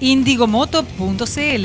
Indigomoto.cl, 0.00 1.64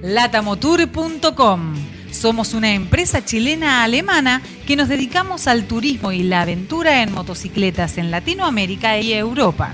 Latamotour.com 0.02 1.75
Somos 2.11 2.53
una 2.53 2.73
empresa 2.73 3.23
chilena-alemana 3.23 4.41
que 4.66 4.75
nos 4.75 4.88
dedicamos 4.88 5.47
al 5.47 5.66
turismo 5.66 6.11
y 6.11 6.23
la 6.23 6.41
aventura 6.41 7.03
en 7.03 7.11
motocicletas 7.11 7.97
en 7.97 8.11
Latinoamérica 8.11 9.00
y 9.00 9.14
Europa. 9.14 9.73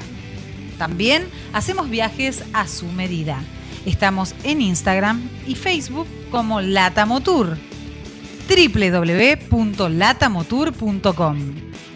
También 0.77 1.27
hacemos 1.53 1.89
viajes 1.89 2.43
a 2.53 2.67
su 2.67 2.85
medida. 2.87 3.41
Estamos 3.85 4.35
en 4.43 4.61
Instagram 4.61 5.29
y 5.47 5.55
Facebook 5.55 6.07
como 6.31 6.61
Latamotour 6.61 7.57
www.latamotour.com. 8.47 11.37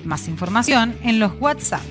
Más 0.05 0.27
información 0.27 0.95
en 1.03 1.19
los 1.19 1.33
WhatsApp 1.39 1.83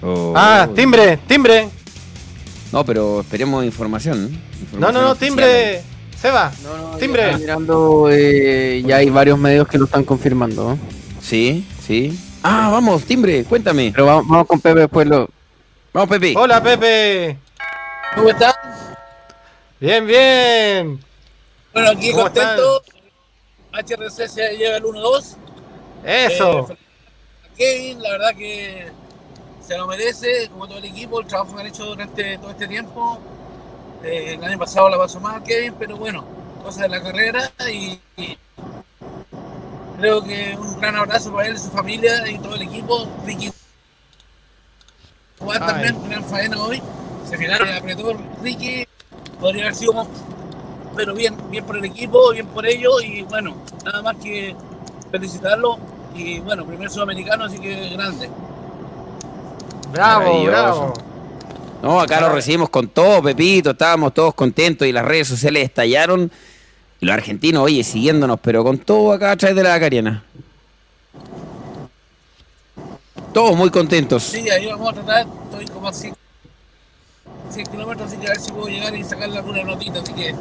Oh. 0.00 0.34
ah, 0.36 0.68
timbre, 0.72 1.16
timbre. 1.26 1.68
No, 2.74 2.84
pero 2.84 3.20
esperemos 3.20 3.64
información. 3.64 4.36
no, 4.72 4.90
no, 4.90 5.00
no, 5.00 5.14
timbre. 5.14 5.80
Seba, 6.20 6.50
timbre. 6.98 7.30
Ya 7.30 7.38
mirando, 7.38 8.08
eh, 8.10 8.82
ya 8.84 8.96
hay 8.96 9.10
varios 9.10 9.38
medios 9.38 9.68
que 9.68 9.78
lo 9.78 9.84
están 9.84 10.02
confirmando. 10.02 10.76
Sí, 11.20 11.64
sí. 11.86 12.18
Ah, 12.42 12.70
vamos, 12.72 13.04
timbre, 13.04 13.44
cuéntame. 13.44 13.92
Pero 13.94 14.06
vamos, 14.06 14.44
con 14.48 14.58
Pepe 14.58 14.80
después 14.80 15.06
lo. 15.06 15.30
Vamos, 15.92 16.08
Pepe. 16.08 16.34
Hola, 16.36 16.60
Pepe. 16.60 17.38
¿Cómo 18.16 18.28
estás? 18.30 18.56
Bien, 19.78 20.04
bien. 20.04 20.98
Bueno, 21.72 21.90
aquí 21.90 22.10
contento. 22.10 22.82
HRC 23.72 24.26
se 24.26 24.56
lleva 24.56 24.78
el 24.78 24.82
1-2. 24.82 25.36
Eso. 26.04 26.66
Eh, 26.70 26.76
Kevin, 27.56 28.02
la 28.02 28.10
verdad 28.10 28.34
que 28.34 29.03
se 29.66 29.76
lo 29.76 29.86
merece, 29.86 30.48
como 30.50 30.66
todo 30.66 30.78
el 30.78 30.84
equipo, 30.84 31.20
el 31.20 31.26
trabajo 31.26 31.54
que 31.54 31.60
han 31.62 31.66
hecho 31.66 31.86
durante 31.86 32.38
todo 32.38 32.50
este 32.50 32.68
tiempo. 32.68 33.18
Eh, 34.02 34.34
el 34.34 34.44
año 34.44 34.58
pasado 34.58 34.88
la 34.88 34.98
pasó 34.98 35.20
mal 35.20 35.42
Kevin, 35.42 35.74
pero 35.78 35.96
bueno, 35.96 36.24
cosas 36.62 36.82
de 36.82 36.88
la 36.88 37.02
carrera 37.02 37.50
y, 37.72 37.98
creo 39.98 40.22
que 40.22 40.56
un 40.58 40.78
gran 40.80 40.96
abrazo 40.96 41.32
para 41.32 41.48
él, 41.48 41.58
su 41.58 41.70
familia 41.70 42.28
y 42.28 42.38
todo 42.38 42.56
el 42.56 42.62
equipo. 42.62 43.08
Ricky 43.24 43.50
jugar 45.38 45.66
también, 45.66 46.08
gran 46.08 46.24
faena 46.24 46.62
hoy. 46.62 46.82
Se 47.28 47.38
final 47.38 47.62
apretó 47.76 48.12
Ricky, 48.42 48.86
podría 49.40 49.64
haber 49.64 49.74
sido 49.74 50.06
pero 50.94 51.12
bien, 51.14 51.36
bien 51.50 51.64
por 51.64 51.76
el 51.76 51.84
equipo, 51.86 52.32
bien 52.32 52.46
por 52.46 52.64
ellos 52.66 53.02
y 53.02 53.22
bueno, 53.22 53.56
nada 53.84 54.00
más 54.02 54.16
que 54.16 54.54
felicitarlo 55.10 55.76
y 56.14 56.38
bueno, 56.38 56.64
primer 56.64 56.88
sudamericano, 56.88 57.44
así 57.44 57.58
que 57.58 57.90
grande. 57.90 58.30
Bravo, 59.94 60.44
bravo. 60.44 60.92
No, 61.80 62.00
acá 62.00 62.20
lo 62.20 62.30
recibimos 62.30 62.68
con 62.68 62.88
todo, 62.88 63.22
Pepito, 63.22 63.70
estábamos 63.70 64.12
todos 64.12 64.34
contentos 64.34 64.88
y 64.88 64.92
las 64.92 65.04
redes 65.04 65.28
sociales 65.28 65.62
estallaron. 65.64 66.30
Y 67.00 67.06
los 67.06 67.14
argentinos, 67.14 67.62
oye, 67.62 67.84
siguiéndonos, 67.84 68.40
pero 68.40 68.64
con 68.64 68.78
todo 68.78 69.12
acá 69.12 69.32
a 69.32 69.36
través 69.36 69.54
de 69.54 69.62
la 69.62 69.78
Cariana. 69.78 70.24
Todos 73.32 73.56
muy 73.56 73.70
contentos. 73.70 74.24
Sí, 74.24 74.48
ahí 74.50 74.66
vamos 74.66 74.88
a 74.88 74.92
tratar, 74.94 75.26
estoy 75.44 75.66
como 75.66 75.88
a 75.88 75.92
100, 75.92 76.14
100 77.50 77.66
kilómetros, 77.66 78.08
así 78.08 78.16
que 78.16 78.26
a 78.26 78.30
ver 78.30 78.40
si 78.40 78.50
puedo 78.50 78.66
llegar 78.66 78.96
y 78.96 79.04
sacarle 79.04 79.38
alguna 79.38 79.62
notita, 79.62 80.00
así 80.00 80.12
que 80.12 80.34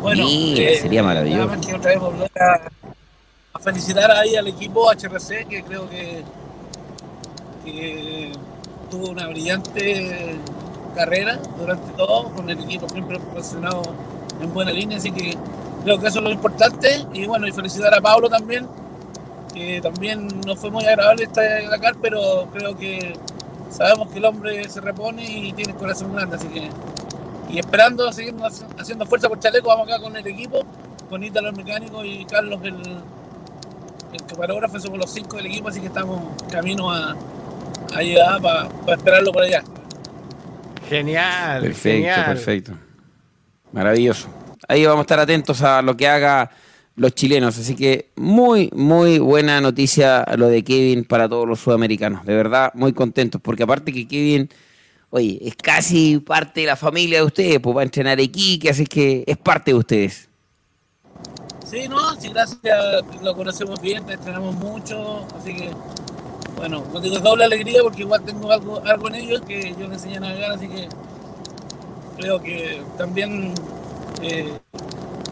bueno. 0.00 0.24
Mira, 0.24 0.80
sería 0.80 1.02
maravilloso. 1.04 1.44
Nada 1.44 1.56
más 1.56 1.66
que 1.66 1.74
otra 1.74 1.90
vez 1.92 2.00
volver 2.00 2.30
a, 2.40 2.70
a 3.52 3.58
felicitar 3.60 4.10
ahí 4.10 4.34
al 4.34 4.48
equipo 4.48 4.90
HRC, 4.90 5.46
que 5.48 5.62
creo 5.62 5.88
que, 5.88 6.24
que 7.64 8.32
tuvo 8.90 9.10
una 9.10 9.26
brillante 9.28 10.36
carrera 10.94 11.38
durante 11.58 11.92
todo, 11.92 12.30
con 12.32 12.48
el 12.50 12.60
equipo 12.60 12.88
siempre 12.88 13.18
posicionado 13.18 13.82
en 14.40 14.52
buena 14.52 14.72
línea, 14.72 14.98
así 14.98 15.10
que 15.12 15.36
creo 15.84 15.98
que 15.98 16.08
eso 16.08 16.18
es 16.18 16.24
lo 16.24 16.30
importante. 16.30 17.06
Y 17.12 17.26
bueno, 17.26 17.46
y 17.46 17.52
felicitar 17.52 17.94
a 17.94 18.00
Pablo 18.00 18.28
también, 18.28 18.66
que 19.54 19.80
también 19.80 20.28
no 20.46 20.56
fue 20.56 20.70
muy 20.70 20.84
agradable 20.84 21.24
esta 21.24 21.42
Dakar, 21.70 21.96
pero 22.00 22.48
creo 22.52 22.76
que 22.76 23.14
sabemos 23.70 24.08
que 24.08 24.18
el 24.18 24.24
hombre 24.24 24.68
se 24.68 24.80
repone 24.80 25.24
y 25.24 25.52
tiene 25.52 25.72
el 25.72 25.78
corazón 25.78 26.12
grande, 26.14 26.36
así 26.36 26.48
que 26.48 26.70
y 27.50 27.58
esperando 27.58 28.12
seguir 28.12 28.34
haciendo 28.78 29.06
fuerza 29.06 29.28
por 29.28 29.38
Chaleco, 29.40 29.68
vamos 29.68 29.88
acá 29.88 30.02
con 30.02 30.14
el 30.14 30.26
equipo, 30.26 30.62
con 31.08 31.24
Ítalo 31.24 31.48
el 31.48 31.56
mecánico 31.56 32.04
y 32.04 32.26
Carlos 32.26 32.60
el, 32.62 32.74
el 34.12 34.22
camarógrafo, 34.26 34.78
somos 34.78 34.98
los 34.98 35.10
cinco 35.10 35.36
del 35.36 35.46
equipo, 35.46 35.68
así 35.68 35.80
que 35.80 35.86
estamos 35.86 36.20
camino 36.50 36.90
a, 36.90 37.16
a 37.94 38.02
llegar 38.02 38.40
para 38.40 38.68
esperarlo 38.88 39.32
por 39.32 39.42
allá. 39.42 39.62
Genial. 40.88 41.62
Perfecto, 41.62 41.88
genial. 41.88 42.24
perfecto. 42.26 42.72
Maravilloso. 43.72 44.28
Ahí 44.66 44.84
vamos 44.84 45.00
a 45.00 45.02
estar 45.02 45.20
atentos 45.20 45.62
a 45.62 45.82
lo 45.82 45.96
que 45.96 46.08
haga 46.08 46.50
los 46.96 47.14
chilenos. 47.14 47.58
Así 47.58 47.74
que 47.74 48.10
muy, 48.16 48.70
muy 48.74 49.18
buena 49.18 49.60
noticia 49.60 50.24
lo 50.36 50.48
de 50.48 50.62
Kevin 50.64 51.04
para 51.04 51.28
todos 51.28 51.46
los 51.46 51.60
sudamericanos. 51.60 52.24
De 52.24 52.34
verdad, 52.34 52.72
muy 52.74 52.92
contentos. 52.92 53.40
Porque 53.40 53.62
aparte 53.62 53.92
que 53.92 54.06
Kevin, 54.06 54.48
oye, 55.10 55.38
es 55.42 55.54
casi 55.56 56.18
parte 56.18 56.62
de 56.62 56.66
la 56.66 56.76
familia 56.76 57.18
de 57.18 57.24
ustedes, 57.24 57.60
pues 57.60 57.76
va 57.76 57.80
a 57.80 57.84
entrenar 57.84 58.20
Iquique, 58.20 58.70
así 58.70 58.86
que 58.86 59.24
es 59.26 59.36
parte 59.36 59.70
de 59.70 59.78
ustedes. 59.78 60.28
Sí, 61.64 61.86
no, 61.86 62.18
sí, 62.18 62.30
gracias, 62.30 63.04
lo 63.22 63.36
conocemos 63.36 63.78
bien, 63.82 64.06
te 64.06 64.14
entrenamos 64.14 64.54
mucho, 64.54 65.26
así 65.38 65.54
que, 65.54 65.70
bueno, 66.58 66.84
no 66.92 67.00
digo 67.00 67.18
doble 67.18 67.44
alegría 67.44 67.80
porque 67.82 68.02
igual 68.02 68.22
tengo 68.22 68.50
algo, 68.52 68.82
algo 68.84 69.08
en 69.08 69.14
ellos 69.16 69.40
que 69.42 69.70
yo 69.72 69.86
les 69.88 69.92
enseñé 69.92 70.16
a 70.18 70.20
navegar, 70.20 70.50
así 70.52 70.68
que 70.68 70.88
creo 72.16 72.40
que 72.40 72.82
también 72.96 73.54
eh, 74.22 74.58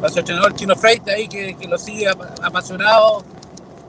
para 0.00 0.12
su 0.12 0.20
entrenador 0.20 0.54
Chino 0.54 0.76
Freite 0.76 1.12
ahí 1.12 1.28
que, 1.28 1.54
que 1.56 1.66
lo 1.66 1.78
sigue 1.78 2.08
ap- 2.08 2.42
apasionado, 2.42 3.24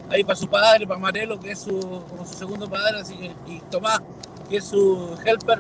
ahí 0.10 0.24
para 0.24 0.36
su 0.36 0.48
padre, 0.48 0.88
para 0.88 1.00
Marelo, 1.00 1.40
que 1.40 1.52
es 1.52 1.60
su, 1.60 1.80
como 2.10 2.26
su 2.26 2.34
segundo 2.34 2.70
padre, 2.70 3.00
así 3.02 3.16
que, 3.16 3.32
y 3.48 3.60
Tomás, 3.70 4.02
que 4.50 4.58
es 4.58 4.66
su 4.66 5.16
helper, 5.26 5.60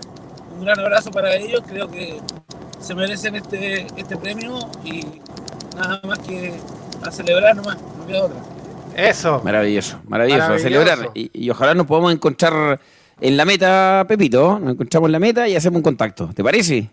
un 0.57 0.65
gran 0.65 0.79
abrazo 0.79 1.11
para 1.11 1.35
ellos, 1.35 1.61
creo 1.67 1.87
que 1.89 2.19
se 2.79 2.95
merecen 2.95 3.35
este, 3.35 3.85
este 3.97 4.17
premio 4.17 4.57
y 4.83 5.21
nada 5.75 5.99
más 6.07 6.19
que 6.19 6.53
a 7.03 7.11
celebrar 7.11 7.55
nomás, 7.55 7.77
no 7.97 8.07
queda 8.07 8.23
otra. 8.25 8.37
Eso. 8.97 9.41
Maravilloso, 9.43 10.01
maravilloso, 10.07 10.53
a 10.53 10.59
celebrar. 10.59 11.11
Y, 11.13 11.29
y 11.33 11.49
ojalá 11.49 11.73
nos 11.73 11.85
podamos 11.85 12.11
encontrar 12.11 12.79
en 13.21 13.37
la 13.37 13.45
meta, 13.45 14.03
Pepito. 14.07 14.59
Nos 14.59 14.73
encontramos 14.73 15.07
en 15.07 15.11
la 15.11 15.19
meta 15.19 15.47
y 15.47 15.55
hacemos 15.55 15.77
un 15.77 15.83
contacto. 15.83 16.29
¿Te 16.33 16.43
parece? 16.43 16.89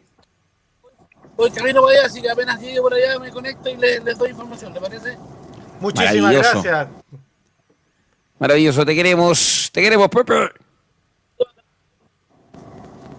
Voy 1.36 1.50
camino 1.50 1.82
para 1.82 1.98
allá, 1.98 2.06
así 2.06 2.22
que 2.22 2.30
apenas 2.30 2.60
llegue 2.60 2.80
por 2.80 2.94
allá 2.94 3.18
me 3.18 3.30
conecto 3.30 3.68
y 3.68 3.76
les, 3.76 4.04
les 4.04 4.16
doy 4.16 4.30
información, 4.30 4.72
¿le 4.72 4.80
parece? 4.80 5.18
Muchísimas 5.80 6.14
Maravilloso. 6.14 6.62
gracias. 6.62 6.88
Maravilloso, 8.38 8.84
te 8.86 8.94
queremos, 8.94 9.70
te 9.72 9.82
queremos, 9.82 10.08
Pepe. 10.08 10.50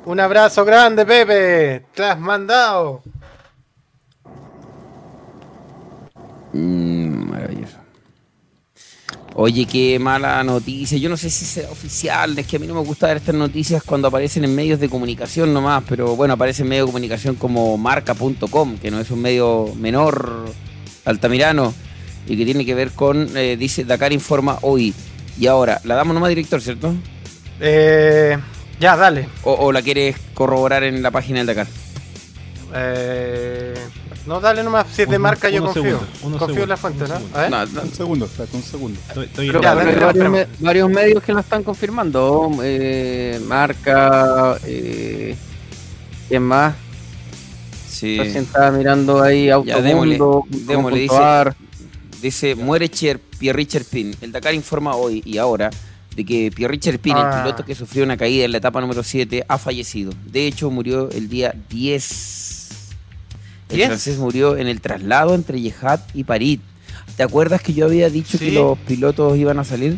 Un 0.06 0.20
abrazo 0.20 0.64
grande, 0.64 1.06
Pepe. 1.06 1.86
Te 1.94 2.04
has 2.04 2.20
mandado. 2.20 3.02
Mm. 6.54 6.95
Oye, 9.38 9.66
qué 9.66 10.00
mala 10.00 10.42
noticia. 10.46 10.98
Yo 10.98 11.10
no 11.10 11.18
sé 11.18 11.30
si 11.30 11.44
será 11.44 11.70
oficial. 11.70 12.40
Es 12.40 12.48
que 12.48 12.56
a 12.56 12.60
mí 12.60 12.68
no 12.68 12.74
me 12.74 12.80
gusta 12.80 13.08
ver 13.08 13.18
estas 13.18 13.36
noticias 13.36 13.84
cuando 13.84 14.08
aparecen 14.08 14.46
en 14.46 14.56
medios 14.56 14.80
de 14.80 14.88
comunicación 14.88 15.54
nomás. 15.54 15.84
Pero 15.90 16.16
bueno, 16.16 16.36
aparece 16.36 16.64
en 16.64 16.70
medios 16.70 16.86
de 16.88 16.92
comunicación 16.94 17.36
como 17.36 17.78
marca.com, 17.78 18.78
que 18.78 18.90
no 18.90 19.00
es 19.02 19.12
un 19.12 19.22
medio 19.22 19.74
menor, 19.76 20.46
altamirano, 21.04 21.74
y 22.26 22.38
que 22.38 22.46
tiene 22.46 22.66
que 22.66 22.76
ver 22.76 22.92
con, 22.92 23.36
eh, 23.36 23.58
dice 23.58 23.84
Dakar 23.84 24.14
Informa 24.14 24.58
hoy. 24.62 24.94
Y 25.38 25.48
ahora, 25.48 25.82
la 25.84 25.96
damos 25.96 26.14
nomás, 26.14 26.30
director, 26.30 26.62
¿cierto? 26.62 26.96
Eh, 27.60 28.38
ya, 28.80 28.96
dale. 28.96 29.28
O, 29.44 29.52
o 29.52 29.72
la 29.74 29.82
quieres 29.82 30.16
corroborar 30.34 30.84
en 30.84 31.04
la 31.04 31.12
página 31.12 31.40
del 31.40 31.48
Dakar? 31.48 31.68
Eh, 32.74 33.74
no, 34.27 34.39
dale 34.39 34.63
nomás. 34.63 34.88
Si 34.94 35.01
es 35.04 35.10
de 35.10 35.16
Uno- 35.18 35.24
marca, 35.24 35.50
yo 35.50 35.63
confío. 35.63 36.00
confío 36.39 36.63
en 36.63 36.69
la 36.69 36.77
fuente, 36.77 37.06
¿no? 37.07 37.16
A 37.33 37.42
ver. 37.42 37.51
No, 37.51 37.66
no, 37.66 37.81
Un 37.83 37.92
segundo, 37.94 38.25
espérate, 38.25 38.57
un 38.57 38.63
segundo. 38.63 39.00
Estoy, 39.07 39.25
estoy 39.25 39.48
Pero 39.48 39.62
Ya, 39.62 39.74
bueno, 39.74 39.92
dale, 39.92 40.06
hay 40.06 40.06
dale, 40.13 40.19
varios, 40.30 40.50
me- 40.50 40.66
varios 40.66 40.89
medios 40.89 41.24
que 41.24 41.33
lo 41.33 41.39
están 41.39 41.63
confirmando. 41.63 42.51
eh, 42.63 43.39
marca, 43.48 44.57
eh, 44.66 45.36
¿quién 46.30 46.44
más? 46.44 46.75
sí. 47.89 48.18
Recién 48.18 48.44
estaba 48.44 48.72
mirando 48.72 49.22
ahí 49.24 49.50
Automundo, 49.50 50.44
dice-. 50.92 51.56
Dice, 52.22 52.56
muere 52.56 52.89
Cher, 52.89 53.19
Pierre 53.19 53.66
Cherpin. 53.68 54.16
El 54.22 54.31
Dakar 54.31 54.54
informa 54.54 54.95
hoy 54.95 55.22
y 55.25 55.38
ahora 55.38 55.69
de 56.16 56.25
que 56.25 56.50
Pierre 56.54 56.80
Cherpin, 56.80 57.13
Ah. 57.16 57.31
el 57.36 57.44
piloto 57.44 57.63
que 57.66 57.75
sufrió 57.75 58.04
una 58.04 58.18
caída 58.18 58.45
en 58.45 58.51
la 58.51 58.57
etapa 58.57 58.81
número 58.81 59.04
7, 59.04 59.45
ha 59.48 59.57
fallecido. 59.57 60.12
De 60.25 60.48
hecho, 60.48 60.69
murió 60.72 61.10
el 61.12 61.29
día 61.29 61.53
10. 61.70 62.64
El 63.75 63.82
¿10? 63.82 63.86
francés 63.88 64.17
murió 64.17 64.58
en 64.58 64.67
el 64.67 64.82
traslado 64.82 65.36
entre 65.36 65.62
Yejat 65.62 66.01
y 66.15 66.24
París. 66.24 66.60
¿Te 67.17 67.24
acuerdas 67.24 67.62
que 67.62 67.74
yo 67.74 67.86
había 67.86 68.10
dicho 68.10 68.38
que 68.39 68.51
los 68.51 68.77
pilotos 68.79 69.38
iban 69.38 69.60
a 69.60 69.63
salir? 69.63 69.98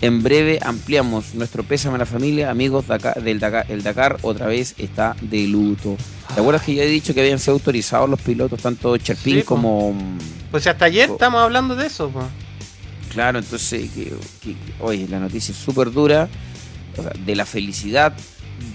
En 0.00 0.22
breve 0.22 0.58
ampliamos 0.62 1.34
nuestro 1.34 1.62
pésame 1.62 1.94
a 1.94 1.98
la 1.98 2.06
familia, 2.06 2.50
amigos 2.50 2.86
Dakar- 2.86 3.22
del 3.22 3.38
Dakar, 3.40 3.66
el 3.70 3.82
Dakar 3.82 4.18
otra 4.22 4.46
vez 4.48 4.74
está 4.76 5.16
de 5.22 5.46
luto. 5.46 5.96
¿Te 6.34 6.40
acuerdas 6.40 6.62
que 6.62 6.74
yo 6.74 6.82
he 6.82 6.86
dicho 6.86 7.14
que 7.14 7.20
habían 7.20 7.38
sido 7.38 7.54
autorizados 7.54 8.10
los 8.10 8.20
pilotos, 8.20 8.60
tanto 8.60 8.96
Cherpin 8.98 9.36
Sí, 9.38 9.42
como 9.44 9.94
Pues 10.50 10.66
hasta 10.66 10.84
ayer 10.86 11.08
estamos 11.10 11.40
hablando 11.40 11.74
de 11.76 11.86
eso. 11.86 12.10
Claro, 13.12 13.38
entonces, 13.38 13.90
que, 13.92 14.04
que- 14.42 14.52
que- 14.54 14.56
oye, 14.80 15.06
la 15.08 15.20
noticia 15.20 15.52
es 15.52 15.58
súper 15.58 15.90
dura, 15.92 16.28
o 16.98 17.02
sea, 17.02 17.12
de 17.24 17.36
la 17.36 17.46
felicidad 17.46 18.12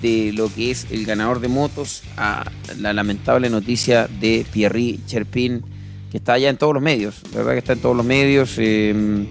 de 0.02 0.32
lo 0.34 0.54
que 0.54 0.72
es 0.72 0.88
el 0.92 1.06
ganador 1.06 1.40
de 1.40 1.48
motos 1.48 2.04
a 2.18 2.50
la 2.78 2.94
lamentable 2.94 3.50
noticia 3.50 4.08
de 4.08 4.46
Pierre 4.52 4.98
Cherpin, 5.06 5.64
que 6.12 6.18
está 6.18 6.34
allá 6.34 6.50
en 6.50 6.58
todos 6.58 6.74
los 6.74 6.82
medios, 6.84 7.22
la 7.32 7.38
verdad 7.40 7.54
que 7.54 7.60
está 7.60 7.74
en 7.74 7.80
todos 7.80 7.96
los 7.96 8.06
medios, 8.06 8.56
eh, 8.58 9.26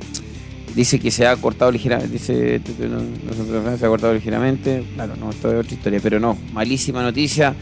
dice 0.74 1.00
que 1.00 1.10
se 1.10 1.26
ha 1.26 1.34
cortado 1.36 1.70
ligeramente, 1.72 2.12
dice, 2.12 2.60
no, 2.88 3.76
se 3.76 3.84
ha 3.84 3.88
cortado 3.88 4.14
ligeramente, 4.14 4.84
claro, 4.94 5.16
no, 5.16 5.30
esto 5.30 5.52
es 5.52 5.64
otra 5.64 5.74
historia, 5.74 6.00
pero 6.02 6.20
no, 6.20 6.38
malísima 6.52 7.02
noticia. 7.02 7.54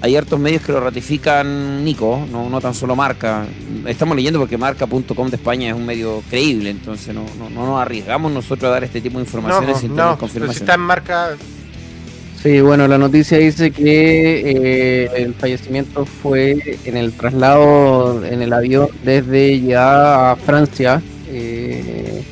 Hay 0.00 0.16
hartos 0.16 0.38
medios 0.38 0.60
que 0.60 0.72
lo 0.72 0.80
ratifican, 0.80 1.82
Nico, 1.82 2.26
no, 2.30 2.50
no 2.50 2.60
tan 2.60 2.74
solo 2.74 2.94
Marca. 2.94 3.46
Estamos 3.86 4.14
leyendo 4.16 4.38
porque 4.38 4.58
Marca.com 4.58 5.30
de 5.30 5.36
España 5.36 5.70
es 5.70 5.74
un 5.74 5.86
medio 5.86 6.22
creíble, 6.28 6.68
entonces 6.70 7.14
no, 7.14 7.24
no, 7.38 7.48
no 7.48 7.64
nos 7.64 7.80
arriesgamos 7.80 8.30
nosotros 8.30 8.68
a 8.68 8.72
dar 8.72 8.84
este 8.84 9.00
tipo 9.00 9.18
de 9.18 9.24
informaciones 9.24 9.78
sin 9.78 9.90
tener 9.90 10.04
pero 10.04 10.14
si 10.14 10.20
confirmación. 10.20 10.62
está 10.62 10.74
en 10.74 10.80
marca. 10.80 11.36
Sí, 12.44 12.60
bueno, 12.60 12.86
la 12.86 12.98
noticia 12.98 13.38
dice 13.38 13.70
que 13.70 15.04
eh, 15.06 15.10
el 15.16 15.32
fallecimiento 15.32 16.04
fue 16.04 16.78
en 16.84 16.94
el 16.98 17.14
traslado 17.14 18.22
en 18.22 18.42
el 18.42 18.52
avión 18.52 18.88
desde 19.02 19.62
ya 19.62 20.32
a 20.32 20.36
Francia. 20.36 21.00
eh, 21.30 22.22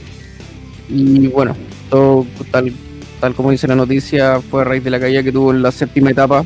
y 0.91 1.29
bueno, 1.29 1.57
todo 1.89 2.27
tal, 2.51 2.75
tal 3.21 3.35
como 3.35 3.53
dice 3.53 3.67
la 3.67 3.75
noticia, 3.75 4.43
fue 4.43 4.61
a 4.61 4.65
raíz 4.65 4.85
de 4.85 4.91
la 4.91 5.01
caída 5.01 5.23
que 5.23 5.33
tuvo 5.33 5.51
en 5.51 5.63
la 5.63 5.73
séptima 5.73 6.11
etapa. 6.11 6.45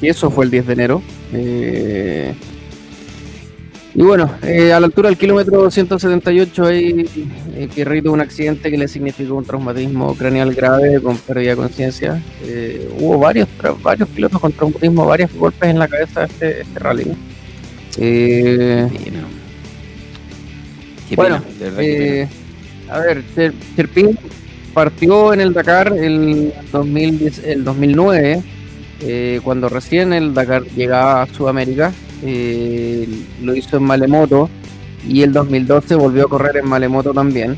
Y 0.00 0.08
eso 0.08 0.30
fue 0.30 0.46
el 0.46 0.50
10 0.50 0.66
de 0.66 0.72
enero. 0.72 1.02
eh, 1.34 2.34
y 3.98 4.02
bueno, 4.02 4.30
eh, 4.42 4.72
a 4.72 4.78
la 4.78 4.86
altura 4.86 5.08
del 5.08 5.18
kilómetro 5.18 5.68
178 5.70 6.64
ahí 6.66 7.04
eh, 7.56 7.68
Pierre 7.74 8.00
tuvo 8.00 8.12
un 8.14 8.20
accidente 8.20 8.70
que 8.70 8.78
le 8.78 8.86
significó 8.86 9.34
un 9.34 9.44
traumatismo 9.44 10.14
craneal 10.14 10.54
grave 10.54 11.00
con 11.02 11.16
pérdida 11.18 11.50
de 11.50 11.56
conciencia. 11.56 12.22
Eh, 12.44 12.88
hubo 13.00 13.18
varios 13.18 13.48
varios 13.82 14.08
pilotos 14.10 14.40
con 14.40 14.52
traumatismo, 14.52 15.04
varios 15.04 15.32
golpes 15.34 15.68
en 15.68 15.78
la 15.80 15.88
cabeza 15.88 16.20
de 16.20 16.26
este, 16.26 16.60
este 16.60 16.78
rally. 16.78 17.12
Qué 21.08 21.16
bueno, 21.16 21.42
pena, 21.58 21.76
que 21.76 22.28
a 22.90 22.98
ver, 23.00 23.22
Cher- 23.34 23.54
Cherpin 23.74 24.16
partió 24.74 25.32
en 25.34 25.40
el 25.40 25.52
Dakar 25.52 25.92
el, 25.96 26.52
2010, 26.70 27.38
el 27.44 27.64
2009, 27.64 28.42
eh, 29.00 29.40
cuando 29.42 29.68
recién 29.68 30.12
el 30.12 30.34
Dakar 30.34 30.62
llegaba 30.76 31.22
a 31.22 31.26
Sudamérica. 31.26 31.92
Eh, 32.22 33.08
lo 33.42 33.54
hizo 33.54 33.76
en 33.76 33.84
Malemoto 33.84 34.48
y 35.06 35.22
el 35.22 35.32
2012 35.32 35.94
volvió 35.94 36.26
a 36.26 36.28
correr 36.28 36.56
en 36.58 36.68
Malemoto 36.68 37.12
también. 37.12 37.56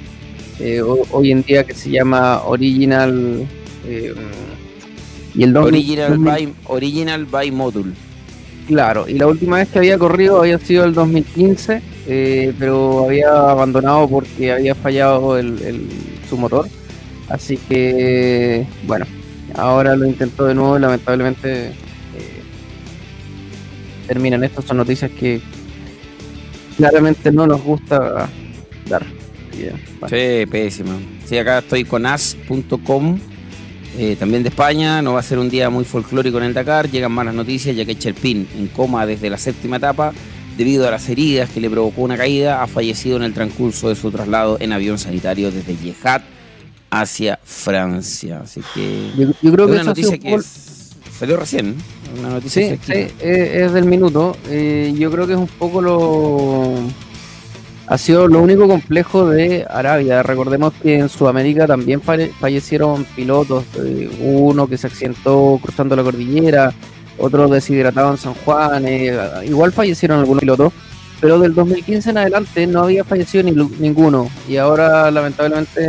eh, 0.59 0.83
ho- 0.83 1.07
hoy 1.12 1.33
en 1.33 1.43
día 1.43 1.64
que 1.64 1.75
se 1.75 1.90
llama 1.90 2.43
Original. 2.45 3.47
eh, 3.87 4.14
y 5.35 5.43
el 5.45 5.52
pena. 5.52 5.61
2000 5.61 5.75
Original 6.00 6.09
2000 6.11 6.25
by, 6.33 6.55
original 6.67 7.25
by 7.26 7.50
Module. 7.50 7.93
Claro, 8.67 9.09
y 9.09 9.14
la 9.14 9.26
última 9.26 9.57
vez 9.57 9.69
que 9.69 9.79
había 9.79 9.99
corrido 9.99 10.40
había 10.40 10.59
sido 10.59 10.85
el 10.85 10.93
2015, 10.95 11.81
eh, 12.07 12.52
pero 12.59 13.07
había 13.07 13.31
abandonado 13.50 14.07
porque 14.09 14.52
había 14.52 14.75
fallado 14.75 15.38
el, 15.38 15.61
el- 15.62 15.88
su 16.29 16.37
motor. 16.37 16.69
Así 17.29 17.57
que, 17.57 18.67
bueno, 18.87 19.07
ahora 19.55 19.97
lo 19.97 20.05
intentó 20.07 20.45
de 20.47 20.55
nuevo 20.55 20.76
y 20.76 20.81
lamentablemente 20.81 21.73
terminan. 24.11 24.43
Estas 24.43 24.64
son 24.64 24.76
noticias 24.76 25.09
que 25.12 25.40
claramente 26.76 27.31
no 27.31 27.47
nos 27.47 27.62
gusta 27.62 28.29
dar. 28.88 29.07
Sí, 30.09 30.47
pésimo. 30.50 30.93
Sí, 31.26 31.38
acá 31.38 31.59
estoy 31.59 31.85
con 31.85 32.07
as.com, 32.07 33.19
eh, 33.97 34.17
también 34.19 34.43
de 34.43 34.49
España. 34.49 35.00
No 35.00 35.12
va 35.12 35.21
a 35.21 35.23
ser 35.23 35.38
un 35.38 35.49
día 35.49 35.71
muy 35.71 35.85
folclórico 35.85 36.38
en 36.38 36.45
el 36.45 36.55
Dakar. 36.55 36.90
Llegan 36.90 37.12
malas 37.12 37.35
noticias 37.35 37.76
ya 37.76 37.85
que 37.85 37.97
Cherpin, 37.97 38.49
en 38.59 38.67
coma 38.69 39.07
desde 39.07 39.31
la 39.31 39.38
séptima 39.38 39.76
etapa, 39.76 40.12
debido 40.57 40.88
a 40.88 40.90
las 40.90 41.09
heridas 41.09 41.50
que 41.50 41.61
le 41.61 41.71
provocó 41.71 42.02
una 42.02 42.17
caída, 42.17 42.62
ha 42.62 42.67
fallecido 42.67 43.17
en 43.17 43.23
el 43.23 43.33
transcurso 43.33 43.88
de 43.90 43.95
su 43.95 44.11
traslado 44.11 44.57
en 44.61 44.73
avión 44.73 44.99
sanitario 44.99 45.52
desde 45.52 45.76
Yehat 45.76 46.23
hacia 46.90 47.38
Francia. 47.45 48.40
Así 48.43 48.61
que. 48.75 49.11
Yo, 49.17 49.29
yo 49.40 49.52
creo 49.52 49.67
que 49.67 49.73
una 49.75 49.85
noticia 49.85 50.19
que 50.19 50.35
es- 50.35 50.79
salió 51.20 51.36
recién. 51.36 51.76
Una 52.18 52.30
noticia 52.30 52.74
Sí, 52.74 52.80
sí, 52.84 53.06
es, 53.20 53.72
del 53.72 53.84
minuto. 53.84 54.36
Eh, 54.48 54.92
yo 54.98 55.10
creo 55.12 55.26
que 55.28 55.34
es 55.34 55.38
un 55.38 55.46
poco 55.46 55.80
lo. 55.80 56.74
Ha 57.86 57.98
sido 57.98 58.26
lo 58.28 58.40
único 58.40 58.66
complejo 58.68 59.28
de 59.28 59.66
Arabia. 59.68 60.22
Recordemos 60.22 60.72
que 60.82 60.98
en 60.98 61.08
Sudamérica 61.08 61.66
también 61.66 62.00
falle- 62.00 62.30
fallecieron 62.40 63.04
pilotos. 63.16 63.64
eh, 63.78 64.08
uno 64.20 64.66
que 64.68 64.76
se 64.78 64.86
accidentó 64.88 65.58
cruzando 65.62 65.94
la 65.96 66.02
cordillera, 66.04 66.72
otro 67.18 67.48
deshidratado 67.48 68.12
en 68.12 68.18
San 68.18 68.34
Juan. 68.34 68.84
eh, 68.86 69.16
igual 69.44 69.72
fallecieron 69.72 70.20
algunos 70.20 70.40
pilotos. 70.40 70.72
Pero 71.20 71.38
del 71.38 71.54
2015 71.54 72.10
en 72.10 72.18
adelante 72.18 72.66
no 72.66 72.84
había 72.84 73.04
fallecido 73.04 73.44
ni, 73.44 73.52
ninguno. 73.78 74.30
Y 74.48 74.56
ahora, 74.56 75.10
lamentablemente, 75.10 75.80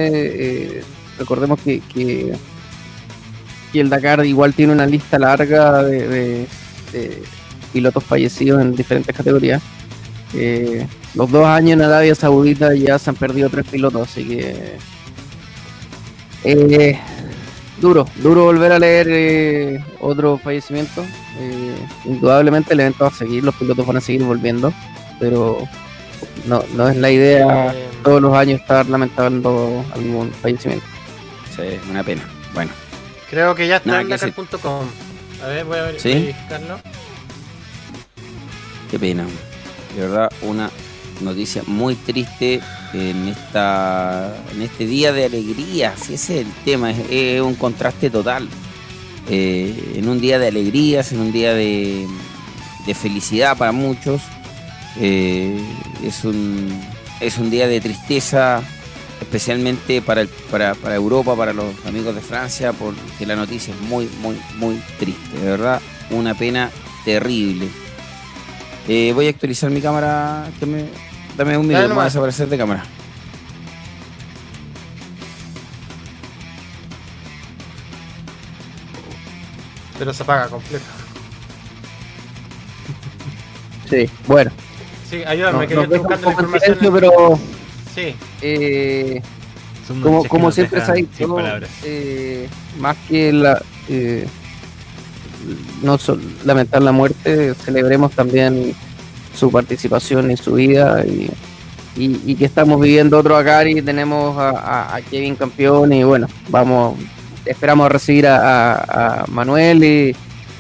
eh, 0.80 0.84
recordemos 1.18 1.60
que, 1.62 1.80
que, 1.94 2.34
que 3.72 3.82
el 3.82 3.90
Dakar 3.90 4.26
igual 4.26 4.54
tiene 4.54 4.74
una 4.74 4.86
lista 4.86 5.18
larga 5.20 5.84
de, 5.84 6.08
de- 6.08 6.48
de 6.92 7.24
pilotos 7.74 8.04
fallecidos 8.04 8.62
en 8.62 8.76
diferentes 8.76 9.16
categorías. 9.16 9.62
Eh, 10.34 10.86
los 11.16 11.30
dos 11.32 11.46
años 11.46 11.74
en 11.74 11.82
Arabia 11.82 12.16
Saudita 12.16 12.74
ya 12.74 12.98
se 13.00 13.10
han 13.10 13.16
perdido 13.16 13.50
tres 13.50 13.66
pilotos, 13.68 14.10
así 14.10 14.26
que. 14.26 14.78
eh, 16.44 17.00
duro, 17.80 18.06
duro 18.18 18.44
volver 18.46 18.72
a 18.72 18.80
leer 18.80 19.08
eh, 19.10 19.84
otro 20.00 20.38
fallecimiento. 20.38 21.04
Indudablemente 22.06 22.74
el 22.74 22.80
evento 22.82 23.06
va 23.06 23.10
a 23.10 23.14
seguir, 23.14 23.44
los 23.44 23.56
pilotos 23.56 23.86
van 23.86 23.98
a 23.98 24.02
seguir 24.02 24.24
volviendo, 24.24 24.74
pero 25.20 25.68
no, 26.46 26.64
no 26.76 26.90
es 26.90 26.98
la 26.98 27.10
idea 27.10 27.74
todos 28.04 28.22
los 28.22 28.34
años 28.36 28.60
estar 28.62 28.86
lamentando 28.88 29.84
algún 29.94 30.32
fallecimiento. 30.42 30.86
Sí, 31.56 31.64
una 31.90 32.04
pena. 32.04 32.22
Bueno. 32.54 32.72
Creo 33.32 33.56
que 33.56 33.68
ya 33.68 33.78
está 33.78 33.90
Nada 33.90 34.02
en. 34.02 34.10
Dakar.com. 34.10 34.86
A 35.44 35.48
ver, 35.48 35.66
voy 35.66 35.80
a 35.80 35.84
ver, 35.84 36.00
¿Sí? 36.00 36.10
verificarlo. 36.10 36.80
Qué 38.92 39.00
pena. 39.00 39.26
De 39.96 40.02
verdad, 40.02 40.32
una 40.44 40.70
noticia 41.22 41.64
muy 41.66 41.96
triste 41.96 42.62
en 42.94 43.28
esta 43.30 44.36
en 44.54 44.62
este 44.62 44.86
día 44.86 45.12
de 45.14 45.26
alegría. 45.26 45.96
Si 45.98 46.14
ese 46.14 46.42
es 46.42 46.46
el 46.46 46.54
tema, 46.66 46.92
es, 46.92 47.00
es 47.10 47.42
un 47.42 47.56
contraste 47.56 48.10
total. 48.10 48.48
Eh, 49.30 49.94
en 49.96 50.10
un 50.10 50.20
día 50.20 50.38
de 50.38 50.48
alegrías, 50.48 51.12
en 51.12 51.22
un 51.22 51.32
día 51.32 51.54
de, 51.54 52.06
de 52.86 52.94
felicidad 52.94 53.58
para 53.58 53.72
muchos, 53.72 54.22
eh, 55.00 55.58
es 56.04 56.24
un 56.26 56.70
es 57.22 57.38
un 57.38 57.50
día 57.52 57.68
de 57.68 57.80
tristeza, 57.80 58.62
especialmente 59.22 60.02
para, 60.02 60.22
el- 60.22 60.28
para, 60.28 60.74
para 60.76 60.96
Europa, 60.96 61.36
para 61.36 61.54
los 61.54 61.66
amigos 61.86 62.14
de 62.16 62.22
Francia, 62.22 62.74
porque 62.74 63.26
la 63.26 63.36
noticia 63.36 63.74
es 63.74 63.80
muy, 63.82 64.10
muy, 64.22 64.38
muy 64.58 64.82
triste. 65.00 65.38
De 65.40 65.46
verdad, 65.52 65.82
una 66.10 66.34
pena 66.36 66.70
terrible. 67.06 67.70
Eh, 68.88 69.12
voy 69.14 69.28
a 69.28 69.30
actualizar 69.30 69.70
mi 69.70 69.82
cámara. 69.82 70.50
Que 70.60 70.66
me, 70.66 70.86
dame 71.38 71.58
un 71.58 71.68
minuto, 71.68 71.90
voy 71.94 72.02
a 72.02 72.06
desaparecer 72.06 72.50
de 72.50 72.58
cámara. 72.58 72.84
Pero 79.98 80.14
se 80.14 80.24
apaga 80.24 80.48
completo. 80.48 80.84
Sí, 83.90 84.10
bueno, 84.26 84.52
Sí, 85.10 85.22
ayúdame, 85.26 85.64
no- 85.64 85.68
que 85.68 85.76
nos 85.76 85.90
yo 85.90 85.96
estoy 85.96 86.00
buscando 86.00 86.26
la 86.28 86.32
información. 86.32 86.76
silencio, 86.80 86.94
pero 86.94 87.40
Sí, 87.94 88.16
eh, 88.42 89.22
como, 90.04 90.24
siempre 90.52 90.80
se 90.86 90.92
ha 90.92 90.96
dicho, 90.96 91.28
eh, 91.84 92.48
más 92.80 92.96
que 93.10 93.34
la, 93.34 93.62
eh, 93.90 94.26
no 95.82 95.98
sol- 95.98 96.22
lamentar 96.46 96.82
la 96.82 96.92
muerte, 96.92 97.54
celebremos 97.56 98.12
también 98.14 98.74
su 99.38 99.52
participación 99.52 100.32
y 100.32 100.38
su 100.38 100.54
vida 100.54 101.04
y, 101.06 101.30
y- 101.98 102.22
y 102.26 102.36
que 102.36 102.46
estamos 102.46 102.80
viviendo 102.80 103.18
otro 103.18 103.36
acá 103.36 103.68
y 103.68 103.82
tenemos 103.82 104.38
a, 104.38 104.50
a- 104.52 104.96
a 104.96 105.02
Kevin 105.02 105.36
campeón 105.36 105.92
y 105.94 106.04
bueno, 106.04 106.28
vamos, 106.50 106.98
esperamos 107.46 107.92
recibir 107.92 108.28
a, 108.28 108.38
a- 108.76 109.22
a 109.24 109.26
Manuel 109.28 109.84
y, 109.84 110.16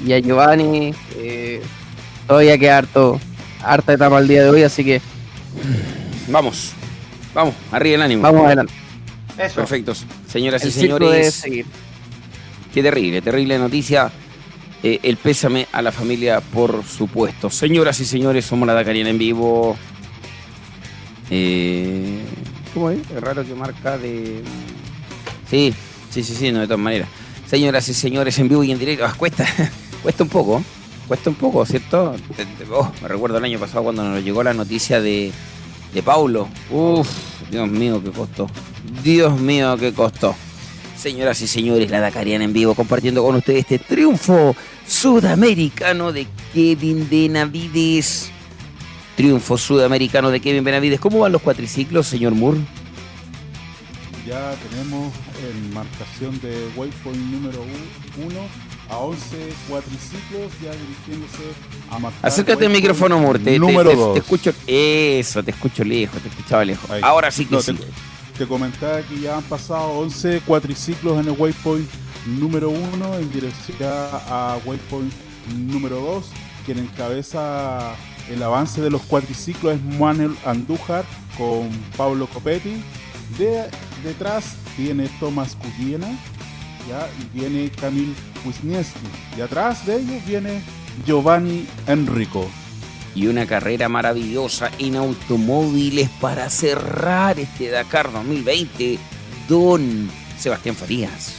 y 0.05 0.13
a 0.13 0.19
Giovanni. 0.19 0.93
eh, 1.17 1.61
todavía 2.27 2.57
queda 2.57 2.79
harto, 2.79 3.19
harta 3.63 3.93
etapa 3.93 4.17
al 4.17 4.27
día 4.27 4.43
de 4.43 4.49
hoy, 4.49 4.63
así 4.63 4.83
que 4.83 5.01
Vamos, 6.27 6.73
vamos, 7.33 7.55
arriba 7.71 7.95
el 7.95 8.01
ánimo. 8.01 8.23
vamos 8.23 8.45
adelante. 8.45 8.73
eso. 9.37 9.55
Perfectos. 9.55 10.05
Señoras 10.27 10.63
El 10.63 10.69
y 10.69 10.71
señores, 10.71 11.33
seguir. 11.33 11.65
qué 12.73 12.81
terrible, 12.83 13.21
terrible 13.21 13.57
noticia. 13.57 14.11
Eh, 14.83 14.99
el 15.03 15.17
pésame 15.17 15.67
a 15.71 15.81
la 15.81 15.91
familia, 15.91 16.41
por 16.41 16.83
supuesto. 16.83 17.49
Señoras 17.51 17.99
y 17.99 18.05
señores, 18.05 18.45
somos 18.45 18.65
la 18.65 18.73
Dakariana 18.73 19.11
en 19.11 19.17
vivo. 19.19 19.77
Eh, 21.29 22.23
¿Cómo 22.73 22.89
es? 22.89 22.99
Es 22.99 23.21
raro 23.21 23.45
que 23.45 23.53
marca 23.53 23.97
de. 23.97 24.41
Sí, 25.49 25.73
sí, 26.09 26.23
sí, 26.23 26.33
sí, 26.33 26.51
no, 26.51 26.59
de 26.61 26.65
todas 26.65 26.79
maneras. 26.79 27.09
Señoras 27.47 27.87
y 27.89 27.93
señores, 27.93 28.39
en 28.39 28.47
vivo 28.49 28.63
y 28.63 28.71
en 28.71 28.79
directo. 28.79 29.05
Ah, 29.05 29.13
cuesta, 29.15 29.45
cuesta 30.03 30.23
un 30.23 30.29
poco, 30.29 30.63
cuesta 31.07 31.29
un 31.29 31.35
poco, 31.35 31.65
¿cierto? 31.65 32.15
Oh, 32.71 32.91
me 33.01 33.07
recuerdo 33.07 33.37
el 33.37 33.43
año 33.45 33.59
pasado 33.59 33.83
cuando 33.83 34.03
nos 34.03 34.23
llegó 34.23 34.41
la 34.41 34.53
noticia 34.53 34.99
de, 35.01 35.31
de 35.93 36.03
Paulo. 36.03 36.47
Uf, 36.69 37.07
Dios 37.49 37.69
mío, 37.69 38.01
qué 38.03 38.11
costó. 38.11 38.49
Dios 39.03 39.39
mío, 39.39 39.77
qué 39.77 39.93
costó. 39.93 40.35
Señoras 40.97 41.41
y 41.41 41.47
señores, 41.47 41.89
la 41.89 41.99
Dakariana 41.99 42.43
en 42.43 42.53
vivo 42.53 42.75
compartiendo 42.75 43.23
con 43.23 43.35
ustedes 43.35 43.61
este 43.61 43.79
triunfo 43.79 44.55
sudamericano 44.87 46.11
de 46.11 46.27
Kevin 46.53 47.07
Benavides. 47.09 48.31
Triunfo 49.15 49.57
sudamericano 49.57 50.29
de 50.29 50.39
Kevin 50.39 50.63
Benavides. 50.63 50.99
¿Cómo 50.99 51.19
van 51.19 51.31
los 51.31 51.41
cuatriciclos, 51.41 52.07
señor 52.07 52.35
Moore? 52.35 52.59
Ya 54.27 54.53
tenemos 54.69 55.11
en 55.49 55.73
marcación 55.73 56.39
de 56.41 56.69
waypoint 56.75 57.17
número 57.31 57.63
1 58.23 58.70
a 58.91 58.97
11 58.97 59.53
cuatriciclos 59.69 60.51
ya 60.61 60.71
dirigiéndose 60.71 61.43
a 61.89 61.97
marcar. 61.99 62.25
Acércate 62.29 62.65
al 62.65 62.71
micrófono, 62.71 63.17
Moore. 63.19 63.39
Te, 63.39 63.51
te- 63.51 63.59
número 63.59 63.89
te- 63.89 63.95
2. 63.95 64.13
te 64.13 64.19
escucho. 64.19 64.53
Eso, 64.67 65.43
te 65.43 65.51
escucho 65.51 65.83
lejos, 65.83 66.21
te 66.21 66.27
escuchaba 66.27 66.65
lejos. 66.65 66.89
Ahí. 66.91 67.01
Ahora 67.03 67.31
sí 67.31 67.45
que 67.45 67.55
No, 67.55 67.61
sí. 67.61 67.73
Te, 67.73 67.85
te 68.39 68.47
comentaba 68.47 69.01
que 69.01 69.19
ya 69.19 69.37
han 69.37 69.43
pasado 69.43 69.89
11 69.99 70.41
cuatriciclos 70.45 71.19
en 71.19 71.31
el 71.31 71.35
waypoint 71.39 71.87
número 72.39 72.69
1 72.69 73.15
en 73.19 73.31
dirección 73.31 73.77
a 73.81 74.57
waypoint 74.65 75.11
número 75.55 75.95
2. 75.99 76.25
Quien 76.65 76.79
encabeza 76.79 77.95
el 78.29 78.43
avance 78.43 78.81
de 78.81 78.89
los 78.89 79.01
cuatriciclos 79.03 79.75
es 79.75 79.81
Manuel 79.99 80.35
Andújar 80.45 81.05
con 81.37 81.69
Pablo 81.97 82.27
Copetti. 82.27 82.81
De, 83.37 83.63
detrás 84.03 84.55
viene 84.77 85.09
Tomás 85.19 85.55
Cuyena 85.55 86.07
¿ya? 86.87 87.09
y 87.19 87.37
viene 87.37 87.69
Kamil 87.69 88.15
Wisniewski. 88.45 89.07
Y 89.37 89.41
atrás 89.41 89.85
de 89.85 89.97
ellos 89.97 90.25
viene 90.25 90.61
Giovanni 91.05 91.65
Enrico. 91.87 92.49
y 93.13 93.27
una 93.27 93.45
carrera 93.45 93.89
maravillosa 93.89 94.71
en 94.79 94.95
automóviles 94.95 96.09
para 96.21 96.49
cerrar 96.49 97.39
este 97.39 97.69
Dakar 97.69 98.11
2020. 98.11 98.97
Don 99.49 100.09
Sebastián 100.39 100.75
Farías. 100.75 101.33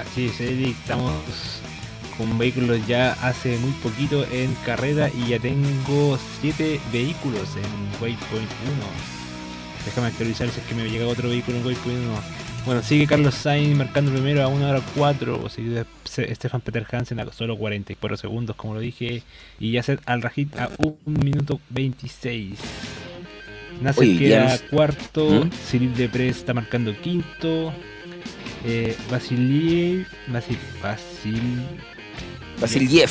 Así 0.00 0.26
es, 0.26 0.40
Eric, 0.40 0.76
estamos 0.78 1.12
con 2.16 2.38
vehículos 2.38 2.86
ya 2.86 3.12
hace 3.22 3.56
muy 3.58 3.72
poquito 3.82 4.24
en 4.30 4.54
carrera 4.66 5.10
y 5.10 5.28
ya 5.28 5.38
tengo 5.38 6.18
7 6.40 6.80
vehículos 6.92 7.48
en 7.56 8.02
Waypoint 8.02 8.50
1. 8.50 9.12
Déjame 9.84 10.06
actualizar 10.08 10.48
si 10.50 10.60
es 10.60 10.66
que 10.66 10.74
me 10.74 10.88
llega 10.88 11.06
otro 11.06 11.28
vehículo 11.28 11.58
en 11.58 11.66
Waypoint 11.66 11.98
1. 11.98 12.51
Bueno, 12.64 12.80
sigue 12.82 13.08
Carlos 13.08 13.34
Sainz 13.34 13.76
marcando 13.76 14.12
primero 14.12 14.42
a 14.42 14.46
1 14.46 14.68
hora 14.68 14.80
4, 14.94 15.48
sigue 15.48 15.84
Stefan 16.06 16.60
Peter 16.60 16.86
Hansen 16.88 17.18
a 17.18 17.32
solo 17.32 17.58
44 17.58 18.16
segundos, 18.16 18.54
como 18.54 18.74
lo 18.74 18.80
dije, 18.80 19.24
y 19.58 19.72
Yasser 19.72 19.98
Al 20.06 20.22
Rajid 20.22 20.48
a 20.56 20.70
1 20.78 20.96
minuto 21.04 21.60
26. 21.70 22.58
Nasser 23.80 24.16
queda 24.16 24.58
cuarto, 24.70 25.44
¿Mm? 25.44 25.50
Cyril 25.50 25.94
Depres 25.94 26.36
está 26.36 26.54
marcando 26.54 26.94
quinto, 27.00 27.72
eh, 28.64 28.96
Vasiliev, 29.10 30.06
Vasil, 30.28 30.58
Vasil, 30.80 31.66
Vasiliev 32.60 33.10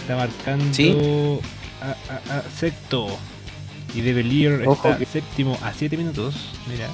está 0.00 0.16
marcando 0.16 1.42
a, 1.82 2.38
a, 2.38 2.42
sexto 2.58 3.08
y 3.94 4.00
De 4.00 4.14
Belier 4.14 4.62
está 4.62 4.98
séptimo 5.04 5.58
a 5.62 5.74
7 5.74 5.98
minutos. 5.98 6.34
Mira. 6.66 6.88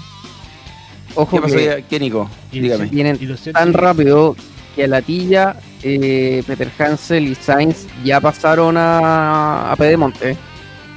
Ojo 1.14 1.40
¿Qué 1.42 1.85
¿Qué, 1.88 2.00
Nico? 2.00 2.28
Dígame. 2.50 2.87
Vienen 2.87 3.18
tan 3.52 3.73
rápido 3.73 4.37
que 4.75 4.85
a 4.85 4.88
la 4.88 5.02
tilla 5.02 5.56
eh, 5.83 6.42
Peter 6.47 6.71
Hansel 6.78 7.28
y 7.28 7.35
Sainz 7.35 7.87
ya 8.04 8.21
pasaron 8.21 8.76
a, 8.76 9.71
a 9.71 9.76
Pedemonte. 9.76 10.37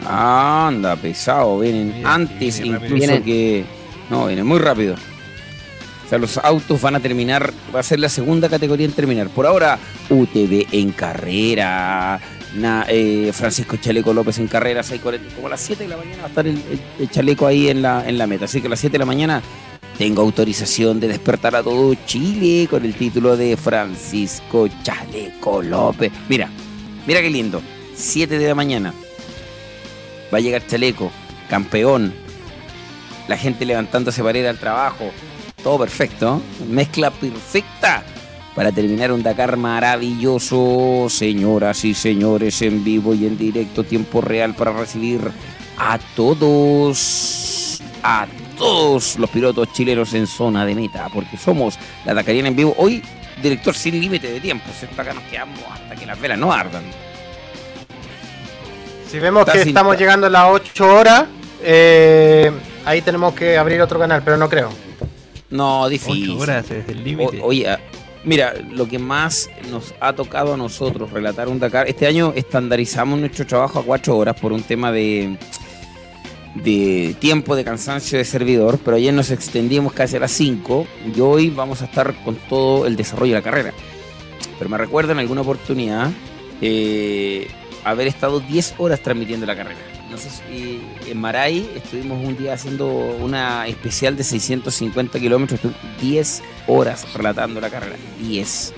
Anda, 0.05 0.95
pesado, 0.95 1.59
vienen 1.59 2.05
antes 2.05 2.59
incluso 2.59 3.23
que... 3.23 3.65
No, 4.09 4.27
vienen 4.27 4.45
muy 4.45 4.59
rápido. 4.59 4.95
O 6.05 6.09
sea, 6.09 6.17
los 6.17 6.37
autos 6.37 6.79
van 6.81 6.95
a 6.95 7.01
terminar, 7.01 7.51
va 7.75 7.81
a 7.81 7.83
ser 7.83 7.99
la 7.99 8.07
segunda 8.07 8.47
categoría 8.47 8.85
en 8.85 8.93
terminar. 8.93 9.27
Por 9.27 9.45
ahora, 9.45 9.77
UTV 10.09 10.67
en 10.71 10.91
carrera, 10.91 12.17
eh, 12.87 13.31
Francisco 13.33 13.75
Chaleco 13.75 14.13
López 14.13 14.39
en 14.39 14.47
carrera, 14.47 14.81
6.40, 14.81 15.33
como 15.35 15.47
a 15.47 15.49
las 15.49 15.61
7 15.61 15.83
de 15.83 15.89
la 15.89 15.97
mañana 15.97 16.17
va 16.19 16.25
a 16.25 16.29
estar 16.29 16.47
el, 16.47 16.61
Chaleco 17.09 17.45
ahí 17.45 17.67
en 17.67 17.81
la, 17.81 18.07
en 18.07 18.17
la 18.17 18.25
meta. 18.25 18.45
Así 18.45 18.61
que 18.61 18.67
a 18.67 18.69
las 18.69 18.79
7 18.79 18.93
de 18.93 18.99
la 18.99 19.05
mañana 19.05 19.41
tengo 19.97 20.21
autorización 20.21 20.99
de 20.99 21.07
despertar 21.07 21.55
a 21.55 21.63
todo 21.63 21.95
Chile 22.05 22.67
con 22.69 22.85
el 22.85 22.93
título 22.93 23.35
de 23.35 23.57
Francisco 23.57 24.67
Chaleco 24.83 25.63
López. 25.63 26.11
Mira, 26.29 26.49
mira 27.07 27.21
qué 27.21 27.29
lindo. 27.31 27.61
7 27.95 28.37
de 28.37 28.47
la 28.47 28.53
mañana. 28.53 28.93
Va 30.31 30.37
a 30.37 30.41
llegar 30.41 30.67
Chaleco, 30.67 31.11
campeón. 31.49 32.13
La 33.27 33.37
gente 33.37 33.65
levantándose 33.65 34.21
para 34.21 34.37
ir 34.37 34.45
al 34.45 34.59
trabajo. 34.59 35.09
Todo 35.63 35.79
perfecto. 35.79 36.41
Mezcla 36.69 37.09
perfecta 37.09 38.03
para 38.55 38.71
terminar 38.71 39.11
un 39.11 39.23
Dakar 39.23 39.57
maravilloso. 39.57 41.07
Señoras 41.09 41.83
y 41.85 41.95
señores, 41.95 42.61
en 42.61 42.83
vivo 42.83 43.15
y 43.15 43.25
en 43.25 43.35
directo, 43.35 43.83
tiempo 43.83 44.21
real 44.21 44.53
para 44.53 44.73
recibir 44.73 45.21
a 45.75 45.97
todos. 46.15 47.81
A 48.03 48.27
todos 48.57 49.17
los 49.17 49.29
pilotos 49.29 49.71
chilenos 49.71 50.13
en 50.13 50.27
zona 50.27 50.65
de 50.65 50.75
meta, 50.75 51.07
porque 51.13 51.37
somos 51.37 51.77
la 52.05 52.13
Dakariana 52.13 52.49
en 52.49 52.55
vivo. 52.55 52.75
Hoy, 52.77 53.01
director 53.41 53.73
sin 53.75 53.99
límite 53.99 54.31
de 54.31 54.39
tiempo. 54.39 54.65
Acá 54.97 55.13
nos 55.13 55.23
quedamos 55.25 55.59
hasta 55.71 55.95
que 55.95 56.05
las 56.05 56.19
velas 56.19 56.37
no 56.37 56.51
ardan. 56.51 56.83
Si 59.09 59.19
vemos 59.19 59.45
que 59.45 59.61
estamos 59.61 59.97
llegando 59.97 60.27
a 60.27 60.29
las 60.29 60.47
8 60.49 60.95
horas, 60.95 61.25
eh, 61.63 62.51
ahí 62.85 63.01
tenemos 63.01 63.33
que 63.33 63.57
abrir 63.57 63.81
otro 63.81 63.99
canal, 63.99 64.21
pero 64.23 64.35
no 64.35 64.49
creo. 64.49 64.69
No, 65.49 65.87
difícil. 65.87 66.31
8 66.31 66.39
horas 66.39 66.71
es 66.71 66.89
el 66.89 67.03
límite. 67.03 67.39
Oye, 67.41 67.69
ah, 67.69 67.79
mira, 68.25 68.53
lo 68.71 68.87
que 68.87 68.99
más 68.99 69.49
nos 69.71 69.93
ha 70.01 70.11
tocado 70.13 70.55
a 70.55 70.57
nosotros 70.57 71.09
relatar 71.11 71.47
un 71.47 71.59
Dakar, 71.59 71.87
este 71.87 72.05
año 72.05 72.33
estandarizamos 72.35 73.17
nuestro 73.17 73.47
trabajo 73.47 73.79
a 73.79 73.83
4 73.83 74.17
horas 74.17 74.39
por 74.39 74.51
un 74.51 74.63
tema 74.63 74.91
de 74.91 75.37
de 76.63 77.15
tiempo 77.19 77.55
de 77.55 77.63
cansancio 77.63 78.17
de 78.17 78.25
servidor, 78.25 78.79
pero 78.83 78.97
ayer 78.97 79.13
nos 79.13 79.31
extendimos 79.31 79.93
casi 79.93 80.15
a 80.15 80.19
las 80.19 80.31
5 80.31 80.87
y 81.15 81.19
hoy 81.19 81.49
vamos 81.49 81.81
a 81.81 81.85
estar 81.85 82.13
con 82.23 82.35
todo 82.35 82.85
el 82.85 82.95
desarrollo 82.95 83.33
de 83.33 83.39
la 83.39 83.43
carrera. 83.43 83.73
Pero 84.57 84.69
me 84.69 84.77
recuerdo 84.77 85.11
en 85.11 85.19
alguna 85.19 85.41
oportunidad 85.41 86.11
eh, 86.61 87.47
haber 87.83 88.07
estado 88.07 88.39
10 88.39 88.75
horas 88.77 89.01
transmitiendo 89.01 89.45
la 89.45 89.55
carrera. 89.55 89.79
Sé 90.17 90.31
si 90.31 90.81
en 91.11 91.19
Maray 91.19 91.69
estuvimos 91.75 92.25
un 92.25 92.35
día 92.35 92.53
haciendo 92.53 92.87
una 92.87 93.67
especial 93.67 94.17
de 94.17 94.23
650 94.23 95.19
kilómetros, 95.19 95.59
10 96.01 96.41
horas 96.65 97.13
relatando 97.13 97.61
la 97.61 97.69
carrera. 97.69 97.97
10 98.19 98.73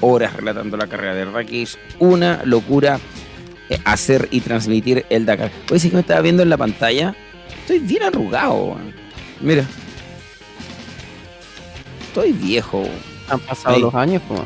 horas 0.00 0.34
relatando 0.34 0.76
la 0.76 0.86
carrera. 0.86 1.14
De 1.14 1.24
verdad 1.24 1.44
que 1.44 1.62
es 1.62 1.78
una 1.98 2.44
locura 2.44 3.00
eh, 3.70 3.78
hacer 3.84 4.28
y 4.30 4.40
transmitir 4.40 5.04
el 5.10 5.26
Dakar. 5.26 5.50
Hoy 5.72 5.80
sí 5.80 5.88
que 5.88 5.96
me 5.96 6.02
estaba 6.02 6.20
viendo 6.20 6.44
en 6.44 6.48
la 6.48 6.58
pantalla. 6.58 7.16
Estoy 7.60 7.78
bien 7.80 8.02
arrugado. 8.02 8.76
Mira. 9.40 9.64
Estoy 12.06 12.32
viejo. 12.32 12.84
Han 13.28 13.40
pasado 13.40 13.78
los 13.78 13.94
años, 13.94 14.22
pues. 14.28 14.40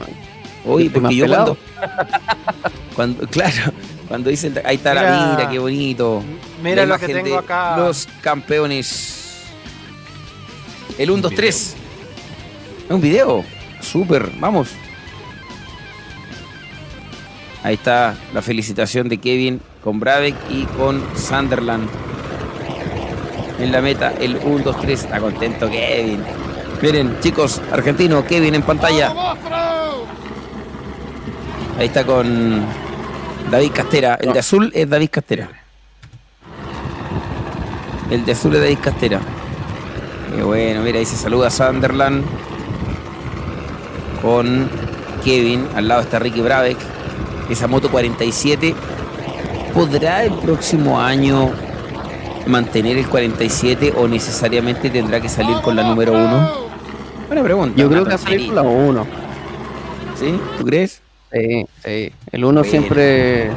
Hoy, 0.64 0.88
porque 0.88 1.16
yo 1.16 1.26
cuando, 2.94 3.26
Claro, 3.28 3.72
cuando 4.08 4.30
dicen. 4.30 4.54
Ahí 4.64 4.76
está 4.76 4.94
la 4.94 5.34
mira, 5.36 5.48
qué 5.50 5.58
bonito. 5.58 6.22
Mira 6.62 6.86
lo 6.86 6.98
que 6.98 7.08
tengo 7.08 7.38
acá. 7.38 7.76
Los 7.76 8.08
campeones. 8.20 9.44
El 10.98 11.10
1, 11.10 11.22
2, 11.22 11.34
3. 11.34 11.54
Es 11.56 12.90
un 12.90 13.00
video. 13.00 13.44
Súper, 13.80 14.30
vamos. 14.38 14.70
Ahí 17.62 17.74
está 17.74 18.16
la 18.32 18.42
felicitación 18.42 19.08
de 19.08 19.18
Kevin 19.18 19.60
con 19.82 20.00
Bravek 20.00 20.34
y 20.50 20.64
con 20.64 21.02
Sunderland. 21.16 21.88
En 23.58 23.72
la 23.72 23.80
meta, 23.80 24.12
el 24.20 24.36
1, 24.36 24.64
2, 24.64 24.80
3. 24.80 25.04
Está 25.04 25.20
contento 25.20 25.68
Kevin. 25.68 26.22
Miren, 26.80 27.18
chicos, 27.20 27.60
argentino, 27.72 28.24
Kevin 28.24 28.54
en 28.54 28.62
pantalla. 28.62 29.12
Ahí 31.78 31.86
está 31.86 32.04
con 32.04 32.64
David 33.50 33.72
Castera. 33.72 34.18
El 34.20 34.32
de 34.32 34.38
azul 34.38 34.70
es 34.74 34.88
David 34.88 35.10
Castera. 35.10 35.48
El 38.10 38.24
de 38.24 38.32
azul 38.32 38.54
es 38.54 38.60
David 38.60 38.78
Castera. 38.82 39.20
Qué 40.34 40.42
bueno, 40.42 40.82
mira, 40.82 40.98
ahí 40.98 41.04
se 41.04 41.16
saluda 41.16 41.50
Sunderland 41.50 42.24
con 44.22 44.68
Kevin. 45.24 45.66
Al 45.74 45.88
lado 45.88 46.02
está 46.02 46.18
Ricky 46.18 46.40
Bravek 46.40 46.78
esa 47.50 47.66
moto 47.66 47.90
47, 47.90 48.74
¿podrá 49.72 50.24
el 50.24 50.34
próximo 50.34 51.00
año 51.00 51.50
mantener 52.48 52.98
el 52.98 53.08
47 53.08 53.94
o 53.96 54.08
necesariamente 54.08 54.90
tendrá 54.90 55.20
que 55.20 55.28
salir 55.28 55.56
con 55.62 55.76
la 55.76 55.84
número 55.84 56.12
1? 56.12 56.50
Buena 57.28 57.42
pregunta. 57.42 57.76
Yo 57.76 57.88
creo 57.88 58.04
que 58.04 58.10
va 58.10 58.16
a 58.16 58.18
salir 58.18 58.46
con 58.46 58.56
la 58.56 58.62
1. 58.62 59.06
¿Sí? 60.18 60.40
¿Tú 60.58 60.64
crees? 60.64 61.00
Sí, 61.32 61.66
sí. 61.84 62.12
El 62.32 62.44
1 62.44 62.64
siempre, 62.64 63.50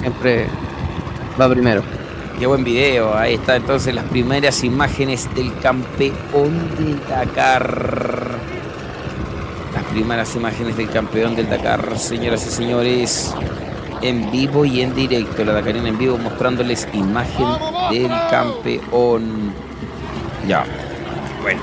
siempre 0.00 0.46
va 1.38 1.48
primero. 1.48 1.82
Qué 2.38 2.46
buen 2.46 2.64
video. 2.64 3.14
Ahí 3.16 3.34
está 3.34 3.56
entonces 3.56 3.94
las 3.94 4.04
primeras 4.04 4.62
imágenes 4.64 5.28
del 5.34 5.52
campeón 5.58 6.52
de 6.78 6.94
Dakar 7.08 8.38
primeras 9.88 10.34
imágenes 10.36 10.76
del 10.76 10.88
campeón 10.90 11.34
del 11.34 11.48
Dakar, 11.48 11.98
señoras 11.98 12.46
y 12.46 12.50
señores, 12.50 13.34
en 14.02 14.30
vivo 14.30 14.64
y 14.64 14.80
en 14.80 14.94
directo. 14.94 15.44
La 15.44 15.52
Dakarina 15.52 15.88
en 15.88 15.98
vivo 15.98 16.18
mostrándoles 16.18 16.88
imagen 16.92 17.46
del 17.90 18.10
campeón. 18.30 19.52
Ya, 20.46 20.64
bueno, 21.42 21.60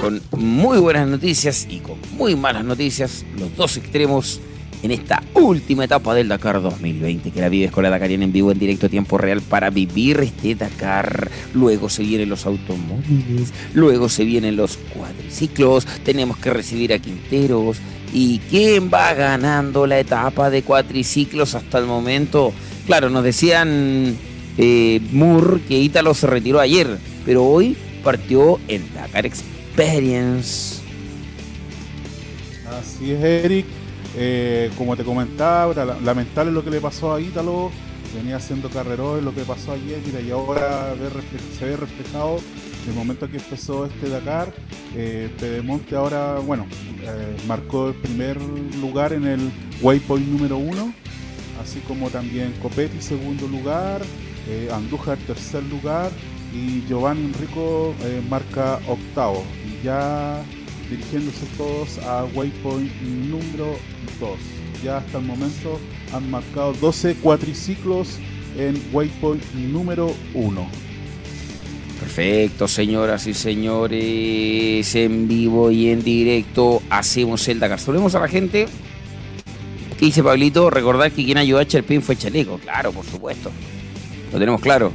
con 0.00 0.20
muy 0.38 0.78
buenas 0.78 1.06
noticias 1.06 1.66
y 1.68 1.80
con 1.80 1.98
muy 2.16 2.34
malas 2.34 2.64
noticias, 2.64 3.24
los 3.38 3.54
dos 3.56 3.76
extremos 3.76 4.40
en 4.82 4.90
esta 4.90 5.22
última 5.34 5.84
etapa 5.84 6.14
del 6.14 6.28
Dakar 6.28 6.62
2020, 6.62 7.30
que 7.30 7.40
la 7.40 7.48
vives 7.48 7.70
con 7.70 7.82
la 7.82 7.90
Dakariana 7.90 8.24
en 8.24 8.32
vivo, 8.32 8.50
en 8.50 8.58
directo, 8.58 8.86
a 8.86 8.88
tiempo 8.88 9.18
real, 9.18 9.42
para 9.42 9.70
vivir 9.70 10.20
este 10.20 10.54
Dakar. 10.54 11.30
Luego 11.54 11.88
se 11.88 12.02
vienen 12.02 12.30
los 12.30 12.46
automóviles, 12.46 13.52
luego 13.74 14.08
se 14.08 14.24
vienen 14.24 14.56
los 14.56 14.78
cuadriciclos, 14.78 15.86
tenemos 16.04 16.38
que 16.38 16.50
recibir 16.50 16.92
a 16.92 16.98
Quinteros. 16.98 17.78
¿Y 18.12 18.38
quién 18.50 18.90
va 18.92 19.14
ganando 19.14 19.86
la 19.86 19.98
etapa 20.00 20.50
de 20.50 20.62
cuatriciclos 20.62 21.54
hasta 21.54 21.78
el 21.78 21.86
momento? 21.86 22.52
Claro, 22.86 23.08
nos 23.10 23.22
decían 23.22 24.16
eh, 24.58 25.00
Moore 25.12 25.60
que 25.68 25.78
Ítalo 25.78 26.12
se 26.14 26.26
retiró 26.26 26.58
ayer, 26.60 26.98
pero 27.24 27.44
hoy 27.44 27.76
partió 28.02 28.58
el 28.68 28.82
Dakar 28.94 29.26
Experience. 29.26 30.80
Así 32.80 33.12
es, 33.12 33.22
Eric 33.22 33.66
Eh, 34.16 34.72
como 34.76 34.96
te 34.96 35.04
comentaba, 35.04 35.72
la- 35.84 35.96
lamentable 36.00 36.50
lo 36.50 36.64
que 36.64 36.70
le 36.70 36.80
pasó 36.80 37.14
a 37.14 37.20
Ítalo. 37.20 37.70
Venía 38.12 38.38
haciendo 38.38 38.68
carrerón, 38.68 39.24
lo 39.24 39.32
que 39.32 39.42
pasó 39.42 39.70
ayer, 39.70 40.00
y 40.26 40.30
ahora 40.32 40.92
se 41.56 41.64
ve 41.64 41.76
reflejado 41.76 42.38
el 42.90 42.96
momento 42.96 43.28
que 43.30 43.38
empezó 43.38 43.86
este 43.86 44.08
Dakar. 44.08 44.52
Eh, 44.94 45.30
Pedemonte 45.38 45.94
ahora, 45.96 46.38
bueno, 46.40 46.66
eh, 47.02 47.36
marcó 47.46 47.88
el 47.88 47.94
primer 47.94 48.40
lugar 48.80 49.12
en 49.12 49.26
el 49.26 49.50
waypoint 49.80 50.26
número 50.26 50.58
uno, 50.58 50.92
así 51.62 51.80
como 51.80 52.10
también 52.10 52.52
Copetti 52.60 53.00
segundo 53.00 53.46
lugar, 53.46 54.02
eh, 54.48 54.68
Andújar 54.72 55.18
tercer 55.18 55.62
lugar 55.64 56.10
y 56.52 56.82
Giovanni 56.88 57.26
Enrico 57.26 57.94
eh, 58.02 58.22
marca 58.28 58.80
octavo. 58.88 59.44
Ya 59.84 60.42
dirigiéndose 60.90 61.46
todos 61.56 61.98
a 61.98 62.24
waypoint 62.34 62.92
número 63.02 63.76
2. 64.18 64.38
Ya 64.82 64.98
hasta 64.98 65.18
el 65.18 65.24
momento 65.24 65.78
han 66.12 66.28
marcado 66.30 66.72
12 66.72 67.14
cuatriciclos 67.16 68.18
en 68.58 68.74
waypoint 68.92 69.44
número 69.54 70.12
1. 70.34 70.89
Perfecto, 72.00 72.66
señoras 72.66 73.26
y 73.26 73.34
señores, 73.34 74.94
en 74.94 75.28
vivo 75.28 75.70
y 75.70 75.90
en 75.90 76.02
directo 76.02 76.82
hacemos 76.88 77.46
el 77.48 77.60
Dakar. 77.60 77.78
Saludemos 77.78 78.14
a 78.14 78.20
la 78.20 78.28
gente. 78.28 78.66
¿Qué 79.98 80.06
dice 80.06 80.22
Pablito? 80.22 80.70
Recordar 80.70 81.12
que 81.12 81.22
quien 81.22 81.36
ayudó 81.36 81.60
a 81.60 81.66
Cherpin 81.66 82.00
fue 82.00 82.16
Chaleco. 82.16 82.58
Claro, 82.58 82.90
por 82.90 83.04
supuesto. 83.04 83.52
Lo 84.32 84.38
tenemos 84.38 84.62
claro. 84.62 84.92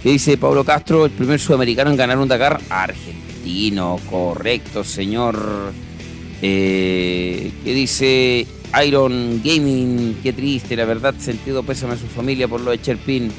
¿Qué 0.00 0.10
dice 0.10 0.36
Pablo 0.36 0.62
Castro? 0.62 1.06
El 1.06 1.10
primer 1.10 1.40
sudamericano 1.40 1.90
en 1.90 1.96
ganar 1.96 2.18
un 2.18 2.28
Dakar 2.28 2.60
argentino. 2.70 3.98
Correcto, 4.08 4.84
señor. 4.84 5.72
Eh, 6.40 7.50
¿Qué 7.64 7.74
dice 7.74 8.46
Iron 8.86 9.40
Gaming? 9.42 10.18
Qué 10.22 10.32
triste, 10.32 10.76
la 10.76 10.84
verdad. 10.84 11.14
Sentido 11.18 11.64
pésame 11.64 11.94
a 11.94 11.96
su 11.96 12.06
familia 12.06 12.46
por 12.46 12.60
lo 12.60 12.70
de 12.70 12.80
Cherpin. 12.80 13.32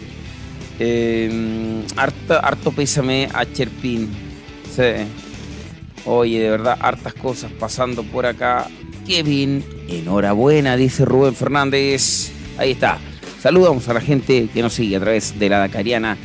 Harta- 1.95 2.39
harto 2.39 2.71
pésame 2.71 3.29
a 3.33 3.45
Cherpin. 3.45 4.09
Sí. 4.75 5.05
Oye, 6.05 6.39
de 6.39 6.49
verdad, 6.49 6.77
hartas 6.79 7.13
cosas 7.13 7.51
pasando 7.51 8.03
por 8.03 8.25
acá. 8.25 8.67
Kevin, 9.07 9.63
enhorabuena, 9.87 10.75
dice 10.77 11.05
Rubén 11.05 11.33
Fernández. 11.35 12.31
Ahí 12.57 12.71
está. 12.71 12.99
Saludamos 13.41 13.87
a 13.89 13.93
la 13.93 14.01
gente 14.01 14.47
que 14.53 14.61
nos 14.61 14.73
sigue 14.73 14.95
a 14.97 14.99
través 14.99 15.37
de 15.37 15.49
la 15.49 15.59
Dakariana 15.59 16.17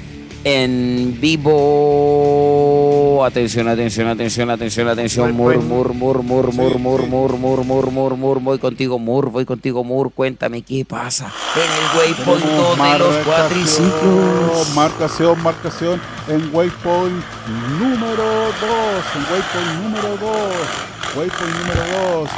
en 0.44 1.18
vivo. 1.20 2.89
Atención, 3.24 3.68
atención, 3.68 4.08
atención, 4.08 4.50
atención, 4.50 4.88
atención. 4.88 5.32
Mur, 5.32 5.58
mur, 5.58 5.92
mur, 5.94 6.22
mur, 6.22 6.52
mur, 6.52 6.78
mur, 6.78 7.06
mur, 7.06 7.36
mur, 7.36 7.64
mur, 7.64 7.90
mur, 7.90 8.16
mur. 8.16 8.40
Voy 8.40 8.58
contigo, 8.58 8.98
Mur, 8.98 9.30
voy 9.30 9.44
contigo, 9.44 9.84
Mur. 9.84 10.12
Cuéntame 10.12 10.62
qué 10.62 10.84
pasa 10.84 11.32
en 11.56 12.06
el 12.06 12.14
waypoint 12.14 12.44
de 12.44 12.98
los 12.98 13.16
cuatriciclos. 13.26 14.74
Marcación, 14.74 15.42
marcación 15.42 16.00
en 16.28 16.54
waypoint 16.54 17.24
número 17.78 18.24
2. 18.24 18.70
En 19.16 19.22
waypoint 19.32 19.82
número 19.82 20.16
2. 20.16 21.16
Waypoint 21.16 21.54
número 21.58 21.82
2. 22.20 22.30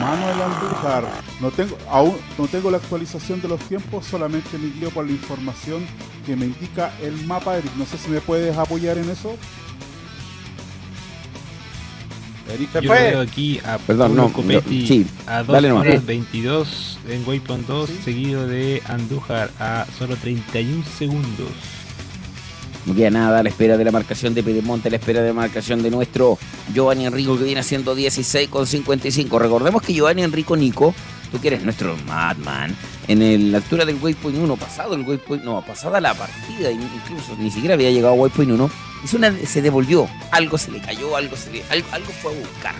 Manuel 0.00 0.42
Andújar. 0.42 1.04
No 1.40 1.50
tengo, 1.50 1.78
aún 1.88 2.16
no 2.36 2.48
tengo 2.48 2.70
la 2.70 2.78
actualización 2.78 3.40
de 3.40 3.48
los 3.48 3.60
tiempos, 3.60 4.06
solamente 4.06 4.58
me 4.58 4.68
guío 4.72 4.90
por 4.90 5.06
la 5.06 5.12
información 5.12 5.86
que 6.26 6.34
me 6.34 6.46
indica 6.46 6.92
el 7.00 7.14
mapa. 7.26 7.56
Eric, 7.56 7.72
no 7.76 7.86
sé 7.86 7.96
si 7.96 8.10
me 8.10 8.20
puedes 8.20 8.56
apoyar 8.56 8.98
en 8.98 9.08
eso. 9.08 9.36
Se 12.48 12.82
Yo 12.82 12.88
fue. 12.88 12.98
veo 13.10 13.20
aquí 13.20 13.60
a 13.64 13.78
Perdón, 13.78 14.08
Pablo 14.12 14.22
no, 14.28 14.32
Copetti 14.32 14.80
no, 14.80 14.86
sí, 14.86 15.06
a 15.26 15.38
2 15.42 15.46
dale 15.48 15.68
nomás. 15.68 15.86
horas 15.86 16.06
22 16.06 16.98
en 17.08 17.28
Waypoint 17.28 17.66
2, 17.66 17.88
Sí. 17.90 17.96
seguido 18.04 18.46
de 18.46 18.82
Andújar 18.86 19.50
a 19.60 19.86
solo 19.98 20.16
31 20.16 20.82
segundos. 20.98 21.48
No 22.86 22.94
queda 22.94 23.10
nada 23.10 23.40
a 23.40 23.42
la 23.42 23.48
espera 23.50 23.76
de 23.76 23.84
la 23.84 23.90
marcación 23.90 24.32
de 24.34 24.42
Pedemonte, 24.42 24.88
a 24.88 24.90
la 24.90 24.96
espera 24.96 25.20
de 25.20 25.28
la 25.28 25.34
marcación 25.34 25.82
de 25.82 25.90
nuestro 25.90 26.38
Giovanni 26.72 27.04
Enrico 27.04 27.36
que 27.36 27.44
viene 27.44 27.60
haciendo 27.60 27.94
16 27.94 28.48
con 28.48 28.66
55. 28.66 29.38
Recordemos 29.38 29.82
que 29.82 29.92
Giovanni 29.92 30.22
Enrico 30.22 30.56
Nico, 30.56 30.94
tú 31.30 31.38
que 31.40 31.48
eres 31.48 31.62
nuestro 31.64 31.96
Madman, 32.06 32.74
en 33.08 33.22
el- 33.22 33.50
la 33.52 33.58
altura 33.58 33.84
del 33.84 33.96
Waypoint 34.00 34.38
1, 34.38 34.56
pasado 34.56 34.94
el 34.94 35.02
Waypoint, 35.02 35.42
no, 35.44 35.60
pasada 35.62 36.00
la 36.00 36.14
partida, 36.14 36.70
incluso 36.70 37.34
ni 37.38 37.50
siquiera 37.50 37.74
había 37.74 37.90
llegado 37.90 38.14
a 38.14 38.16
Waypoint 38.16 38.52
1, 38.52 38.70
hizo 39.04 39.16
una- 39.16 39.34
se 39.46 39.62
devolvió, 39.62 40.08
algo 40.30 40.56
se 40.58 40.70
le 40.70 40.80
cayó, 40.80 41.16
algo 41.16 41.34
se 41.36 41.50
le, 41.50 41.62
algo, 41.70 41.86
algo 41.92 42.10
fue 42.22 42.32
a 42.32 42.38
buscar. 42.38 42.74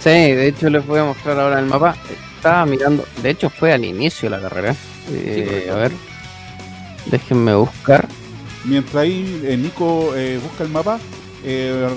Sí, 0.00 0.10
de 0.10 0.48
hecho 0.48 0.70
les 0.70 0.86
voy 0.86 1.00
a 1.00 1.04
mostrar 1.04 1.38
ahora 1.40 1.58
el 1.58 1.66
mapa. 1.66 1.96
Estaba 2.36 2.64
mirando, 2.66 3.04
de 3.22 3.30
hecho 3.30 3.50
fue 3.50 3.72
al 3.72 3.84
inicio 3.84 4.30
de 4.30 4.36
la 4.36 4.42
carrera. 4.42 4.76
Eh, 5.12 5.46
correcto. 5.68 5.72
a 5.72 5.76
ver, 5.76 5.92
déjenme 7.06 7.54
buscar. 7.54 8.08
Mientras 8.64 8.96
ahí 8.96 9.42
eh, 9.44 9.56
Nico 9.56 10.14
eh, 10.16 10.38
busca 10.42 10.64
el 10.64 10.70
mapa, 10.70 10.98
eh, 11.44 11.88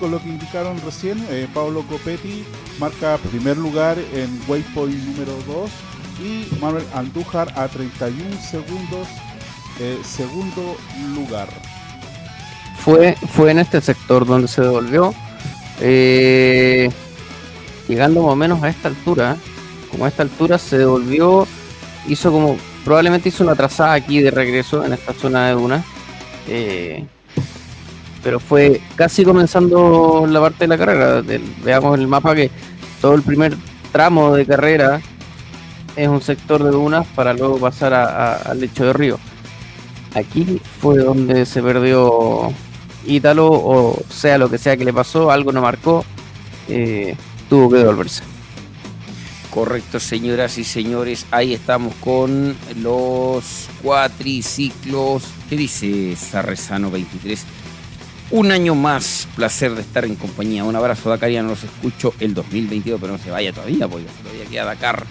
lo 0.00 0.20
que 0.20 0.28
indicaron 0.28 0.80
recién. 0.84 1.24
eh, 1.30 1.48
Pablo 1.52 1.82
Copetti 1.88 2.44
marca 2.78 3.18
primer 3.30 3.56
lugar 3.56 3.96
en 4.12 4.40
waypoint 4.48 5.02
número 5.04 5.32
2 5.46 5.70
y 6.22 6.46
Manuel 6.60 6.84
Andújar 6.94 7.52
a 7.56 7.68
31 7.68 8.40
segundos, 8.40 9.08
eh, 9.80 9.98
segundo 10.04 10.76
lugar. 11.14 11.48
Fue, 12.78 13.16
fue 13.32 13.50
en 13.50 13.58
este 13.60 13.80
sector 13.80 14.26
donde 14.26 14.48
se 14.48 14.62
devolvió. 14.62 15.14
eh, 15.80 16.90
llegando 17.88 18.22
más 18.22 18.32
o 18.32 18.36
menos 18.36 18.62
a 18.62 18.68
esta 18.68 18.88
altura. 18.88 19.36
Como 19.90 20.04
a 20.04 20.08
esta 20.08 20.22
altura 20.22 20.58
se 20.58 20.78
devolvió, 20.78 21.46
hizo 22.08 22.32
como, 22.32 22.56
probablemente 22.84 23.28
hizo 23.28 23.44
una 23.44 23.54
trazada 23.54 23.92
aquí 23.94 24.20
de 24.20 24.30
regreso 24.30 24.84
en 24.84 24.92
esta 24.92 25.12
zona 25.14 25.48
de 25.48 25.54
duna. 25.54 25.84
eh, 26.46 27.06
pero 28.24 28.40
fue 28.40 28.80
casi 28.96 29.22
comenzando 29.22 30.26
la 30.26 30.40
parte 30.40 30.64
de 30.64 30.68
la 30.68 30.78
carrera. 30.78 31.22
veamos 31.62 31.98
el 31.98 32.08
mapa 32.08 32.34
que 32.34 32.50
todo 33.00 33.14
el 33.14 33.22
primer 33.22 33.54
tramo 33.92 34.34
de 34.34 34.46
carrera 34.46 35.00
es 35.94 36.08
un 36.08 36.22
sector 36.22 36.64
de 36.64 36.70
dunas 36.70 37.06
para 37.14 37.34
luego 37.34 37.58
pasar 37.58 37.92
al 37.92 38.58
lecho 38.58 38.86
de 38.86 38.92
río. 38.94 39.18
Aquí 40.14 40.60
fue 40.80 40.98
donde 40.98 41.44
se 41.44 41.62
perdió 41.62 42.50
Ítalo, 43.06 43.52
o 43.52 44.02
sea 44.08 44.38
lo 44.38 44.48
que 44.48 44.56
sea 44.56 44.76
que 44.76 44.84
le 44.84 44.92
pasó, 44.92 45.30
algo 45.30 45.52
no 45.52 45.60
marcó, 45.60 46.04
eh, 46.68 47.14
tuvo 47.50 47.70
que 47.70 47.78
devolverse. 47.78 48.22
Correcto, 49.50 50.00
señoras 50.00 50.58
y 50.58 50.64
señores, 50.64 51.26
ahí 51.30 51.52
estamos 51.52 51.94
con 51.96 52.56
los 52.76 53.68
cuatriciclos. 53.82 55.24
¿Qué 55.48 55.56
dice 55.56 56.16
Sarresano 56.16 56.90
23? 56.90 57.44
Un 58.34 58.50
año 58.50 58.74
más, 58.74 59.28
placer 59.36 59.76
de 59.76 59.82
estar 59.82 60.04
en 60.04 60.16
compañía. 60.16 60.64
Un 60.64 60.74
abrazo, 60.74 61.08
Dakariano, 61.08 61.50
los 61.50 61.62
escucho 61.62 62.12
el 62.18 62.34
2022, 62.34 63.00
pero 63.00 63.12
no 63.12 63.18
se 63.20 63.30
vaya 63.30 63.52
todavía, 63.52 63.86
porque 63.86 64.08
todavía 64.24 64.44
queda 64.50 64.64
Dakar. 64.64 65.06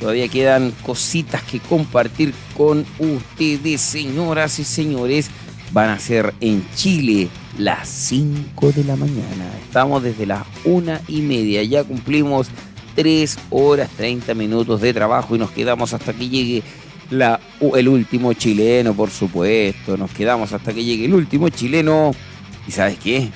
Todavía 0.00 0.26
quedan 0.26 0.72
cositas 0.84 1.40
que 1.44 1.60
compartir 1.60 2.34
con 2.56 2.84
ustedes, 2.98 3.80
señoras 3.80 4.58
y 4.58 4.64
señores. 4.64 5.30
Van 5.70 5.90
a 5.90 6.00
ser 6.00 6.34
en 6.40 6.68
Chile 6.74 7.28
las 7.58 7.88
5 7.88 8.72
de 8.72 8.82
la 8.82 8.96
mañana. 8.96 9.52
Estamos 9.62 10.02
desde 10.02 10.26
las 10.26 10.42
una 10.64 11.00
y 11.06 11.20
media. 11.20 11.62
Ya 11.62 11.84
cumplimos 11.84 12.48
3 12.96 13.38
horas 13.50 13.88
30 13.96 14.34
minutos 14.34 14.80
de 14.80 14.92
trabajo 14.92 15.36
y 15.36 15.38
nos 15.38 15.52
quedamos 15.52 15.94
hasta 15.94 16.12
que 16.12 16.28
llegue 16.28 16.64
el 17.12 17.88
último 17.88 18.32
chileno, 18.32 18.94
por 18.94 19.10
supuesto. 19.10 19.96
Nos 19.96 20.10
quedamos 20.10 20.52
hasta 20.52 20.74
que 20.74 20.82
llegue 20.82 21.04
el 21.04 21.14
último 21.14 21.50
chileno. 21.50 22.10
¿Y 22.68 22.72
sabes 22.72 22.98
qué? 22.98 23.30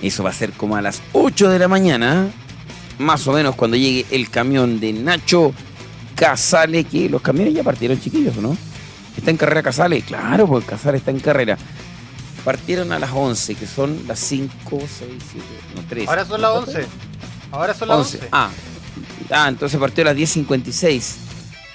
Eso 0.00 0.22
va 0.22 0.30
a 0.30 0.32
ser 0.32 0.52
como 0.52 0.76
a 0.76 0.82
las 0.82 1.02
8 1.12 1.50
de 1.50 1.58
la 1.58 1.66
mañana, 1.66 2.28
más 2.98 3.26
o 3.26 3.32
menos 3.32 3.56
cuando 3.56 3.76
llegue 3.76 4.06
el 4.12 4.30
camión 4.30 4.78
de 4.78 4.92
Nacho 4.92 5.52
Casale, 6.14 6.84
que 6.84 7.10
los 7.10 7.20
camiones 7.22 7.54
ya 7.54 7.64
partieron 7.64 8.00
chiquillos, 8.00 8.36
¿o 8.36 8.40
no? 8.40 8.56
¿Está 9.16 9.32
en 9.32 9.36
carrera 9.36 9.64
Casale? 9.64 10.00
Claro, 10.02 10.46
porque 10.46 10.68
Casale 10.68 10.98
está 10.98 11.10
en 11.10 11.18
carrera. 11.18 11.58
Partieron 12.44 12.92
a 12.92 13.00
las 13.00 13.10
11, 13.12 13.56
que 13.56 13.66
son 13.66 14.06
las 14.06 14.20
5, 14.20 14.52
6, 14.70 14.88
7, 15.32 15.46
no, 15.74 15.82
3. 15.88 16.08
Ahora 16.08 16.24
son 16.24 16.40
las 16.40 16.50
11. 16.52 16.86
Ahora 17.50 17.74
son 17.74 17.88
las 17.88 17.98
11. 17.98 18.28
Ah, 18.30 18.50
ah, 19.30 19.48
entonces 19.48 19.80
partió 19.80 20.02
a 20.02 20.14
las 20.14 20.16
10.56. 20.16 21.16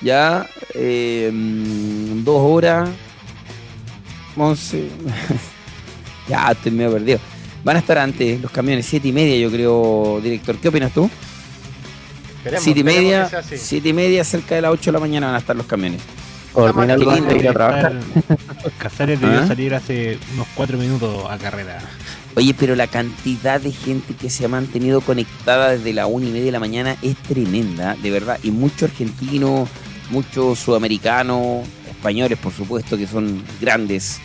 Ya, 0.02 0.48
eh, 0.74 1.30
mm, 1.34 2.24
dos 2.24 2.40
horas. 2.40 2.90
11. 4.38 4.90
ya, 6.28 6.52
estoy 6.52 6.72
medio 6.72 6.92
perdido. 6.94 7.20
Van 7.64 7.76
a 7.76 7.80
estar 7.80 7.98
antes 7.98 8.42
los 8.42 8.52
camiones, 8.52 8.86
7 8.88 9.08
y 9.08 9.12
media, 9.12 9.38
yo 9.38 9.52
creo, 9.52 10.20
director. 10.22 10.58
¿Qué 10.58 10.70
opinas 10.70 10.92
tú? 10.92 11.10
Esperemos, 12.38 12.64
7 12.64 12.80
y 12.80 12.84
media. 12.84 13.30
7 13.44 13.90
y 13.90 13.94
media, 13.94 14.24
cerca 14.24 14.56
de 14.56 14.62
las 14.62 14.72
8 14.72 14.86
de 14.86 14.92
la 14.94 15.00
mañana 15.00 15.28
van 15.28 15.36
a 15.36 15.40
estar 15.40 15.56
los 15.56 15.68
camiones. 15.68 16.02
Terminar 16.56 17.00
Qué 17.00 17.10
antes 17.10 17.34
de 17.34 17.40
ir 17.40 17.50
a 17.50 17.54
trabajar. 17.54 18.00
Casares 18.78 19.22
debió 19.22 19.40
¿Ah? 19.44 19.48
salir 19.48 19.74
hace 19.74 20.18
unos 20.34 20.48
4 20.56 20.78
minutos 20.78 21.26
a 21.30 21.38
carrera. 21.38 21.80
Oye, 22.36 22.54
pero 22.58 22.76
la 22.76 22.88
cantidad 22.88 23.62
de 23.62 23.72
gente 23.72 24.16
que 24.16 24.30
se 24.30 24.46
ha 24.46 24.48
mantenido 24.48 25.02
conectada 25.02 25.72
desde 25.72 25.94
la 25.94 26.08
una 26.08 26.26
y 26.26 26.30
media 26.30 26.46
de 26.46 26.52
la 26.52 26.60
mañana 26.60 26.98
es 27.02 27.16
tremenda, 27.18 27.96
de 28.02 28.10
verdad. 28.10 28.40
Y 28.44 28.52
muchos 28.52 28.84
argentinos, 28.84 29.70
muchos 30.10 30.60
sudamericanos, 30.60 31.66
españoles, 31.90 32.38
por 32.38 32.54
supuesto, 32.54 32.98
que 32.98 33.08
son 33.08 33.44
grandes 33.60 34.20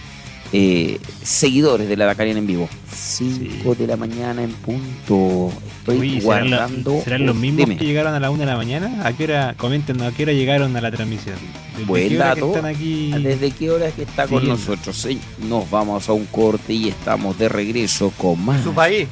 eh, 0.58 0.98
seguidores 1.22 1.86
de 1.86 1.96
la 1.98 2.06
Dakarian 2.06 2.38
en 2.38 2.46
vivo. 2.46 2.66
5 2.90 3.74
de 3.74 3.86
la 3.86 3.96
mañana 3.98 4.42
en 4.42 4.52
punto. 4.52 5.52
Estoy 5.80 5.98
Oye, 5.98 6.20
¿serán, 6.22 6.50
la- 6.50 6.56
guardando. 6.58 7.00
serán 7.04 7.26
los 7.26 7.36
mismos 7.36 7.58
dime. 7.66 7.76
que 7.76 7.84
llegaron 7.84 8.14
a 8.14 8.20
la 8.20 8.30
una 8.30 8.40
de 8.40 8.46
la 8.46 8.56
mañana? 8.56 9.02
¿A 9.06 9.12
qué 9.12 9.24
hora? 9.24 9.54
Comenten, 9.58 10.00
¿a 10.00 10.12
qué 10.12 10.22
hora 10.22 10.32
llegaron 10.32 10.74
a 10.74 10.80
la 10.80 10.90
transmisión? 10.90 11.36
¿Desde 11.72 11.84
Buen 11.84 12.08
qué 12.08 12.16
hora 12.16 12.34
que 12.34 12.40
dato. 12.40 12.46
están 12.56 12.64
aquí? 12.66 13.12
¿Desde 13.22 13.50
qué 13.50 13.70
hora 13.70 13.86
es 13.88 13.94
que 13.94 14.02
está 14.04 14.26
con 14.26 14.48
nosotros? 14.48 14.96
Sí, 14.96 15.18
Nos 15.46 15.68
vamos 15.70 16.08
a 16.08 16.12
un 16.14 16.24
corte 16.26 16.72
y 16.72 16.88
estamos 16.88 17.38
de 17.38 17.48
regreso 17.50 18.10
con 18.16 18.42
más. 18.44 18.62
Su 18.64 18.72
país. 18.72 19.06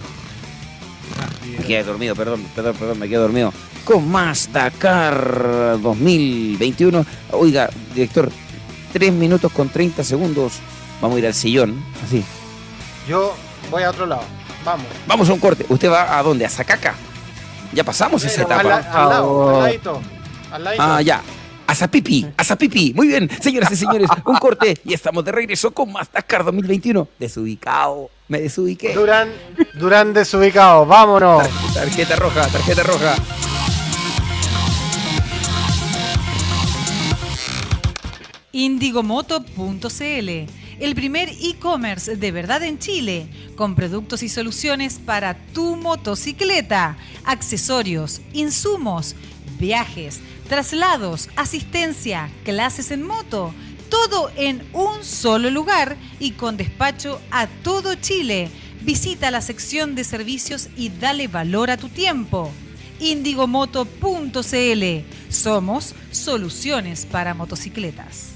Me 1.58 1.64
quedé 1.66 1.84
dormido, 1.84 2.16
perdón, 2.16 2.42
perdón, 2.54 2.74
perdón, 2.78 2.98
me 2.98 3.06
quedé 3.08 3.18
dormido. 3.18 3.52
Con 3.84 4.08
más 4.10 4.50
Dakar 4.52 5.78
2021. 5.82 7.04
Oiga, 7.32 7.68
director, 7.94 8.30
3 8.94 9.12
minutos 9.12 9.52
con 9.52 9.68
30 9.68 10.02
segundos. 10.02 10.54
Vamos 11.04 11.16
a 11.16 11.18
ir 11.18 11.26
al 11.26 11.34
sillón. 11.34 11.84
Así. 12.02 12.24
Yo 13.06 13.36
voy 13.70 13.82
a 13.82 13.90
otro 13.90 14.06
lado. 14.06 14.22
Vamos. 14.64 14.86
Vamos 15.06 15.28
a 15.28 15.34
un 15.34 15.38
corte. 15.38 15.66
¿Usted 15.68 15.90
va 15.90 16.18
a 16.18 16.22
dónde? 16.22 16.46
¿A 16.46 16.48
Zacaca? 16.48 16.94
Ya 17.74 17.84
pasamos 17.84 18.24
esa 18.24 18.40
Al, 18.40 18.46
etapa. 18.46 18.76
al 18.78 19.08
lado, 19.10 19.56
al 19.56 19.62
ladito. 19.64 20.00
Al 20.50 20.64
ladito. 20.64 20.82
Ah, 20.82 21.02
ya. 21.02 21.20
A 21.66 21.74
Zapipi, 21.74 22.26
a 22.38 22.42
Zapipi. 22.42 22.94
Muy 22.94 23.08
bien, 23.08 23.28
señoras 23.42 23.70
y 23.72 23.76
señores, 23.76 24.08
un 24.24 24.36
corte 24.36 24.78
y 24.82 24.94
estamos 24.94 25.22
de 25.26 25.32
regreso 25.32 25.72
con 25.72 25.92
más 25.92 26.10
Dakar 26.10 26.42
2021. 26.42 27.06
Desubicado, 27.18 28.08
me 28.28 28.40
desubiqué. 28.40 28.94
Durán, 28.94 29.28
Durán 29.74 30.14
desubicado. 30.14 30.86
Vámonos. 30.86 31.46
Tarjeta 31.74 32.16
roja, 32.16 32.46
tarjeta 32.48 32.82
roja. 32.82 33.14
Indigomoto.cl, 38.52 40.46
el 40.80 40.94
primer 40.94 41.28
e-commerce 41.28 42.16
de 42.16 42.32
verdad 42.32 42.62
en 42.62 42.78
Chile, 42.78 43.26
con 43.56 43.74
productos 43.74 44.22
y 44.22 44.28
soluciones 44.28 44.98
para 44.98 45.34
tu 45.52 45.76
motocicleta, 45.76 46.96
accesorios, 47.24 48.20
insumos, 48.32 49.14
viajes, 49.58 50.20
traslados, 50.48 51.28
asistencia, 51.36 52.30
clases 52.44 52.90
en 52.90 53.02
moto, 53.02 53.54
todo 53.88 54.30
en 54.36 54.66
un 54.72 55.04
solo 55.04 55.50
lugar 55.50 55.96
y 56.18 56.32
con 56.32 56.56
despacho 56.56 57.20
a 57.30 57.46
todo 57.46 57.94
Chile. 57.94 58.50
Visita 58.82 59.30
la 59.30 59.40
sección 59.40 59.94
de 59.94 60.04
servicios 60.04 60.68
y 60.76 60.90
dale 60.90 61.28
valor 61.28 61.70
a 61.70 61.76
tu 61.76 61.88
tiempo. 61.88 62.50
Indigomoto.cl. 63.00 64.84
Somos 65.30 65.94
soluciones 66.10 67.06
para 67.06 67.34
motocicletas. 67.34 68.30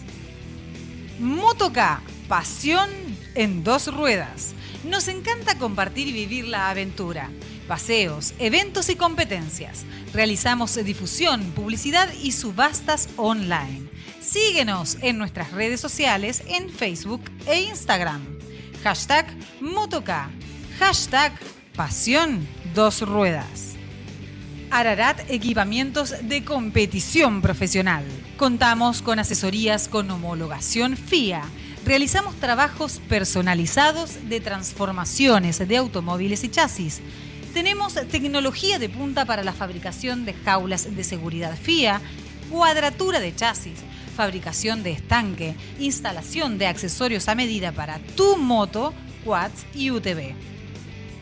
Motoca, 1.19 2.01
pasión 2.29 2.91
en 3.35 3.65
dos 3.65 3.93
ruedas. 3.93 4.55
Nos 4.85 5.09
encanta 5.09 5.59
compartir 5.59 6.09
y 6.09 6.13
vivir 6.13 6.47
la 6.47 6.71
aventura. 6.71 7.31
Paseos, 7.67 8.35
eventos 8.39 8.89
y 8.89 8.97
competencias. 8.97 9.85
Realizamos 10.13 10.75
difusión, 10.85 11.43
publicidad 11.57 12.09
y 12.23 12.33
subastas 12.33 13.09
online. 13.17 13.89
Síguenos 14.21 14.99
en 15.01 15.19
nuestras 15.19 15.53
redes 15.53 15.81
sociales 15.81 16.43
en 16.49 16.71
Facebook 16.71 17.23
e 17.47 17.63
Instagram. 17.63 18.23
Hashtag 18.85 19.27
Motoca. 19.61 20.31
Hashtag 20.79 21.33
Pasión 21.75 22.47
Dos 22.75 23.03
Ruedas. 23.03 23.75
Ararat 24.71 25.19
Equipamientos 25.31 26.15
de 26.23 26.45
Competición 26.45 27.41
Profesional. 27.41 28.05
Contamos 28.37 29.01
con 29.01 29.19
asesorías 29.19 29.89
con 29.89 30.11
homologación 30.11 30.97
FIA. 30.97 31.43
Realizamos 31.85 32.35
trabajos 32.37 33.01
personalizados 33.09 34.29
de 34.29 34.41
transformaciones 34.41 35.67
de 35.67 35.77
automóviles 35.77 36.45
y 36.45 36.49
chasis. 36.51 37.01
Tenemos 37.55 37.95
tecnología 38.11 38.79
de 38.79 38.89
punta 38.89 39.25
para 39.25 39.43
la 39.43 39.53
fabricación 39.53 40.25
de 40.25 40.35
jaulas 40.35 40.95
de 40.95 41.05
seguridad 41.05 41.57
FIA, 41.57 42.01
cuadratura 42.51 43.21
de 43.21 43.35
chasis, 43.35 43.79
fabricación 44.17 44.83
de 44.83 44.93
estanque, 44.93 45.55
instalación 45.79 46.59
de 46.59 46.67
accesorios 46.67 47.29
a 47.29 47.35
medida 47.35 47.73
para 47.73 47.99
tu 48.17 48.37
moto, 48.37 48.93
quads 49.25 49.65
y 49.75 49.91
UTV. 49.91 50.35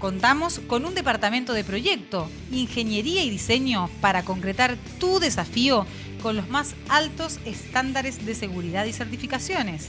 Contamos 0.01 0.61
con 0.67 0.85
un 0.85 0.95
departamento 0.95 1.53
de 1.53 1.65
proyecto, 1.65 2.29
ingeniería 2.51 3.23
y 3.23 3.31
diseño 3.31 3.89
para 4.01 4.25
concretar 4.25 4.77
tu 4.99 5.21
desafío 5.21 5.87
con 6.23 6.37
los 6.37 6.49
más 6.49 6.75
altos 6.89 7.39
estándares 7.45 8.27
de 8.27 8.35
seguridad 8.35 8.85
y 8.85 8.93
certificaciones. 8.93 9.89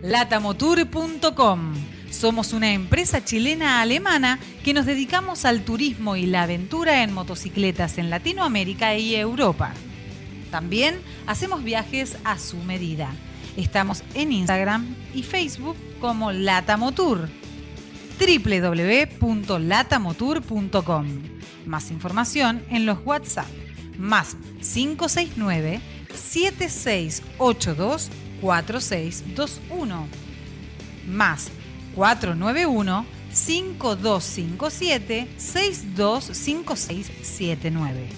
latamotour.com 0.02 1.74
Somos 2.10 2.52
una 2.52 2.72
empresa 2.72 3.24
chilena-alemana 3.24 4.38
que 4.64 4.74
nos 4.74 4.86
dedicamos 4.86 5.44
al 5.44 5.62
turismo 5.62 6.16
y 6.16 6.26
la 6.26 6.42
aventura 6.42 7.02
en 7.02 7.12
motocicletas 7.12 7.98
en 7.98 8.10
Latinoamérica 8.10 8.96
y 8.96 9.14
Europa. 9.14 9.72
También 10.52 11.02
hacemos 11.26 11.64
viajes 11.64 12.16
a 12.22 12.38
su 12.38 12.58
medida. 12.58 13.12
Estamos 13.56 14.04
en 14.14 14.30
Instagram 14.30 14.94
y 15.14 15.24
Facebook 15.24 15.76
como 15.98 16.30
Latamotour 16.30 17.28
www.latamotour.com. 18.20 21.06
Más 21.66 21.90
información 21.90 22.62
en 22.70 22.86
los 22.86 22.98
WhatsApp 23.04 23.48
más 23.98 24.36
569 24.60 25.80
7682 26.14 28.10
4621 28.40 30.06
más 31.08 31.50
491 31.94 33.04
5257 33.32 35.28
625679 35.38 38.08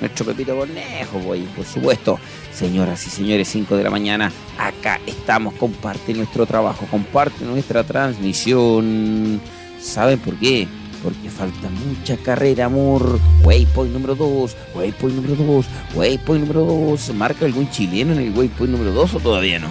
nuestro 0.00 0.26
Pepito 0.26 0.56
Cornejo, 0.56 1.18
voy, 1.20 1.40
por 1.56 1.64
supuesto. 1.64 2.18
Señoras 2.52 3.06
y 3.06 3.10
señores, 3.10 3.48
5 3.48 3.76
de 3.76 3.84
la 3.84 3.90
mañana, 3.90 4.32
acá 4.58 5.00
estamos, 5.06 5.54
comparte 5.54 6.14
nuestro 6.14 6.46
trabajo, 6.46 6.86
comparte 6.90 7.44
nuestra 7.44 7.84
transmisión. 7.84 9.40
¿Saben 9.80 10.18
por 10.18 10.34
qué? 10.36 10.66
Porque 11.02 11.30
falta 11.30 11.68
mucha 11.68 12.16
carrera, 12.16 12.64
amor. 12.64 13.20
Waypoint 13.44 13.92
número 13.92 14.14
2, 14.16 14.56
waypoint 14.74 15.16
número 15.16 15.36
2, 15.36 15.66
waypoint 15.94 16.46
número 16.46 16.64
2. 16.64 17.14
¿Marca 17.14 17.44
algún 17.44 17.70
chileno 17.70 18.12
en 18.12 18.20
el 18.20 18.36
waypoint 18.36 18.72
número 18.72 18.92
2 18.92 19.14
o 19.14 19.20
todavía 19.20 19.60
no? 19.60 19.68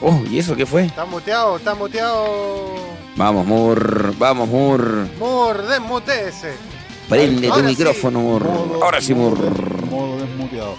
Oh, 0.00 0.20
¿y 0.30 0.38
eso 0.38 0.54
qué 0.56 0.66
fue? 0.66 0.86
Está 0.86 1.06
muteado, 1.06 1.56
está 1.56 1.74
muteado. 1.74 2.74
Vamos, 3.16 3.46
Mur, 3.46 4.14
vamos, 4.18 4.48
Mur. 4.48 5.08
Mur, 5.18 5.66
desmuteese. 5.66 6.73
Prende 7.08 7.48
tu 7.48 7.54
sí. 7.56 7.62
micrófono, 7.62 8.20
Mur. 8.20 8.44
Modo- 8.44 8.82
Ahora 8.84 9.00
sí, 9.00 9.14
Mur. 9.14 9.38
modo 9.38 9.50
des- 9.50 9.90
Modo 9.90 10.16
desmuteado. 10.18 10.74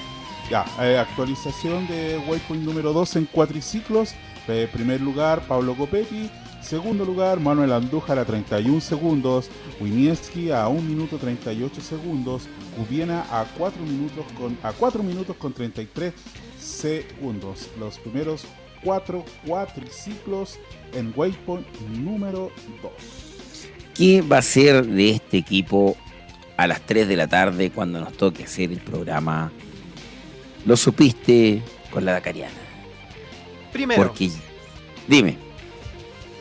Ya, 0.50 0.66
eh, 0.82 0.98
actualización 0.98 1.88
de 1.88 2.18
Waypoint 2.28 2.64
número 2.64 2.94
2 2.94 3.16
en 3.16 3.26
cuatriciclos. 3.26 4.14
Eh, 4.48 4.68
primer 4.72 5.02
lugar, 5.02 5.42
Pablo 5.48 5.76
Copetti. 5.76 6.30
Segundo 6.62 7.06
lugar, 7.06 7.40
Manuel 7.40 7.72
Andújar 7.74 8.18
a 8.20 8.26
31 8.26 8.82
segundos. 8.82 9.50
Winieski 9.80 10.52
a 10.52 10.68
1 10.68 10.82
minuto 10.82 11.18
38 11.18 11.82
segundos. 11.82 12.44
Cubiena 12.76 13.26
a 13.32 13.46
4 13.58 13.82
minutos 13.84 14.26
con, 14.38 14.58
a 14.64 14.72
4 14.74 15.04
minutos 15.04 15.36
con 15.38 15.54
33 15.54 16.14
segundos. 16.60 17.70
Los 17.80 17.98
primeros 18.00 18.46
cuatro 18.84 19.24
cuatriciclos 19.48 20.60
en 20.94 21.12
Waypoint 21.16 21.66
número 21.98 22.52
2. 22.84 22.92
¿Qué 23.96 24.22
va 24.22 24.40
a 24.40 24.42
ser 24.42 24.86
de 24.86 25.12
este 25.12 25.38
equipo 25.38 25.96
a 26.58 26.68
las 26.68 26.82
3 26.82 27.08
de 27.08 27.16
la 27.18 27.28
tarde 27.28 27.70
cuando 27.72 28.00
nos 28.00 28.14
toque 28.14 28.44
hacer 28.44 28.72
el 28.72 28.80
programa? 28.80 29.52
Lo 30.66 30.76
supiste 30.78 31.62
con 31.92 32.06
la 32.06 32.14
Dakariana. 32.14 32.54
Primero, 33.72 34.04
Porque, 34.04 34.32
dime, 35.08 35.38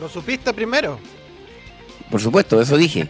¿lo 0.01 0.09
supiste 0.09 0.53
primero? 0.55 0.99
por 2.11 2.21
supuesto, 2.21 2.61
eso 2.61 2.77
dije. 2.77 3.09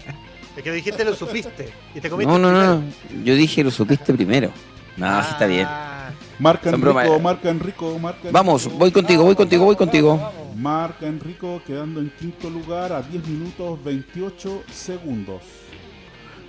Es 0.57 0.63
que 0.63 0.73
dijiste 0.73 1.05
lo 1.05 1.15
supiste. 1.15 1.69
Y 1.95 2.01
te 2.01 2.09
comiste 2.09 2.33
No, 2.33 2.39
no, 2.39 2.49
primero. 2.49 2.75
no, 2.77 3.25
yo 3.25 3.35
dije 3.35 3.63
lo 3.65 3.71
supiste 3.71 4.15
primero. 4.15 4.51
No, 4.97 5.23
sí 5.23 5.29
está 5.33 5.47
bien. 5.47 5.67
Ah, 5.69 6.11
Marca 6.39 6.71
Enrico, 6.71 7.19
marca 7.21 7.51
Enrico, 7.51 7.99
marca 7.99 8.29
Vamos, 8.33 8.63
Enrico. 8.65 8.79
voy 8.79 8.91
contigo, 8.93 9.25
voy 9.25 9.35
contigo, 9.35 9.65
voy 9.65 9.77
contigo. 9.77 10.33
Marca 10.57 11.07
Enrico 11.07 11.61
quedando 11.67 12.01
en 12.01 12.11
quinto 12.19 12.49
lugar 12.49 12.93
a 12.93 13.03
10 13.03 13.27
minutos 13.27 13.83
28 13.85 14.63
segundos. 14.73 15.43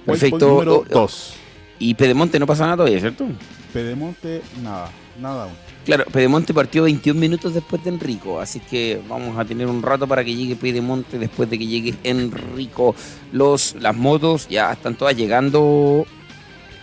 Perfecto. 0.05 0.47
Número 0.49 0.75
Oh, 0.77 0.85
oh. 0.89 0.93
2. 0.93 1.33
Y 1.79 1.93
Pedemonte 1.93 2.39
no 2.39 2.45
pasa 2.47 2.63
nada 2.65 2.77
todavía, 2.77 2.99
¿cierto? 2.99 3.27
Pedemonte, 3.73 4.41
nada, 4.63 4.89
nada 5.19 5.43
aún. 5.43 5.53
Claro, 5.85 6.05
Pedemonte 6.05 6.53
partió 6.53 6.83
21 6.83 7.19
minutos 7.19 7.53
después 7.53 7.83
de 7.83 7.89
Enrico, 7.91 8.39
así 8.39 8.59
que 8.59 8.99
vamos 9.07 9.37
a 9.37 9.45
tener 9.45 9.67
un 9.67 9.83
rato 9.83 10.07
para 10.07 10.23
que 10.23 10.33
llegue 10.33 10.55
Pedemonte 10.55 11.19
después 11.19 11.49
de 11.49 11.59
que 11.59 11.67
llegue 11.67 11.93
Enrico. 12.03 12.95
Los, 13.33 13.75
las 13.79 13.95
motos 13.95 14.47
ya 14.47 14.71
están 14.71 14.95
todas 14.95 15.15
llegando 15.15 16.05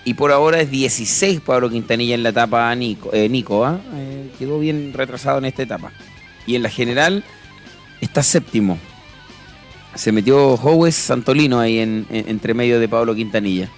y 0.05 0.15
por 0.15 0.31
ahora 0.31 0.61
es 0.61 0.71
16 0.71 1.41
Pablo 1.41 1.71
Quintanilla 1.71 2.15
en 2.15 2.23
la 2.23 2.29
etapa 2.29 2.75
Nico. 2.75 3.11
eh, 3.13 3.29
Nico 3.29 3.65
¿ah? 3.65 3.81
Eh, 3.95 4.31
quedó 4.39 4.59
bien 4.61 4.93
retrasado 4.95 5.39
en 5.39 5.47
esta 5.47 5.63
etapa. 5.63 5.91
Y 6.47 6.55
en 6.57 6.63
la 6.63 6.69
general 6.71 7.25
está 8.01 8.23
séptimo. 8.23 8.79
Se 9.95 10.11
metió 10.13 10.55
Howes 10.57 10.95
Santolino 10.95 11.61
ahí 11.61 11.79
en, 11.79 12.07
en- 12.11 12.29
entre 12.29 12.55
medio 12.55 12.81
de 12.81 12.89
Pablo 12.89 13.15
Quintanilla. 13.15 13.69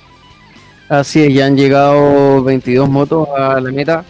Así 0.89 1.23
es, 1.23 1.33
ya 1.35 1.47
han 1.47 1.57
llegado 1.57 2.43
22 2.45 2.89
motos 2.89 3.29
a 3.37 3.61
la 3.61 3.73
meta. 3.73 4.05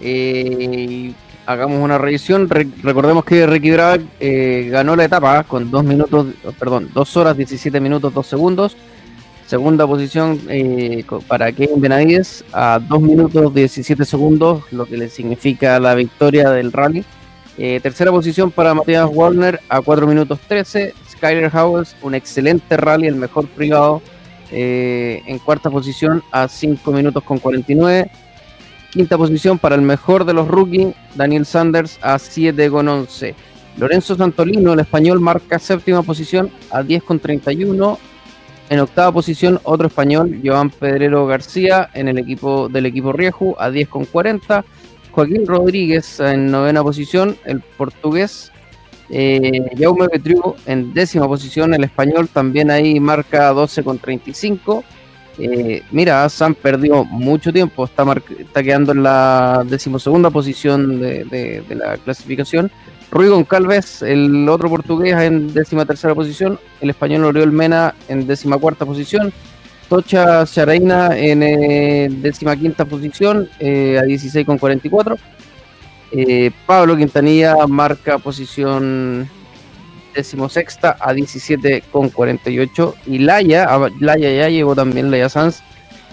Eh, 0.00 1.12
hagamos 1.46 1.82
una 1.82 1.98
revisión. 1.98 2.48
Re- 2.48 2.68
recordemos 2.82 3.24
que 3.24 3.46
Ricky 3.46 3.70
Bragg 3.72 4.02
eh, 4.20 4.68
ganó 4.70 4.94
la 4.94 5.04
etapa 5.04 5.42
con 5.44 5.70
2 5.70 5.84
minutos, 5.84 6.26
perdón, 6.58 6.90
2 6.94 7.16
horas 7.16 7.36
17 7.36 7.80
minutos 7.80 8.12
2 8.14 8.26
segundos. 8.26 8.76
Segunda 9.46 9.86
posición 9.86 10.38
eh, 10.50 11.04
para 11.26 11.50
Kevin 11.52 11.80
Benavides 11.80 12.44
a 12.52 12.78
2 12.86 13.00
minutos 13.00 13.54
17 13.54 14.04
segundos, 14.04 14.62
lo 14.70 14.84
que 14.84 14.98
le 14.98 15.08
significa 15.08 15.80
la 15.80 15.94
victoria 15.94 16.50
del 16.50 16.70
rally. 16.72 17.04
Tercera 17.82 18.12
posición 18.12 18.52
para 18.52 18.72
Matías 18.72 19.08
Wallner 19.12 19.58
a 19.68 19.80
4 19.80 20.06
minutos 20.06 20.38
13. 20.46 20.94
Skyler 21.18 21.50
Howells, 21.54 21.96
un 22.02 22.14
excelente 22.14 22.76
rally, 22.76 23.08
el 23.08 23.16
mejor 23.16 23.48
privado 23.48 24.00
eh, 24.52 25.22
en 25.26 25.38
cuarta 25.40 25.68
posición 25.68 26.22
a 26.30 26.48
5 26.48 26.92
minutos 26.92 27.24
con 27.24 27.38
49. 27.38 28.10
Quinta 28.90 29.18
posición 29.18 29.58
para 29.58 29.74
el 29.74 29.82
mejor 29.82 30.24
de 30.24 30.32
los 30.32 30.48
rookies, 30.48 30.94
Daniel 31.14 31.44
Sanders 31.44 31.98
a 32.02 32.18
7 32.18 32.70
con 32.70 32.88
11. 32.88 33.34
Lorenzo 33.76 34.14
Santolino, 34.14 34.72
el 34.72 34.80
español, 34.80 35.20
marca 35.20 35.58
séptima 35.58 36.02
posición 36.02 36.50
a 36.70 36.82
10 36.82 37.02
con 37.02 37.18
31. 37.18 37.98
En 38.70 38.80
octava 38.80 39.12
posición, 39.12 39.60
otro 39.64 39.88
español, 39.88 40.40
Joan 40.44 40.70
Pedrero 40.70 41.26
García, 41.26 41.90
en 41.94 42.08
el 42.08 42.18
equipo 42.18 42.68
del 42.68 42.86
equipo 42.86 43.12
Rieju, 43.12 43.56
a 43.58 43.70
10 43.70 43.88
con 43.88 44.04
40. 44.04 44.64
Joaquín 45.10 45.46
Rodríguez 45.46 46.20
en 46.20 46.50
novena 46.50 46.82
posición, 46.82 47.36
el 47.44 47.60
portugués. 47.60 48.52
Eh, 49.10 49.70
Jaume 49.78 50.08
Betriu 50.08 50.54
en 50.66 50.92
décima 50.92 51.26
posición, 51.26 51.72
el 51.74 51.84
español 51.84 52.28
también 52.28 52.70
ahí 52.70 53.00
marca 53.00 53.48
12 53.48 53.82
con 53.82 53.98
35. 53.98 54.84
Eh, 55.40 55.82
mira, 55.90 56.28
Sam 56.28 56.54
perdió 56.54 57.04
mucho 57.04 57.52
tiempo, 57.52 57.84
está, 57.84 58.04
está 58.38 58.62
quedando 58.62 58.92
en 58.92 59.02
la 59.02 59.64
decimosegunda 59.66 60.30
posición 60.30 61.00
de 61.00 61.64
la 61.70 61.96
clasificación. 61.98 62.70
Rui 63.10 63.28
Goncalves, 63.28 64.02
el 64.02 64.48
otro 64.48 64.68
portugués, 64.68 65.14
en 65.14 65.52
décima 65.54 65.86
tercera 65.86 66.14
posición. 66.14 66.58
El 66.80 66.90
español 66.90 67.24
Oriol 67.24 67.52
Mena 67.52 67.94
en 68.08 68.26
décima 68.26 68.58
cuarta 68.58 68.84
posición. 68.84 69.32
Tocha 69.88 70.44
Charaina 70.44 71.16
en 71.16 71.42
eh, 71.42 72.08
décima 72.10 72.54
quinta 72.54 72.84
posición 72.84 73.48
eh, 73.58 73.98
a 73.98 74.02
16 74.02 74.44
con 74.44 74.58
44. 74.58 75.16
Eh, 76.12 76.50
Pablo 76.66 76.96
Quintanilla 76.96 77.54
marca 77.66 78.18
posición 78.18 79.28
decimosexta 80.14 80.96
a 81.00 81.12
17 81.12 81.84
con 81.92 82.08
48 82.08 82.94
y 83.06 83.18
Laia, 83.18 83.64
a- 83.64 83.90
Laia 84.00 84.32
ya 84.34 84.48
llegó 84.48 84.74
también 84.74 85.10
Laia 85.10 85.28
Sanz. 85.28 85.60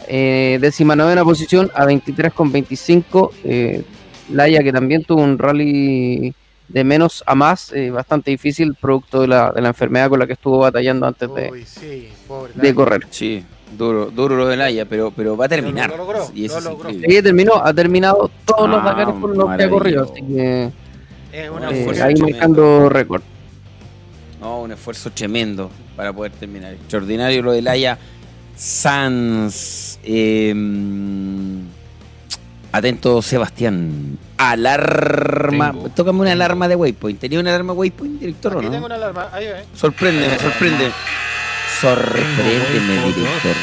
Eh, 0.08 0.60
décima 0.62 0.95
novena 0.95 1.23
posición 1.23 1.71
a 1.73 1.86
23 1.86 2.31
con 2.31 2.51
25 2.51 3.31
eh, 3.43 3.84
Laia 4.31 4.62
que 4.62 4.71
también 4.71 5.03
tuvo 5.03 5.23
un 5.23 5.39
rally 5.39 6.31
de 6.67 6.84
menos 6.84 7.23
a 7.25 7.34
más 7.34 7.71
eh, 7.73 7.89
bastante 7.89 8.29
difícil 8.31 8.75
producto 8.75 9.21
de 9.21 9.27
la, 9.27 9.51
de 9.51 9.62
la 9.62 9.69
enfermedad 9.69 10.10
con 10.10 10.19
la 10.19 10.27
que 10.27 10.34
estuvo 10.34 10.60
batallando 10.60 11.08
antes 11.08 11.34
de, 11.34 11.49
Uy, 11.51 11.63
sí, 11.65 12.10
pobre. 12.27 12.51
de 12.55 12.75
correr. 12.75 13.08
Sí, 13.10 13.43
duro, 13.78 14.08
duro 14.08 14.36
lo 14.36 14.47
del 14.47 14.62
Haya, 14.62 14.86
pero, 14.86 15.12
pero 15.12 15.36
va 15.38 15.45
a 15.45 15.49
terminar. 15.49 15.89
Lo 15.89 15.97
logró, 15.97 16.30
y 16.34 16.45
eso 16.45 16.60
lo 16.62 16.71
logró. 16.71 16.89
Sí, 16.89 17.21
terminó, 17.21 17.56
ha 17.63 17.73
terminado 17.73 18.29
todos 18.46 18.69
los 18.69 18.79
Ah, 18.81 18.85
Dakares 18.85 19.15
por 19.15 19.35
los 19.35 19.56
que 19.58 19.63
ha 19.63 19.69
corrido, 19.69 20.04
así 20.04 20.21
que 20.23 20.71
Es 21.31 21.50
una 21.50 21.69
Eh, 21.71 21.85
eh, 21.89 22.02
ahí 22.02 22.15
marcando 22.15 22.89
récord. 22.89 23.21
No, 24.39 24.62
un 24.62 24.71
esfuerzo 24.71 25.10
tremendo 25.12 25.69
para 25.96 26.13
poder 26.13 26.31
terminar. 26.33 26.73
Extraordinario 26.73 27.42
lo 27.42 27.52
del 27.52 27.67
Haya. 27.67 27.98
Sans. 28.56 30.00
eh, 30.04 30.54
atento, 32.71 33.21
Sebastián. 33.21 34.17
Alarma. 34.37 35.71
Tengo. 35.71 35.89
Tócame 35.89 36.19
una 36.21 36.31
alarma 36.33 36.67
de 36.67 36.75
Waypoint. 36.75 37.19
¿Tenía 37.19 37.39
una 37.39 37.50
alarma 37.52 37.73
Waypoint, 37.73 38.19
director 38.19 38.56
o 38.56 38.60
Aquí 38.60 38.67
no? 38.67 38.71
tengo 38.73 38.85
una 38.85 38.96
alarma. 38.96 39.29
Ahí. 39.33 39.46
Sorpréndeme, 39.73 40.37
sorprende. 40.39 40.92
Sorpréndeme, 41.82 43.13
director. 43.13 43.56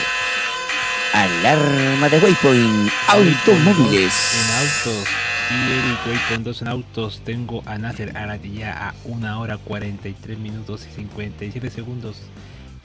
Alarma 1.15 2.09
de 2.09 2.19
Waypoint. 2.19 2.93
Automóviles. 3.09 4.13
En 4.35 4.55
autos. 4.59 5.09
Y 5.51 6.09
Waypoint 6.09 6.45
2 6.45 6.63
en 6.63 6.69
autos 6.69 7.23
tengo 7.25 7.63
a 7.65 7.79
Nasser 7.79 8.17
Aratilla 8.17 8.89
a 8.89 8.95
1 9.05 9.41
hora 9.41 9.57
43 9.57 10.39
minutos 10.39 10.87
y 10.91 10.95
57 10.95 11.71
segundos. 11.71 12.17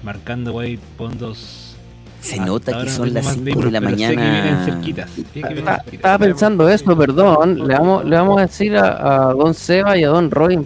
Marcando 0.02 0.54
Waypoint 0.54 1.20
2. 1.20 1.76
Se 2.22 2.40
nota 2.40 2.84
que 2.84 2.90
son 2.90 3.14
las 3.14 3.26
tengo 3.26 3.38
más 3.38 3.54
5 3.54 3.62
de 3.66 3.72
la 3.72 3.82
mañana. 3.82 4.66
cerquitas, 4.66 5.10
cerquitas. 5.12 5.82
Estaba 5.92 6.18
pensando 6.20 6.70
eso, 6.70 6.98
perdón. 6.98 7.68
Le 7.68 7.76
vamos, 7.76 8.06
le 8.06 8.16
vamos 8.16 8.38
a 8.40 8.42
decir 8.42 8.78
a, 8.78 9.30
a 9.30 9.34
Don 9.34 9.54
Seba 9.54 9.98
y 9.98 10.04
a 10.04 10.10
Don 10.10 10.32
Roy, 10.32 10.66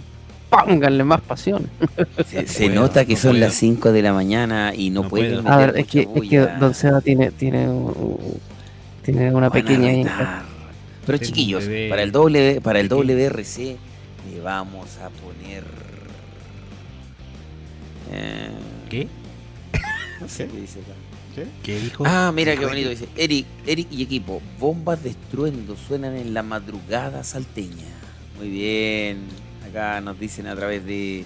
pónganle 0.52 1.04
más 1.04 1.20
pasión. 1.20 1.68
Se, 2.46 2.68
nota 2.68 3.04
que 3.04 3.14
no 3.14 3.18
son 3.18 3.30
puedo. 3.32 3.44
las 3.44 3.54
5 3.54 3.92
de 3.92 4.02
la 4.02 4.12
mañana 4.12 4.72
y 4.74 4.90
no, 4.90 5.02
No 5.02 5.08
pueden 5.08 5.42
puedo. 5.42 5.54
A 5.54 5.56
ver, 5.58 5.78
es 5.78 5.86
que, 5.86 6.08
es 6.14 6.28
que. 6.28 6.38
Don 6.60 6.74
Seba 6.74 7.00
tiene, 7.00 7.30
tiene, 7.32 7.68
tiene 9.02 9.34
una 9.34 9.50
pequeña... 9.50 10.44
Pero 11.04 11.18
chiquillos, 11.18 11.66
bebé 11.66 11.88
para 11.88 12.02
el 12.02 12.12
W, 12.12 12.60
para 12.60 12.78
el. 12.78 12.88
WRC 12.88 13.76
le 14.30 14.40
vamos 14.40 14.98
a 14.98 15.10
poner 15.10 15.64
eh, 18.12 18.50
¿Qué? 18.90 19.08
no 20.20 20.28
sé 20.28 20.46
qué 20.46 20.60
dice 20.60 20.80
acá. 20.80 20.92
¿Qué 21.62 21.80
dijo? 21.80 22.04
Ah, 22.06 22.30
mira 22.34 22.54
qué 22.56 22.66
bonito 22.66 22.90
dice. 22.90 23.08
Eric, 23.16 23.46
Eric 23.66 23.88
y 23.90 24.02
equipo, 24.02 24.42
bombas 24.60 25.02
de 25.02 25.10
estruendo 25.10 25.76
suenan 25.76 26.14
en 26.14 26.34
la 26.34 26.42
madrugada 26.42 27.24
salteña. 27.24 27.88
Muy 28.38 28.50
bien. 28.50 29.18
Acá 29.72 30.00
nos 30.02 30.18
dicen 30.20 30.46
a 30.46 30.54
través 30.54 30.84
de 30.84 31.24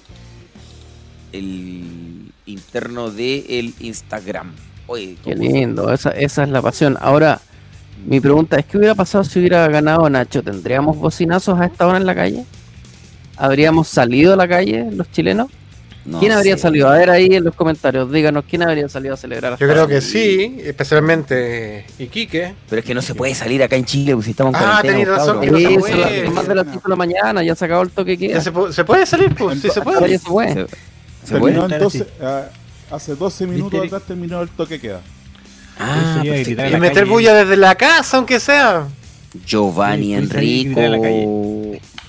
el 1.32 2.30
interno 2.46 3.10
de 3.10 3.44
el 3.58 3.74
Instagram. 3.80 4.52
Oye, 4.86 5.16
Qué 5.24 5.34
¿cómo- 5.34 5.42
lindo, 5.42 5.92
esa, 5.92 6.10
esa 6.10 6.44
es 6.44 6.48
la 6.48 6.62
pasión. 6.62 6.96
Ahora, 7.00 7.40
mi 8.06 8.20
pregunta 8.20 8.56
es, 8.56 8.64
¿qué 8.66 8.78
hubiera 8.78 8.94
pasado 8.94 9.24
si 9.24 9.40
hubiera 9.40 9.66
ganado 9.66 10.08
Nacho? 10.08 10.42
¿Tendríamos 10.44 10.96
bocinazos 10.96 11.58
a 11.58 11.66
esta 11.66 11.86
hora 11.88 11.96
en 11.98 12.06
la 12.06 12.14
calle? 12.14 12.44
¿Habríamos 13.36 13.88
salido 13.88 14.34
a 14.34 14.36
la 14.36 14.46
calle 14.46 14.86
los 14.92 15.10
chilenos? 15.10 15.50
No 16.06 16.20
¿Quién 16.20 16.32
habría 16.32 16.56
sé. 16.56 16.62
salido? 16.62 16.88
A 16.88 16.96
ver 16.96 17.10
ahí 17.10 17.26
en 17.34 17.44
los 17.44 17.54
comentarios, 17.54 18.10
díganos, 18.12 18.44
¿quién 18.48 18.62
habría 18.62 18.88
salido 18.88 19.14
a 19.14 19.16
celebrar? 19.16 19.58
Yo 19.58 19.66
creo 19.68 19.86
que 19.86 20.00
sí, 20.00 20.56
especialmente 20.64 21.84
Iquique. 21.98 22.54
Pero 22.68 22.80
es 22.80 22.86
que 22.86 22.94
no 22.94 23.02
se 23.02 23.14
puede 23.14 23.34
salir 23.34 23.62
acá 23.62 23.76
en 23.76 23.84
Chile 23.84 24.12
porque 24.12 24.24
si 24.26 24.30
estamos 24.32 24.54
en 24.54 24.60
Ah, 24.60 24.78
cuarentena. 24.80 24.92
tenés 24.94 25.08
razón, 25.08 25.36
no 25.36 25.58
se 25.86 25.96
las- 25.96 26.32
más 26.34 26.48
de 26.48 26.54
las 26.54 26.66
5 26.66 26.82
de 26.84 26.90
la 26.90 26.96
mañana, 26.96 27.42
ya 27.42 27.54
se 27.54 27.64
acabó 27.64 27.82
el 27.82 27.90
toque 27.90 28.16
que 28.16 28.28
Ya 28.28 28.40
se, 28.40 28.52
¿se 28.72 28.84
puede 28.84 29.06
salir, 29.06 29.34
pues, 29.34 29.60
sí 29.60 29.68
se 29.70 29.80
puede. 29.80 30.10
ya 30.10 30.18
se 30.18 30.24
puede. 30.26 30.54
Se- 30.54 30.66
se 31.24 31.32
Terminó 31.32 31.40
puede. 31.40 31.54
en 31.62 31.66
Claro, 31.68 31.84
12, 31.84 31.98
sí. 31.98 32.04
ah, 32.22 32.42
hace 32.90 33.14
12 33.16 33.46
minutos 33.46 33.84
atrás 33.86 34.02
terminó 34.06 34.40
el 34.42 34.48
toque 34.48 34.80
queda. 34.80 35.00
Ah, 35.78 36.18
a 36.20 36.22
perfecto. 36.22 36.44
gritar 36.50 36.70
Y 36.72 36.76
meter 36.80 36.94
calle. 37.02 37.10
bulla 37.10 37.34
desde 37.34 37.56
la 37.56 37.74
casa, 37.74 38.16
aunque 38.16 38.40
sea. 38.40 38.86
Giovanni 39.46 40.06
Sí, 40.06 40.14
a 40.14 40.18
Enrico. 40.18 40.80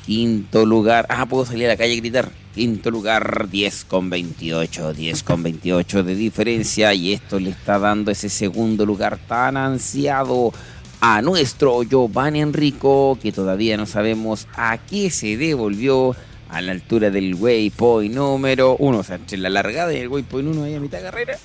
Quinto 0.06 0.66
lugar. 0.66 1.06
Ah, 1.10 1.26
puedo 1.26 1.46
salir 1.46 1.66
a 1.66 1.70
la 1.70 1.78
calle 1.78 1.94
y 1.94 2.00
gritar. 2.00 2.30
Quinto 2.58 2.90
lugar, 2.90 3.50
10 3.52 3.86
con 3.86 4.10
28. 4.10 4.94
10 4.94 5.22
con 5.22 5.44
28 5.44 6.02
de 6.02 6.16
diferencia. 6.16 6.92
Y 6.96 7.14
esto 7.14 7.40
le 7.40 7.52
está 7.52 7.78
dando 7.78 8.10
ese 8.10 8.30
segundo 8.30 8.84
lugar 8.84 9.20
tan 9.28 9.58
ansiado 9.58 10.52
a 11.00 11.22
nuestro 11.22 11.84
Giovanni 11.84 12.42
Enrico, 12.42 13.20
que 13.22 13.32
todavía 13.32 13.78
no 13.78 13.86
sabemos 13.86 14.48
a 14.56 14.80
qué 14.80 15.12
se 15.12 15.38
devolvió 15.38 16.16
a 16.50 16.60
la 16.62 16.72
altura 16.72 17.12
del 17.12 17.36
waypoint 17.36 18.16
número 18.16 18.76
uno. 18.80 18.98
O 19.00 19.04
sea, 19.04 19.18
entre 19.18 19.38
la 19.38 19.50
largada 19.52 19.94
y 19.94 19.98
el 19.98 20.08
waypoint 20.08 20.48
1 20.50 20.64
ahí 20.64 20.74
a 20.74 20.80
mitad 20.80 20.98
de 20.98 21.04
carrera. 21.04 21.38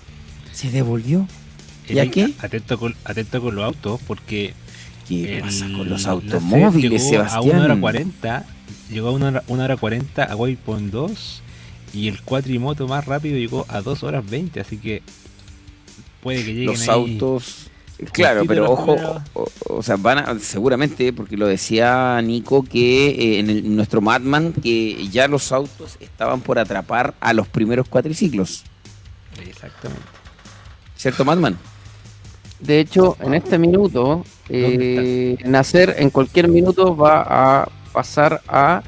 Se 0.52 0.70
devolvió. 0.70 1.28
¿Y 1.90 1.98
a 1.98 2.10
qué? 2.10 2.32
Atento 2.38 2.78
con, 2.78 2.94
atento 3.04 3.42
con 3.42 3.54
los 3.54 3.64
autos, 3.66 4.00
porque 4.06 4.54
¿Qué 5.06 5.36
el- 5.36 5.42
pasa 5.42 5.66
con 5.76 5.90
los 5.90 6.06
automóviles, 6.06 7.06
Sebastián? 7.06 7.38
A 7.38 7.42
1 7.42 7.64
hora 7.64 7.76
40, 7.78 8.46
llegó 8.92 9.08
a 9.08 9.12
1 9.12 9.26
hora, 9.28 9.42
1 9.48 9.64
hora 9.64 9.76
40 9.76 10.24
a 10.24 10.36
Waypoint 10.36 10.92
2 10.92 11.42
y 11.94 12.08
el 12.08 12.22
cuatrimoto 12.22 12.86
más 12.88 13.04
rápido 13.06 13.36
llegó 13.36 13.66
a 13.68 13.80
2 13.82 14.02
horas 14.02 14.28
20, 14.28 14.60
así 14.60 14.76
que 14.78 15.02
puede 16.22 16.44
que 16.44 16.52
lleguen 16.54 16.66
los 16.66 16.80
ahí. 16.82 16.88
autos. 16.90 17.68
Claro, 18.12 18.42
pero 18.48 18.68
ojo, 18.70 18.96
o, 19.34 19.48
o 19.68 19.82
sea, 19.82 19.94
van 19.96 20.18
a, 20.18 20.38
seguramente, 20.40 21.12
porque 21.12 21.36
lo 21.36 21.46
decía 21.46 22.20
Nico, 22.22 22.64
que 22.64 23.10
eh, 23.10 23.38
en 23.38 23.48
el- 23.50 23.76
nuestro 23.76 24.00
Madman, 24.00 24.52
que 24.54 25.06
ya 25.08 25.28
los 25.28 25.52
autos 25.52 25.96
estaban 26.00 26.40
por 26.40 26.58
atrapar 26.58 27.14
a 27.20 27.32
los 27.32 27.46
primeros 27.46 27.86
cuatriciclos. 27.88 28.64
Exactamente. 29.46 30.02
¿Cierto, 30.96 31.24
Madman? 31.24 31.56
De 32.58 32.80
hecho, 32.80 33.16
en 33.20 33.34
este 33.34 33.56
minuto, 33.58 34.24
eh, 34.48 35.36
Nacer 35.44 35.94
en 35.98 36.10
cualquier 36.10 36.48
minuto 36.48 36.96
va 36.96 37.62
a 37.62 37.68
pasar 37.92 38.40
a. 38.48 38.82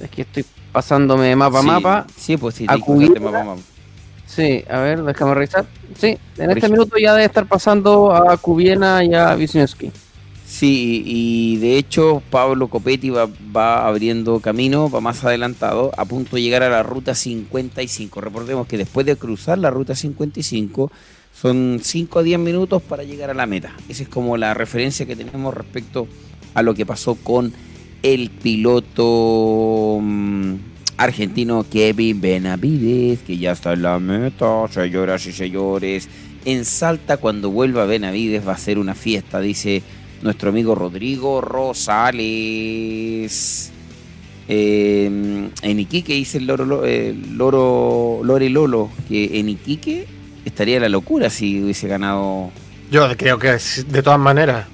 Es 0.00 0.10
que 0.10 0.22
estoy 0.22 0.44
pasándome 0.72 1.28
de 1.28 1.36
mapa 1.36 1.58
a 1.58 1.62
sí, 1.62 1.66
mapa. 1.66 2.06
Sí, 2.16 2.36
pues 2.36 2.54
sí, 2.56 2.66
a 2.68 2.78
Cubilla. 2.78 3.20
mapa, 3.20 3.44
mapa. 3.44 3.60
Sí, 4.26 4.64
a 4.68 4.80
ver, 4.80 5.02
déjame 5.02 5.34
revisar. 5.34 5.66
Sí, 5.96 6.18
en 6.38 6.50
este 6.50 6.68
minuto 6.68 6.96
ya 6.98 7.12
debe 7.12 7.24
estar 7.24 7.46
pasando 7.46 8.12
a 8.12 8.36
Cubiena 8.36 9.04
y 9.04 9.14
a 9.14 9.36
Wisniewski. 9.36 9.92
Sí, 10.46 11.02
y 11.04 11.56
de 11.56 11.78
hecho 11.78 12.22
Pablo 12.30 12.68
Copetti 12.68 13.10
va, 13.10 13.28
va 13.54 13.86
abriendo 13.86 14.40
camino, 14.40 14.90
va 14.90 15.00
más 15.00 15.24
adelantado, 15.24 15.90
a 15.96 16.04
punto 16.04 16.36
de 16.36 16.42
llegar 16.42 16.62
a 16.62 16.68
la 16.68 16.82
ruta 16.82 17.14
55. 17.14 18.20
Recordemos 18.20 18.66
que 18.66 18.78
después 18.78 19.06
de 19.06 19.16
cruzar 19.16 19.58
la 19.58 19.70
ruta 19.70 19.94
55 19.94 20.90
son 21.32 21.80
5 21.82 22.18
a 22.18 22.22
10 22.22 22.38
minutos 22.38 22.82
para 22.82 23.02
llegar 23.02 23.30
a 23.30 23.34
la 23.34 23.46
meta. 23.46 23.74
Esa 23.88 24.04
es 24.04 24.08
como 24.08 24.36
la 24.36 24.54
referencia 24.54 25.06
que 25.06 25.16
tenemos 25.16 25.52
respecto 25.54 26.06
a 26.54 26.62
lo 26.62 26.74
que 26.74 26.86
pasó 26.86 27.16
con 27.16 27.52
el 28.04 28.30
piloto 28.30 29.98
mm, 30.00 30.54
argentino 30.98 31.64
Kevin 31.68 32.20
Benavides, 32.20 33.20
que 33.26 33.38
ya 33.38 33.52
está 33.52 33.72
en 33.72 33.82
la 33.82 33.98
meta, 33.98 34.68
señoras 34.70 35.26
y 35.26 35.32
señores. 35.32 36.08
En 36.44 36.64
Salta, 36.66 37.16
cuando 37.16 37.50
vuelva 37.50 37.86
Benavides, 37.86 38.46
va 38.46 38.52
a 38.52 38.58
ser 38.58 38.78
una 38.78 38.94
fiesta, 38.94 39.40
dice 39.40 39.82
nuestro 40.22 40.50
amigo 40.50 40.74
Rodrigo 40.74 41.40
Rosales. 42.44 43.70
Eh, 44.46 45.06
en 45.62 45.80
Iquique 45.80 46.12
dice 46.12 46.36
el 46.36 46.46
loro, 46.46 46.66
Lo- 46.66 46.84
eh, 46.84 47.14
loro 47.32 48.20
Lore 48.22 48.50
Lolo 48.50 48.90
que 49.08 49.40
en 49.40 49.48
Iquique 49.48 50.06
estaría 50.44 50.78
la 50.78 50.90
locura 50.90 51.30
si 51.30 51.62
hubiese 51.62 51.88
ganado 51.88 52.50
Yo 52.90 53.08
creo 53.16 53.38
que 53.38 53.56
de 53.88 54.02
todas 54.02 54.18
maneras. 54.20 54.66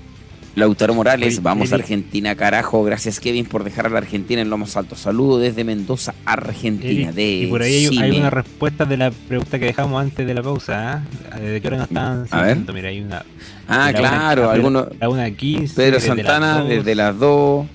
Lautaro 0.61 0.95
Morales. 0.95 1.35
Oye, 1.35 1.43
Vamos 1.43 1.73
a. 1.73 1.77
Argentina, 1.77 2.35
carajo. 2.37 2.85
Gracias 2.85 3.19
Kevin 3.19 3.47
por 3.47 3.65
dejar 3.65 3.87
a 3.87 3.89
la 3.89 3.99
Argentina 3.99 4.41
en 4.43 4.51
lo 4.51 4.59
más 4.59 4.77
alto. 4.77 4.95
Saludo 4.95 5.39
desde 5.39 5.65
Mendoza, 5.65 6.15
Argentina. 6.25 7.11
De 7.13 7.29
y 7.29 7.47
por 7.49 7.63
ahí 7.63 7.87
hay, 7.87 7.99
hay 7.99 8.19
una 8.19 8.31
respuesta 8.31 8.85
de 8.85 8.97
la 8.97 9.11
pregunta 9.11 9.59
que 9.59 9.65
dejamos 9.65 10.01
antes 10.01 10.27
de 10.27 10.35
la 10.35 10.43
pausa. 10.43 11.05
¿ah? 11.33 11.39
¿De 11.39 11.61
qué 11.61 11.67
hora 11.67 11.79
nos 11.79 11.89
estaban 11.89 12.27
A 12.31 12.43
ver. 12.43 12.59
Mira, 12.73 12.89
hay 12.89 13.01
una. 13.01 13.25
Ah, 13.67 13.93
claro, 13.95 14.43
una- 14.45 14.53
algunos. 14.53 14.89
La 15.01 15.09
1.15. 15.09 15.75
Pedro 15.75 16.01
Santana 16.01 16.63
desde 16.65 16.95
las 16.95 17.19
2 17.19 17.67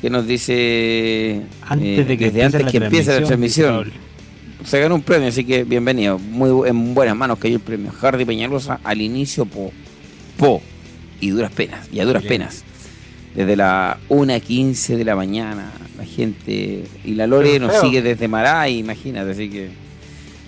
que 0.00 0.10
nos 0.10 0.26
dice 0.26 1.42
Antes 1.68 2.00
eh, 2.00 2.04
de 2.04 2.18
que 2.18 2.24
desde 2.24 2.42
antes 2.42 2.64
que 2.66 2.76
empiece 2.78 3.20
la 3.20 3.26
transmisión. 3.26 3.92
Se 4.64 4.80
ganó 4.80 4.94
un 4.94 5.02
premio, 5.02 5.28
así 5.28 5.44
que 5.44 5.64
bienvenido. 5.64 6.18
Muy 6.18 6.68
en 6.68 6.94
buenas 6.94 7.16
manos 7.16 7.38
cayó 7.38 7.56
el 7.56 7.60
premio. 7.62 7.92
Hardy 7.92 8.24
Peñalosa 8.24 8.80
al 8.84 9.00
inicio 9.00 9.44
po, 9.44 9.72
po 10.36 10.62
y 11.22 11.30
duras 11.30 11.52
penas, 11.52 11.88
y 11.92 12.00
a 12.00 12.04
duras 12.04 12.22
Bien. 12.22 12.40
penas. 12.40 12.64
Desde 13.34 13.56
la 13.56 13.98
1.15 14.10 14.96
de 14.96 15.04
la 15.04 15.16
mañana, 15.16 15.72
la 15.96 16.04
gente. 16.04 16.84
Y 17.04 17.14
la 17.14 17.26
Lore 17.26 17.58
nos 17.60 17.80
sigue 17.80 18.02
desde 18.02 18.28
Maray, 18.28 18.78
imagínate, 18.78 19.30
así 19.30 19.48
que. 19.48 19.70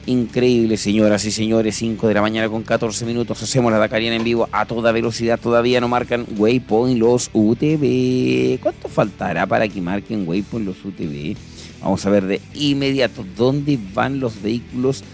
Increíble, 0.06 0.76
señoras 0.76 1.24
y 1.24 1.30
señores. 1.30 1.76
5 1.76 2.08
de 2.08 2.12
la 2.12 2.20
mañana 2.20 2.50
con 2.50 2.62
14 2.62 3.06
minutos. 3.06 3.42
Hacemos 3.42 3.72
la 3.72 3.78
Dakariana 3.78 4.16
en 4.16 4.24
vivo 4.24 4.48
a 4.52 4.66
toda 4.66 4.92
velocidad. 4.92 5.40
Todavía 5.40 5.80
no 5.80 5.88
marcan 5.88 6.26
Waypoint 6.36 6.98
los 6.98 7.30
UTV. 7.32 8.58
¿Cuánto 8.60 8.88
faltará 8.88 9.46
para 9.46 9.66
que 9.66 9.80
marquen 9.80 10.28
Waypoint 10.28 10.66
los 10.66 10.84
UTV? 10.84 11.36
Vamos 11.80 12.04
a 12.04 12.10
ver 12.10 12.26
de 12.26 12.40
inmediato 12.52 13.24
dónde 13.34 13.78
van 13.94 14.20
los 14.20 14.42
vehículos 14.42 15.04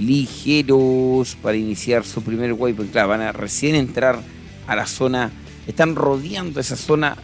ligeros 0.00 1.36
para 1.42 1.58
iniciar 1.58 2.06
su 2.06 2.22
primer 2.22 2.54
Waypoint. 2.54 2.92
Claro, 2.92 3.08
van 3.08 3.20
a 3.20 3.32
recién 3.32 3.74
entrar 3.74 4.22
a 4.68 4.76
la 4.76 4.86
zona. 4.86 5.32
Están 5.66 5.96
rodeando 5.96 6.60
esa 6.60 6.76
zona 6.76 7.16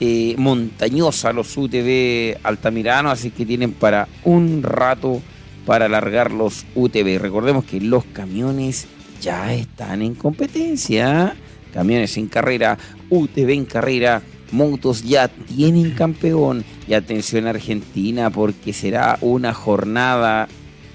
eh, 0.00 0.34
montañosa 0.38 1.32
los 1.32 1.56
UTV 1.56 2.38
Altamirano, 2.42 3.10
así 3.10 3.30
que 3.30 3.44
tienen 3.44 3.72
para 3.72 4.08
un 4.24 4.62
rato 4.62 5.20
para 5.66 5.84
alargar 5.84 6.30
los 6.30 6.64
UTV. 6.74 7.18
Recordemos 7.20 7.64
que 7.64 7.80
los 7.80 8.04
camiones 8.06 8.86
ya 9.20 9.52
están 9.52 10.02
en 10.02 10.14
competencia. 10.14 11.36
Camiones 11.72 12.16
en 12.16 12.26
carrera, 12.26 12.78
UTV 13.08 13.50
en 13.50 13.64
carrera, 13.64 14.22
motos 14.50 15.02
ya 15.04 15.28
tienen 15.28 15.92
campeón. 15.92 16.64
Y 16.88 16.94
atención 16.94 17.46
Argentina 17.46 18.30
porque 18.30 18.72
será 18.72 19.18
una 19.20 19.54
jornada 19.54 20.48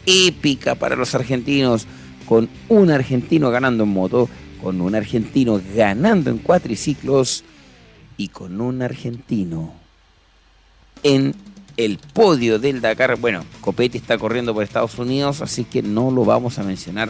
épica 0.05 0.75
para 0.75 0.95
los 0.95 1.15
argentinos 1.15 1.87
con 2.25 2.49
un 2.67 2.91
argentino 2.91 3.49
ganando 3.49 3.85
en 3.85 3.89
moto, 3.89 4.29
con 4.61 4.81
un 4.81 4.95
argentino 4.95 5.61
ganando 5.75 6.29
en 6.29 6.37
cuatriciclos 6.37 7.43
y 8.17 8.29
con 8.29 8.59
un 8.59 8.81
argentino 8.81 9.73
en 11.03 11.35
el 11.77 11.99
podio 12.13 12.59
del 12.59 12.81
Dakar. 12.81 13.17
Bueno, 13.17 13.43
Copetti 13.61 13.97
está 13.97 14.17
corriendo 14.17 14.53
por 14.53 14.63
Estados 14.63 14.97
Unidos, 14.97 15.41
así 15.41 15.63
que 15.63 15.81
no 15.81 16.11
lo 16.11 16.25
vamos 16.25 16.57
a 16.57 16.63
mencionar 16.63 17.09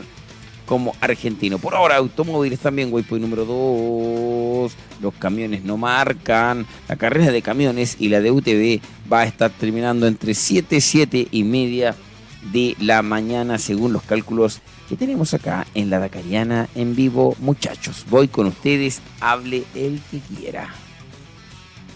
como 0.66 0.94
argentino. 1.00 1.58
Por 1.58 1.74
ahora, 1.74 1.96
automóviles 1.96 2.60
también, 2.60 2.94
waypoint 2.94 3.24
número 3.24 3.46
2. 3.46 4.74
Los 5.02 5.14
camiones 5.16 5.64
no 5.64 5.78
marcan. 5.78 6.68
La 6.90 6.98
carrera 6.98 7.32
de 7.32 7.42
camiones 7.42 7.96
y 8.00 8.10
la 8.10 8.20
de 8.20 8.32
UTV 8.32 8.82
va 9.12 9.22
a 9.22 9.26
estar 9.26 9.50
terminando 9.50 10.06
entre 10.06 10.34
7, 10.34 10.82
7 10.82 11.30
y 11.32 11.44
media 11.44 11.96
de 12.52 12.76
la 12.80 13.02
mañana, 13.02 13.58
según 13.58 13.94
los 13.94 14.04
cálculos 14.04 14.62
que 14.88 14.96
tenemos 14.96 15.34
acá 15.34 15.66
en 15.74 15.90
la 15.90 16.00
Dakariana 16.00 16.68
en 16.76 16.96
vivo. 16.96 17.36
Muchachos, 17.40 18.06
voy 18.10 18.28
con 18.28 18.48
ustedes, 18.48 19.02
hable 19.20 19.64
el 19.76 20.02
que 20.10 20.20
quiera. 20.20 20.70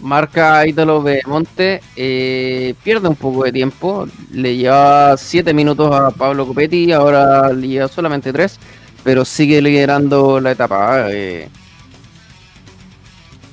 Marca 0.00 0.66
Ítalo 0.66 1.00
Bemonte, 1.00 1.80
eh, 1.94 2.74
pierde 2.82 3.08
un 3.08 3.14
poco 3.14 3.44
de 3.44 3.52
tiempo, 3.52 4.08
le 4.32 4.56
lleva 4.56 5.16
7 5.16 5.54
minutos 5.54 5.94
a 5.94 6.10
Pablo 6.10 6.44
Copetti, 6.46 6.90
ahora 6.90 7.52
le 7.52 7.68
lleva 7.68 7.86
solamente 7.88 8.32
3, 8.32 8.58
pero 9.04 9.24
sigue 9.24 9.62
liderando 9.62 10.40
la 10.40 10.50
etapa. 10.50 11.04
eh. 11.08 11.48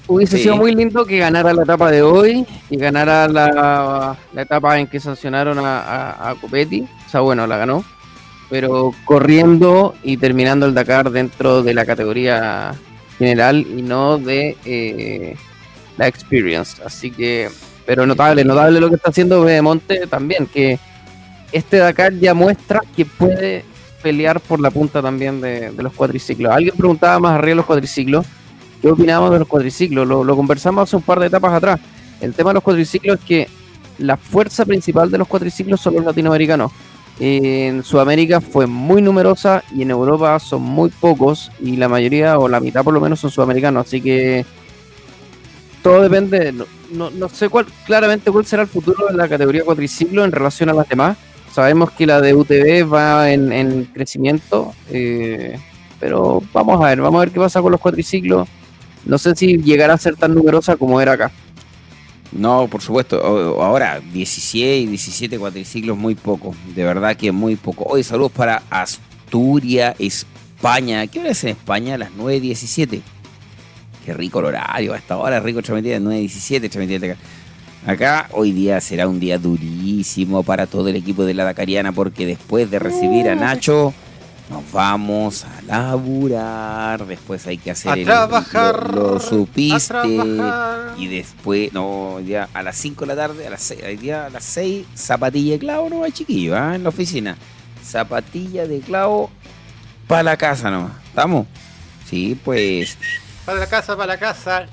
Hubiese 0.07 0.37
Sí. 0.37 0.43
sido 0.43 0.57
muy 0.57 0.73
lindo 0.73 1.05
que 1.05 1.19
ganara 1.19 1.53
la 1.53 1.61
etapa 1.61 1.91
de 1.91 2.01
hoy 2.01 2.43
y 2.71 2.77
ganara 2.77 3.27
la, 3.27 4.17
la 4.33 4.41
etapa 4.41 4.79
en 4.79 4.87
que 4.87 4.99
sancionaron 4.99 5.59
a, 5.59 5.81
a, 5.81 6.29
a 6.31 6.35
Copetti, 6.35 6.81
o 7.05 7.09
sea, 7.09 7.19
bueno, 7.21 7.45
la 7.45 7.57
ganó, 7.57 7.83
pero 8.49 8.93
corriendo 9.05 9.95
y 10.03 10.17
terminando 10.17 10.65
el 10.65 10.73
Dakar 10.73 11.11
dentro 11.11 11.63
de 11.63 11.73
la 11.73 11.85
categoría 11.85 12.73
general 13.17 13.65
y 13.67 13.81
no 13.81 14.17
de... 14.17 14.57
eh, 14.65 15.35
la 15.99 16.07
experience. 16.07 16.81
Así 16.83 17.11
que, 17.11 17.49
pero 17.85 18.05
notable, 18.05 18.45
notable 18.45 18.79
lo 18.79 18.87
que 18.87 18.95
está 18.95 19.09
haciendo 19.09 19.43
Bedemonte 19.43 20.07
también, 20.07 20.45
que 20.47 20.79
este 21.51 21.75
Dakar 21.75 22.13
ya 22.13 22.33
muestra 22.33 22.81
que 22.95 23.05
puede 23.05 23.65
pelear 24.01 24.39
por 24.39 24.61
la 24.61 24.71
punta 24.71 25.01
también 25.01 25.41
de, 25.41 25.71
de 25.71 25.83
los 25.83 25.91
cuadriciclos. 25.91 26.53
Alguien 26.53 26.73
preguntaba 26.77 27.19
más 27.19 27.33
arriba 27.33 27.49
de 27.49 27.55
los 27.55 27.65
cuadriciclos, 27.65 28.25
¿qué 28.81 28.89
opinamos 28.89 29.29
de 29.31 29.39
los 29.39 29.47
cuadriciclos? 29.49 30.07
Lo, 30.07 30.23
lo 30.23 30.35
conversamos 30.37 30.83
hace 30.83 30.95
un 30.95 31.01
par 31.01 31.19
de 31.19 31.27
etapas 31.27 31.51
atrás. 31.51 31.81
El 32.21 32.33
tema 32.33 32.51
de 32.51 32.53
los 32.55 32.63
cuadriciclos 32.63 33.19
es 33.19 33.25
que 33.25 33.49
la 33.97 34.15
fuerza 34.15 34.65
principal 34.65 35.11
de 35.11 35.17
los 35.17 35.27
cuadriciclos 35.27 35.81
son 35.81 35.95
los 35.95 36.05
latinoamericanos. 36.05 36.71
En 37.19 37.83
Sudamérica 37.83 38.39
fue 38.39 38.65
muy 38.65 39.01
numerosa 39.01 39.63
y 39.75 39.81
en 39.81 39.91
Europa 39.91 40.39
son 40.39 40.61
muy 40.61 40.89
pocos 40.89 41.51
y 41.59 41.75
la 41.75 41.89
mayoría 41.89 42.39
o 42.39 42.47
la 42.47 42.61
mitad 42.61 42.83
por 42.83 42.93
lo 42.93 43.01
menos 43.01 43.19
son 43.19 43.29
sudamericanos. 43.29 43.85
Así 43.85 43.99
que 43.99 44.45
todo 45.83 46.01
depende, 46.01 46.53
no, 46.91 47.11
sé 47.29 47.49
cuál, 47.49 47.65
claramente 47.85 48.31
cuál 48.31 48.45
será 48.45 48.61
el 48.63 48.67
futuro 48.69 49.07
de 49.07 49.17
la 49.17 49.27
categoría 49.27 49.63
cuadriciclo 49.63 50.23
en 50.23 50.31
relación 50.31 50.69
a 50.69 50.73
las 50.73 50.87
demás. 50.87 51.17
Sabemos 51.51 51.91
que 51.91 52.05
la 52.05 52.21
de 52.21 52.33
UTV 52.33 52.93
va 52.93 53.31
en, 53.31 53.51
en 53.51 53.85
crecimiento, 53.85 54.73
eh, 54.89 55.59
pero 55.99 56.41
vamos 56.53 56.81
a 56.81 56.89
ver, 56.89 57.01
vamos 57.01 57.17
a 57.17 57.25
ver 57.25 57.31
qué 57.31 57.39
pasa 57.39 57.61
con 57.61 57.71
los 57.71 57.81
cuadriciclos. 57.81 58.47
No 59.05 59.17
sé 59.17 59.35
si 59.35 59.57
llegará 59.57 59.93
a 59.93 59.97
ser 59.97 60.15
tan 60.15 60.35
numerosa 60.35 60.77
como 60.77 61.01
era 61.01 61.13
acá. 61.13 61.31
No, 62.31 62.67
por 62.67 62.81
supuesto. 62.81 63.17
Ahora, 63.61 63.99
16, 63.99 64.87
17 64.89 65.39
cuatriciclos, 65.39 65.97
muy 65.97 66.15
poco. 66.15 66.55
De 66.75 66.83
verdad 66.83 67.17
que 67.17 67.31
muy 67.31 67.55
poco. 67.55 67.85
Hoy 67.85 68.03
saludos 68.03 68.31
para 68.31 68.63
Asturias, 68.69 69.95
España. 69.99 71.07
¿Qué 71.07 71.19
hora 71.19 71.29
es 71.29 71.43
en 71.43 71.51
España? 71.51 71.97
Las 71.97 72.11
9.17. 72.11 73.01
Qué 74.05 74.13
rico 74.13 74.39
el 74.39 74.45
horario. 74.45 74.93
Hasta 74.93 75.15
ahora 75.15 75.39
rico 75.39 75.61
Chametía, 75.61 75.99
9.17, 75.99 76.69
Chametía. 76.69 77.17
Acá 77.87 78.29
hoy 78.33 78.51
día 78.51 78.79
será 78.81 79.07
un 79.07 79.19
día 79.19 79.37
durísimo 79.37 80.43
para 80.43 80.67
todo 80.67 80.89
el 80.89 80.95
equipo 80.95 81.23
de 81.23 81.33
la 81.33 81.45
Dakariana 81.45 81.93
porque 81.93 82.25
después 82.25 82.69
de 82.69 82.77
recibir 82.77 83.29
a 83.29 83.35
Nacho 83.35 83.93
nos 84.49 84.71
vamos 84.71 85.45
a 85.45 85.61
laburar. 85.61 87.05
Después 87.05 87.45
hay 87.47 87.57
que 87.57 87.71
hacer 87.71 87.91
A 87.91 87.95
el- 87.95 88.05
trabajar, 88.05 88.93
Lo, 88.93 89.11
lo 89.11 89.15
a 89.17 89.19
supiste. 89.19 89.87
trabajar. 89.87 90.95
Y 90.97 91.07
después, 91.07 91.71
no, 91.73 92.17
día 92.23 92.49
a 92.53 92.63
las 92.63 92.75
5 92.77 93.05
de 93.05 93.07
la 93.07 93.15
tarde, 93.15 93.47
a 93.47 93.49
las 93.51 93.61
6, 93.61 93.81
hoy 93.85 93.97
día 93.97 94.25
a 94.25 94.29
las 94.29 94.43
6, 94.43 94.85
zapatilla 94.95 95.53
de 95.53 95.59
clavo 95.59 95.89
no 95.89 96.07
chiquillo, 96.09 96.57
¿ah? 96.57 96.75
en 96.75 96.83
la 96.83 96.89
oficina. 96.89 97.37
Zapatilla 97.83 98.67
de 98.67 98.79
clavo 98.79 99.29
para 100.07 100.23
la 100.23 100.37
casa 100.37 100.69
nomás. 100.71 100.91
¿Estamos? 101.07 101.47
Sí, 102.09 102.37
pues. 102.43 102.97
Para 103.45 103.59
la 103.59 103.67
casa, 103.67 103.95
para 103.95 104.13
la 104.13 104.19
casa. 104.19 104.65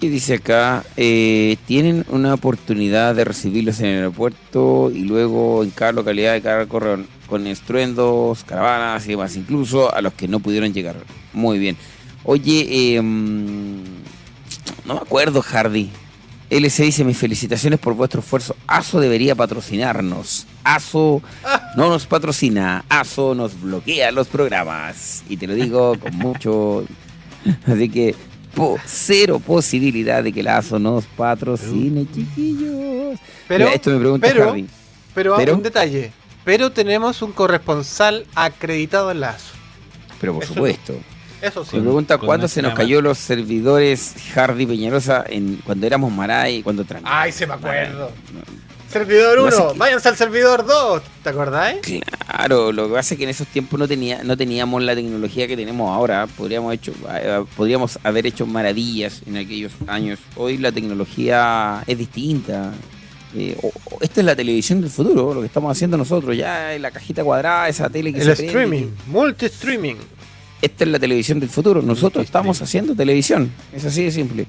¿Qué 0.00 0.08
dice 0.08 0.34
acá? 0.34 0.82
Eh, 0.96 1.56
tienen 1.66 2.06
una 2.08 2.32
oportunidad 2.32 3.14
de 3.14 3.24
recibirlos 3.24 3.80
en 3.80 3.86
el 3.86 3.96
aeropuerto 3.96 4.90
y 4.94 5.00
luego 5.00 5.62
en 5.62 5.70
cada 5.70 5.92
localidad 5.92 6.32
de 6.32 6.40
cada 6.40 6.64
correo 6.66 7.04
con 7.30 7.46
estruendos, 7.46 8.44
caravanas 8.44 9.06
y 9.06 9.10
demás, 9.10 9.34
incluso 9.36 9.94
a 9.94 10.02
los 10.02 10.12
que 10.12 10.28
no 10.28 10.40
pudieron 10.40 10.74
llegar. 10.74 10.96
Muy 11.32 11.58
bien. 11.58 11.76
Oye, 12.24 12.66
eh, 12.96 13.00
mm, 13.00 13.82
no 14.84 14.94
me 14.94 15.00
acuerdo, 15.00 15.40
Hardy. 15.40 15.88
LC 16.50 16.82
dice, 16.82 17.04
mis 17.04 17.16
felicitaciones 17.16 17.78
por 17.78 17.94
vuestro 17.94 18.20
esfuerzo. 18.20 18.56
ASO 18.66 18.98
debería 19.00 19.36
patrocinarnos. 19.36 20.46
ASO 20.64 21.22
no 21.76 21.88
nos 21.88 22.06
patrocina. 22.06 22.84
ASO 22.88 23.34
nos 23.36 23.58
bloquea 23.60 24.10
los 24.10 24.26
programas. 24.26 25.22
Y 25.28 25.36
te 25.36 25.46
lo 25.46 25.54
digo 25.54 25.96
con 25.98 26.14
mucho... 26.16 26.84
Así 27.66 27.88
que 27.88 28.16
po- 28.54 28.78
cero 28.84 29.38
posibilidad 29.38 30.24
de 30.24 30.32
que 30.32 30.42
la 30.42 30.58
ASO 30.58 30.78
nos 30.80 31.04
patrocine, 31.06 32.04
chiquillos. 32.12 33.18
Pero, 33.46 33.64
Mira, 33.66 33.74
esto 33.76 33.90
me 33.90 33.98
pregunta 34.00 34.26
pero, 34.28 34.44
Hardy. 34.48 34.66
pero, 35.14 35.36
Pero- 35.36 35.54
un 35.54 35.62
detalle. 35.62 36.12
Pero 36.44 36.70
tenemos 36.72 37.22
un 37.22 37.32
corresponsal 37.32 38.26
acreditado 38.34 39.10
en 39.10 39.20
la 39.20 39.30
ASO. 39.30 39.52
Pero 40.20 40.34
por 40.34 40.44
Eso- 40.44 40.54
supuesto. 40.54 40.94
Eso 41.42 41.64
sí. 41.64 41.76
Me 41.76 41.82
pregunta 41.82 42.18
cuándo 42.18 42.48
se 42.48 42.60
nos 42.60 42.74
cayó 42.74 43.00
los 43.00 43.16
servidores 43.16 44.14
Hardy 44.34 44.66
Peñarosa 44.66 45.24
en, 45.26 45.56
cuando 45.64 45.86
éramos 45.86 46.12
Maray, 46.12 46.62
cuando. 46.62 46.84
Ay, 47.02 47.32
se 47.32 47.46
me 47.46 47.54
acuerdo. 47.54 48.10
Servidor 48.90 49.38
No 49.38 49.44
1, 49.44 49.50
sé 49.56 49.62
qué- 49.72 49.78
váyanse 49.78 50.08
al 50.08 50.16
servidor 50.16 50.66
2. 50.66 51.02
¿Te 51.22 51.30
acordáis? 51.30 51.78
Claro, 52.26 52.72
lo 52.72 52.88
que 52.88 52.94
pasa 52.94 53.14
es 53.14 53.18
que 53.18 53.24
en 53.24 53.30
esos 53.30 53.46
tiempos 53.46 53.78
no 53.78 53.86
tenía, 53.88 54.22
no 54.24 54.36
teníamos 54.36 54.82
la 54.82 54.94
tecnología 54.94 55.46
que 55.48 55.56
tenemos 55.56 55.88
ahora. 55.90 56.26
Podríamos 56.26 56.74
hecho, 56.74 56.92
podríamos 57.56 57.98
haber 58.02 58.26
hecho 58.26 58.44
maravillas 58.46 59.22
en 59.26 59.36
aquellos 59.38 59.72
años. 59.86 60.18
Hoy 60.36 60.58
la 60.58 60.72
tecnología 60.72 61.82
es 61.86 61.96
distinta. 61.96 62.72
Eh, 63.36 63.56
esta 64.00 64.20
es 64.20 64.26
la 64.26 64.34
televisión 64.34 64.80
del 64.80 64.90
futuro, 64.90 65.32
lo 65.34 65.40
que 65.40 65.46
estamos 65.46 65.70
haciendo 65.70 65.96
nosotros, 65.96 66.36
ya 66.36 66.74
en 66.74 66.82
la 66.82 66.90
cajita 66.90 67.22
cuadrada, 67.22 67.68
esa 67.68 67.88
tele 67.88 68.12
que 68.12 68.18
El 68.20 68.24
se 68.24 68.34
prende, 68.34 68.46
streaming, 68.48 68.86
multi-streaming. 69.06 69.94
esta 70.62 70.84
es 70.84 70.90
la 70.90 70.98
televisión 70.98 71.38
del 71.38 71.48
futuro. 71.48 71.80
Nosotros 71.82 72.24
estamos 72.24 72.60
haciendo 72.60 72.94
televisión. 72.94 73.50
Es 73.72 73.84
así 73.84 74.02
de 74.04 74.10
simple. 74.10 74.46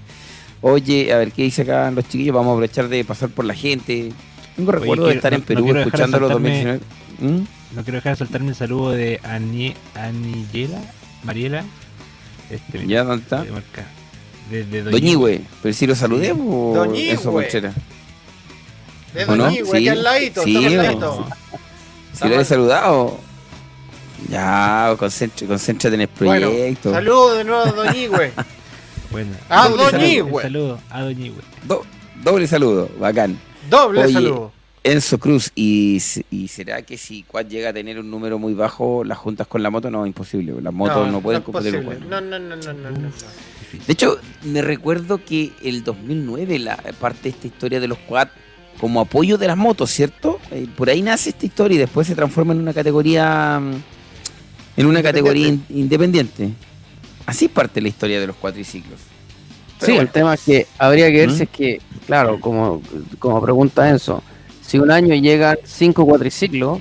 Oye, 0.62 1.12
a 1.14 1.18
ver 1.18 1.32
qué 1.32 1.44
dice 1.44 1.62
acá 1.64 1.90
los 1.92 2.08
chiquillos. 2.08 2.36
Vamos 2.36 2.50
a 2.50 2.54
aprovechar 2.54 2.88
de 2.88 3.04
pasar 3.06 3.30
por 3.30 3.46
la 3.46 3.54
gente. 3.56 4.12
Tengo 4.56 4.72
recuerdo 4.72 5.06
de 5.08 5.14
quiero- 5.14 5.18
estar 5.20 5.32
no- 5.32 5.36
en 5.38 5.42
no 5.42 5.46
Perú 5.48 5.74
de 5.74 5.82
escuchándolo 5.82 6.28
saltarme- 6.30 6.34
2019. 6.34 6.80
¿Mm? 7.20 7.46
No 7.76 7.84
quiero 7.84 7.98
dejar 7.98 8.14
de 8.14 8.18
soltarme 8.18 8.50
el 8.50 8.56
saludo 8.56 8.92
de 8.92 9.20
Ani, 9.24 9.74
Anillela, 9.96 10.82
Mariela. 11.24 11.64
Este, 12.50 12.86
¿Ya 12.86 13.04
dónde 13.04 13.24
está? 13.24 13.44
de 13.44 13.52
marca. 13.52 13.86
Desde 14.50 14.84
Doñigüe. 14.84 15.42
Pero 15.64 15.74
si 15.74 15.88
lo 15.88 15.96
saludé, 15.96 16.32
o 16.34 16.74
Doñigüe. 16.76 17.12
eso, 17.12 17.32
Conchera. 17.32 17.74
De 19.14 19.26
¿O 19.26 19.36
no? 19.36 19.46
Aquí 19.46 19.62
Sí. 19.72 19.88
al 19.90 20.04
ladito, 20.04 20.44
Sí, 20.44 20.66
al 20.66 20.78
ladito. 20.78 21.28
Si 22.14 22.28
lo 22.28 22.40
he 22.40 22.46
saludado. 22.46 23.20
Ya, 24.30 24.96
concéntrate, 25.00 25.48
concéntrate 25.48 25.96
en 25.96 26.02
el 26.02 26.10
Bueno, 26.20 26.48
proyecto. 26.50 26.92
saludos 26.94 27.38
de 27.38 27.44
nuevo 27.44 27.62
a 27.62 27.72
Doñigüe. 27.72 28.32
Bueno, 29.12 29.32
A 29.50 29.68
Doñigüe. 29.68 30.32
un 30.36 30.42
saludo 30.42 30.80
a 30.90 31.02
Doñigüe. 31.02 31.42
Do- 31.64 31.84
doble 32.24 32.48
saludo, 32.48 32.90
bacán. 32.98 33.38
Doble 33.70 34.04
Oye, 34.06 34.14
saludo. 34.14 34.54
Enzo 34.86 35.18
Cruz, 35.20 35.52
¿y, 35.54 36.02
y 36.30 36.48
será 36.48 36.82
que 36.84 36.98
si 36.98 37.24
Quad 37.24 37.46
llega 37.48 37.70
a 37.70 37.74
tener 37.74 38.00
un 38.00 38.10
número 38.10 38.40
muy 38.40 38.54
bajo, 38.54 39.04
las 39.04 39.18
juntas 39.18 39.48
con 39.48 39.62
la 39.62 39.70
moto? 39.70 39.92
No, 39.92 40.06
imposible. 40.06 40.54
Las 40.62 40.74
motos 40.74 41.12
no, 41.12 41.20
pueden 41.20 41.42
es 41.42 41.46
competir. 41.46 41.84
con- 41.84 42.10
No, 42.10 42.22
no, 42.22 42.40
no, 42.40 42.56
no, 42.56 42.74
no, 42.74 42.90
no. 42.90 43.10
De 43.86 43.94
hecho, 43.94 44.18
me 44.44 44.62
recuerdo 44.62 45.24
que 45.26 45.52
el 45.62 45.84
2009, 45.84 46.58
la 46.60 46.78
parte 47.00 47.24
de 47.24 47.30
esta 47.30 47.48
historia 47.48 47.80
de 47.82 47.88
los 47.90 47.98
quad, 48.00 48.30
como 48.82 49.00
apoyo 49.00 49.38
de 49.38 49.46
las 49.48 49.56
motos, 49.56 49.92
¿cierto? 49.92 50.40
Eh, 50.52 50.66
por 50.76 50.90
ahí 50.90 51.02
nace 51.04 51.30
esta 51.30 51.46
historia 51.46 51.76
y 51.76 51.78
después 51.78 52.08
se 52.08 52.16
transforma 52.16 52.52
en 52.54 52.60
una 52.60 52.74
categoría 52.74 53.60
mm, 53.62 53.74
en 54.78 54.86
una 54.88 55.04
categoría 55.04 55.48
in- 55.50 55.64
independiente. 55.70 56.50
Así 57.28 57.48
parte 57.48 57.80
la 57.80 57.88
historia 57.90 58.20
de 58.20 58.26
los 58.28 58.36
cuatriciclos. 58.36 59.00
Sí, 59.80 59.92
el 59.96 60.10
tema 60.10 60.34
es 60.34 60.42
que 60.42 60.68
habría 60.80 61.08
que 61.12 61.18
ver 61.20 61.30
¿Mm? 61.30 61.36
si 61.38 61.44
es 61.44 61.50
que, 61.50 61.82
claro, 62.08 62.40
como, 62.40 62.82
como 63.20 63.40
pregunta 63.42 63.88
Enzo, 63.88 64.24
si 64.66 64.80
un 64.80 64.90
año 64.92 65.14
llegan 65.16 65.58
cinco 65.64 66.06
cuatriciclos, 66.06 66.80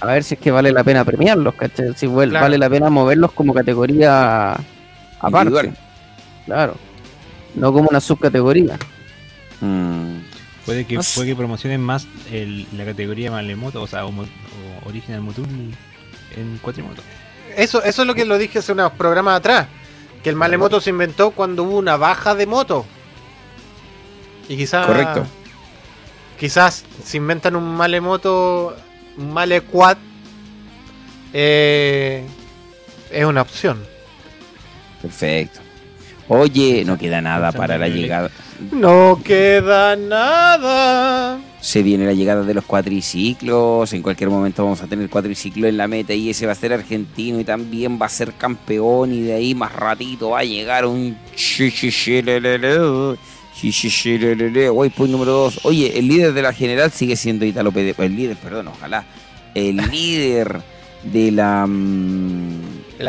a 0.00 0.06
ver 0.06 0.22
si 0.24 0.34
es 0.34 0.40
que 0.40 0.50
vale 0.52 0.72
la 0.72 0.82
pena 0.84 1.04
premiarlos, 1.04 1.54
¿cachai? 1.54 1.92
Si 1.96 2.06
Claro. 2.08 2.32
vale 2.32 2.58
la 2.58 2.70
pena 2.70 2.88
moverlos 2.90 3.32
como 3.32 3.52
categoría 3.54 4.52
aparte. 5.20 5.48
Individual. 5.50 5.76
Claro. 6.46 6.74
No 7.54 7.72
como 7.72 7.88
una 7.90 8.00
subcategoría. 8.00 8.76
Mm, 9.60 10.18
Puede 10.66 10.84
que, 10.86 10.98
puede 11.14 11.28
que 11.28 11.36
promocionen 11.36 11.80
más 11.80 12.06
el- 12.30 12.66
la 12.76 12.84
categoría 12.84 13.30
Malemoto, 13.30 13.82
o 13.82 13.86
sea, 13.86 14.06
o, 14.06 14.10
o 14.10 14.88
Original 14.88 15.20
Motul 15.20 15.46
en 16.36 16.58
Cuatrimoto. 16.58 17.02
eso, 17.56 17.82
eso 17.82 18.02
es 18.02 18.06
lo 18.08 18.14
que 18.14 18.24
lo 18.24 18.38
dije 18.38 18.60
hace 18.60 18.72
unos 18.72 18.92
programas 18.92 19.38
atrás. 19.38 19.66
Que 20.22 20.30
el 20.30 20.36
malemoto 20.36 20.80
se 20.80 20.90
inventó 20.90 21.32
cuando 21.32 21.64
hubo 21.64 21.76
una 21.78 21.96
baja 21.96 22.36
de 22.36 22.46
moto. 22.46 22.86
Y 24.48 24.56
quizás. 24.56 24.86
Correcto. 24.86 25.26
Quizás 26.38 26.84
se 27.04 27.16
inventan 27.16 27.56
un 27.56 27.74
malemoto, 27.74 28.76
un 29.16 29.32
male 29.32 29.62
quad. 29.62 29.96
eh, 31.32 32.24
es 33.10 33.24
una 33.24 33.42
opción. 33.42 33.82
Perfecto. 35.00 35.60
Oye, 36.28 36.84
no 36.84 36.96
queda 36.96 37.20
nada 37.20 37.50
para 37.52 37.76
la 37.76 37.88
llegada. 37.88 38.30
No 38.70 39.20
queda 39.24 39.96
nada. 39.96 41.40
Se 41.60 41.82
viene 41.82 42.06
la 42.06 42.12
llegada 42.12 42.42
de 42.42 42.54
los 42.54 42.64
cuatriciclos. 42.64 43.92
En 43.92 44.02
cualquier 44.02 44.30
momento 44.30 44.64
vamos 44.64 44.82
a 44.82 44.86
tener 44.86 45.08
cuatriciclo 45.08 45.68
en 45.68 45.76
la 45.76 45.86
meta 45.88 46.12
y 46.12 46.30
ese 46.30 46.46
va 46.46 46.52
a 46.52 46.56
ser 46.56 46.72
argentino 46.72 47.38
y 47.40 47.44
también 47.44 47.98
va 48.00 48.06
a 48.06 48.08
ser 48.08 48.32
campeón. 48.34 49.12
Y 49.12 49.22
de 49.22 49.34
ahí 49.34 49.54
más 49.54 49.72
ratito 49.72 50.30
va 50.30 50.40
a 50.40 50.44
llegar 50.44 50.86
un. 50.86 51.16
Waypoint 54.70 55.12
número 55.12 55.32
2. 55.32 55.60
Oye, 55.64 55.98
el 55.98 56.08
líder 56.08 56.32
de 56.32 56.42
la 56.42 56.52
general 56.52 56.90
sigue 56.90 57.16
siendo 57.16 57.44
Italo 57.44 57.70
Pede- 57.70 57.94
El 57.98 58.16
líder, 58.16 58.36
perdón, 58.36 58.68
ojalá. 58.68 59.04
El 59.54 59.76
líder 59.76 60.60
de 61.04 61.30
la. 61.30 61.66
mm, 61.68 62.60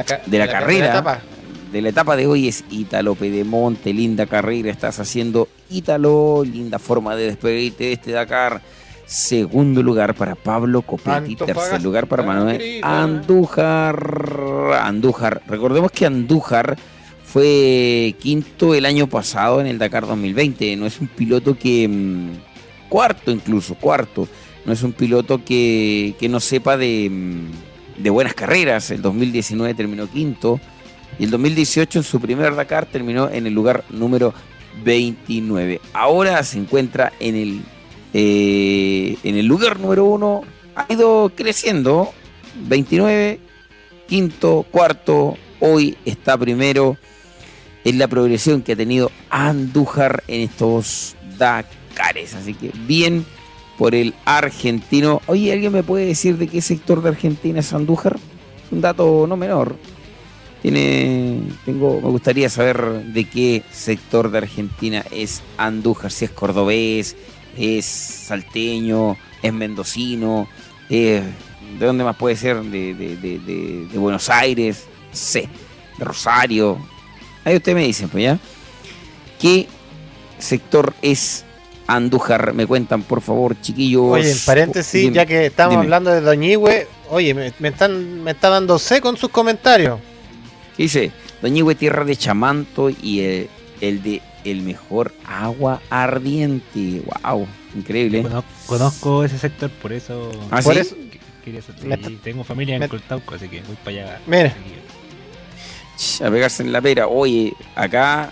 ca- 0.04 0.22
De 0.26 0.38
la 0.38 0.45
carrera. 0.47 0.93
De 1.74 1.82
la 1.82 1.89
etapa 1.89 2.15
de 2.15 2.28
hoy 2.28 2.47
es 2.47 2.63
Ítalo 2.69 3.15
Pedemonte, 3.15 3.93
linda 3.95 4.28
carrera 4.28 4.69
estás 4.69 4.99
haciendo 4.99 5.47
Ítalo, 5.71 6.43
linda 6.45 6.78
forma 6.78 7.15
de 7.15 7.26
despedirte 7.26 7.86
de 7.86 7.93
este 7.93 8.11
Dakar. 8.11 8.61
Segundo 9.07 9.82
lugar 9.82 10.13
para 10.13 10.36
Pablo 10.36 10.84
Copetti, 10.84 11.36
tercer 11.36 11.82
lugar 11.82 12.05
para 12.07 12.21
Manuel 12.21 12.59
querida. 12.59 13.01
Andújar. 13.01 14.80
Andújar, 14.82 15.41
recordemos 15.47 15.91
que 15.91 16.05
Andújar 16.05 16.78
fue 17.26 18.15
quinto 18.19 18.76
el 18.76 18.86
año 18.86 19.07
pasado 19.07 19.59
en 19.59 19.65
el 19.65 19.80
Dakar 19.80 20.05
2020, 20.05 20.76
no 20.76 20.86
es 20.86 21.01
un 21.01 21.07
piloto 21.07 21.57
que... 21.57 21.88
mm, 21.88 22.88
cuarto 22.88 23.32
incluso, 23.32 23.74
cuarto, 23.74 24.28
no 24.63 24.74
es 24.74 24.84
un 24.84 24.93
piloto 24.93 25.43
que, 25.43 26.13
que 26.19 26.30
no 26.30 26.39
sepa 26.39 26.78
de, 26.78 27.09
mm, 27.09 28.03
de 28.03 28.09
buenas 28.11 28.36
carreras, 28.36 28.91
el 28.91 29.01
2019 29.01 29.74
terminó 29.74 30.07
quinto, 30.07 30.59
y 31.20 31.26
el 31.26 31.32
2018 31.32 31.99
en 31.99 32.03
su 32.03 32.20
primer 32.20 32.55
Dakar 32.55 32.86
terminó 32.86 33.30
en 33.30 33.47
el 33.47 33.53
lugar 33.53 33.84
número 33.89 34.34
29. 34.84 35.82
Ahora 35.93 36.43
se 36.43 36.57
encuentra 36.57 37.14
en 37.20 37.36
el, 37.36 37.61
eh, 38.14 39.18
en 39.24 39.38
el 39.38 39.45
lugar 39.45 39.80
número 39.80 40.05
uno. 40.05 40.41
Ha 40.76 40.91
ido 40.91 41.32
creciendo. 41.36 42.11
29, 42.68 43.39
quinto, 44.07 44.66
cuarto. 44.72 45.38
Hoy 45.59 45.97
está 46.05 46.38
primero. 46.38 46.97
Es 47.84 47.95
la 47.95 48.07
progresión 48.07 48.61
que 48.61 48.74
ha 48.74 48.76
tenido 48.76 49.11
Andújar 49.30 50.24
en 50.28 50.41
estos 50.41 51.16
Dakares. 51.38 52.34
Así 52.34 52.53
que 52.53 52.72
bien 52.88 53.26
por 53.78 53.95
el 53.95 54.14
argentino. 54.26 55.22
Oye, 55.28 55.51
¿alguien 55.51 55.74
me 55.74 55.84
puede 55.84 56.05
decir 56.05 56.38
de 56.38 56.47
qué 56.47 56.61
sector 56.61 57.01
de 57.01 57.09
Argentina 57.09 57.59
es 57.59 57.74
Andújar? 57.74 58.18
Un 58.72 58.82
dato 58.82 59.26
no 59.28 59.36
menor. 59.36 59.76
Tiene, 60.64 61.41
tengo, 61.66 61.99
me 62.01 62.07
gustaría 62.09 62.49
saber 62.49 62.82
de 63.07 63.26
qué 63.26 63.64
sector 63.70 64.32
de 64.32 64.38
Argentina 64.39 65.03
es 65.11 65.41
Andújar, 65.57 66.09
si 66.09 66.24
es 66.24 66.32
cordobés, 66.32 67.18
es 67.57 67.86
salteño, 67.86 69.18
es 69.41 69.51
mendocino, 69.53 70.47
es- 70.89 71.22
¿de 71.80 71.86
dónde 71.86 72.05
más 72.05 72.16
puede 72.16 72.38
ser? 72.38 72.61
De, 72.64 72.93
de- 72.93 73.18
de- 73.18 73.39
de- 73.39 73.88
de 73.91 73.99
Buenos 73.99 74.30
Aires, 74.30 74.86
no 75.11 75.16
sé, 75.16 75.49
de 75.99 76.05
Rosario. 76.05 76.78
Ahí 77.43 77.57
ustedes 77.57 77.76
me 77.76 77.84
dicen, 77.86 78.07
pues 78.07 78.24
ya. 78.24 78.39
¿Qué 79.41 79.68
sector 80.39 80.93
es 81.01 81.43
Andújar? 81.88 82.53
Me 82.53 82.66
cuentan, 82.66 83.03
por 83.03 83.20
favor, 83.20 83.59
chiquillos. 83.59 84.03
Oye, 84.05 84.32
en 84.32 84.38
paréntesis, 84.45 85.01
Dime, 85.01 85.14
ya 85.16 85.26
que 85.26 85.47
estamos 85.47 85.72
dime. 85.74 85.84
hablando 85.84 86.09
de 86.11 86.22
Doñigüe, 86.22 86.88
oye, 87.09 87.34
me, 87.34 87.51
me 87.59 87.68
están, 87.68 88.24
me 88.24 88.32
está 88.32 88.47
dando 88.49 88.80
C 88.80 89.01
con 89.01 89.18
sus 89.18 89.30
comentarios. 89.30 89.99
¿Qué 90.78 90.84
dice? 90.84 91.11
Doñigüe, 91.41 91.76
tierra 91.76 92.03
de 92.05 92.15
chamanto 92.15 92.89
y 92.89 93.19
el, 93.21 93.49
el 93.82 94.01
de 94.03 94.21
el 94.43 94.61
mejor 94.61 95.13
agua 95.26 95.82
ardiente. 95.89 97.01
¡Wow! 97.24 97.47
Increíble. 97.76 98.21
Conozco, 98.24 98.45
conozco 98.65 99.24
ese 99.24 99.38
sector, 99.38 99.69
por 99.69 99.93
eso. 99.93 100.32
¿Ah, 100.51 100.61
Por 100.61 100.74
sí? 100.74 100.80
eso- 100.82 100.95
que- 100.95 101.19
quería 101.45 101.59
hacer- 101.59 101.76
Me 101.84 101.89
y 101.89 101.93
está- 101.93 102.09
tengo 102.24 102.43
familia 102.43 102.76
en 102.78 102.88
Coltauco, 102.88 103.36
así 103.36 103.47
que 103.47 103.61
voy 103.61 103.76
para 103.84 103.97
allá. 103.97 104.19
Mira. 104.28 104.53
A 106.26 106.30
pegarse 106.30 106.63
en 106.63 106.71
la 106.71 106.82
pera. 106.82 107.07
Oye, 107.07 107.53
acá 107.76 108.32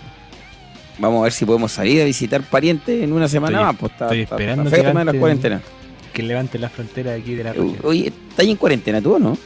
vamos 0.98 1.20
a 1.20 1.24
ver 1.24 1.32
si 1.32 1.44
podemos 1.46 1.72
salir 1.72 2.02
a 2.02 2.04
visitar 2.04 2.42
parientes 2.42 3.02
en 3.02 3.12
una 3.12 3.28
semana 3.28 3.58
Estoy- 3.58 3.66
más. 3.66 3.76
Pues 3.76 3.92
está, 3.92 4.04
estoy 4.06 4.20
está- 4.22 4.34
esperando 4.36 4.64
está 4.64 4.76
que 4.76 4.82
de 4.82 4.94
las 4.94 5.04
levanten- 5.06 5.18
cuarentenas. 5.20 5.62
Que 6.12 6.22
levante 6.22 6.58
la 6.58 6.68
frontera 6.68 7.12
de 7.12 7.20
aquí 7.20 7.34
de 7.34 7.44
la 7.44 7.52
región. 7.54 7.78
Oye, 7.84 8.12
¿estás 8.30 8.46
en 8.46 8.56
cuarentena 8.56 9.00
tú 9.00 9.14
o 9.14 9.18
no? 9.18 9.38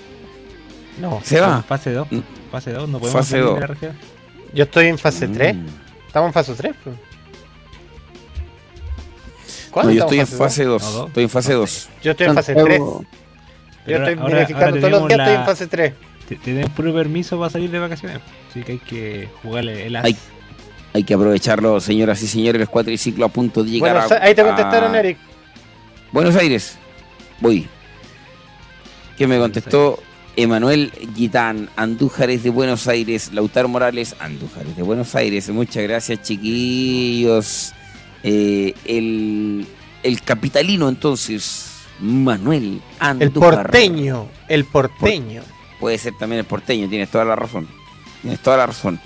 No, 1.00 1.20
¿Se 1.22 1.40
va? 1.40 1.62
Fase 1.62 1.92
2. 1.92 2.08
Fase 2.50 2.72
2, 2.72 2.88
no 2.88 2.98
podemos 2.98 3.20
Fase 3.20 3.30
salir 3.32 3.44
dos. 3.44 3.54
de 3.54 3.60
la 3.60 3.66
región. 3.66 3.96
yo 4.54 4.64
estoy 4.64 4.86
en 4.86 4.98
fase 4.98 5.28
3. 5.28 5.54
Mm. 5.56 5.66
¿Estamos 6.06 6.28
en 6.28 6.32
fase 6.32 6.54
3? 6.54 6.74
No, 9.74 9.90
yo 9.90 10.02
estoy 10.04 10.20
en 10.20 10.26
fase 10.26 10.64
dos? 10.64 10.82
2. 10.82 10.92
¿No, 10.92 10.98
dos? 11.00 11.08
Estoy 11.08 11.22
en 11.24 11.30
fase 11.30 11.52
2. 11.52 11.88
Yo 12.02 12.10
estoy 12.12 12.26
en 12.28 12.34
fase 12.34 12.54
3. 12.54 12.64
Santiago, 12.64 13.04
Yo 13.86 13.96
estoy 13.96 14.14
ahora- 14.14 14.34
verificando 14.34 14.66
ahora 14.66 14.80
todos 14.80 14.90
los 14.92 15.08
días, 15.08 15.20
estoy 15.20 15.34
en 15.34 15.44
fase 15.44 15.66
3. 15.66 15.92
Te- 16.28 16.36
Tenemos 16.36 16.70
puro 16.70 16.94
permiso 16.94 17.38
para 17.38 17.50
salir 17.50 17.70
de 17.70 17.78
vacaciones. 17.78 18.18
Así 18.50 18.62
que 18.62 18.72
hay 18.72 18.78
que 18.78 19.28
jugarle 19.42 19.86
el 19.86 19.96
as. 19.96 20.04
Hay- 20.04 20.16
Hay 20.94 21.04
que 21.04 21.12
aprovecharlo, 21.12 21.78
señoras 21.78 22.22
y 22.22 22.26
señores. 22.26 22.58
El 22.62 22.68
cuatriciclo 22.68 23.26
a 23.26 23.28
punto 23.28 23.62
de 23.62 23.70
llegar 23.70 23.92
Bueno, 24.08 24.16
a, 24.18 24.24
ahí 24.24 24.34
te 24.34 24.40
a 24.40 24.44
contestaron, 24.46 24.94
Eric. 24.94 25.18
Buenos 26.10 26.34
Aires. 26.36 26.78
Voy. 27.38 27.68
¿Qué 29.18 29.26
me 29.26 29.38
contestó? 29.38 30.02
Emanuel 30.36 30.92
Gitán, 31.14 31.70
Andújares 31.76 32.42
de 32.42 32.50
Buenos 32.50 32.86
Aires, 32.88 33.32
Lautaro 33.32 33.68
Morales, 33.68 34.14
Andújares 34.20 34.76
de 34.76 34.82
Buenos 34.82 35.14
Aires. 35.14 35.48
Muchas 35.48 35.82
gracias, 35.82 36.22
chiquillos. 36.22 37.72
Eh, 38.22 38.74
el, 38.84 39.66
el 40.02 40.20
capitalino, 40.22 40.88
entonces, 40.88 41.70
Manuel 42.00 42.64
El 42.64 42.82
Andújar. 42.98 43.62
porteño. 43.62 44.28
El 44.48 44.64
porteño. 44.66 45.42
Puede 45.80 45.96
ser 45.98 46.14
también 46.18 46.40
el 46.40 46.46
porteño, 46.46 46.88
tienes 46.88 47.10
toda 47.10 47.24
la 47.24 47.36
razón. 47.36 47.66
Tienes 48.20 48.40
toda 48.40 48.58
la 48.58 48.66
razón. 48.66 49.00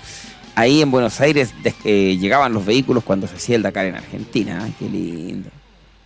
Ahí 0.55 0.81
en 0.81 0.91
Buenos 0.91 1.21
Aires 1.21 1.53
eh, 1.85 2.17
llegaban 2.19 2.53
los 2.53 2.65
vehículos 2.65 3.03
cuando 3.05 3.25
se 3.27 3.35
hacía 3.35 3.55
el 3.55 3.61
Dakar 3.61 3.85
en 3.85 3.95
Argentina. 3.95 4.61
Ay, 4.65 4.73
qué 4.77 4.89
lindo. 4.89 5.49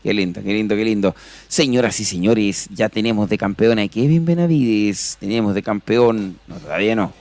Qué 0.05 0.13
lindo, 0.13 0.43
qué 0.43 0.53
lindo, 0.53 0.75
qué 0.75 0.85
lindo. 0.85 1.15
Señoras 1.47 1.99
y 1.99 2.05
señores, 2.05 2.67
ya 2.71 2.89
tenemos 2.89 3.27
de 3.27 3.39
campeón 3.39 3.79
a 3.79 3.87
Kevin 3.87 4.23
Benavides. 4.23 5.17
Tenemos 5.19 5.55
de 5.55 5.63
campeón. 5.63 6.37
No, 6.47 6.57
todavía 6.57 6.95
no. 6.95 7.11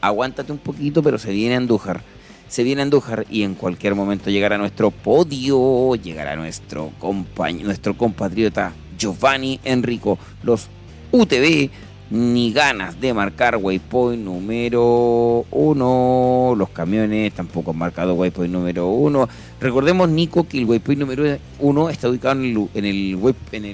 Aguántate 0.00 0.52
un 0.52 0.58
poquito, 0.58 1.02
pero 1.02 1.18
se 1.18 1.32
viene 1.32 1.56
Andújar. 1.56 2.00
Se 2.46 2.62
viene 2.62 2.82
Andújar 2.82 3.26
y 3.28 3.42
en 3.42 3.56
cualquier 3.56 3.96
momento 3.96 4.30
llegará 4.30 4.56
nuestro 4.56 4.92
podio. 4.92 5.96
Llegará 5.96 6.36
nuestro, 6.36 6.92
compañ- 7.00 7.62
nuestro 7.64 7.96
compatriota 7.98 8.72
Giovanni 8.96 9.58
Enrico. 9.64 10.16
Los 10.44 10.68
UTV 11.10 11.70
ni 12.10 12.52
ganas 12.52 12.98
de 13.00 13.12
marcar 13.12 13.56
waypoint 13.56 14.22
número 14.24 15.44
uno. 15.50 16.54
Los 16.56 16.70
camiones 16.70 17.34
tampoco 17.34 17.72
han 17.72 17.78
marcado 17.78 18.14
waypoint 18.14 18.52
número 18.52 18.86
uno. 18.88 19.28
Recordemos, 19.60 20.08
Nico, 20.08 20.46
que 20.46 20.58
el 20.58 20.64
waypoint 20.66 21.00
número 21.00 21.36
uno 21.58 21.90
está 21.90 22.08
ubicado 22.08 22.40
en 22.40 22.44
el, 22.44 22.68
en 22.74 22.84
el, 22.84 23.16
web- 23.16 23.34
en 23.52 23.64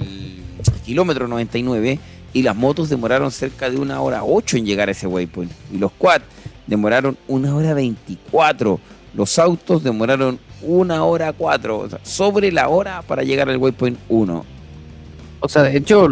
kilómetro 0.85 1.28
99 1.28 1.99
y 2.32 2.43
las 2.43 2.57
motos 2.57 2.89
demoraron 2.89 3.30
cerca 3.30 3.68
de 3.70 3.76
una 3.76 4.01
hora 4.01 4.24
8 4.24 4.57
en 4.57 4.66
llegar 4.66 4.89
a 4.89 4.93
ese 4.93 5.07
waypoint. 5.07 5.53
Y 5.72 5.78
los 5.78 5.93
quad 5.93 6.22
demoraron 6.66 7.16
una 7.28 7.55
hora 7.55 7.74
24. 7.74 8.80
Los 9.14 9.39
autos 9.39 9.82
demoraron 9.85 10.39
una 10.62 11.05
hora 11.05 11.32
4. 11.32 11.78
O 11.78 11.89
sea, 11.91 12.01
sobre 12.03 12.51
la 12.51 12.68
hora 12.68 13.03
para 13.03 13.22
llegar 13.22 13.49
al 13.51 13.59
waypoint 13.59 13.99
1. 14.09 14.45
O 15.41 15.49
sea, 15.49 15.62
de 15.62 15.76
hecho, 15.76 16.09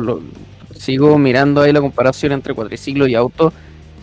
sigo 0.77 1.19
mirando 1.19 1.63
ahí 1.63 1.73
la 1.73 1.81
comparación 1.81 2.33
entre 2.33 2.55
cuatriciclo 2.55 3.07
y 3.07 3.15
auto 3.15 3.53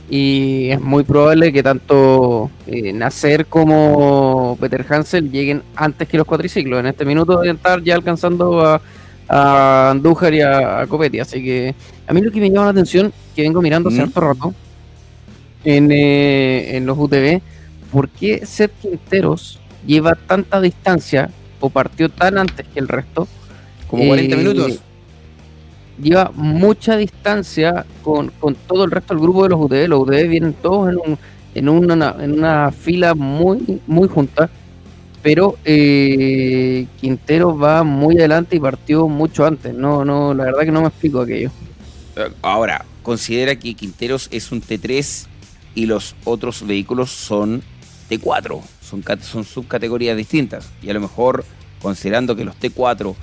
y 0.09 0.69
es 0.71 0.81
muy 0.81 1.03
probable 1.03 1.53
que 1.53 1.61
tanto 1.61 2.49
eh, 2.65 2.91
Nacer 2.93 3.45
como 3.45 4.57
Peter 4.59 4.85
Hansel 4.89 5.31
lleguen 5.31 5.61
antes 5.75 6.07
que 6.07 6.17
los 6.17 6.25
cuatriciclos. 6.25 6.79
En 6.79 6.87
este 6.87 7.05
minuto 7.05 7.39
deben 7.39 7.57
estar 7.57 7.83
ya 7.83 7.95
alcanzando 7.95 8.65
a, 8.65 8.81
a 9.27 9.91
Andújar 9.91 10.33
y 10.33 10.41
a, 10.41 10.81
a 10.81 10.87
Copetti. 10.87 11.19
Así 11.19 11.43
que 11.43 11.75
a 12.07 12.13
mí 12.13 12.21
lo 12.21 12.31
que 12.31 12.39
me 12.39 12.49
llama 12.49 12.65
la 12.65 12.71
atención, 12.71 13.13
que 13.35 13.43
vengo 13.43 13.61
mirando 13.61 13.89
hace 13.89 13.99
¿Mm? 13.99 14.03
harto 14.05 14.21
rato 14.21 14.53
en, 15.63 15.91
eh, 15.91 16.77
en 16.77 16.85
los 16.87 16.97
UTV, 16.97 17.41
¿por 17.91 18.09
qué 18.09 18.45
Seth 18.45 18.71
Quinteros 18.81 19.59
lleva 19.85 20.15
tanta 20.15 20.59
distancia 20.59 21.29
o 21.59 21.69
partió 21.69 22.09
tan 22.09 22.37
antes 22.39 22.65
que 22.73 22.79
el 22.79 22.87
resto? 22.87 23.27
Como 23.87 24.03
Eh, 24.03 24.07
40 24.07 24.37
minutos. 24.37 24.79
Lleva 26.01 26.31
mucha 26.33 26.97
distancia 26.97 27.85
con, 28.03 28.31
con 28.39 28.55
todo 28.55 28.83
el 28.85 28.91
resto 28.91 29.13
del 29.13 29.21
grupo 29.21 29.43
de 29.43 29.49
los 29.49 29.59
UTV. 29.59 29.87
Los 29.87 30.01
UTV 30.01 30.27
vienen 30.27 30.53
todos 30.53 30.89
en, 30.89 30.97
un, 30.97 31.17
en, 31.55 31.69
una, 31.69 32.15
en 32.19 32.33
una 32.33 32.71
fila 32.71 33.13
muy, 33.13 33.81
muy 33.87 34.07
junta, 34.07 34.49
pero 35.21 35.57
eh, 35.65 36.87
Quintero 36.99 37.57
va 37.57 37.83
muy 37.83 38.17
adelante 38.17 38.55
y 38.55 38.59
partió 38.59 39.07
mucho 39.07 39.45
antes. 39.45 39.73
No, 39.73 40.05
no, 40.05 40.33
la 40.33 40.45
verdad 40.45 40.61
que 40.61 40.71
no 40.71 40.81
me 40.81 40.87
explico 40.87 41.21
aquello. 41.21 41.51
Ahora, 42.41 42.85
considera 43.03 43.55
que 43.55 43.73
Quinteros 43.73 44.27
es 44.31 44.51
un 44.51 44.61
T3 44.61 45.27
y 45.75 45.85
los 45.85 46.15
otros 46.25 46.65
vehículos 46.65 47.11
son 47.11 47.61
T4, 48.09 48.61
son, 48.81 49.03
son 49.21 49.43
subcategorías 49.43 50.17
distintas. 50.17 50.69
Y 50.81 50.89
a 50.89 50.93
lo 50.93 50.99
mejor, 50.99 51.45
considerando 51.81 52.35
que 52.35 52.45
los 52.45 52.55
T4 52.55 53.15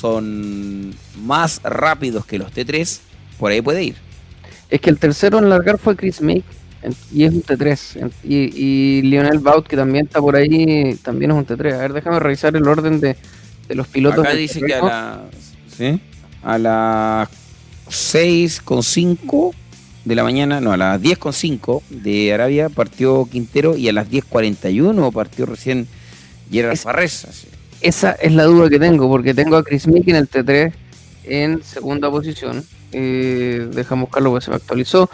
son 0.00 0.94
más 1.22 1.60
rápidos 1.62 2.24
que 2.26 2.38
los 2.38 2.52
T3, 2.52 3.00
por 3.38 3.50
ahí 3.52 3.60
puede 3.60 3.84
ir. 3.84 3.96
Es 4.70 4.80
que 4.80 4.90
el 4.90 4.98
tercero 4.98 5.38
en 5.38 5.48
largar 5.48 5.78
fue 5.78 5.96
Chris 5.96 6.20
Mick 6.22 6.44
en- 6.82 6.94
y 7.12 7.24
es 7.24 7.32
un 7.32 7.42
T3. 7.42 7.96
en- 7.96 8.12
Y, 8.24 8.36
y 8.54 9.02
Lionel 9.02 9.38
Baut, 9.40 9.66
que 9.66 9.76
también 9.76 10.06
está 10.06 10.20
por 10.20 10.36
ahí, 10.36 10.94
también 11.02 11.30
es 11.32 11.36
un 11.36 11.44
T3. 11.46 11.74
A 11.74 11.78
ver, 11.78 11.92
déjame 11.92 12.18
revisar 12.20 12.56
el 12.56 12.66
orden 12.66 13.00
de, 13.00 13.16
de 13.68 13.74
los 13.74 13.86
pilotos. 13.88 14.24
Acá 14.24 14.34
dice 14.34 14.60
que 14.62 14.74
a 14.74 14.82
las, 14.82 15.18
¿sí? 15.76 16.00
a 16.42 16.56
las 16.58 17.28
6.5 17.88 19.52
de 20.04 20.14
la 20.14 20.22
mañana, 20.22 20.60
no, 20.60 20.72
a 20.72 20.76
las 20.76 21.00
10.5 21.00 21.82
de 21.90 22.32
Arabia 22.32 22.68
partió 22.68 23.28
Quintero 23.30 23.76
y 23.76 23.88
a 23.88 23.92
las 23.92 24.08
10.41 24.08 25.12
partió 25.12 25.46
recién 25.46 25.86
Gerard 26.50 26.72
Es- 26.72 26.82
Farrés. 26.82 27.26
Esa 27.80 28.12
es 28.12 28.32
la 28.32 28.44
duda 28.44 28.68
que 28.68 28.78
tengo, 28.78 29.08
porque 29.08 29.32
tengo 29.32 29.56
a 29.56 29.64
Chris 29.64 29.86
Mick 29.86 30.06
en 30.08 30.16
el 30.16 30.28
T3 30.28 30.72
en 31.24 31.62
segunda 31.64 32.10
posición. 32.10 32.62
Eh, 32.92 33.68
déjame 33.72 34.02
buscarlo 34.02 34.30
porque 34.30 34.44
se 34.44 34.50
me 34.50 34.56
actualizó. 34.56 35.08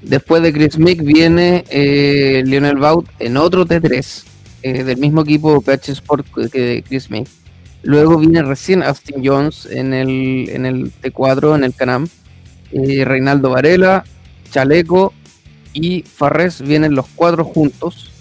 Después 0.00 0.42
de 0.42 0.52
Chris 0.52 0.78
Mick 0.78 1.02
viene 1.02 1.64
eh, 1.70 2.42
Lionel 2.44 2.76
Baut 2.76 3.08
en 3.18 3.36
otro 3.36 3.66
T3 3.66 4.24
eh, 4.62 4.84
del 4.84 4.98
mismo 4.98 5.22
equipo 5.22 5.60
PH 5.60 5.92
Sport 5.92 6.26
que 6.52 6.84
Chris 6.86 7.10
Mick. 7.10 7.26
Luego 7.82 8.18
viene 8.18 8.42
recién 8.42 8.82
Austin 8.82 9.22
Jones 9.24 9.66
en 9.66 9.92
el, 9.92 10.48
en 10.50 10.66
el 10.66 10.92
T4, 11.02 11.56
en 11.56 11.64
el 11.64 11.74
Canam. 11.74 12.06
Eh, 12.70 13.04
Reinaldo 13.04 13.50
Varela, 13.50 14.04
Chaleco 14.50 15.12
y 15.72 16.02
Farrés 16.02 16.60
vienen 16.60 16.94
los 16.94 17.06
cuatro 17.14 17.44
juntos. 17.44 18.12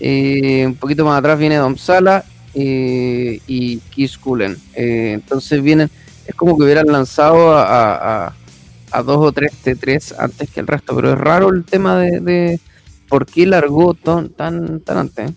Un 0.00 0.76
poquito 0.78 1.04
más 1.04 1.18
atrás 1.18 1.38
viene 1.38 1.56
Dom 1.56 1.76
Sala 1.76 2.24
eh, 2.56 3.40
y 3.46 3.78
Kiss 3.90 4.16
Cullen. 4.18 4.56
Eh, 4.74 5.12
entonces 5.14 5.62
vienen, 5.62 5.90
es 6.26 6.34
como 6.34 6.56
que 6.56 6.64
hubieran 6.64 6.86
lanzado 6.86 7.52
a, 7.56 8.26
a- 8.28 9.02
dos 9.02 9.18
o 9.18 9.30
tres 9.32 9.52
T3 9.62 10.14
antes 10.18 10.48
que 10.50 10.60
el 10.60 10.66
resto, 10.66 10.96
pero 10.96 11.12
es 11.12 11.18
raro 11.18 11.50
el 11.50 11.64
tema 11.64 11.98
de, 11.98 12.20
de 12.20 12.60
por 13.08 13.26
qué 13.26 13.44
largó 13.44 13.92
tan, 13.92 14.30
tan, 14.30 14.80
tan 14.80 14.96
antes. 14.96 15.30
¿eh? 15.30 15.34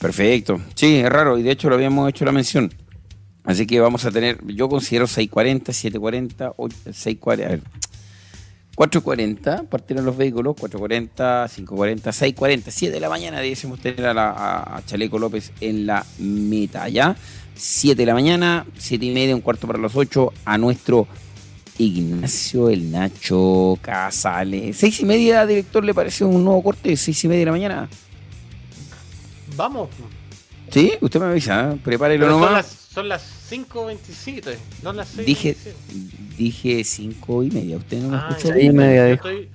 Perfecto. 0.00 0.58
Sí, 0.74 0.96
es 0.96 1.08
raro 1.10 1.36
y 1.38 1.42
de 1.42 1.50
hecho 1.50 1.68
lo 1.68 1.74
habíamos 1.74 2.08
hecho 2.08 2.24
la 2.24 2.32
mención. 2.32 2.72
Así 3.44 3.66
que 3.66 3.78
vamos 3.80 4.04
a 4.06 4.10
tener, 4.10 4.38
yo 4.46 4.68
considero 4.68 5.06
6.40, 5.06 5.64
7.40, 5.64 6.54
8, 6.56 6.76
6.40, 6.86 7.44
a 7.44 7.48
ver, 7.48 7.60
4.40 8.84 9.66
partieron 9.68 10.06
los 10.06 10.16
vehículos, 10.16 10.56
4.40, 10.56 11.10
5.40, 11.66 12.00
6.40, 12.34 12.62
7 12.70 12.94
de 12.94 12.98
la 13.00 13.10
mañana 13.10 13.38
debiésemos 13.38 13.78
tener 13.78 14.06
a, 14.06 14.14
la- 14.14 14.30
a- 14.30 14.82
Chaleco 14.86 15.18
López 15.18 15.52
en 15.60 15.84
la 15.84 16.02
meta, 16.18 16.88
¿ya? 16.88 17.14
7 17.54 17.94
de 17.94 18.06
la 18.06 18.14
mañana, 18.14 18.64
7 18.78 19.04
y 19.04 19.10
media, 19.12 19.34
un 19.34 19.42
cuarto 19.42 19.66
para 19.66 19.78
las 19.78 19.94
8, 19.94 20.32
a 20.46 20.56
nuestro 20.56 21.06
Ignacio 21.76 22.70
el 22.70 22.90
Nacho 22.90 23.78
Casales. 23.82 24.78
6 24.78 25.00
y 25.00 25.04
media, 25.04 25.44
director, 25.44 25.84
¿le 25.84 25.92
pareció 25.92 26.26
un 26.28 26.42
nuevo 26.42 26.62
corte? 26.62 26.96
6 26.96 27.24
y 27.24 27.28
media 27.28 27.40
de 27.40 27.44
la 27.46 27.52
mañana. 27.52 27.88
Vamos. 29.56 29.90
Sí, 30.70 30.92
usted 31.02 31.20
me 31.20 31.26
avisa, 31.26 31.72
¿eh? 31.72 31.78
prepárelo 31.84 32.24
Pero 32.24 32.32
son 32.32 32.40
nomás. 32.40 32.52
las, 32.64 32.66
son 32.94 33.08
las 33.10 33.22
5.27. 33.50 34.56
No 34.82 34.92
las 34.92 35.08
6. 35.08 35.26
Dije, 35.26 35.56
dije 36.38 36.84
cinco 36.84 37.42
y 37.42 37.50
media. 37.50 37.76
¿Usted 37.76 37.98
no 38.02 38.08
me 38.10 38.16
Ah, 38.16 38.28
escuchó? 38.30 38.48
ya, 38.48 38.54
Seis 38.54 38.64
y 38.66 38.72
media, 38.72 39.08
yo 39.08 39.14
estoy, 39.14 39.48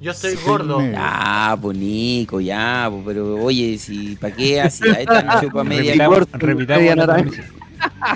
yo 0.00 0.10
estoy 0.12 0.34
gordo. 0.46 0.78
Ah, 0.96 1.56
pues 1.60 1.76
Nico, 1.76 2.40
ya, 2.40 2.88
pues, 2.90 3.02
pero 3.06 3.34
oye, 3.44 3.76
si 3.78 4.16
¿para 4.16 4.34
qué 4.34 4.60
así? 4.60 4.84
Ahí 4.88 5.02
están 5.02 5.40
chupa 5.40 5.62
media. 5.64 5.94
Repitamos. 6.32 7.34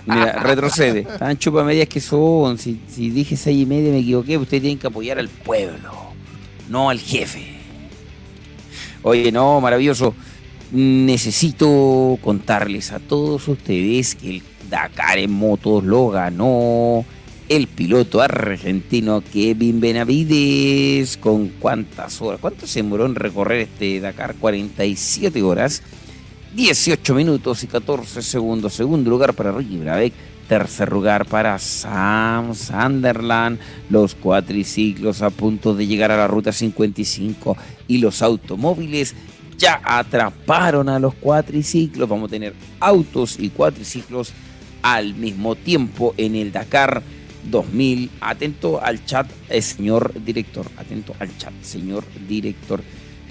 Mira, 0.06 0.32
retrocede. 0.42 1.00
Están 1.00 1.36
chupa 1.38 1.62
medias 1.64 1.88
que 1.88 2.00
son. 2.00 2.56
Si, 2.58 2.80
si 2.88 3.10
dije 3.10 3.36
seis 3.36 3.62
y 3.62 3.66
media 3.66 3.90
me 3.92 3.98
equivoqué, 3.98 4.38
ustedes 4.38 4.62
tienen 4.62 4.78
que 4.78 4.86
apoyar 4.86 5.18
al 5.18 5.28
pueblo, 5.28 5.92
no 6.68 6.88
al 6.90 6.98
jefe. 7.00 7.54
Oye, 9.02 9.30
no, 9.30 9.60
maravilloso. 9.60 10.14
Necesito 10.72 12.18
contarles 12.22 12.90
a 12.90 12.98
todos 12.98 13.46
ustedes 13.46 14.14
que 14.16 14.30
el 14.30 14.42
Dakar 14.68 15.18
en 15.18 15.32
motos 15.32 15.84
lo 15.84 16.08
ganó 16.08 17.04
el 17.48 17.68
piloto 17.68 18.20
argentino 18.20 19.22
Kevin 19.32 19.80
Benavides. 19.80 21.16
¿Con 21.16 21.48
cuántas 21.60 22.20
horas? 22.20 22.40
¿Cuánto 22.40 22.66
se 22.66 22.80
demoró 22.80 23.06
en 23.06 23.14
recorrer 23.14 23.60
este 23.60 24.00
Dakar? 24.00 24.34
47 24.34 25.42
horas. 25.42 25.82
18 26.54 27.14
minutos 27.14 27.62
y 27.62 27.66
14 27.66 28.22
segundos. 28.22 28.74
Segundo 28.74 29.10
lugar 29.10 29.34
para 29.34 29.52
Ricky 29.52 29.78
Brabeck. 29.78 30.12
Tercer 30.48 30.90
lugar 30.92 31.26
para 31.26 31.58
Sam 31.58 32.54
Sunderland. 32.54 33.58
Los 33.90 34.14
cuatriciclos 34.14 35.22
a 35.22 35.30
punto 35.30 35.74
de 35.74 35.86
llegar 35.86 36.10
a 36.10 36.16
la 36.16 36.26
ruta 36.26 36.52
55. 36.52 37.56
Y 37.86 37.98
los 37.98 38.22
automóviles 38.22 39.14
ya 39.56 39.80
atraparon 39.84 40.88
a 40.88 40.98
los 40.98 41.14
cuatriciclos. 41.14 42.08
Vamos 42.08 42.28
a 42.28 42.30
tener 42.30 42.54
autos 42.80 43.38
y 43.38 43.50
cuatriciclos 43.50 44.32
al 44.86 45.14
mismo 45.14 45.56
tiempo 45.56 46.14
en 46.16 46.36
el 46.36 46.52
Dakar 46.52 47.02
2000. 47.50 48.08
Atento 48.20 48.80
al 48.80 49.04
chat, 49.04 49.28
eh, 49.48 49.60
señor 49.60 50.12
director. 50.24 50.64
Atento 50.76 51.12
al 51.18 51.36
chat, 51.38 51.52
señor 51.62 52.04
director. 52.28 52.80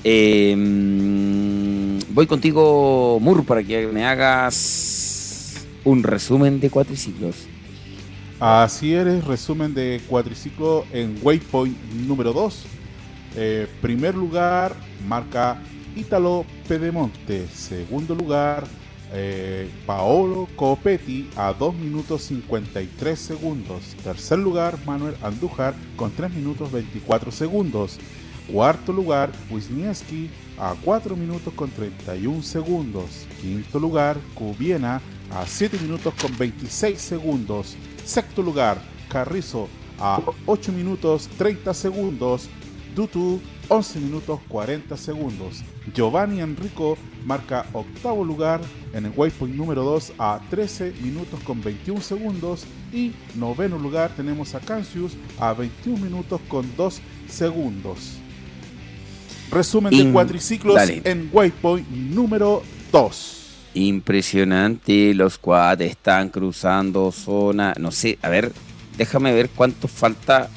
Mm, 0.04 2.00
voy 2.10 2.28
contigo, 2.28 3.20
Mur, 3.22 3.46
para 3.46 3.64
que 3.64 3.88
me 3.88 4.04
hagas 4.06 5.66
un 5.86 6.04
resumen 6.04 6.60
de 6.60 6.70
cuatriciclos. 6.70 7.48
Así 8.38 8.94
eres, 8.94 9.24
resumen 9.24 9.74
de 9.74 10.02
cuatriciclo 10.10 10.86
en 10.92 11.18
Waypoint 11.24 11.78
número 12.06 12.34
2. 12.34 12.66
Eh, 13.38 13.68
primer 13.82 14.14
lugar, 14.14 14.76
marca 15.08 15.62
Ítalo 15.96 16.46
Pedemonte. 16.68 17.48
Segundo 17.48 18.14
lugar, 18.14 18.66
eh, 19.14 19.70
Paolo 19.86 20.48
Copetti 20.56 21.30
a 21.36 21.54
2 21.54 21.76
minutos 21.76 22.24
53 22.24 23.18
segundos. 23.18 23.96
Tercer 24.04 24.40
lugar, 24.40 24.78
Manuel 24.86 25.16
Andújar 25.22 25.74
con 25.96 26.12
3 26.12 26.34
minutos 26.34 26.72
24 26.72 27.32
segundos. 27.32 28.00
Cuarto 28.52 28.94
lugar, 28.94 29.32
Wisniewski 29.50 30.30
a 30.58 30.76
4 30.84 31.16
minutos 31.16 31.54
con 31.54 31.70
31 31.70 32.44
segundos. 32.44 33.26
Quinto 33.42 33.80
lugar, 33.80 34.18
Cubiena 34.36 35.02
a 35.32 35.46
7 35.46 35.80
minutos 35.82 36.14
con 36.22 36.36
26 36.38 37.00
segundos. 37.02 37.76
Sexto 38.04 38.42
lugar, 38.42 38.78
Carrizo 39.10 39.68
a 40.00 40.22
8 40.46 40.72
minutos 40.72 41.28
30 41.38 41.74
segundos. 41.74 42.50
Dutu 42.96 43.42
11 43.68 44.00
minutos 44.00 44.40
40 44.48 44.96
segundos. 44.96 45.64
Giovanni 45.94 46.42
Enrico 46.42 46.98
marca 47.26 47.66
octavo 47.74 48.24
lugar 48.24 48.62
en 48.94 49.06
el 49.06 49.14
waypoint 49.16 49.56
número 49.56 49.84
2 49.84 50.14
a 50.18 50.40
13 50.50 50.94
minutos 51.02 51.40
con 51.42 51.62
21 51.62 52.02
segundos. 52.02 52.66
Y 52.94 53.12
noveno 53.36 53.78
lugar 53.78 54.12
tenemos 54.16 54.56
a 54.56 54.60
Cancius 54.60 55.14
a 55.40 55.54
21 55.54 56.06
minutos 56.06 56.40
con 56.48 56.66
2 56.78 57.02
segundos. 57.28 58.18
Resumen 59.52 59.96
de 59.96 60.12
cuatriciclos 60.12 60.76
dale. 60.76 61.02
en 61.04 61.30
waypoint 61.34 61.88
número 61.90 62.64
2. 62.92 63.42
Impresionante, 63.74 65.14
los 65.14 65.38
quad 65.38 65.82
están 65.82 66.30
cruzando 66.30 67.12
zona. 67.12 67.74
No 67.78 67.92
sé, 67.92 68.18
a 68.22 68.30
ver, 68.30 68.54
déjame 68.98 69.34
ver 69.34 69.50
cuánto 69.50 69.88
falta 69.88 70.50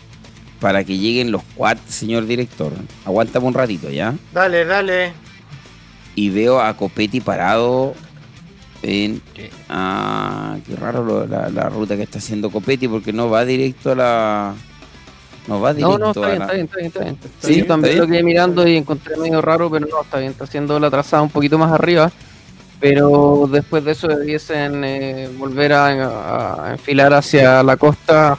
para 0.61 0.85
que 0.85 0.99
lleguen 0.99 1.33
los 1.33 1.43
quad, 1.57 1.79
señor 1.89 2.27
director. 2.27 2.73
Aguántame 3.05 3.47
un 3.47 3.55
ratito, 3.55 3.91
¿ya? 3.91 4.14
Dale, 4.33 4.64
dale. 4.64 5.28
Y 6.19 6.31
veo 6.31 6.61
a 6.61 6.75
Copetti 6.77 7.21
parado 7.21 7.95
en. 8.83 9.21
¿Qué? 9.35 9.51
Ah, 9.69 10.57
qué 10.66 10.75
raro 10.75 11.05
lo- 11.05 11.27
la, 11.27 11.49
la 11.49 11.69
ruta 11.69 11.95
que 11.97 12.03
está 12.03 12.19
haciendo 12.19 12.51
Copetti 12.51 12.89
porque 12.89 13.12
no 13.12 13.31
va 13.31 13.45
directo 13.45 13.93
a 13.93 13.95
la. 13.95 14.55
No 15.47 15.61
va 15.61 15.73
directo 15.73 15.99
No, 15.99 16.05
no, 16.07 16.11
está 16.11 16.27
a 16.27 16.29
bien, 16.29 16.39
la. 16.41 16.45
está 16.47 16.55
bien, 16.55 16.66
está 16.66 16.77
bien, 16.79 16.87
está 16.89 17.01
bien. 17.05 17.14
Está 17.23 17.47
Sí, 17.47 17.55
bien, 17.55 17.66
también 17.69 17.95
bien. 17.95 18.01
lo 18.05 18.09
quedé 18.11 18.23
mirando 18.25 18.66
y 18.66 18.77
encontré 18.77 19.16
medio 19.16 19.41
raro, 19.41 19.71
pero 19.71 19.87
no, 19.87 20.03
está 20.03 20.19
bien, 20.19 20.33
está 20.33 20.45
haciendo 20.45 20.81
la 20.81 20.91
trazada 20.91 21.23
un 21.23 21.31
poquito 21.31 21.57
más 21.57 21.71
arriba. 21.73 22.11
Pero 22.81 23.49
después 23.51 23.85
de 23.85 23.93
eso 23.93 24.09
debiesen 24.09 24.85
eh, 24.85 25.29
volver 25.39 25.73
a- 25.73 26.64
a 26.66 26.73
enfilar 26.73 27.12
hacia 27.14 27.62
la 27.62 27.77
costa 27.77 28.39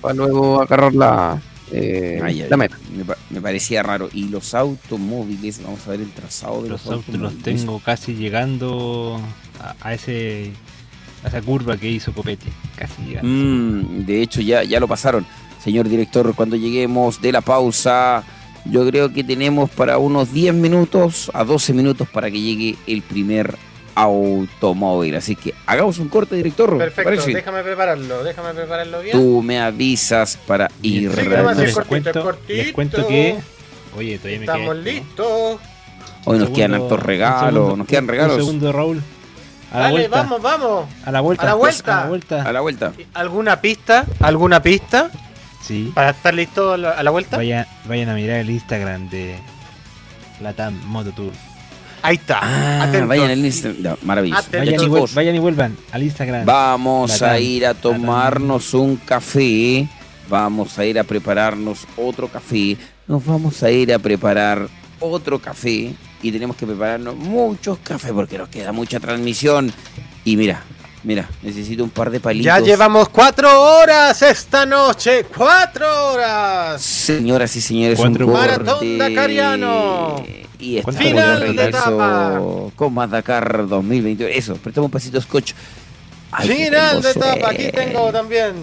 para 0.00 0.14
luego 0.14 0.62
agarrar 0.62 0.94
la, 0.94 1.38
eh, 1.72 2.20
Ay, 2.22 2.42
ay, 2.42 2.48
la 2.50 2.56
meta. 2.56 2.76
me, 2.96 3.04
pa- 3.04 3.16
me 3.30 3.40
parecía 3.40 3.82
raro. 3.82 4.08
Y 4.12 4.28
los 4.28 4.54
automóviles, 4.54 5.62
vamos 5.62 5.86
a 5.86 5.90
ver 5.90 6.00
el 6.00 6.10
trazado 6.10 6.62
de 6.62 6.68
los, 6.70 6.84
Los 6.84 6.94
autos 6.94 7.14
los 7.16 7.38
tengo 7.38 7.78
casi 7.80 8.14
llegando 8.14 9.20
a, 9.60 9.74
a 9.80 9.94
ese 9.94 10.52
a 11.24 11.28
esa 11.28 11.42
curva 11.42 11.76
que 11.76 11.90
hizo 11.90 12.12
Copete. 12.12 12.46
Casi 12.76 13.02
llegando. 13.02 13.28
Mm, 13.28 14.06
de 14.06 14.22
hecho, 14.22 14.40
ya, 14.40 14.62
ya 14.64 14.80
lo 14.80 14.88
pasaron. 14.88 15.26
Señor 15.62 15.88
director, 15.88 16.34
cuando 16.34 16.56
lleguemos 16.56 17.20
de 17.20 17.32
la 17.32 17.42
pausa, 17.42 18.24
yo 18.64 18.86
creo 18.88 19.12
que 19.12 19.22
tenemos 19.22 19.68
para 19.70 19.98
unos 19.98 20.32
10 20.32 20.54
minutos 20.54 21.30
a 21.34 21.44
12 21.44 21.74
minutos 21.74 22.08
para 22.08 22.30
que 22.30 22.40
llegue 22.40 22.76
el 22.86 23.02
primer 23.02 23.54
automóvil. 24.02 25.14
Así 25.16 25.36
que 25.36 25.54
hagamos 25.66 25.98
un 25.98 26.08
corte, 26.08 26.36
director. 26.36 26.70
¿te 26.72 26.76
Perfecto, 26.78 27.10
parece? 27.10 27.32
déjame 27.32 27.62
prepararlo, 27.62 28.22
déjame 28.24 28.54
prepararlo 28.54 29.00
bien. 29.00 29.16
Tú 29.16 29.42
me 29.42 29.60
avisas 29.60 30.36
para 30.46 30.68
ir. 30.82 31.10
Sí, 31.14 31.22
no 31.28 31.52
les, 31.54 31.74
cortito, 31.74 32.22
cuento, 32.22 32.38
les 32.48 32.72
cuento 32.72 33.06
que. 33.06 33.38
Oye, 33.96 34.18
todavía 34.18 34.38
me 34.38 34.44
Estamos 34.44 34.74
queda 34.76 34.90
esto. 34.90 34.92
listos. 35.56 35.60
Hoy 36.26 36.38
nos 36.38 36.48
Un 36.48 36.54
quedan 36.54 36.70
segundo, 36.72 36.84
hartos 36.94 36.98
un 37.00 37.06
regalos, 37.06 37.52
segundo, 37.54 37.76
nos 37.76 37.86
quedan 37.86 38.08
regalos. 38.08 38.36
Un 38.36 38.40
segundo, 38.44 38.72
Raúl. 38.72 39.02
A 39.72 39.74
la 39.76 39.80
Dale, 39.84 39.92
vuelta. 39.92 40.16
vamos, 40.16 40.42
vamos. 40.42 40.88
A 41.04 41.10
la 41.12 41.20
vuelta. 41.20 41.42
A 41.42 41.46
la 41.46 41.54
vuelta. 41.54 41.92
A 41.98 42.02
la 42.02 42.08
vuelta. 42.08 42.42
A 42.42 42.52
la 42.52 42.60
vuelta. 42.60 42.92
¿Alguna 43.14 43.60
pista? 43.60 44.04
¿Alguna 44.20 44.62
pista? 44.62 45.10
Sí. 45.62 45.92
Para 45.94 46.10
estar 46.10 46.34
listo 46.34 46.72
a 46.72 46.76
la, 46.76 46.90
a 46.90 47.02
la 47.02 47.10
vuelta. 47.10 47.36
Vayan, 47.36 47.66
vayan 47.84 48.08
a 48.08 48.14
mirar 48.14 48.38
el 48.38 48.50
Instagram 48.50 49.08
de 49.10 49.36
Latam 50.40 50.74
Moto 50.86 51.12
Tour. 51.12 51.32
Ahí 52.02 52.16
está. 52.16 52.38
Ah, 52.42 52.86
vayan 53.06 53.30
al 53.30 53.44
Instagram. 53.44 53.96
Maravilloso. 54.02 54.44
Vayan 54.52 54.74
y, 54.74 54.78
Chicos, 54.78 55.10
vuel- 55.12 55.14
vayan 55.14 55.34
y 55.34 55.38
vuelvan 55.38 55.76
al 55.92 56.02
Instagram. 56.02 56.46
Vamos 56.46 57.20
a 57.22 57.38
ir 57.38 57.66
a 57.66 57.74
tomarnos 57.74 58.74
un 58.74 58.96
café. 58.96 59.88
Vamos 60.28 60.78
a 60.78 60.84
ir 60.84 60.98
a 60.98 61.04
prepararnos 61.04 61.86
otro 61.96 62.28
café. 62.28 62.76
Nos 63.06 63.24
vamos 63.26 63.62
a 63.62 63.70
ir 63.70 63.92
a 63.92 63.98
preparar 63.98 64.68
otro 65.00 65.38
café. 65.40 65.92
Y 66.22 66.30
tenemos 66.32 66.56
que 66.56 66.66
prepararnos 66.66 67.16
muchos 67.16 67.78
cafés 67.82 68.12
porque 68.12 68.38
nos 68.38 68.48
queda 68.48 68.72
mucha 68.72 69.00
transmisión. 69.00 69.72
Y 70.24 70.36
mira, 70.36 70.62
mira, 71.02 71.28
necesito 71.42 71.82
un 71.82 71.90
par 71.90 72.10
de 72.10 72.20
palitos. 72.20 72.44
Ya 72.46 72.60
llevamos 72.60 73.08
cuatro 73.08 73.48
horas 73.78 74.20
esta 74.22 74.64
noche. 74.66 75.24
¡Cuatro 75.24 76.12
horas! 76.12 76.80
Señoras 76.82 77.56
y 77.56 77.60
señores, 77.60 77.98
Cuatro 77.98 78.26
un 78.26 78.32
Maratón 78.34 78.66
corte. 78.66 78.98
Dakariano. 78.98 80.22
Y 80.60 80.78
estamos 80.78 80.96
¿Cuánto 80.96 81.10
Final 81.10 81.56
de 81.56 81.64
etapa. 81.68 82.40
con 82.76 82.94
más 82.94 83.10
Dakar 83.10 83.66
2021. 83.66 84.30
Eso, 84.32 84.54
prestamos 84.56 84.86
un 84.88 84.92
pasito 84.92 85.20
scotch. 85.20 85.52
Ay, 86.32 86.48
Final 86.48 87.02
de 87.02 87.10
etapa. 87.10 87.50
Aquí 87.50 87.70
tengo 87.72 88.12
también. 88.12 88.54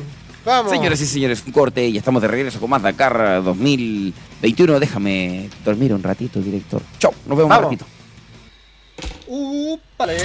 Vamos. 0.45 0.71
Señoras 0.71 1.01
y 1.01 1.05
señores, 1.05 1.43
un 1.45 1.51
corte 1.51 1.85
y 1.87 1.97
estamos 1.97 2.21
de 2.21 2.27
regreso 2.29 2.59
con 2.59 2.69
más 2.69 2.81
Dakar 2.81 3.43
2021. 3.43 4.79
Déjame 4.79 5.49
dormir 5.65 5.93
un 5.93 6.03
ratito, 6.03 6.39
director. 6.39 6.81
Chau, 6.99 7.11
nos 7.25 7.37
vemos 7.37 7.49
Vamos. 7.49 7.65
un 7.65 7.79
ratito. 7.79 7.85
Úpale. 9.27 10.17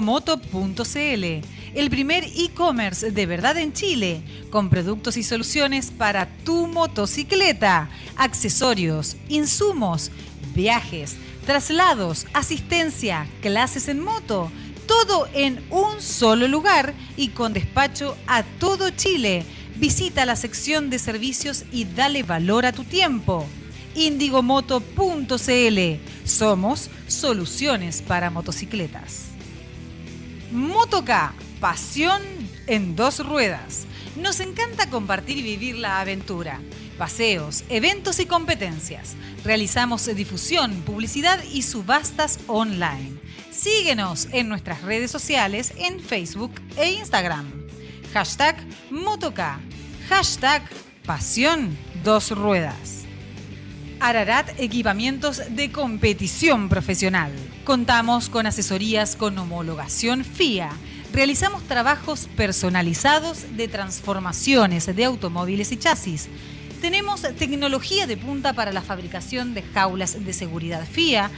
Indigomoto.cl, 0.00 1.24
el 1.74 1.90
primer 1.90 2.24
e-commerce 2.24 3.10
de 3.10 3.26
verdad 3.26 3.56
en 3.56 3.72
Chile, 3.72 4.22
con 4.50 4.70
productos 4.70 5.16
y 5.16 5.22
soluciones 5.22 5.90
para 5.90 6.26
tu 6.44 6.66
motocicleta, 6.66 7.88
accesorios, 8.16 9.16
insumos, 9.28 10.10
viajes, 10.54 11.16
traslados, 11.46 12.26
asistencia, 12.32 13.26
clases 13.40 13.88
en 13.88 14.00
moto, 14.00 14.50
todo 14.86 15.28
en 15.34 15.64
un 15.70 16.00
solo 16.00 16.48
lugar 16.48 16.94
y 17.16 17.28
con 17.28 17.52
despacho 17.52 18.16
a 18.26 18.42
todo 18.42 18.90
Chile. 18.90 19.44
Visita 19.76 20.26
la 20.26 20.36
sección 20.36 20.90
de 20.90 20.98
servicios 20.98 21.64
y 21.72 21.84
dale 21.84 22.22
valor 22.22 22.66
a 22.66 22.72
tu 22.72 22.84
tiempo. 22.84 23.46
Indigomoto.cl. 23.94 25.78
Somos 26.24 26.90
soluciones 27.06 28.02
para 28.02 28.30
motocicletas. 28.30 29.26
Motoca, 30.52 31.32
pasión 31.60 32.22
en 32.66 32.96
dos 32.96 33.24
ruedas. 33.24 33.86
Nos 34.16 34.40
encanta 34.40 34.90
compartir 34.90 35.38
y 35.38 35.42
vivir 35.42 35.76
la 35.76 36.00
aventura. 36.00 36.60
Paseos, 36.98 37.64
eventos 37.68 38.18
y 38.18 38.26
competencias. 38.26 39.14
Realizamos 39.44 40.06
difusión, 40.14 40.82
publicidad 40.82 41.42
y 41.52 41.62
subastas 41.62 42.40
online. 42.46 43.18
Síguenos 43.50 44.28
en 44.32 44.48
nuestras 44.48 44.82
redes 44.82 45.10
sociales 45.10 45.72
en 45.76 46.00
Facebook 46.00 46.52
e 46.76 46.92
Instagram. 46.92 47.50
Hashtag 48.12 48.56
Motoca. 48.90 49.60
Hashtag 50.08 50.62
Pasión 51.04 51.76
Dos 52.02 52.30
Ruedas. 52.30 53.04
Ararat 54.00 54.48
Equipamientos 54.58 55.42
de 55.50 55.70
Competición 55.70 56.70
Profesional. 56.70 57.32
Contamos 57.64 58.30
con 58.30 58.46
asesorías 58.46 59.14
con 59.14 59.38
homologación 59.38 60.24
FIA. 60.24 60.70
Realizamos 61.12 61.64
trabajos 61.64 62.28
personalizados 62.36 63.56
de 63.56 63.66
transformaciones 63.66 64.86
de 64.94 65.04
automóviles 65.04 65.72
y 65.72 65.76
chasis. 65.76 66.28
Tenemos 66.80 67.22
tecnología 67.36 68.06
de 68.06 68.16
punta 68.16 68.52
para 68.52 68.72
la 68.72 68.80
fabricación 68.80 69.52
de 69.52 69.62
jaulas 69.62 70.24
de 70.24 70.32
seguridad 70.32 70.86
FIA, 70.86 71.28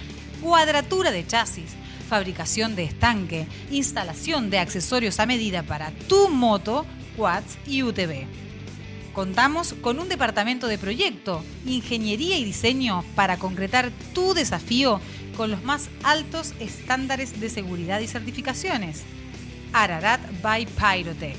cuadratura 0.43 1.11
de 1.11 1.27
chasis, 1.27 1.71
fabricación 2.07 2.77
de 2.77 2.85
estanque, 2.85 3.47
instalación 3.71 4.51
de 4.51 4.59
accesorios 4.59 5.19
a 5.19 5.27
medida 5.27 5.63
para 5.63 5.91
tu 6.07 6.29
moto, 6.29 6.85
quads 7.17 7.57
y 7.67 7.83
UTV. 7.83 8.27
Contamos 9.15 9.75
con 9.81 9.99
un 9.99 10.09
departamento 10.11 10.67
de 10.67 10.77
proyecto, 10.77 11.43
ingeniería 11.65 12.37
y 12.37 12.45
diseño 12.45 13.05
para 13.15 13.39
concretar 13.39 13.91
tu 14.15 14.35
desafío 14.35 15.01
con 15.35 15.51
los 15.51 15.65
más 15.65 15.89
altos 16.03 16.53
estándares 16.61 17.41
de 17.41 17.49
seguridad 17.49 18.01
y 18.01 18.07
certificaciones. 18.07 19.05
Ararat 19.73 20.21
by 20.43 20.67
Pyrotech. 20.67 21.39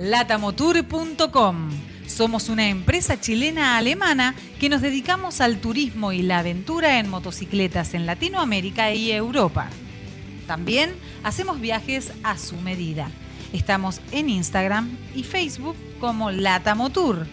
latamotour.com. 0.00 1.68
Somos 2.06 2.48
una 2.48 2.68
empresa 2.68 3.20
chilena-alemana 3.20 4.34
que 4.58 4.70
nos 4.70 4.80
dedicamos 4.80 5.42
al 5.42 5.58
turismo 5.58 6.12
y 6.12 6.22
la 6.22 6.38
aventura 6.38 6.98
en 6.98 7.10
motocicletas 7.10 7.92
en 7.92 8.06
Latinoamérica 8.06 8.94
y 8.94 9.12
Europa. 9.12 9.68
También 10.50 10.90
hacemos 11.22 11.60
viajes 11.60 12.12
a 12.24 12.36
su 12.36 12.56
medida. 12.56 13.08
Estamos 13.52 14.00
en 14.10 14.28
Instagram 14.28 14.98
y 15.14 15.22
Facebook 15.22 15.76
como 16.00 16.32
Latamotour. 16.32 17.28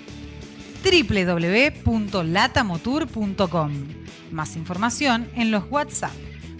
www.latamotour.com. 0.83 3.71
Más 4.29 4.55
información 4.55 5.27
en 5.33 5.49
los 5.49 5.63
WhatsApp 5.71 6.11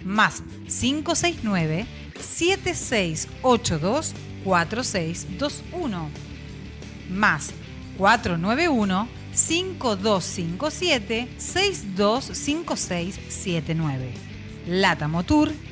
más 0.04 0.42
569 0.66 1.86
7682 2.18 4.14
4621 4.42 6.10
más 7.08 7.52
491 7.98 9.08
5257 9.32 11.28
625679 11.38 14.27
latamotour.com 14.68 15.68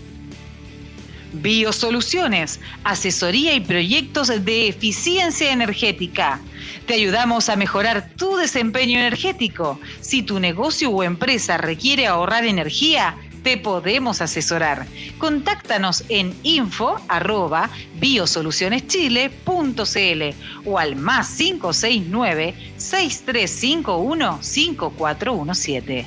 Biosoluciones, 1.34 2.60
asesoría 2.84 3.56
y 3.56 3.60
proyectos 3.60 4.28
de 4.28 4.68
eficiencia 4.68 5.52
energética. 5.52 6.40
Te 6.86 6.94
ayudamos 6.94 7.50
a 7.50 7.56
mejorar 7.56 8.12
tu 8.18 8.36
desempeño 8.36 9.00
energético. 9.00 9.80
Si 10.02 10.22
tu 10.22 10.40
negocio 10.40 10.92
o 10.92 11.02
empresa 11.02 11.58
requiere 11.58 12.06
ahorrar 12.06 12.46
energía, 12.46 13.18
te 13.44 13.58
podemos 13.58 14.22
asesorar. 14.22 14.88
Contáctanos 15.18 16.04
en 16.10 16.38
info 16.44 17.00
arroba 17.08 17.70
biosolucioneschile.cl 17.96 20.66
o 20.66 20.78
al 20.80 20.96
más 20.96 21.36
569 21.38 22.74
6351 22.78 24.40
5417. 24.42 26.06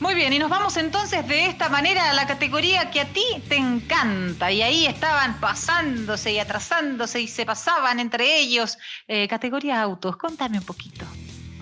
Muy 0.00 0.14
bien, 0.14 0.32
y 0.34 0.38
nos 0.38 0.50
vamos 0.50 0.76
entonces 0.76 1.26
de 1.26 1.46
esta 1.46 1.70
manera 1.70 2.10
a 2.10 2.12
la 2.12 2.26
categoría 2.26 2.90
que 2.90 3.00
a 3.00 3.06
ti 3.06 3.24
te 3.48 3.56
encanta. 3.56 4.52
Y 4.52 4.60
ahí 4.60 4.84
estaban 4.86 5.40
pasándose 5.40 6.32
y 6.32 6.38
atrasándose 6.38 7.22
y 7.22 7.28
se 7.28 7.46
pasaban 7.46 8.00
entre 8.00 8.38
ellos. 8.38 8.76
Eh, 9.08 9.26
categoría 9.28 9.80
autos, 9.80 10.18
contame 10.18 10.58
un 10.58 10.64
poquito. 10.64 11.06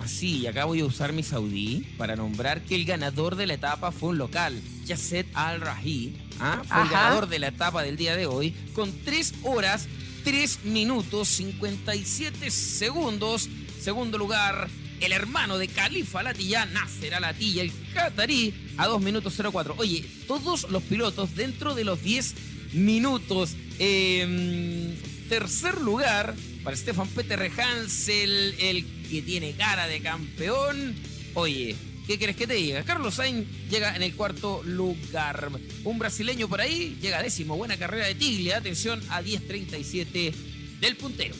Así, 0.03 0.39
y 0.39 0.47
acá 0.47 0.65
voy 0.65 0.81
a 0.81 0.85
usar 0.85 1.13
mi 1.13 1.23
saudí 1.23 1.85
para 1.97 2.17
nombrar 2.17 2.61
que 2.61 2.75
el 2.75 2.83
ganador 2.83 3.37
de 3.37 3.47
la 3.47 3.53
etapa 3.53 3.93
fue 3.93 4.09
un 4.09 4.17
local, 4.17 4.61
Yasset 4.85 5.25
Al-Rahi. 5.33 6.13
¿ah? 6.41 6.61
Fue 6.67 6.81
el 6.81 6.89
ganador 6.89 7.29
de 7.29 7.39
la 7.39 7.47
etapa 7.47 7.83
del 7.83 7.95
día 7.95 8.17
de 8.17 8.25
hoy 8.25 8.53
con 8.73 8.91
3 9.05 9.33
horas, 9.43 9.87
3 10.25 10.65
minutos, 10.65 11.29
57 11.29 12.51
segundos. 12.51 13.47
Segundo 13.79 14.17
lugar, 14.17 14.67
el 14.99 15.13
hermano 15.13 15.57
de 15.57 15.69
Califa 15.69 16.21
Latilla, 16.21 16.65
Nasser 16.65 17.21
Latilla, 17.21 17.61
el 17.61 17.71
catarí, 17.93 18.73
a 18.75 18.87
2 18.87 19.01
minutos 19.01 19.35
04. 19.37 19.75
Oye, 19.77 20.03
todos 20.27 20.69
los 20.69 20.83
pilotos 20.83 21.33
dentro 21.33 21.75
de 21.75 21.85
los 21.85 22.03
10 22.03 22.35
minutos. 22.73 23.55
Eh, 23.79 24.97
tercer 25.29 25.79
lugar 25.79 26.35
para 26.63 26.75
Stefan 26.75 27.07
Peter 27.07 27.51
Hansel, 27.57 28.55
el 28.59 28.85
que 29.13 29.21
tiene 29.21 29.51
cara 29.51 29.87
de 29.87 30.01
campeón. 30.01 30.95
Oye, 31.35 31.75
¿qué 32.07 32.17
quieres 32.17 32.35
que 32.35 32.47
te 32.47 32.55
diga? 32.55 32.83
Carlos 32.83 33.15
Sainz 33.15 33.47
llega 33.69 33.95
en 33.95 34.01
el 34.01 34.15
cuarto 34.15 34.63
lugar. 34.63 35.49
Un 35.83 35.99
brasileño 35.99 36.47
por 36.47 36.61
ahí 36.61 36.97
llega 36.99 37.21
décimo. 37.21 37.55
Buena 37.55 37.77
carrera 37.77 38.07
de 38.07 38.15
Tiglia. 38.15 38.57
Atención 38.57 39.01
a 39.09 39.21
10.37 39.21 40.33
del 40.79 40.95
puntero. 40.95 41.35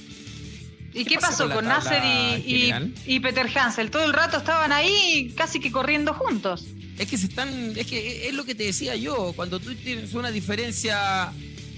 ¿Y 0.94 1.06
¿Qué 1.06 1.18
pasó 1.18 1.46
con 1.46 1.56
con 1.56 1.66
Nasser 1.66 2.04
y, 2.46 2.72
y 3.08 3.20
Peter 3.20 3.50
Hansel? 3.58 3.90
Todo 3.90 4.06
el 4.06 4.14
rato 4.14 4.38
estaban 4.38 4.72
ahí 4.72 5.34
casi 5.36 5.60
que 5.60 5.72
corriendo 5.72 6.14
juntos. 6.14 6.66
Es 7.00 7.08
que 7.08 7.18
se 7.18 7.26
están, 7.26 7.74
es 7.76 7.88
que 7.88 8.28
es 8.28 8.36
lo 8.36 8.46
que 8.46 8.54
te 8.54 8.66
decía 8.66 8.96
yo, 8.96 9.34
cuando 9.36 9.60
tú 9.60 9.74
tienes 9.74 10.14
una 10.14 10.30
diferencia, 10.30 11.34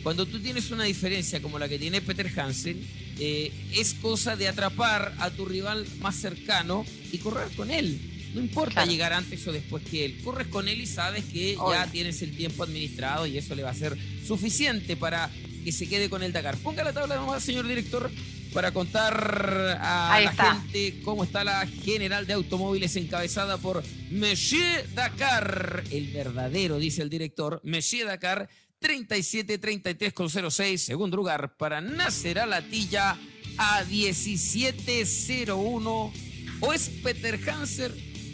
cuando 0.06 0.28
tú 0.28 0.40
tienes 0.40 0.70
una 0.70 0.84
diferencia 0.84 1.42
como 1.42 1.58
la 1.58 1.68
que 1.68 1.80
tiene 1.80 2.00
Peter 2.00 2.32
Hansen, 2.40 2.80
eh, 3.20 3.52
es 3.74 3.96
cosa 3.96 4.36
de 4.36 4.48
atrapar 4.48 5.16
a 5.18 5.32
tu 5.32 5.46
rival 5.48 5.84
más 6.00 6.16
cercano 6.16 6.86
y 7.12 7.18
correr 7.18 7.48
con 7.56 7.72
él. 7.72 8.00
No 8.36 8.40
importa 8.40 8.74
Claro. 8.74 8.92
llegar 8.92 9.14
antes 9.14 9.48
o 9.48 9.52
después 9.52 9.82
que 9.84 10.06
él. 10.06 10.20
Corres 10.24 10.46
con 10.50 10.68
él 10.68 10.80
y 10.80 10.86
sabes 10.86 11.24
que 11.26 11.56
ya 11.56 11.88
tienes 11.88 12.22
el 12.22 12.38
tiempo 12.38 12.62
administrado 12.64 13.26
y 13.26 13.36
eso 13.40 13.56
le 13.56 13.64
va 13.64 13.72
a 13.72 13.74
ser 13.74 13.98
suficiente 14.28 14.96
para 14.96 15.32
que 15.64 15.72
se 15.72 15.90
quede 15.90 16.08
con 16.08 16.22
el 16.22 16.32
Dakar. 16.32 16.56
Ponga 16.58 16.84
la 16.84 16.94
tabla 16.94 17.16
nomás, 17.16 17.42
señor 17.44 17.68
director, 17.68 18.12
para 18.54 18.72
contar 18.72 19.78
a 19.82 20.14
Ahí 20.14 20.26
la 20.26 20.32
está. 20.32 20.62
gente 20.62 21.02
cómo 21.04 21.24
está 21.24 21.44
la 21.44 21.66
general 21.66 22.28
de 22.28 22.34
automóviles 22.34 22.96
encabezada 22.96 23.58
por 23.58 23.84
Monsieur 24.12 24.86
Dakar, 24.94 25.84
el 25.90 26.10
verdadero, 26.12 26.78
dice 26.78 27.02
el 27.02 27.10
director, 27.10 27.60
Monsieur 27.64 28.06
Dakar, 28.06 28.48
37-33 28.82 30.14
con 30.14 30.30
06, 30.30 30.82
segundo 30.82 31.18
lugar 31.18 31.58
para 31.58 31.82
Nasser 31.82 32.40
Alatilla 32.40 33.18
a 33.58 33.84
17-01, 33.84 36.14
o 36.62 36.74
es 36.74 36.90
Peter 37.04 37.38
Hanser 37.50 37.94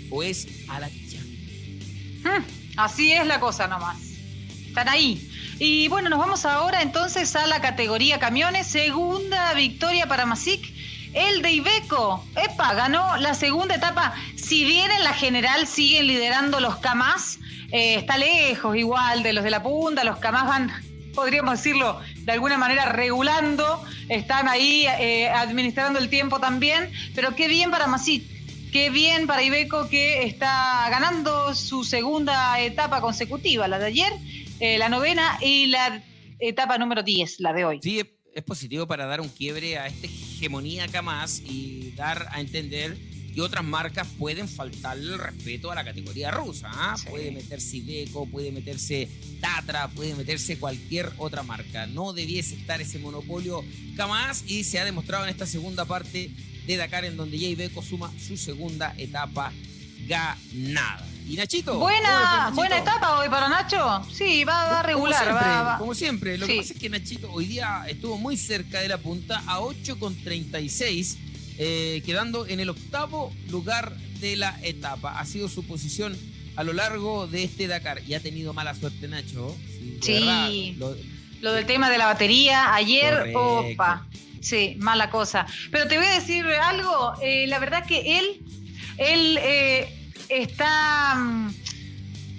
o 0.09 0.23
es 0.23 0.47
Alatilla. 0.67 1.21
Hmm, 2.23 2.43
Así 2.77 3.11
es 3.11 3.25
la 3.27 3.39
cosa 3.39 3.67
nomás. 3.67 3.99
Están 4.67 4.89
ahí. 4.89 5.27
Y 5.59 5.87
bueno, 5.89 6.09
nos 6.09 6.19
vamos 6.19 6.45
ahora 6.45 6.81
entonces 6.81 7.35
a 7.35 7.45
la 7.47 7.61
categoría 7.61 8.19
camiones. 8.19 8.67
Segunda 8.67 9.53
victoria 9.53 10.07
para 10.07 10.25
Masic. 10.25 10.61
El 11.13 11.41
de 11.41 11.51
Ibeco. 11.51 12.25
Epa, 12.35 12.73
ganó 12.73 13.17
la 13.17 13.33
segunda 13.33 13.75
etapa. 13.75 14.13
Si 14.35 14.63
bien 14.63 14.91
en 14.91 15.03
la 15.03 15.13
general 15.13 15.67
siguen 15.67 16.07
liderando 16.07 16.59
los 16.59 16.77
Camas, 16.77 17.39
eh, 17.71 17.95
está 17.95 18.17
lejos 18.17 18.75
igual 18.77 19.23
de 19.23 19.33
los 19.33 19.43
de 19.43 19.49
la 19.51 19.61
punta. 19.61 20.03
Los 20.03 20.19
Camas 20.19 20.45
van, 20.47 20.71
podríamos 21.13 21.57
decirlo, 21.57 21.99
de 22.19 22.31
alguna 22.31 22.57
manera 22.57 22.85
regulando. 22.85 23.83
Están 24.07 24.47
ahí 24.47 24.85
eh, 24.99 25.29
administrando 25.29 25.99
el 25.99 26.09
tiempo 26.09 26.39
también. 26.39 26.89
Pero 27.13 27.35
qué 27.35 27.47
bien 27.47 27.71
para 27.71 27.87
Masic. 27.87 28.23
Qué 28.71 28.89
bien 28.89 29.27
para 29.27 29.43
Ibeco 29.43 29.89
que 29.89 30.23
está 30.23 30.87
ganando 30.89 31.53
su 31.55 31.83
segunda 31.83 32.57
etapa 32.61 33.01
consecutiva, 33.01 33.67
la 33.67 33.79
de 33.79 33.87
ayer, 33.87 34.13
eh, 34.61 34.77
la 34.77 34.87
novena 34.87 35.37
y 35.41 35.65
la 35.65 36.01
etapa 36.39 36.77
número 36.77 37.03
10, 37.03 37.41
la 37.41 37.51
de 37.51 37.65
hoy. 37.65 37.79
Sí, 37.83 37.99
es- 37.99 38.43
positivo 38.45 38.87
para 38.87 39.05
dar 39.07 39.19
un 39.19 39.27
quiebre 39.27 39.77
a 39.77 39.87
esta 39.87 40.07
hegemonía 40.41 40.85
acá 40.85 41.03
más 41.03 41.39
y 41.45 41.91
dar 41.95 42.27
a 42.31 42.41
entender 42.41 42.97
que 43.35 43.41
otras 43.41 43.63
marcas 43.63 44.07
pueden 44.17 44.49
faltarle 44.49 45.13
el 45.13 45.19
respeto 45.19 45.71
a 45.71 45.75
la 45.75 45.85
categoría 45.85 46.31
rusa. 46.31 46.69
¿ah? 46.73 46.95
Sí. 46.97 47.05
Puede 47.09 47.31
meterse 47.31 47.77
Iveco, 47.77 48.25
puede 48.25 48.51
meterse 48.51 49.07
Tatra, 49.39 49.87
puede 49.89 50.15
meterse 50.15 50.57
cualquier 50.57 51.11
otra 51.17 51.43
marca. 51.43 51.85
No 51.85 52.11
debiese 52.11 52.55
estar 52.55 52.81
ese 52.81 52.97
monopolio 52.97 53.63
jamás 53.95 54.43
y 54.47 54.63
se 54.63 54.79
ha 54.79 54.85
demostrado 54.85 55.25
en 55.25 55.29
esta 55.29 55.45
segunda 55.45 55.85
parte 55.85 56.31
de 56.65 56.77
Dakar 56.77 57.05
en 57.05 57.17
donde 57.17 57.37
ya 57.37 57.47
Iveco 57.47 57.83
suma 57.83 58.11
su 58.19 58.35
segunda 58.35 58.95
etapa 58.97 59.53
ganada. 60.07 61.10
Y 61.31 61.35
Nachito. 61.37 61.73
¿cómo 61.73 61.87
le 61.89 61.95
fue, 61.95 62.01
Buena, 62.01 62.35
Nachito? 62.37 62.55
buena 62.55 62.77
etapa 62.77 63.19
hoy 63.19 63.29
para 63.29 63.47
Nacho. 63.47 64.05
Sí, 64.13 64.43
va, 64.43 64.65
va 64.65 64.69
Como 64.81 64.87
regular. 64.87 65.23
siempre, 65.23 65.47
va- 65.47 65.63
va- 65.63 65.77
como 65.77 65.93
siempre. 65.95 66.37
Lo 66.37 66.45
que 66.47 66.57
pasa 66.57 66.73
es 66.73 66.79
que 66.79 66.89
Nachito 66.89 67.31
hoy 67.31 67.45
día 67.45 67.85
estuvo 67.87 68.17
muy 68.17 68.35
cerca 68.35 68.81
de 68.81 68.89
la 68.89 68.97
punta 68.97 69.41
a 69.47 69.59
8,36, 69.61 71.17
eh, 71.57 72.01
quedando 72.05 72.45
en 72.47 72.59
el 72.59 72.69
octavo 72.69 73.31
lugar 73.49 73.95
de 74.19 74.35
la 74.35 74.59
etapa. 74.61 75.19
Ha 75.19 75.25
sido 75.25 75.47
su 75.47 75.65
posición 75.65 76.17
a 76.57 76.63
lo 76.65 76.73
largo 76.73 77.27
de 77.27 77.43
este 77.45 77.67
Dakar 77.67 78.01
y 78.05 78.13
ha 78.13 78.19
tenido 78.19 78.53
mala 78.53 78.75
suerte 78.75 79.07
Nacho. 79.07 79.55
Sí. 79.79 79.91
de 79.95 80.01
Sí. 80.01 80.13
verdad, 80.13 80.49
lo- 80.77 81.11
Lo 81.41 81.53
del 81.53 81.65
tema 81.65 81.89
de 81.89 81.97
la 81.97 82.05
batería, 82.05 82.75
ayer, 82.75 83.15
Correcto. 83.33 83.59
opa. 83.73 84.05
Sí, 84.41 84.75
mala 84.79 85.09
cosa. 85.09 85.47
Pero 85.71 85.87
te 85.87 85.97
voy 85.97 86.05
a 86.05 86.11
decir 86.19 86.45
algo, 86.45 87.13
eh, 87.21 87.47
la 87.47 87.57
verdad 87.57 87.83
que 87.87 88.19
él, 88.19 88.41
él 88.97 89.39
eh, 89.41 90.00
está 90.31 91.15
mm, 91.15 91.49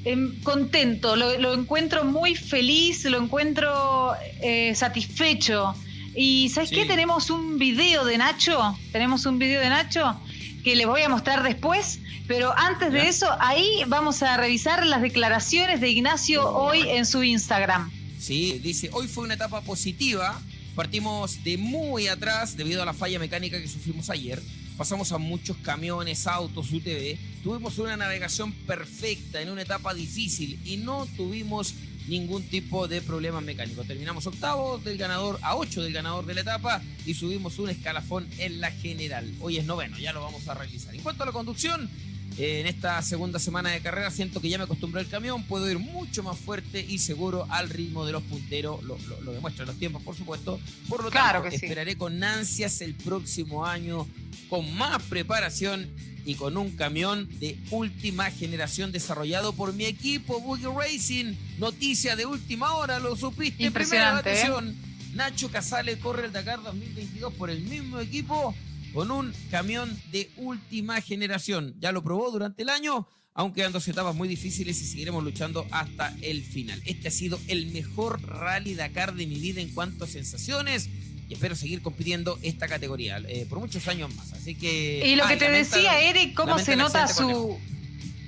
em, 0.04 0.40
contento, 0.42 1.16
lo, 1.16 1.38
lo 1.38 1.54
encuentro 1.54 2.04
muy 2.04 2.34
feliz, 2.34 3.04
lo 3.04 3.22
encuentro 3.22 4.12
eh, 4.40 4.74
satisfecho. 4.74 5.74
Y 6.14 6.50
¿sabes 6.50 6.70
Sí. 6.70 6.76
qué? 6.76 6.84
Tenemos 6.86 7.30
un 7.30 7.58
video 7.58 8.04
de 8.04 8.18
Nacho, 8.18 8.76
tenemos 8.92 9.24
un 9.26 9.38
video 9.38 9.60
de 9.60 9.68
Nacho 9.68 10.20
que 10.64 10.76
les 10.76 10.86
voy 10.86 11.02
a 11.02 11.08
mostrar 11.08 11.42
después, 11.42 12.00
pero 12.28 12.56
antes 12.56 12.92
de 12.92 12.98
Ya. 13.02 13.08
eso, 13.08 13.26
ahí 13.40 13.82
vamos 13.88 14.22
a 14.22 14.36
revisar 14.36 14.86
las 14.86 15.02
declaraciones 15.02 15.80
de 15.80 15.88
Ignacio 15.90 16.48
hoy 16.50 16.82
en 16.88 17.04
su 17.06 17.22
Instagram. 17.22 17.90
Sí, 18.20 18.60
dice, 18.62 18.88
hoy 18.92 19.08
fue 19.08 19.24
una 19.24 19.34
etapa 19.34 19.60
positiva. 19.62 20.40
Partimos 20.76 21.42
de 21.42 21.58
muy 21.58 22.06
atrás 22.08 22.56
debido 22.56 22.82
a 22.82 22.86
la 22.86 22.92
falla 22.94 23.18
mecánica 23.18 23.60
que 23.60 23.66
sufrimos 23.68 24.08
ayer. 24.10 24.40
Pasamos 24.82 25.12
a 25.12 25.18
muchos 25.18 25.56
camiones, 25.58 26.26
autos, 26.26 26.72
UTV. 26.72 27.16
Tuvimos 27.44 27.78
una 27.78 27.96
navegación 27.96 28.50
perfecta 28.50 29.40
en 29.40 29.48
una 29.48 29.62
etapa 29.62 29.94
difícil 29.94 30.58
y 30.64 30.78
no 30.78 31.06
tuvimos 31.16 31.74
ningún 32.08 32.42
tipo 32.42 32.88
de 32.88 33.00
problema 33.00 33.40
mecánico. 33.40 33.84
Terminamos 33.84 34.26
octavo 34.26 34.78
del 34.78 34.98
ganador 34.98 35.38
a 35.42 35.54
8 35.54 35.84
del 35.84 35.92
ganador 35.92 36.26
de 36.26 36.34
la 36.34 36.40
etapa 36.40 36.82
y 37.06 37.14
subimos 37.14 37.60
un 37.60 37.70
escalafón 37.70 38.26
en 38.38 38.60
la 38.60 38.72
general. 38.72 39.32
Hoy 39.40 39.58
es 39.58 39.66
noveno, 39.66 39.96
ya 40.00 40.12
lo 40.12 40.20
vamos 40.20 40.48
a 40.48 40.54
realizar. 40.54 40.92
En 40.92 41.02
cuanto 41.02 41.22
a 41.22 41.26
la 41.26 41.32
conducción, 41.32 41.88
en 42.38 42.66
esta 42.66 43.00
segunda 43.02 43.38
semana 43.38 43.70
de 43.70 43.80
carrera 43.80 44.10
siento 44.10 44.40
que 44.40 44.48
ya 44.48 44.58
me 44.58 44.64
acostumbré 44.64 45.00
al 45.00 45.08
camión, 45.08 45.44
puedo 45.44 45.70
ir 45.70 45.78
mucho 45.78 46.22
más 46.22 46.38
fuerte 46.38 46.84
y 46.86 46.98
seguro 46.98 47.46
al 47.50 47.68
ritmo 47.68 48.06
de 48.06 48.12
los 48.12 48.22
punteros, 48.22 48.82
lo, 48.84 48.98
lo, 48.98 49.20
lo 49.20 49.32
demuestran 49.32 49.66
los 49.68 49.78
tiempos 49.78 50.02
por 50.02 50.16
supuesto, 50.16 50.58
por 50.88 51.04
lo 51.04 51.10
Claro 51.10 51.40
tanto 51.40 51.50
que 51.50 51.58
sí. 51.58 51.66
esperaré 51.66 51.96
con 51.96 52.22
ansias 52.22 52.80
el 52.80 52.94
próximo 52.94 53.66
año 53.66 54.06
con 54.48 54.74
más 54.74 55.02
preparación 55.04 55.88
y 56.24 56.34
con 56.36 56.56
un 56.56 56.70
camión 56.76 57.28
de 57.40 57.58
última 57.70 58.30
generación 58.30 58.92
desarrollado 58.92 59.52
por 59.52 59.72
mi 59.72 59.84
equipo 59.86 60.40
Boogie 60.40 60.68
Racing, 60.74 61.34
noticia 61.58 62.16
de 62.16 62.26
última 62.26 62.74
hora, 62.74 62.98
lo 62.98 63.16
supiste, 63.16 63.70
primera 63.70 64.20
Impresionante, 64.20 64.30
¿eh? 64.30 64.32
atención. 64.32 64.76
Nacho 65.14 65.50
Casale 65.50 65.98
corre 65.98 66.26
el 66.26 66.32
Dakar 66.32 66.62
2022 66.62 67.34
por 67.34 67.50
el 67.50 67.60
mismo 67.62 67.98
equipo 67.98 68.54
con 68.92 69.10
un 69.10 69.32
camión 69.50 69.96
de 70.10 70.30
última 70.36 71.00
generación. 71.00 71.74
Ya 71.80 71.92
lo 71.92 72.02
probó 72.02 72.30
durante 72.30 72.62
el 72.62 72.68
año, 72.68 73.06
Aún 73.34 73.54
quedan 73.54 73.72
dos 73.72 73.88
etapas 73.88 74.14
muy 74.14 74.28
difíciles 74.28 74.78
y 74.82 74.84
seguiremos 74.84 75.24
luchando 75.24 75.66
hasta 75.70 76.14
el 76.20 76.42
final. 76.42 76.82
Este 76.84 77.08
ha 77.08 77.10
sido 77.10 77.40
el 77.48 77.68
mejor 77.72 78.20
rally 78.28 78.74
Dakar 78.74 79.14
de 79.14 79.26
mi 79.26 79.36
vida 79.36 79.62
en 79.62 79.70
cuanto 79.70 80.04
a 80.04 80.06
sensaciones 80.06 80.90
y 81.30 81.32
espero 81.32 81.56
seguir 81.56 81.80
compitiendo 81.80 82.38
esta 82.42 82.68
categoría 82.68 83.22
eh, 83.26 83.46
por 83.48 83.58
muchos 83.58 83.88
años 83.88 84.14
más. 84.16 84.34
Así 84.34 84.54
que. 84.54 85.02
Y 85.06 85.16
lo 85.16 85.24
Ah, 85.24 85.28
que 85.30 85.36
te 85.38 85.46
lamenta- 85.46 85.76
decía, 85.76 86.02
Eric, 86.02 86.34
cómo 86.34 86.58
se 86.58 86.76
nota 86.76 87.08
su. 87.08 87.58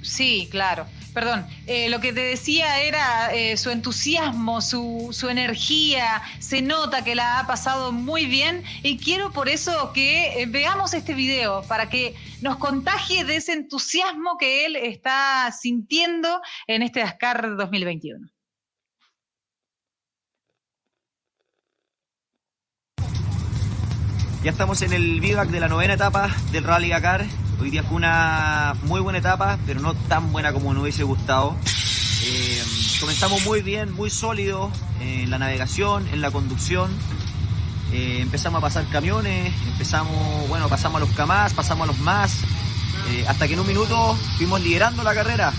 Sí, 0.05 0.49
claro. 0.51 0.87
Perdón, 1.15 1.47
Eh, 1.67 1.89
lo 1.89 2.01
que 2.01 2.13
te 2.13 2.21
decía 2.21 2.81
era 2.81 3.33
eh, 3.33 3.57
su 3.57 3.71
entusiasmo, 3.71 4.61
su, 4.61 5.11
su 5.13 5.29
energía, 5.31 6.23
se 6.41 6.61
nota 6.61 7.05
que 7.05 7.15
la 7.15 7.39
ha 7.39 7.47
pasado 7.47 7.93
muy 7.93 8.27
bien 8.27 8.65
y 8.83 8.99
quiero 8.99 9.33
por 9.33 9.49
eso 9.49 9.93
que 9.95 10.43
eh, 10.43 10.47
veamos 10.47 10.93
este 10.93 11.15
video 11.15 11.63
para 11.63 11.89
que 11.89 12.15
nos 12.43 12.57
contagie 12.59 13.25
de 13.25 13.37
ese 13.37 13.53
entusiasmo 13.53 14.37
que 14.39 14.67
él 14.67 14.77
está 14.77 15.51
sintiendo 15.53 16.41
en 16.67 16.83
este 16.83 17.01
Dakar 17.01 17.57
2021. 17.57 18.29
Ya 24.43 24.51
estamos 24.51 24.83
en 24.83 24.93
el 24.93 25.21
vivac 25.21 25.49
de 25.49 25.61
la 25.61 25.69
novena 25.69 25.95
etapa 25.95 26.29
del 26.53 26.65
Rally 26.65 26.91
Dakar. 26.91 27.25
Hoy 27.61 27.71
día 27.71 27.83
fue 27.83 27.97
una 27.97 28.75
muy 28.85 29.01
buena 29.01 29.19
etapa, 29.19 29.59
pero 29.67 29.81
no 29.81 29.95
tan 29.95 30.33
buena 30.33 30.53
como 30.53 30.75
nos 30.75 30.83
hubiese 30.83 31.05
gustado. 31.05 31.55
Eh, 32.27 32.63
comenzamos 33.01 33.45
muy 33.45 33.63
bien, 33.63 33.93
muy 33.93 34.11
sólido 34.11 34.71
en 35.01 35.31
la 35.31 35.39
navegación, 35.39 36.07
en 36.09 36.21
la 36.21 36.31
conducción. 36.31 36.91
Eh, 37.93 38.19
empezamos 38.21 38.59
a 38.59 38.61
pasar 38.61 38.87
camiones, 38.89 39.55
empezamos, 39.69 40.49
bueno, 40.49 40.69
pasamos 40.69 40.97
a 41.01 41.05
los 41.05 41.15
CAMAS, 41.15 41.55
pasamos 41.55 41.85
a 41.85 41.93
los 41.93 42.01
MAS, 42.01 42.41
eh, 43.11 43.25
hasta 43.29 43.47
que 43.47 43.55
en 43.55 43.61
un 43.61 43.67
minuto 43.67 44.17
fuimos 44.37 44.61
liderando 44.61 45.03
la 45.03 45.15
carrera. 45.15 45.53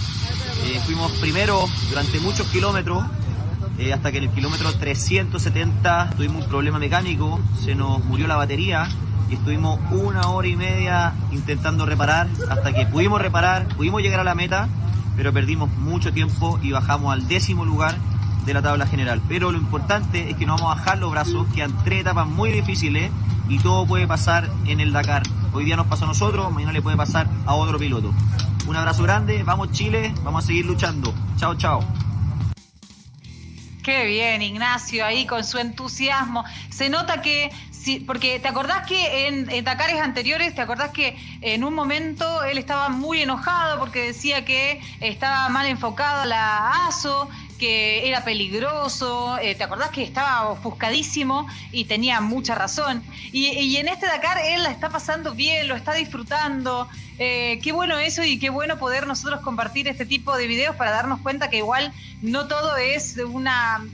Fuimos 0.86 1.12
primero 1.14 1.70
durante 1.89 2.20
muchos 2.20 2.48
kilómetros, 2.48 3.04
hasta 3.93 4.12
que 4.12 4.18
en 4.18 4.24
el 4.26 4.30
kilómetro 4.32 4.74
370 4.74 6.12
tuvimos 6.16 6.43
un 6.43 6.50
problema 6.50 6.80
mecánico, 6.80 7.39
se 7.64 7.76
nos 7.76 8.04
murió 8.04 8.26
la 8.26 8.36
batería 8.36 8.89
y 9.30 9.36
estuvimos 9.36 9.80
una 9.91 10.30
hora 10.30 10.47
y 10.47 10.55
media 10.55 11.13
intentando 11.32 11.86
reparar 11.86 12.28
hasta 12.49 12.73
que 12.73 12.86
pudimos 12.86 13.21
reparar, 13.21 13.67
pudimos 13.69 14.01
llegar 14.01 14.19
a 14.19 14.23
la 14.23 14.36
meta, 14.36 14.67
pero 15.15 15.34
perdimos 15.34 15.69
mucho 15.78 16.13
tiempo 16.13 16.59
y 16.61 16.71
bajamos 16.71 17.13
al 17.13 17.28
décimo 17.28 17.65
lugar 17.65 17.95
de 18.45 18.53
la 18.53 18.61
tabla 18.61 18.86
general. 18.86 19.21
Pero 19.28 19.51
lo 19.51 19.57
importante 19.57 20.30
es 20.30 20.38
que 20.38 20.45
no 20.45 20.55
vamos 20.55 20.71
a 20.71 20.76
bajar 20.76 20.97
los 20.99 21.11
brazos, 21.11 21.47
quedan 21.53 21.73
tres 21.84 22.01
etapas 22.01 22.28
muy 22.28 22.51
difíciles 22.51 23.11
y 23.49 23.59
todo 23.59 23.86
puede 23.86 24.07
pasar 24.07 24.49
en 24.65 24.80
el 24.80 24.91
Dakar. 24.93 25.23
Hoy 25.53 25.65
día 25.65 25.76
nos 25.76 25.88
pasó 25.88 26.05
a 26.05 26.07
nosotros, 26.07 26.51
mañana 26.51 26.73
le 26.73 26.82
puede 26.82 26.97
pasar 26.97 27.28
a 27.45 27.53
otro 27.55 27.80
piloto. 27.80 28.13
Un 28.67 28.76
abrazo 28.76 29.03
grande, 29.03 29.43
vamos 29.43 29.71
Chile, 29.71 30.13
vamos 30.23 30.43
a 30.43 30.47
seguir 30.47 30.65
luchando. 30.65 31.13
Chao, 31.38 31.55
chao. 31.55 31.86
Qué 33.86 34.05
bien, 34.05 34.41
Ignacio, 34.41 35.05
ahí 35.05 35.28
con 35.28 35.43
su 35.43 35.59
entusiasmo. 35.59 36.43
Se 36.71 36.89
nota 36.89 37.21
que, 37.21 37.51
porque 38.06 38.40
te 38.40 38.48
acordás 38.48 38.88
que 38.88 39.28
en, 39.28 39.50
en 39.50 39.68
anteriores, 39.68 40.56
te 40.56 40.62
acordás 40.62 40.92
que 40.92 41.18
en 41.42 41.64
un 41.64 41.74
momento 41.74 42.44
él 42.44 42.58
estaba 42.58 42.90
muy 42.90 43.22
enojado 43.22 43.80
porque 43.80 44.08
decía 44.08 44.46
que 44.46 44.82
estaba 45.02 45.50
mal 45.50 45.66
enfocada 45.68 46.26
la 46.26 46.88
ASO, 46.88 47.30
que 47.58 48.08
era 48.08 48.24
peligroso, 48.24 49.38
eh, 49.40 49.56
te 49.56 49.64
acordás 49.64 49.90
que 49.90 50.04
estaba 50.04 50.50
ofuscadísimo 50.50 51.48
y 51.72 51.86
tenía 51.86 52.22
mucha 52.22 52.56
razón. 52.56 53.04
Y 53.32 53.78
en 53.78 53.88
este 53.88 54.06
Dakar 54.08 54.40
él 54.40 54.64
la 54.64 54.72
está 54.72 54.90
pasando 54.90 55.34
bien, 55.34 55.68
lo 55.68 55.76
está 55.76 55.94
disfrutando. 55.94 56.90
Eh, 57.18 57.59
qué 57.63 57.72
bueno 57.72 57.97
eso 57.97 58.24
y 58.24 58.38
qué 58.39 58.49
bueno 58.49 58.78
poder 58.78 59.07
nosotros 59.07 59.39
compartir 59.39 59.88
este 59.88 60.05
tipo 60.05 60.36
de 60.36 60.47
videos 60.47 60.76
para 60.76 60.91
darnos 60.91 61.22
cuenta 61.22 61.49
que 61.49 61.57
igual 61.57 61.93
no 62.22 62.47
todo 62.47 62.76
es 62.76 63.18
un 63.18 63.47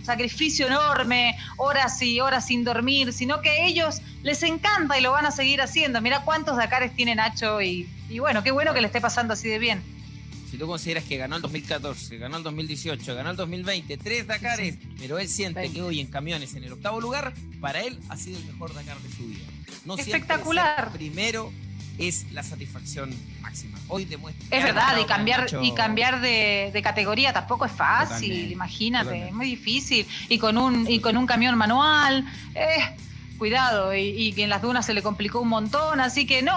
sacrificio 0.03 0.65
enorme, 0.65 1.37
horas 1.57 2.01
y 2.01 2.19
horas 2.19 2.47
sin 2.47 2.63
dormir, 2.63 3.13
sino 3.13 3.41
que 3.41 3.49
a 3.49 3.65
ellos 3.65 4.01
les 4.23 4.41
encanta 4.41 4.97
y 4.97 5.01
lo 5.01 5.11
van 5.11 5.27
a 5.27 5.31
seguir 5.31 5.61
haciendo. 5.61 6.01
Mira 6.01 6.23
cuántos 6.23 6.57
Dakares 6.57 6.95
tiene 6.95 7.13
Nacho 7.13 7.61
y, 7.61 7.87
y 8.09 8.19
bueno, 8.19 8.41
qué 8.41 8.49
bueno 8.49 8.73
que 8.73 8.81
le 8.81 8.87
esté 8.87 9.01
pasando 9.01 9.33
así 9.33 9.49
de 9.49 9.59
bien. 9.59 9.83
Si 10.49 10.57
tú 10.57 10.67
consideras 10.67 11.05
que 11.05 11.15
ganó 11.15 11.37
el 11.37 11.41
2014, 11.43 12.17
ganó 12.17 12.37
el 12.37 12.43
2018, 12.43 13.15
ganó 13.15 13.31
el 13.31 13.37
2020, 13.37 13.97
tres 13.97 14.27
Dakares, 14.27 14.75
pero 14.99 15.17
él 15.17 15.29
siente 15.29 15.71
que 15.71 15.81
hoy 15.81 16.01
en 16.01 16.07
camiones 16.07 16.55
en 16.55 16.63
el 16.63 16.73
octavo 16.73 16.99
lugar, 16.99 17.33
para 17.61 17.81
él 17.81 17.99
ha 18.09 18.17
sido 18.17 18.37
el 18.37 18.45
mejor 18.45 18.73
Dakar 18.73 18.97
de 18.99 19.15
su 19.15 19.27
vida. 19.27 19.45
No 19.85 19.95
Espectacular. 19.95 20.91
primero 20.91 21.53
es 22.07 22.31
la 22.31 22.43
satisfacción 22.43 23.13
máxima. 23.41 23.77
Hoy 23.87 24.05
demuestra. 24.05 24.57
Es 24.57 24.63
verdad, 24.63 24.97
y 25.01 25.05
cambiar, 25.05 25.47
y 25.61 25.73
cambiar 25.73 26.21
de, 26.21 26.69
de 26.73 26.81
categoría 26.81 27.33
tampoco 27.33 27.65
es 27.65 27.71
fácil, 27.71 28.29
Totalmente, 28.29 28.53
imagínate, 28.53 29.03
totalmente. 29.05 29.29
es 29.29 29.35
muy 29.35 29.45
difícil. 29.47 30.07
Y 30.29 30.37
con 30.37 30.57
un, 30.57 30.89
y 30.89 30.99
con 30.99 31.17
un 31.17 31.25
camión 31.25 31.57
manual, 31.57 32.25
eh, 32.55 32.95
cuidado, 33.41 33.95
y, 33.95 34.01
y 34.09 34.33
que 34.33 34.43
en 34.43 34.51
las 34.51 34.61
dunas 34.61 34.85
se 34.85 34.93
le 34.93 35.01
complicó 35.01 35.39
un 35.39 35.47
montón, 35.47 35.99
así 35.99 36.27
que 36.27 36.43
no, 36.43 36.53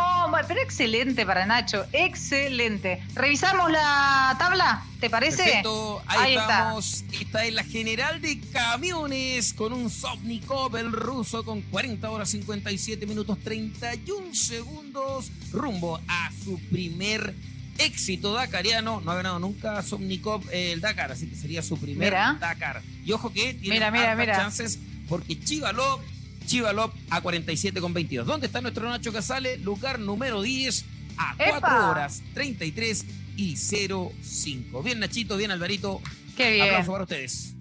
pero 0.46 0.60
excelente 0.60 1.24
para 1.24 1.46
Nacho, 1.46 1.86
excelente. 1.94 3.02
¿Revisamos 3.14 3.72
la 3.72 4.36
tabla? 4.38 4.84
¿Te 5.00 5.08
parece? 5.08 5.44
Perfecto, 5.44 6.02
ahí, 6.06 6.18
Ahí 6.20 6.30
está. 6.36 6.42
estamos. 6.58 7.04
Esta 7.10 7.46
es 7.46 7.54
la 7.54 7.64
general 7.64 8.20
de 8.20 8.38
camiones 8.52 9.54
con 9.54 9.72
un 9.72 9.88
Sovnikov, 9.88 10.76
el 10.76 10.92
ruso, 10.92 11.42
con 11.42 11.62
40 11.62 12.10
horas 12.10 12.28
57 12.28 13.06
minutos 13.06 13.38
31 13.42 14.34
segundos, 14.34 15.30
rumbo 15.52 15.98
a 16.06 16.30
su 16.44 16.60
primer 16.68 17.34
éxito 17.78 18.34
dakariano. 18.34 19.00
No 19.00 19.10
ha 19.10 19.14
ganado 19.14 19.38
nunca 19.38 19.82
Sovnikov 19.82 20.42
eh, 20.52 20.72
el 20.72 20.82
Dakar, 20.82 21.12
así 21.12 21.28
que 21.28 21.34
sería 21.34 21.62
su 21.62 21.78
primer 21.78 22.10
Mira. 22.10 22.36
Dakar. 22.38 22.82
Y 23.06 23.12
ojo 23.12 23.32
que 23.32 23.54
tiene 23.54 23.90
Mira, 23.90 24.14
mira. 24.14 24.36
chances 24.36 24.78
porque 25.08 25.38
Chivalov, 25.38 26.00
Chivalov 26.46 26.92
a 27.10 27.20
47 27.20 27.80
con 27.80 27.92
22. 27.94 28.26
¿Dónde 28.26 28.46
está 28.46 28.60
nuestro 28.60 28.88
Nacho 28.88 29.12
Casale? 29.12 29.58
Lugar 29.58 29.98
número 29.98 30.42
10 30.42 30.84
a 31.16 31.34
4 31.36 31.56
¡Epa! 31.58 31.90
horas 31.90 32.22
33 32.34 33.04
y 33.36 33.56
05. 33.56 34.82
Bien 34.82 34.98
Nachito, 35.00 35.36
bien 35.36 35.50
Alvarito. 35.50 36.00
Qué 36.36 36.52
bien. 36.52 36.66
Aplauso 36.66 36.92
para 36.92 37.04
ustedes. 37.04 37.54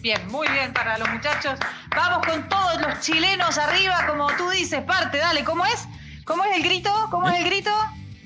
Bien, 0.00 0.26
muy 0.28 0.48
bien 0.48 0.72
para 0.72 0.96
los 0.98 1.08
muchachos. 1.10 1.58
Vamos 1.94 2.26
con 2.26 2.48
todos 2.48 2.80
los 2.80 3.00
chilenos 3.00 3.58
arriba, 3.58 4.06
como 4.08 4.28
tú 4.36 4.48
dices, 4.50 4.82
parte, 4.82 5.18
dale, 5.18 5.44
¿cómo 5.44 5.64
es? 5.66 5.86
¿Cómo 6.24 6.44
es 6.44 6.56
el 6.56 6.62
grito? 6.62 6.90
¿Cómo 7.10 7.28
es 7.28 7.38
el 7.38 7.44
grito? 7.44 7.70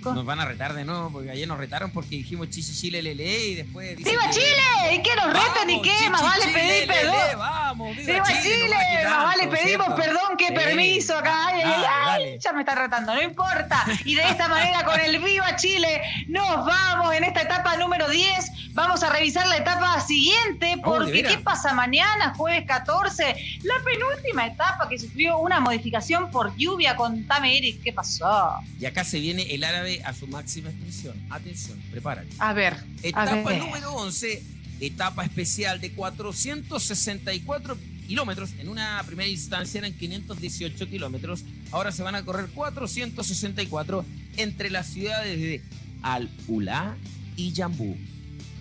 Nos 0.05 0.25
van 0.25 0.41
a 0.41 0.45
retar 0.45 0.75
de 0.75 0.85
nuevo 0.85 1.11
porque 1.11 1.31
ayer 1.31 1.49
nos 1.49 1.59
retaron 1.59 1.91
porque 1.91 2.17
dijimos 2.17 2.51
Chichi 2.51 2.75
Chile 2.75 3.03
Lele 3.03 3.39
y 3.47 3.55
después 3.55 3.97
¡Viva 3.97 4.31
Chile! 4.31 4.95
¿Y 4.95 5.03
qué 5.03 5.17
nos 5.17 5.27
retan 5.33 5.71
y 5.71 5.81
qué? 5.83 6.11
Más 6.11 6.23
vale 6.23 6.53
pedir 6.53 6.87
perdón. 6.87 7.17
Viva, 7.31 7.75
¡Viva 7.97 8.43
Chile! 8.43 8.77
Más 9.05 9.25
vale 9.25 9.49
pedimos 9.49 9.87
¿cierto? 9.87 9.97
Sí. 10.39 10.55
permiso 10.55 11.17
acá. 11.19 11.47
Ay, 11.49 11.61
ay, 11.63 11.71
Dale, 11.71 11.87
ay, 11.87 12.23
dale. 12.25 12.39
ya 12.41 12.53
me 12.53 12.61
está 12.61 12.75
retando, 12.75 13.15
no 13.15 13.23
importa. 13.23 13.85
Y 14.05 14.15
de 14.15 14.23
esta 14.29 14.49
manera, 14.49 14.85
con 14.85 14.99
el 15.01 15.19
Viva 15.23 15.57
Chile, 15.57 16.01
nos 16.29 16.65
vamos 16.67 17.15
en 17.15 17.25
esta 17.25 17.43
etapa 17.43 17.77
número 17.77 18.09
10. 18.09 18.51
Vamos 18.75 19.03
a 19.05 19.11
revisar 19.11 19.47
la 19.47 19.57
etapa 19.59 20.01
siguiente, 20.01 20.75
Oh, 20.83 20.99
¿de 20.99 21.05
porque? 21.07 21.23
¿qué 21.23 21.39
pasa 21.39 21.73
mañana, 21.75 22.35
jueves 22.37 22.65
14? 22.67 23.37
La 23.63 23.75
penúltima 23.85 24.47
etapa 24.47 24.89
que 24.89 24.99
sufrió 24.99 25.39
una 25.39 25.61
modificación 25.61 26.31
por 26.31 26.57
lluvia. 26.57 26.97
Contame, 26.97 27.57
Eric, 27.57 27.83
¿qué 27.85 27.93
pasó? 27.93 28.55
Y 28.81 28.85
acá 28.87 29.05
se 29.05 29.21
viene 29.21 29.43
el 29.55 29.63
árabe 29.63 30.03
a 30.05 30.13
su 30.13 30.27
máxima 30.27 30.71
expresión. 30.71 31.15
Atención, 31.31 31.81
prepárate. 31.93 32.29
A 32.41 32.53
ver, 32.53 32.75
a 32.75 32.79
Etapa 33.03 33.35
ver. 33.51 33.59
número 33.59 33.93
11, 33.93 34.43
etapa 34.81 35.25
especial 35.25 35.81
de 35.81 35.93
464 35.93 37.77
kilómetros. 38.05 38.53
En 38.59 38.69
una 38.69 39.03
primera 39.07 39.29
instancia 39.29 39.79
eran 39.79 39.93
518 39.93 40.89
kilómetros. 40.89 41.45
Ahora 41.73 41.93
se 41.93 42.03
van 42.03 42.15
a 42.15 42.25
correr 42.25 42.47
464 42.55 44.05
entre 44.37 44.71
las 44.71 44.87
ciudades 44.87 45.39
de 45.39 45.63
Al-Ula 46.03 46.97
y 47.37 47.53
Yambú. 47.53 47.97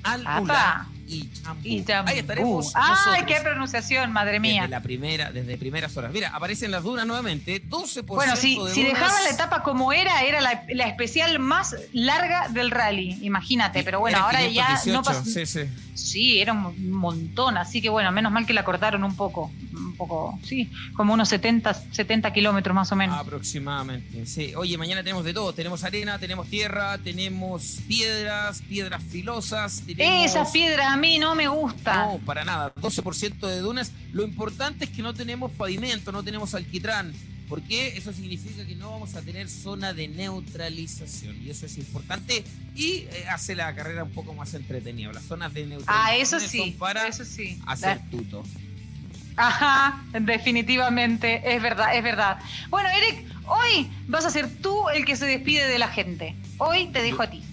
Al-Ula 0.04 0.88
y 1.08 1.30
Yambú. 1.44 1.68
Y. 1.68 1.86
Ahí 2.06 2.20
estaremos. 2.20 2.72
¡Ay, 2.76 3.24
qué 3.26 3.40
pronunciación, 3.42 4.12
madre 4.12 4.40
mía! 4.40 4.64
Desde 4.64 4.72
la 4.72 4.82
primera, 4.82 5.32
desde 5.32 5.58
primeras 5.58 5.96
horas. 5.98 6.12
Mira, 6.12 6.30
aparecen 6.30 6.72
las 6.72 6.84
dunas 6.84 7.06
nuevamente. 7.06 7.64
12% 7.64 8.06
Bueno, 8.06 8.36
si, 8.36 8.58
de 8.58 8.72
si 8.72 8.84
dejaban 8.84 9.24
la 9.24 9.30
etapa 9.30 9.64
como 9.64 9.92
era, 9.94 10.24
era 10.24 10.42
la, 10.42 10.64
la 10.70 10.88
especial 10.88 11.40
más 11.40 11.76
larga 11.92 12.48
del 12.50 12.72
rally, 12.72 13.20
imagínate. 13.22 13.84
Pero 13.84 14.00
bueno, 14.00 14.18
ahora 14.20 14.42
ya 14.48 14.80
518, 14.84 14.94
no 14.94 15.04
pasa. 15.04 15.26
Sí, 15.26 15.46
sí. 15.46 15.62
Sí, 15.94 16.40
era 16.40 16.54
un 16.54 16.92
montón, 16.92 17.58
así 17.58 17.82
que 17.82 17.90
bueno, 17.90 18.12
menos 18.12 18.32
mal 18.32 18.46
que 18.46 18.54
la 18.54 18.64
cortaron 18.64 19.04
un 19.04 19.16
poco. 19.16 19.52
Un 19.74 19.96
poco, 19.96 20.40
sí, 20.44 20.70
como 20.96 21.14
unos 21.14 21.30
70, 21.30 21.74
70 21.74 22.34
kilómetros 22.34 22.76
más 22.76 22.92
o 22.92 22.96
menos. 22.96 23.18
Aproximadamente, 23.18 24.26
sí. 24.26 24.54
Oye, 24.56 24.78
mañana 24.78 25.04
tenemos 25.04 25.24
de 25.24 25.34
todo. 25.34 25.54
Tenemos 25.54 25.84
arena, 25.84 26.18
tenemos 26.20 26.48
tierra, 26.48 26.98
tenemos 26.98 27.80
piedras, 27.88 28.62
piedras 28.62 29.04
filosas. 29.04 29.84
Tenemos... 29.86 30.26
Esas 30.26 30.52
piedras 30.52 30.88
a 30.88 30.98
mí 30.98 31.20
no 31.20 31.36
me 31.36 31.48
gustan. 31.48 32.14
No, 32.14 32.20
para 32.26 32.44
nada. 32.44 32.74
12% 32.76 33.48
de 33.48 33.60
dunas. 33.60 33.92
Lo 34.12 34.24
importante 34.24 34.86
es 34.86 34.92
que 34.92 35.02
no 35.02 35.14
tenemos 35.14 35.52
pavimento, 35.52 36.12
no 36.12 36.24
tenemos 36.24 36.56
alquitrán. 36.56 37.14
Porque 37.50 37.96
eso 37.98 38.12
significa 38.14 38.66
que 38.66 38.76
no 38.76 38.92
vamos 38.92 39.16
a 39.16 39.22
tener 39.22 39.50
zona 39.50 39.94
de 39.94 40.08
neutralización 40.08 41.42
y 41.44 41.50
eso 41.50 41.66
es 41.66 41.78
importante 41.78 42.44
y 42.76 43.06
eh, 43.12 43.26
hace 43.30 43.56
la 43.56 43.74
carrera 43.76 44.04
un 44.04 44.12
poco 44.12 44.34
más 44.34 44.54
entretenida. 44.54 45.12
Las 45.14 45.24
zonas 45.26 45.54
de 45.54 45.66
neutralización 45.68 46.06
Ah, 46.08 46.16
eso 46.16 46.40
sí, 46.40 46.58
son 46.58 46.74
para 46.74 47.08
eso 47.08 47.26
sí. 47.26 47.60
hacer 47.66 47.98
La- 47.98 48.10
tuto. 48.10 48.44
Ajá, 49.36 50.04
definitivamente, 50.20 51.56
es 51.56 51.62
verdad, 51.62 51.96
es 51.96 52.04
verdad. 52.04 52.38
Bueno, 52.70 52.88
Eric, 52.90 53.26
hoy 53.46 53.90
vas 54.08 54.26
a 54.26 54.30
ser 54.30 54.48
tú 54.62 54.90
el 54.90 55.06
que 55.06 55.16
se 55.16 55.26
despide 55.26 55.68
de 55.68 55.80
la 55.80 55.88
gente. 55.88 56.36
Hoy 56.60 56.88
te 56.88 57.02
dejo 57.02 57.24
a 57.24 57.30
ti. 57.30 57.44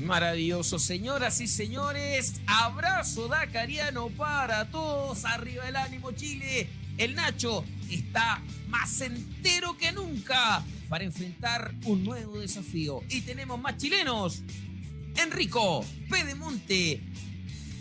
Maravilloso, 0.00 0.78
señoras 0.78 1.40
y 1.40 1.46
señores. 1.48 2.34
Abrazo 2.46 3.28
dacariano 3.28 4.08
para 4.10 4.64
todos. 4.70 5.24
Arriba 5.24 5.68
el 5.68 5.76
ánimo, 5.76 6.12
Chile. 6.12 6.68
El 6.98 7.14
Nacho 7.14 7.64
está 7.88 8.42
más 8.68 9.00
entero 9.00 9.76
que 9.76 9.92
nunca 9.92 10.64
para 10.88 11.04
enfrentar 11.04 11.72
un 11.84 12.02
nuevo 12.02 12.40
desafío. 12.40 13.02
Y 13.08 13.20
tenemos 13.20 13.60
más 13.60 13.76
chilenos. 13.76 14.42
Enrico 15.14 15.84
Pedemonte, 16.10 17.00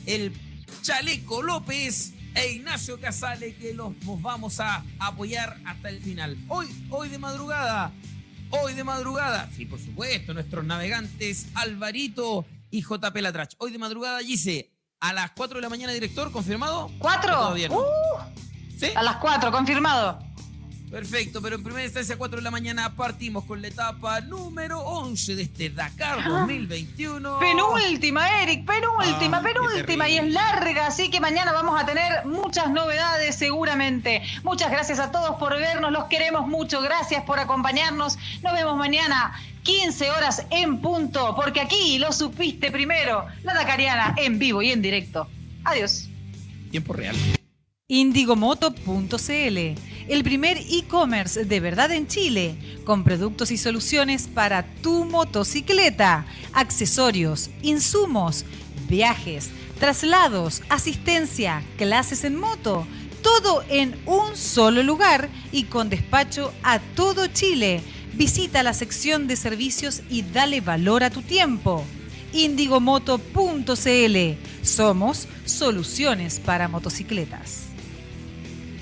el 0.06 0.34
Chaleco 0.82 1.42
López 1.42 2.14
e 2.36 2.52
Ignacio 2.54 3.00
Casale 3.00 3.56
que 3.56 3.74
los, 3.74 3.94
vamos 4.22 4.60
a 4.60 4.86
apoyar 5.00 5.60
hasta 5.66 5.90
el 5.90 6.00
final. 6.00 6.38
Hoy, 6.48 6.68
hoy 6.92 7.10
de 7.10 7.18
madrugada, 7.18 7.92
hoy 8.52 8.74
de 8.74 8.84
madrugada, 8.84 9.50
sí, 9.56 9.66
por 9.66 9.80
supuesto, 9.80 10.34
nuestros 10.34 10.64
navegantes 10.64 11.48
Alvarito 11.56 12.46
y 12.70 12.82
JP 12.82 13.16
Latrach. 13.16 13.54
Hoy 13.58 13.72
de 13.72 13.80
madrugada, 13.80 14.20
Gise, 14.20 14.72
a 15.00 15.14
las 15.14 15.32
4 15.32 15.58
de 15.58 15.62
la 15.62 15.70
mañana, 15.70 15.94
director, 15.94 16.32
¿confirmado? 16.32 16.92
¿Cuatro? 17.00 17.34
¿O 17.34 17.42
Todavía 17.42 17.70
no. 17.70 17.80
Uh, 17.80 17.84
¿Sí? 18.78 18.88
a 18.96 19.04
las 19.04 19.18
cuatro, 19.18 19.52
confirmado. 19.52 20.20
Perfecto, 20.90 21.42
pero 21.42 21.58
en 21.58 21.64
primera 21.64 21.84
instancia 21.84 22.16
a 22.16 22.18
4 22.18 22.38
de 22.38 22.44
la 22.44 22.50
mañana 22.52 22.96
partimos 22.96 23.44
con 23.44 23.62
la 23.62 23.68
etapa 23.68 24.22
número 24.22 24.80
11 24.80 25.36
de 25.36 25.42
este 25.42 25.70
Dakar 25.70 26.20
Ah. 26.24 26.30
2021. 26.30 27.40
Penúltima, 27.40 28.42
Eric, 28.42 28.66
penúltima, 28.66 29.40
Ah, 29.40 29.42
penúltima 29.44 30.08
y 30.08 30.18
es 30.18 30.32
larga, 30.32 30.88
así 30.88 31.10
que 31.12 31.20
mañana 31.20 31.52
vamos 31.52 31.78
a 31.82 31.86
tener 31.86 32.26
muchas 32.26 32.70
novedades 32.70 33.36
seguramente. 33.36 34.22
Muchas 34.44 34.72
gracias 34.72 35.00
a 35.00 35.12
todos 35.12 35.36
por 35.36 35.58
vernos, 35.60 35.92
los 35.92 36.06
queremos 36.06 36.48
mucho, 36.48 36.80
gracias 36.82 37.22
por 37.26 37.38
acompañarnos. 37.38 38.18
Nos 38.42 38.54
vemos 38.54 38.78
mañana 38.78 39.34
15 39.64 40.10
horas 40.12 40.46
en 40.52 40.80
punto, 40.80 41.36
porque 41.36 41.60
aquí 41.60 42.00
lo 42.00 42.14
supiste 42.14 42.72
primero, 42.72 43.26
la 43.44 43.54
Dakariana 43.56 44.14
en 44.16 44.40
vivo 44.40 44.62
y 44.62 44.72
en 44.72 44.82
directo. 44.82 45.28
Adiós. 45.66 46.08
Tiempo 46.72 46.94
real. 46.94 47.16
Indigomoto.cl, 47.90 49.58
el 50.10 50.24
primer 50.26 50.58
e-commerce 50.58 51.46
de 51.46 51.60
verdad 51.62 51.90
en 51.94 52.06
Chile, 52.06 52.58
con 52.84 53.06
productos 53.06 53.50
y 53.50 53.58
soluciones 53.58 54.28
para 54.28 54.64
tu 54.82 55.06
motocicleta, 55.06 56.26
accesorios, 56.52 57.50
insumos, 57.62 58.44
viajes, 58.90 59.52
traslados, 59.80 60.64
asistencia, 60.68 61.64
clases 61.78 62.26
en 62.26 62.38
moto, 62.38 62.86
todo 63.22 63.64
en 63.70 63.98
un 64.06 64.36
solo 64.36 64.84
lugar 64.84 65.30
y 65.54 65.64
con 65.64 65.90
despacho 65.90 66.54
a 66.64 66.80
todo 66.80 67.28
Chile. 67.28 67.82
Visita 68.16 68.64
la 68.64 68.74
sección 68.74 69.28
de 69.28 69.38
servicios 69.38 70.02
y 70.10 70.24
dale 70.24 70.60
valor 70.60 71.06
a 71.06 71.10
tu 71.10 71.22
tiempo. 71.22 71.86
Indigomoto.cl. 72.34 73.38
Somos 74.62 75.28
soluciones 75.46 76.42
para 76.42 76.68
motocicletas. 76.68 77.67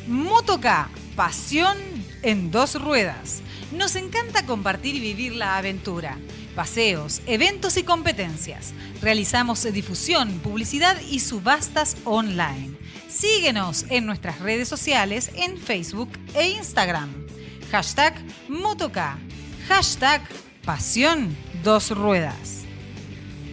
Motoca, 0.08 0.90
pasión 1.16 1.78
en 2.22 2.52
dos 2.52 2.80
ruedas. 2.80 3.42
Nos 3.72 3.96
encanta 3.96 4.46
compartir 4.46 4.94
y 4.94 5.00
vivir 5.00 5.36
la 5.36 5.58
aventura. 5.58 6.20
Paseos, 6.56 7.22
eventos 7.26 7.76
y 7.78 7.84
competencias. 7.84 8.74
Realizamos 9.02 9.64
difusión, 9.74 10.40
publicidad 10.44 10.96
y 11.10 11.22
subastas 11.22 11.98
online. 12.04 12.78
Síguenos 13.10 13.86
en 13.90 14.06
nuestras 14.06 14.40
redes 14.40 14.68
sociales 14.68 15.32
en 15.36 15.58
Facebook 15.58 16.12
e 16.36 16.50
Instagram. 16.50 17.10
Hashtag 17.72 18.14
Motoca. 18.48 19.18
Hashtag 19.68 20.22
Pasión 20.64 21.36
Dos 21.64 21.90
Ruedas. 21.90 22.62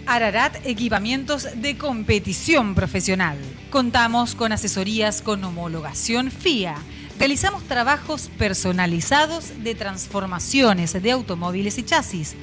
Ararat 0.05 0.66
Equipamientos 0.66 1.49
de 1.57 1.79
Competición 1.79 2.74
Profesional. 2.74 3.39
Contamos 3.73 4.35
con 4.35 4.53
asesorías 4.53 5.23
con 5.23 5.43
homologación 5.43 6.31
FIA. 6.31 6.77
Realizamos 7.19 7.62
trabajos 7.62 8.31
personalizados 8.36 9.65
de 9.65 9.74
transformaciones 9.74 10.93
de 10.93 11.11
automóviles 11.11 11.78
y 11.78 11.82
chasis. 11.82 12.35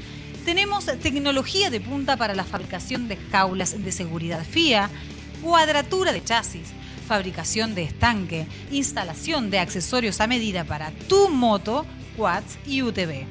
Tenemos 0.44 0.86
tecnología 0.86 1.70
de 1.70 1.82
punta 1.82 2.18
para 2.18 2.34
la 2.34 2.46
fabricación 2.46 3.08
de 3.08 3.18
jaulas 3.32 3.80
de 3.84 3.92
seguridad 3.92 4.44
FIA, 4.44 4.90
cuadratura 5.44 6.14
de 6.14 6.24
chasis, 6.24 6.70
fabricación 7.08 7.76
de 7.76 7.84
estanque, 7.84 8.48
instalación 8.72 9.52
de 9.52 9.60
accesorios 9.60 10.22
a 10.22 10.26
medida 10.26 10.64
para 10.64 10.90
tu 11.08 11.30
moto, 11.30 11.86
quads 12.18 12.58
y 12.66 12.82
UTV. 12.82 13.28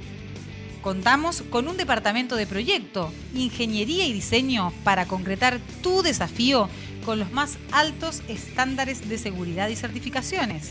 Contamos 0.83 1.43
con 1.51 1.67
un 1.67 1.77
departamento 1.77 2.37
de 2.37 2.47
proyecto, 2.47 3.13
ingeniería 3.35 4.07
y 4.07 4.13
diseño 4.13 4.73
para 4.85 5.07
concretar 5.07 5.59
tu 5.83 6.03
desafío 6.03 6.69
con 7.05 7.19
los 7.19 7.33
más 7.33 7.59
altos 7.73 8.23
estándares 8.29 9.09
de 9.09 9.19
seguridad 9.19 9.69
y 9.69 9.75
certificaciones. 9.77 10.71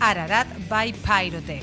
Ararat 0.00 0.48
by 0.68 0.92
Pyrotech. 0.92 1.62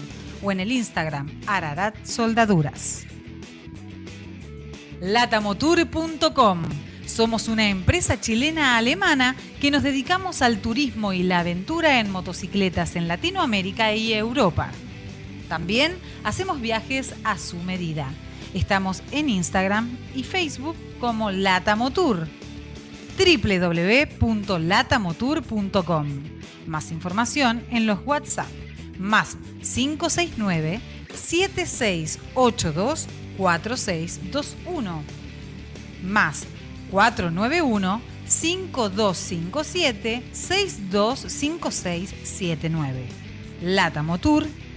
o 0.43 0.53
en 0.53 0.61
el 0.61 0.71
Instagram 0.73 1.41
Ararat 1.47 1.95
Soldaduras. 2.05 3.05
Somos 7.19 7.49
una 7.49 7.69
empresa 7.69 8.21
chilena-alemana 8.21 9.35
que 9.61 9.73
nos 9.73 9.83
dedicamos 9.83 10.41
al 10.41 10.61
turismo 10.61 11.13
y 11.13 11.25
la 11.25 11.41
aventura 11.41 11.99
en 11.99 12.13
motocicletas 12.13 12.95
en 12.95 13.09
Latinoamérica 13.09 13.93
y 13.93 14.13
Europa. 14.13 14.71
También 15.49 15.99
hacemos 16.23 16.61
viajes 16.61 17.17
a 17.25 17.37
su 17.37 17.57
medida. 17.57 18.07
Estamos 18.55 19.03
en 19.11 19.31
Instagram 19.31 19.99
y 20.15 20.23
Facebook 20.23 20.77
como 21.01 21.33
Latamotour. 21.33 22.29
www.latamotour.com. 23.19 26.07
Más 26.69 26.93
información 26.93 27.65
en 27.73 27.87
los 27.87 27.99
WhatsApp 28.07 28.47
más 28.97 29.37
569 29.61 30.81
7682 31.13 33.09
4621 33.37 35.03
más 36.05 36.47
491 36.91 38.01
5257 38.27 40.23
625679 40.33 43.28
latamotour.com 43.63 44.69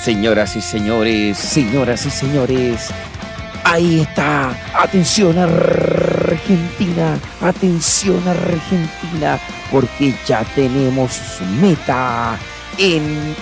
Señoras 0.06 0.56
y 0.56 0.61
señores, 0.61 1.38
señoras 1.38 2.06
y 2.06 2.11
señores, 2.11 2.88
ahí 3.66 4.02
está. 4.02 4.56
Atención 4.74 5.38
Argentina, 5.38 7.20
atención 7.42 8.26
Argentina, 8.28 9.40
porque 9.72 10.16
ya 10.26 10.44
tenemos 10.56 11.20
meta 11.60 12.38
en, 12.78 13.36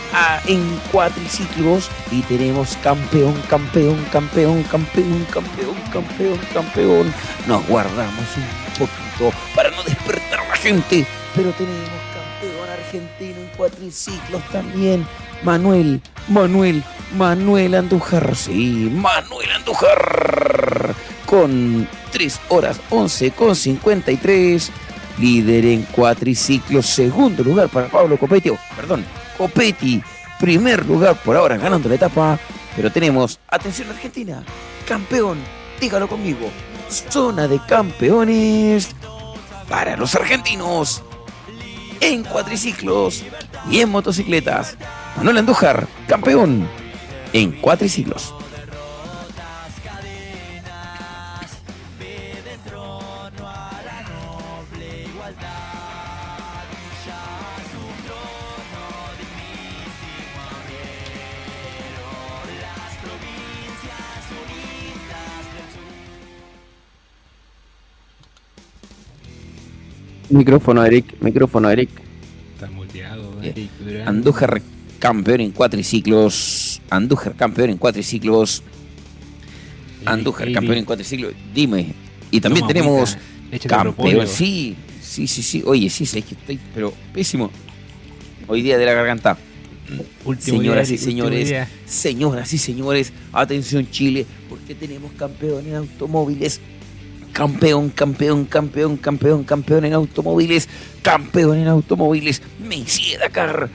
en 0.47 0.79
cuatriciclos 0.91 1.89
y 2.11 2.21
tenemos 2.21 2.77
campeón, 2.77 3.35
campeón, 3.49 4.03
campeón, 4.11 4.63
campeón, 4.63 5.25
campeón, 5.31 5.75
campeón, 5.91 6.39
campeón. 6.53 7.13
Nos 7.45 7.67
guardamos 7.67 8.25
un 8.37 8.87
poquito 8.87 9.37
para 9.55 9.69
no 9.71 9.83
despertar 9.83 10.39
a 10.39 10.47
la 10.47 10.55
gente, 10.55 11.05
pero 11.35 11.51
tenemos 11.51 11.89
campeón 12.13 12.69
argentino 12.69 13.39
en 13.41 13.47
cuatriciclos 13.57 14.41
también. 14.51 15.05
Manuel, 15.43 16.01
Manuel, 16.29 16.83
Manuel 17.17 17.75
Andújar, 17.75 18.35
sí, 18.35 18.89
Manuel 18.91 19.51
Andújar, 19.51 20.95
con 21.25 21.87
3 22.11 22.41
horas 22.49 22.79
11 22.89 23.31
con 23.31 23.55
53, 23.55 24.71
líder 25.19 25.65
en 25.65 25.83
cuatriciclos, 25.83 26.85
segundo 26.85 27.43
lugar 27.43 27.67
para 27.69 27.87
Pablo 27.87 28.17
Copetti, 28.17 28.49
oh, 28.49 28.57
perdón, 28.75 29.05
Copetti, 29.37 30.01
primer 30.39 30.85
lugar 30.85 31.21
por 31.21 31.35
ahora 31.35 31.57
ganando 31.57 31.89
la 31.89 31.95
etapa, 31.95 32.39
pero 32.75 32.89
tenemos, 32.89 33.39
atención 33.49 33.89
Argentina, 33.89 34.43
campeón, 34.87 35.39
dígalo 35.81 36.07
conmigo, 36.07 36.49
zona 36.87 37.47
de 37.49 37.59
campeones 37.67 38.95
para 39.67 39.97
los 39.97 40.15
argentinos 40.15 41.03
en 41.99 42.23
cuatriciclos 42.23 43.23
y 43.69 43.79
en 43.79 43.89
motocicletas. 43.89 44.77
Manuel 45.15 45.37
Andújar, 45.37 45.87
campeón 46.07 46.67
en 47.33 47.51
cuatriciclos. 47.53 48.33
Micrófono, 70.29 70.83
Eric. 70.83 71.15
Micrófono, 71.21 71.69
Eric. 71.69 71.89
Está 72.55 72.69
muteado. 72.71 73.41
Eric. 73.43 73.69
Andújar, 74.05 74.61
campeón 75.03 75.41
en 75.41 75.51
cuatriciclos. 75.51 76.81
Andújar, 76.89 77.35
campeón 77.35 77.71
en 77.71 77.77
cuatriciclos. 77.77 78.63
Andújar, 80.05 80.49
campeón 80.53 80.77
en 80.77 80.85
cuatriciclos. 80.85 81.33
Dime. 81.53 81.93
Y 82.31 82.39
también 82.39 82.65
tenemos 82.65 83.17
campeón. 83.67 84.25
Sí, 84.25 84.77
sí, 85.01 85.27
sí, 85.27 85.43
sí. 85.43 85.61
Oye, 85.65 85.89
sí, 85.89 86.05
sé 86.05 86.21
que 86.21 86.35
estoy, 86.35 86.57
pero 86.73 86.93
pésimo. 87.13 87.51
Hoy 88.47 88.61
día 88.61 88.77
de 88.77 88.85
la 88.85 88.93
garganta. 88.93 89.37
Último 90.23 90.59
Señoras 90.59 90.87
día, 90.87 90.95
y 90.95 90.97
señores, 90.97 91.49
día. 91.49 91.69
Señoras 91.85 92.53
y 92.53 92.57
señores, 92.57 93.11
atención 93.33 93.85
Chile, 93.91 94.25
porque 94.47 94.73
tenemos 94.73 95.11
campeón 95.11 95.67
en 95.67 95.75
automóviles. 95.75 96.61
Campeón, 97.33 97.89
campeón, 97.89 98.45
campeón, 98.45 98.95
campeón, 98.95 99.43
campeón 99.43 99.83
en 99.83 99.93
automóviles. 99.93 100.69
Campeón 101.01 101.57
en 101.57 101.67
automóviles. 101.67 102.41
Messier 102.65 103.19
Dakar 103.19 103.69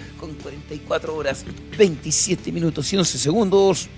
con 0.68 0.78
44 0.78 1.16
horas, 1.16 1.44
27 1.76 2.52
minutos 2.52 2.92
y 2.92 2.96
11 2.96 3.18
segundos. 3.18 3.88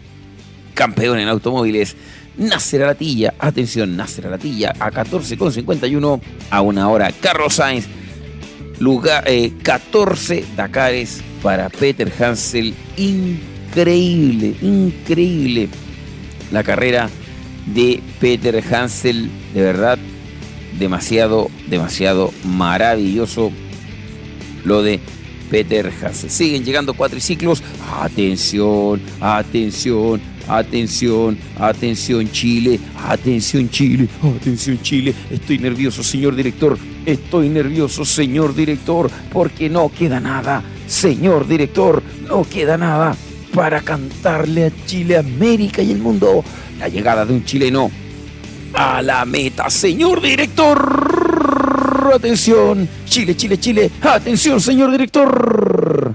Campeón 0.74 1.18
en 1.18 1.28
automóviles. 1.28 1.96
Nasser 2.36 2.84
Alatilla, 2.84 3.34
atención, 3.38 3.96
Nasser 3.96 4.28
Alatilla 4.28 4.72
a 4.78 4.90
14,51 4.90 6.20
a 6.50 6.60
una 6.62 6.88
hora. 6.88 7.12
Carlos 7.20 7.54
Sainz, 7.54 7.86
lugar, 8.78 9.24
eh, 9.26 9.52
14 9.62 10.44
Dakares 10.56 11.20
para 11.42 11.68
Peter 11.68 12.10
Hansel. 12.18 12.74
Increíble, 12.96 14.54
increíble 14.62 15.68
la 16.52 16.62
carrera 16.62 17.10
de 17.66 18.00
Peter 18.20 18.62
Hansel. 18.72 19.28
De 19.52 19.62
verdad, 19.62 19.98
demasiado, 20.78 21.50
demasiado 21.68 22.32
maravilloso 22.44 23.50
lo 24.64 24.82
de 24.82 25.00
Peter 25.50 25.92
Hansel. 26.02 26.30
Siguen 26.30 26.64
llegando 26.64 26.94
cuatriciclos. 26.94 27.62
Atención, 28.00 29.00
atención, 29.20 30.20
atención, 30.48 31.38
atención 31.58 32.30
Chile, 32.30 32.80
atención 33.04 33.68
Chile, 33.68 34.08
atención 34.22 34.80
Chile. 34.82 35.14
Estoy 35.30 35.58
nervioso, 35.58 36.02
señor 36.02 36.34
director. 36.34 36.78
Estoy 37.04 37.48
nervioso, 37.48 38.04
señor 38.04 38.54
director, 38.54 39.10
porque 39.32 39.68
no 39.68 39.90
queda 39.90 40.20
nada. 40.20 40.62
Señor 40.86 41.46
director, 41.46 42.02
no 42.28 42.44
queda 42.44 42.76
nada 42.76 43.16
para 43.54 43.80
cantarle 43.80 44.66
a 44.66 44.86
Chile, 44.86 45.16
América 45.16 45.82
y 45.82 45.92
el 45.92 45.98
mundo 45.98 46.44
la 46.78 46.88
llegada 46.88 47.26
de 47.26 47.34
un 47.34 47.44
chileno 47.44 47.90
a 48.72 49.02
la 49.02 49.24
meta, 49.24 49.68
señor 49.68 50.20
director. 50.20 51.19
Atención, 52.08 52.88
Chile, 53.06 53.36
Chile, 53.36 53.60
Chile. 53.60 53.90
Atención, 54.02 54.60
señor 54.60 54.90
director. 54.90 56.14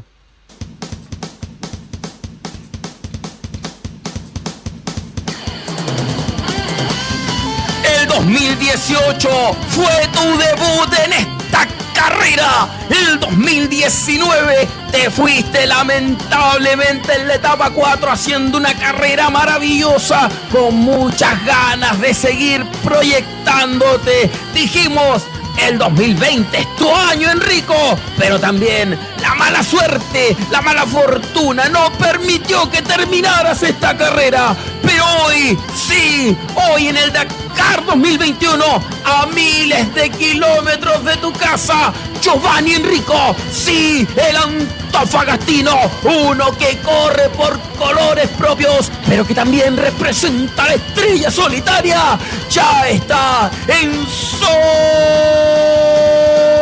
El 8.01 8.07
2018 8.07 9.29
fue 9.69 10.09
tu 10.11 10.37
debut 10.37 10.99
en 11.05 11.13
esta 11.13 11.67
carrera. 11.93 12.67
El 12.89 13.19
2019 13.19 14.67
te 14.91 15.09
fuiste 15.09 15.65
lamentablemente 15.65 17.13
en 17.13 17.27
la 17.27 17.35
etapa 17.35 17.69
4 17.69 18.11
haciendo 18.11 18.57
una 18.57 18.73
carrera 18.73 19.29
maravillosa 19.29 20.29
con 20.51 20.75
muchas 20.75 21.43
ganas 21.45 21.99
de 22.01 22.13
seguir 22.13 22.65
proyectándote. 22.83 24.29
Dijimos, 24.53 25.23
el 25.67 25.77
2020 25.77 26.57
es 26.57 26.75
tu 26.75 26.89
año, 26.89 27.29
Enrico, 27.31 27.97
pero 28.17 28.39
también 28.39 28.97
la 29.25 29.33
mala 29.33 29.63
suerte, 29.63 30.37
la 30.51 30.61
mala 30.61 30.85
fortuna 30.85 31.67
no 31.67 31.91
permitió 31.93 32.69
que 32.69 32.83
terminaras 32.83 33.63
esta 33.63 33.97
carrera. 33.97 34.55
Pero 34.83 35.03
hoy, 35.23 35.57
sí, 35.75 36.37
hoy 36.53 36.89
en 36.89 36.97
el 36.97 37.11
Dakar 37.11 37.83
2021, 37.85 38.63
a 39.03 39.25
miles 39.25 39.95
de 39.95 40.11
kilómetros 40.11 41.03
de 41.03 41.17
tu 41.17 41.33
casa, 41.33 41.91
Giovanni 42.21 42.75
Enrico, 42.75 43.35
sí, 43.51 44.07
el 44.15 44.37
antofagastino, 44.37 45.75
uno 46.03 46.55
que 46.59 46.77
corre 46.83 47.27
por 47.29 47.59
colores 47.79 48.29
propios, 48.37 48.91
pero 49.07 49.25
que 49.25 49.33
también 49.33 49.75
representa 49.75 50.67
la 50.67 50.75
estrella 50.75 51.31
solitaria, 51.31 52.19
ya 52.51 52.87
está 52.87 53.49
en 53.67 54.05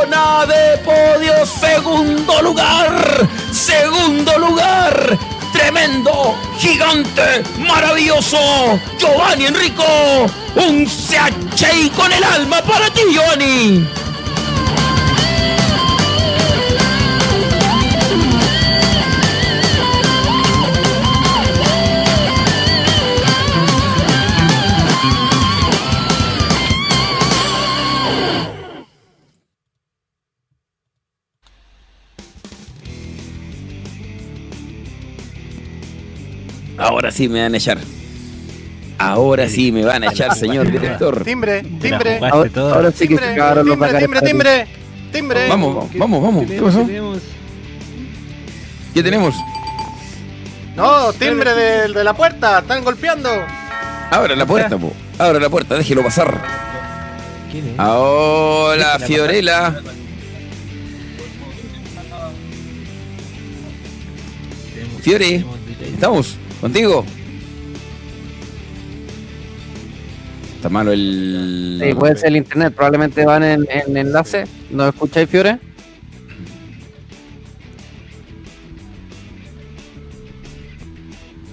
zona 0.04 0.46
de 0.46 0.78
podio, 0.80 1.46
segundo 1.46 2.42
lugar, 2.42 3.28
segundo 3.52 4.38
lugar. 4.38 5.18
Tremendo, 5.54 6.36
gigante, 6.58 7.44
maravilloso, 7.60 8.80
Giovanni 8.98 9.46
Enrico, 9.46 9.86
un 10.56 10.86
CHI 10.86 11.90
con 11.96 12.12
el 12.12 12.24
alma 12.24 12.62
para 12.64 12.90
ti, 12.90 13.02
Giovanni. 13.12 13.88
Ahora 36.84 37.12
sí 37.12 37.30
me 37.30 37.42
van 37.42 37.54
a 37.54 37.58
echar. 37.58 37.78
Ahora 38.98 39.48
sí 39.50 39.72
me 39.72 39.84
van 39.86 40.04
a 40.04 40.08
echar, 40.12 40.36
señor 40.38 40.70
director. 40.72 41.24
Timbre, 41.24 41.64
timbre, 41.82 42.20
Ahora, 42.30 42.50
ahora 42.56 42.92
sí 42.92 43.08
que 43.08 43.16
se 43.16 43.22
timbre, 43.22 43.34
acabaron 43.34 43.66
los 43.68 43.74
timbre, 43.74 43.88
Dakares 43.94 44.10
timbre, 44.10 44.22
timbre. 44.30 44.68
Timbre. 45.12 45.48
Vamos, 45.48 45.76
vamos, 45.76 45.92
vamos, 45.98 46.24
vamos. 46.24 46.46
¿Qué 46.48 46.62
pasó? 46.62 46.82
Tenemos- 46.86 47.20
¿Qué 48.94 49.04
tenemos? 49.04 49.36
No, 50.76 51.14
timbre 51.14 51.54
de, 51.54 51.94
de 51.94 52.04
la 52.04 52.14
puerta. 52.14 52.60
Están 52.60 52.84
golpeando. 52.84 53.30
Abra 54.12 54.36
la 54.36 54.46
puerta, 54.46 54.78
po. 54.78 54.92
Abra 55.20 55.40
la 55.40 55.50
puerta, 55.50 55.76
déjelo 55.76 56.04
pasar. 56.04 56.42
Hola, 57.78 59.00
Fiorella. 59.00 59.76
Fiore. 65.02 65.44
¿estamos 65.94 66.38
contigo? 66.64 67.04
Está 70.56 70.70
malo 70.70 70.94
el. 70.94 71.82
Sí, 71.84 71.94
puede 71.94 72.16
ser 72.16 72.30
el 72.30 72.38
internet, 72.38 72.74
probablemente 72.74 73.26
van 73.26 73.44
en, 73.44 73.66
en 73.70 73.98
enlace. 73.98 74.46
¿Nos 74.72 74.94
escucháis, 74.94 75.30
Fiore? 75.30 75.60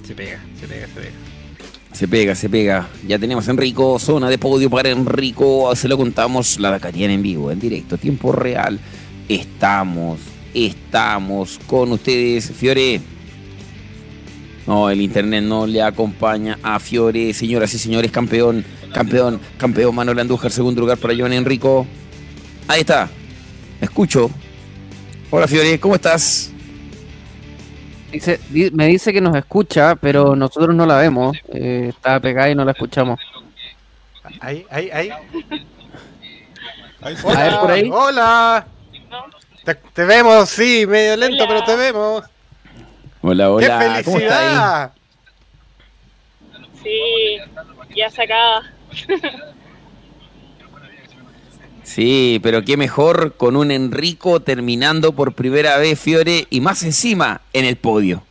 Se 0.07 0.15
pega, 0.15 0.41
se 0.61 0.69
pega, 0.69 0.87
se 0.87 0.95
pega. 0.95 1.13
Se 1.93 2.09
pega, 2.09 2.35
se 2.37 2.49
pega. 2.49 2.89
Ya 3.05 3.19
tenemos 3.19 3.49
a 3.49 3.51
Enrico, 3.51 3.99
zona 3.99 4.29
de 4.29 4.39
podio 4.39 4.71
para 4.71 4.91
Enrico. 4.91 5.75
Se 5.75 5.89
lo 5.89 5.97
contamos 5.97 6.61
la 6.61 6.71
Dakariana 6.71 7.15
en 7.15 7.23
vivo, 7.23 7.51
en 7.51 7.59
directo, 7.59 7.99
tiempo 7.99 8.31
real. 8.31 8.79
Estamos, 9.29 10.21
estamos 10.55 11.59
con 11.67 11.91
ustedes, 11.91 12.53
Fiore. 12.53 13.01
No, 14.71 14.89
el 14.89 15.01
internet 15.01 15.43
no 15.43 15.67
le 15.67 15.83
acompaña 15.83 16.57
a 16.63 16.79
Fiore. 16.79 17.35
Señoras 17.35 17.75
y 17.75 17.79
señores, 17.81 18.13
campeón, 18.13 18.65
campeón, 18.95 19.41
campeón 19.59 19.93
Manuel 19.93 20.21
Andújar, 20.21 20.53
segundo 20.53 20.81
lugar 20.81 20.97
para 20.97 21.13
Joan 21.13 21.33
Enrico. 21.33 21.89
Ahí 22.69 22.83
está. 22.83 23.09
Me 23.81 23.87
escucho. 23.87 24.31
Hola 25.31 25.49
Fiore, 25.49 25.81
¿cómo 25.81 25.97
estás? 25.97 26.53
Dice, 28.13 28.39
di- 28.49 28.71
me 28.71 28.87
dice 28.87 29.13
que 29.13 29.21
nos 29.21 29.35
escucha, 29.35 29.97
pero 29.97 30.37
nosotros 30.37 30.73
no 30.73 30.87
la 30.87 30.99
vemos. 30.99 31.37
Eh, 31.53 31.87
está 31.89 32.21
pegada 32.21 32.49
y 32.51 32.55
no 32.55 32.65
la 32.65 32.71
escuchamos. 32.71 33.19
Ahí, 34.39 34.65
ahí, 34.71 34.89
ahí. 34.93 35.11
Ahí 37.03 37.17
sí. 37.17 37.27
A 37.27 37.43
ver, 37.43 37.59
por 37.59 37.71
ahí. 37.73 37.91
Hola. 37.93 38.67
Te, 39.65 39.75
te 39.75 40.05
vemos, 40.05 40.49
sí, 40.49 40.87
medio 40.87 41.17
lento, 41.17 41.45
pero 41.49 41.65
te 41.65 41.75
vemos. 41.75 42.23
Hola, 43.23 43.51
hola. 43.51 43.95
¡Qué 43.99 44.05
¿Cómo 44.05 44.19
estás? 44.19 44.39
felicidad! 44.39 44.93
Sí, 46.83 47.37
ya 47.95 48.11
sacada. 48.11 48.73
Sí, 51.83 52.39
pero 52.45 52.65
qué 52.65 52.77
mejor 52.77 53.37
con 53.37 53.57
un 53.57 53.73
Enrico 53.73 54.39
terminando 54.39 55.11
por 55.11 55.35
primera 55.35 55.77
vez 55.77 55.99
Fiore 55.99 56.47
y 56.49 56.61
más 56.61 56.85
encima 56.85 57.41
en 57.53 57.65
el 57.65 57.77
podio. 57.77 58.23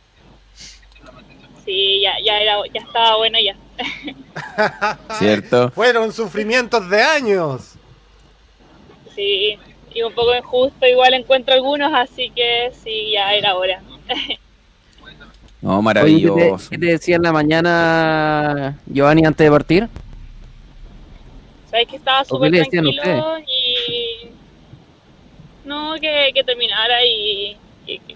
Sí, 1.66 2.00
ya, 2.00 2.14
ya, 2.24 2.40
era, 2.40 2.54
ya 2.72 2.80
estaba 2.80 3.18
bueno 3.18 3.36
ya. 3.38 3.54
¿Cierto? 5.18 5.70
Fueron 5.74 6.10
sufrimientos 6.10 6.88
de 6.88 7.02
años. 7.02 7.74
Sí, 9.14 9.58
y 9.92 10.02
un 10.04 10.14
poco 10.14 10.34
injusto 10.34 10.86
igual 10.86 11.12
encuentro 11.12 11.52
algunos, 11.52 11.92
así 11.92 12.30
que 12.34 12.72
sí, 12.82 13.10
ya 13.12 13.34
era 13.34 13.56
hora. 13.56 13.82
No, 15.62 15.78
Oye, 15.78 16.22
¿qué 16.22 16.30
te, 16.30 16.54
maravilloso. 16.54 16.70
qué 16.70 16.78
te 16.78 16.86
decía 16.86 17.16
en 17.16 17.22
la 17.22 17.32
mañana, 17.32 18.78
Giovanni, 18.86 19.24
antes 19.26 19.44
de 19.44 19.50
partir? 19.50 19.88
Sabes 21.70 21.86
que 21.88 21.96
estaba 21.96 22.22
¿O 22.22 22.40
qué 22.40 22.48
súper 22.48 22.66
tranquilo 22.68 23.38
y... 23.40 24.30
No, 25.64 25.94
que, 26.00 26.30
que 26.34 26.42
terminara 26.42 27.04
y, 27.04 27.56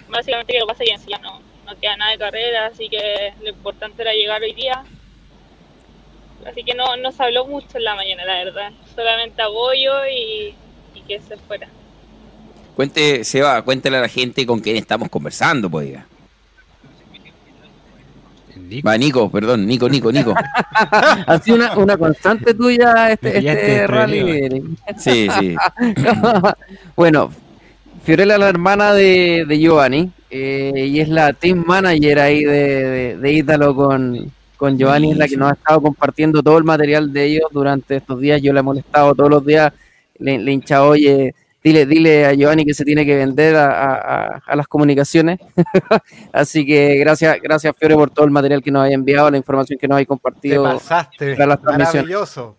básicamente 0.08 0.54
que 0.54 0.58
lo 0.58 0.66
pase 0.66 0.84
bien, 0.84 0.98
si 0.98 1.10
ya 1.10 1.18
no, 1.18 1.40
no 1.66 1.78
queda 1.80 1.96
nada 1.96 2.12
de 2.12 2.18
carrera, 2.18 2.66
así 2.66 2.88
que 2.88 3.32
lo 3.42 3.50
importante 3.50 4.02
era 4.02 4.12
llegar 4.12 4.42
hoy 4.42 4.54
día. 4.54 4.82
Así 6.46 6.64
que 6.64 6.74
no, 6.74 6.96
no 6.96 7.12
se 7.12 7.22
habló 7.22 7.46
mucho 7.46 7.76
en 7.78 7.84
la 7.84 7.94
mañana, 7.94 8.24
la 8.24 8.44
verdad. 8.44 8.72
Solamente 8.94 9.42
apoyo 9.42 9.92
y, 10.06 10.54
y 10.94 11.00
que 11.06 11.20
se 11.20 11.36
fuera. 11.36 11.68
Cuente, 12.74 13.22
Seba, 13.22 13.62
cuéntale 13.62 13.98
a 13.98 14.00
la 14.00 14.08
gente 14.08 14.44
con 14.46 14.60
quién 14.60 14.76
estamos 14.76 15.08
conversando, 15.08 15.70
pues. 15.70 15.86
diga. 15.86 16.06
Nico, 18.56 18.88
Va, 18.88 18.96
Nico, 18.96 19.30
perdón, 19.30 19.66
Nico, 19.66 19.88
Nico, 19.88 20.12
Nico. 20.12 20.34
Ha 21.26 21.38
sido 21.38 21.56
una, 21.56 21.76
una 21.76 21.96
constante 21.96 22.54
tuya 22.54 23.10
este, 23.10 23.32
pillaste 23.32 23.72
este 23.72 23.86
rally. 23.86 24.76
Sí, 24.98 25.28
sí. 25.38 25.56
bueno, 26.96 27.30
Fiorella 28.02 28.34
es 28.34 28.40
la 28.40 28.48
hermana 28.48 28.92
de, 28.92 29.44
de 29.48 29.58
Giovanni 29.58 30.10
eh, 30.30 30.86
y 30.88 31.00
es 31.00 31.08
la 31.08 31.32
team 31.32 31.64
manager 31.66 32.18
ahí 32.18 32.44
de, 32.44 32.52
de, 32.52 33.16
de 33.16 33.32
Ítalo 33.32 33.74
con, 33.74 34.30
con 34.56 34.78
Giovanni, 34.78 35.12
es 35.12 35.16
la 35.16 35.28
que 35.28 35.36
nos 35.36 35.50
ha 35.50 35.54
estado 35.54 35.80
compartiendo 35.82 36.42
todo 36.42 36.58
el 36.58 36.64
material 36.64 37.12
de 37.12 37.24
ellos 37.24 37.48
durante 37.50 37.96
estos 37.96 38.20
días. 38.20 38.42
Yo 38.42 38.52
le 38.52 38.60
he 38.60 38.62
molestado 38.62 39.14
todos 39.14 39.30
los 39.30 39.46
días, 39.46 39.72
le, 40.18 40.38
le 40.38 40.50
he 40.50 40.54
hinchado, 40.54 40.88
oye, 40.88 41.34
dile, 41.64 41.86
dile 41.86 42.26
a 42.26 42.32
Giovanni 42.34 42.64
que 42.66 42.74
se 42.74 42.84
tiene 42.84 43.04
que 43.06 43.16
vender 43.16 43.56
a, 43.56 44.36
a- 44.46 44.54
las 44.56 44.68
comunicaciones. 44.68 45.40
Así 46.32 46.64
que 46.66 46.96
gracias, 46.98 47.38
gracias 47.42 47.74
Fiore 47.78 47.94
por 47.94 48.10
todo 48.10 48.26
el 48.26 48.30
material 48.30 48.62
que 48.62 48.70
nos 48.70 48.82
haya 48.84 48.94
enviado, 48.94 49.30
la 49.30 49.38
información 49.38 49.78
que 49.78 49.88
nos 49.88 49.96
hay 49.98 50.04
Te 50.04 50.08
compartido. 50.08 50.62
pasaste. 50.62 51.34
para 51.34 51.46
las 51.46 51.60
transmisiones. 51.62 51.94
Maravilloso. 52.10 52.58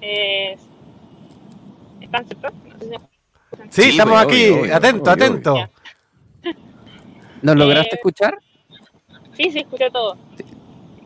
Eh, 0.00 0.56
¿Están 2.00 2.26
cierto? 2.26 2.48
No 2.50 2.78
sé 2.78 2.78
si 2.80 2.86
me 2.88 2.96
escuchan. 2.96 3.72
Sí, 3.72 3.82
Sí, 3.82 3.88
estamos 3.90 4.20
aquí. 4.20 4.50
obvio, 4.50 4.60
obvio, 4.62 4.76
atento, 4.76 5.02
obvio, 5.02 5.12
atento. 5.12 5.52
obvio. 5.54 5.70
¿Nos 7.42 7.56
lograste 7.56 7.90
Eh, 7.94 7.98
escuchar? 7.98 8.38
Sí, 9.36 9.50
sí, 9.50 9.58
escuché 9.60 9.90
todo. 9.90 10.16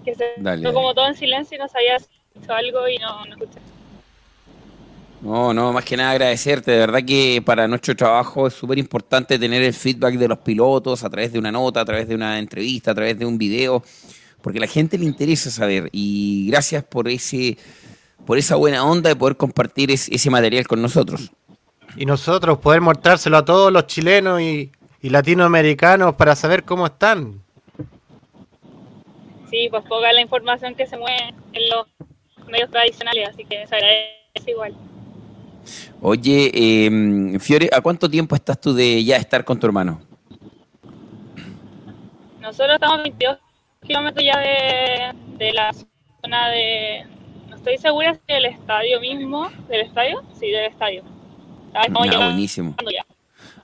Que 0.05 0.15
se 0.15 0.25
Dale, 0.39 0.63
quedó 0.63 0.71
dale. 0.71 0.75
como 0.75 0.95
todo 0.95 1.09
en 1.09 1.15
silencio 1.17 1.57
y 1.57 1.61
no 1.61 1.69
sabía 1.69 1.99
si 1.99 2.07
hecho 2.43 2.53
algo 2.53 2.89
y 2.89 2.99
no, 2.99 3.25
no 3.27 3.33
escuché. 3.35 3.61
No, 5.23 5.53
no, 5.55 5.73
más 5.73 5.85
que 5.85 5.97
nada 5.97 6.11
agradecerte. 6.13 6.71
De 6.73 6.79
verdad 6.79 7.01
que 7.05 7.43
para 7.45 7.67
nuestro 7.67 7.97
trabajo 7.97 8.47
es 8.47 8.55
súper 8.55 8.79
importante 8.79 9.39
tener 9.39 9.63
el 9.63 9.73
feedback 9.73 10.15
de 10.17 10.29
los 10.29 10.39
pilotos 10.39 11.03
a 11.05 11.11
través 11.11 11.33
de 11.33 11.39
una 11.39 11.51
nota, 11.51 11.81
a 11.81 11.85
través 11.85 12.07
de 12.07 12.15
una 12.15 12.39
entrevista, 12.39 12.91
a 12.91 12.95
través 12.95 13.19
de 13.19 13.25
un 13.27 13.39
video, 13.39 13.83
porque 14.43 14.59
a 14.59 14.63
la 14.63 14.67
gente 14.67 14.99
le 14.99 15.07
interesa 15.07 15.51
saber. 15.51 15.89
Y 15.93 16.47
gracias 16.51 16.85
por 16.85 17.09
ese, 17.09 17.57
por 18.27 18.39
esa 18.39 18.57
buena 18.57 18.85
onda 18.85 19.09
de 19.09 19.17
poder 19.17 19.37
compartir 19.37 19.91
es- 19.91 20.09
ese 20.11 20.31
material 20.31 20.67
con 20.69 20.83
nosotros. 20.83 21.33
Y 21.97 22.05
nosotros 22.05 22.59
poder 22.59 22.83
mostrárselo 22.83 23.39
a 23.39 23.45
todos 23.45 23.73
los 23.73 23.87
chilenos 23.87 24.41
y, 24.43 24.71
y 25.01 25.09
latinoamericanos 25.09 26.15
para 26.15 26.37
saber 26.37 26.63
cómo 26.65 26.87
están. 26.87 27.41
Sí, 29.51 29.69
pues 29.71 29.83
poca 29.85 30.13
la 30.13 30.21
información 30.21 30.75
que 30.75 30.87
se 30.87 30.99
mueve 30.99 31.35
en 31.55 31.69
los 31.71 31.87
medios 32.47 32.71
tradicionales, 32.71 33.29
así 33.29 33.45
que 33.45 33.67
se 33.67 33.75
agradece 33.75 34.51
igual. 34.51 34.75
Oye, 36.01 36.51
eh, 36.55 37.39
Fiore, 37.41 37.69
¿a 37.73 37.81
cuánto 37.81 38.09
tiempo 38.09 38.35
estás 38.37 38.61
tú 38.61 38.73
de 38.75 39.03
ya 39.05 39.17
estar 39.17 39.45
con 39.45 39.59
tu 39.59 39.67
hermano? 39.67 40.01
Nosotros 42.41 42.75
estamos 42.75 42.99
a 43.01 43.03
22 43.03 43.39
kilómetros 43.83 44.25
ya 44.25 44.39
de, 44.39 45.15
de 45.39 45.53
la 45.53 45.73
zona 45.73 46.49
de... 46.51 47.05
No 47.49 47.57
estoy 47.57 47.79
segura 47.79 48.15
si 48.15 48.33
del 48.33 48.47
estadio 48.47 49.01
mismo. 49.01 49.51
¿Del 49.69 49.81
estadio? 49.83 50.23
Sí, 50.39 50.49
del 50.51 50.67
estadio. 50.67 51.03
Ah, 51.75 51.83
estamos 51.87 52.09
Ah, 52.15 52.27
buenísimo. 52.27 52.77
ya. 52.93 53.05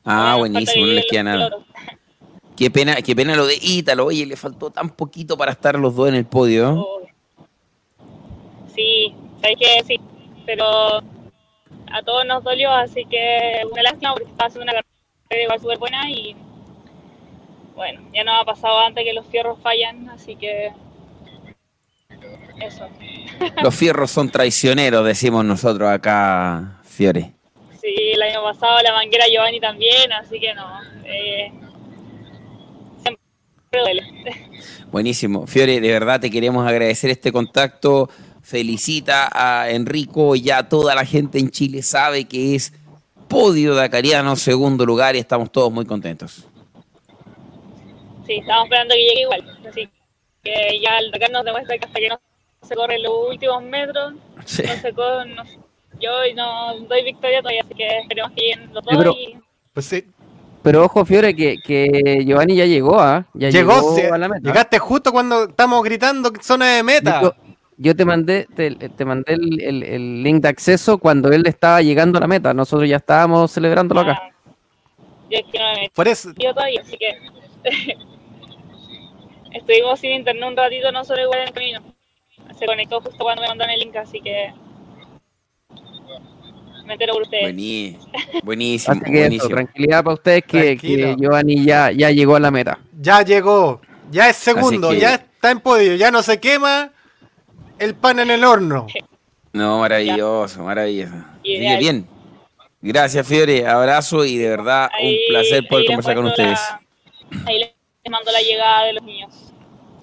Ah, 0.05 0.37
buenísimo, 0.39 0.87
no 0.87 0.93
les 0.93 1.07
queda 1.09 1.23
nada. 1.23 1.51
Qué 2.57 2.71
pena, 2.71 2.97
qué 2.97 3.15
pena 3.15 3.37
lo 3.37 3.47
de 3.47 3.57
Ítalo. 3.61 4.07
Oye, 4.07 4.27
le 4.27 4.37
faltó 4.37 4.71
tan 4.71 4.91
poquito 4.91 5.37
para 5.37 5.53
estar 5.53 5.79
los 5.79 5.95
dos 5.95 6.09
en 6.09 6.17
el 6.17 6.25
podio. 6.27 6.73
Oh. 6.81 7.03
Sabes 9.43 9.56
que 9.59 9.85
sí, 9.85 10.01
pero 10.47 10.64
a 11.93 12.02
todos 12.05 12.24
nos 12.27 12.43
dolió, 12.44 12.70
así 12.70 13.05
que 13.05 13.62
una 13.70 13.82
lástima 13.82 14.14
porque 14.14 14.31
estaba 14.31 14.47
haciendo 14.48 14.73
una 14.73 14.73
carrera 14.73 15.44
igual 15.44 15.60
súper 15.60 15.78
buena 15.78 16.10
y 16.10 16.36
bueno, 17.74 18.01
ya 18.14 18.23
nos 18.23 18.40
ha 18.40 18.44
pasado 18.44 18.78
antes 18.81 19.05
que 19.05 19.12
los 19.12 19.27
fierros 19.27 19.59
fallan, 19.60 20.09
así 20.10 20.36
que 20.36 20.73
eso. 22.60 22.89
Los 23.62 23.74
fierros 23.74 24.10
son 24.10 24.31
traicioneros, 24.31 25.05
decimos 25.05 25.44
nosotros 25.44 25.90
acá, 25.90 26.81
Fiore. 26.85 27.32
Sí, 27.81 28.12
el 28.14 28.23
año 28.23 28.43
pasado 28.43 28.81
la 28.82 28.93
manguera 28.93 29.24
Giovanni 29.28 29.59
también, 29.59 30.12
así 30.12 30.39
que 30.39 30.55
no. 30.55 30.81
Eh, 31.05 31.52
siempre 33.02 33.20
duele. 33.73 34.02
Buenísimo. 34.93 35.47
Fiore, 35.48 35.81
de 35.81 35.90
verdad 35.90 36.20
te 36.20 36.31
queremos 36.31 36.66
agradecer 36.66 37.10
este 37.10 37.32
contacto. 37.32 38.09
Felicita 38.43 39.28
a 39.32 39.70
Enrico. 39.70 40.35
Ya 40.36 40.69
toda 40.69 40.94
la 40.94 41.05
gente 41.05 41.39
en 41.39 41.51
Chile 41.51 41.82
sabe 41.82 42.24
que 42.24 42.55
es 42.55 42.73
podio 43.28 43.74
Dakariano, 43.74 44.36
segundo 44.36 44.85
lugar, 44.85 45.16
y 45.16 45.19
estamos 45.20 45.51
todos 45.51 45.73
muy 45.73 45.86
contentos. 45.86 46.47
Sí, 48.27 48.35
estamos 48.35 48.64
esperando 48.64 48.94
que 48.94 49.01
llegue 49.01 49.20
igual. 49.23 49.59
Así 49.69 49.89
que 50.43 50.81
ya 50.82 50.98
el 50.98 51.10
Dakar 51.10 51.31
nos 51.31 51.44
demuestra 51.44 51.78
que 51.78 51.86
hasta 51.86 51.98
que 52.01 52.09
no 52.09 52.20
se 52.62 52.74
corre 52.74 52.98
los 52.98 53.12
últimos 53.31 53.62
metros. 53.64 54.14
Sí. 54.44 54.62
No 54.62 54.94
cómo, 54.94 55.24
no- 55.24 55.44
yo 56.01 56.10
no 56.35 56.81
doy 56.89 57.05
victoria 57.05 57.40
todavía, 57.40 57.62
así 57.64 57.74
que 57.74 57.86
esperemos 57.98 58.32
que 58.32 58.40
lleguen 58.40 58.74
los 58.74 58.85
dos 58.85 58.93
Sí, 58.93 58.97
pero- 58.98 59.12
y 59.12 59.39
Pues 59.73 59.86
sí. 59.86 60.05
Pero 60.62 60.85
ojo, 60.85 61.05
Fiore, 61.05 61.35
que, 61.35 61.56
que 61.60 62.23
Giovanni 62.24 62.55
ya 62.55 62.66
llegó, 62.66 63.01
¿ah? 63.01 63.27
Ya 63.35 63.51
Llegó, 63.51 63.73
llegó, 63.74 63.97
sí, 63.97 64.02
a 64.02 64.16
la 64.16 64.28
meta. 64.28 64.47
llegaste 64.48 64.78
justo 64.78 65.10
cuando 65.10 65.44
estamos 65.48 65.82
gritando 65.82 66.31
zona 66.40 66.77
de 66.77 66.82
meta. 66.85 67.35
Yo 67.83 67.97
te 67.97 68.05
mandé, 68.05 68.47
te, 68.55 68.71
te 68.71 69.05
mandé 69.05 69.35
el, 69.35 69.61
el- 69.61 69.83
el 69.83 70.23
link 70.23 70.43
de 70.43 70.49
acceso 70.49 70.99
cuando 70.99 71.31
él 71.33 71.47
estaba 71.47 71.83
llegando 71.83 72.19
a 72.19 72.21
la 72.23 72.29
meta. 72.29 72.55
Nosotros 72.55 72.89
ya 72.89 72.97
estábamos 72.97 73.51
celebrándolo 73.53 74.01
acá. 74.03 74.23
ah, 74.23 74.31
yo 75.31 75.39
es 75.39 75.45
que 75.51 75.59
no 75.59 75.65
me 75.75 75.91
Por 75.95 76.09
eso, 76.09 76.29
metido 76.29 76.55
todavía, 76.55 76.81
así 76.81 76.97
que 76.97 77.19
estuvimos 79.53 79.99
sin 80.01 80.13
internet 80.13 80.45
un 80.49 80.57
ratito, 80.57 80.91
no 80.93 81.05
solo 81.05 81.23
igual 81.23 81.41
en 81.41 81.49
el 81.49 81.55
camino. 81.55 81.81
Se 82.59 82.67
conectó 82.67 83.01
justo 83.01 83.19
cuando 83.25 83.43
me 83.43 83.49
mandaron 83.49 83.73
el 83.75 83.81
link, 83.81 83.97
así 83.97 84.21
que 84.21 84.53
me 86.87 86.95
entero 86.95 87.15
por 87.15 87.23
ustedes. 87.23 87.45
Buení- 87.55 87.97
Buenísimo, 88.43 89.01
Así 89.01 89.13
que 89.13 89.27
eso, 89.27 89.49
tranquilidad 89.49 90.05
para 90.05 90.15
ustedes 90.15 90.43
que, 90.45 90.77
que 90.77 91.17
Giovanni 91.19 91.65
ya, 91.65 91.91
ya 91.93 92.11
llegó 92.11 92.37
a 92.37 92.41
la 92.41 92.51
meta. 92.51 92.79
ya 92.99 93.23
llegó. 93.23 93.81
Ya 94.11 94.29
es 94.29 94.37
segundo, 94.37 94.91
que- 94.91 94.99
ya 95.01 95.15
está 95.15 95.51
en 95.51 95.61
podio, 95.61 95.95
ya 95.95 96.11
no 96.11 96.23
se 96.23 96.39
quema 96.39 96.91
el 97.83 97.95
pan 97.95 98.19
en 98.21 98.31
el 98.31 98.45
horno. 98.45 98.87
No, 99.53 99.79
maravilloso, 99.81 100.63
maravilloso. 100.63 101.15
Así 101.41 101.77
bien. 101.79 102.07
Gracias, 102.81 103.27
Fiore. 103.27 103.67
Abrazo 103.67 104.25
y 104.25 104.37
de 104.39 104.49
verdad 104.49 104.91
un 105.03 105.15
placer 105.29 105.67
poder 105.69 105.87
conversar 105.87 106.15
con 106.17 106.27
ustedes. 106.27 106.59
la- 107.31 107.43
ahí 107.47 107.59
les 107.59 107.71
mando 108.11 108.33
la 108.33 108.41
llegada 108.41 108.85
de 108.87 108.93
los 108.95 109.03
niños. 109.05 109.53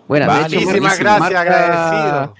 Bueno, 0.07 0.25
Vale, 0.27 0.39
de 0.41 0.47
hecho, 0.47 0.59
Muchísimas 0.61 0.97
gracias, 0.99 1.39
agradecido. 1.39 2.35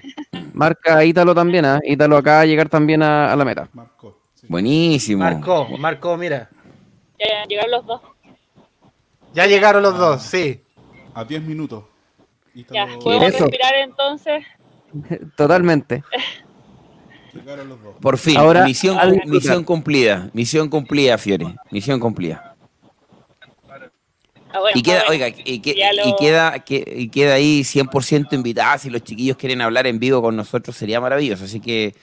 Marca 0.54 1.04
Ítalo 1.04 1.34
también, 1.34 1.64
¿ah? 1.64 1.78
Ítalo 1.84 2.16
acaba 2.16 2.40
de 2.40 2.48
llegar 2.48 2.68
también 2.68 3.02
a, 3.02 3.32
a 3.32 3.36
la 3.36 3.44
meta. 3.44 3.68
Marco. 3.72 4.18
sí. 4.34 4.46
Buenísimo. 4.48 5.22
Marcó, 5.22 5.68
marcó, 5.78 6.16
mira. 6.16 6.48
Ya 7.18 7.44
llegaron 7.46 7.70
los 7.70 7.86
dos. 7.86 8.00
Ya 9.34 9.46
llegaron 9.46 9.82
los 9.82 9.96
dos, 9.96 10.22
sí. 10.22 10.62
A 11.14 11.22
10 11.24 11.42
minutos. 11.42 11.84
Y 12.54 12.64
Ya, 12.64 12.86
Ítalo- 12.86 12.98
podemos 13.04 13.32
respirar 13.32 13.74
entonces. 13.76 14.44
Totalmente. 15.36 16.02
Por 18.00 18.18
fin, 18.18 18.36
Ahora, 18.36 18.64
misión, 18.64 18.96
misión 19.26 19.62
cumplida. 19.64 20.30
Misión 20.32 20.68
cumplida, 20.68 21.16
Fiore. 21.16 21.54
Misión 21.70 22.00
cumplida. 22.00 22.56
Ah, 24.52 24.58
bueno, 24.58 24.76
Y 24.76 24.82
queda, 24.82 25.04
bueno. 25.06 25.10
oiga, 25.26 25.28
y, 25.44 25.60
que- 25.60 25.76
lo- 25.94 26.08
y 26.08 26.16
queda, 26.18 26.58
que- 26.64 26.92
y 26.96 27.08
queda 27.08 27.34
ahí 27.34 27.62
100% 27.62 28.34
invitada. 28.34 28.78
Si 28.78 28.90
los 28.90 29.04
chiquillos 29.04 29.36
quieren 29.36 29.60
hablar 29.60 29.86
en 29.86 30.00
vivo 30.00 30.20
con 30.20 30.34
nosotros, 30.34 30.74
sería 30.76 31.00
maravilloso. 31.00 31.44
Así 31.44 31.60
que 31.60 31.94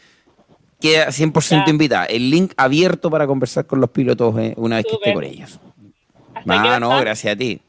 queda 0.80 1.12
100% 1.12 1.66
Ya. 1.66 1.72
invitada. 1.72 2.06
El 2.06 2.30
link 2.30 2.54
abierto 2.56 3.10
para 3.12 3.28
conversar 3.28 3.66
con 3.68 3.82
los 3.82 3.90
pilotos 3.90 4.34
eh, 4.40 4.54
una 4.56 4.78
vez 4.78 4.86
que 4.86 4.96
esté 4.96 5.14
con 5.14 5.26
ellos. 5.26 5.60
¿Hasta 6.36 6.62
qué 6.64 6.70
Ah, 6.70 6.80
no, 6.80 6.98
gracias 7.02 7.34
a 7.34 7.38
ti. 7.38 7.60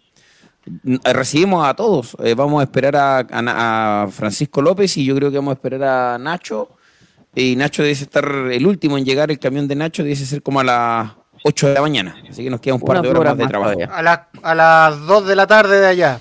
Eh, 1.04 1.12
Recibimos 1.12 1.66
a 1.66 1.74
todos. 1.74 2.16
Eh, 2.22 2.34
vamos 2.34 2.60
a 2.60 2.64
esperar 2.64 2.96
a, 2.96 3.18
a 3.18 3.42
Na- 3.42 4.02
a 4.04 4.08
Francisco 4.08 4.60
López 4.62 4.96
y 4.96 5.04
yo 5.04 5.14
creo 5.16 5.30
que 5.30 5.36
vamos 5.38 5.52
a 5.52 5.54
esperar 5.54 5.82
a 5.84 6.18
Nacho. 6.18 6.70
Y 7.34 7.56
Nacho 7.56 7.82
debe 7.82 7.92
estar 7.92 8.24
el 8.26 8.66
último 8.66 8.98
en 8.98 9.04
llegar. 9.04 9.30
El 9.30 9.38
camión 9.38 9.68
de 9.68 9.74
Nacho 9.76 10.02
debe 10.02 10.16
ser 10.16 10.42
como 10.42 10.60
a 10.60 10.64
las 10.64 11.12
8 11.44 11.68
de 11.68 11.74
la 11.74 11.80
mañana. 11.82 12.16
Así 12.28 12.42
que 12.42 12.50
nos 12.50 12.60
queda 12.60 12.74
un 12.74 12.80
par 12.80 13.00
de 13.02 13.08
horas 13.08 13.36
más 13.36 13.36
de 13.38 13.44
más 13.44 13.50
trabajo. 13.50 13.78
A, 13.92 14.02
las 14.02 14.20
a 14.42 14.54
las 14.54 15.06
2 15.06 15.26
de 15.26 15.36
la 15.36 15.46
tarde 15.46 15.80
de 15.80 15.86
allá. 15.86 16.20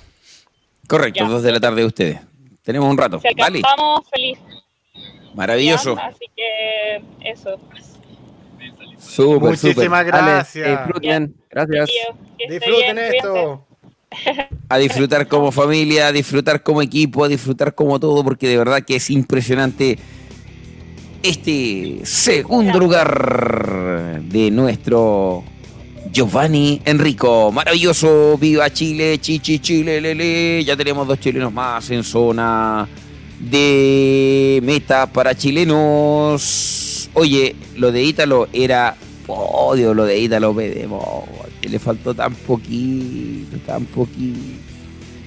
Correcto, 0.88 1.24
Ya. 1.24 1.30
dos 1.30 1.44
de 1.44 1.52
la 1.52 1.60
tarde 1.60 1.82
de 1.82 1.86
ustedes. 1.88 2.19
Tenemos 2.64 2.90
un 2.90 2.98
rato. 2.98 3.19
Vale, 3.38 3.57
alcanzamos, 3.60 4.02
feliz. 4.14 4.40
maravilloso. 5.36 5.95
Ya, 5.95 6.06
Así 6.07 6.26
que 6.36 7.30
eso. 7.30 7.60
Súper, 8.98 9.57
súper. 9.57 9.76
Muchísimas 9.76 10.06
gracias. 10.06 10.69
disfruten. 10.69 11.36
Gracias. 11.49 11.90
Disfruten 12.38 12.60
bien, 12.69 12.95
cuídense. 12.95 13.18
esto. 13.18 13.66
A 14.69 14.77
disfrutar 14.77 15.27
como 15.27 15.51
familia, 15.51 16.07
a 16.07 16.11
disfrutar 16.11 16.63
como 16.63 16.81
equipo, 16.81 17.23
a 17.23 17.27
disfrutar 17.27 17.75
como 17.75 17.99
todo, 17.99 18.23
porque 18.23 18.47
de 18.47 18.57
verdad 18.57 18.84
que 18.84 18.95
es 18.95 19.09
impresionante 19.09 19.97
este 21.23 22.01
segundo 22.03 22.79
lugar 22.79 24.21
de 24.23 24.51
nuestro 24.51 25.43
Giovanni 26.11 26.81
Enrico. 26.85 27.51
Maravilloso, 27.51 28.38
viva 28.38 28.71
Chile, 28.71 29.19
chichi 29.19 29.59
Chile, 29.59 29.99
lele. 29.99 30.63
Ya 30.63 30.75
tenemos 30.75 31.07
dos 31.07 31.19
chilenos 31.19 31.53
más 31.53 31.89
en 31.89 32.03
zona 32.03 32.88
de 33.39 34.59
meta 34.63 35.07
para 35.07 35.35
chilenos. 35.35 37.09
Oye, 37.13 37.55
lo 37.75 37.91
de 37.91 38.03
Ítalo 38.03 38.47
era 38.53 38.95
odio, 39.27 39.93
lo 39.93 40.05
de 40.05 40.19
Ítalo 40.19 40.55
Pedemos, 40.55 41.03
le 41.68 41.80
faltó 41.80 42.14
tan 42.14 42.34
poquito, 42.34 43.57
tan 43.65 43.85
poquito. 43.85 44.39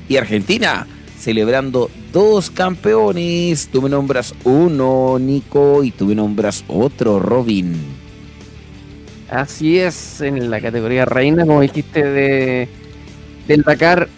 Y 0.08 0.16
Argentina 0.16 0.86
celebrando 1.20 1.90
dos 2.12 2.50
campeones. 2.50 3.68
Tú 3.68 3.82
me 3.82 3.88
nombras 3.88 4.34
uno, 4.44 5.18
Nico, 5.18 5.84
y 5.84 5.90
tú 5.90 6.06
me 6.06 6.14
nombras 6.14 6.64
otro, 6.66 7.20
Robin. 7.20 7.74
Así 9.28 9.78
es, 9.78 10.20
en 10.20 10.50
la 10.50 10.60
categoría 10.60 11.04
reina, 11.04 11.46
como 11.46 11.60
dijiste, 11.60 12.02
de, 12.02 12.68
del 13.46 13.62
Dakar, 13.62 14.08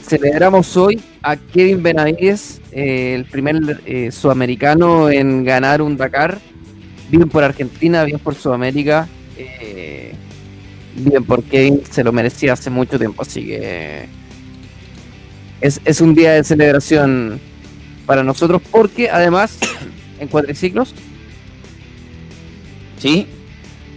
celebramos 0.00 0.76
hoy 0.76 1.00
a 1.22 1.36
Kevin 1.36 1.82
Benavides, 1.82 2.60
eh, 2.70 3.14
el 3.16 3.24
primer 3.24 3.80
eh, 3.84 4.12
sudamericano 4.12 5.10
en 5.10 5.44
ganar 5.44 5.82
un 5.82 5.96
Dakar. 5.96 6.38
Bien 7.10 7.28
por 7.28 7.42
Argentina, 7.42 8.04
bien 8.04 8.18
por 8.18 8.34
Sudamérica, 8.34 9.08
bien 10.96 11.24
por 11.24 11.42
Kevin, 11.44 11.82
se 11.90 12.04
lo 12.04 12.12
merecía 12.12 12.52
hace 12.52 12.70
mucho 12.70 12.98
tiempo, 12.98 13.22
así 13.22 13.44
que 13.46 14.06
es, 15.60 15.80
es 15.84 16.00
un 16.00 16.14
día 16.14 16.32
de 16.32 16.44
celebración 16.44 17.40
para 18.06 18.22
nosotros, 18.22 18.60
porque 18.70 19.08
además 19.10 19.58
en 20.20 20.28
cuatriciclos, 20.28 20.94
¿Sí? 22.98 23.26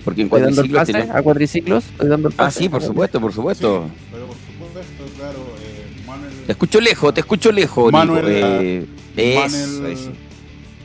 Porque 0.04 0.22
en 0.24 0.30
cuadriciclos 0.30 0.80
pase 0.80 0.92
tenemos... 0.94 1.16
a 1.16 1.22
cuatriciclos, 1.22 1.86
estoy 1.86 2.10
dando 2.10 2.28
el 2.30 2.34
Ah, 2.38 2.52
sí, 2.52 2.68
por 2.70 2.82
supuesto, 2.82 3.22
por 3.22 3.34
supuesto. 3.34 3.86
Sí, 3.88 4.06
pero 4.12 4.26
por 4.28 4.36
supuesto, 4.36 5.16
claro, 5.18 5.40
eh, 5.62 6.06
Manuel, 6.06 6.34
Te 6.46 6.52
escucho 6.54 6.82
lejos, 6.82 7.14
te 7.14 7.20
escucho 7.22 7.52
lejos, 7.52 7.92
Manuel. 7.92 8.26
Eh, 8.28 8.86
eso, 9.16 9.40
Manuel 9.76 9.92
eso. 9.94 10.12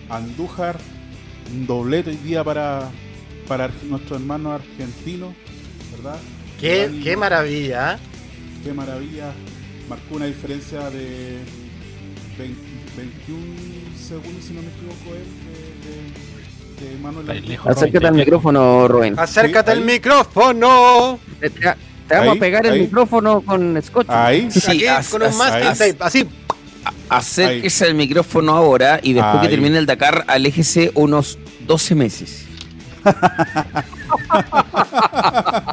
Andújar, 0.08 0.78
un 1.52 1.66
doblete 1.66 2.10
hoy 2.10 2.16
día 2.16 2.44
para, 2.44 2.90
para 3.48 3.68
arg- 3.68 3.82
nuestro 3.88 4.16
hermano 4.16 4.52
argentino, 4.52 5.34
¿verdad? 6.02 6.18
Qué, 6.60 7.16
maravilla. 7.16 7.94
¿eh? 7.94 7.98
qué 8.64 8.72
maravilla. 8.72 9.32
Marcó 9.88 10.14
una 10.16 10.26
diferencia 10.26 10.90
de 10.90 11.38
20 12.38 12.72
21 12.96 13.42
segundos, 13.98 14.44
si 14.44 14.52
no 14.52 14.60
me 14.62 14.68
equivoco, 14.68 15.14
él, 15.14 15.24
de, 16.80 16.84
de, 16.84 16.90
de 16.92 16.98
Manuel 17.02 17.48
lejos. 17.48 17.66
Acércate 17.74 18.06
al 18.06 18.14
micrófono, 18.14 18.86
Rubén. 18.88 19.14
Acércate 19.18 19.70
al 19.70 19.80
micrófono. 19.80 21.18
Te, 21.40 21.48
vamos 22.14 22.32
Ahí, 22.32 22.36
a 22.36 22.40
pegar 22.40 22.66
el 22.66 22.72
ahí. 22.72 22.80
micrófono 22.82 23.40
con 23.40 23.80
scotch. 23.82 24.06
Ahí, 24.10 24.50
Sí, 24.50 24.60
Aquí 24.70 24.86
as- 24.86 25.08
con 25.08 25.22
un 25.22 25.28
as- 25.28 25.36
masking 25.36 25.72
tape. 25.92 25.96
Así. 26.04 26.28
Acérquese 27.08 27.86
al 27.86 27.94
micrófono 27.94 28.52
ahora 28.52 29.00
y 29.02 29.12
después 29.14 29.40
que 29.42 29.48
termine 29.48 29.78
el 29.78 29.86
Dakar, 29.86 30.24
aléjese 30.28 30.90
unos 30.94 31.38
12 31.66 31.94
meses. 31.94 32.44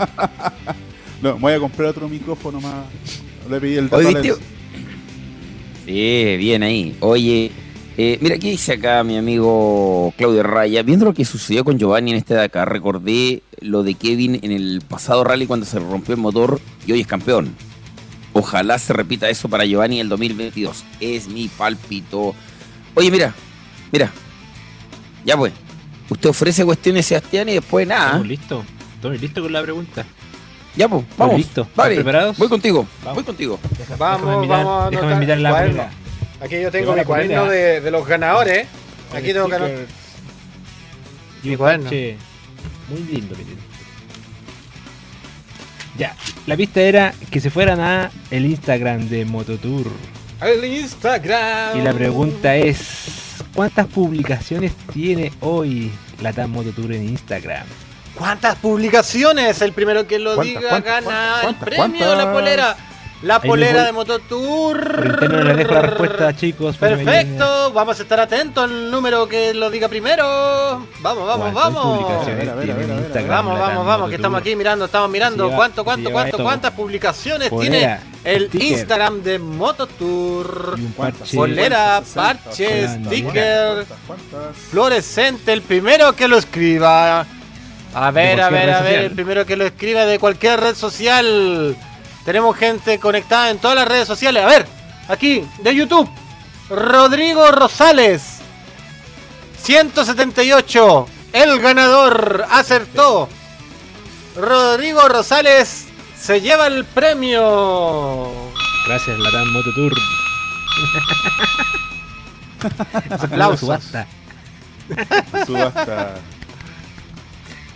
no, 1.21 1.38
voy 1.38 1.53
a 1.53 1.59
comprar 1.59 1.89
otro 1.89 2.07
micrófono 2.07 2.59
más. 2.61 2.85
Le 3.49 3.59
pedí 3.59 3.77
el 3.77 3.89
lens. 3.89 4.38
Sí, 5.85 6.35
bien 6.38 6.63
ahí. 6.63 6.95
Oye, 6.99 7.51
eh, 7.97 8.17
mira, 8.21 8.38
¿qué 8.38 8.51
dice 8.51 8.73
acá 8.73 9.03
mi 9.03 9.17
amigo 9.17 10.13
Claudio 10.17 10.43
Raya? 10.43 10.84
Viendo 10.84 11.05
lo 11.05 11.13
que 11.13 11.26
sucedió 11.26 11.65
con 11.65 11.77
Giovanni 11.77 12.11
en 12.11 12.17
este 12.17 12.34
Dakar, 12.34 12.71
recordé 12.71 13.41
lo 13.59 13.84
de 13.84 13.95
Kevin 13.95 14.39
en 14.41 14.51
el 14.51 14.81
pasado 14.88 15.23
rally 15.23 15.47
cuando 15.47 15.65
se 15.65 15.80
rompió 15.80 16.15
el 16.15 16.21
motor 16.21 16.61
y 16.85 16.91
hoy 16.91 17.01
es 17.01 17.07
campeón. 17.07 17.55
Ojalá 18.34 18.77
se 18.77 18.93
repita 18.93 19.30
eso 19.30 19.49
para 19.49 19.65
Giovanni 19.65 19.95
en 19.95 20.05
el 20.05 20.09
2022. 20.09 20.85
Es 20.99 21.27
mi 21.27 21.47
palpito. 21.47 22.35
Oye, 22.95 23.11
mira, 23.11 23.34
mira. 23.91 24.11
Ya 25.26 25.35
pues. 25.35 25.51
Usted 26.09 26.30
ofrece 26.30 26.65
cuestiones, 26.65 27.05
Sebastián, 27.05 27.49
y 27.49 27.53
después 27.53 27.88
nada. 27.88 28.05
¿Estamos 28.05 28.27
listos? 28.27 28.65
¿Estamos 28.99 29.21
listos 29.21 29.43
con 29.43 29.53
la 29.53 29.61
pregunta? 29.61 30.05
Ya 30.76 30.88
pues, 30.89 31.03
vamos. 31.17 31.38
listos? 31.38 31.67
Vale, 31.76 31.93
¿Están 31.93 32.03
preparados? 32.03 32.38
Voy 32.38 32.47
contigo, 32.49 32.85
Vamos. 33.03 33.15
voy 33.15 33.23
contigo. 33.23 33.59
Deja- 33.77 33.95
Vamos, 33.95 34.21
déjame 34.27 34.41
mirar- 34.41 34.65
vamos 34.65 34.85
a 34.85 34.89
Déjame 34.89 35.15
mirar 35.15 35.38
la 35.39 35.49
cuaderno. 35.51 35.84
Aquí 36.41 36.61
yo 36.61 36.71
tengo 36.71 36.93
mi 36.95 37.03
cuaderno 37.03 37.45
de, 37.45 37.81
de 37.81 37.91
los 37.91 38.05
ganadores. 38.07 38.67
Aquí 39.13 39.34
tengo 39.34 39.47
Mi 39.47 39.53
un 41.51 41.57
cuaderno. 41.57 41.85
parche 41.85 42.17
Muy 42.89 42.99
lindo 43.03 43.35
que 43.35 43.43
tiene. 43.43 43.59
Ya, 45.97 46.15
la 46.45 46.55
pista 46.55 46.81
era 46.81 47.13
que 47.30 47.39
se 47.41 47.49
fueran 47.49 47.80
a 47.81 48.11
el 48.31 48.45
Instagram 48.45 49.09
de 49.09 49.26
Mototour. 49.26 49.88
El 50.41 50.63
Instagram. 50.63 51.77
Y 51.77 51.81
la 51.81 51.93
pregunta 51.93 52.55
es, 52.55 53.38
¿cuántas 53.53 53.88
publicaciones 53.88 54.71
tiene 54.93 55.34
hoy 55.41 55.91
la 56.21 56.31
TAM 56.31 56.51
Moto 56.51 56.71
Tour 56.71 56.93
en 56.93 57.09
Instagram? 57.09 57.65
¿Cuántas 58.19 58.55
publicaciones? 58.57 59.61
El 59.61 59.71
primero 59.71 60.05
que 60.05 60.19
lo 60.19 60.35
¿Cuántas, 60.35 60.53
diga 60.59 60.69
cuántas, 60.69 61.05
gana 61.05 61.41
el 61.47 61.55
premio, 61.55 62.05
cuántas? 62.05 62.17
la 62.17 62.33
polera. 62.33 62.77
La 63.21 63.41
polera 63.41 63.83
de 63.83 63.91
Mototour. 63.91 65.29
Les 65.45 65.57
dejo 65.57 65.73
la 65.73 65.81
respuesta, 65.81 66.33
chicos. 66.35 66.77
Perfecto, 66.77 67.71
vamos 67.73 67.99
a 67.99 68.03
estar 68.03 68.17
atentos 68.19 68.63
al 68.63 68.89
número 68.91 69.27
que 69.27 69.53
lo 69.53 69.69
diga 69.69 69.89
primero. 69.89 70.23
Vamos, 70.99 71.27
vamos, 71.27 71.51
¿Cuántas 71.51 71.53
vamos. 71.53 71.97
publicaciones 71.97 72.27
A 72.27 72.35
ver, 72.35 72.49
a 72.49 72.55
ver, 72.55 72.65
tiene 72.65 72.71
a 72.71 72.75
ver, 72.75 72.85
en 72.85 72.91
a 72.91 72.95
ver. 72.95 73.03
Instagram 73.05 73.45
Vamos, 73.45 73.59
vamos, 73.59 73.85
vamos, 73.85 74.09
que 74.09 74.15
estamos 74.15 74.37
Tour? 74.37 74.47
aquí 74.47 74.55
mirando, 74.55 74.85
estamos 74.85 75.09
mirando. 75.09 75.51
¿Cuánto, 75.51 75.83
cuánto, 75.83 76.11
cuánto, 76.11 76.37
esto. 76.37 76.43
cuántas 76.43 76.71
publicaciones 76.71 77.49
Polera, 77.49 77.71
tiene 77.71 77.99
el 78.23 78.47
sticker. 78.47 78.67
Instagram 78.79 79.21
de 79.21 79.39
Mototour? 79.39 80.77
Parche. 80.95 81.35
Polera, 81.35 81.99
60, 81.99 82.21
parche, 82.21 82.65
Colando, 82.67 83.09
sticker, 83.09 83.85
¿Cuántas? 83.85 83.97
¿Cuántas? 84.07 84.57
fluorescente, 84.71 85.51
el 85.51 85.61
primero 85.61 86.13
que 86.15 86.27
lo 86.29 86.37
escriba. 86.37 87.25
A 87.94 88.11
ver, 88.11 88.40
a 88.41 88.49
ver, 88.49 88.70
a 88.70 88.82
ver, 88.82 88.99
el 88.99 89.11
primero 89.11 89.45
que 89.45 89.56
lo 89.56 89.66
escriba 89.66 90.06
de 90.06 90.20
cualquier 90.20 90.60
red 90.60 90.76
social. 90.76 91.76
Tenemos 92.24 92.56
gente 92.56 92.99
conectada 92.99 93.49
en 93.49 93.57
todas 93.57 93.76
las 93.76 93.88
redes 93.88 94.07
sociales. 94.07 94.44
A 94.44 94.48
ver, 94.48 94.68
aquí, 95.07 95.45
de 95.60 95.76
YouTube. 95.76 96.10
Rodrigo 96.70 97.52
Rosales. 97.52 98.40
178. 99.61 101.07
El 101.34 101.60
ganador 101.60 102.45
acertó. 102.52 103.28
Rodrigo 104.36 105.07
Rosales 105.07 105.88
se 106.18 106.41
lleva 106.41 106.68
el 106.68 106.86
premio. 106.86 108.32
Gracias, 108.88 109.18
la 109.18 109.32
TAM 109.32 109.52
Moto 109.52 109.74
Tour. 109.74 109.94
Aplausos. 113.20 113.60
Subasta. 113.60 114.07
Subasta. 115.45 116.16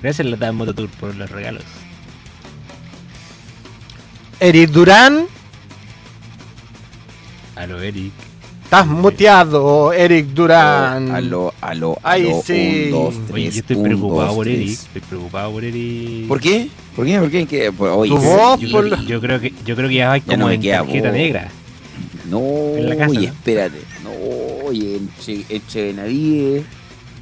Gracias, 0.04 0.28
la 0.28 0.38
TAM 0.38 0.56
Moto 0.58 0.74
Tour, 0.76 0.90
por 1.00 1.16
los 1.16 1.30
regalos. 1.32 1.64
Eric 4.40 4.70
Durán. 4.72 5.26
Aló, 7.56 7.82
Eric. 7.82 8.12
Estás 8.66 8.88
muteado, 8.88 9.94
Eric 9.94 10.28
Durán. 10.28 11.12
Aló, 11.12 11.54
aló, 11.62 11.98
Ahí 12.04 12.24
aló. 12.28 12.42
sí. 12.46 12.86
Un, 12.86 12.92
dos, 12.92 13.16
Oye, 13.32 13.44
yo 13.52 13.60
estoy 13.60 13.76
un, 13.78 13.84
preocupado 13.84 14.26
dos, 14.28 14.36
por 14.36 14.46
tres. 14.46 14.58
Eric. 14.58 14.70
Estoy 14.72 15.02
preocupado 15.02 15.52
por 15.52 15.64
Eric. 15.64 16.28
¿Por 16.28 16.42
qué? 16.42 16.68
¿Por 16.96 17.06
qué? 17.06 17.20
¿Por 17.20 17.32
qué? 17.32 17.46
¿Qué? 17.46 17.72
Pues, 17.72 17.92
oye, 17.96 18.10
Tu 18.12 18.18
sí, 18.22 18.26
voz, 18.28 18.60
yo- 18.60 18.68
Yo, 18.68 18.72
por 18.72 18.86
creo, 18.90 18.98
lo- 18.98 19.04
yo 19.08 19.22
creo 19.22 19.40
que 19.40 19.54
yo 19.66 19.76
creo 19.76 19.88
que 19.90 19.96
ya 19.96 20.10
vais 20.10 20.26
Ya 20.26 20.38
no 20.38 20.46
como 20.46 20.54
en 20.54 20.62
tarjeta 20.62 21.10
voz. 21.10 21.14
negra. 21.18 21.48
No, 22.30 22.40
En 22.78 22.90
la 22.90 22.96
casa, 22.98 23.12
oye, 23.12 23.28
¿no? 23.28 23.34
espérate. 23.34 23.78
No, 24.04 24.66
oye, 24.68 24.96
entre, 24.98 25.46
entre 25.56 25.84
Benavides 25.84 26.64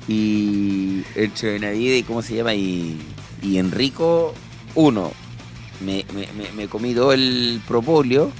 y. 0.07 1.03
Entre 1.15 1.53
Benavides, 1.53 2.05
¿cómo 2.05 2.21
se 2.21 2.35
llama? 2.35 2.53
Y, 2.53 2.97
y 3.41 3.57
Enrico, 3.57 4.33
uno, 4.75 5.11
me, 5.85 6.05
me, 6.13 6.27
me, 6.33 6.51
me 6.53 6.67
comí 6.67 6.93
todo 6.93 7.13
el 7.13 7.61
propóleo. 7.67 8.31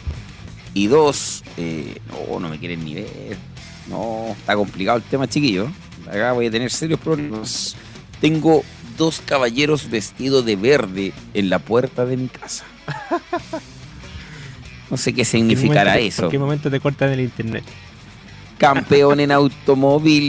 Y 0.73 0.88
dos, 0.88 1.43
eh, 1.57 1.97
no, 2.29 2.39
no 2.39 2.47
me 2.49 2.57
quieren 2.59 2.83
ni 2.85 2.93
ver. 2.95 3.38
No, 3.89 4.27
está 4.39 4.55
complicado 4.55 4.97
el 4.97 5.03
tema, 5.03 5.27
chiquillo. 5.27 5.67
Acá 6.07 6.31
voy 6.33 6.45
a 6.47 6.51
tener 6.51 6.71
serios 6.71 6.99
problemas. 6.99 7.75
Tengo 8.21 8.63
dos 8.97 9.21
caballeros 9.25 9.89
vestidos 9.89 10.45
de 10.45 10.55
verde 10.55 11.11
en 11.33 11.49
la 11.49 11.59
puerta 11.59 12.05
de 12.05 12.17
mi 12.17 12.27
casa. 12.27 12.63
No 14.89 14.97
sé 14.97 15.13
qué 15.13 15.21
¿En 15.21 15.25
qué 15.25 15.25
significará 15.25 15.93
te- 15.93 16.07
eso 16.07 16.25
¿En 16.25 16.31
qué 16.31 16.38
momento 16.38 16.69
te 16.69 16.81
cortan 16.81 17.11
el 17.11 17.21
internet? 17.21 17.63
campeón 18.57 19.21
en 19.21 19.31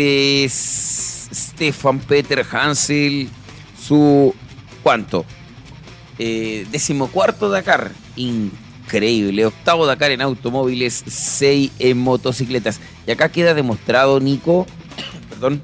automóviles, 0.03 0.53
Stefan 1.63 2.01
Peter 2.01 2.45
Hansel, 2.51 3.29
su 3.81 4.35
¿cuánto? 4.83 5.25
Eh, 6.19 6.67
decimocuarto 6.73 7.51
Dakar, 7.51 7.93
increíble, 8.17 9.47
octavo 9.47 9.87
Dakar 9.87 10.11
en 10.11 10.23
automóviles, 10.23 11.05
seis 11.07 11.71
en 11.79 11.99
motocicletas. 11.99 12.81
Y 13.07 13.13
acá 13.13 13.29
queda 13.29 13.55
demostrado, 13.55 14.19
Nico, 14.19 14.67
perdón, 15.31 15.63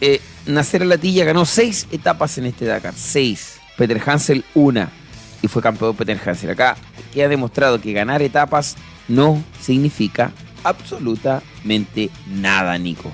eh, 0.00 0.20
Nacer 0.46 0.84
Latilla 0.86 1.24
ganó 1.24 1.46
seis 1.46 1.86
etapas 1.92 2.36
en 2.36 2.46
este 2.46 2.64
Dakar, 2.64 2.94
seis. 2.96 3.60
Peter 3.78 4.02
Hansel 4.04 4.44
una 4.56 4.90
y 5.40 5.46
fue 5.46 5.62
campeón 5.62 5.94
Peter 5.94 6.20
Hansel. 6.26 6.50
Acá 6.50 6.76
queda 7.14 7.28
demostrado 7.28 7.80
que 7.80 7.92
ganar 7.92 8.22
etapas 8.22 8.74
no 9.06 9.40
significa 9.60 10.32
absolutamente 10.64 12.10
nada, 12.26 12.76
Nico. 12.76 13.12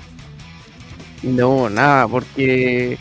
No, 1.23 1.69
nada, 1.69 2.07
porque 2.07 2.97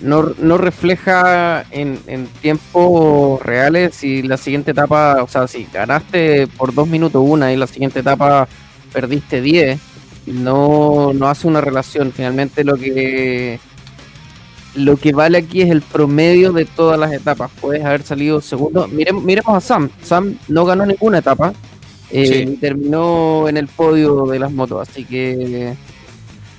no, 0.00 0.32
no 0.38 0.56
refleja 0.58 1.64
en, 1.70 1.98
en 2.06 2.26
tiempos 2.40 3.42
reales 3.42 3.94
si 3.96 4.22
la 4.22 4.36
siguiente 4.38 4.70
etapa, 4.70 5.22
o 5.22 5.28
sea, 5.28 5.46
si 5.46 5.66
ganaste 5.72 6.46
por 6.46 6.72
dos 6.72 6.88
minutos 6.88 7.22
una 7.26 7.52
y 7.52 7.56
la 7.56 7.66
siguiente 7.66 8.00
etapa 8.00 8.48
perdiste 8.92 9.42
10, 9.42 9.78
no, 10.26 11.12
no 11.12 11.28
hace 11.28 11.46
una 11.46 11.60
relación. 11.60 12.12
Finalmente 12.12 12.64
lo 12.64 12.76
que 12.76 13.60
lo 14.74 14.96
que 14.98 15.12
vale 15.12 15.38
aquí 15.38 15.62
es 15.62 15.70
el 15.70 15.80
promedio 15.80 16.52
de 16.52 16.64
todas 16.66 16.98
las 16.98 17.12
etapas. 17.12 17.50
Puedes 17.60 17.84
haber 17.84 18.02
salido 18.02 18.40
segundo. 18.42 18.86
Miremos, 18.88 19.22
miremos 19.24 19.54
a 19.56 19.60
Sam. 19.60 19.88
Sam 20.02 20.36
no 20.48 20.64
ganó 20.66 20.84
ninguna 20.86 21.18
etapa. 21.18 21.52
eh, 22.10 22.26
Sí. 22.46 22.52
y 22.52 22.56
terminó 22.58 23.48
en 23.48 23.56
el 23.56 23.66
podio 23.68 24.26
de 24.26 24.38
las 24.38 24.52
motos. 24.52 24.86
Así 24.88 25.04
que 25.04 25.74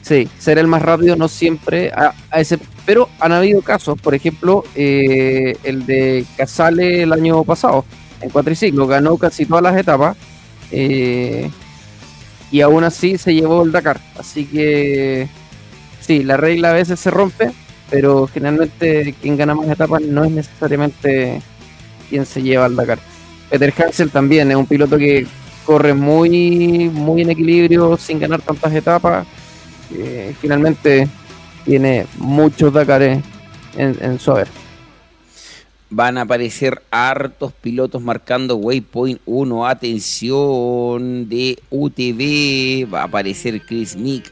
Sí, 0.08 0.30
ser 0.40 0.58
el 0.58 0.68
más 0.68 0.82
rápido 0.82 1.18
no 1.18 1.28
siempre, 1.28 1.92
a, 1.92 2.14
ese, 2.40 2.58
pero 2.86 3.10
han 3.20 3.34
habido 3.34 3.62
casos, 3.62 4.00
por 4.00 4.16
ejemplo, 4.16 4.64
eh, 4.74 5.58
el 5.66 5.86
de 5.86 6.26
Casale 6.38 7.04
el 7.04 7.12
año 7.12 7.44
pasado, 7.44 7.84
en 8.22 8.30
cuatriciclo, 8.30 8.88
ganó 8.88 9.18
casi 9.18 9.46
todas 9.46 9.64
las 9.64 9.76
etapas 9.76 10.16
eh, 10.72 11.52
y 12.52 12.62
aún 12.62 12.86
así 12.86 13.18
se 13.18 13.34
llevó 13.34 13.64
el 13.64 13.74
Dakar. 13.74 14.00
Así 14.18 14.46
que 14.46 15.28
sí, 16.00 16.24
la 16.24 16.38
regla 16.38 16.70
a 16.70 16.76
veces 16.76 17.02
se 17.02 17.12
rompe, 17.12 17.52
pero 17.90 18.28
generalmente 18.28 19.14
quien 19.22 19.36
gana 19.36 19.56
más 19.56 19.68
etapas 19.68 20.02
no 20.04 20.24
es 20.24 20.32
necesariamente 20.32 21.42
quien 22.10 22.26
se 22.26 22.42
lleva 22.42 22.68
el 22.68 22.78
Dakar. 22.78 23.00
Peter 23.50 23.74
Hansel 23.78 24.10
también 24.10 24.50
es 24.52 24.56
un 24.56 24.68
piloto 24.68 24.98
que 24.98 25.28
corre 25.66 25.94
muy, 25.94 26.90
muy 26.94 27.24
en 27.24 27.32
equilibrio, 27.32 27.98
sin 27.98 28.20
ganar 28.20 28.42
tantas 28.42 28.74
etapas 28.74 29.28
eh, 29.94 30.36
finalmente 30.40 31.08
tiene 31.66 32.06
muchos 32.18 32.74
Dakares 32.74 33.24
en, 33.76 33.98
en 34.02 34.20
su 34.20 34.32
haber. 34.32 34.48
Van 35.90 36.18
a 36.18 36.24
aparecer 36.24 36.82
hartos 36.92 37.54
pilotos 37.54 38.02
marcando 38.02 38.58
Waypoint 38.58 39.22
1. 39.26 39.68
Atención 39.68 41.30
de 41.30 41.58
UTV. 41.70 42.94
Va 42.94 43.02
a 43.02 43.06
aparecer 43.06 43.62
Chris 43.66 43.96
Mick. 43.96 44.30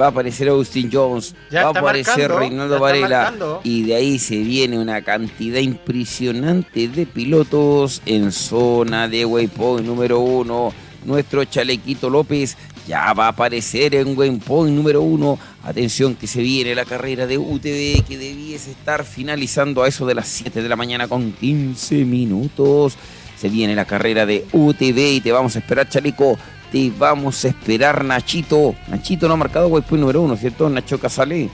Va 0.00 0.06
a 0.06 0.08
aparecer 0.08 0.48
Austin 0.48 0.90
Jones. 0.92 1.34
Ya 1.50 1.62
va 1.62 1.68
a 1.68 1.80
aparecer 1.80 2.28
marcando, 2.28 2.38
Reinaldo 2.38 2.80
Varela. 2.80 3.22
marcando. 3.22 3.60
Y 3.62 3.84
de 3.84 3.94
ahí 3.94 4.18
se 4.18 4.38
viene 4.38 4.80
una 4.80 5.02
cantidad 5.02 5.60
impresionante 5.60 6.88
de 6.88 7.06
pilotos 7.06 8.02
en 8.04 8.32
zona 8.32 9.06
de 9.06 9.24
Waypoint 9.24 9.86
número 9.86 10.18
1. 10.18 10.72
Nuestro 11.04 11.44
Chalequito 11.44 12.10
López 12.10 12.56
ya 12.86 13.12
va 13.12 13.26
a 13.26 13.28
aparecer 13.28 13.94
en 13.94 14.16
Waypoint 14.16 14.74
número 14.74 15.02
1. 15.02 15.38
Atención 15.64 16.14
que 16.14 16.26
se 16.26 16.40
viene 16.40 16.74
la 16.74 16.84
carrera 16.84 17.26
de 17.26 17.38
UTV 17.38 18.04
que 18.06 18.16
debiese 18.18 18.70
estar 18.70 19.04
finalizando 19.04 19.82
a 19.82 19.88
eso 19.88 20.06
de 20.06 20.14
las 20.14 20.28
7 20.28 20.62
de 20.62 20.68
la 20.68 20.76
mañana 20.76 21.08
con 21.08 21.32
15 21.32 22.04
minutos. 22.04 22.96
Se 23.36 23.48
viene 23.48 23.74
la 23.74 23.84
carrera 23.84 24.24
de 24.24 24.46
UTV 24.52 25.16
y 25.16 25.20
te 25.20 25.32
vamos 25.32 25.56
a 25.56 25.58
esperar, 25.58 25.88
Chaleco. 25.88 26.38
Te 26.70 26.92
vamos 26.96 27.44
a 27.44 27.48
esperar, 27.48 28.04
Nachito. 28.04 28.74
Nachito 28.88 29.28
no 29.28 29.34
ha 29.34 29.36
marcado 29.36 29.68
Waypoint 29.68 30.00
número 30.00 30.22
1, 30.22 30.36
¿cierto? 30.36 30.68
Nacho 30.68 30.98
Casale. 30.98 31.50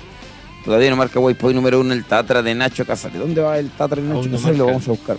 Todavía 0.65 0.91
no 0.91 0.97
marca 0.97 1.19
Waypoint 1.19 1.57
número 1.57 1.81
1 1.81 1.93
el 1.93 2.05
Tatra 2.05 2.43
de 2.43 2.55
Nacho 2.55 2.87
Casale. 2.87 3.19
¿Dónde 3.19 3.41
va 3.41 3.59
el 3.59 3.71
Tatra 3.71 4.01
de 4.01 4.09
Nacho 4.09 4.31
Casale? 4.31 4.59
Lo 4.59 4.67
vamos 4.67 4.87
a 4.87 4.91
buscar. 4.91 5.17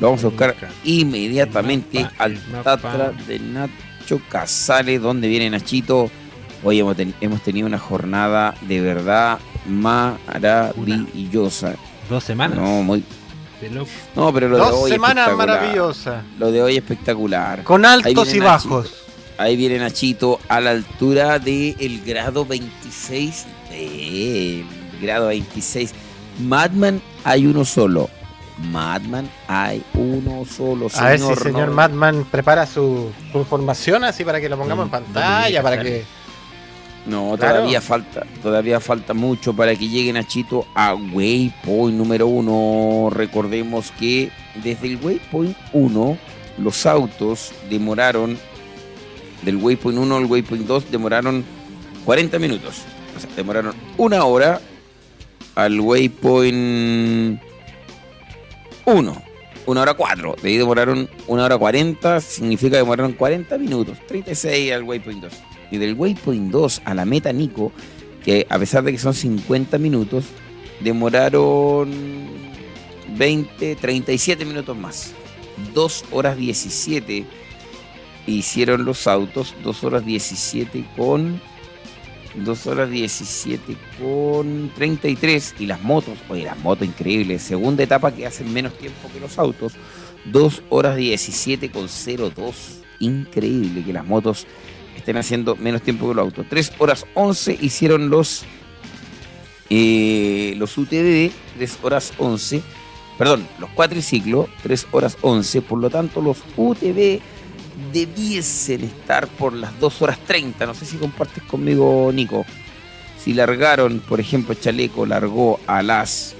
Lo 0.00 0.06
vamos 0.06 0.24
a 0.24 0.28
buscar 0.28 0.54
inmediatamente 0.84 2.02
mapa, 2.02 2.24
al 2.24 2.38
mapa. 2.52 2.76
Tatra 2.76 3.12
de 3.26 3.38
Nacho 3.40 3.87
Casale, 4.30 4.98
donde 4.98 5.28
viene 5.28 5.50
Nachito. 5.50 6.10
Hoy 6.64 6.80
hemos, 6.80 6.96
ten- 6.96 7.14
hemos 7.20 7.42
tenido 7.42 7.66
una 7.66 7.78
jornada 7.78 8.54
de 8.62 8.80
verdad 8.80 9.38
maravillosa. 9.66 11.74
Dos 12.08 12.24
semanas. 12.24 12.56
No, 12.58 12.82
muy, 12.82 13.04
de 13.60 13.70
no, 13.70 14.32
pero 14.32 14.48
lo 14.48 14.56
de 14.56 14.62
Dos 14.62 14.72
hoy 14.74 14.90
semanas 14.92 15.30
maravillosas. 15.36 16.24
Lo 16.38 16.50
de 16.50 16.62
hoy 16.62 16.76
espectacular. 16.76 17.62
Con 17.64 17.84
Ahí 17.84 17.92
altos 18.04 18.32
viene 18.32 18.46
y 18.46 18.48
Nachito. 18.48 18.68
bajos. 18.70 18.94
Ahí 19.36 19.56
viene 19.56 19.78
Nachito 19.78 20.40
a 20.48 20.60
la 20.60 20.70
altura 20.70 21.38
del 21.38 22.02
grado 22.04 22.44
26. 22.46 23.46
El 23.70 24.64
grado 25.00 25.28
26. 25.28 25.92
Madman 26.40 27.00
hay 27.24 27.46
uno 27.46 27.64
solo. 27.64 28.10
Madman 28.70 29.28
hay 29.46 29.82
uno 29.94 30.44
solo. 30.44 30.88
A 30.96 31.04
ver 31.10 31.18
si 31.18 31.24
señor 31.24 31.42
señor 31.42 31.68
no- 31.68 31.74
Madman 31.74 32.24
prepara 32.30 32.66
su, 32.66 33.10
su 33.32 33.38
información 33.38 34.04
así 34.04 34.24
para 34.24 34.40
que 34.40 34.48
lo 34.48 34.56
pongamos 34.58 34.86
en 34.86 34.90
¿Dónde- 34.90 35.06
pantalla, 35.12 35.62
dónde 35.62 35.76
para 35.76 35.82
que 35.82 36.04
No, 37.06 37.36
Claro. 37.38 37.54
todavía 37.54 37.80
falta, 37.80 38.26
todavía 38.42 38.80
falta 38.80 39.14
mucho 39.14 39.54
para 39.54 39.74
que 39.74 39.88
llegue 39.88 40.12
Nachito 40.12 40.66
a 40.74 40.94
Waypoint 40.94 41.96
número 41.96 42.26
uno. 42.26 43.08
Recordemos 43.10 43.92
que 43.98 44.30
desde 44.62 44.88
el 44.88 44.96
Waypoint 45.02 45.56
1 45.72 46.18
los 46.58 46.84
autos 46.84 47.52
demoraron, 47.70 48.36
del 49.42 49.56
Waypoint 49.56 49.98
1 49.98 50.16
al 50.16 50.24
Waypoint 50.26 50.66
2 50.66 50.90
demoraron 50.90 51.44
40 52.04 52.38
minutos. 52.38 52.82
O 53.16 53.20
sea, 53.20 53.30
demoraron 53.36 53.74
una 53.96 54.24
hora 54.24 54.60
al 55.54 55.80
Waypoint 55.80 57.40
1. 58.88 59.22
Una 59.66 59.82
hora 59.82 59.94
4. 59.94 60.36
De 60.42 60.48
ahí 60.48 60.56
demoraron 60.56 61.10
una 61.26 61.44
hora 61.44 61.58
40. 61.58 62.20
Significa 62.20 62.72
que 62.72 62.76
demoraron 62.78 63.12
40 63.12 63.58
minutos. 63.58 63.98
36 64.06 64.72
al 64.72 64.82
Waypoint 64.82 65.22
2. 65.22 65.32
Y 65.70 65.76
del 65.76 65.94
Waypoint 65.94 66.50
2 66.50 66.82
a 66.86 66.94
la 66.94 67.04
meta 67.04 67.32
Nico, 67.32 67.70
que 68.24 68.46
a 68.48 68.58
pesar 68.58 68.82
de 68.84 68.92
que 68.92 68.98
son 68.98 69.12
50 69.12 69.76
minutos, 69.76 70.24
demoraron 70.80 71.90
20, 73.16 73.76
37 73.76 74.44
minutos 74.46 74.76
más. 74.76 75.12
2 75.74 76.04
horas 76.12 76.38
17 76.38 77.26
hicieron 78.26 78.86
los 78.86 79.06
autos. 79.06 79.54
2 79.62 79.84
horas 79.84 80.06
17 80.06 80.84
con 80.96 81.42
2 82.44 82.66
horas 82.66 82.90
17 82.90 83.76
con 84.00 84.70
33 84.74 85.54
y 85.58 85.66
las 85.66 85.82
motos, 85.82 86.18
oye, 86.28 86.44
las 86.44 86.58
motos 86.58 86.86
increíbles, 86.86 87.42
segunda 87.42 87.82
etapa 87.82 88.12
que 88.12 88.26
hacen 88.26 88.52
menos 88.52 88.76
tiempo 88.76 89.10
que 89.12 89.20
los 89.20 89.38
autos, 89.38 89.74
2 90.26 90.62
horas 90.68 90.96
17 90.96 91.70
con 91.70 91.88
02, 91.88 92.80
increíble 93.00 93.84
que 93.84 93.92
las 93.92 94.06
motos 94.06 94.46
estén 94.96 95.16
haciendo 95.16 95.56
menos 95.56 95.82
tiempo 95.82 96.08
que 96.08 96.14
los 96.14 96.24
autos, 96.24 96.46
3 96.48 96.72
horas 96.78 97.06
11 97.14 97.58
hicieron 97.60 98.10
los 98.10 98.44
eh, 99.70 100.54
los 100.56 100.78
UTV, 100.78 101.30
3 101.56 101.78
horas 101.82 102.12
11, 102.18 102.62
perdón, 103.18 103.46
los 103.58 103.70
cuatriciclos, 103.70 104.48
3 104.62 104.86
horas 104.92 105.18
11, 105.20 105.62
por 105.62 105.78
lo 105.78 105.90
tanto 105.90 106.22
los 106.22 106.38
UTV 106.56 107.20
debiesen 107.92 108.84
estar 108.84 109.28
por 109.28 109.52
las 109.52 109.78
2 109.80 110.02
horas 110.02 110.18
30. 110.26 110.66
No 110.66 110.74
sé 110.74 110.84
si 110.86 110.96
compartes 110.96 111.42
conmigo, 111.44 112.10
Nico. 112.12 112.44
Si 113.22 113.34
largaron, 113.34 114.00
por 114.00 114.20
ejemplo, 114.20 114.54
Chaleco 114.54 115.06
largó 115.06 115.60
a 115.66 115.82
las 115.82 116.34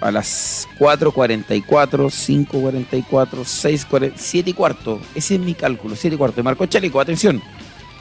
a 0.00 0.10
las 0.10 0.66
4.44, 0.78 1.64
5.44, 1.66 3.04
6.40, 3.04 4.12
7 4.16 4.50
y 4.50 4.52
cuarto. 4.54 5.00
Ese 5.14 5.34
es 5.34 5.40
mi 5.40 5.54
cálculo, 5.54 5.94
7 5.94 6.14
y 6.14 6.18
cuarto. 6.18 6.42
Marcó 6.42 6.66
Chaleco, 6.66 7.00
atención. 7.00 7.42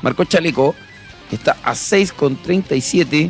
Marcó 0.01 0.23
Chaleco, 0.23 0.75
está 1.31 1.57
a 1.63 1.73
6.37 1.73 3.29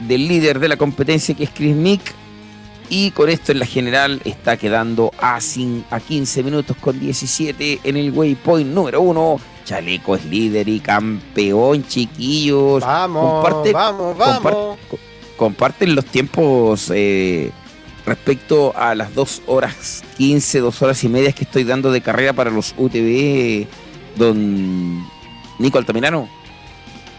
del 0.00 0.28
líder 0.28 0.58
de 0.60 0.68
la 0.68 0.76
competencia 0.76 1.34
que 1.34 1.44
es 1.44 1.50
Chris 1.50 1.74
Mick. 1.74 2.21
Y 2.94 3.10
con 3.12 3.30
esto 3.30 3.52
en 3.52 3.58
la 3.58 3.64
general 3.64 4.20
está 4.26 4.58
quedando 4.58 5.12
a, 5.18 5.38
cin- 5.38 5.82
a 5.90 5.98
15 5.98 6.42
minutos 6.42 6.76
con 6.78 7.00
17 7.00 7.80
en 7.84 7.96
el 7.96 8.10
waypoint 8.12 8.68
número 8.68 9.00
1. 9.00 9.40
Chaleco 9.64 10.14
es 10.14 10.26
líder 10.26 10.68
y 10.68 10.78
campeón, 10.78 11.86
chiquillos. 11.88 12.82
Vamos, 12.82 13.46
Comparte- 13.46 13.72
vamos, 13.72 14.18
vamos. 14.18 14.76
co- 14.90 14.98
comparten 15.38 15.94
los 15.94 16.04
tiempos 16.04 16.92
eh, 16.94 17.50
respecto 18.04 18.74
a 18.76 18.94
las 18.94 19.14
2 19.14 19.40
horas 19.46 20.04
15, 20.18 20.58
2 20.58 20.82
horas 20.82 21.02
y 21.02 21.08
media 21.08 21.32
que 21.32 21.44
estoy 21.44 21.64
dando 21.64 21.92
de 21.92 22.02
carrera 22.02 22.34
para 22.34 22.50
los 22.50 22.74
UTV, 22.76 23.66
don 24.16 25.02
Nico 25.58 25.78
Altamirano. 25.78 26.28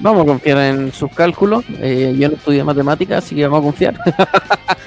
Vamos 0.04 0.24
a 0.24 0.26
confiar 0.26 0.58
en 0.60 0.92
sus 0.92 1.10
cálculos. 1.14 1.64
Eh, 1.80 2.14
yo 2.20 2.28
no 2.30 2.36
estudié 2.36 2.64
matemáticas, 2.64 3.24
así 3.24 3.36
que 3.36 3.48
vamos 3.48 3.60
a 3.60 3.64
confiar. 3.64 4.00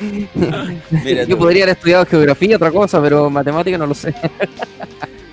Mira 1.04 1.24
yo 1.24 1.38
podría 1.38 1.64
haber 1.64 1.76
estudiado 1.76 2.04
geografía, 2.06 2.56
otra 2.56 2.70
cosa, 2.70 3.00
pero 3.00 3.30
matemáticas 3.30 3.78
no 3.80 3.86
lo 3.86 3.94
sé. 3.94 4.14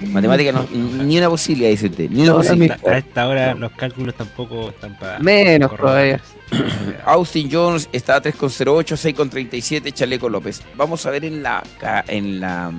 Matemática 0.08 0.52
no, 0.52 0.66
ni 0.72 1.18
una 1.18 1.30
posibilidad, 1.30 1.70
dice 1.70 1.88
usted. 1.88 2.10
Ni 2.10 2.24
una 2.24 2.34
posibilidad. 2.36 2.80
A 2.88 2.98
esta 2.98 3.28
hora 3.28 3.54
los 3.56 3.72
cálculos 3.74 4.16
tampoco 4.16 4.70
están 4.70 4.98
para. 4.98 5.20
Menos 5.20 5.70
correr. 5.70 5.86
todavía. 5.86 6.22
Austin 7.06 7.50
Jones 7.52 7.90
está 7.92 8.16
a 8.16 8.22
3,08, 8.22 9.14
6,37, 9.16 9.92
Chaleco 9.94 10.30
López. 10.30 10.62
Vamos 10.76 11.06
a 11.06 11.10
ver 11.10 11.26
en 11.26 11.44
la, 11.44 11.62
ca- 11.80 12.06
en 12.08 12.40
la, 12.40 12.72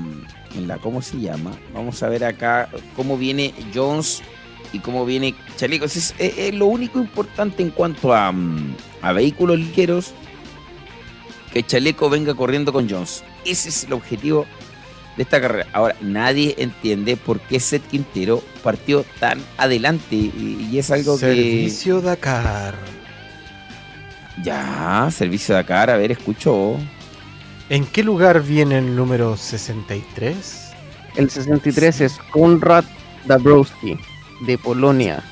en 0.57 0.69
la, 0.69 0.79
¿cómo 0.79 1.03
se 1.03 1.19
llama? 1.21 1.51
Vamos 1.75 2.03
a 2.03 2.09
ver 2.09 2.25
acá 2.25 2.69
cómo 2.97 3.17
viene 3.19 3.53
Jones 3.75 4.23
y 4.75 4.81
cómo 4.81 5.07
viene 5.07 5.35
Chaleco. 5.57 5.85
Es, 5.87 5.97
es- 5.97 6.15
es 6.19 6.55
lo 6.55 6.67
único 6.67 6.99
importante 6.99 7.63
en 7.63 7.71
cuanto 7.71 8.13
a, 8.13 8.31
mm, 8.33 8.75
a 9.03 9.13
vehículos 9.13 9.59
ligeros, 9.59 10.13
que 11.53 11.63
Chaleco 11.63 12.11
venga 12.11 12.35
corriendo 12.35 12.73
con 12.73 12.89
Jones. 12.91 13.23
Ese 13.45 13.69
es 13.69 13.85
el 13.85 13.93
objetivo 13.93 14.45
de 15.17 15.23
esta 15.23 15.41
carrera. 15.41 15.67
Ahora, 15.73 15.95
nadie 16.01 16.55
entiende 16.59 17.17
por 17.17 17.39
qué 17.41 17.61
Seth 17.61 17.87
Quintero 17.87 18.43
partió 18.65 19.05
tan 19.21 19.41
adelante 19.57 20.17
y, 20.17 20.69
y 20.71 20.79
es 20.79 20.91
algo 20.91 21.15
que... 21.15 21.21
Servicio 21.27 22.01
Dakar. 22.01 22.75
Ya, 24.43 25.09
servicio 25.13 25.55
Dakar, 25.55 25.91
a 25.91 25.97
ver, 25.97 26.11
escucho. 26.13 26.77
¿En 27.71 27.87
qué 27.87 28.03
lugar 28.03 28.43
viene 28.43 28.79
el 28.79 28.97
número 28.97 29.37
63? 29.37 30.73
El 31.17 31.31
63 31.31 32.01
es 32.01 32.19
Konrad 32.33 32.85
Dabrowski, 33.27 33.97
de 34.47 34.59
Polonia. 34.59 35.23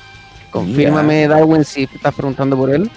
Confírmame, 0.51 1.27
Darwin, 1.27 1.63
si 1.65 1.83
estás 1.83 2.13
preguntando 2.13 2.55
por 2.57 2.69
él. 2.69 2.89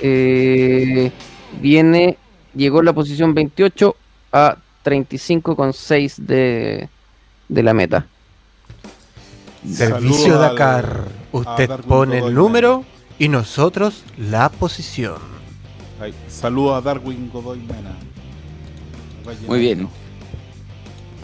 Eh, 0.00 1.12
viene, 1.60 2.16
llegó 2.54 2.80
en 2.80 2.86
la 2.86 2.92
posición 2.92 3.34
28 3.34 3.94
a 4.32 4.56
35,6 4.84 6.16
de, 6.16 6.88
de 7.48 7.62
la 7.62 7.72
meta. 7.74 8.06
Servicio 9.70 10.16
Saludo 10.32 10.42
al- 10.42 10.50
Dakar. 10.50 11.04
Usted 11.30 11.70
pone 11.86 12.18
el 12.18 12.34
número 12.34 12.84
y 13.18 13.28
nosotros 13.28 14.02
la 14.18 14.48
posición. 14.48 15.18
Ahí, 16.00 16.12
Saludo 16.28 16.74
a 16.74 16.80
Darwin 16.80 17.30
Godoy 17.32 17.60
Mena. 17.60 17.94
Muy 19.46 19.60
bien. 19.60 19.88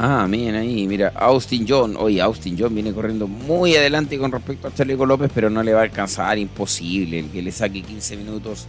Ah, 0.00 0.28
miren 0.28 0.54
ahí, 0.54 0.86
mira, 0.86 1.12
Austin 1.16 1.66
John. 1.68 1.96
Oye, 1.98 2.20
Austin 2.20 2.56
John 2.56 2.72
viene 2.72 2.92
corriendo 2.92 3.26
muy 3.26 3.74
adelante 3.74 4.16
con 4.16 4.30
respecto 4.30 4.68
a 4.68 4.74
Chaleco 4.74 5.04
López, 5.04 5.28
pero 5.34 5.50
no 5.50 5.60
le 5.60 5.72
va 5.72 5.80
a 5.80 5.82
alcanzar, 5.82 6.38
imposible. 6.38 7.18
El 7.18 7.30
que 7.30 7.42
le 7.42 7.50
saque 7.50 7.82
15 7.82 8.16
minutos. 8.16 8.68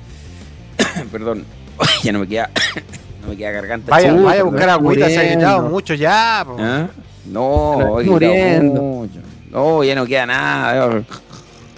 Perdón, 1.12 1.46
ya 2.04 2.12
no 2.12 2.20
me 2.20 2.28
queda. 2.28 2.50
no 3.22 3.30
me 3.30 3.38
queda 3.38 3.52
garganta. 3.52 3.92
Vaya, 3.92 4.12
vaya 4.14 4.42
a 4.42 4.44
buscar 4.44 4.70
agüita, 4.70 5.08
se 5.08 5.34
ha 5.34 5.62
mucho 5.62 5.94
ya. 5.94 6.42
¿Ah? 6.42 6.88
No, 7.28 8.00
muriendo. 8.04 8.82
mucho. 8.82 9.20
No, 9.52 9.84
ya 9.84 9.94
no 9.94 10.08
queda 10.08 10.26
nada. 10.26 11.04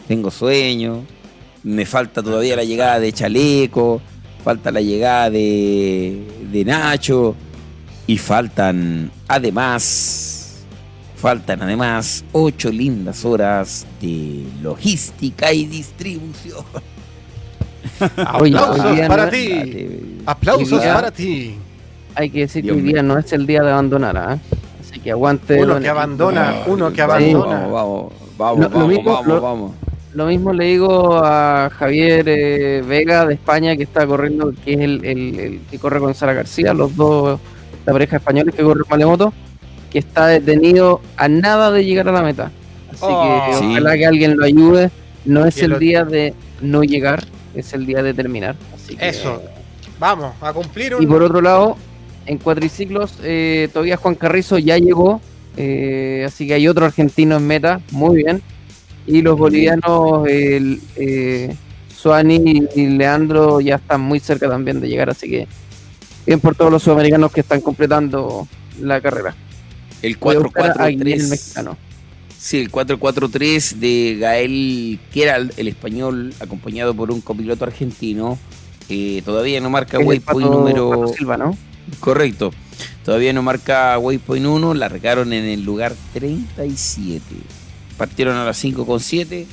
Tengo 0.07 0.31
sueño. 0.31 1.03
Me 1.63 1.85
falta 1.85 2.23
todavía 2.23 2.55
la 2.55 2.63
llegada 2.63 3.01
de 3.01 3.11
Chaleco. 3.11 4.01
Falta 4.45 4.71
la 4.71 4.81
llegada 4.81 5.29
de, 5.29 6.25
de 6.51 6.65
Nacho. 6.65 7.35
Y 8.07 8.17
faltan, 8.17 9.11
además, 9.31 10.63
faltan 11.15 11.61
además 11.61 12.23
ocho 12.31 12.69
lindas 12.71 13.23
horas 13.25 13.85
de 14.01 14.43
logística 14.61 15.51
y 15.53 15.65
distribución. 15.65 16.63
Aplausos 18.17 18.85
hoy 18.85 18.95
día 18.95 19.07
para 19.07 19.25
no- 19.25 19.31
ti. 19.31 20.21
Aplausos 20.25 20.71
Hoy 20.73 20.79
día- 20.79 20.93
para 20.93 21.11
ti. 21.11 21.55
Hay 22.15 22.29
que 22.29 22.39
decir 22.41 22.63
Dios 22.63 22.75
que 22.75 22.79
hoy 22.81 22.83
mío. 22.85 22.93
día 22.95 23.03
no 23.03 23.17
es 23.17 23.31
el 23.31 23.47
día 23.47 23.63
de 23.63 23.71
abandonar, 23.71 24.17
¿ah? 24.17 24.37
Así 24.81 24.99
que 24.99 25.11
aguante. 25.11 25.61
Uno 25.61 25.79
que 25.79 25.87
abandona, 25.89 26.55
uno 26.67 26.91
que 26.91 27.01
abandona. 27.01 27.67
Vamos, 27.67 28.13
vamos, 28.37 28.59
vamos, 28.59 28.59
lo 28.59 28.69
vamos, 28.69 28.87
mismo- 28.89 29.11
vamos, 29.11 29.27
lo- 29.27 29.41
vamos. 29.41 29.71
Lo 30.13 30.25
mismo 30.25 30.51
le 30.51 30.65
digo 30.65 31.21
a 31.23 31.69
Javier 31.69 32.25
eh, 32.27 32.83
Vega 32.85 33.25
de 33.25 33.35
España 33.35 33.77
que 33.77 33.83
está 33.83 34.05
corriendo, 34.05 34.51
que 34.65 34.73
es 34.73 34.79
el, 34.81 35.05
el- 35.05 35.39
el 35.39 35.59
que 35.71 35.79
corre 35.79 36.01
con 36.01 36.13
Sara 36.13 36.33
García, 36.33 36.73
los 36.73 36.93
dos, 36.97 37.39
la 37.85 37.93
pareja 37.93 38.17
española 38.17 38.51
que 38.51 38.63
corre 38.63 38.83
Malemoto, 38.89 39.33
que 39.91 39.99
está 39.99 40.27
detenido 40.27 41.01
a 41.17 41.27
nada 41.27 41.71
de 41.71 41.83
llegar 41.85 42.07
a 42.09 42.11
la 42.11 42.21
meta. 42.21 42.51
Así 42.91 43.01
Oh. 43.03 43.45
que 43.51 43.57
Sí. 43.57 43.65
ojalá 43.71 43.97
que 43.97 44.05
alguien 44.05 44.37
lo 44.37 44.45
ayude. 44.45 44.91
No 45.25 45.45
es 45.45 45.57
el 45.59 45.71
lo- 45.71 45.79
día 45.79 46.03
de 46.05 46.33
no 46.61 46.83
llegar, 46.83 47.23
es 47.55 47.73
el 47.73 47.85
día 47.85 48.01
de 48.03 48.13
terminar. 48.13 48.55
Así 48.75 48.95
que- 48.95 49.09
Eso. 49.09 49.41
Vamos 49.99 50.33
a 50.41 50.51
cumplir 50.53 50.95
un. 50.95 51.03
Y 51.03 51.05
por 51.05 51.21
otro 51.21 51.41
lado, 51.41 51.77
en 52.25 52.37
cuatriciclos, 52.37 53.13
eh, 53.23 53.69
todavía 53.71 53.97
Juan 53.97 54.15
Carrizo 54.15 54.57
ya 54.57 54.77
llegó, 54.77 55.21
eh, 55.57 56.23
así 56.25 56.47
que 56.47 56.53
hay 56.55 56.67
otro 56.67 56.85
argentino 56.85 57.37
en 57.37 57.45
meta, 57.47 57.81
muy 57.91 58.23
bien. 58.23 58.41
Y 59.05 59.21
los 59.21 59.37
bolivianos, 59.37 60.27
el, 60.27 60.79
eh, 60.95 61.55
Suani 61.95 62.67
y 62.75 62.87
Leandro 62.87 63.61
ya 63.61 63.75
están 63.75 64.01
muy 64.01 64.19
cerca 64.19 64.49
también 64.49 64.79
de 64.81 64.87
llegar, 64.89 65.09
así 65.11 65.29
que 65.29 65.47
bien 66.25 66.39
por 66.39 66.55
todos 66.55 66.71
los 66.71 66.83
sudamericanos 66.83 67.31
que 67.31 67.41
están 67.41 67.61
completando 67.61 68.47
la 68.81 69.01
carrera. 69.01 69.35
El 70.01 70.17
Voy 70.17 70.35
a 70.35 70.39
buscar 70.39 70.81
a 70.81 70.85
Aguilera, 70.85 71.15
el 71.17 71.21
4-4-3. 71.23 71.29
mexicano. 71.29 71.77
Sí, 72.37 72.57
el 72.57 72.71
4-4-3 72.71 73.75
de 73.75 74.17
Gael 74.19 74.99
Keral, 75.13 75.53
el 75.57 75.67
español, 75.67 76.33
acompañado 76.39 76.93
por 76.95 77.11
un 77.11 77.21
copiloto 77.21 77.65
argentino. 77.65 78.39
Eh, 78.89 79.21
todavía 79.23 79.61
no 79.61 79.69
marca 79.69 79.97
el 79.97 80.05
waypoint 80.07 80.47
Pato- 80.49 80.57
número. 80.59 80.89
Pato 80.89 81.07
Silva, 81.13 81.37
¿no? 81.37 81.55
Correcto. 81.99 82.51
Todavía 83.05 83.31
no 83.33 83.43
marca 83.43 83.97
waypoint 83.99 84.45
1, 84.45 84.73
largaron 84.73 85.33
en 85.33 85.45
el 85.45 85.63
lugar 85.63 85.93
37. 86.13 87.21
Partieron 87.97 88.35
a 88.37 88.45
las 88.45 88.57
5 88.57 88.85
con 88.87 88.99
7. 88.99 89.45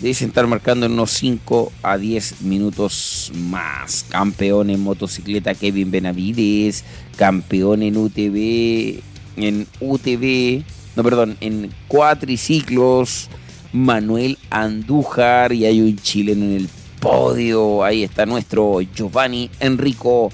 Deben 0.00 0.28
estar 0.28 0.46
marcando 0.46 0.86
en 0.86 0.92
unos 0.92 1.10
5 1.12 1.72
a 1.82 1.96
10 1.96 2.42
minutos 2.42 3.32
más. 3.34 4.04
Campeón 4.08 4.70
en 4.70 4.80
motocicleta 4.80 5.54
Kevin 5.54 5.90
Benavides. 5.90 6.84
Campeón 7.16 7.82
en 7.82 7.96
UTV. 7.96 9.00
En 9.36 9.66
UTV. 9.80 10.64
No, 10.96 11.02
perdón. 11.02 11.36
En 11.40 11.70
cuatriciclos. 11.88 13.28
Manuel 13.72 14.38
Andújar. 14.50 15.52
Y 15.52 15.64
hay 15.64 15.80
un 15.80 15.96
chileno 15.96 16.44
en 16.44 16.52
el 16.56 16.68
podio. 17.00 17.84
Ahí 17.84 18.02
está 18.02 18.26
nuestro 18.26 18.80
Giovanni 18.80 19.50
Enrico. 19.60 20.30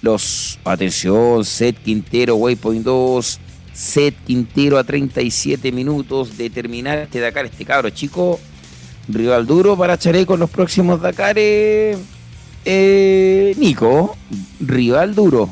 Los, 0.00 0.60
atención, 0.64 1.44
Set 1.44 1.76
Quintero, 1.82 2.36
Waypoint 2.36 2.84
2, 2.84 3.40
Set 3.72 4.14
Quintero 4.24 4.78
a 4.78 4.84
37 4.84 5.72
minutos 5.72 6.36
de 6.36 6.50
terminar 6.50 6.98
este 6.98 7.18
Dakar, 7.18 7.46
este 7.46 7.64
cabro 7.64 7.90
chico. 7.90 8.38
Rival 9.08 9.46
duro 9.46 9.76
para 9.76 9.98
Chareco 9.98 10.34
en 10.34 10.40
los 10.40 10.50
próximos 10.50 11.00
Dakares. 11.00 11.98
Eh, 12.64 13.54
Nico, 13.58 14.16
rival 14.60 15.14
duro. 15.14 15.48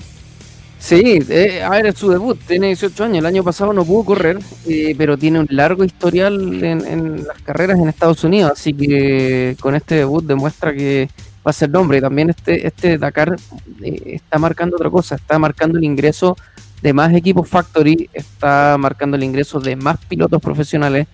Sí, 0.78 1.18
eh, 1.30 1.66
es 1.84 1.98
su 1.98 2.10
debut, 2.10 2.38
tiene 2.46 2.68
18 2.68 3.04
años, 3.04 3.18
el 3.18 3.26
año 3.26 3.42
pasado 3.42 3.72
no 3.72 3.84
pudo 3.84 4.04
correr, 4.04 4.38
eh, 4.66 4.94
pero 4.96 5.16
tiene 5.16 5.40
un 5.40 5.48
largo 5.50 5.82
historial 5.84 6.62
en, 6.62 7.26
las 7.26 7.40
carreras 7.42 7.78
en 7.78 7.88
Estados 7.88 8.22
Unidos, 8.22 8.52
así 8.52 8.74
que 8.74 9.56
con 9.58 9.74
este 9.74 9.96
debut 9.96 10.24
demuestra 10.24 10.74
que 10.74 11.08
va 11.44 11.50
a 11.50 11.52
ser 11.54 11.70
nombre. 11.70 12.00
También 12.00 12.30
este, 12.30 12.66
este 12.66 12.98
Dakar 12.98 13.36
eh, 13.82 14.02
está 14.14 14.38
marcando 14.38 14.76
otra 14.76 14.90
cosa, 14.90 15.14
está 15.16 15.38
marcando 15.38 15.78
el 15.78 15.84
ingreso 15.84 16.36
de 16.82 16.92
más 16.92 17.14
equipos 17.14 17.48
Factory, 17.48 18.10
está 18.12 18.76
marcando 18.78 19.16
el 19.16 19.24
ingreso 19.24 19.58
de 19.58 19.74
más 19.76 19.96
pilotos 20.04 20.40
profesionales. 20.42 21.06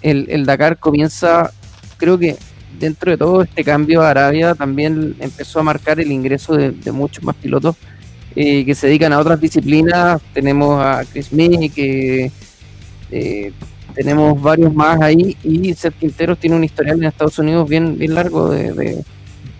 El 0.00 0.46
Dakar 0.46 0.78
comienza, 0.78 1.52
creo 1.98 2.16
que 2.18 2.36
dentro 2.78 3.10
de 3.10 3.18
todo 3.18 3.42
este 3.42 3.62
cambio, 3.64 4.02
Arabia 4.02 4.54
también 4.54 5.14
empezó 5.20 5.60
a 5.60 5.62
marcar 5.64 6.00
el 6.00 6.10
ingreso 6.10 6.56
de, 6.56 6.70
de 6.70 6.92
muchos 6.92 7.22
más 7.24 7.34
pilotos 7.36 7.76
eh, 8.36 8.64
que 8.64 8.74
se 8.74 8.86
dedican 8.86 9.12
a 9.12 9.18
otras 9.18 9.40
disciplinas. 9.40 10.22
Tenemos 10.32 10.80
a 10.80 11.04
Chris 11.12 11.32
Mee, 11.32 11.68
que 11.70 12.30
eh, 13.10 13.52
tenemos 13.94 14.40
varios 14.40 14.72
más 14.72 15.00
ahí, 15.00 15.36
y 15.42 15.74
Seth 15.74 15.94
Quinteros 15.98 16.38
tiene 16.38 16.54
un 16.56 16.62
historial 16.64 16.98
en 16.98 17.04
Estados 17.04 17.38
Unidos 17.38 17.68
bien, 17.68 17.98
bien 17.98 18.14
largo 18.14 18.48
de, 18.50 18.72
de- 18.72 19.04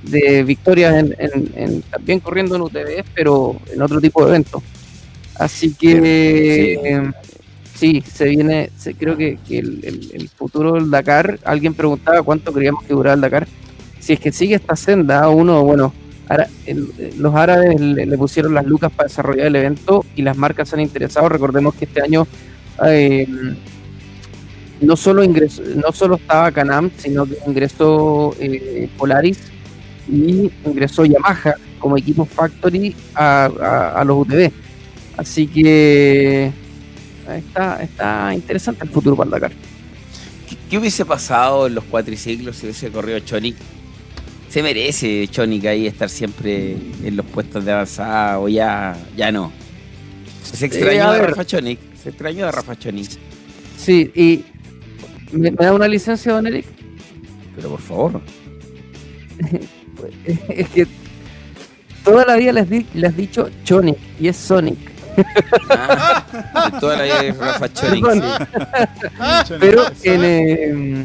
de 0.05 0.43
victorias 0.45 0.95
en, 0.95 1.15
en- 1.19 1.53
en- 1.57 1.83
también 1.83 2.21
corriendo 2.21 2.55
en 2.55 2.63
UTV, 2.63 3.05
pero 3.15 3.57
en 3.73 3.83
otro 3.83 4.01
tipo 4.01 4.23
de 4.25 4.31
eventos. 4.31 4.63
Así 5.35 5.75
que 5.75 5.91
Sí. 5.91 6.87
eh, 6.89 7.11
sí, 7.79 8.03
se 8.03 8.25
viene, 8.27 8.71
se, 8.77 8.95
creo 8.95 9.17
que, 9.17 9.39
el, 9.51 10.29
futuro 10.37 10.75
del 10.75 10.91
Dakar, 10.91 11.39
alguien 11.45 11.75
preguntaba 11.75 12.23
cuánto 12.23 12.53
creíamos 12.53 12.85
que 12.85 12.93
duraba 12.95 13.15
el 13.15 13.21
Dakar. 13.21 13.47
Si 14.01 14.13
es 14.13 14.21
que 14.21 14.33
sigue 14.33 14.57
esta 14.57 14.75
senda, 14.77 15.29
uno, 15.29 15.63
bueno, 15.65 15.93
los 17.17 17.35
árabes 17.35 17.81
le, 17.81 18.19
pusieron 18.19 18.55
las 18.55 18.67
lucas 18.67 18.91
para 18.93 19.09
desarrollar 19.09 19.47
el 19.47 19.57
evento 19.57 20.05
y 20.17 20.23
las 20.23 20.37
marcas 20.37 20.69
se 20.69 20.77
han 20.77 20.81
interesado. 20.83 21.29
Recordemos 21.29 21.75
que 21.75 21.85
este 21.85 22.03
año 22.03 22.27
eh, 22.85 23.27
no 24.81 24.97
solo 24.97 25.23
ingresó, 25.25 25.63
no 25.77 25.93
solo 25.93 26.17
estaba 26.17 26.51
Canam, 26.53 26.91
sino 26.97 27.27
que 27.27 27.39
ingresó 27.47 28.35
eh, 28.41 28.89
Polaris 28.97 29.39
y 30.11 30.51
ingresó 30.65 31.05
Yamaha 31.05 31.55
como 31.79 31.97
equipo 31.97 32.25
factory 32.25 32.95
a, 33.15 33.49
a- 33.61 34.01
a 34.01 34.05
los 34.05 34.19
UTV. 34.27 34.51
Así 35.17 35.47
que 35.49 36.53
está, 37.37 37.83
está 37.83 38.35
interesante 38.35 38.85
el 38.85 38.91
futuro 38.91 39.17
para 39.17 39.31
Dakar. 39.31 39.53
¿Qué, 40.49 40.57
qué 40.71 40.79
hubiese 40.79 41.05
pasado 41.05 41.67
en 41.67 41.75
los 41.75 41.85
cuatriciclos 41.85 42.57
si 42.57 42.67
hubiese 42.67 42.91
corrido 42.91 43.19
Chonic? 43.21 43.57
Se 44.49 44.63
merece 44.63 45.29
Chonic 45.29 45.67
ahí 45.67 45.87
estar 45.87 46.09
siempre 46.09 46.73
en 47.05 47.17
los 47.17 47.27
puestos 47.27 47.65
de 47.65 47.73
avanzada 47.73 48.39
o 48.39 48.49
ya, 48.49 48.97
ya 49.17 49.31
no. 49.31 49.53
Se 50.43 50.65
extrañó 50.65 51.15
Eh, 51.15 51.21
ver. 51.21 51.31
Rafa 51.31 51.45
Chonic. 51.45 51.79
Se 52.03 52.09
extrañó 52.09 52.47
a 52.47 52.53
Rafa 52.53 52.75
Chonic. 52.79 53.11
Sí, 53.77 54.11
y 54.15 54.45
¿me, 55.37 55.51
me 55.51 55.57
da 55.67 55.75
una 55.75 55.87
licencia, 55.87 56.33
don 56.33 56.47
Eric? 56.47 56.65
Pero 57.57 57.71
por 57.71 57.81
favor. 57.81 58.21
es 60.49 60.69
que 60.71 60.87
toda 62.05 62.25
la 62.25 62.37
vida 62.37 62.53
les, 62.53 62.71
di- 62.71 62.87
les 62.95 63.17
dicho 63.17 63.51
Chonic 63.65 63.99
y 64.19 64.29
es 64.29 64.37
Sonic. 64.37 64.79
Ah, 65.71 66.71
de 66.73 66.81
toda 66.81 66.97
la 66.97 67.33
Rafa 67.33 67.69
sí. 67.75 68.03
Pero 69.61 69.85
en. 70.05 70.25
eh, 70.25 71.05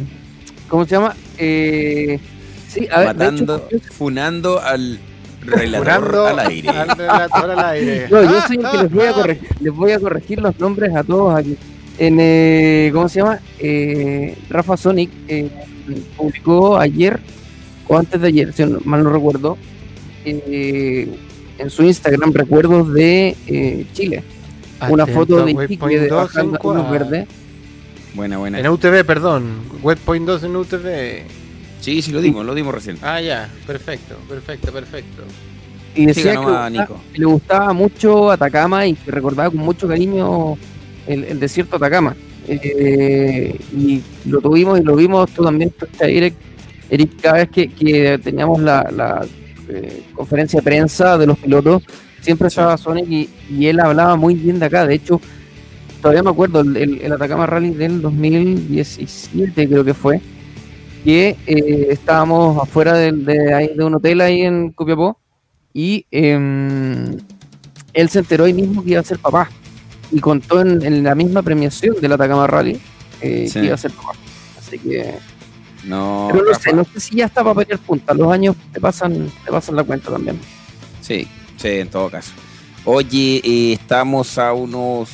¿Cómo 0.68 0.85
se 0.85 0.91
llama? 0.91 1.15
Eh, 1.38 2.19
sí, 2.68 2.88
a 2.91 2.99
ver, 2.99 3.15
de 3.15 3.26
hecho, 3.26 3.45
Matando, 3.45 3.69
funando 3.91 4.60
al 4.61 4.99
relator 5.45 6.27
al 6.30 6.40
aire. 6.40 6.69
al 6.69 6.90
relator 6.98 7.52
al 7.52 7.65
aire. 7.65 8.07
No, 8.10 8.23
yo 8.23 8.41
soy 8.48 8.57
el 8.57 8.72
que 8.72 8.77
les 8.77 8.91
voy 8.91 9.06
a 9.06 9.14
corregir, 9.14 9.49
les 9.60 9.73
voy 9.73 9.91
a 9.91 9.99
corregir 9.99 10.41
los 10.41 10.60
nombres 10.60 10.95
a 10.95 11.03
todos 11.03 11.38
aquí. 11.38 11.57
En, 11.99 12.18
eh, 12.19 12.90
¿Cómo 12.91 13.07
se 13.07 13.19
llama? 13.19 13.40
Eh, 13.60 14.35
Rafa 14.49 14.77
Sonic 14.77 15.11
eh, 15.27 15.48
publicó 16.18 16.77
ayer, 16.80 17.19
o 17.88 17.98
antes 17.98 18.19
de 18.19 18.27
ayer, 18.30 18.52
si 18.53 18.65
mal 18.85 19.03
no 19.03 19.11
recuerdo, 19.11 19.57
eh, 20.26 21.07
en 21.64 21.69
su 21.69 21.84
Instagram 21.84 22.34
recuerdos 22.34 22.94
de 22.94 23.35
eh, 23.48 23.85
Chile. 23.94 24.23
Una 24.90 25.06
foto 25.07 25.45
de 25.45 25.52
Iquique 25.52 25.99
de 25.99 26.07
2 26.10 26.23
bajando 26.23 26.49
en 26.52 26.56
a 26.56 26.73
Luz 26.73 26.84
cua- 26.85 26.91
Verde. 26.91 27.27
Buena, 28.14 28.38
buena. 28.38 28.60
En 28.60 28.68
UTV, 28.68 29.03
perdón. 29.06 29.44
Webpoint 29.81 30.26
2 30.27 30.44
en 30.44 30.56
UTV. 30.56 31.23
Sí, 31.80 32.02
sí, 32.02 32.11
lo 32.11 32.22
dimos, 32.22 32.45
lo 32.45 32.53
dimos 32.53 32.73
recién. 32.73 32.98
Ah, 33.02 33.19
ya. 33.22 33.49
Perfecto, 33.65 34.15
perfecto, 34.30 34.72
perfecto. 34.72 35.23
Y 35.95 36.06
decía 36.06 36.23
Siga 36.23 36.34
que, 36.35 36.40
nomás, 36.41 36.72
le 36.72 36.77
gustaba- 36.77 36.88
Nico. 36.94 37.02
que 37.14 37.19
le 37.19 37.26
gustaba 37.26 37.73
mucho 37.73 38.31
Atacama 38.31 38.85
y 38.88 38.94
que 38.94 39.11
recordaba 39.11 39.49
con 39.49 39.60
mucho 39.60 39.88
cariño 39.88 40.57
el, 41.07 41.23
el 41.26 41.40
desierto 41.40 41.77
de 41.77 41.85
Atacama. 41.85 42.15
Eh, 42.48 43.57
y 43.76 44.02
lo 44.26 44.41
tuvimos 44.41 44.80
y 44.80 44.84
lo 44.84 44.95
vimos, 44.95 45.30
tú 45.31 45.44
también, 45.44 45.73
Eric, 45.99 46.34
Eric, 46.90 47.22
cada 47.22 47.35
vez 47.38 47.49
que, 47.49 47.69
que 47.69 48.19
teníamos 48.23 48.60
la, 48.61 48.90
la, 48.95 49.26
eh, 49.76 50.04
conferencia 50.16 50.60
de 50.60 50.64
prensa 50.64 51.18
de 51.18 51.28
los 51.28 51.38
pilotos, 51.38 51.84
siempre 52.22 52.48
estaba 52.48 52.78
Sonic 52.78 53.06
y, 53.10 53.30
y 53.50 53.68
él 53.68 53.80
hablaba 53.80 54.16
muy 54.16 54.36
bien 54.36 54.60
de 54.60 54.66
acá. 54.68 54.86
De 54.86 54.95
hecho, 54.95 55.20
todavía 56.02 56.24
me 56.24 56.30
acuerdo, 56.30 56.62
el, 56.62 56.76
el- 56.78 57.02
el 57.02 57.12
Atacama 57.12 57.45
Rally 57.45 57.72
del 57.72 58.02
2017 58.02 59.68
creo 59.68 59.84
que 59.84 59.94
fue, 59.94 60.22
que 61.04 61.36
eh, 61.45 61.88
estábamos 61.90 62.62
afuera 62.62 62.94
de, 62.94 63.54
ahí 63.54 63.72
de 63.76 63.84
un 63.84 63.95
hotel 63.95 64.22
ahí 64.22 64.41
en 64.41 64.72
Copiapó 64.72 65.18
y 65.74 66.06
em, 66.12 67.18
él 67.94 68.10
se 68.10 68.20
enteró 68.20 68.45
ahí 68.45 68.54
mismo 68.54 68.84
que 68.84 68.91
iba 68.91 69.00
a 69.02 69.04
ser 69.04 69.20
papá 69.20 69.50
y 70.12 70.20
contó 70.20 70.62
en, 70.62 70.82
en 70.84 71.04
la 71.04 71.16
misma 71.16 71.41
premiación 71.41 71.95
del 72.00 72.12
Atacama 72.14 72.48
Rally 72.48 72.80
eh, 73.22 73.48
Sí. 73.48 73.60
que 73.60 73.66
iba 73.66 73.76
a 73.76 73.78
ser 73.78 73.91
papá. 73.91 74.14
Así 74.60 74.78
que, 74.80 75.16
No, 75.85 76.30
pero 76.31 76.45
no 76.45 76.53
sé, 76.57 76.73
no 76.73 76.85
sé 76.85 76.99
si 76.99 77.15
ya 77.18 77.26
está 77.26 77.43
para 77.43 77.55
pelear 77.55 77.80
punta. 77.80 78.14
Los 78.14 78.31
años 78.31 78.55
te 78.72 78.80
pasan, 78.80 79.30
te 79.43 79.51
pasan 79.51 79.76
la 79.76 79.84
cuenta 79.84 80.11
también. 80.11 80.39
Sí, 81.01 81.27
sí, 81.57 81.68
en 81.68 81.89
todo 81.89 82.10
caso. 82.10 82.31
Oye, 82.85 83.41
eh, 83.43 83.73
estamos 83.73 84.38
a 84.38 84.53
unos. 84.53 85.10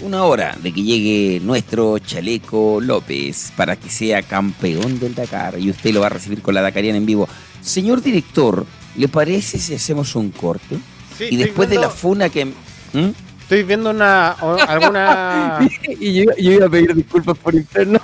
Una 0.00 0.24
hora 0.24 0.56
de 0.60 0.72
que 0.72 0.82
llegue 0.82 1.38
nuestro 1.40 1.96
Chaleco 1.98 2.80
López 2.80 3.52
para 3.56 3.76
que 3.76 3.88
sea 3.88 4.22
campeón 4.22 4.98
del 4.98 5.14
Dakar 5.14 5.60
y 5.60 5.70
usted 5.70 5.92
lo 5.94 6.00
va 6.00 6.06
a 6.06 6.10
recibir 6.10 6.42
con 6.42 6.54
la 6.54 6.60
Dakariana 6.62 6.98
en 6.98 7.06
vivo. 7.06 7.28
Señor 7.60 8.02
director, 8.02 8.66
¿le 8.96 9.06
parece 9.06 9.58
si 9.60 9.74
hacemos 9.76 10.16
un 10.16 10.30
corte? 10.30 10.76
Sí, 11.16 11.28
y 11.30 11.36
después 11.36 11.68
de 11.70 11.76
la 11.78 11.88
funa 11.88 12.28
que. 12.30 12.46
¿Mm? 12.46 13.10
Estoy 13.42 13.62
viendo 13.62 13.90
una. 13.90 14.34
o- 14.40 14.56
alguna. 14.56 15.60
y 16.00 16.14
yo, 16.14 16.24
yo 16.36 16.52
iba 16.52 16.66
a 16.66 16.70
pedir 16.70 16.94
disculpas 16.96 17.38
por 17.38 17.54
interno. 17.54 18.00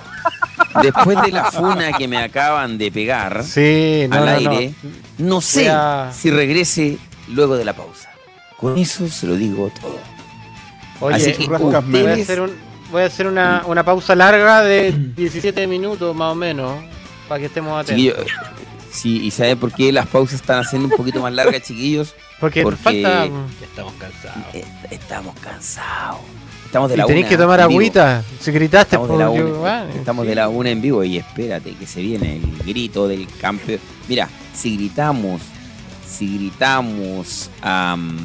Después 0.83 1.21
de 1.23 1.33
la 1.33 1.51
funa 1.51 1.93
que 1.93 2.07
me 2.09 2.19
acaban 2.19 2.79
de 2.79 2.91
pegar 2.93 3.43
Sí, 3.45 4.07
no, 4.09 4.17
al 4.17 4.25
no, 4.25 4.41
no. 4.51 4.51
aire, 4.59 4.75
no, 5.19 5.41
sé 5.41 5.61
Voy 5.63 5.69
a- 5.73 6.13
si 6.13 6.31
regrese 6.31 6.99
luego 7.29 7.57
de 7.57 7.65
la 7.65 7.73
pausa. 7.75 8.11
Con 8.57 8.77
eso 8.79 9.09
se 9.09 9.27
lo 9.27 9.35
digo 9.37 9.71
todo. 9.81 9.99
Oye, 11.01 11.17
Así 11.17 11.33
que 11.33 11.47
rascas 11.47 11.61
voy 11.61 11.75
a 11.75 11.79
ustedes- 11.79 12.23
hacer, 12.23 12.41
un- 12.41 12.57
voy 12.91 13.03
a 13.03 13.07
hacer 13.07 13.27
una, 13.27 13.63
una 13.67 13.85
pausa 13.85 14.15
larga 14.15 14.63
de 14.63 14.93
17 15.17 15.67
minutos 15.67 16.15
más 16.15 16.33
o 16.33 16.35
menos. 16.35 16.75
Para 17.29 17.41
que 17.41 17.47
estemos 17.47 17.73
atentos. 17.79 17.95
Chiquillos, 18.17 18.33
sí, 18.91 19.21
¿y 19.27 19.31
sabe 19.31 19.55
por 19.55 19.71
qué 19.73 19.93
las 19.93 20.07
pausas 20.07 20.37
están 20.41 20.61
haciendo 20.61 20.89
un 20.89 20.97
poquito 20.97 21.21
más 21.21 21.33
largas, 21.33 21.61
chiquillos? 21.63 22.15
Porque, 22.41 22.63
porque- 22.63 22.79
falta. 22.83 23.27
Ya 23.27 23.67
estamos 23.67 23.93
cansados. 23.99 24.55
Eh, 24.55 24.65
Estamos 24.91 25.35
cansados. 25.41 26.21
Estamos 26.69 26.91
de 26.91 26.97
Y 26.97 26.99
la 26.99 27.07
tenés 27.07 27.23
una 27.23 27.29
que 27.31 27.37
tomar 27.39 27.61
agüita. 27.63 28.23
Si 28.41 28.51
gritaste, 28.53 28.97
Estamos 28.97 29.09
de 29.09 29.17
la 29.25 29.31
una, 29.31 29.85
estamos 29.95 30.25
sí. 30.25 30.29
de 30.29 30.35
la 30.35 30.49
una 30.51 30.69
en 30.71 30.83
vivo 30.83 31.03
y 31.03 31.17
espérate 31.17 31.73
que 31.73 31.87
se 31.87 32.03
viene 32.03 32.37
el 32.37 32.59
grito 32.67 33.09
del 33.09 33.27
campeón. 33.41 33.81
Mira, 34.07 34.29
si 34.55 34.77
gritamos, 34.77 35.41
si 36.07 36.37
gritamos 36.37 37.49
am, 37.63 38.19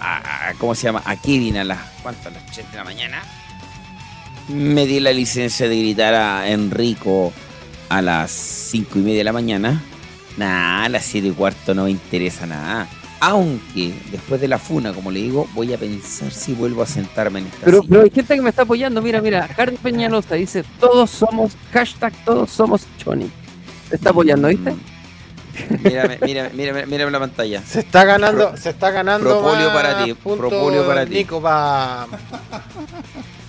a, 0.00 0.48
a- 0.50 0.54
¿cómo 0.58 0.74
se 0.74 0.82
llama? 0.82 1.02
A 1.06 1.16
Kevin 1.16 1.56
a 1.56 1.64
las 1.64 1.78
¿cuántas? 2.02 2.26
A 2.26 2.30
las 2.30 2.42
8 2.50 2.62
de 2.70 2.76
la 2.76 2.84
mañana. 2.84 3.22
Me 4.48 4.84
di 4.86 5.00
la 5.00 5.12
licencia 5.14 5.68
de 5.68 5.78
gritar 5.78 6.12
a 6.14 6.50
Enrico 6.50 7.32
a 7.88 8.02
las 8.02 8.30
5 8.32 8.98
y 8.98 9.02
media 9.02 9.18
de 9.18 9.24
la 9.24 9.32
mañana. 9.32 9.82
Nah, 10.36 10.84
a 10.84 10.88
las 10.90 11.06
7 11.06 11.28
y 11.28 11.30
cuarto 11.30 11.74
no 11.74 11.84
me 11.84 11.90
interesa 11.90 12.44
nada. 12.46 12.86
Aunque 13.24 13.94
después 14.10 14.40
de 14.40 14.48
la 14.48 14.58
funa, 14.58 14.92
como 14.92 15.12
le 15.12 15.20
digo, 15.20 15.48
voy 15.54 15.72
a 15.72 15.78
pensar 15.78 16.32
si 16.32 16.54
vuelvo 16.54 16.82
a 16.82 16.86
sentarme 16.86 17.38
en 17.38 17.46
esta 17.46 17.58
Pero, 17.64 17.78
silla. 17.82 17.88
pero 17.88 18.02
hay 18.02 18.10
gente 18.10 18.34
que 18.34 18.42
me 18.42 18.50
está 18.50 18.62
apoyando. 18.62 19.00
Mira, 19.00 19.20
mira, 19.20 19.48
Carlos 19.56 19.78
Peñalosa 19.80 20.34
dice: 20.34 20.64
Todos 20.80 21.08
somos, 21.10 21.52
hashtag 21.72 22.12
todos 22.24 22.50
somos 22.50 22.82
Choni. 22.98 23.30
Te 23.88 23.94
está 23.94 24.10
apoyando, 24.10 24.48
¿viste? 24.48 24.74
Mírame, 25.84 26.18
mírame, 26.20 26.50
mírame, 26.54 26.86
mírame 26.86 27.10
la 27.12 27.20
pantalla. 27.20 27.62
Se 27.62 27.78
está 27.80 28.04
ganando, 28.04 28.56
se 28.56 28.70
está 28.70 28.90
ganando 28.90 29.28
Propóleo 29.30 29.66
más 29.70 29.72
para 29.82 30.04
ti, 30.04 30.14
propóleo 30.14 30.84
para 30.86 31.06
ti. 31.06 31.14
Nico, 31.14 31.40
pa- 31.40 32.08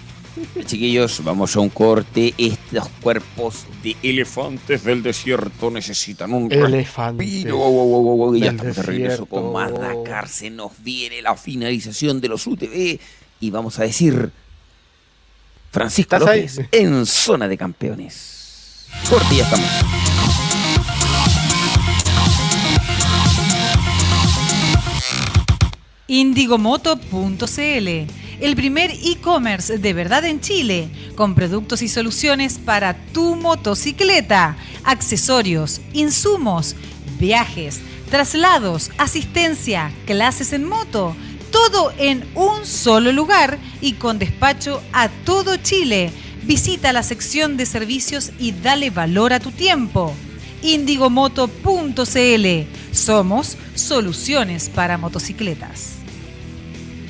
Chiquillos, 0.66 1.24
vamos 1.24 1.56
a 1.56 1.60
un 1.60 1.70
corte. 1.70 2.34
Estos 2.38 2.90
cuerpos 3.02 3.66
de 3.84 3.96
elefantes 4.02 4.84
del 4.84 5.04
desierto 5.04 5.70
necesitan 5.70 6.34
un 6.34 6.52
Elefante. 6.52 7.24
respiro. 7.24 7.58
Wow, 7.58 7.72
wow, 7.72 8.18
wow, 8.18 8.36
Y 8.36 8.40
ya 8.42 8.52
estamos 8.52 8.76
de 8.76 8.84
regreso 8.84 9.26
con 9.26 9.54
más 9.54 9.72
desierto. 9.72 10.04
Dakar. 10.04 10.28
Se 10.28 10.50
nos 10.50 10.72
viene 10.84 11.22
la 11.22 11.36
finalización 11.36 12.20
de 12.20 12.30
los 12.30 12.48
UTV. 12.48 13.00
Y 13.40 13.50
vamos 13.52 13.78
a 13.80 13.84
decir 13.84 14.32
Francisco 15.72 16.16
¿Estás 16.16 16.30
ahí? 16.30 16.42
López 16.42 16.62
en 16.72 17.06
zona 17.06 17.48
de 17.48 17.58
campeones. 17.58 18.88
Corte 19.10 19.34
y 19.34 19.38
ya 19.38 19.44
estamos. 19.44 19.70
Indigomoto.cl, 26.08 28.08
el 28.44 28.58
primer 28.58 28.92
e-commerce 28.92 29.78
de 29.78 29.94
verdad 29.94 30.26
en 30.26 30.42
Chile, 30.42 30.90
con 31.16 31.34
productos 31.34 31.82
y 31.82 31.88
soluciones 31.88 32.58
para 32.58 32.94
tu 33.14 33.38
motocicleta, 33.38 34.58
accesorios, 34.84 35.80
insumos, 35.94 36.76
viajes, 37.18 37.80
traslados, 38.10 38.92
asistencia, 38.98 39.94
clases 40.06 40.52
en 40.52 40.68
moto, 40.68 41.16
todo 41.52 41.94
en 41.98 42.26
un 42.36 42.66
solo 42.66 43.14
lugar 43.14 43.60
y 43.80 43.94
con 43.94 44.20
despacho 44.20 44.84
a 44.92 45.08
todo 45.08 45.56
Chile. 45.56 46.12
Visita 46.44 46.92
la 46.92 47.04
sección 47.04 47.56
de 47.56 47.66
servicios 47.66 48.34
y 48.40 48.52
dale 48.52 48.90
valor 48.90 49.32
a 49.32 49.40
tu 49.40 49.52
tiempo. 49.52 50.14
Indigomoto.cl. 50.64 52.48
Somos 52.92 53.58
soluciones 53.74 54.68
para 54.68 54.98
motocicletas. 54.98 55.94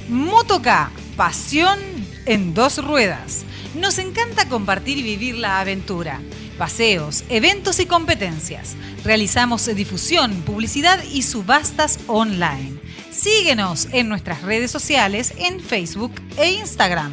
Motoca, 0.10 0.92
pasión 1.16 1.80
en 2.26 2.54
dos 2.54 2.84
ruedas. 2.84 3.46
Nos 3.76 3.98
encanta 4.00 4.48
compartir 4.48 4.98
y 4.98 5.04
vivir 5.04 5.36
la 5.36 5.60
aventura. 5.60 6.22
Paseos, 6.58 7.24
eventos 7.30 7.80
y 7.80 7.86
competencias. 7.86 8.76
Realizamos 9.04 9.66
difusión, 9.76 10.34
publicidad 10.42 11.04
y 11.12 11.24
subastas 11.24 12.00
online. 12.08 12.80
Síguenos 13.12 13.88
en 13.92 14.10
nuestras 14.10 14.42
redes 14.44 14.72
sociales 14.72 15.34
en 15.38 15.60
Facebook 15.60 16.14
e 16.38 16.54
Instagram. 16.54 17.12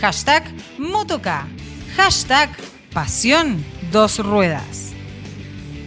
Hashtag 0.00 0.44
Motoca. 0.78 1.46
Hashtag 1.96 2.50
Pasión 2.92 3.64
Dos 3.92 4.18
Ruedas. 4.18 4.92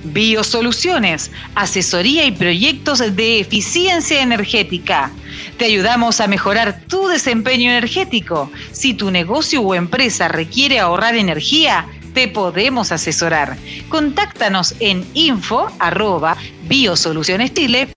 Biosoluciones, 0.03 1.31
asesoría 1.55 2.25
y 2.25 2.33
proyectos 2.33 3.01
de 3.01 3.41
eficiencia 3.41 4.23
energética. 4.23 5.11
Te 5.59 5.67
ayudamos 5.67 6.23
a 6.23 6.27
mejorar 6.27 6.81
tu 6.89 7.09
desempeño 7.09 7.71
energético. 7.71 8.51
Si 8.73 8.95
tu 8.95 9.11
negocio 9.11 9.61
o 9.61 9.75
empresa 9.75 10.29
requiere 10.29 10.81
ahorrar 10.81 11.17
energía, 11.17 11.87
te 12.13 12.29
podemos 12.29 12.93
asesorar. 12.93 13.57
Contáctanos 13.89 14.75
en 14.81 15.07
info 15.15 15.71
arroba 15.79 16.37
biosolucionestile.cl 16.63 17.95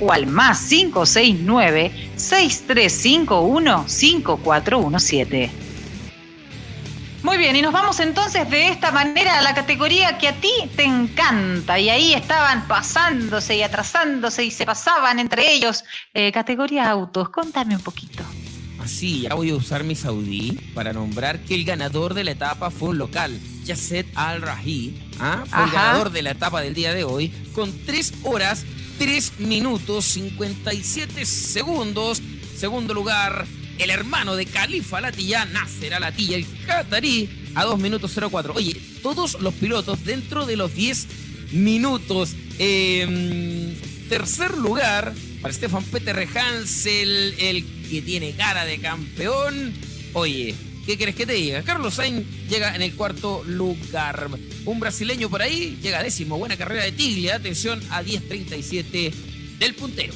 o 0.00 0.12
al 0.12 0.26
más 0.26 0.68
569 0.68 2.10
6351 2.16 3.88
5417. 3.88 5.50
Muy 7.22 7.36
bien, 7.36 7.54
y 7.54 7.60
nos 7.60 7.72
vamos 7.72 8.00
entonces 8.00 8.48
de 8.48 8.68
esta 8.68 8.92
manera 8.92 9.38
a 9.38 9.42
la 9.42 9.54
categoría 9.54 10.16
que 10.16 10.28
a 10.28 10.32
ti 10.32 10.52
te 10.74 10.84
encanta. 10.84 11.78
Y 11.78 11.90
ahí 11.90 12.14
estaban 12.14 12.66
pasándose 12.66 13.56
y 13.56 13.62
atrasándose 13.62 14.44
y 14.44 14.50
se 14.50 14.64
pasaban 14.64 15.18
entre 15.18 15.52
ellos. 15.52 15.84
Eh, 16.14 16.32
categoría 16.32 16.88
autos, 16.88 17.28
contame 17.28 17.76
un 17.76 17.82
poquito. 17.82 18.24
Así, 18.90 19.20
ya 19.20 19.34
voy 19.34 19.50
a 19.50 19.54
usar 19.54 19.84
mi 19.84 19.94
Saudí 19.94 20.58
para 20.74 20.92
nombrar 20.92 21.40
que 21.44 21.54
el 21.54 21.64
ganador 21.64 22.12
de 22.12 22.24
la 22.24 22.32
etapa 22.32 22.70
fue 22.70 22.88
un 22.88 22.98
local, 22.98 23.38
Yasset 23.64 24.06
Al-Rahi, 24.16 24.94
¿ah? 25.20 25.44
fue 25.48 25.64
el 25.64 25.70
ganador 25.70 26.10
de 26.10 26.22
la 26.22 26.32
etapa 26.32 26.60
del 26.60 26.74
día 26.74 26.92
de 26.92 27.04
hoy, 27.04 27.32
con 27.54 27.72
3 27.86 28.14
horas, 28.24 28.64
3 28.98 29.38
minutos, 29.38 30.04
57 30.06 31.24
segundos. 31.24 32.20
Segundo 32.56 32.92
lugar, 32.92 33.46
el 33.78 33.90
hermano 33.90 34.34
de 34.34 34.46
Califa 34.46 35.00
Latilla, 35.00 35.44
Nasser 35.44 35.94
Alatilla, 35.94 36.36
el 36.36 36.46
Qatarí, 36.66 37.52
a 37.54 37.64
2 37.64 37.78
minutos 37.78 38.12
04. 38.12 38.54
Oye, 38.54 38.74
todos 39.04 39.40
los 39.40 39.54
pilotos 39.54 40.04
dentro 40.04 40.46
de 40.46 40.56
los 40.56 40.74
10 40.74 41.06
minutos. 41.52 42.34
Eh, 42.58 43.76
tercer 44.10 44.58
lugar 44.58 45.14
para 45.40 45.54
Stefan 45.54 45.84
Peter 45.84 46.28
Hansel, 46.34 47.32
el 47.38 47.64
que 47.88 48.02
tiene 48.02 48.32
cara 48.32 48.64
de 48.64 48.78
campeón. 48.80 49.72
Oye, 50.14 50.56
¿qué 50.84 50.98
querés 50.98 51.14
que 51.14 51.26
te 51.26 51.34
diga? 51.34 51.62
Carlos 51.62 51.94
Sainz 51.94 52.26
llega 52.48 52.74
en 52.74 52.82
el 52.82 52.92
cuarto 52.94 53.44
lugar. 53.46 54.28
Un 54.64 54.80
brasileño 54.80 55.30
por 55.30 55.42
ahí 55.42 55.78
llega 55.80 56.02
décimo. 56.02 56.38
Buena 56.38 56.56
carrera 56.56 56.82
de 56.82 56.90
Tiglia. 56.90 57.36
Atención 57.36 57.80
a 57.90 58.02
10.37 58.02 59.12
del 59.60 59.74
puntero. 59.76 60.12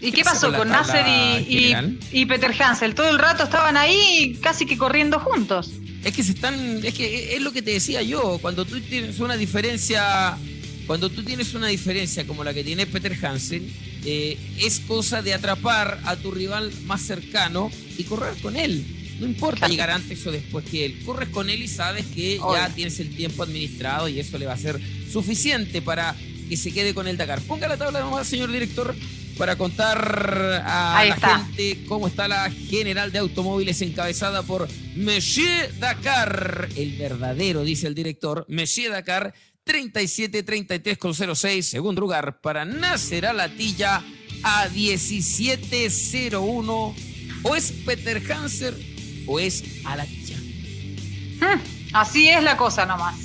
¿Y 0.00 0.10
¿Qué 0.12 0.24
pasó 0.24 0.50
con 0.54 0.70
Nasser 0.70 1.06
y, 1.46 1.98
y 2.12 2.24
Peter 2.24 2.54
Hansel? 2.58 2.94
Todo 2.94 3.10
el 3.10 3.18
rato 3.18 3.44
estaban 3.44 3.76
ahí 3.76 4.38
casi 4.42 4.64
que 4.64 4.78
corriendo 4.78 5.20
juntos. 5.20 5.70
Es 6.02 6.14
que 6.14 6.22
se 6.22 6.32
están, 6.32 6.82
es 6.82 6.94
que 6.94 7.36
es 7.36 7.42
lo 7.42 7.52
que 7.52 7.60
te 7.60 7.72
decía 7.72 8.00
yo, 8.00 8.38
cuando 8.40 8.64
tú 8.64 8.80
tienes 8.80 9.18
una 9.20 9.36
diferencia, 9.36 10.38
cuando 10.86 11.10
tú 11.10 11.22
tienes 11.24 11.54
una 11.54 11.68
diferencia 11.68 12.26
como 12.26 12.44
la 12.44 12.54
que 12.54 12.62
tiene 12.64 12.86
Peter 12.86 13.16
Hansen, 13.24 13.68
eh, 14.04 14.38
es 14.58 14.80
cosa 14.80 15.20
de 15.22 15.34
atrapar 15.34 16.00
a 16.04 16.16
tu 16.16 16.30
rival 16.30 16.70
más 16.84 17.02
cercano 17.02 17.70
y 17.98 18.04
correr 18.04 18.34
con 18.40 18.56
él. 18.56 18.84
No 19.18 19.26
importa 19.26 19.60
Claro. 19.60 19.70
llegar 19.72 19.90
antes 19.90 20.26
o 20.26 20.30
después 20.30 20.64
que 20.66 20.84
él. 20.84 20.98
Corres 21.04 21.30
con 21.30 21.48
él 21.48 21.62
y 21.62 21.68
sabes 21.68 22.04
que 22.14 22.36
ya 22.38 22.68
tienes 22.74 23.00
el 23.00 23.16
tiempo 23.16 23.42
administrado 23.42 24.08
y 24.08 24.20
eso 24.20 24.36
le 24.38 24.46
va 24.46 24.52
a 24.52 24.58
ser 24.58 24.78
suficiente 25.10 25.80
para 25.82 26.14
que 26.48 26.56
se 26.56 26.70
quede 26.72 26.92
con 26.94 27.08
el 27.08 27.16
Dakar. 27.16 27.40
Ponga 27.40 27.66
la 27.66 27.76
tabla 27.78 28.00
nomás, 28.00 28.28
señor 28.28 28.52
director, 28.52 28.94
para 29.38 29.56
contar 29.56 30.62
a 30.64 30.98
Ahí 30.98 31.08
la 31.08 31.14
está. 31.16 31.38
gente 31.46 31.84
cómo 31.88 32.06
está 32.08 32.28
la 32.28 32.50
general 32.50 33.10
de 33.10 33.18
automóviles 33.18 33.80
encabezada 33.82 34.42
por 34.42 34.68
Monsieur 34.96 35.70
Dakar, 35.80 36.68
el 36.76 36.96
verdadero, 36.98 37.64
dice 37.64 37.86
el 37.86 37.94
director, 37.94 38.44
Monsieur 38.48 38.92
Dakar, 38.92 39.34
37-33 39.66 40.96
con 40.96 41.12
06, 41.12 41.68
segundo 41.68 42.00
lugar 42.00 42.40
para 42.40 42.64
Nasser 42.64 43.26
Alatilla 43.26 44.00
a 44.44 44.68
17-01, 44.68 46.94
o 47.42 47.56
es 47.56 47.72
Peter 47.84 48.22
Hanser 48.32 48.74
o 49.26 49.40
es 49.40 49.64
Alatilla. 49.84 50.36
Hmm, 51.40 51.60
Así 51.92 52.28
es 52.28 52.42
la 52.42 52.56
cosa 52.56 52.86
nomás. 52.86 53.16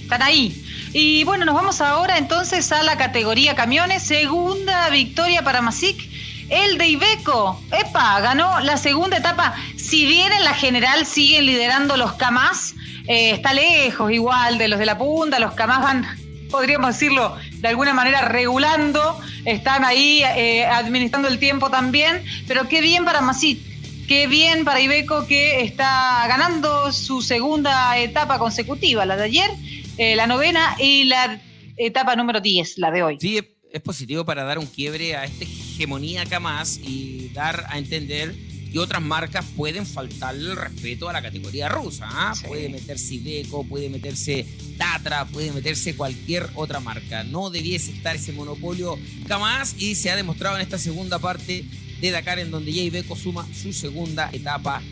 Están 0.00 0.22
ahí. 0.22 0.60
Y 0.92 1.24
bueno, 1.24 1.44
nos 1.44 1.54
vamos 1.54 1.80
ahora 1.80 2.16
entonces 2.16 2.70
a 2.72 2.82
la 2.82 2.96
categoría 2.96 3.56
camiones. 3.56 4.04
Segunda 4.04 4.88
victoria 4.90 5.42
para 5.42 5.60
Masic. 5.60 6.08
El 6.48 6.78
de 6.78 6.88
Ibeco. 6.88 7.60
Epa, 7.72 8.20
ganó 8.20 8.60
la 8.60 8.76
segunda 8.76 9.16
etapa. 9.16 9.54
Si 9.76 10.06
bien 10.06 10.32
en 10.32 10.44
la 10.44 10.54
general 10.54 11.06
siguen 11.06 11.46
liderando 11.46 11.96
los 11.96 12.12
Camas, 12.14 12.74
eh, 13.06 13.30
está 13.32 13.52
lejos 13.52 14.10
igual 14.12 14.58
de 14.58 14.68
los 14.68 14.78
de 14.78 14.86
la 14.86 14.96
punta. 14.98 15.38
Los 15.38 15.54
Camas 15.54 15.82
van, 15.82 16.06
podríamos 16.50 16.88
decirlo, 16.88 17.36
de 17.52 17.68
alguna 17.68 17.94
manera 17.94 18.22
regulando. 18.28 19.20
Están 19.44 19.84
ahí 19.84 20.22
eh, 20.36 20.64
administrando 20.64 21.28
el 21.28 21.38
tiempo 21.38 21.70
también. 21.70 22.22
Pero 22.46 22.68
qué 22.68 22.80
bien 22.80 23.04
para 23.04 23.20
Masic. 23.20 23.58
Qué 24.06 24.26
bien 24.26 24.64
para 24.66 24.80
Ibeco 24.82 25.26
que 25.26 25.62
está 25.62 26.26
ganando 26.28 26.92
su 26.92 27.22
segunda 27.22 27.96
etapa 27.98 28.38
consecutiva, 28.38 29.06
la 29.06 29.16
de 29.16 29.24
ayer, 29.24 29.50
eh, 29.96 30.14
la 30.14 30.26
novena 30.26 30.76
y 30.78 31.04
la 31.04 31.40
etapa 31.78 32.14
número 32.14 32.40
10, 32.42 32.76
la 32.76 32.90
de 32.90 33.02
hoy. 33.02 33.16
Sí, 33.18 33.38
es- 33.38 33.44
es 33.72 33.80
positivo 33.80 34.24
para 34.26 34.44
dar 34.44 34.58
un 34.58 34.66
quiebre 34.66 35.16
a 35.16 35.24
esta 35.24 35.44
hegemonía 35.44 36.22
acá 36.22 36.38
más 36.38 36.76
y 36.76 37.30
dar 37.32 37.64
a 37.70 37.78
entender 37.78 38.34
que 38.74 38.80
otras 38.80 39.00
marcas 39.00 39.44
pueden 39.56 39.86
faltarle 39.86 40.50
el 40.50 40.56
respeto 40.56 41.08
a 41.08 41.12
la 41.12 41.22
categoría 41.22 41.68
rusa. 41.68 42.08
¿ah? 42.10 42.34
Sí. 42.34 42.44
Puede 42.48 42.68
meterse 42.68 43.14
Iveco, 43.14 43.62
puede 43.64 43.88
meterse 43.88 44.44
Tatra, 44.76 45.24
puede 45.26 45.52
meterse 45.52 45.94
cualquier 45.94 46.50
otra 46.56 46.80
marca. 46.80 47.22
No 47.22 47.50
debiese 47.50 47.92
estar 47.92 48.16
ese 48.16 48.32
monopolio 48.32 48.98
jamás 49.28 49.76
y 49.78 49.94
se 49.94 50.10
ha 50.10 50.16
demostrado 50.16 50.56
en 50.56 50.62
esta 50.62 50.76
segunda 50.78 51.20
parte 51.20 51.64
de 52.00 52.10
Dakar 52.10 52.40
en 52.40 52.50
donde 52.50 52.72
ya 52.72 52.82
Iveco 52.82 53.14
suma 53.14 53.46
su 53.54 53.72
segunda 53.72 54.28
etapa 54.32 54.82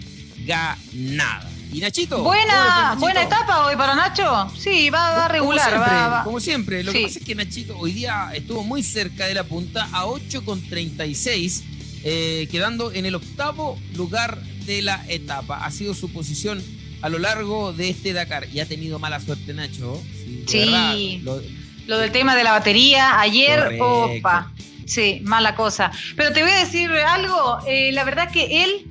ganada. 0.46 1.50
Y 1.72 1.80
Nachito. 1.80 2.18
¿cómo 2.18 2.32
le 2.34 2.40
fue, 2.40 2.46
Buena, 2.46 2.64
Nachito? 2.84 3.00
buena 3.00 3.22
etapa 3.22 3.66
hoy 3.66 3.76
para 3.76 3.94
Nacho. 3.96 4.52
Sí, 4.58 4.90
va, 4.90 5.10
va 5.16 5.28
regular. 5.28 5.70
Como 5.70 5.80
siempre, 5.80 5.94
va- 5.96 6.08
va. 6.08 6.24
como 6.24 6.40
siempre. 6.40 6.84
Lo 6.84 6.92
Sí. 6.92 6.98
que 6.98 7.04
pasa 7.04 7.18
es 7.18 7.24
que 7.24 7.34
Nachito 7.34 7.78
hoy 7.78 7.92
día 7.92 8.30
estuvo 8.34 8.62
muy 8.62 8.82
cerca 8.84 9.26
de 9.26 9.34
la 9.34 9.42
punta 9.44 9.88
a 9.92 10.04
8,36, 10.06 11.62
eh, 12.04 12.48
quedando 12.50 12.92
en 12.92 13.06
el 13.06 13.14
octavo 13.14 13.78
lugar 13.94 14.40
de 14.66 14.82
la 14.82 15.04
etapa. 15.08 15.64
Ha 15.64 15.70
sido 15.70 15.94
su 15.94 16.12
posición 16.12 16.62
a 17.00 17.08
lo 17.08 17.18
largo 17.18 17.72
de 17.72 17.88
este 17.90 18.12
Dakar 18.12 18.46
y 18.52 18.60
ha 18.60 18.66
tenido 18.66 18.98
mala 18.98 19.20
suerte 19.20 19.52
Nacho. 19.54 20.00
Sí. 20.46 20.58
verdad, 20.58 20.94
lo- 21.22 21.42
Lo 21.86 21.98
del 21.98 22.12
tema 22.12 22.36
de 22.36 22.44
la 22.44 22.52
batería, 22.52 23.20
ayer, 23.20 23.58
Correcto. 23.60 24.04
opa. 24.04 24.52
Sí, 24.86 25.20
mala 25.24 25.54
cosa. 25.54 25.90
Pero 26.16 26.32
te 26.32 26.42
voy 26.42 26.52
a 26.52 26.64
decir 26.64 26.90
algo. 26.90 27.58
eh, 27.66 27.90
la 27.92 28.04
verdad 28.04 28.30
que 28.30 28.62
él, 28.64 28.86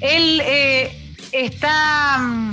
él 0.00 0.40
eh, 0.44 0.90
está 1.32 2.18
mm, 2.18 2.52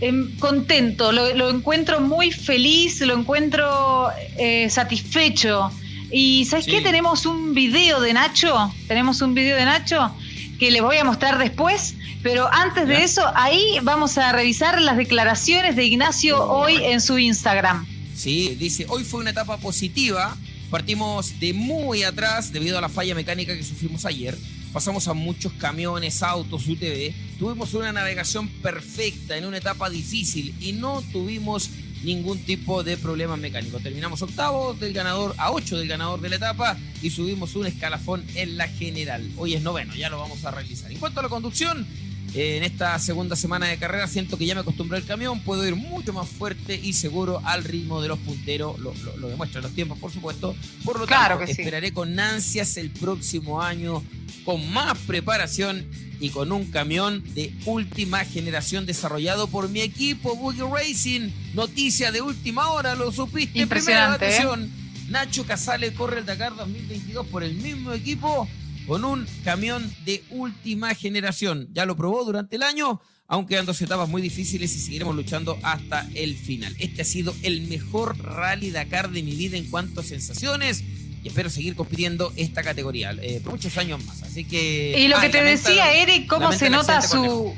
em, 0.00 0.36
contento. 0.38 1.10
Lo, 1.12 1.34
lo 1.34 1.50
encuentro 1.50 2.00
muy 2.00 2.30
feliz, 2.30 3.00
lo 3.00 3.18
encuentro 3.18 4.10
eh, 4.38 4.68
satisfecho. 4.70 5.70
Y 6.16 6.44
¿sabes 6.44 6.66
Sí. 6.66 6.70
qué? 6.70 6.80
Tenemos 6.80 7.26
un 7.26 7.54
video 7.54 8.00
de 8.00 8.12
Nacho. 8.12 8.72
Tenemos 8.86 9.20
un 9.20 9.34
video 9.34 9.56
de 9.56 9.64
Nacho 9.64 10.14
que 10.60 10.70
les 10.70 10.80
voy 10.80 10.96
a 10.96 11.02
mostrar 11.04 11.38
después. 11.38 11.94
Pero 12.22 12.48
antes 12.52 12.86
de 12.86 13.02
eso, 13.02 13.22
ahí 13.34 13.78
vamos 13.82 14.16
a 14.16 14.30
revisar 14.32 14.80
las 14.80 14.96
declaraciones 14.96 15.74
de 15.74 15.84
Ignacio 15.84 16.40
hoy 16.48 16.76
en 16.76 17.00
su 17.00 17.18
Instagram. 17.18 17.84
Sí, 18.14 18.54
dice, 18.58 18.86
hoy 18.88 19.02
fue 19.02 19.20
una 19.20 19.30
etapa 19.30 19.56
positiva. 19.58 20.36
Partimos 20.70 21.38
de 21.40 21.52
muy 21.52 22.04
atrás 22.04 22.52
debido 22.52 22.78
a 22.78 22.80
la 22.80 22.88
falla 22.88 23.14
mecánica 23.16 23.56
que 23.56 23.64
sufrimos 23.64 24.06
ayer. 24.06 24.38
Pasamos 24.72 25.06
a 25.08 25.14
muchos 25.14 25.52
camiones, 25.54 26.22
autos, 26.22 26.66
UTV. 26.68 27.12
Tuvimos 27.40 27.74
una 27.74 27.92
navegación 27.92 28.48
perfecta 28.48 29.36
en 29.36 29.46
una 29.46 29.58
etapa 29.58 29.90
difícil 29.90 30.54
y 30.60 30.72
no 30.72 31.02
tuvimos 31.12 31.70
ningún 32.04 32.38
tipo 32.38 32.82
de 32.84 32.96
problema 32.96 33.36
mecánico. 33.36 33.80
Terminamos 33.80 34.22
octavo 34.22 34.74
del 34.74 34.92
ganador, 34.92 35.34
a 35.38 35.50
ocho 35.50 35.76
del 35.78 35.88
ganador 35.88 36.20
de 36.20 36.28
la 36.28 36.36
etapa 36.36 36.76
y 37.02 37.10
subimos 37.10 37.54
un 37.56 37.66
escalafón 37.66 38.24
en 38.34 38.56
la 38.56 38.68
general. 38.68 39.28
Hoy 39.36 39.54
es 39.54 39.62
noveno, 39.62 39.94
ya 39.94 40.10
lo 40.10 40.18
vamos 40.18 40.44
a 40.44 40.50
realizar. 40.50 40.90
En 40.90 40.98
cuanto 40.98 41.20
a 41.20 41.22
la 41.22 41.28
conducción, 41.28 41.86
eh, 42.34 42.56
en 42.56 42.64
esta 42.64 42.98
segunda 42.98 43.36
semana 43.36 43.66
de 43.66 43.76
carrera 43.78 44.08
siento 44.08 44.36
que 44.36 44.46
ya 44.46 44.54
me 44.54 44.62
acostumbré 44.62 44.98
al 44.98 45.04
camión, 45.04 45.40
puedo 45.40 45.66
ir 45.66 45.76
mucho 45.76 46.12
más 46.12 46.28
fuerte 46.28 46.74
y 46.82 46.92
seguro 46.92 47.40
al 47.44 47.62
ritmo 47.64 48.02
de 48.02 48.08
los 48.08 48.18
punteros, 48.18 48.78
lo, 48.80 48.92
lo, 49.04 49.16
lo 49.16 49.28
demuestran 49.28 49.62
los 49.62 49.72
tiempos 49.72 49.98
por 49.98 50.10
supuesto, 50.10 50.54
por 50.84 50.98
lo 50.98 51.06
Claro 51.06 51.36
tanto 51.36 51.46
que 51.46 51.54
sí. 51.54 51.62
esperaré 51.62 51.92
con 51.92 52.18
ansias 52.18 52.76
el 52.76 52.90
próximo 52.90 53.62
año 53.62 54.02
con 54.44 54.68
más 54.72 54.98
preparación 55.06 55.86
y 56.20 56.30
con 56.30 56.52
un 56.52 56.70
camión 56.70 57.22
de 57.34 57.54
última 57.66 58.24
generación 58.24 58.86
desarrollado 58.86 59.48
por 59.48 59.68
mi 59.68 59.80
equipo 59.80 60.36
Boogie 60.36 60.64
Racing, 60.64 61.30
noticia 61.54 62.12
de 62.12 62.22
última 62.22 62.70
hora, 62.70 62.94
lo 62.94 63.12
supiste, 63.12 63.66
primera 63.66 64.14
Impresionante, 64.16 64.24
¿eh? 64.24 64.28
atención. 64.28 64.84
Nacho 65.08 65.44
Casale 65.44 65.92
corre 65.92 66.20
el 66.20 66.26
Dakar 66.26 66.56
2022 66.56 67.26
por 67.26 67.42
el 67.42 67.54
mismo 67.54 67.92
equipo 67.92 68.48
con 68.86 69.04
un 69.04 69.26
camión 69.44 69.94
de 70.04 70.22
última 70.30 70.94
generación. 70.94 71.68
Ya 71.72 71.86
lo 71.86 71.96
probó 71.96 72.24
durante 72.24 72.56
el 72.56 72.62
año, 72.62 73.00
aunque 73.26 73.54
quedan 73.54 73.66
dos 73.66 73.80
etapas 73.80 74.08
muy 74.08 74.22
difíciles 74.22 74.74
y 74.74 74.80
seguiremos 74.80 75.14
luchando 75.14 75.58
hasta 75.62 76.08
el 76.14 76.36
final. 76.36 76.74
Este 76.78 77.02
ha 77.02 77.04
sido 77.04 77.34
el 77.42 77.62
mejor 77.62 78.18
rally 78.18 78.70
Dakar 78.70 79.10
de 79.10 79.22
mi 79.22 79.34
vida 79.34 79.56
en 79.56 79.70
cuanto 79.70 80.00
a 80.00 80.04
sensaciones 80.04 80.82
y 81.24 81.28
espero 81.28 81.48
seguir 81.50 81.74
compitiendo 81.74 82.32
esta 82.36 82.62
categoría 82.62 83.12
eh, 83.22 83.40
por 83.42 83.52
muchos 83.52 83.76
años 83.78 84.04
más. 84.04 84.22
Así 84.22 84.44
que... 84.44 84.94
Y 84.98 85.08
lo 85.08 85.16
Ah, 85.16 85.22
que 85.22 85.30
te 85.30 85.42
decía, 85.42 85.92
Eric, 85.94 86.26
cómo 86.28 86.52
se 86.52 86.68
nota 86.68 87.00
su... 87.00 87.54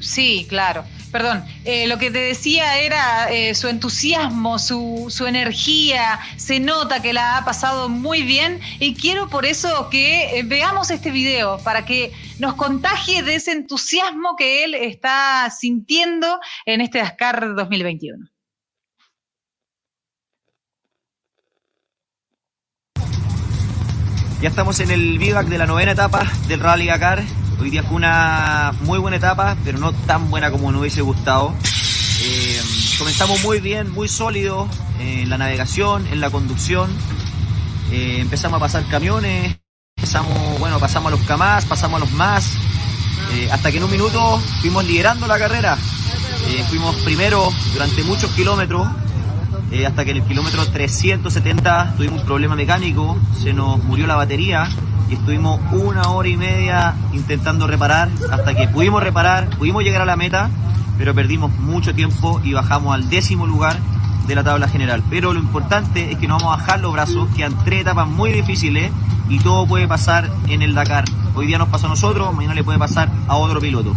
Sí, 0.00 0.46
claro. 0.48 0.84
Perdón, 1.12 1.44
Eh, 1.64 1.86
lo 1.86 1.98
que 1.98 2.10
te 2.10 2.18
decía 2.18 2.78
era 2.80 3.30
eh, 3.32 3.54
su 3.54 3.68
entusiasmo, 3.68 4.58
su, 4.58 5.06
su 5.10 5.26
energía, 5.26 6.18
se 6.36 6.60
nota 6.60 7.00
que 7.00 7.12
la 7.12 7.38
ha 7.38 7.44
pasado 7.44 7.88
muy 7.88 8.22
bien 8.22 8.60
y 8.78 8.94
quiero 8.94 9.28
por 9.28 9.46
eso 9.46 9.88
que 9.90 10.42
veamos 10.46 10.90
este 10.90 11.10
video 11.10 11.58
para 11.58 11.84
que 11.86 12.12
nos 12.38 12.54
contagie 12.54 13.22
de 13.22 13.36
ese 13.36 13.52
entusiasmo 13.52 14.36
que 14.36 14.64
él 14.64 14.74
está 14.74 15.50
sintiendo 15.56 16.38
en 16.66 16.80
este 16.80 16.98
Dakar 16.98 17.54
2021. 17.54 18.26
Ya 24.40 24.48
estamos 24.48 24.78
en 24.78 24.92
el 24.92 25.18
vivac 25.18 25.48
de 25.48 25.58
la 25.58 25.66
novena 25.66 25.92
etapa 25.92 26.22
del 26.46 26.60
Rally 26.60 26.86
Dakar. 26.86 27.24
Hoy 27.60 27.70
día 27.70 27.82
fue 27.82 27.96
una 27.96 28.72
muy 28.82 29.00
buena 29.00 29.16
etapa, 29.16 29.56
pero 29.64 29.78
no 29.78 29.92
tan 29.92 30.30
buena 30.30 30.52
como 30.52 30.70
nos 30.70 30.80
hubiese 30.80 31.02
gustado. 31.02 31.52
Eh, 32.22 32.60
comenzamos 32.98 33.42
muy 33.42 33.58
bien, 33.58 33.90
muy 33.90 34.06
sólido 34.06 34.68
en 35.00 35.28
la 35.28 35.38
navegación, 35.38 36.06
en 36.12 36.20
la 36.20 36.30
conducción. 36.30 36.88
Eh, 37.90 38.18
empezamos 38.20 38.58
a 38.58 38.60
pasar 38.60 38.86
camiones, 38.86 39.58
empezamos, 39.96 40.60
bueno, 40.60 40.78
pasamos 40.78 41.12
a 41.12 41.16
los 41.16 41.26
CAMAS, 41.26 41.64
pasamos 41.64 42.00
a 42.00 42.04
los 42.04 42.12
eh, 43.32 43.48
hasta 43.50 43.72
que 43.72 43.78
en 43.78 43.84
un 43.84 43.90
minuto 43.90 44.40
fuimos 44.60 44.84
liderando 44.84 45.26
la 45.26 45.38
carrera. 45.38 45.76
Eh, 46.48 46.64
fuimos 46.68 46.94
primero 47.02 47.52
durante 47.72 48.04
muchos 48.04 48.30
kilómetros, 48.32 48.86
eh, 49.70 49.86
hasta 49.86 50.04
que 50.04 50.12
en 50.12 50.18
el 50.18 50.22
kilómetro 50.24 50.64
370 50.66 51.94
tuvimos 51.96 52.20
un 52.20 52.26
problema 52.26 52.56
mecánico, 52.56 53.18
se 53.36 53.52
nos 53.52 53.82
murió 53.84 54.06
la 54.06 54.16
batería 54.16 54.68
y 55.10 55.14
estuvimos 55.14 55.60
una 55.72 56.08
hora 56.10 56.28
y 56.28 56.36
media 56.36 56.94
intentando 57.12 57.66
reparar, 57.66 58.08
hasta 58.30 58.54
que 58.54 58.68
pudimos 58.68 59.02
reparar, 59.02 59.48
pudimos 59.50 59.82
llegar 59.82 60.02
a 60.02 60.06
la 60.06 60.16
meta, 60.16 60.50
pero 60.96 61.14
perdimos 61.14 61.50
mucho 61.58 61.94
tiempo 61.94 62.40
y 62.44 62.52
bajamos 62.52 62.94
al 62.94 63.08
décimo 63.08 63.46
lugar 63.46 63.76
de 64.26 64.34
la 64.34 64.44
tabla 64.44 64.68
general. 64.68 65.02
Pero 65.08 65.32
lo 65.32 65.40
importante 65.40 66.12
es 66.12 66.18
que 66.18 66.28
no 66.28 66.38
vamos 66.38 66.54
a 66.54 66.56
bajar 66.58 66.80
los 66.80 66.92
brazos, 66.92 67.28
quedan 67.34 67.54
tres 67.64 67.82
etapas 67.82 68.08
muy 68.08 68.32
difíciles 68.32 68.90
y 69.28 69.38
todo 69.38 69.66
puede 69.66 69.88
pasar 69.88 70.30
en 70.48 70.62
el 70.62 70.74
Dakar. 70.74 71.04
Hoy 71.34 71.46
día 71.46 71.58
nos 71.58 71.68
pasó 71.68 71.86
a 71.86 71.90
nosotros, 71.90 72.34
mañana 72.34 72.54
le 72.54 72.64
puede 72.64 72.78
pasar 72.78 73.10
a 73.26 73.36
otro 73.36 73.60
piloto. 73.60 73.94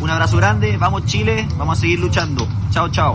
Un 0.00 0.10
abrazo 0.10 0.36
grande, 0.38 0.76
vamos 0.76 1.04
Chile, 1.04 1.46
vamos 1.56 1.78
a 1.78 1.80
seguir 1.80 2.00
luchando. 2.00 2.46
Chao, 2.70 2.88
chao. 2.88 3.14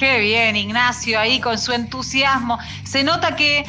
Qué 0.00 0.18
bien, 0.18 0.56
Ignacio, 0.56 1.20
ahí 1.20 1.40
con 1.40 1.58
su 1.58 1.72
entusiasmo. 1.72 2.58
Se 2.84 3.04
nota 3.04 3.36
que, 3.36 3.66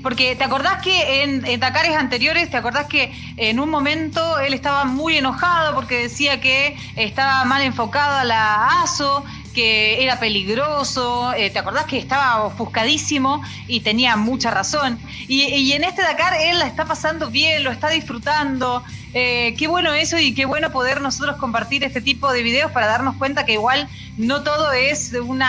porque 0.00 0.36
te 0.36 0.44
acordás 0.44 0.80
que 0.80 1.24
en, 1.24 1.44
en 1.44 1.58
Dakares 1.58 1.96
anteriores, 1.96 2.48
te 2.52 2.56
acordás 2.56 2.86
que 2.86 3.12
en 3.36 3.58
un 3.58 3.68
momento 3.68 4.38
él 4.38 4.54
estaba 4.54 4.84
muy 4.84 5.16
enojado 5.16 5.74
porque 5.74 6.02
decía 6.02 6.40
que 6.40 6.76
estaba 6.94 7.42
mal 7.46 7.62
enfocada 7.62 8.22
la 8.22 8.84
ASO, 8.84 9.24
que 9.52 10.02
era 10.02 10.18
peligroso, 10.18 11.32
eh, 11.34 11.50
te 11.50 11.58
acordás 11.58 11.84
que 11.84 11.98
estaba 11.98 12.44
ofuscadísimo 12.44 13.42
y 13.68 13.80
tenía 13.80 14.16
mucha 14.16 14.50
razón. 14.50 14.98
Y, 15.28 15.42
y 15.44 15.72
en 15.72 15.84
este 15.84 16.02
Dakar 16.02 16.34
él 16.40 16.58
la 16.58 16.66
está 16.66 16.84
pasando 16.84 17.30
bien, 17.30 17.62
lo 17.62 17.70
está 17.70 17.88
disfrutando. 17.90 18.82
Eh, 19.14 19.54
qué 19.58 19.68
bueno 19.68 19.92
eso 19.92 20.18
y 20.18 20.34
qué 20.34 20.46
bueno 20.46 20.72
poder 20.72 21.02
nosotros 21.02 21.36
compartir 21.36 21.84
este 21.84 22.00
tipo 22.00 22.32
de 22.32 22.42
videos 22.42 22.70
para 22.70 22.86
darnos 22.86 23.16
cuenta 23.16 23.44
que 23.44 23.52
igual 23.52 23.86
no 24.16 24.42
todo 24.42 24.72
es 24.72 25.12
un 25.12 25.42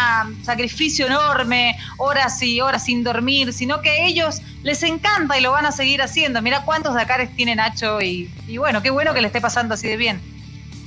sacrificio 0.43 1.07
enorme, 1.07 1.77
horas 1.97 2.41
y 2.41 2.59
horas 2.59 2.83
sin 2.83 3.03
dormir, 3.03 3.53
sino 3.53 3.81
que 3.81 3.89
a 3.89 4.05
ellos 4.05 4.41
les 4.63 4.83
encanta 4.83 5.37
y 5.37 5.41
lo 5.41 5.51
van 5.51 5.65
a 5.65 5.71
seguir 5.71 6.01
haciendo. 6.01 6.41
Mira 6.41 6.63
cuántos 6.65 6.93
Dakares 6.93 7.33
tiene 7.35 7.55
Nacho 7.55 8.01
y, 8.01 8.29
y 8.47 8.57
bueno, 8.57 8.81
qué 8.81 8.89
bueno 8.89 9.13
que 9.13 9.21
le 9.21 9.27
esté 9.27 9.39
pasando 9.39 9.75
así 9.75 9.87
de 9.87 9.95
bien. 9.95 10.32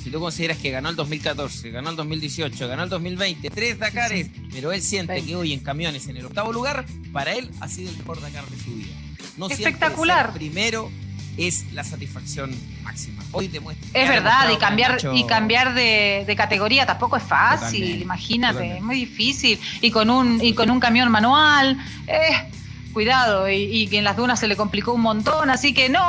Si 0.06 0.12
tú 0.12 0.20
consideras 0.20 0.58
que 0.58 0.70
ganó 0.70 0.88
el 0.88 0.94
2014, 0.94 1.68
ganó 1.72 1.90
el 1.90 1.96
2018, 1.96 2.68
ganó 2.68 2.84
el 2.84 2.88
2020, 2.88 3.50
tres 3.50 3.76
Dakares, 3.76 4.30
pero 4.52 4.70
él 4.70 4.80
siente 4.80 5.20
que 5.20 5.34
hoy 5.34 5.52
en 5.52 5.58
camiones 5.58 6.06
en 6.06 6.16
el 6.16 6.26
octavo 6.26 6.52
lugar, 6.52 6.86
para 7.12 7.32
él 7.32 7.50
ha 7.58 7.66
sido 7.66 7.90
el 7.90 7.96
mejor 7.96 8.20
Dakar 8.20 8.46
de 8.46 8.56
su 8.56 8.72
vida. 8.72 8.94
No 9.36 9.48
Espectacular. 9.48 10.32
primero 10.32 10.92
es 11.36 11.72
la 11.72 11.82
satisfacción 11.82 12.54
máxima. 12.84 13.20
Hoy 13.32 13.48
demuestra. 13.48 14.00
Es 14.00 14.08
ha 14.08 14.12
verdad, 14.12 14.48
y 14.54 14.56
cambiar, 14.58 14.96
y 15.12 15.26
cambiar 15.26 15.74
de, 15.74 16.22
de 16.24 16.36
categoría 16.36 16.86
tampoco 16.86 17.16
es 17.16 17.24
fácil, 17.24 17.80
Totalmente, 17.80 18.04
imagínate, 18.04 18.52
totalmente. 18.52 18.78
es 18.78 18.84
muy 18.84 18.94
difícil. 18.94 19.58
Y 19.80 19.90
con 19.90 20.08
un, 20.08 20.40
y 20.40 20.54
con 20.54 20.70
un 20.70 20.78
camión 20.78 21.10
manual, 21.10 21.76
eh, 22.06 22.48
cuidado, 22.96 23.46
y, 23.50 23.56
y 23.64 23.88
que 23.88 23.98
en 23.98 24.04
las 24.04 24.16
dunas 24.16 24.40
se 24.40 24.48
le 24.48 24.56
complicó 24.56 24.94
un 24.94 25.02
montón, 25.02 25.50
así 25.50 25.74
que 25.74 25.90
no, 25.90 26.00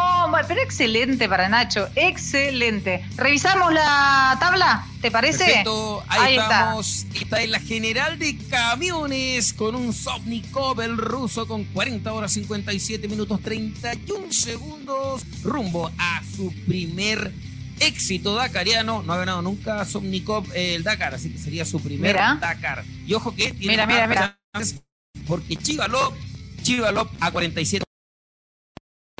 pero 0.47 0.61
excelente 0.61 1.27
para 1.27 1.49
Nacho, 1.49 1.89
excelente. 1.95 3.03
¿Revisamos 3.17 3.73
la 3.73 4.37
tabla? 4.39 4.85
¿Te 5.01 5.11
parece? 5.11 5.43
Perfecto, 5.43 6.01
ahí, 6.07 6.37
está. 6.37 6.43
estamos. 6.43 7.05
Esta 7.13 7.41
es 7.41 7.49
la 7.49 7.59
general 7.59 8.17
de 8.17 8.37
camiones 8.49 9.51
con 9.51 9.75
un 9.75 9.91
Sovnikov, 9.91 10.79
el 10.79 10.97
ruso, 10.97 11.45
con 11.45 11.65
40 11.65 12.13
horas 12.13 12.31
57 12.31 13.09
minutos 13.09 13.41
31 13.41 14.31
segundos, 14.31 15.23
rumbo 15.43 15.91
a 15.97 16.21
su 16.37 16.53
primer 16.65 17.33
éxito 17.81 18.33
dakariano. 18.35 19.03
No 19.03 19.11
ha 19.11 19.17
ganado 19.17 19.41
nunca 19.41 19.83
Sovnikov 19.83 20.45
eh, 20.53 20.75
el 20.75 20.83
Dakar, 20.83 21.15
así 21.15 21.31
que 21.31 21.37
sería 21.37 21.65
su 21.65 21.81
primer 21.81 22.13
Mira. 22.13 22.37
Dakar. 22.39 22.85
Y 23.05 23.13
ojo 23.13 23.35
que 23.35 23.51
tiene 23.51 23.85
Mira, 23.85 24.07
mira, 24.07 24.39
porque 25.27 25.55
Chivalop, 25.57 26.13
Chivalop 26.67 27.09
a 27.21 27.31
47 27.31 27.85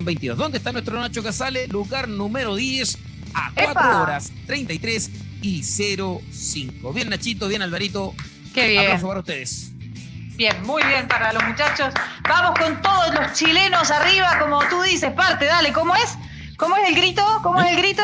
22. 0.04 0.38
¿Dónde 0.38 0.58
está 0.58 0.74
nuestro 0.74 1.00
Nacho 1.00 1.24
Casale? 1.24 1.70
Lugar 1.70 2.10
número 2.10 2.58
10 2.58 2.98
a 3.34 3.52
4 3.54 3.72
¡Epa! 3.72 4.02
horas 4.02 4.34
33 4.48 5.10
y 5.42 5.64
05. 5.64 6.92
Bien 6.92 7.08
Nachito, 7.08 7.48
bien 7.48 7.62
Alvarito. 7.62 8.14
Qué 8.54 8.68
bien. 8.68 8.84
Aplauso 8.84 9.08
para 9.08 9.20
ustedes. 9.22 9.72
Bien, 10.36 10.62
muy 10.64 10.84
bien 10.84 11.08
para 11.08 11.32
los 11.32 11.42
muchachos. 11.46 11.94
Vamos 12.28 12.60
con 12.60 12.82
todos 12.82 13.16
los 13.16 13.32
chilenos 13.32 13.92
arriba, 13.92 14.40
como 14.40 14.60
tú 14.68 14.82
dices, 14.82 15.14
parte, 15.14 15.46
dale, 15.46 15.72
¿cómo 15.72 15.96
es? 15.96 16.18
¿Cómo 16.58 16.76
es 16.76 16.90
el 16.90 16.96
grito? 16.96 17.24
¿Cómo 17.44 17.62
es 17.62 17.72
el 17.72 17.78
grito? 17.78 18.04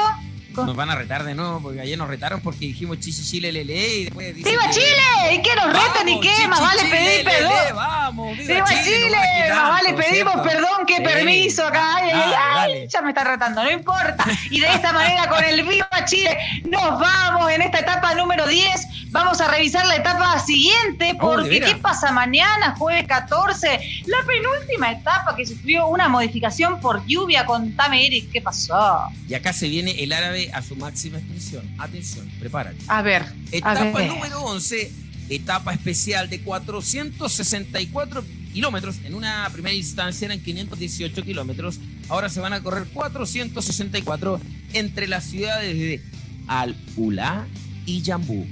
Nos 0.56 0.76
van 0.76 0.90
a 0.90 0.96
retar 0.96 1.24
de 1.24 1.34
nuevo 1.36 1.60
porque 1.62 1.82
ayer 1.82 1.98
nos 1.98 2.08
retaron 2.08 2.42
porque 2.42 2.60
dijimos 2.66 3.00
Chichi 3.00 3.24
Chile 3.24 3.52
Lele 3.52 3.88
y 3.96 4.04
después 4.06 4.36
dicen 4.36 4.52
¡Viva 4.52 4.70
Chile! 4.70 5.34
¿Y 5.36 5.42
qué 5.42 5.56
nos 5.56 5.68
retan 5.68 6.08
y 6.10 6.20
qué? 6.20 6.48
Más 6.48 6.62
vale 6.62 6.84
pedir 6.86 7.26
perdón. 7.26 7.52
Vamos, 7.76 8.38
viva, 8.38 8.54
¡Viva 8.54 8.84
Chile! 8.84 9.18
Más 9.50 9.70
vale 9.70 9.94
pedimos 9.94 10.34
¿cierto? 10.34 10.44
perdón 10.50 10.86
que 10.86 11.02
permiso 11.02 11.66
acá. 11.66 11.96
Ay, 11.96 12.10
ay, 12.12 12.20
dale, 12.20 12.36
ay, 12.36 12.56
dale. 12.74 12.88
ya 12.88 13.02
me 13.02 13.10
está 13.10 13.24
retando, 13.24 13.64
no 13.64 13.72
importa. 13.72 14.26
Y 14.50 14.60
de 14.60 14.68
esta 14.68 14.94
manera, 14.94 15.28
con 15.28 15.44
el 15.44 15.64
Viva 15.64 16.06
Chile, 16.06 16.38
nos 16.66 17.00
vamos 17.00 17.52
en 17.52 17.62
esta 17.64 17.80
etapa 17.80 18.14
número 18.16 18.48
10. 18.48 18.88
Vamos 19.10 19.40
a 19.42 19.48
revisar 19.48 19.86
la 19.86 19.96
etapa 19.98 20.40
siguiente, 20.40 21.16
Oh, 21.20 21.38
¿de 21.38 21.44
porque? 21.44 21.60
¿qué 21.62 21.76
pasa 21.76 22.12
mañana, 22.12 22.76
jueves 22.78 23.06
14? 23.08 23.80
La 24.08 24.18
penúltima 24.26 24.92
etapa 24.92 25.36
que 25.36 25.46
sufrió 25.46 25.86
una 25.88 26.08
modificación 26.10 26.80
por 26.80 27.06
lluvia. 27.06 27.46
Contame, 27.46 28.08
Eric, 28.08 28.32
¿qué 28.32 28.42
pasó? 28.42 29.08
Y 29.30 29.36
acá 29.36 29.54
se 29.54 29.68
viene 29.68 30.04
el 30.04 30.12
árabe 30.14 30.43
a 30.52 30.62
su 30.62 30.76
máxima 30.76 31.18
expresión. 31.20 31.64
Atención, 31.78 32.30
prepárate. 32.40 32.78
A 32.88 33.02
ver, 33.02 33.22
a 33.24 33.34
Etapa 33.52 34.00
ver. 34.00 34.10
número 34.10 34.42
11, 34.42 34.92
etapa 35.30 35.74
especial 35.74 36.30
de 36.30 36.42
464 36.42 38.24
kilómetros. 38.54 38.98
En 39.04 39.16
una 39.16 39.50
primera 39.52 39.76
instancia 39.76 40.26
eran 40.26 40.40
518 40.40 41.24
kilómetros. 41.24 41.80
Ahora 42.10 42.30
se 42.30 42.40
van 42.40 42.54
a 42.54 42.62
correr 42.62 42.86
464 42.94 44.40
entre 44.74 45.08
las 45.08 45.26
ciudades 45.26 45.76
de 45.78 46.02
Al-Ula 46.48 47.48
y 47.86 48.02
Yambú. 48.02 48.46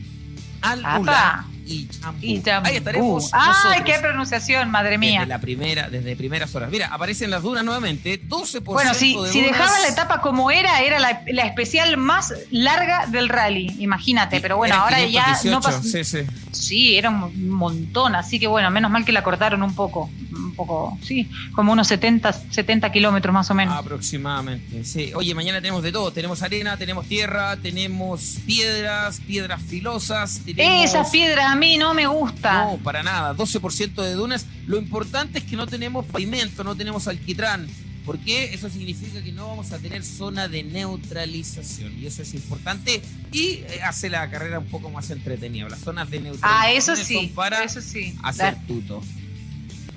Al-Ula. 0.61 1.47
Y 1.71 1.89
Jambú. 2.01 2.19
Ahí 2.67 2.75
estaremos 2.77 3.29
¡Ay, 3.33 3.47
nosotros. 3.47 3.81
qué 3.85 3.99
pronunciación, 3.99 4.69
madre 4.71 4.97
mía! 4.97 5.21
Desde 5.21 5.29
la 5.29 5.39
primera, 5.41 5.89
desde 5.89 6.15
primeras 6.15 6.53
horas. 6.55 6.69
Mira, 6.71 6.87
aparecen 6.87 7.29
las 7.29 7.41
dunas 7.43 7.63
nuevamente. 7.63 8.21
12% 8.27 8.61
Bueno, 8.63 8.93
si, 8.93 9.15
de 9.15 9.29
si 9.29 9.41
dunas. 9.41 9.57
dejaban 9.57 9.81
la 9.81 9.87
etapa 9.87 10.21
como 10.21 10.51
era, 10.51 10.81
era 10.81 10.99
la, 10.99 11.21
la 11.27 11.45
especial 11.45 11.97
más 11.97 12.33
larga 12.51 13.07
del 13.07 13.29
rally, 13.29 13.75
imagínate. 13.79 14.39
Pero 14.41 14.57
bueno, 14.57 14.75
ahora 14.75 14.99
ya 15.05 15.37
518, 15.41 15.51
no 15.51 15.61
pasa. 15.61 15.83
Sí, 15.83 16.03
sí. 16.03 16.19
Sí, 16.51 16.97
era 16.97 17.09
un 17.09 17.49
montón, 17.49 18.13
así 18.15 18.39
que 18.39 18.47
bueno, 18.47 18.69
menos 18.71 18.91
mal 18.91 19.05
que 19.05 19.11
la 19.11 19.23
cortaron 19.23 19.63
un 19.63 19.73
poco. 19.73 20.09
Un 20.31 20.55
poco, 20.55 20.97
sí, 21.03 21.29
como 21.53 21.71
unos 21.71 21.87
70, 21.87 22.33
70 22.33 22.91
kilómetros 22.91 23.33
más 23.33 23.49
o 23.51 23.53
menos. 23.53 23.75
Aproximadamente, 23.77 24.83
sí. 24.83 25.11
Oye, 25.15 25.33
mañana 25.33 25.59
tenemos 25.59 25.81
de 25.83 25.91
todo. 25.91 26.11
Tenemos 26.11 26.41
arena, 26.41 26.75
tenemos 26.77 27.05
tierra, 27.07 27.55
tenemos 27.57 28.37
piedras, 28.45 29.19
piedras 29.21 29.61
filosas. 29.61 30.41
Tenemos... 30.45 30.85
Esas 30.85 31.09
piedras 31.09 31.45
a 31.47 31.55
mí 31.61 31.77
no 31.77 31.93
me 31.93 32.07
gustan. 32.07 32.71
No, 32.71 32.77
para 32.83 33.03
nada. 33.03 33.33
12% 33.35 34.01
de 34.01 34.13
dunas. 34.13 34.45
Lo 34.67 34.77
importante 34.77 35.39
es 35.39 35.45
que 35.45 35.55
no 35.55 35.67
tenemos 35.67 36.05
pavimento, 36.05 36.63
no 36.63 36.75
tenemos 36.75 37.07
alquitrán. 37.07 37.67
Porque 38.05 38.51
eso 38.51 38.67
significa 38.67 39.21
que 39.23 39.31
no 39.31 39.47
vamos 39.47 39.71
a 39.71 39.77
tener 39.77 40.03
zona 40.03 40.47
de 40.47 40.63
neutralización. 40.63 41.97
Y 41.99 42.07
eso 42.07 42.23
es 42.23 42.33
importante. 42.33 42.99
Y 43.31 43.59
eh, 43.67 43.79
hace 43.85 44.09
la 44.09 44.27
carrera 44.31 44.57
un 44.57 44.65
poco 44.65 44.89
más 44.89 45.11
entretenida. 45.11 45.69
Las 45.69 45.81
zonas 45.81 46.09
de 46.09 46.19
neutralización 46.19 46.63
Ah, 46.63 46.71
eso 46.71 46.95
son 46.95 47.05
sí, 47.05 47.31
para 47.35 47.63
eso 47.63 47.79
sí. 47.79 48.15
hacer 48.23 48.57
tuto. 48.67 49.03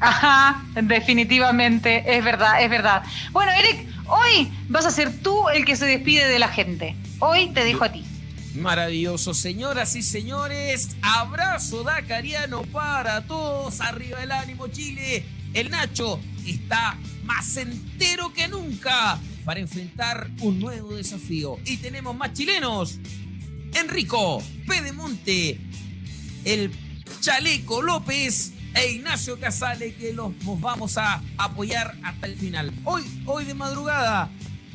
Ajá, 0.00 0.62
definitivamente, 0.82 2.16
es 2.16 2.22
verdad, 2.24 2.62
es 2.62 2.68
verdad. 2.68 3.02
Bueno, 3.32 3.52
Eric, 3.52 3.88
hoy 4.06 4.50
vas 4.68 4.84
a 4.84 4.90
ser 4.90 5.10
tú 5.22 5.48
el 5.48 5.64
que 5.64 5.76
se 5.76 5.86
despide 5.86 6.28
de 6.28 6.38
la 6.38 6.48
gente. 6.48 6.96
Hoy 7.20 7.48
te 7.54 7.64
dejo 7.64 7.84
a 7.84 7.92
ti. 7.92 8.04
Maravilloso, 8.54 9.34
señoras 9.34 9.96
y 9.96 10.02
señores. 10.02 10.90
Abrazo 11.02 11.82
dacariano 11.82 12.62
para 12.62 13.26
todos. 13.26 13.80
Arriba 13.80 14.22
el 14.22 14.30
ánimo, 14.30 14.68
Chile. 14.68 15.24
El 15.52 15.70
Nacho 15.70 16.20
está 16.46 16.96
más 17.24 17.56
entero 17.56 18.32
que 18.32 18.46
nunca 18.46 19.18
para 19.44 19.60
enfrentar 19.60 20.30
un 20.40 20.60
nuevo 20.60 20.94
desafío. 20.94 21.58
Y 21.64 21.78
tenemos 21.78 22.16
más 22.16 22.32
chilenos. 22.32 22.98
Enrico 23.74 24.40
Pedemonte, 24.68 25.58
el 26.44 26.70
Chaleco 27.20 27.82
López 27.82 28.52
e 28.74 28.92
Ignacio 28.92 29.38
Casale 29.38 29.94
que 29.94 30.12
los 30.12 30.32
vamos 30.60 30.96
a 30.96 31.22
apoyar 31.38 31.96
hasta 32.04 32.26
el 32.28 32.36
final. 32.36 32.72
Hoy, 32.84 33.02
hoy 33.26 33.44
de 33.44 33.54
madrugada, 33.54 34.30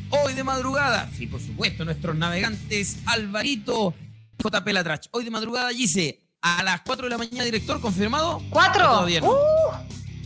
hoy 0.10 0.34
de 0.34 0.44
madrugada, 0.44 1.10
sí, 1.16 1.28
por 1.28 1.42
supuesto, 1.42 1.86
nuestros 1.86 2.16
navegantes 2.16 2.98
Alvarito 3.06 3.94
JP 4.38 4.68
Latrach. 4.68 5.08
Hoy 5.12 5.24
de 5.24 5.32
madrugada, 5.32 5.70
Gise, 5.72 6.20
a 6.42 6.64
las 6.64 6.82
4 6.82 7.06
de 7.06 7.10
la 7.10 7.18
mañana, 7.18 7.44
director, 7.44 7.82
confirmado. 7.82 8.42
¿Cuatro? 8.50 9.08
No. 9.08 9.28
Uh, 9.28 9.40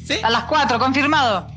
¿Sí? 0.05 0.15
a 0.21 0.29
las 0.29 0.43
cuatro, 0.45 0.77
confirmado. 0.79 1.47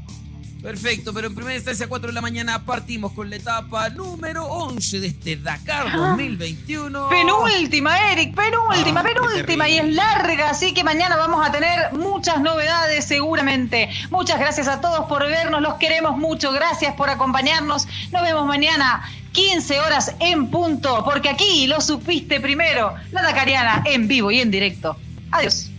Perfecto, 0.66 1.14
pero 1.14 1.28
en 1.28 1.34
primera 1.36 1.54
instancia 1.54 1.86
a 1.86 1.88
4 1.88 2.08
de 2.08 2.12
la 2.12 2.20
mañana 2.20 2.64
partimos 2.64 3.12
con 3.12 3.30
la 3.30 3.36
etapa 3.36 3.88
número 3.88 4.44
11 4.46 4.98
de 4.98 5.06
este 5.06 5.36
Dakar 5.36 5.86
Ah. 5.92 5.96
2021. 5.96 7.08
Penúltima, 7.08 8.10
Eric, 8.10 8.34
penúltima, 8.34 9.00
Ah, 9.00 9.04
penúltima 9.04 9.68
y 9.68 9.78
es 9.78 9.94
larga, 9.94 10.50
así 10.50 10.74
que 10.74 10.82
mañana 10.82 11.14
vamos 11.14 11.46
a 11.46 11.52
tener 11.52 11.92
muchas 11.92 12.40
novedades 12.40 13.04
seguramente. 13.04 13.88
Muchas 14.10 14.40
gracias 14.40 14.66
a 14.66 14.80
todos 14.80 15.06
por 15.06 15.22
vernos, 15.24 15.62
los 15.62 15.74
queremos 15.74 16.18
mucho, 16.18 16.50
gracias 16.50 16.94
por 16.96 17.10
acompañarnos. 17.10 17.86
Nos 18.10 18.22
vemos 18.22 18.44
mañana 18.44 19.08
15 19.34 19.78
horas 19.78 20.16
en 20.18 20.50
punto, 20.50 21.04
porque 21.04 21.28
aquí 21.28 21.68
lo 21.68 21.80
supiste 21.80 22.40
primero, 22.40 22.92
la 23.12 23.22
Dakariana 23.22 23.84
en 23.86 24.08
vivo 24.08 24.32
y 24.32 24.40
en 24.40 24.50
directo. 24.50 24.96
Adiós. 25.30 25.70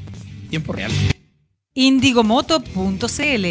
Tiempo 0.49 0.71
real. 0.71 0.93
Indigomoto.cl, 1.77 3.45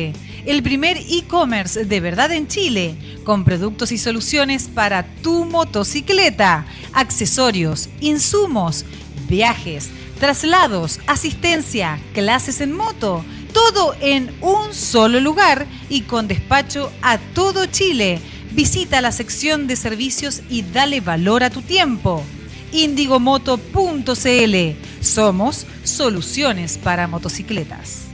el 0.46 0.62
primer 0.64 0.96
e-commerce 0.96 1.84
de 1.84 2.00
verdad 2.00 2.32
en 2.32 2.48
Chile, 2.48 2.96
con 3.22 3.44
productos 3.44 3.92
y 3.92 3.98
soluciones 3.98 4.66
para 4.66 5.06
tu 5.22 5.44
motocicleta, 5.44 6.66
accesorios, 6.92 7.88
insumos, 8.00 8.84
viajes, 9.28 9.90
traslados, 10.18 10.98
asistencia, 11.06 12.00
clases 12.14 12.60
en 12.60 12.72
moto, 12.72 13.24
todo 13.52 13.94
en 14.00 14.34
un 14.40 14.74
solo 14.74 15.20
lugar 15.20 15.68
y 15.88 16.00
con 16.00 16.26
despacho 16.26 16.90
a 17.02 17.18
todo 17.18 17.66
Chile. 17.66 18.18
Visita 18.50 19.00
la 19.00 19.12
sección 19.12 19.68
de 19.68 19.76
servicios 19.76 20.42
y 20.50 20.62
dale 20.62 21.00
valor 21.00 21.44
a 21.44 21.50
tu 21.50 21.62
tiempo. 21.62 22.24
Indigomoto.cl. 22.72 24.56
Somos 25.00 25.64
soluciones 25.84 26.76
para 26.76 27.06
motocicletas. 27.06 28.05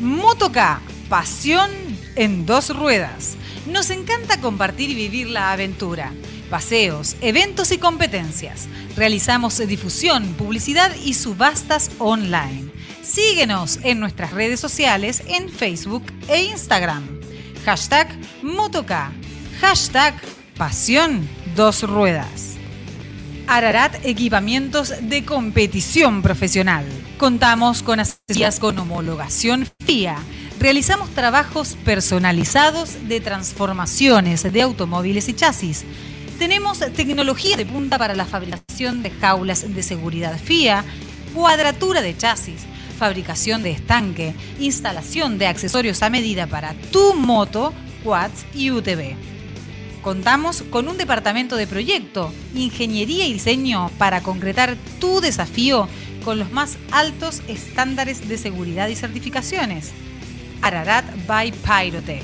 Motoca, 0.00 0.80
pasión 1.08 1.70
en 2.14 2.46
dos 2.46 2.76
ruedas. 2.76 3.36
Nos 3.66 3.90
encanta 3.90 4.40
compartir 4.40 4.90
y 4.90 4.94
vivir 4.94 5.28
la 5.28 5.52
aventura. 5.52 6.12
Paseos, 6.50 7.16
eventos 7.20 7.72
y 7.72 7.78
competencias. 7.78 8.68
Realizamos 8.96 9.58
difusión, 9.58 10.34
publicidad 10.34 10.94
y 11.04 11.14
subastas 11.14 11.90
online. 11.98 12.70
Síguenos 13.02 13.80
en 13.82 13.98
nuestras 13.98 14.32
redes 14.32 14.60
sociales 14.60 15.22
en 15.26 15.48
Facebook 15.48 16.04
e 16.28 16.44
Instagram. 16.44 17.04
Hashtag 17.64 18.08
Motoca. 18.42 19.10
Hashtag 19.60 20.14
Pasión 20.56 21.28
Dos 21.56 21.82
Ruedas. 21.82 22.47
Ararat 23.50 24.04
Equipamientos 24.04 24.92
de 25.00 25.24
Competición 25.24 26.20
Profesional. 26.20 26.84
Contamos 27.16 27.82
con 27.82 27.98
asesorías 27.98 28.60
con 28.60 28.78
homologación 28.78 29.66
FIA. 29.86 30.18
Realizamos 30.60 31.08
trabajos 31.14 31.74
personalizados 31.82 33.08
de 33.08 33.20
transformaciones 33.22 34.42
de 34.52 34.60
automóviles 34.60 35.30
y 35.30 35.32
chasis. 35.32 35.86
Tenemos 36.38 36.80
tecnología 36.92 37.56
de 37.56 37.64
punta 37.64 37.96
para 37.96 38.14
la 38.14 38.26
fabricación 38.26 39.02
de 39.02 39.10
jaulas 39.12 39.74
de 39.74 39.82
seguridad 39.82 40.38
FIA, 40.38 40.84
cuadratura 41.34 42.02
de 42.02 42.14
chasis, 42.14 42.66
fabricación 42.98 43.62
de 43.62 43.70
estanque, 43.70 44.34
instalación 44.60 45.38
de 45.38 45.46
accesorios 45.46 46.02
a 46.02 46.10
medida 46.10 46.46
para 46.46 46.74
tu 46.92 47.14
moto, 47.14 47.72
quads 48.04 48.44
y 48.54 48.70
UTV. 48.72 49.37
Contamos 50.02 50.62
con 50.62 50.88
un 50.88 50.96
departamento 50.96 51.56
de 51.56 51.66
proyecto, 51.66 52.32
ingeniería 52.54 53.26
y 53.26 53.32
diseño 53.32 53.90
para 53.98 54.22
concretar 54.22 54.76
tu 55.00 55.20
desafío 55.20 55.88
con 56.24 56.38
los 56.38 56.52
más 56.52 56.78
altos 56.92 57.42
estándares 57.48 58.28
de 58.28 58.38
seguridad 58.38 58.86
y 58.88 58.94
certificaciones. 58.96 59.90
Ararat 60.62 61.04
by 61.26 61.52
Pyrotech. 61.52 62.22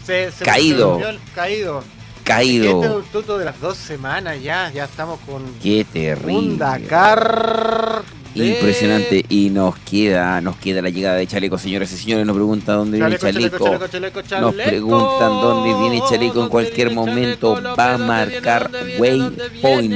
se, 0.05 0.31
se 0.33 0.45
Caído. 0.45 0.99
se 0.99 1.19
caído. 1.35 1.83
Caído. 2.27 2.83
Este 3.03 3.19
un 3.33 3.39
de 3.39 3.45
las 3.45 3.61
dos 3.61 3.77
semanas 3.77 4.43
ya. 4.43 4.71
Ya 4.75 4.85
estamos 4.85 5.19
con 5.21 5.43
Qué 5.63 5.79
un 5.79 5.85
terrible. 5.93 6.57
Dakar. 6.59 8.03
de- 8.35 8.47
Impresionante. 8.49 9.25
Y 9.31 9.49
nos 9.51 9.77
queda, 9.79 10.41
nos 10.43 10.57
queda 10.57 10.83
la 10.83 10.91
llegada 10.91 11.17
de 11.17 11.27
Chaleco, 11.27 11.57
señores 11.57 11.91
y 11.93 11.97
señores. 11.97 12.27
Nos 12.27 12.35
preguntan 12.37 12.77
dónde 12.77 12.99
viene 12.99 13.17
Chaleco, 13.19 13.57
Chaleco. 13.59 13.65
chaleco, 13.65 13.89
chaleco, 13.89 14.23
chaleco, 14.23 14.53
Nos 14.53 14.55
preguntan 14.67 15.29
dónde 15.41 15.75
viene 15.81 16.01
Chaleco. 16.09 16.25
En 16.25 16.35
¿Dónde 16.35 16.51
cualquier 16.51 16.91
momento 16.93 17.63
va 17.79 17.85
a 17.87 17.93
¿Dónde 17.93 18.07
marcar 18.07 18.71
Waypoint. 18.99 19.95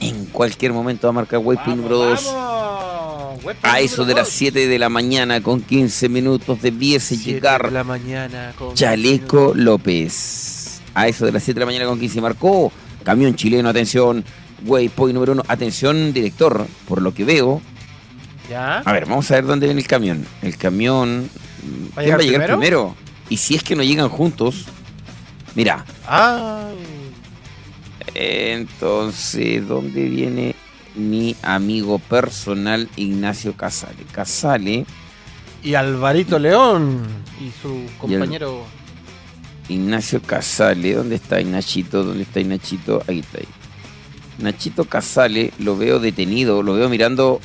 En 0.00 0.26
cualquier 0.26 0.72
momento 0.72 1.06
va 1.06 1.10
a 1.10 1.12
marcar 1.12 1.38
Waypoint 1.40 1.76
número 1.78 1.96
2. 1.98 2.24
Vamos, 2.34 3.54
A 3.62 3.80
eso 3.80 4.04
de 4.04 4.14
las 4.14 4.28
7 4.28 4.66
de 4.66 4.78
la 4.78 4.88
mañana 4.88 5.40
con 5.42 5.60
15 5.62 6.08
minutos 6.08 6.60
debiese 6.60 7.16
llegar 7.16 7.72
la 7.72 7.82
mañana 7.84 8.52
con 8.58 8.74
Chaleco 8.74 9.52
López. 9.54 10.57
A 10.98 11.06
eso 11.06 11.24
de 11.26 11.32
las 11.32 11.44
7 11.44 11.58
de 11.58 11.60
la 11.60 11.66
mañana 11.66 11.86
con 11.86 12.00
15 12.00 12.20
marcó. 12.20 12.72
Camión 13.04 13.36
chileno, 13.36 13.68
atención. 13.68 14.24
Waypoint 14.66 15.14
número 15.14 15.32
1. 15.34 15.44
Atención, 15.46 16.12
director. 16.12 16.66
Por 16.88 17.00
lo 17.02 17.14
que 17.14 17.24
veo. 17.24 17.62
¿Ya? 18.50 18.78
A 18.78 18.92
ver, 18.92 19.06
vamos 19.06 19.30
a 19.30 19.34
ver 19.34 19.46
dónde 19.46 19.66
viene 19.66 19.80
el 19.80 19.86
camión. 19.86 20.26
El 20.42 20.56
camión. 20.56 21.30
¿Va 21.96 22.02
a 22.02 22.04
¿Quién 22.04 22.04
llegar 22.04 22.18
va 22.18 22.22
a 22.22 22.26
llegar 22.26 22.40
primero? 22.46 22.58
primero? 22.58 22.96
Y 23.28 23.36
si 23.36 23.54
es 23.54 23.62
que 23.62 23.76
no 23.76 23.82
llegan 23.84 24.08
juntos. 24.08 24.64
Mira, 25.54 25.84
Ah, 26.06 26.68
entonces, 28.14 29.66
¿dónde 29.68 30.04
viene 30.08 30.54
mi 30.94 31.36
amigo 31.42 31.98
personal 31.98 32.88
Ignacio 32.96 33.54
Casale? 33.54 34.04
Casale, 34.10 34.86
y 35.62 35.74
Alvarito 35.74 36.38
León 36.38 37.02
y 37.40 37.50
su 37.62 37.82
compañero. 37.98 38.64
Ignacio 39.68 40.22
Casale, 40.22 40.94
¿dónde 40.94 41.16
está 41.16 41.40
Ignachito? 41.40 42.02
¿Dónde 42.04 42.22
está 42.22 42.40
Ignachito? 42.40 43.02
Ahí 43.06 43.20
está. 43.20 43.38
Ahí. 43.38 43.44
Nachito 44.38 44.84
Casale, 44.84 45.52
lo 45.58 45.76
veo 45.76 45.98
detenido, 45.98 46.62
lo 46.62 46.74
veo 46.74 46.88
mirando. 46.88 47.40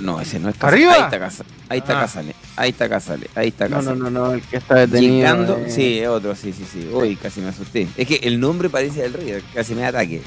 No, 0.00 0.20
ese 0.20 0.40
no 0.40 0.48
es 0.48 0.56
Casale. 0.56 0.76
¿Arriba? 0.86 0.94
Ahí 0.94 1.02
está 1.02 1.18
Casale, 1.20 1.48
ahí 1.68 1.78
está 1.78 1.96
Ah. 1.96 2.00
Casale, 2.00 2.34
ahí 2.56 2.70
está 2.70 2.88
Casale, 2.88 3.30
ahí 3.36 3.48
está 3.48 3.68
No, 3.68 3.76
Casale. 3.76 3.98
no, 3.98 4.10
no, 4.10 4.26
no, 4.26 4.32
el 4.34 4.42
que 4.42 4.56
está 4.56 4.74
detenido. 4.86 5.14
Llegando, 5.16 5.56
eh, 5.58 5.70
sí, 5.70 5.98
es 6.00 6.08
otro, 6.08 6.34
sí, 6.34 6.52
sí, 6.52 6.64
sí. 6.70 6.88
Uy, 6.92 7.16
casi 7.16 7.40
me 7.40 7.48
asusté. 7.48 7.86
Es 7.96 8.06
que 8.08 8.16
el 8.16 8.40
nombre 8.40 8.68
parece 8.68 9.02
del 9.02 9.12
rey, 9.14 9.40
casi 9.54 9.74
me 9.74 9.86
ataque. 9.86 10.20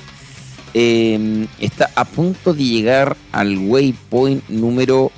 Eh, 0.74 1.46
está 1.60 1.90
a 1.96 2.06
punto 2.06 2.54
de 2.54 2.64
llegar 2.64 3.18
al 3.32 3.58
waypoint 3.58 4.48
número 4.50 5.12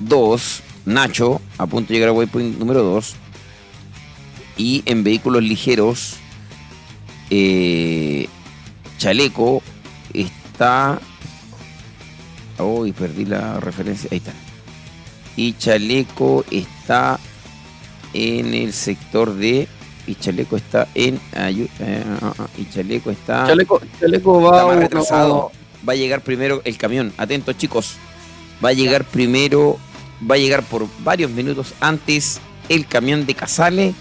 2. 0.00 0.62
Nacho, 0.86 1.40
a 1.58 1.66
punto 1.66 1.88
de 1.88 1.94
llegar 1.94 2.08
al 2.10 2.16
waypoint 2.16 2.58
número 2.58 2.82
2. 2.82 3.14
Y 4.58 4.82
en 4.86 5.02
vehículos 5.04 5.42
ligeros, 5.42 6.16
eh, 7.30 8.28
Chaleco 8.98 9.62
está. 10.12 11.00
Uy, 12.58 12.92
perdí 12.92 13.24
la 13.24 13.60
referencia. 13.60 14.08
Ahí 14.10 14.18
está. 14.18 14.32
Y 15.36 15.52
Chaleco 15.54 16.44
está 16.50 17.18
en 18.12 18.52
el 18.54 18.72
sector 18.72 19.32
de. 19.34 19.68
Y 20.06 20.14
Chaleco 20.16 20.56
está 20.56 20.88
en. 20.94 21.20
eh, 21.34 21.68
ah, 22.20 22.32
ah, 22.38 22.46
y 22.58 22.64
Chaleco 22.68 23.10
está. 23.10 23.46
Chaleco, 23.46 23.80
Chaleco 24.00 24.40
va 24.42 24.50
está 24.56 24.66
más 24.66 24.72
uno- 24.72 24.80
retrasado. 24.82 25.52
Va 25.88 25.92
a 25.92 25.96
llegar 25.96 26.22
primero 26.22 26.60
el 26.64 26.76
camión. 26.76 27.12
Atentos, 27.16 27.56
chicos. 27.56 27.94
Va 28.64 28.70
a 28.70 28.72
llegar 28.72 29.04
primero. 29.04 29.78
Va 30.28 30.34
a 30.34 30.38
llegar 30.38 30.64
por 30.64 30.88
varios 31.04 31.30
minutos 31.30 31.74
antes 31.78 32.40
el 32.68 32.86
camión 32.88 33.24
de 33.24 33.34
Casale. 33.34 33.94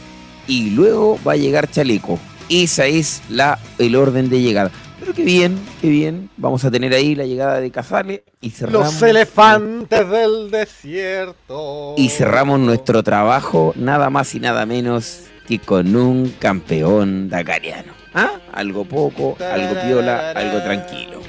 Y 0.47 0.71
luego 0.71 1.19
va 1.27 1.33
a 1.33 1.37
llegar 1.37 1.69
Chaleco. 1.69 2.19
Esa 2.49 2.85
es 2.85 3.21
la, 3.29 3.59
el 3.77 3.95
orden 3.95 4.29
de 4.29 4.41
llegada. 4.41 4.71
Pero 4.99 5.13
qué 5.13 5.23
bien, 5.23 5.59
qué 5.81 5.89
bien. 5.89 6.29
Vamos 6.37 6.63
a 6.65 6.71
tener 6.71 6.93
ahí 6.93 7.15
la 7.15 7.25
llegada 7.25 7.59
de 7.59 7.69
Casale. 7.71 8.23
Y 8.41 8.49
cerramos. 8.51 8.93
Los 8.93 9.01
elefantes 9.01 10.09
del 10.09 10.49
desierto. 10.51 11.93
Y 11.97 12.09
cerramos 12.09 12.59
nuestro 12.59 13.03
trabajo 13.03 13.73
nada 13.75 14.09
más 14.09 14.33
y 14.35 14.39
nada 14.39 14.65
menos 14.65 15.23
que 15.47 15.59
con 15.59 15.95
un 15.95 16.29
campeón 16.39 17.29
dakariano. 17.29 17.93
¿Ah? 18.13 18.31
Algo 18.53 18.85
poco, 18.85 19.37
algo 19.39 19.79
piola, 19.81 20.31
algo 20.31 20.61
tranquilo. 20.63 21.21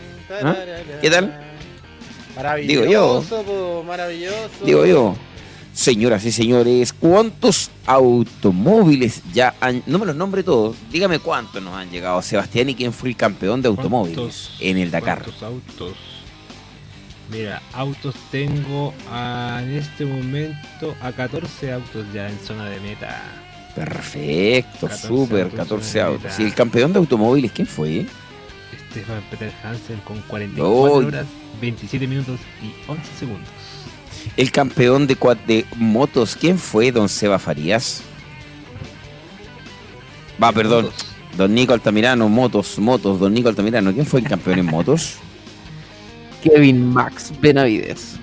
¿Ah? 0.43 0.55
¿Qué 1.01 1.11
tal? 1.11 1.39
Maravilloso, 2.36 2.73
Digo 2.73 2.90
yo. 2.90 3.23
po, 3.45 3.85
maravilloso. 3.86 4.65
Digo 4.65 4.86
yo, 4.86 5.16
señoras 5.83 6.25
y 6.25 6.33
señores, 6.33 6.93
¿cuántos 6.93 7.71
automóviles 7.87 9.23
ya 9.33 9.55
han... 9.61 9.81
No 9.87 9.99
me 10.01 10.07
los 10.07 10.17
nombre 10.17 10.43
todos, 10.43 10.77
dígame 10.91 11.21
cuántos 11.21 11.63
nos 11.63 11.75
han 11.75 11.89
llegado, 11.91 12.21
Sebastián, 12.21 12.69
y 12.71 12.75
quién 12.75 12.93
fue 12.93 13.11
el 13.11 13.17
campeón 13.17 13.63
de 13.63 13.69
automóviles 13.69 14.17
¿Cuántos- 14.19 14.57
en 14.61 14.77
el 14.79 14.91
Dakar. 14.91 15.23
¿Cuántos 15.23 15.43
autos? 15.45 15.93
Mira, 17.31 17.63
autos 17.75 18.15
tengo 18.33 18.93
a- 19.11 19.61
en 19.63 19.77
este 19.77 20.05
momento 20.05 20.97
a 21.01 21.13
14 21.13 21.73
autos 21.73 22.05
ya 22.13 22.29
en 22.29 22.39
zona 22.41 22.65
de 22.69 22.81
meta. 22.81 23.23
Perfecto, 23.77 24.89
14 24.89 25.07
súper, 25.07 25.43
autos 25.45 25.59
14 25.59 25.99
en 26.01 26.07
autos. 26.07 26.23
meta. 26.25 26.43
¿Y 26.43 26.45
el 26.47 26.55
campeón 26.55 26.93
de 26.93 26.99
automóviles 26.99 27.53
quién 27.53 27.69
fue? 27.69 28.05
Stefan 28.91 29.23
Peter 29.31 29.53
Hansen 29.63 30.01
con 30.01 30.21
44 30.23 30.97
Uy. 30.99 31.05
horas, 31.05 31.27
27 31.61 32.07
minutos 32.09 32.41
y 32.63 32.73
11 32.91 33.11
segundos. 33.17 33.49
El 34.36 34.53
campeón 34.53 35.07
de, 35.07 35.16
de 35.47 35.66
motos, 35.77 36.36
¿quién 36.36 36.59
fue? 36.59 36.93
Don 36.93 37.09
Seba 37.09 37.39
Farías. 37.39 38.03
Va, 40.43 40.53
perdón. 40.53 40.86
Motos. 40.86 41.09
Don 41.36 41.55
Nico 41.55 41.73
Altamirano, 41.73 42.28
motos, 42.28 42.81
motos, 42.81 43.20
don 43.20 43.32
Nico 43.32 43.49
Altamirano. 43.49 43.93
¿Quién 43.93 44.07
fue 44.07 44.19
el 44.19 44.27
campeón 44.27 44.59
en 44.59 44.66
motos? 44.66 45.19
Kevin 46.43 46.85
Max 46.93 47.32
Benavides. 47.40 48.16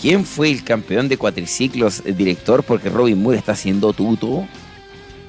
¿Quién 0.00 0.24
fue 0.24 0.50
el 0.50 0.64
campeón 0.64 1.08
de 1.08 1.18
cuatriciclos, 1.18 2.02
el 2.06 2.16
director? 2.16 2.62
Porque 2.62 2.88
Robin 2.88 3.22
Moore 3.22 3.38
está 3.38 3.52
haciendo 3.52 3.92
tuto. 3.92 4.46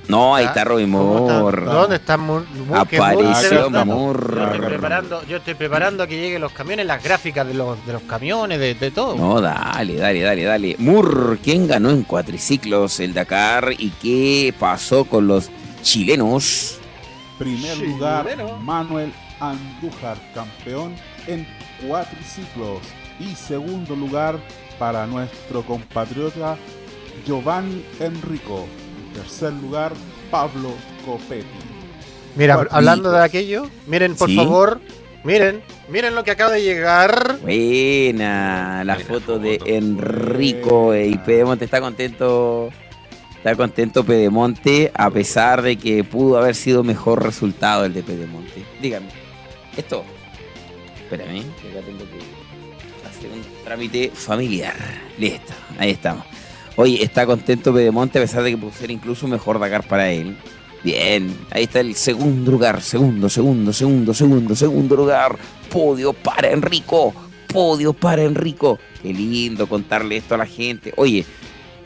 No, 0.08 0.36
ahí 0.36 0.46
¿Ah? 0.46 0.48
está 0.50 0.64
Robin 0.64 0.92
¿Cómo 0.92 1.28
está? 1.28 1.40
Moore. 1.40 1.66
¿Dónde 1.66 1.96
está 1.98 2.18
Moore? 2.18 2.46
Apareció 2.74 3.70
Moore. 3.70 4.36
Yo 4.36 4.44
estoy 4.46 4.60
preparando, 4.68 5.26
yo 5.26 5.38
estoy 5.38 5.54
preparando 5.56 6.04
a 6.04 6.08
que 6.08 6.18
lleguen 6.20 6.42
los 6.42 6.52
camiones, 6.54 6.86
las 6.86 7.04
gráficas 7.04 7.46
de 7.46 7.54
los, 7.54 7.86
de 7.86 7.94
los 7.94 8.02
camiones, 8.04 8.60
de, 8.60 8.74
de 8.76 8.92
todo. 8.92 9.16
No, 9.16 9.42
dale, 9.42 9.96
dale, 9.96 10.22
dale, 10.22 10.44
dale. 10.44 10.76
Moore, 10.80 11.40
¿quién 11.44 11.68
ganó 11.68 11.90
en 11.90 12.04
cuatriciclos 12.04 13.00
el 13.00 13.14
Dakar 13.14 13.74
y 13.78 13.90
qué 14.02 14.54
pasó 14.58 15.06
con 15.06 15.28
los 15.28 15.50
chilenos? 15.82 16.80
Primer 17.38 17.78
lugar. 17.78 18.26
Manuel 18.62 19.14
Andújar, 19.40 20.18
campeón 20.34 20.96
en 21.28 21.46
cuatriciclos. 21.86 22.80
Y 23.20 23.36
segundo 23.36 23.96
lugar 23.96 24.40
para 24.80 25.06
nuestro 25.08 25.64
compatriota 25.64 26.58
Giovanni 27.26 27.84
Enrico. 28.00 28.68
Tercer 29.14 29.54
lugar, 29.54 29.94
Pablo 30.32 30.74
Copetti. 31.06 31.46
Mira, 32.36 32.56
Cuatro. 32.56 32.76
hablando 32.76 33.12
de 33.12 33.24
aquello, 33.24 33.70
miren 33.88 34.16
por 34.16 34.30
Sí. 34.30 34.36
favor, 34.36 34.80
miren, 35.24 35.62
miren 35.90 36.14
lo 36.16 36.24
que 36.24 36.32
acaba 36.32 36.52
de 36.52 36.62
llegar. 36.62 37.40
Buena, 37.42 38.84
la 38.84 38.94
Buena 38.96 39.10
foto 39.10 39.40
de 39.40 39.58
foto. 39.60 39.70
Enrico 39.72 40.84
Buena. 40.86 41.06
y 41.06 41.18
Pedemonte 41.18 41.66
está 41.66 41.82
contento. 41.82 42.70
Está 43.38 43.56
contento 43.56 44.04
Pedemonte 44.04 44.92
a 44.94 45.10
pesar 45.10 45.62
de 45.62 45.78
que 45.78 46.04
pudo 46.04 46.38
haber 46.38 46.56
sido 46.56 46.84
mejor 46.84 47.24
resultado 47.24 47.86
el 47.86 47.94
de 47.94 48.04
Pedemonte. 48.04 48.64
Dígame, 48.82 49.08
esto. 49.78 50.04
Espérame, 51.04 51.44
que 51.62 51.70
acá 51.70 51.86
tengo 51.86 52.00
que 52.00 53.08
hacer 53.08 53.32
un 53.32 53.42
trámite 53.64 54.12
familiar. 54.14 54.76
Listo, 55.18 55.54
ahí 55.80 55.92
estamos. 55.92 56.26
Oye, 56.78 57.04
está 57.04 57.26
contento 57.26 57.74
Pedemonte 57.74 58.20
a 58.20 58.22
pesar 58.22 58.44
de 58.44 58.52
que 58.52 58.58
pudo 58.58 58.72
ser 58.72 58.92
incluso 58.92 59.28
mejor 59.28 59.60
Dakar 59.60 59.86
para 59.88 60.10
él. 60.12 60.38
Bien, 60.84 61.36
ahí 61.52 61.64
está 61.64 61.80
el 61.80 61.96
segundo 61.96 62.52
lugar, 62.52 62.82
segundo, 62.82 63.30
segundo, 63.30 63.74
segundo, 63.74 64.14
segundo, 64.14 64.56
segundo 64.56 64.96
lugar. 64.96 65.36
Podio 65.72 66.14
para 66.14 66.50
Enrico, 66.52 67.14
podio 67.52 67.94
para 67.94 68.22
Enrico. 68.24 68.78
Qué 69.02 69.12
lindo 69.12 69.68
contarle 69.68 70.18
esto 70.18 70.36
a 70.36 70.38
la 70.38 70.46
gente. 70.46 70.94
Oye, 70.98 71.26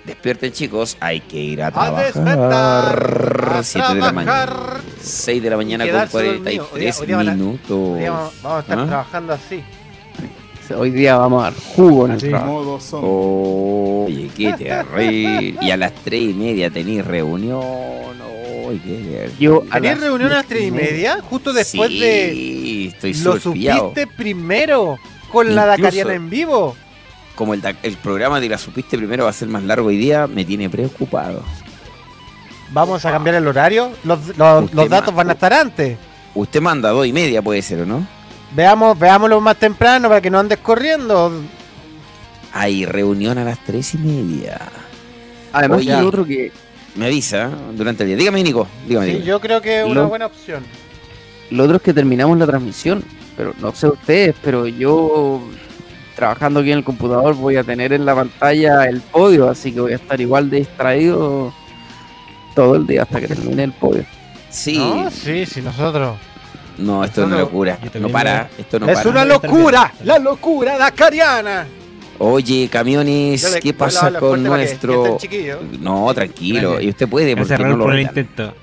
despierten 0.06 0.52
chicos, 0.52 0.98
hay 1.00 1.22
que 1.22 1.38
ir 1.38 1.64
a 1.64 1.72
trabajar. 1.72 2.06
despertar, 2.14 3.50
a 3.60 3.64
7 3.64 3.94
de 3.96 4.00
la 4.02 4.12
mañana. 4.12 4.46
trabajar. 4.46 4.82
6 5.02 5.42
de 5.42 5.50
la 5.50 5.58
mañana 5.58 5.84
con 5.86 5.92
quedarse 5.92 6.18
dormido. 6.18 6.44
43 6.44 6.72
Hoy 6.74 6.80
día- 6.82 6.96
hoy 7.00 7.08
día 7.08 7.16
van 7.18 7.30
a- 7.30 7.34
minutos. 7.34 7.72
Hoy 7.72 8.00
día 8.00 8.12
vamos, 8.12 8.34
vamos 8.44 8.58
a 8.58 8.62
estar 8.62 8.80
¿Ah? 8.80 8.86
trabajando 8.88 9.34
así. 9.34 9.64
Hoy 10.78 10.92
día 10.92 11.18
vamos 11.18 11.42
a 11.42 11.52
dar 11.52 11.54
jugo 11.76 12.06
en 12.06 12.12
el 12.14 12.18
trabajo. 12.20 12.80
Oye, 14.06 14.30
qué 14.36 14.54
terrible. 14.58 15.56
Y 15.62 15.72
a 15.72 15.78
las 15.78 15.94
3 16.04 16.22
y 16.22 16.34
media 16.34 16.70
tenéis 16.70 17.06
reunión. 17.06 17.62
Oye. 18.68 19.30
Yo 19.40 19.64
a 19.70 19.76
¿Tenías 19.76 19.96
las 19.96 20.04
reunión 20.04 20.32
a 20.32 20.36
las 20.36 20.48
diez 20.48 20.60
3 20.60 20.68
y 20.68 20.72
media? 20.72 21.18
Justo 21.30 21.52
después 21.54 21.90
Sí, 21.90 22.00
de. 22.00 22.86
estoy 22.88 23.14
Lo 23.16 23.40
supiste 23.40 24.08
primero 24.08 24.98
con 25.32 25.54
la 25.54 25.66
Dakariana 25.66 26.14
en 26.14 26.30
vivo. 26.30 26.76
Como 27.36 27.54
el, 27.54 27.62
programa 28.04 28.40
de 28.40 28.50
la 28.50 28.58
supiste 28.58 28.98
primero 28.98 29.24
va 29.24 29.30
a 29.32 29.34
ser 29.34 29.48
más 29.48 29.64
largo 29.64 29.88
hoy 29.88 29.98
día, 29.98 30.28
me 30.28 30.46
tiene 30.46 30.70
preocupado. 30.70 31.42
Vamos 32.72 33.04
a 33.06 33.12
cambiar 33.12 33.36
el 33.36 33.48
horario. 33.48 33.92
Los, 34.04 34.38
los- 34.38 34.90
datos 34.90 35.14
van 35.14 35.30
a 35.30 35.34
estar 35.34 35.54
antes. 35.54 35.98
Usted 36.36 36.62
manda 36.62 36.90
dos 36.92 37.06
y 37.06 37.12
media, 37.12 37.42
puede 37.42 37.62
ser, 37.62 37.82
¿o 37.82 37.86
no? 37.86 38.08
Veamos, 38.56 38.98
veámoslo 39.00 39.40
más 39.40 39.58
temprano 39.58 40.10
para 40.10 40.22
que 40.22 40.30
no 40.30 40.40
andes 40.40 40.60
corriendo. 40.60 41.32
Hay 42.54 42.86
reunión 42.86 43.38
a 43.38 43.46
las 43.46 43.60
tres 43.64 43.94
y 43.94 43.98
media. 43.98 44.60
Además, 45.54 45.80
Oye. 45.80 45.98
el 45.98 46.06
otro 46.06 46.26
que 46.26 46.52
Me 46.96 47.06
avisa 47.06 47.46
¿eh? 47.46 47.50
durante 47.76 48.04
el 48.04 48.10
día. 48.10 48.18
Dígame, 48.18 48.44
Nico. 48.44 48.68
Dígame, 48.88 49.06
Sí, 49.06 49.12
dígame. 49.14 49.26
yo 49.28 49.40
creo 49.40 49.62
que 49.62 49.80
es 49.80 49.86
una 49.86 50.02
Lo- 50.02 50.10
buena 50.10 50.26
opción. 50.26 50.64
Lo 51.50 51.64
otro 51.64 51.78
es 51.78 51.82
que 51.82 51.94
terminamos 51.94 52.38
la 52.38 52.46
transmisión, 52.48 53.04
pero 53.38 53.54
no 53.60 53.74
sé 53.74 53.88
ustedes, 53.88 54.36
pero 54.42 54.68
yo 54.68 55.42
trabajando 56.16 56.60
aquí 56.60 56.72
en 56.72 56.80
el 56.80 56.84
computador 56.84 57.36
voy 57.36 57.56
a 57.58 57.64
tener 57.64 57.92
en 57.94 58.06
la 58.06 58.16
pantalla 58.16 58.84
el 58.86 59.02
podio, 59.02 59.50
así 59.50 59.72
que 59.72 59.80
voy 59.82 59.92
a 59.94 59.96
estar 59.96 60.20
igual 60.20 60.50
de 60.50 60.58
distraído 60.60 61.54
todo 62.56 62.76
el 62.76 62.86
día 62.88 63.04
hasta 63.04 63.20
que 63.22 63.28
termine 63.28 63.64
el 63.64 63.72
podio. 63.74 64.06
Sí. 64.50 64.78
No, 64.78 65.10
sí, 65.12 65.46
sí, 65.46 65.62
nosotros. 65.62 66.18
No, 66.78 67.04
esto 67.04 67.22
es 67.22 67.28
una 67.28 67.38
locura. 67.40 67.78
No 68.00 68.10
para, 68.10 68.50
esto 68.58 68.80
no 68.80 68.88
es 68.90 68.98
para. 68.98 69.10
una 69.10 69.26
locura, 69.26 69.94
la 70.04 70.18
locura 70.20 70.78
dakariana. 70.78 71.68
Oye, 72.18 72.70
camiones, 72.72 73.52
le- 73.54 73.60
¿qué 73.60 73.74
pasa 73.74 74.12
con 74.20 74.44
que 74.44 74.50
nuestro...? 74.50 75.18
No, 75.80 76.14
tranquilo, 76.14 76.70
Gracias. 76.72 76.84
y 76.86 76.90
usted 76.90 77.10
puede, 77.10 77.36
porque 77.36 77.58
no 77.58 77.70
lo 77.78 77.84
por 77.86 77.94
el 77.96 78.02
intento. 78.02 78.54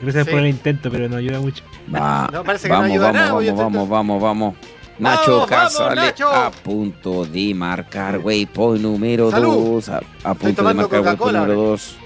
Gracias 0.00 0.24
Sí. 0.24 0.30
por 0.30 0.40
el 0.40 0.48
intento, 0.48 0.90
pero 0.90 1.08
no 1.08 1.16
ayuda 1.16 1.40
mucho. 1.40 1.62
Va, 1.94 2.28
No, 2.32 2.44
parece 2.44 2.64
que 2.64 2.68
no 2.72 2.80
vamos, 2.80 2.90
ayuda 2.92 3.06
vamos, 3.12 3.20
nada, 3.20 3.32
vamos, 3.32 3.56
vamos, 3.58 3.88
vamos, 3.88 4.22
vamos. 4.22 4.54
Nacho 4.98 5.38
Vamos, 5.40 5.50
vamos, 5.50 5.72
Casale 5.74 5.96
Nacho. 5.96 6.28
a 6.28 6.50
punto 6.50 7.24
de 7.24 7.52
marcar 7.54 8.18
waypoint 8.18 8.80
número 8.82 9.30
Salud. 9.30 9.54
2. 9.74 9.88
A, 9.88 10.00
a 10.22 10.34
punto 10.34 10.62
de 10.62 10.74
marcar 10.74 11.00
waypoint 11.00 11.36
número 11.36 11.40
ahora. 11.40 11.54
2. 11.70 11.96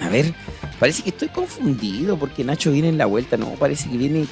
A 0.00 0.08
ver, 0.08 0.32
parece 0.78 1.02
que 1.02 1.08
estoy 1.10 1.28
confundido 1.28 2.16
porque 2.16 2.44
Nacho 2.44 2.70
viene 2.70 2.88
en 2.88 2.98
la 2.98 3.06
vuelta. 3.06 3.36
No, 3.36 3.48
parece 3.50 3.90
que 3.90 3.96
viene. 3.98 4.26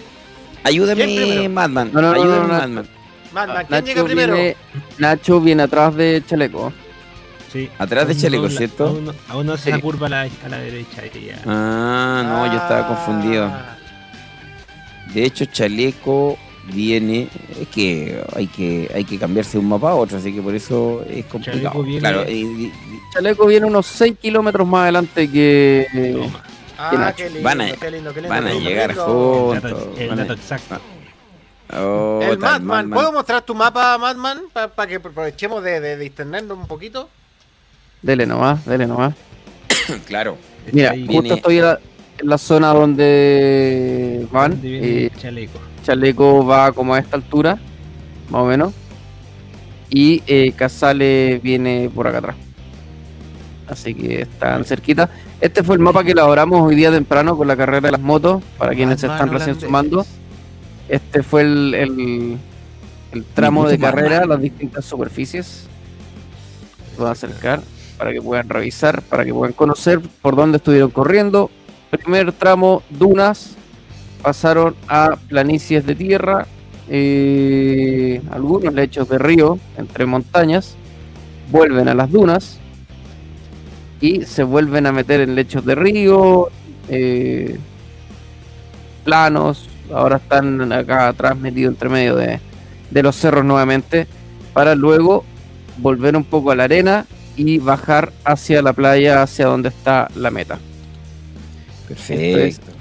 Ayúdame. 0.65 1.49
Madman. 1.49 1.91
No, 1.93 2.01
no, 2.03 2.09
no, 2.15 2.23
Ayúdame, 2.23 2.41
no, 2.41 2.47
no. 2.49 2.55
Madman. 2.59 2.87
Madman, 3.33 3.67
¿quién 3.67 3.85
llega 3.85 4.05
primero? 4.05 4.35
viene, 4.35 4.57
Nacho 4.99 5.41
viene 5.41 5.63
atrás 5.63 5.95
de 5.97 6.23
Chaleco. 6.27 6.73
Sí. 7.53 7.69
Atrás 7.79 8.09
de 8.09 8.17
Chaleco, 8.17 8.49
¿cierto? 8.49 8.87
Aún 8.87 9.05
no, 9.07 9.15
aún 9.29 9.47
no 9.47 9.53
hace 9.55 9.65
Sí. 9.65 9.71
la 9.73 9.81
curva 9.81 10.07
a 10.07 10.11
la, 10.11 10.21
a 10.23 10.49
la 10.49 10.59
derecha. 10.59 11.03
y 11.15 11.27
ya. 11.27 11.39
Ah, 11.47 12.23
no, 12.27 12.47
yo 12.53 12.59
estaba 12.59 12.87
confundido. 12.89 13.47
Ah, 13.47 13.77
De 15.15 15.25
hecho, 15.25 15.45
Chaleco 15.47 16.39
viene. 16.73 17.29
Es 17.61 17.69
que 17.69 18.23
hay 18.35 18.47
que 18.47 18.91
hay 18.95 19.05
que 19.05 19.19
cambiarse 19.19 19.53
de 19.53 19.59
un 19.59 19.69
mapa 19.69 19.91
a 19.91 19.95
otro, 19.95 20.19
así 20.19 20.33
que 20.33 20.41
por 20.41 20.55
eso 20.55 21.05
es 21.11 21.25
complicado. 21.27 21.63
Chaleco 21.63 21.83
viene- 21.83 22.01
Claro, 22.01 22.25
Chaleco 23.13 23.47
viene 23.47 23.67
unos 23.67 23.87
6 23.87 24.15
kilómetros 24.21 24.67
más 24.67 24.83
adelante 24.85 25.31
que. 25.31 25.87
Toma. 26.15 26.43
Ah, 26.85 26.93
Nacho. 26.99 27.17
qué 27.17 27.25
lindo, 27.31 27.43
Van 27.43 27.61
a- 27.61 27.73
qué 27.73 27.91
lindo, 27.91 28.13
qué 28.15 28.21
lindo, 28.23 28.35
van 28.35 28.45
a 28.45 28.49
qué 28.49 28.55
lindo, 28.55 28.69
llegar 28.71 28.95
juntos. 28.97 29.89
El 29.99 30.17
dato, 30.17 30.33
exacto. 30.33 30.81
Oh, 31.75 32.21
El 32.23 32.39
Madman, 32.39 32.67
Madman. 32.67 32.91
¿puedo 32.91 33.13
mostrar 33.13 33.43
tu 33.43 33.55
mapa, 33.55 33.97
Madman? 33.99 34.41
Para 34.53 34.87
que 34.89 34.97
aprovechemos 34.97 35.63
de, 35.63 35.81
de 35.81 35.97
distendernos 35.97 36.59
un 36.59 36.67
poquito. 36.67 37.09
Dele 38.03 38.27
nomás, 38.27 38.65
dele 38.67 38.87
nomás. 38.87 39.15
Claro. 40.07 40.37
Mira, 40.73 40.91
ahí. 40.91 41.07
justo 41.07 41.23
viene- 41.23 41.35
estoy 41.37 41.59
en 41.59 41.65
la, 41.65 41.81
en 42.19 42.29
la 42.29 42.39
zona 42.39 42.69
donde 42.75 44.27
van. 44.31 44.51
¿Dónde 44.53 44.69
viene 44.69 44.87
eh, 45.07 45.11
chaleco? 45.19 45.59
Chaleco 45.83 46.47
va 46.47 46.73
como 46.73 46.95
a 46.95 46.99
esta 46.99 47.17
altura, 47.17 47.59
más 48.29 48.43
o 48.43 48.47
menos. 48.47 48.73
Y 49.89 50.23
eh, 50.27 50.53
Casale 50.53 51.41
viene 51.43 51.91
por 51.95 52.07
acá 52.07 52.19
atrás. 52.19 52.37
Así 53.69 53.95
que 53.95 54.23
están 54.23 54.65
cerquita. 54.65 55.09
Este 55.43 55.65
fue 55.65 55.75
el 55.75 55.83
mapa 55.83 56.05
que 56.05 56.13
elaboramos 56.13 56.61
hoy 56.61 56.77
día 56.77 56.93
temprano 56.93 57.37
con 57.37 57.49
la 57.49 57.57
carrera 57.57 57.81
de 57.81 57.91
las 57.91 58.01
motos, 58.01 58.45
para 58.57 58.77
quienes 58.77 59.01
se 59.01 59.09
están 59.09 59.29
recién 59.29 59.59
sumando. 59.59 60.07
Este 60.89 61.25
fue 61.25 61.41
el, 61.43 61.75
el, 61.75 62.39
el 63.11 63.25
tramo 63.25 63.69
de 63.69 63.77
carrera, 63.77 64.25
las 64.25 64.41
distintas 64.41 64.85
superficies. 64.85 65.67
Voy 66.97 67.09
a 67.09 67.11
acercar 67.11 67.61
para 67.99 68.13
que 68.13 68.23
puedan 68.23 68.49
revisar, 68.49 69.03
para 69.03 69.25
que 69.25 69.35
puedan 69.35 69.53
conocer 69.53 70.01
por 70.23 70.37
dónde 70.37 70.59
estuvieron 70.59 70.93
corriendo. 70.93 71.51
Primer 71.91 72.31
tramo, 72.31 72.85
dunas, 72.89 73.57
pasaron 74.23 74.77
a 74.87 75.17
planicies 75.29 75.85
de 75.85 75.97
tierra, 75.97 76.47
eh, 76.89 78.23
algunos 78.31 78.73
lechos 78.73 79.09
de 79.09 79.19
río 79.19 79.59
entre 79.77 80.07
montañas, 80.07 80.77
vuelven 81.51 81.89
a 81.89 81.95
las 81.95 82.13
dunas 82.13 82.61
y 84.03 84.23
se 84.27 84.43
vuelven 84.43 84.87
a 84.87 84.93
meter 84.93 85.23
en 85.23 85.35
lechos 85.35 85.65
de 85.65 85.75
río, 85.75 86.49
eh, 86.91 87.57
planos, 89.05 89.69
ahora 89.93 90.17
están 90.17 90.71
acá 90.73 91.09
atrás 91.09 91.37
metidos 91.39 91.73
entre 91.73 91.89
medio 91.89 92.17
de, 92.17 92.39
de 92.91 93.03
los 93.03 93.17
cerros 93.17 93.45
nuevamente, 93.45 94.07
para 94.53 94.75
luego 94.75 95.25
volver 95.79 96.17
un 96.17 96.25
poco 96.25 96.51
a 96.51 96.57
la 96.57 96.65
arena 96.65 97.07
y 97.37 97.59
bajar 97.59 98.13
hacia 98.25 98.61
la 98.61 98.75
playa, 98.75 99.23
hacia 99.23 99.47
donde 99.47 99.71
está 99.71 100.09
la 100.17 100.31
meta, 100.31 100.59
Perfecto. 101.89 102.73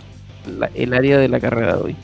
la- 0.59 0.69
el 0.73 0.93
área 0.93 1.17
de 1.17 1.27
la 1.29 1.39
carrera 1.39 1.75
de 1.77 1.81
hoy. 1.83 1.95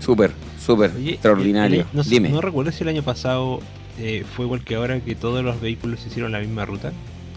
Súper, 0.00 0.30
súper. 0.64 0.92
Oye, 0.96 1.12
extraordinario. 1.14 1.80
el- 1.80 1.86
el- 1.90 1.96
no, 1.96 2.02
Dime. 2.02 2.28
no 2.28 2.40
recuerdo 2.40 2.70
si 2.72 2.82
el 2.82 2.88
año 2.88 3.02
pasado 3.02 3.60
eh, 3.98 4.24
fue 4.36 4.44
igual 4.44 4.62
que 4.62 4.74
ahora 4.74 5.00
que 5.00 5.14
todos 5.14 5.44
los 5.44 5.60
vehículos 5.60 6.04
hicieron 6.06 6.32
la 6.32 6.40
misma 6.40 6.64
ruta. 6.64 6.92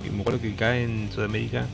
Y 0.08 0.10
me 0.12 0.22
acuerdo 0.22 0.42
que 0.42 0.54
acá 0.54 0.78
en 0.78 1.10
Sudamérica 1.14 1.66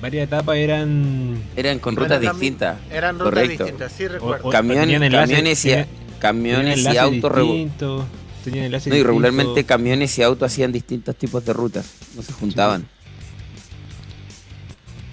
varias 0.00 0.24
etapas 0.26 0.56
eran 0.56 1.36
Eran 1.56 1.78
con 1.78 1.94
rutas 1.96 2.20
distintas. 2.20 2.78
Eran 2.90 3.18
rutas 3.18 3.32
Correcto. 3.34 3.64
distintas, 3.64 3.92
sí 3.92 4.08
recuerdo. 4.08 4.48
o 4.48 4.50
Camiones- 4.52 5.00
enlaces- 5.00 5.10
camiones 5.20 5.64
y- 5.64 5.68
tenían- 5.68 5.86
Camiones 6.18 6.74
tenían 6.82 6.94
y 6.94 6.98
autos 6.98 7.36
distintos, 7.36 8.04
tenían 8.42 8.70
No, 8.72 8.78
y 8.96 9.02
regularmente 9.04 9.44
distintos. 9.50 9.68
camiones 9.68 10.18
y 10.18 10.22
autos 10.22 10.50
hacían 10.52 10.72
distintos 10.72 11.14
tipos 11.16 11.44
de 11.44 11.52
rutas. 11.52 11.86
No 12.16 12.22
se 12.22 12.32
juntaban. 12.32 12.86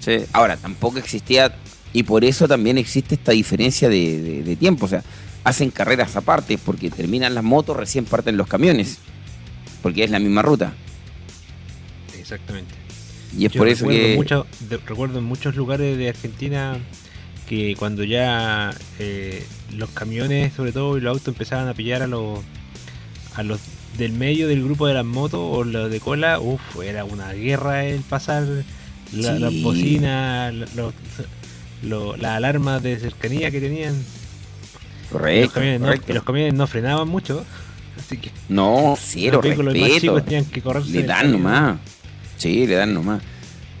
Sí. 0.00 0.24
Ahora, 0.32 0.56
tampoco 0.56 0.98
existía. 0.98 1.54
Y 1.92 2.02
por 2.02 2.24
eso 2.24 2.46
también 2.48 2.76
existe 2.78 3.14
esta 3.14 3.32
diferencia 3.32 3.88
de, 3.88 4.20
de- 4.20 4.42
de 4.42 4.56
tiempo. 4.56 4.86
O 4.86 4.88
sea, 4.88 5.02
hacen 5.44 5.70
carreras 5.70 6.16
aparte 6.16 6.58
porque 6.58 6.90
terminan 6.90 7.34
las 7.34 7.44
motos, 7.44 7.76
recién 7.76 8.04
parten 8.04 8.36
los 8.36 8.48
camiones. 8.48 8.98
Porque 9.82 10.04
es 10.04 10.10
la 10.10 10.18
misma 10.18 10.42
ruta. 10.42 10.74
Exactamente. 12.26 12.74
Y 13.38 13.46
es 13.46 13.52
Yo 13.52 13.58
por 13.58 13.68
eso 13.68 13.84
recuerdo 13.86 14.06
que. 14.08 14.16
mucho- 14.16 14.46
de- 14.68 14.76
recuerdo 14.78 15.18
en 15.20 15.24
muchos 15.24 15.54
lugares 15.54 15.96
de 15.96 16.08
Argentina 16.08 16.76
que 17.48 17.76
cuando 17.78 18.02
ya 18.02 18.74
eh, 18.98 19.46
los 19.76 19.90
camiones, 19.90 20.52
sobre 20.54 20.72
todo, 20.72 20.98
y 20.98 21.00
los 21.00 21.12
autos 21.12 21.28
empezaban 21.28 21.68
a 21.68 21.74
pillar 21.74 22.02
a 22.02 22.06
los 22.08 22.40
a 23.36 23.42
los 23.44 23.60
del 23.98 24.12
medio 24.12 24.48
del 24.48 24.64
grupo 24.64 24.86
de 24.88 24.94
las 24.94 25.04
motos 25.04 25.38
o 25.40 25.62
los 25.62 25.90
de 25.90 26.00
cola, 26.00 26.40
uff, 26.40 26.60
era 26.82 27.04
una 27.04 27.32
guerra 27.32 27.84
el 27.84 28.00
pasar 28.00 28.42
la, 29.12 29.34
Sí. 29.34 29.38
las 29.38 29.62
bocinas, 29.62 30.54
los- 30.74 30.94
lo- 31.82 32.16
las 32.16 32.32
alarmas 32.36 32.82
de 32.82 32.98
cercanía 32.98 33.50
que 33.52 33.60
tenían. 33.60 33.94
Y 33.94 33.98
los, 35.04 35.12
Correcto, 35.12 35.52
camiones 35.54 35.80
no, 35.80 35.86
correcto. 35.86 36.14
los 36.14 36.24
camiones 36.24 36.54
no 36.54 36.66
frenaban 36.66 37.08
mucho, 37.08 37.44
así 37.98 38.16
que 38.16 38.30
No, 38.48 38.96
cero 39.00 39.40
los 39.44 39.76
más 39.76 39.90
chicos 40.00 40.24
tenían 40.24 40.44
que 40.46 40.60
correrse. 40.62 40.90
Le 40.90 41.02
dan 41.04 41.30
nomás. 41.32 41.76
Sí, 42.36 42.66
le 42.66 42.74
dan 42.74 42.94
nomás. 42.94 43.22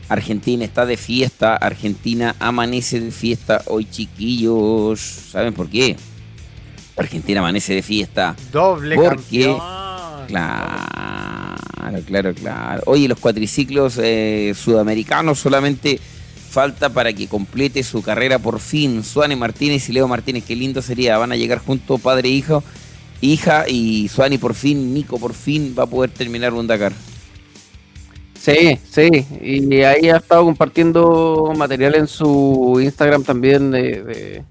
Argentina 0.08 0.64
está 0.64 0.86
de 0.86 0.96
fiesta. 0.96 1.56
Argentina 1.56 2.36
amanece 2.38 3.00
de 3.00 3.10
fiesta 3.10 3.62
hoy, 3.66 3.84
chiquillos. 3.90 5.00
¿Saben 5.00 5.52
por 5.54 5.68
qué? 5.68 5.96
Argentina 6.96 7.40
amanece 7.40 7.74
de 7.74 7.82
fiesta. 7.82 8.34
Doble 8.52 8.94
Porque- 8.96 9.16
campeón. 9.16 9.60
Claro, 10.28 12.00
claro, 12.06 12.34
claro. 12.34 12.82
Oye, 12.86 13.08
los 13.08 13.18
cuatriciclos 13.18 13.98
eh, 14.02 14.54
sudamericanos 14.56 15.38
solamente 15.38 16.00
falta 16.50 16.88
para 16.88 17.12
que 17.12 17.28
complete 17.28 17.82
su 17.82 18.02
carrera 18.02 18.38
por 18.38 18.58
fin. 18.60 19.04
Suane 19.04 19.36
Martínez 19.36 19.88
y 19.88 19.92
Leo 19.92 20.08
Martínez, 20.08 20.44
qué 20.44 20.56
lindo 20.56 20.82
sería. 20.82 21.18
Van 21.18 21.32
a 21.32 21.36
llegar 21.36 21.58
juntos 21.58 22.00
padre 22.00 22.28
e 22.28 22.32
hijo. 22.32 22.64
Hija 23.20 23.68
y 23.68 24.08
Suani 24.08 24.38
por 24.38 24.54
fin, 24.54 24.92
Nico 24.92 25.18
por 25.18 25.32
fin 25.34 25.74
va 25.78 25.84
a 25.84 25.86
poder 25.86 26.10
terminar 26.10 26.52
un 26.54 26.66
Dakar. 26.66 26.92
Sí, 28.46 28.78
sí, 28.88 29.26
y 29.42 29.82
ahí 29.82 30.08
ha 30.08 30.18
estado 30.18 30.44
compartiendo 30.44 31.52
material 31.56 31.96
en 31.96 32.06
su 32.06 32.78
Instagram 32.80 33.24
también 33.24 33.72
de, 33.72 34.44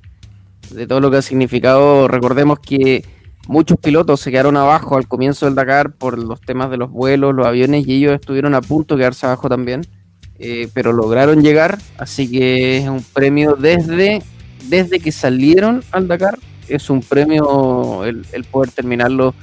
de- 0.74 0.86
todo 0.86 1.00
lo 1.00 1.10
que 1.10 1.16
ha 1.16 1.22
significado. 1.22 2.10
Recordemos 2.10 2.60
que 2.60 3.06
muchos 3.48 3.80
pilotos 3.80 4.20
se 4.20 4.32
quedaron 4.32 4.58
abajo 4.58 4.98
al 4.98 5.08
comienzo 5.08 5.46
del 5.46 5.56
Dakar 5.56 5.94
por 5.94 6.18
los 6.20 6.42
temas 6.42 6.70
de 6.72 6.76
los 6.76 6.92
vuelos, 6.92 7.34
los 7.34 7.48
aviones, 7.48 7.88
y 7.88 7.94
ellos 8.00 8.16
estuvieron 8.16 8.54
a 8.54 8.60
punto 8.60 8.96
de 8.96 9.00
quedarse 9.00 9.28
abajo 9.28 9.48
también, 9.48 9.88
eh, 10.40 10.68
pero 10.74 10.92
lograron 10.92 11.42
llegar, 11.42 11.78
así 11.98 12.30
que 12.30 12.80
es 12.80 12.90
un 12.90 13.02
premio 13.02 13.56
desde, 13.56 14.22
desde 14.68 15.00
que 15.00 15.14
salieron 15.14 15.86
al 15.92 16.10
Dakar, 16.10 16.38
es 16.68 16.90
un 16.90 17.00
premio 17.00 18.04
el, 18.04 18.26
el 18.34 18.44
poder 18.44 18.72
terminarlo. 18.72 19.34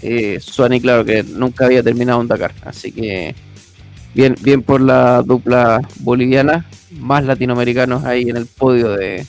Eh, 0.00 0.38
Suani, 0.40 0.80
claro 0.80 1.04
que 1.04 1.24
nunca 1.24 1.66
había 1.66 1.82
terminado 1.82 2.20
un 2.20 2.28
Dakar, 2.28 2.54
así 2.64 2.90
que 2.90 3.34
Bien, 4.18 4.34
bien 4.42 4.62
por 4.62 4.80
la 4.80 5.22
dupla 5.22 5.80
boliviana, 6.00 6.66
más 6.98 7.24
latinoamericanos 7.24 8.04
ahí 8.04 8.28
en 8.28 8.36
el 8.36 8.46
podio 8.46 8.90
de, 8.96 9.24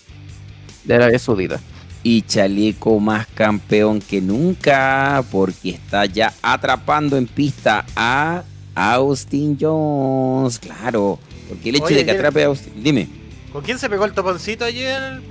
de 0.84 0.96
Arabia 0.96 1.20
Saudita. 1.20 1.60
Y 2.02 2.24
Chaleco 2.24 3.00
más 3.00 3.28
campeón 3.28 4.00
que 4.00 4.20
nunca, 4.20 5.24
porque 5.32 5.70
está 5.70 6.08
ya 6.08 6.34
atrapando 6.42 7.18
en 7.18 7.28
pista 7.28 7.86
a 7.96 8.42
Austin 8.74 9.56
Jones. 9.62 10.58
Claro, 10.58 11.20
porque 11.48 11.70
el 11.70 11.76
hecho 11.76 11.86
Oye, 11.86 11.98
de 11.98 12.06
que 12.06 12.12
atrape 12.14 12.46
a 12.46 12.48
Austin. 12.48 12.74
Dime. 12.84 13.08
¿Con 13.54 13.62
quién 13.62 13.78
se 13.78 13.92
pegó 13.92 14.06
el 14.06 14.14
toponcito 14.14 14.66
ayer? 14.66 15.22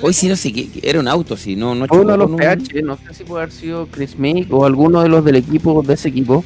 Hoy 0.00 0.14
sí 0.14 0.28
no 0.28 0.36
sé, 0.36 0.52
que 0.52 0.68
era 0.80 1.00
un 1.00 1.08
auto, 1.08 1.36
sí, 1.36 1.56
no, 1.56 1.74
no 1.74 1.86
uno 1.90 2.12
de 2.12 2.18
los 2.18 2.26
con 2.26 2.34
un- 2.34 2.38
PH, 2.38 2.82
no 2.84 2.96
sé 2.96 3.14
si 3.14 3.24
puede 3.24 3.42
haber 3.42 3.52
sido 3.52 3.88
Chris 3.88 4.16
Mick 4.16 4.52
o 4.52 4.64
alguno 4.64 5.02
de 5.02 5.08
los 5.08 5.24
del 5.24 5.34
equipo, 5.34 5.82
de 5.82 5.94
ese 5.94 6.08
equipo. 6.08 6.44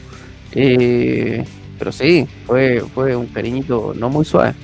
Eh, 0.54 1.44
pero 1.82 1.90
sí, 1.90 2.28
fue, 2.46 2.80
fue 2.94 3.16
un 3.16 3.26
cariñito 3.26 3.92
no 3.96 4.08
muy 4.08 4.24
suave. 4.24 4.54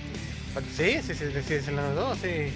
Sí, 0.76 0.84
sí, 1.04 1.14
sí, 1.14 1.24
sí, 1.34 1.40
sí, 1.48 1.54
se 1.64 1.72
la 1.72 1.82
notó, 1.92 2.14
sí. 2.14 2.52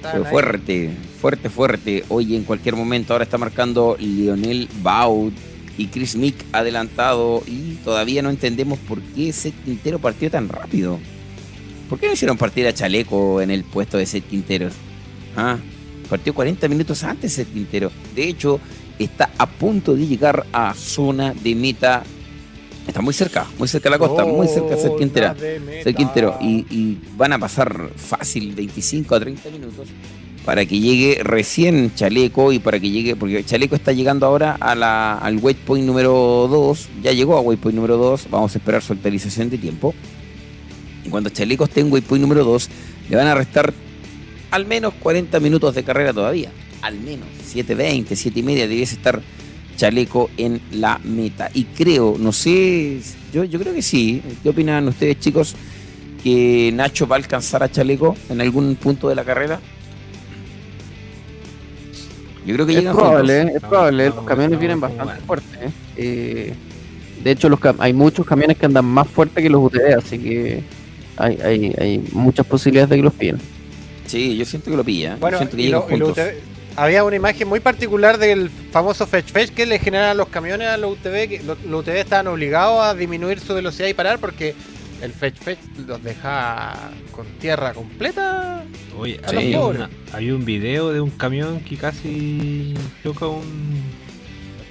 Fue 0.00 0.24
fuerte, 0.30 0.90
fuerte, 1.20 1.50
fuerte. 1.50 2.04
Hoy 2.08 2.36
en 2.36 2.44
cualquier 2.44 2.76
momento 2.76 3.12
ahora 3.14 3.24
está 3.24 3.36
marcando 3.36 3.96
Lionel 3.98 4.68
Baud 4.80 5.32
y 5.76 5.88
Chris 5.88 6.14
Mick 6.14 6.36
adelantado 6.52 7.42
y 7.48 7.74
todavía 7.82 8.22
no 8.22 8.30
entendemos 8.30 8.78
por 8.78 9.00
qué 9.00 9.32
Seth 9.32 9.60
Quintero 9.64 9.98
partió 9.98 10.30
tan 10.30 10.48
rápido. 10.48 11.00
¿Por 11.88 11.98
qué 11.98 12.06
no 12.06 12.12
hicieron 12.12 12.38
partir 12.38 12.68
a 12.68 12.72
Chaleco 12.72 13.40
en 13.40 13.50
el 13.50 13.64
puesto 13.64 13.98
de 13.98 14.06
Seth 14.06 14.28
Quintero? 14.28 14.68
Ah, 15.36 15.58
partió 16.08 16.32
40 16.32 16.68
minutos 16.68 17.02
antes 17.02 17.32
Seth 17.32 17.52
Quintero. 17.52 17.90
De 18.14 18.28
hecho, 18.28 18.60
está 19.00 19.30
a 19.36 19.46
punto 19.46 19.96
de 19.96 20.06
llegar 20.06 20.46
a 20.52 20.74
zona 20.74 21.34
de 21.34 21.56
meta. 21.56 22.04
Está 22.86 23.00
muy 23.00 23.14
cerca, 23.14 23.46
muy 23.58 23.66
cerca 23.66 23.88
de 23.88 23.90
la 23.90 23.98
costa, 23.98 24.24
muy 24.24 24.46
cerca 24.46 24.76
meta. 24.76 24.82
Seth 25.82 25.96
Quintero. 25.96 26.36
Y, 26.40 26.66
y 26.70 26.98
van 27.16 27.32
a 27.32 27.38
pasar 27.38 27.90
fácil 27.96 28.54
25 28.54 29.14
a 29.14 29.20
30 29.20 29.50
minutos 29.50 29.88
para 30.44 30.66
que 30.66 30.78
llegue 30.78 31.20
recién 31.22 31.94
Chaleco 31.94 32.52
y 32.52 32.58
para 32.58 32.78
que 32.78 32.90
llegue, 32.90 33.16
porque 33.16 33.44
Chaleco 33.44 33.74
está 33.74 33.92
llegando 33.92 34.26
ahora 34.26 34.56
a 34.60 34.74
la, 34.74 35.14
al 35.14 35.38
waypoint 35.38 35.86
número 35.86 36.46
2, 36.50 36.88
ya 37.02 37.12
llegó 37.12 37.36
a 37.36 37.40
waypoint 37.40 37.74
número 37.74 37.96
2, 37.96 38.28
vamos 38.30 38.54
a 38.54 38.58
esperar 38.58 38.82
su 38.82 38.92
actualización 38.92 39.48
de 39.48 39.58
tiempo. 39.58 39.94
Y 41.04 41.08
cuando 41.08 41.30
Chaleco 41.30 41.64
esté 41.64 41.80
en 41.80 41.90
waypoint 41.90 42.20
número 42.20 42.44
2, 42.44 42.68
le 43.08 43.16
van 43.16 43.26
a 43.26 43.34
restar 43.34 43.72
al 44.50 44.66
menos 44.66 44.92
40 45.00 45.40
minutos 45.40 45.74
de 45.74 45.82
carrera 45.82 46.12
todavía. 46.12 46.50
Al 46.82 46.98
menos 47.00 47.26
7.20, 47.54 48.14
7 48.14 48.40
y 48.40 48.42
media 48.42 48.68
debiese 48.68 48.96
estar 48.96 49.22
Chaleco 49.76 50.30
en 50.36 50.60
la 50.72 50.98
meta. 51.04 51.50
Y 51.54 51.64
creo, 51.64 52.16
no 52.18 52.32
sé, 52.32 53.00
yo, 53.32 53.44
yo 53.44 53.58
creo 53.58 53.74
que 53.74 53.82
sí. 53.82 54.22
¿Qué 54.42 54.48
opinan 54.48 54.88
ustedes 54.88 55.18
chicos? 55.20 55.54
Que 56.22 56.70
Nacho 56.74 57.06
va 57.06 57.16
a 57.16 57.18
alcanzar 57.18 57.62
a 57.62 57.70
Chaleco 57.70 58.16
en 58.30 58.40
algún 58.40 58.76
punto 58.76 59.08
de 59.08 59.14
la 59.14 59.24
carrera. 59.24 59.60
Yo 62.46 62.54
creo 62.54 62.66
que 62.66 62.72
Es 62.72 62.78
llegan 62.80 62.94
probable, 62.96 63.38
juntos. 63.42 63.56
es 63.56 63.68
probable. 63.68 64.02
Estamos- 64.06 64.16
Los 64.24 64.28
camiones 64.28 64.52
estamos 64.56 64.60
vienen 64.60 64.80
bastante 64.80 65.26
fuertes. 65.26 65.58
¿eh? 65.62 65.70
Eh, 65.96 66.54
de 67.22 67.30
hecho, 67.30 67.48
los 67.48 67.58
hay 67.78 67.92
muchos 67.94 68.26
camiones 68.26 68.58
que 68.58 68.66
andan 68.66 68.84
más 68.84 69.08
fuertes 69.08 69.42
que 69.42 69.48
los 69.48 69.62
UTV, 69.62 69.94
así 69.96 70.18
que 70.18 70.62
hay, 71.16 71.38
hay, 71.42 71.74
hay 71.78 72.04
muchas 72.12 72.44
posibilidades 72.46 72.90
de 72.90 72.96
que 72.96 73.02
los 73.02 73.14
pillen. 73.14 73.38
Sí, 74.06 74.36
yo 74.36 74.44
siento 74.44 74.70
que 74.70 74.76
lo 74.76 74.84
pilla. 74.84 75.16
Bueno, 75.18 75.36
yo 75.36 75.38
siento 75.38 75.56
que 75.56 75.62
y 75.62 75.66
llegan 75.66 75.80
lo- 75.80 75.86
y. 75.88 76.10
UTV 76.10 76.53
había 76.76 77.04
una 77.04 77.16
imagen 77.16 77.48
muy 77.48 77.60
particular 77.60 78.18
del 78.18 78.50
famoso 78.50 79.06
Fetch 79.06 79.30
Fetch 79.30 79.50
que 79.50 79.66
le 79.66 79.78
generan 79.78 80.16
los 80.16 80.28
camiones 80.28 80.68
a 80.68 80.76
los 80.76 80.92
UTV, 80.92 81.28
que 81.28 81.42
los, 81.44 81.62
los 81.64 81.80
UTV 81.82 81.96
estaban 81.98 82.26
obligados 82.26 82.82
a 82.84 82.94
disminuir 82.94 83.38
su 83.40 83.54
velocidad 83.54 83.88
y 83.88 83.94
parar 83.94 84.18
porque 84.18 84.54
el 85.02 85.12
Fetch 85.12 85.36
Fetch 85.38 85.58
los 85.86 86.02
deja 86.02 86.74
con 87.12 87.26
tierra 87.38 87.72
completa. 87.74 88.64
Oye, 88.98 89.20
A 89.26 89.32
los 89.32 89.44
una- 89.44 89.90
un 90.34 90.44
video 90.44 90.92
de 90.92 91.00
un 91.00 91.10
camión 91.10 91.60
que 91.60 91.76
casi 91.76 92.74
choca 93.02 93.26
un. 93.26 93.82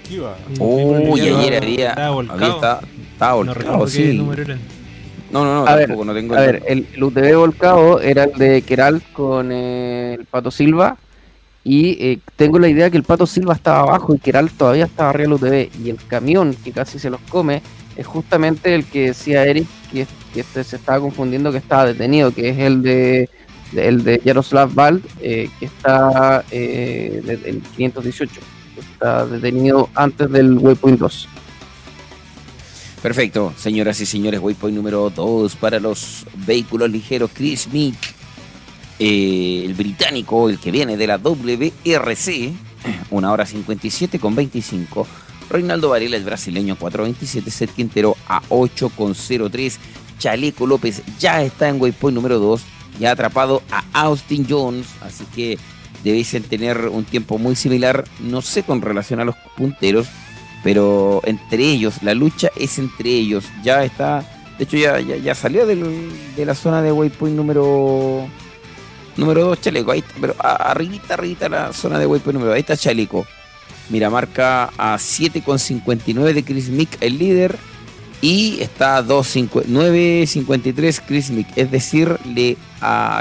Esquiva. 0.04 0.36
un 0.60 1.02
y 1.04 1.06
boliviano. 1.08 1.40
ayer 1.40 1.64
había, 1.64 1.90
Estaba 1.92 2.10
volcado. 2.10 3.88
sí. 3.88 4.22
No, 5.32 5.44
no, 5.44 5.54
no, 5.64 5.68
A 5.68 5.76
ver, 5.76 5.88
tampoco, 5.88 6.06
no 6.06 6.14
tengo 6.14 6.36
A 6.36 6.46
el 6.46 6.52
ver, 6.52 6.64
el, 6.68 6.88
el 6.94 7.04
UTV 7.04 7.36
volcado 7.38 8.00
era 8.02 8.26
el 8.26 8.34
de 8.34 8.62
Keral 8.62 9.02
con 9.14 9.52
eh, 9.52 10.16
el 10.20 10.26
Pato 10.26 10.52
Silva. 10.52 10.98
Y 11.66 11.92
eh, 12.04 12.20
tengo 12.36 12.60
la 12.60 12.68
idea 12.68 12.90
que 12.90 12.98
el 12.98 13.04
Pato 13.04 13.26
Silva 13.26 13.54
estaba 13.54 13.80
abajo 13.82 14.14
y 14.14 14.20
Keral 14.20 14.52
todavía 14.52 14.86
estaba 14.86 15.12
arriba 15.12 15.38
del 15.38 15.70
UTV. 15.70 15.86
Y 15.86 15.90
el 15.92 15.98
camión 16.08 16.56
que 16.64 16.72
casi 16.72 17.00
se 17.00 17.10
los 17.10 17.22
come 17.30 17.62
es 17.96 18.06
justamente 18.06 18.74
el 18.76 18.86
que 18.86 19.08
decía 19.08 19.46
Eric 19.46 19.68
que, 19.92 20.06
este 20.36 20.64
se 20.64 20.76
estaba 20.78 21.00
confundiendo 21.00 21.52
que 21.52 21.60
estaba 21.60 21.86
detenido, 21.86 22.34
que 22.34 22.50
es 22.50 22.58
el 22.60 22.82
de 22.82 23.30
de- 23.72 23.88
el 23.88 24.04
de 24.04 24.22
Yaroslav 24.24 24.72
Vald, 24.74 25.04
eh, 25.20 25.50
que 25.60 25.66
está 25.66 26.44
eh, 26.52 27.22
de- 27.26 27.50
el 27.50 27.62
518. 27.76 28.42
que 28.76 28.82
Está 28.82 29.26
detenido 29.26 29.90
antes 29.96 30.30
del 30.32 30.58
Waypoint 30.58 31.00
2. 31.00 31.28
Perfecto, 33.02 33.54
señoras 33.58 34.00
y 34.00 34.06
señores, 34.06 34.40
waypoint 34.40 34.76
número 34.78 35.10
2 35.10 35.56
para 35.58 35.80
los 35.80 36.26
vehículos 36.46 36.90
ligeros. 36.90 37.32
Chris 37.34 37.68
Mick, 37.72 37.98
eh, 39.00 39.64
el 39.66 39.74
británico, 39.74 40.50
el 40.50 40.60
que 40.60 40.72
viene 40.72 40.98
de 40.98 41.08
la 41.08 41.18
WRC, 41.18 42.54
una 43.12 43.32
hora 43.32 43.46
57 43.46 44.20
con 44.20 44.36
25. 44.36 45.08
Reinaldo 45.50 45.90
Varela, 45.90 46.18
el 46.18 46.24
brasileño, 46.24 46.78
4.27. 46.78 47.50
Seth 47.50 47.72
Quintero 47.72 48.16
a 48.28 48.42
8.03. 48.44 49.78
Chaleco 50.18 50.66
López 50.66 51.02
ya 51.20 51.42
está 51.42 51.68
en 51.68 51.82
waypoint 51.82 52.16
número 52.16 52.40
2, 52.40 52.62
ya 53.00 53.10
ha 53.10 53.12
atrapado 53.14 53.62
a 53.70 53.84
Austin 53.92 54.46
Jones, 54.50 54.88
así 55.02 55.26
que 55.36 55.58
debiesen 56.04 56.44
tener 56.44 56.88
un 56.88 57.04
tiempo 57.04 57.38
muy 57.38 57.56
similar, 57.58 58.06
no 58.20 58.42
sé 58.42 58.64
con 58.64 58.82
relación 58.82 59.20
a 59.20 59.26
los 59.26 59.36
punteros, 59.58 60.08
pero 60.64 61.22
entre 61.26 61.64
ellos, 61.64 62.02
la 62.04 62.14
lucha 62.14 62.50
es 62.56 62.80
entre 62.80 63.10
ellos. 63.10 63.46
Ya 63.64 63.84
está, 63.84 64.24
de 64.58 64.64
hecho 64.64 64.78
ya, 64.78 65.00
ya, 65.00 65.36
salió 65.36 65.66
de 65.66 66.46
la 66.46 66.56
zona 66.56 66.82
de 66.82 66.94
waypoint 66.94 67.36
número 67.36 68.26
número 69.18 69.46
2 69.46 69.62
Chaleco, 69.62 69.92
ahí 69.92 70.00
está, 70.00 70.14
pero 70.20 70.36
arribita, 70.40 71.14
arribita 71.16 71.50
la 71.50 71.74
zona 71.74 72.00
de 72.00 72.06
waypoint 72.06 72.34
número 72.34 72.50
2, 72.52 72.56
ahí 72.56 72.62
está 72.62 72.78
Chaleco. 72.78 73.26
Mira, 73.90 74.10
marca 74.10 74.72
a 74.78 74.96
7,59 74.98 76.34
de 76.34 76.44
Chris 76.44 76.70
Mick, 76.70 76.98
el 77.02 77.18
líder, 77.18 77.58
y 78.22 78.62
está 78.62 78.98
a 78.98 79.04
2,5 79.04 79.66
9.53 79.66 81.02
Chris 81.06 81.30
Mick, 81.32 81.48
es 81.58 81.70
decir, 81.70 82.18
le, 82.26 82.56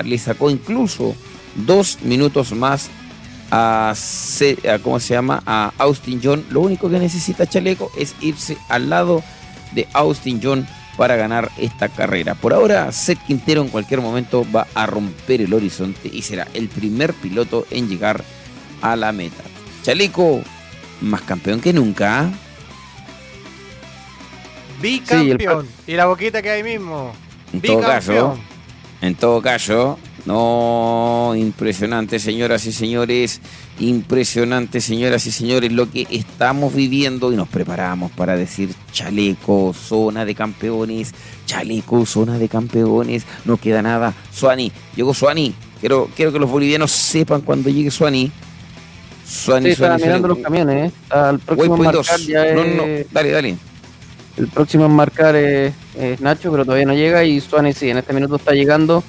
le 0.04 0.18
sacó 0.18 0.50
incluso 0.50 1.14
dos 1.56 1.98
minutos 2.02 2.52
más 2.52 2.88
a- 3.50 3.92
¿cómo 4.82 4.98
se 5.00 5.14
llama? 5.14 5.42
A 5.44 5.72
Austin 5.78 6.20
John. 6.22 6.44
Lo 6.50 6.60
único 6.60 6.88
que 6.88 6.98
necesita 6.98 7.46
Chaleco 7.46 7.90
es 7.98 8.14
irse 8.20 8.56
al 8.68 8.88
lado 8.88 9.22
de 9.72 9.86
Austin 9.92 10.40
John 10.42 10.66
para 10.96 11.16
ganar 11.16 11.50
esta 11.58 11.88
carrera. 11.88 12.34
Por 12.34 12.52
ahora, 12.52 12.90
Seth 12.92 13.18
Quintero 13.26 13.62
en 13.62 13.68
cualquier 13.68 14.00
momento 14.00 14.46
va 14.54 14.66
a 14.74 14.86
romper 14.86 15.40
el 15.40 15.54
horizonte 15.54 16.10
y 16.12 16.22
será 16.22 16.46
el 16.54 16.68
primer 16.68 17.14
piloto 17.14 17.66
en 17.70 17.88
llegar 17.88 18.22
a 18.80 18.96
la 18.96 19.12
meta. 19.12 19.42
Chaleco, 19.82 20.42
más 21.00 21.22
campeón 21.22 21.60
que 21.60 21.72
nunca. 21.72 22.20
¿ah? 22.20 22.30
Bicampeón. 24.80 25.68
y 25.86 25.92
la 25.92 26.06
boquita 26.06 26.42
que 26.42 26.50
hay 26.50 26.62
mismo. 26.62 27.12
En 27.52 27.60
todo 27.60 27.80
caso. 27.80 28.38
En 29.00 29.14
todo 29.14 29.42
caso, 29.42 29.98
no, 30.25 31.34
impresionante, 31.36 32.20
señoras 32.20 32.65
y 32.67 32.73
señores, 32.73 33.41
impresionante, 33.81 34.81
señoras 34.81 35.26
y 35.26 35.33
señores, 35.33 35.73
lo 35.73 35.91
que 35.91 36.07
estamos 36.10 36.75
viviendo 36.75 37.33
y 37.33 37.36
nos 37.36 37.49
preparamos 37.49 38.12
para 38.12 38.36
decir 38.36 38.70
chaleco, 38.92 39.75
zona 39.75 40.25
de 40.25 40.36
campeones, 40.36 41.12
chaleco, 41.47 42.07
zona 42.07 42.39
de 42.39 42.49
campeones, 42.49 43.25
no 43.44 43.57
queda 43.57 43.83
nada. 43.83 44.15
Suani, 44.33 44.70
llegó 44.94 45.12
Suani, 45.12 45.55
quiero, 45.81 46.09
quiero 46.15 46.33
que 46.33 46.39
los 46.39 46.51
bolivianos 46.51 46.92
sepan 46.92 47.41
cuando 47.41 47.68
llegue 47.68 47.91
Suani. 47.91 48.31
Suani, 49.26 49.70
Sí, 49.70 49.76
Suani, 49.76 50.02
mirando 50.02 50.28
los 50.28 50.39
camiones, 50.39 50.92
¿eh? 50.92 50.94
Próximo 51.09 51.75
en 51.75 51.81
Waypoint 51.81 51.94
marcar 51.94 52.18
2. 52.18 52.26
ya 52.26 52.55
No, 52.55 52.83
dale, 53.10 53.31
dale. 53.31 53.57
El 54.36 54.49
próximo 54.49 54.86
en 54.86 54.92
marcar 54.92 55.36
es, 55.36 55.75
es 55.99 56.20
Nacho, 56.20 56.51
pero 56.51 56.65
todavía 56.65 56.86
no 56.86 56.94
llega. 56.94 57.25
Y 57.25 57.41
Suani 57.41 57.73
sí, 57.73 57.91
en 57.91 57.99
este 57.99 58.12
minuto 58.12 58.36
está 58.36 58.52
llegando. 58.52 59.02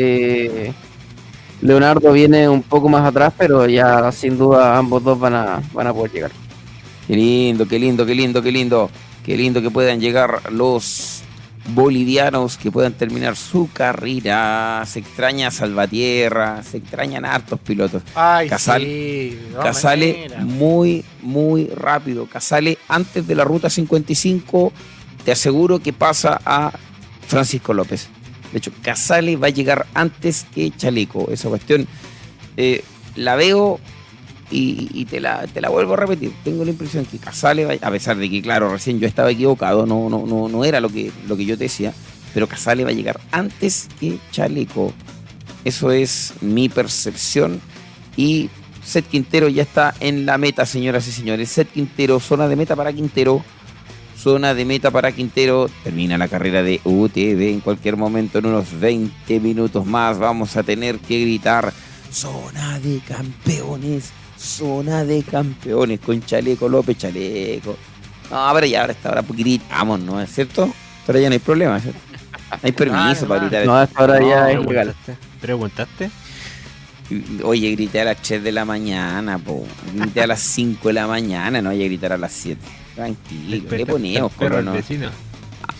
Eh, 0.00 0.72
Leonardo 1.60 2.12
viene 2.12 2.48
un 2.48 2.62
poco 2.62 2.88
más 2.88 3.04
atrás, 3.04 3.32
pero 3.36 3.66
ya 3.66 4.12
sin 4.12 4.38
duda 4.38 4.78
ambos 4.78 5.02
dos 5.02 5.18
van 5.18 5.34
a, 5.34 5.62
van 5.72 5.88
a 5.88 5.92
poder 5.92 6.12
llegar. 6.12 6.30
Qué 7.08 7.16
lindo, 7.16 7.66
qué 7.66 7.78
lindo, 7.78 8.06
qué 8.06 8.14
lindo, 8.14 8.42
qué 8.42 8.52
lindo. 8.52 8.90
Qué 9.24 9.36
lindo 9.36 9.60
que 9.60 9.70
puedan 9.70 10.00
llegar 10.00 10.52
los 10.52 11.20
bolivianos, 11.74 12.56
que 12.56 12.70
puedan 12.70 12.94
terminar 12.94 13.36
su 13.36 13.68
carrera. 13.72 14.82
Se 14.86 15.00
extraña 15.00 15.50
Salvatierra, 15.50 16.62
se 16.62 16.78
extrañan 16.78 17.24
hartos 17.24 17.60
pilotos. 17.60 18.02
Ay, 18.14 18.48
sí, 18.48 19.38
Casale 19.60 20.12
maneras. 20.12 20.44
muy, 20.44 21.04
muy 21.20 21.66
rápido. 21.66 22.26
Casale 22.26 22.78
antes 22.88 23.26
de 23.26 23.34
la 23.34 23.44
ruta 23.44 23.68
55, 23.68 24.72
te 25.24 25.32
aseguro 25.32 25.78
que 25.80 25.92
pasa 25.92 26.40
a 26.44 26.72
Francisco 27.26 27.74
López. 27.74 28.08
De 28.52 28.58
hecho, 28.58 28.72
Casale 28.82 29.36
va 29.36 29.48
a 29.48 29.50
llegar 29.50 29.86
antes 29.94 30.46
que 30.54 30.70
Chaleco. 30.76 31.28
Esa 31.30 31.48
cuestión 31.48 31.86
eh, 32.56 32.82
la 33.16 33.36
veo 33.36 33.78
y, 34.50 35.04
te, 35.04 35.20
la, 35.20 35.46
te 35.46 35.60
la 35.60 35.68
vuelvo 35.68 35.92
a 35.94 35.98
repetir. 35.98 36.32
Tengo 36.44 36.64
la 36.64 36.70
impresión 36.70 37.04
que 37.04 37.18
Casale, 37.18 37.64
va- 37.66 37.86
a 37.86 37.90
pesar 37.90 38.16
de 38.16 38.30
que, 38.30 38.40
claro, 38.40 38.70
recién 38.70 38.98
yo 38.98 39.06
estaba 39.06 39.30
equivocado, 39.30 39.84
no, 39.86 40.08
no, 40.08 40.26
no, 40.26 40.48
no 40.48 40.64
era 40.64 40.80
lo 40.80 40.88
que, 40.88 41.12
lo 41.26 41.36
que 41.36 41.44
yo 41.44 41.58
te 41.58 41.64
decía, 41.64 41.92
pero 42.32 42.46
Casale 42.46 42.84
va 42.84 42.90
a 42.90 42.94
llegar 42.94 43.20
antes 43.30 43.88
que 44.00 44.18
Chaleco. 44.32 44.92
Eso 45.64 45.90
es 45.90 46.32
mi 46.40 46.68
percepción 46.68 47.60
Y 48.16 48.48
Set 48.82 49.06
Quintero 49.06 49.48
ya 49.48 49.62
está 49.62 49.92
en 50.00 50.24
la 50.24 50.38
meta, 50.38 50.64
señoras 50.64 51.06
y 51.08 51.12
señores. 51.12 51.50
Set 51.50 51.68
Quintero, 51.70 52.18
zona 52.20 52.48
de 52.48 52.56
meta 52.56 52.74
para 52.74 52.92
Quintero. 52.92 53.44
Zona 54.18 54.52
de 54.54 54.64
meta 54.64 54.90
para 54.90 55.12
Quintero. 55.12 55.70
Termina 55.84 56.18
la 56.18 56.28
carrera 56.28 56.62
de 56.62 56.80
UTV 56.84 57.50
en 57.50 57.60
cualquier 57.60 57.96
momento. 57.96 58.38
En 58.38 58.46
unos 58.46 58.78
20 58.78 59.38
minutos 59.40 59.86
más 59.86 60.18
vamos 60.18 60.56
a 60.56 60.62
tener 60.62 60.98
que 60.98 61.20
gritar 61.20 61.72
zona 62.10 62.80
de 62.80 63.00
campeones. 63.06 64.10
Zona 64.36 65.04
de 65.04 65.22
campeones 65.22 66.00
con 66.00 66.20
Chaleco 66.24 66.68
López, 66.68 66.98
Chaleco. 66.98 67.76
No, 68.30 68.50
pero 68.54 68.66
ya 68.66 68.80
ahora 68.82 68.92
está 68.92 69.08
ahora 69.08 69.24
gritamos, 69.28 70.00
¿no 70.00 70.20
es 70.20 70.30
cierto? 70.32 70.72
Pero 71.06 71.18
ya 71.18 71.28
no 71.28 71.32
hay 71.34 71.38
problema, 71.38 71.80
¿cierto? 71.80 72.00
No 72.50 72.58
hay 72.62 72.72
permiso 72.72 73.24
Ah, 73.24 73.28
para 73.28 73.40
no, 73.40 73.46
gritar. 73.48 73.66
No, 73.66 73.76
hasta 73.76 74.00
ahora 74.00 74.20
ya 74.20 74.50
es 74.50 74.66
legal. 74.66 74.94
¿Preguntaste? 75.40 76.10
Oye, 77.42 77.70
grité 77.72 78.00
a 78.00 78.04
las 78.04 78.20
3 78.22 78.42
de 78.42 78.52
la 78.52 78.64
mañana, 78.64 79.38
po. 79.38 79.66
Grité 79.94 80.22
a 80.22 80.26
las 80.26 80.40
5 80.40 80.88
de 80.88 80.94
la 80.94 81.06
mañana, 81.06 81.62
no 81.62 81.70
vaya 81.70 81.84
a 81.84 81.88
gritar 81.88 82.12
a 82.12 82.18
las 82.18 82.32
7. 82.32 82.60
Tranquilo, 82.98 83.50
Desperta- 83.52 83.76
le 83.76 83.86
ponemos, 83.86 84.32
pero 84.36 84.60
no. 84.60 84.72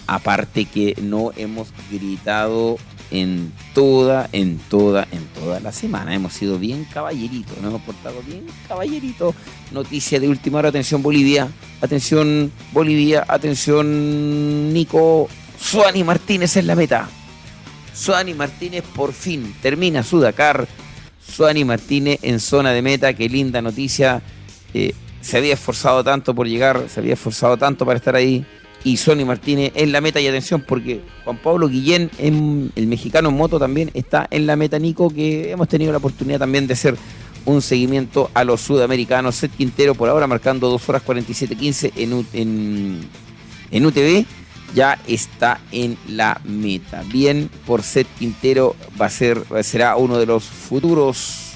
Aparte 0.06 0.66
que 0.66 0.94
no 1.02 1.32
hemos 1.36 1.68
gritado 1.90 2.78
en 3.10 3.52
toda, 3.74 4.28
en 4.32 4.58
toda, 4.70 5.08
en 5.10 5.24
toda 5.34 5.58
la 5.58 5.72
semana. 5.72 6.14
Hemos 6.14 6.32
sido 6.32 6.60
bien 6.60 6.86
caballeritos, 6.94 7.56
nos 7.58 7.70
hemos 7.70 7.82
portado 7.82 8.22
bien 8.24 8.44
caballeritos. 8.68 9.34
Noticia 9.72 10.20
de 10.20 10.28
última 10.28 10.58
hora, 10.60 10.68
atención 10.68 11.02
Bolivia, 11.02 11.48
atención 11.80 12.52
Bolivia, 12.72 13.24
atención 13.26 14.72
Nico. 14.72 15.28
Suani 15.60 16.04
Martínez 16.04 16.56
en 16.56 16.68
la 16.68 16.76
meta. 16.76 17.08
Suani 17.92 18.32
Martínez 18.34 18.84
por 18.94 19.12
fin 19.12 19.56
termina 19.60 20.04
su 20.04 20.20
Dakar. 20.20 20.68
Suani 21.34 21.64
Martínez 21.64 22.20
en 22.22 22.38
zona 22.38 22.70
de 22.70 22.80
meta, 22.82 23.12
qué 23.14 23.28
linda 23.28 23.60
noticia. 23.60 24.22
Eh, 24.72 24.94
se 25.20 25.36
había 25.36 25.54
esforzado 25.54 26.04
tanto 26.04 26.34
por 26.34 26.46
llegar, 26.46 26.84
se 26.88 27.00
había 27.00 27.14
esforzado 27.14 27.56
tanto 27.56 27.84
para 27.84 27.98
estar 27.98 28.14
ahí. 28.14 28.44
Y 28.84 28.96
Suani 28.96 29.24
Martínez 29.24 29.72
en 29.74 29.90
la 29.90 30.00
meta 30.00 30.20
y 30.20 30.28
atención 30.28 30.64
porque 30.66 31.00
Juan 31.24 31.38
Pablo 31.38 31.68
Guillén, 31.68 32.10
en, 32.18 32.70
el 32.76 32.86
mexicano 32.86 33.28
en 33.28 33.36
moto 33.36 33.58
también 33.58 33.90
está 33.92 34.28
en 34.30 34.46
la 34.46 34.54
meta, 34.54 34.78
Nico, 34.78 35.10
que 35.10 35.50
hemos 35.50 35.68
tenido 35.68 35.90
la 35.90 35.98
oportunidad 35.98 36.38
también 36.38 36.68
de 36.68 36.74
hacer 36.74 36.96
un 37.44 37.60
seguimiento 37.60 38.30
a 38.34 38.44
los 38.44 38.60
sudamericanos. 38.60 39.34
Seth 39.34 39.56
Quintero 39.56 39.94
por 39.94 40.08
ahora 40.08 40.28
marcando 40.28 40.68
2 40.68 40.88
horas 40.88 41.02
47.15 41.04 41.92
en, 41.96 42.26
en, 42.32 43.00
en 43.72 43.86
UTV 43.86 44.24
ya 44.74 44.98
está 45.06 45.60
en 45.72 45.96
la 46.08 46.40
meta. 46.44 47.02
Bien, 47.10 47.50
por 47.66 47.82
Seth 47.82 48.08
Quintero 48.18 48.76
va 49.00 49.06
a 49.06 49.10
ser, 49.10 49.42
será 49.62 49.96
uno 49.96 50.18
de 50.18 50.26
los 50.26 50.44
futuros 50.44 51.52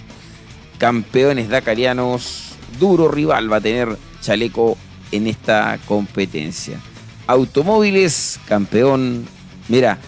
campeones 0.78 1.48
dakarianos. 1.48 2.51
Duro 2.78 3.08
rival 3.08 3.52
va 3.52 3.56
a 3.56 3.60
tener 3.60 3.96
Chaleco 4.20 4.76
en 5.10 5.26
esta 5.26 5.78
competencia. 5.86 6.80
Automóviles, 7.26 8.40
campeón. 8.46 9.26
Mira, 9.68 9.98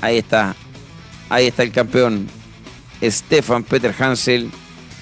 ahí 0.00 0.18
está. 0.18 0.54
Ahí 1.28 1.46
está 1.46 1.62
el 1.62 1.72
campeón. 1.72 2.28
Stefan 3.02 3.64
Peter 3.64 3.94
Hansel. 3.98 4.50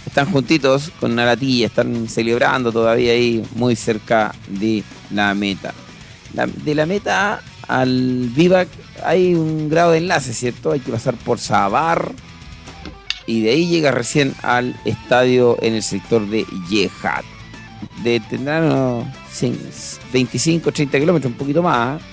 Están 0.07 0.31
juntitos 0.31 0.91
con 0.99 1.15
Naratilla, 1.15 1.67
están 1.67 2.09
celebrando 2.09 2.73
todavía 2.73 3.13
ahí 3.13 3.47
muy 3.55 3.77
cerca 3.77 4.35
de 4.49 4.83
la 5.11 5.35
meta. 5.35 5.73
De 6.65 6.75
la 6.75 6.87
meta 6.87 7.43
al 7.69 8.31
Vivac 8.35 8.69
hay 9.05 9.35
un 9.35 9.69
grado 9.69 9.93
de 9.93 9.99
enlace, 9.99 10.33
¿cierto? 10.33 10.73
Hay 10.73 10.81
que 10.81 10.91
pasar 10.91 11.15
por 11.15 11.39
Sabar 11.39 12.13
y 13.31 13.43
de 13.43 13.51
ahí 13.51 13.69
llega 13.69 13.93
recién 13.93 14.35
al 14.43 14.75
estadio 14.85 15.57
en 15.63 15.75
el 15.75 15.85
sector 15.85 16.29
de 16.29 16.45
Yejat. 16.69 17.25
De, 18.03 18.19
tendrán 18.19 18.65
unos 18.65 19.05
cin- 19.33 19.57
25, 20.13 20.73
30 20.73 20.99
kilómetros, 20.99 21.31
un 21.31 21.39
poquito 21.39 21.63
más, 21.63 22.01
¿eh? 22.01 22.05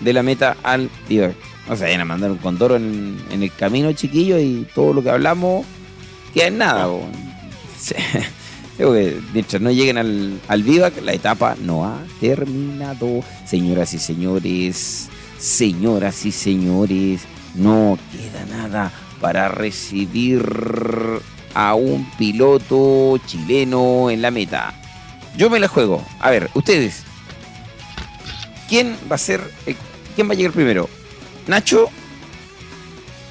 de 0.00 0.12
la 0.12 0.22
meta 0.22 0.56
al 0.62 0.88
Vivac. 1.08 1.34
O 1.68 1.74
sea, 1.74 1.88
van 1.90 2.00
a 2.02 2.04
mandar 2.04 2.30
un 2.30 2.36
condoro 2.38 2.76
en, 2.76 3.18
en 3.32 3.42
el 3.42 3.52
camino, 3.52 3.92
chiquillo, 3.92 4.38
y 4.38 4.64
todo 4.72 4.92
lo 4.92 5.02
que 5.02 5.10
hablamos 5.10 5.66
queda 6.32 6.46
en 6.46 6.58
nada. 6.58 6.88
que 8.78 9.20
mientras 9.34 9.60
no 9.60 9.72
lleguen 9.72 9.98
al, 9.98 10.40
al 10.46 10.62
Vivac, 10.62 11.02
la 11.02 11.14
etapa 11.14 11.56
no 11.60 11.84
ha 11.84 11.98
terminado. 12.20 13.24
Señoras 13.44 13.92
y 13.92 13.98
señores, 13.98 15.08
señoras 15.36 16.24
y 16.24 16.30
señores, 16.30 17.22
no 17.56 17.98
queda 18.12 18.46
nada 18.56 18.92
para 19.20 19.48
recibir 19.48 20.42
a 21.54 21.74
un 21.74 22.08
piloto 22.12 23.18
chileno 23.26 24.10
en 24.10 24.22
la 24.22 24.30
meta. 24.30 24.72
Yo 25.36 25.50
me 25.50 25.60
la 25.60 25.68
juego. 25.68 26.04
A 26.20 26.30
ver, 26.30 26.50
ustedes. 26.54 27.04
¿Quién 28.68 28.96
va 29.10 29.16
a 29.16 29.18
ser, 29.18 29.40
el- 29.66 29.76
quién 30.14 30.28
va 30.28 30.32
a 30.32 30.36
llegar 30.36 30.52
primero? 30.52 30.88
¿Nacho 31.46 31.90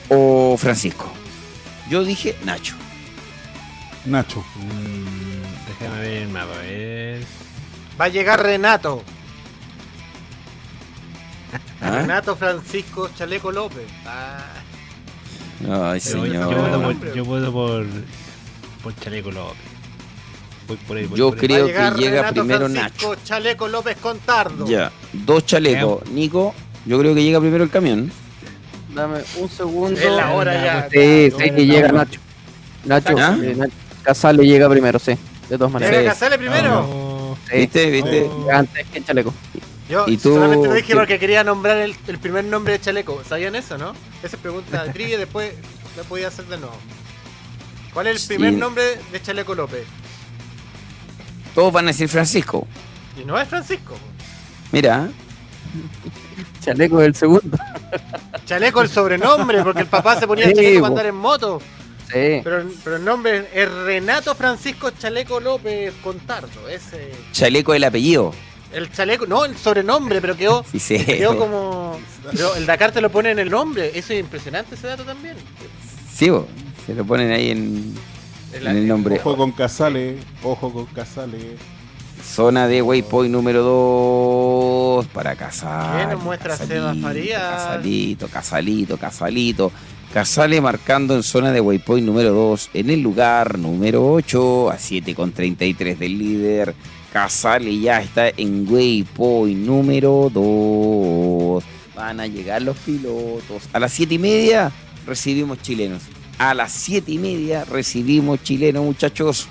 o 0.10 0.56
Francisco? 0.58 1.10
Yo 1.90 2.04
dije 2.04 2.36
Nacho. 2.44 2.76
Nacho. 4.06 4.44
Mm, 4.56 5.68
déjame 5.80 6.00
ver 6.02 6.14
el 6.24 6.30
mapa, 6.30 6.54
a 6.54 6.58
ver. 6.62 7.26
Va 8.00 8.06
a 8.06 8.10
llegar 8.10 8.42
Renato. 8.44 9.04
¿Ah? 11.82 11.92
Renato 12.02 12.36
Francisco 12.36 13.10
Chaleco 13.18 13.52
López. 13.52 13.88
Ah, 14.06 14.44
Ay, 15.62 16.00
Pero 16.04 16.24
señor. 16.24 16.52
yo 16.52 16.62
voto 16.62 16.82
por, 16.82 17.14
yo 17.16 17.26
voto 17.26 17.52
por, 17.52 17.86
por 18.84 18.96
Chaleco 19.00 19.32
López. 19.32 19.58
Voy 20.68 20.78
por 20.88 20.98
ahí, 20.98 21.06
voy 21.06 21.18
Yo 21.20 21.30
por 21.32 21.40
ahí. 21.40 21.48
creo 21.48 21.66
que 21.68 21.74
llega 22.02 22.22
Renato 22.22 22.34
primero 22.42 22.70
Francisco 22.70 23.16
Chaleco 23.24 23.68
López 23.68 23.98
Contardo. 23.98 24.66
Ya, 24.68 24.92
dos 25.14 25.46
chalecos. 25.46 26.08
Nico, 26.12 26.54
yo 26.86 27.00
creo 27.00 27.14
que 27.16 27.24
llega 27.24 27.40
primero 27.40 27.64
el 27.64 27.70
camión. 27.70 28.12
Dame 28.94 29.20
un 29.38 29.50
segundo. 29.50 30.00
Es 30.00 30.12
la 30.12 30.32
hora 30.32 30.54
ya. 30.64 30.88
Sí, 30.92 31.32
sí, 31.32 31.52
que 31.52 31.66
llega 31.66 31.92
Nacho. 31.92 32.20
Nacho, 32.86 33.16
¿Ah? 33.18 33.38
eh, 33.42 33.54
Nacho 33.58 33.74
Casale 34.04 34.46
llega 34.46 34.70
primero, 34.70 34.98
sí. 35.00 35.12
De 35.50 35.58
todas 35.58 35.74
maneras. 35.74 35.98
¿Llega 35.98 36.14
Sí. 36.14 36.20
Casale 36.20 36.38
primero? 36.38 36.70
No, 36.70 37.38
Sí, 37.50 37.58
¿Viste? 37.58 37.90
¿Viste? 37.90 38.24
Oh. 38.24 38.48
Antes 38.52 38.86
que 38.88 39.04
Chaleco. 39.04 39.34
Yo 39.90 40.06
¿Y 40.08 40.18
tú, 40.18 40.36
solamente 40.36 40.68
lo 40.68 40.74
dije 40.76 40.96
porque 40.96 41.18
quería 41.18 41.44
nombrar 41.44 41.78
el, 41.78 41.96
el 42.08 42.20
primer 42.20 42.46
nombre 42.46 42.74
de 42.74 42.82
Chaleco. 42.82 43.24
¿Sabían 43.28 43.56
eso, 43.56 43.78
no? 43.78 43.94
Esa 44.24 44.36
es 44.36 44.42
pregunta 44.42 44.84
de 44.84 44.94
trivia 44.94 45.18
después 45.18 45.54
la 45.98 46.04
podía 46.04 46.28
hacer 46.28 46.46
de 46.46 46.58
nuevo. 46.58 46.76
¿Cuál 47.94 48.08
es 48.08 48.22
el 48.22 48.28
primer 48.28 48.54
nombre 48.54 48.84
de 49.12 49.22
Chaleco 49.22 49.56
López? 49.56 49.86
Todos 51.56 51.74
van 51.74 51.86
a 51.86 51.88
decir 51.88 52.08
Francisco. 52.08 52.68
Y 53.20 53.26
no 53.26 53.40
es 53.40 53.48
Francisco. 53.48 53.96
Mira, 54.72 55.10
Chaleco 56.62 57.02
es 57.02 57.08
el 57.08 57.16
segundo. 57.16 57.58
Chaleco 58.46 58.82
el 58.82 58.90
sobrenombre, 58.90 59.64
porque 59.64 59.82
el 59.82 59.88
papá 59.88 60.20
se 60.20 60.28
ponía 60.28 60.48
Sí, 60.48 60.54
chaleco 60.54 60.82
para 60.82 60.88
andar 60.88 61.06
en 61.08 61.16
moto. 61.16 61.62
Sí. 62.06 62.42
Pero, 62.44 62.64
pero 62.84 62.96
el 62.96 63.06
nombre 63.06 63.50
es 63.54 63.72
Renato 63.72 64.36
Francisco 64.36 64.92
Chaleco 64.92 65.40
López 65.40 65.94
Contardo. 66.04 66.68
Ese, 66.70 67.12
chaleco 67.32 67.74
el 67.74 67.84
apellido. 67.84 68.34
El 68.74 68.92
chaleco, 68.92 69.26
no 69.26 69.46
el 69.46 69.56
sobrenombre, 69.58 70.22
pero 70.22 70.36
quedó, 70.36 70.64
Sí, 70.72 70.80
sí. 70.80 71.04
quedó 71.04 71.38
como. 71.38 72.00
Pero 72.32 72.56
el 72.56 72.66
Dakar 72.66 72.92
te 72.92 73.02
lo 73.02 73.10
pone 73.10 73.32
en 73.32 73.40
el 73.40 73.50
nombre. 73.50 73.92
Eso 73.98 74.14
es 74.14 74.20
impresionante 74.20 74.76
ese 74.76 74.88
dato 74.88 75.04
también. 75.04 75.36
Sí, 76.14 76.30
bo, 76.30 76.48
se 76.86 76.94
lo 76.94 77.06
ponen 77.06 77.32
ahí 77.32 77.52
en, 77.52 77.94
en 78.54 78.68
el 78.68 78.88
nombre. 78.88 79.16
Ojo 79.20 79.38
con 79.38 79.52
Casale. 79.52 80.18
Ojo 80.44 80.72
con 80.72 80.86
Casale. 80.88 81.38
Zona 82.24 82.68
de 82.68 82.82
waypoint 82.82 83.32
número 83.32 83.64
2 83.64 85.06
para 85.08 85.36
Casale. 85.36 86.02
¿Qué 86.06 86.14
nos 86.14 86.24
muestra 86.24 86.50
Casalito, 86.52 86.76
Sebas 86.76 86.98
Farías? 87.02 87.42
Casalito, 87.42 88.28
Casalito, 88.28 88.98
Casalito. 88.98 89.72
Casale 90.14 90.60
marcando 90.60 91.16
en 91.16 91.24
zona 91.24 91.52
de 91.52 91.62
waypoint 91.62 92.06
número 92.06 92.32
2 92.34 92.72
en 92.74 92.90
el 92.90 93.02
lugar 93.02 93.58
número 93.60 94.12
8 94.12 94.70
a 94.72 94.76
7,33 94.78 95.98
del 95.98 96.18
líder. 96.18 96.76
Casale 97.12 97.80
ya 97.80 98.02
está 98.02 98.30
en 98.30 98.66
waypoint 98.70 99.66
número 99.66 100.30
2. 100.32 101.64
Van 101.96 102.20
a 102.20 102.28
llegar 102.28 102.62
los 102.62 102.78
pilotos. 102.78 103.64
A 103.74 103.80
las 103.80 103.92
7 103.94 104.14
y 104.16 104.20
media 104.20 104.72
recibimos 105.06 105.62
chilenos. 105.62 106.04
A 106.38 106.54
las 106.54 106.72
7 106.72 107.12
y 107.12 107.18
media 107.18 107.66
recibimos 107.66 108.42
chilenos, 108.44 108.84
muchachos. 108.84 109.48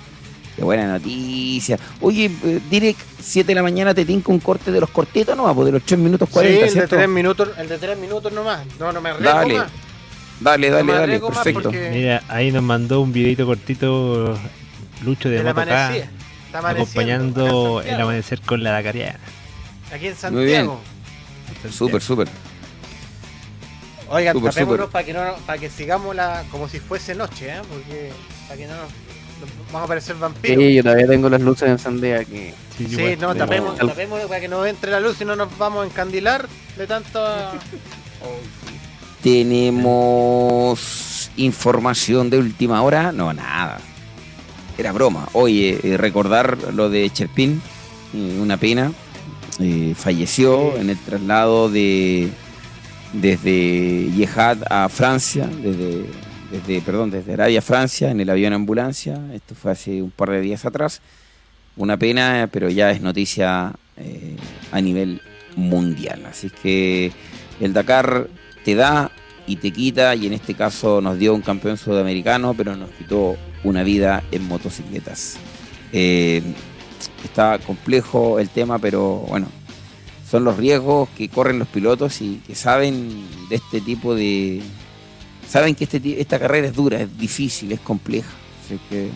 Qué 0.55 0.63
buena 0.63 0.87
noticia. 0.87 1.77
Oye, 2.01 2.31
eh, 2.43 2.59
Direct, 2.69 2.99
7 3.21 3.47
de 3.47 3.55
la 3.55 3.61
mañana 3.63 3.93
te 3.93 4.03
tinca 4.03 4.31
un 4.31 4.39
corte 4.39 4.71
de 4.71 4.79
los 4.81 4.89
cortitos 4.89 5.35
nomás, 5.37 5.53
pues 5.53 5.67
de 5.67 5.71
los 5.73 5.83
3 5.83 5.99
minutos 5.99 6.27
40, 6.29 6.55
sí, 6.57 6.59
el 6.61 6.65
de 6.67 6.71
¿cierto? 6.73 6.95
3 6.95 7.07
minutos, 7.09 7.49
el 7.57 7.69
de 7.69 7.77
3 7.77 7.97
minutos 7.97 8.33
nomás. 8.33 8.65
No, 8.79 8.91
no 8.91 8.99
me 8.99 9.09
arriesgo 9.09 9.37
Dale, 9.39 9.53
más. 9.57 9.71
Dale, 10.41 10.69
No 10.69 10.75
dale, 10.77 10.83
me 10.85 10.93
dale, 10.93 11.19
perfecto. 11.19 11.61
porque 11.63 11.91
Mira, 11.93 12.23
ahí 12.27 12.51
nos 12.51 12.63
mandó 12.63 13.01
un 13.01 13.13
videito 13.13 13.45
cortito 13.45 14.37
Lucho 15.03 15.29
de 15.29 15.37
el 15.37 15.43
Moto. 15.43 15.61
Está 16.51 16.67
acompañando 16.69 17.79
el 17.81 17.85
Santiago. 17.87 18.03
amanecer 18.03 18.41
con 18.41 18.63
la 18.63 18.71
Dakariana. 18.71 19.19
Aquí 19.93 20.07
en 20.07 20.33
Muy 20.33 20.45
bien. 20.45 20.65
Santiago. 20.65 20.81
Súper, 21.71 22.01
súper. 22.01 22.27
Oigan, 24.09 24.33
Súper, 24.35 24.51
tapémonos 24.51 24.85
súper. 24.87 24.91
para 24.91 25.05
que 25.05 25.13
no 25.13 25.35
para 25.45 25.59
que 25.59 25.69
sigamos 25.69 26.15
la 26.15 26.43
como 26.51 26.67
si 26.67 26.79
fuese 26.79 27.13
noche, 27.13 27.49
¿eh? 27.49 27.61
Porque 27.69 28.11
para 28.47 28.57
que 28.57 28.67
no 28.67 28.73
Vamos 29.71 29.85
a 29.85 29.87
parecer 29.87 30.15
vampiros. 30.17 30.57
Sí, 30.57 30.73
yo 30.75 30.83
todavía 30.83 31.07
tengo 31.07 31.29
las 31.29 31.39
luces 31.39 31.69
encendidas 31.69 32.21
aquí. 32.21 32.51
Sí, 32.77 32.87
Sí, 32.87 33.01
igual. 33.01 33.19
no, 33.21 33.35
tapemos, 33.35 33.77
tapemos 33.77 34.19
para 34.23 34.41
que 34.41 34.47
no 34.49 34.65
entre 34.65 34.91
la 34.91 34.99
luz 34.99 35.21
y 35.21 35.25
no 35.25 35.35
nos 35.37 35.55
vamos 35.57 35.83
a 35.83 35.87
encandilar 35.87 36.45
de 36.75 36.87
tanto. 36.87 37.21
Tenemos 39.21 41.29
información 41.37 42.29
de 42.29 42.37
última 42.39 42.81
hora. 42.81 43.11
No, 43.11 43.33
nada. 43.33 43.79
Era 44.79 44.93
broma. 44.93 45.27
Oye, 45.33 45.77
eh, 45.83 45.97
recordar 45.97 46.57
lo 46.73 46.89
de 46.89 47.09
Cherpin, 47.09 47.61
eh, 48.13 48.39
una 48.41 48.55
pena. 48.55 48.93
Eh, 49.59 49.93
falleció 49.93 50.77
en 50.77 50.89
el 50.89 50.97
traslado 50.97 51.69
de 51.69 52.29
desde 53.11 54.09
Yehad 54.15 54.59
a 54.69 54.87
Francia, 54.87 55.47
desde, 55.47 56.05
desde, 56.49 56.81
perdón, 56.81 57.11
desde 57.11 57.33
Arabia 57.33 57.59
a 57.59 57.61
Francia, 57.61 58.09
en 58.09 58.21
el 58.21 58.29
avión 58.29 58.53
ambulancia. 58.53 59.19
Esto 59.33 59.53
fue 59.53 59.73
hace 59.73 60.01
un 60.01 60.11
par 60.11 60.29
de 60.29 60.39
días 60.39 60.63
atrás. 60.63 61.01
Una 61.75 61.97
pena, 61.97 62.47
pero 62.49 62.69
ya 62.69 62.89
es 62.89 63.01
noticia 63.01 63.73
eh, 63.97 64.37
a 64.71 64.79
nivel 64.79 65.21
mundial. 65.57 66.25
Así 66.25 66.49
que 66.49 67.11
el 67.59 67.73
Dakar 67.73 68.29
te 68.63 68.75
da 68.75 69.11
y 69.45 69.57
te 69.57 69.71
quita, 69.71 70.15
y 70.15 70.27
en 70.27 70.31
este 70.31 70.53
caso 70.53 71.01
nos 71.01 71.19
dio 71.19 71.33
un 71.33 71.41
campeón 71.41 71.75
sudamericano, 71.75 72.53
pero 72.53 72.77
nos 72.77 72.91
quitó 72.91 73.35
una 73.63 73.83
vida 73.83 74.23
en 74.31 74.47
motocicletas. 74.47 75.37
Eh, 75.91 76.41
está 77.23 77.59
complejo 77.59 78.39
el 78.39 78.49
tema, 78.49 78.79
pero 78.79 79.25
bueno, 79.27 79.47
son 80.29 80.43
los 80.43 80.57
riesgos 80.57 81.09
que 81.17 81.29
corren 81.29 81.59
los 81.59 81.67
pilotos 81.67 82.21
y 82.21 82.41
que 82.45 82.55
saben 82.55 83.25
de 83.49 83.55
este 83.55 83.81
tipo 83.81 84.15
de... 84.15 84.61
Saben 85.47 85.73
que 85.73 85.85
este, 85.85 86.21
esta 86.21 86.37
carrera 86.39 86.67
es 86.67 86.75
dura, 86.75 87.01
es 87.01 87.17
difícil, 87.17 87.71
es 87.71 87.79
compleja. 87.79 88.29
Así 88.63 88.79
que 88.89 89.09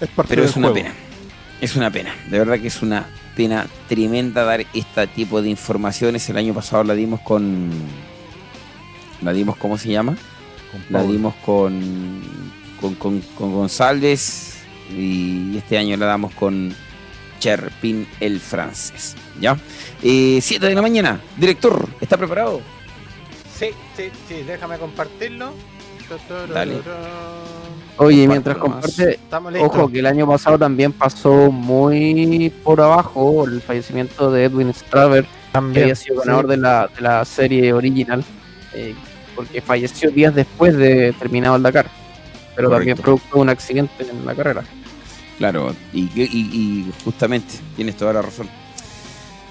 Es 0.00 0.08
parte 0.10 0.28
pero 0.28 0.42
del 0.42 0.50
es 0.50 0.56
una 0.56 0.68
juego. 0.68 0.84
pena. 0.86 0.94
Es 1.60 1.74
una 1.74 1.90
pena. 1.90 2.14
De 2.30 2.38
verdad 2.38 2.60
que 2.60 2.68
es 2.68 2.82
una 2.82 3.08
pena 3.34 3.66
tremenda 3.88 4.44
dar 4.44 4.64
este 4.72 5.06
tipo 5.08 5.42
de 5.42 5.50
informaciones. 5.50 6.28
El 6.30 6.36
año 6.36 6.54
pasado 6.54 6.84
la 6.84 6.94
dimos 6.94 7.20
con. 7.22 7.70
La 9.22 9.32
dimos, 9.32 9.56
¿cómo 9.56 9.76
se 9.76 9.88
llama? 9.90 10.16
Con 10.70 10.84
La 10.90 11.02
dimos 11.02 11.34
con, 11.44 12.20
con, 12.80 12.94
con- 12.94 13.20
con 13.36 13.52
González. 13.54 14.54
Y 14.90 15.56
este 15.58 15.76
año 15.78 15.96
la 15.96 16.06
damos 16.06 16.32
con 16.34 16.74
Cherpin 17.40 18.06
el 18.20 18.40
francés. 18.40 19.14
¿Ya? 19.40 19.56
7 20.00 20.58
de 20.66 20.74
la 20.74 20.82
mañana. 20.82 21.20
Director, 21.36 21.88
¿está 22.00 22.16
preparado? 22.16 22.60
Sí, 23.54 23.66
sí, 23.96 24.04
sí, 24.28 24.42
déjame 24.46 24.78
compartirlo. 24.78 25.52
Dale. 26.54 26.78
Oye, 27.98 28.26
mientras 28.26 28.56
comparte, 28.56 29.18
ojo 29.60 29.90
que 29.90 29.98
el 29.98 30.06
año 30.06 30.26
pasado 30.26 30.58
también 30.58 30.92
pasó 30.92 31.50
muy 31.50 32.50
por 32.64 32.80
abajo 32.80 33.44
el 33.44 33.60
fallecimiento 33.60 34.30
de 34.30 34.44
Edwin 34.44 34.72
Straver, 34.72 35.24
que 35.24 35.30
También. 35.52 35.82
había 35.84 35.94
sido 35.96 36.20
ganador 36.22 36.46
de, 36.46 36.56
la, 36.56 36.88
de 36.94 37.02
la 37.02 37.24
serie 37.26 37.72
original, 37.74 38.24
eh, 38.72 38.94
porque 39.36 39.60
falleció 39.60 40.10
días 40.10 40.34
después 40.34 40.76
de 40.76 41.12
terminado 41.18 41.56
el 41.56 41.62
Dakar, 41.62 41.90
pero 42.58 42.70
también 42.70 42.96
producto 42.98 43.36
de 43.36 43.40
un 43.40 43.48
accidente 43.48 44.04
en 44.10 44.26
la 44.26 44.34
carrera. 44.34 44.64
Claro, 45.38 45.74
y, 45.92 46.00
y- 46.20 46.28
y 46.32 46.92
justamente, 47.04 47.54
tienes 47.76 47.96
toda 47.96 48.12
la 48.12 48.22
razón. 48.22 48.48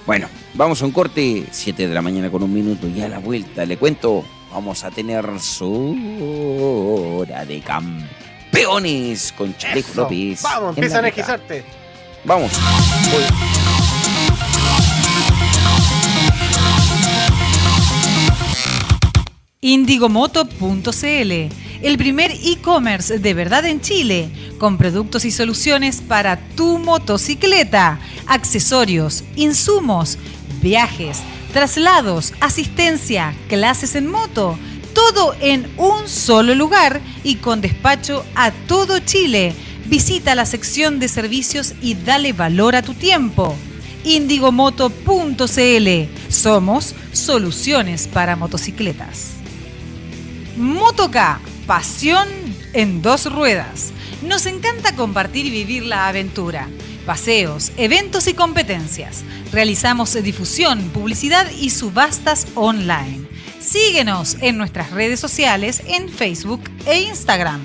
Bueno, 0.06 0.28
vamos 0.54 0.82
a 0.82 0.86
un 0.86 0.92
corte, 0.92 1.46
7 1.50 1.88
de 1.88 1.94
la 1.94 2.02
mañana 2.02 2.30
con 2.30 2.44
un 2.44 2.54
minuto 2.54 2.86
y 2.88 3.02
a 3.02 3.08
la 3.08 3.20
vuelta, 3.20 3.66
le 3.66 3.78
cuento, 3.78 4.26
vamos 4.52 4.84
a 4.84 4.92
tener 4.92 5.26
su 5.40 5.96
hora 7.22 7.46
de 7.46 7.62
campeones 7.62 9.32
con 9.38 9.56
Chaleco. 9.58 9.90
López. 9.96 10.42
Vamos, 10.44 10.78
en 10.78 10.84
empieza 10.84 11.00
a 11.00 11.02
meta. 11.02 11.08
energizarte. 11.08 11.64
Indigomoto.cl, 19.60 21.32
el 21.82 21.98
primer 21.98 22.30
e-commerce 22.30 23.18
de 23.18 23.34
verdad 23.34 23.66
en 23.66 23.82
Chile, 23.82 24.30
con 24.60 24.78
productos 24.78 25.26
y 25.26 25.32
soluciones 25.32 26.02
para 26.02 26.38
tu 26.56 26.78
motocicleta, 26.78 28.00
accesorios, 28.28 29.24
insumos, 29.36 30.20
viajes, 30.62 31.24
traslados, 31.54 32.36
asistencia, 32.40 33.34
clases 33.48 33.96
en 33.96 34.12
moto, 34.12 34.60
todo 34.94 35.36
en 35.42 35.68
un 35.78 36.08
solo 36.08 36.54
lugar 36.54 37.02
y 37.24 37.38
con 37.38 37.60
despacho 37.60 38.24
a 38.36 38.52
todo 38.52 39.00
Chile. 39.00 39.56
Visita 39.88 40.36
la 40.36 40.46
sección 40.46 41.00
de 41.00 41.08
servicios 41.08 41.74
y 41.82 41.96
dale 41.96 42.32
valor 42.32 42.76
a 42.76 42.84
tu 42.84 42.94
tiempo. 42.94 43.56
Indigomoto.cl. 44.04 45.02
Somos 46.30 46.94
soluciones 47.12 48.08
para 48.08 48.36
motocicletas. 48.36 49.37
Motoca, 50.58 51.40
pasión 51.68 52.28
en 52.74 53.04
dos 53.04 53.32
ruedas. 53.32 53.94
Nos 54.24 54.48
encanta 54.48 54.96
compartir 54.96 55.46
y 55.46 55.52
vivir 55.52 55.84
la 55.86 56.08
aventura. 56.08 56.68
Paseos, 57.06 57.72
eventos 57.78 58.28
y 58.28 58.34
competencias. 58.34 59.24
Realizamos 59.52 60.14
difusión, 60.24 60.82
publicidad 60.90 61.48
y 61.52 61.70
subastas 61.70 62.48
online. 62.56 63.28
Síguenos 63.60 64.38
en 64.42 64.58
nuestras 64.58 64.90
redes 64.90 65.20
sociales 65.20 65.84
en 65.86 66.10
Facebook 66.10 66.64
e 66.88 67.02
Instagram. 67.02 67.62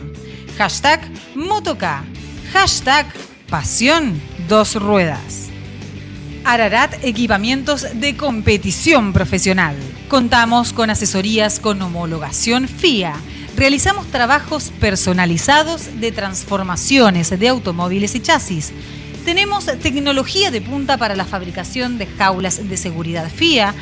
Hashtag 0.58 1.00
Motoca. 1.34 2.04
Hashtag 2.52 3.06
Pasión 3.48 4.20
Dos 4.48 4.74
Ruedas. 4.74 5.41
Ararat 6.44 6.92
Equipamientos 7.04 7.86
de 7.94 8.16
Competición 8.16 9.12
Profesional. 9.12 9.76
Contamos 10.08 10.72
con 10.72 10.90
asesorías 10.90 11.60
con 11.60 11.80
homologación 11.80 12.66
FIA. 12.66 13.14
Realizamos 13.56 14.08
trabajos 14.08 14.72
personalizados 14.80 16.00
de 16.00 16.10
transformaciones 16.10 17.30
de 17.38 17.48
automóviles 17.48 18.16
y 18.16 18.20
chasis. 18.20 18.72
Tenemos 19.24 19.66
tecnología 19.80 20.50
de 20.50 20.60
punta 20.60 20.98
para 20.98 21.14
la 21.14 21.24
fabricación 21.24 21.96
de 21.96 22.06
jaulas 22.06 22.68
de 22.68 22.76
seguridad 22.76 23.30
FIA, 23.30 23.72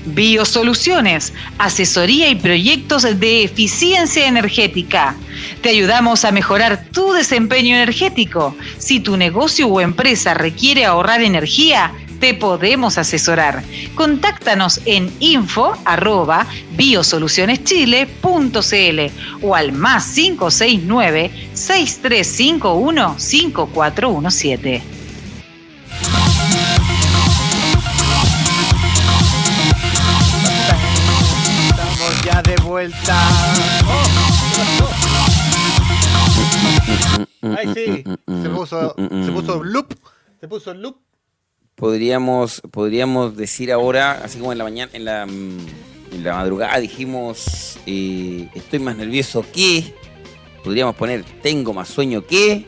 Biosoluciones, 0.06 1.34
asesoría 1.58 2.30
y 2.30 2.36
proyectos 2.36 3.02
de 3.02 3.42
eficiencia 3.42 4.28
energética. 4.28 5.16
Te 5.62 5.70
ayudamos 5.70 6.24
a 6.24 6.30
mejorar 6.30 6.86
tu 6.92 7.12
desempeño 7.12 7.74
energético. 7.74 8.54
Si 8.78 9.00
tu 9.00 9.16
negocio 9.16 9.66
o 9.66 9.80
empresa 9.80 10.32
requiere 10.32 10.84
ahorrar 10.84 11.22
energía, 11.22 11.92
te 12.20 12.34
podemos 12.34 12.98
asesorar. 12.98 13.62
Contáctanos 13.94 14.80
en 14.84 15.10
info 15.20 15.74
arroba 15.84 16.46
biosolucioneschile.cl 16.72 19.00
o 19.42 19.54
al 19.54 19.70
más 19.72 20.12
569 20.14 21.30
6351 21.54 23.14
5417. 23.18 24.82
Estamos 31.68 32.22
ya 32.24 32.42
de 32.42 32.56
vuelta. 32.62 33.16
Ay, 37.56 37.74
sí. 37.74 38.04
Se 38.42 38.48
puso, 38.48 38.94
se 38.96 39.32
puso 39.32 39.62
loop. 39.62 39.94
Se 40.40 40.48
puso 40.48 40.74
loop. 40.74 41.05
Podríamos, 41.76 42.62
podríamos 42.70 43.36
decir 43.36 43.70
ahora, 43.70 44.12
así 44.24 44.38
como 44.38 44.50
en 44.52 44.58
la 44.58 44.64
mañana, 44.64 44.90
en 44.94 45.04
la, 45.04 45.26
mm, 45.26 45.58
en 46.12 46.24
la 46.24 46.34
madrugada 46.34 46.78
dijimos, 46.78 47.78
eh, 47.86 48.48
estoy 48.54 48.78
más 48.78 48.96
nervioso 48.96 49.44
que, 49.52 49.94
podríamos 50.64 50.96
poner, 50.96 51.22
tengo 51.42 51.72
más 51.72 51.88
sueño 51.88 52.26
que, 52.26 52.66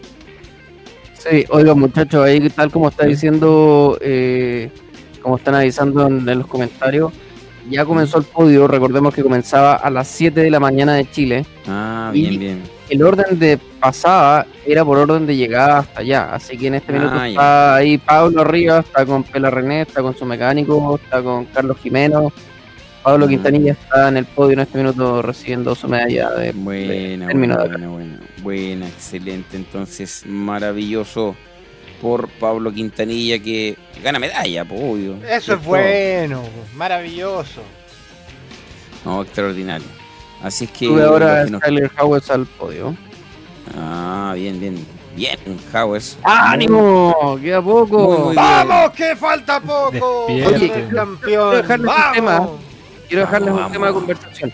Sí, 1.15 1.45
oiga 1.49 1.75
muchachos, 1.75 2.25
ahí 2.25 2.49
tal 2.51 2.71
como 2.71 2.91
está 2.91 3.05
diciendo, 3.05 3.99
eh, 4.01 4.71
como 5.21 5.37
están 5.37 5.57
avisando 5.57 6.07
en, 6.07 6.29
en 6.29 6.39
los 6.39 6.47
comentarios, 6.47 7.13
ya 7.69 7.85
comenzó 7.85 8.19
el 8.19 8.25
podio, 8.25 8.69
recordemos 8.69 9.13
que 9.13 9.23
comenzaba 9.23 9.75
a 9.75 9.91
las 9.91 10.07
7 10.09 10.41
de 10.41 10.51
la 10.51 10.61
mañana 10.61 10.95
de 10.95 11.11
Chile. 11.11 11.45
ah, 11.67 12.11
bien, 12.13 12.39
bien. 12.39 12.78
El 12.89 13.03
orden 13.03 13.39
de 13.39 13.59
pasada 13.81 14.47
era 14.67 14.85
por 14.85 14.99
orden 14.99 15.27
de 15.27 15.37
llegada 15.37 15.79
hasta 15.81 16.01
allá, 16.01 16.35
así 16.35 16.57
que 16.57 16.69
en 16.69 16.75
este 16.77 16.93
minuto 16.93 17.13
Ah, 17.15 17.27
ya. 17.27 17.29
está 17.29 17.75
ahí 17.77 17.99
Pablo 17.99 18.41
arriba, 18.43 18.79
está 18.81 19.05
con 19.05 19.23
Pela 19.25 19.51
René, 19.51 19.83
está 19.83 20.01
con 20.03 20.17
su 20.17 20.25
mecánico, 20.25 20.99
está 21.03 21.23
con 21.23 21.45
Carlos 21.47 21.77
Jimeno, 21.83 22.33
Pablo. 23.03 23.29
Quintanilla 23.29 23.73
está 23.73 24.09
en 24.09 24.17
el 24.19 24.25
podio 24.27 24.53
en 24.55 24.61
este 24.61 24.79
minuto 24.79 25.23
recibiendo 25.23 25.75
su 25.75 25.89
medalla 25.89 26.31
de, 26.31 26.47
de 26.47 26.53
Buena, 26.53 27.27
término 27.27 27.57
buena, 27.57 27.79
de 27.79 27.87
buena, 27.87 27.89
buena, 27.89 28.21
buena, 28.43 28.89
excelente. 28.89 29.57
Entonces, 29.57 30.25
maravilloso 30.27 31.35
por 32.03 32.29
Pablo 32.29 32.73
Quintanilla 32.73 33.39
que 33.39 33.77
gana 34.03 34.19
medalla, 34.19 34.63
obvio. 34.63 35.17
Eso 35.29 35.55
es 35.55 35.65
bueno. 35.65 36.43
Maravilloso. 36.75 37.63
No, 39.05 39.23
extraordinario. 39.23 39.87
Así 40.43 40.65
es 40.65 40.71
que. 40.71 40.87
Sube 40.87 41.03
ahora 41.05 41.45
nos- 41.47 41.61
Skyler 41.61 41.91
Howes 41.99 42.31
al 42.31 42.47
podio. 42.47 42.95
Ah, 43.77 44.33
bien, 44.37 44.59
bien. 44.61 44.87
Bien, 45.17 45.37
Howes. 45.73 46.17
¡Ánimo! 46.23 47.39
¡Queda 47.43 47.61
poco! 47.61 47.99
Muy, 47.99 48.19
muy 48.19 48.33
bien. 48.35 48.37
¡Vamos! 48.37 48.91
¡Que 48.93 49.17
falta 49.17 49.61
poco! 49.61 50.27
El 50.29 50.71
campeón! 50.95 51.19
Quiero 51.25 51.51
dejarles 51.51 51.91
un 51.91 52.13
tema. 52.15 52.33
¡Vamos! 52.39 52.61
Quiero 53.09 53.21
dejarles 53.25 53.51
Vamos, 53.53 53.67
un 53.67 53.73
tema 53.73 53.87
de 53.87 53.93
vamos. 53.93 54.07
conversación. 54.07 54.53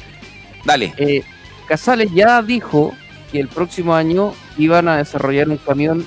Dale. 0.64 0.94
Eh, 0.96 1.22
Casales 1.68 2.10
ya 2.14 2.40
dijo 2.40 2.92
que 3.30 3.40
el 3.40 3.48
próximo 3.48 3.94
año 3.94 4.32
iban 4.56 4.88
a 4.88 4.96
desarrollar 4.98 5.48
un 5.50 5.58
camión 5.58 6.06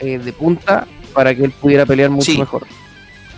eh, 0.00 0.18
de 0.18 0.32
punta 0.32 0.86
para 1.12 1.34
que 1.34 1.44
él 1.44 1.50
pudiera 1.50 1.84
pelear 1.86 2.10
mucho 2.10 2.30
Sí. 2.30 2.38
mejor. 2.38 2.64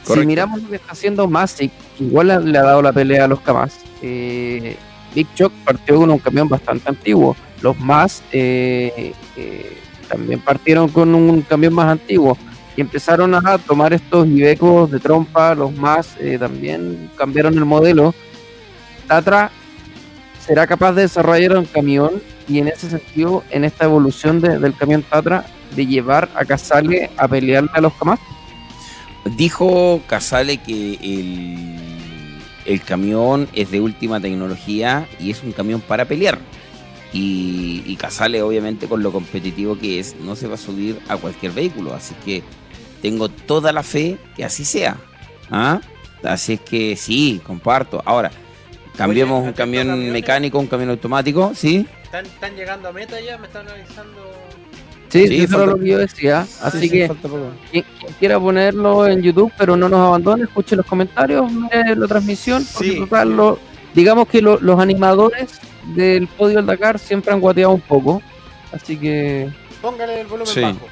Si 0.05 0.26
miramos 0.26 0.62
lo 0.62 0.68
que 0.70 0.76
está 0.76 0.92
haciendo 0.92 1.26
Masic, 1.28 1.70
que 1.97 2.05
igual 2.05 2.28
le- 2.28 2.41
le 2.41 2.58
ha 2.58 2.62
dado 2.62 2.83
la 2.83 2.92
pelea 2.92 3.25
a 3.25 3.28
los 3.28 3.41
Kamas, 3.41 3.78
eh, 4.02 4.76
Big 5.15 5.27
Shock 5.35 5.53
partió 5.65 5.97
con 5.97 6.11
un 6.11 6.19
camión 6.19 6.49
bastante 6.49 6.89
antiguo. 6.89 7.37
Los 7.62 7.78
más 7.81 8.23
eh, 8.33 9.12
eh, 9.37 9.78
también 10.09 10.41
partieron 10.41 10.89
con 10.89 11.15
un 11.15 11.43
camión 11.43 11.75
más 11.75 11.87
antiguo 11.89 12.37
y 12.77 12.81
empezaron 12.81 13.35
a 13.35 13.59
tomar 13.59 13.93
estos 13.93 14.27
Ibecos 14.28 14.91
de 14.91 15.01
trompa. 15.01 15.55
Los 15.55 15.73
más 15.75 16.17
eh, 16.20 16.37
también 16.39 17.11
cambiaron 17.17 17.55
el 17.59 17.65
modelo. 17.65 18.15
Tatra 19.07 19.51
será 20.47 20.67
capaz 20.67 20.93
de 20.93 21.03
desarrollar 21.03 21.57
un 21.59 21.65
camión 21.65 22.23
y 22.49 22.59
en 22.61 22.69
ese 22.69 22.89
sentido, 22.89 23.43
en 23.51 23.65
esta 23.65 23.85
evolución 23.85 24.41
de- 24.41 24.59
del 24.59 24.75
camión 24.75 25.03
Tatra, 25.03 25.45
de 25.75 25.87
llevar 25.87 26.28
a 26.35 26.45
Casale 26.45 27.11
a 27.17 27.28
pelearle 27.28 27.70
a 27.75 27.81
los 27.81 27.93
Kamas. 27.95 28.20
Dijo 29.37 30.01
Casale 30.07 30.57
que 30.59 30.95
el, 31.03 31.88
el 32.68 32.82
camión 32.82 33.48
es 33.55 33.70
de 33.70 33.80
última 33.80 34.20
tecnología 34.20 35.08
y 35.18 35.30
es 35.30 35.42
un 35.42 35.52
camión 35.52 35.80
para 35.80 36.05
pelear. 36.05 36.38
Y, 37.14 37.82
y 37.86 37.97
Casale, 37.97 38.42
obviamente, 38.42 38.86
con 38.86 39.02
lo 39.02 39.10
competitivo 39.10 39.78
que 39.78 39.98
es, 39.98 40.14
no 40.16 40.36
se 40.36 40.47
va 40.47 40.55
a 40.55 40.58
subir 40.58 41.00
a 41.08 41.16
cualquier 41.16 41.52
vehículo. 41.52 41.94
Así 41.94 42.14
que 42.24 42.42
tengo 43.00 43.30
toda 43.30 43.72
la 43.72 43.82
fe 43.82 44.18
que 44.36 44.44
así 44.44 44.66
sea. 44.66 44.98
¿Ah? 45.50 45.80
Así 46.22 46.55
es 46.55 46.60
que 46.60 46.94
sí, 46.97 47.40
comparto. 47.47 48.02
Ahora, 48.05 48.30
cambiemos 48.98 49.42
un 49.42 49.55
camión 49.55 50.10
mecánico, 50.12 50.58
un 50.58 50.66
camión 50.66 50.90
automático, 50.90 51.52
¿sí? 51.55 51.86
¿Están, 52.02 52.26
están 52.26 52.55
llegando 52.55 52.90
a 52.90 52.92
meta 52.92 53.18
ya? 53.18 53.38
¿Me 53.38 53.47
están 53.47 53.66
avisando? 53.66 54.48
Sí, 55.09 55.27
Sí, 55.27 55.43
eso 55.43 55.57
era 55.62 55.73
lo 55.73 55.78
que 55.78 55.89
yo 55.89 55.99
decía. 55.99 56.47
Así 56.62 56.78
Sí, 56.81 56.85
sí, 56.85 56.91
que 56.91 57.09
quien, 57.09 57.85
quien 57.99 58.12
quiera 58.19 58.39
ponerlo 58.39 59.07
en 59.07 59.23
YouTube, 59.23 59.51
pero 59.57 59.77
no 59.77 59.89
nos 59.89 60.01
abandone, 60.01 60.45
escuche 60.45 60.77
los 60.77 60.85
comentarios, 60.85 61.51
mire 61.51 61.97
la 61.97 62.07
transmisión. 62.07 62.65
porque 62.75 62.91
Sí. 62.93 62.99
total, 62.99 63.35
lo- 63.37 63.59
digamos 63.95 64.28
que 64.28 64.43
lo- 64.43 64.59
los 64.61 64.78
animadores 64.78 65.61
del 65.95 66.27
podio 66.27 66.57
del 66.57 66.67
Dakar 66.67 66.99
siempre 66.99 67.33
han 67.33 67.41
guateado 67.41 67.73
un 67.73 67.81
poco. 67.81 68.20
Así 68.73 68.97
que 68.99 69.49
Póngale 69.81 70.20
el 70.20 70.27
volumen 70.27 70.53
Sí. 70.53 70.61
bajo. 70.61 70.87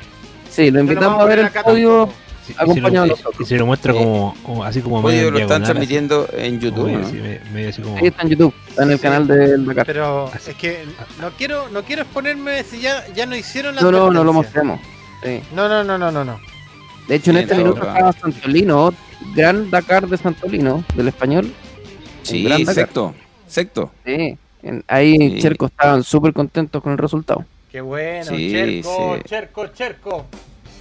sí, 0.49 0.70
lo 0.70 0.81
invitamos 0.81 1.20
a 1.20 1.25
ver 1.27 1.39
el 1.41 1.51
podio. 1.51 2.09
Sí, 2.47 2.52
y 2.57 2.62
Acompañado 2.62 3.16
se 3.16 3.23
lo, 3.25 3.31
y 3.41 3.44
se 3.44 3.57
lo 3.57 3.66
muestra 3.66 3.92
Eh, 3.92 3.97
como, 3.97 4.36
como- 4.44 4.65
así 4.65 4.81
como 4.81 4.99
Oye, 4.99 5.16
medio 5.16 5.31
lo 5.33 5.39
están 5.41 5.65
transmitiendo 5.65 6.28
en 6.33 6.60
YouTube, 6.60 6.84
como 6.92 6.99
¿no? 6.99 7.08
medio, 7.08 7.41
así, 7.41 7.52
medio 7.52 7.68
así 7.70 7.83
como... 7.83 7.97
Ahí 7.97 8.07
está 8.07 8.23
en 8.23 8.28
YouTube, 8.28 8.55
está 8.68 8.83
en 8.84 8.91
el 8.91 8.97
Sí. 8.99 9.02
canal 9.02 9.26
del 9.26 9.66
Dakar. 9.66 9.86
Pero 9.86 10.26
Así. 10.33 10.50
es 10.50 10.57
que 10.57 10.84
no 11.20 11.31
quiero, 11.31 11.68
no 11.70 11.83
quiero 11.83 12.02
exponerme 12.02 12.62
si 12.62 12.81
ya, 12.81 13.05
ya 13.15 13.26
no 13.26 13.34
hicieron 13.36 13.75
la 13.75 13.83
No, 13.83 13.91
no, 13.91 14.10
no 14.12 14.23
lo. 14.25 14.42
Sí. 14.42 15.41
No, 15.55 15.68
no, 15.68 15.83
no, 15.83 15.99
no, 15.99 16.10
no, 16.12 16.25
no. 16.25 16.39
De 17.08 17.16
hecho, 17.16 17.31
en 17.33 17.39
este 17.39 17.55
minuto 17.57 17.86
estaba 17.86 18.12
Santolino, 18.12 18.92
gran 19.34 19.70
Dakar 19.70 20.07
de 20.08 20.16
Santolino, 20.16 20.84
del 20.94 21.08
español. 21.08 21.52
Sí, 22.23 22.47
exacto. 22.47 23.15
Exacto. 23.47 23.91
Sí, 24.05 24.36
en- 24.62 24.84
ahí 24.89 25.16
Sí. 25.16 25.39
Cherco 25.41 25.66
estaban 25.66 26.02
súper 26.05 26.33
contentos 26.33 26.83
con 26.83 26.92
el 26.92 26.99
resultado. 26.99 27.44
Qué 27.70 27.81
bueno, 27.81 28.25
Sí, 28.25 28.50
Cherco, 28.52 29.16
sí. 29.16 29.23
Cherco, 29.28 29.66
Cherco. 29.68 30.26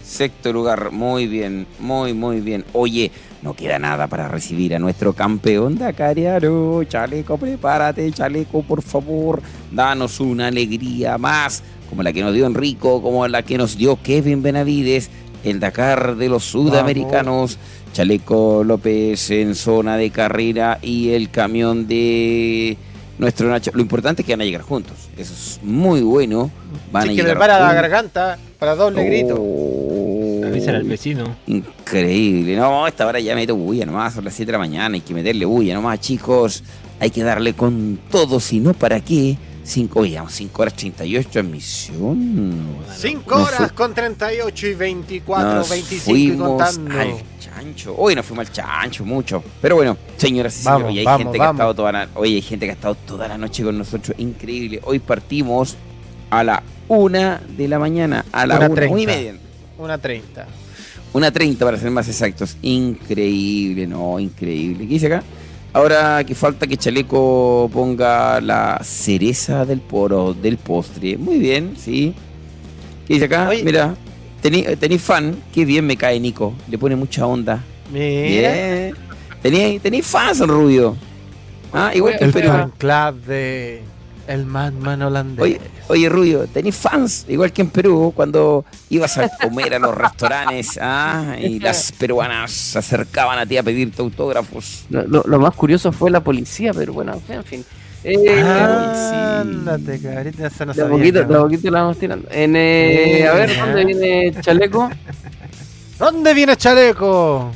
Sexto 0.06 0.54
lugar, 0.54 0.92
muy 0.92 1.26
bien, 1.28 1.66
muy, 1.80 2.14
muy 2.14 2.40
bien. 2.40 2.64
Oye, 2.74 3.12
no 3.42 3.56
queda 3.56 3.80
nada 3.80 4.06
para 4.08 4.28
recibir 4.28 4.76
a 4.76 4.80
nuestro 4.80 5.14
campeón 5.14 5.78
Dakariano. 5.80 6.84
Chaleco, 6.84 7.38
prepárate, 7.38 8.12
Chaleco, 8.12 8.62
por 8.62 8.84
favor. 8.84 9.42
Danos 9.72 10.20
una 10.20 10.48
alegría 10.48 11.18
más, 11.18 11.64
como 11.90 12.04
la 12.04 12.14
que 12.14 12.22
nos 12.22 12.34
dio 12.36 12.46
Enrico, 12.46 13.02
como 13.02 13.28
la 13.28 13.42
que 13.42 13.58
nos 13.58 13.78
dio 13.78 13.98
Kevin 14.02 14.44
Benavides, 14.44 15.10
el 15.44 15.60
Dakar 15.60 16.16
de 16.16 16.30
los 16.30 16.44
sudamericanos. 16.44 17.58
Chaleco 17.94 18.64
López 18.64 19.32
en 19.32 19.56
zona 19.56 19.96
de 19.98 20.10
carrera 20.12 20.80
y 20.82 21.12
el 21.12 21.30
camión 21.32 21.88
de 21.88 22.78
nuestro 23.18 23.48
Nacho. 23.50 23.72
Lo 23.74 23.82
importante 23.82 24.22
es 24.22 24.26
que 24.26 24.34
van 24.34 24.42
a 24.42 24.46
llegar 24.46 24.62
juntos. 24.64 24.94
Eso 25.18 25.34
es 25.34 25.60
muy 25.64 26.02
bueno. 26.02 26.52
Van 26.92 27.04
Sí, 27.04 27.10
a 27.10 27.12
que 27.12 27.16
llegar 27.22 27.32
prepara 27.38 27.54
la 27.60 27.66
juntos. 27.68 27.82
garganta 27.82 28.38
para 28.66 28.76
doble 28.76 29.06
grito. 29.06 29.36
Oh, 29.38 30.42
Avísale 30.44 30.78
al 30.78 30.86
vecino. 30.86 31.36
Increíble. 31.46 32.56
No, 32.56 32.88
esta 32.88 33.06
hora 33.06 33.20
ya 33.20 33.36
meto 33.36 33.56
bulla 33.56 33.86
nomás, 33.86 34.16
son 34.16 34.26
las 34.26 34.34
7 34.34 34.48
de 34.48 34.52
la 34.54 34.58
mañana, 34.58 34.96
hay 34.96 35.02
que 35.02 35.14
meterle 35.14 35.46
bulla 35.46 35.76
nomás, 35.76 36.00
chicos. 36.00 36.64
Hay 37.00 37.12
que 37.12 37.22
darle 37.22 37.54
con 37.54 38.00
todo, 38.10 38.40
si 38.40 38.60
no, 38.60 38.74
¿para 38.74 39.00
qué? 39.02 39.38
5, 39.64 40.00
oye, 40.00 40.20
5 40.28 40.62
horas 40.62 40.76
38 40.76 41.30
transmisión. 41.32 42.76
5 42.96 43.38
Nos 43.38 43.48
horas 43.48 43.72
con 43.72 43.94
38 43.94 44.68
y 44.68 44.74
24, 44.74 45.54
Nos 45.54 45.70
25 45.70 46.12
y 46.18 46.28
fuimos 46.28 46.48
contando. 46.48 47.00
al 47.00 47.14
chancho. 47.40 47.96
Hoy 47.98 48.16
nos 48.16 48.26
fuimos 48.26 48.48
al 48.48 48.54
chancho 48.54 49.06
mucho. 49.06 49.44
Pero 49.62 49.76
bueno, 49.76 49.96
señoras 50.18 50.60
y 50.60 50.66
Vamos, 50.66 50.82
señores, 50.88 50.96
y 50.96 51.00
hay 51.00 51.06
vamos, 51.06 51.20
gente 51.24 51.38
que 51.38 51.44
ha 51.44 51.52
estado 51.52 51.76
toda 51.76 51.92
la, 51.92 52.08
oye, 52.16 52.36
hay 52.36 52.42
gente 52.42 52.66
que 52.66 52.72
ha 52.72 52.76
estado 52.76 52.96
toda 52.96 53.28
la 53.28 53.38
noche 53.38 53.64
con 53.64 53.78
nosotros. 53.78 54.16
Increíble. 54.20 54.82
Hoy 54.84 55.00
partimos 55.00 55.76
a 56.30 56.44
la 56.44 56.64
una 56.88 57.42
de 57.58 57.68
la 57.68 57.80
mañana. 57.80 58.26
A 58.32 58.46
la 58.46 58.58
Una 58.58 58.66
una, 58.70 58.74
una 58.88 59.02
y 59.02 59.06
treinta. 59.06 59.14
media. 59.16 59.36
Una 59.78 59.98
30. 59.98 60.46
Una 61.14 61.32
30 61.32 61.66
para 61.66 61.78
ser 61.78 61.92
más 61.92 62.08
exactos. 62.08 62.58
Increíble, 62.62 63.88
no, 63.88 64.20
increíble. 64.20 64.86
¿Qué 64.88 64.94
dice 64.94 65.08
acá? 65.08 65.24
Ahora 65.74 66.24
que 66.24 66.36
falta 66.36 66.68
que 66.68 66.78
Chaleco 66.78 67.70
ponga 67.74 68.40
la 68.40 68.80
cereza 68.84 69.66
del 69.66 69.82
poro, 69.82 70.34
del 70.34 70.58
postre. 70.58 71.18
Muy 71.18 71.38
bien, 71.40 71.74
sí. 71.78 72.14
¿Qué 73.08 73.16
dice 73.16 73.26
acá? 73.26 73.50
Oye. 73.50 73.64
Mira, 73.64 73.94
tení, 74.42 74.64
tení 74.80 74.98
fan. 74.98 75.36
Qué 75.54 75.66
bien 75.66 75.86
me 75.86 75.98
cae 75.98 76.20
Nico. 76.20 76.54
Le 76.70 76.78
pone 76.78 76.96
mucha 76.96 77.26
onda. 77.28 77.62
Mira. 77.92 78.52
Bien. 78.54 78.96
Tení, 79.42 79.80
tení 79.80 80.02
fans, 80.02 80.40
Rubio. 80.40 80.96
Ah, 81.74 81.92
igual 81.94 82.18
que 82.18 82.24
El 82.26 82.32
Perú. 82.32 82.48
fan 82.48 82.72
club 82.78 83.22
de 83.26 83.82
el 84.28 84.46
Madman 84.46 85.02
holandés. 85.02 85.42
Oye, 85.44 85.62
oye, 85.88 86.10
Rubio, 86.10 86.48
tenés 86.48 86.76
fans, 86.76 87.26
igual 87.28 87.52
que 87.54 87.62
en 87.62 87.70
Perú, 87.70 88.12
cuando 88.16 88.66
ibas 88.90 89.18
a 89.18 89.30
comer 89.30 89.74
a 89.76 89.80
los 89.80 89.96
restaurantes 89.98 90.80
ah, 90.82 91.36
y 91.40 91.60
las 91.60 91.92
peruanas 91.92 92.52
se 92.52 92.80
acercaban 92.80 93.38
a 93.40 93.46
ti 93.46 93.58
a 93.58 93.64
pedirte 93.64 94.02
autógrafos. 94.02 94.86
Lo, 94.90 95.04
lo- 95.04 95.24
lo 95.26 95.40
más 95.40 95.54
curioso 95.56 95.92
fue 95.92 96.10
la 96.12 96.20
policía, 96.22 96.74
pero 96.74 96.94
bueno, 96.94 97.20
en 97.30 97.44
fin. 97.44 97.66
Eh, 98.04 98.44
Ah, 98.44 99.40
Ándate, 99.42 100.00
cabrita, 100.00 100.48
esa 100.48 100.66
no 100.66 100.74
de 100.74 100.82
sabía, 100.82 100.98
poquito, 100.98 101.20
de 101.24 101.40
poquito 101.40 101.72
la 101.72 101.82
vamos 101.82 101.98
tirando. 101.98 102.28
En, 102.32 102.56
eh, 102.56 103.28
a 103.28 103.34
ver. 103.34 103.56
¿dónde 103.58 103.86
viene 103.86 104.34
Chaleco? 104.42 104.90
¿Dónde 106.00 106.34
viene 106.34 106.56
Chaleco? 106.56 107.52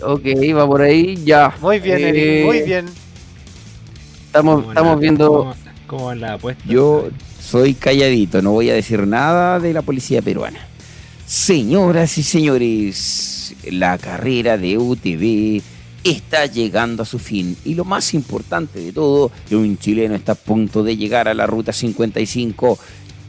Ok, 0.00 0.24
va 0.56 0.66
por 0.66 0.80
ahí, 0.80 1.16
ya. 1.24 1.52
Muy 1.60 1.80
bien, 1.80 1.98
Eh, 1.98 2.08
Eric, 2.08 2.46
muy 2.46 2.62
bien. 2.62 2.86
Estamos, 4.26 4.56
¿Cómo 4.60 4.70
estamos 4.72 5.00
viendo. 5.00 5.54
¿Cómo, 5.88 5.98
cómo 5.98 6.04
van 6.06 6.20
las 6.20 6.32
apuestas? 6.32 6.66
Yo 6.68 7.08
soy 7.40 7.74
calladito, 7.74 8.42
no 8.42 8.52
voy 8.52 8.70
a 8.70 8.74
decir 8.74 9.06
nada 9.06 9.58
de 9.58 9.72
la 9.72 9.82
policía 9.82 10.22
peruana. 10.22 10.60
Señoras 11.26 12.16
y 12.18 12.22
señores, 12.22 13.54
la 13.70 13.98
carrera 13.98 14.56
de 14.56 14.78
UTV 14.78 15.62
está 16.04 16.46
llegando 16.46 17.02
a 17.02 17.06
su 17.06 17.18
fin 17.18 17.56
y 17.64 17.74
lo 17.74 17.84
más 17.84 18.14
importante 18.14 18.80
de 18.80 18.92
todo, 18.92 19.30
que 19.48 19.56
un 19.56 19.78
chileno 19.78 20.14
está 20.14 20.32
a 20.32 20.36
punto 20.36 20.82
de 20.82 20.96
llegar 20.96 21.28
a 21.28 21.34
la 21.34 21.46
ruta 21.46 21.72
55 21.72 22.78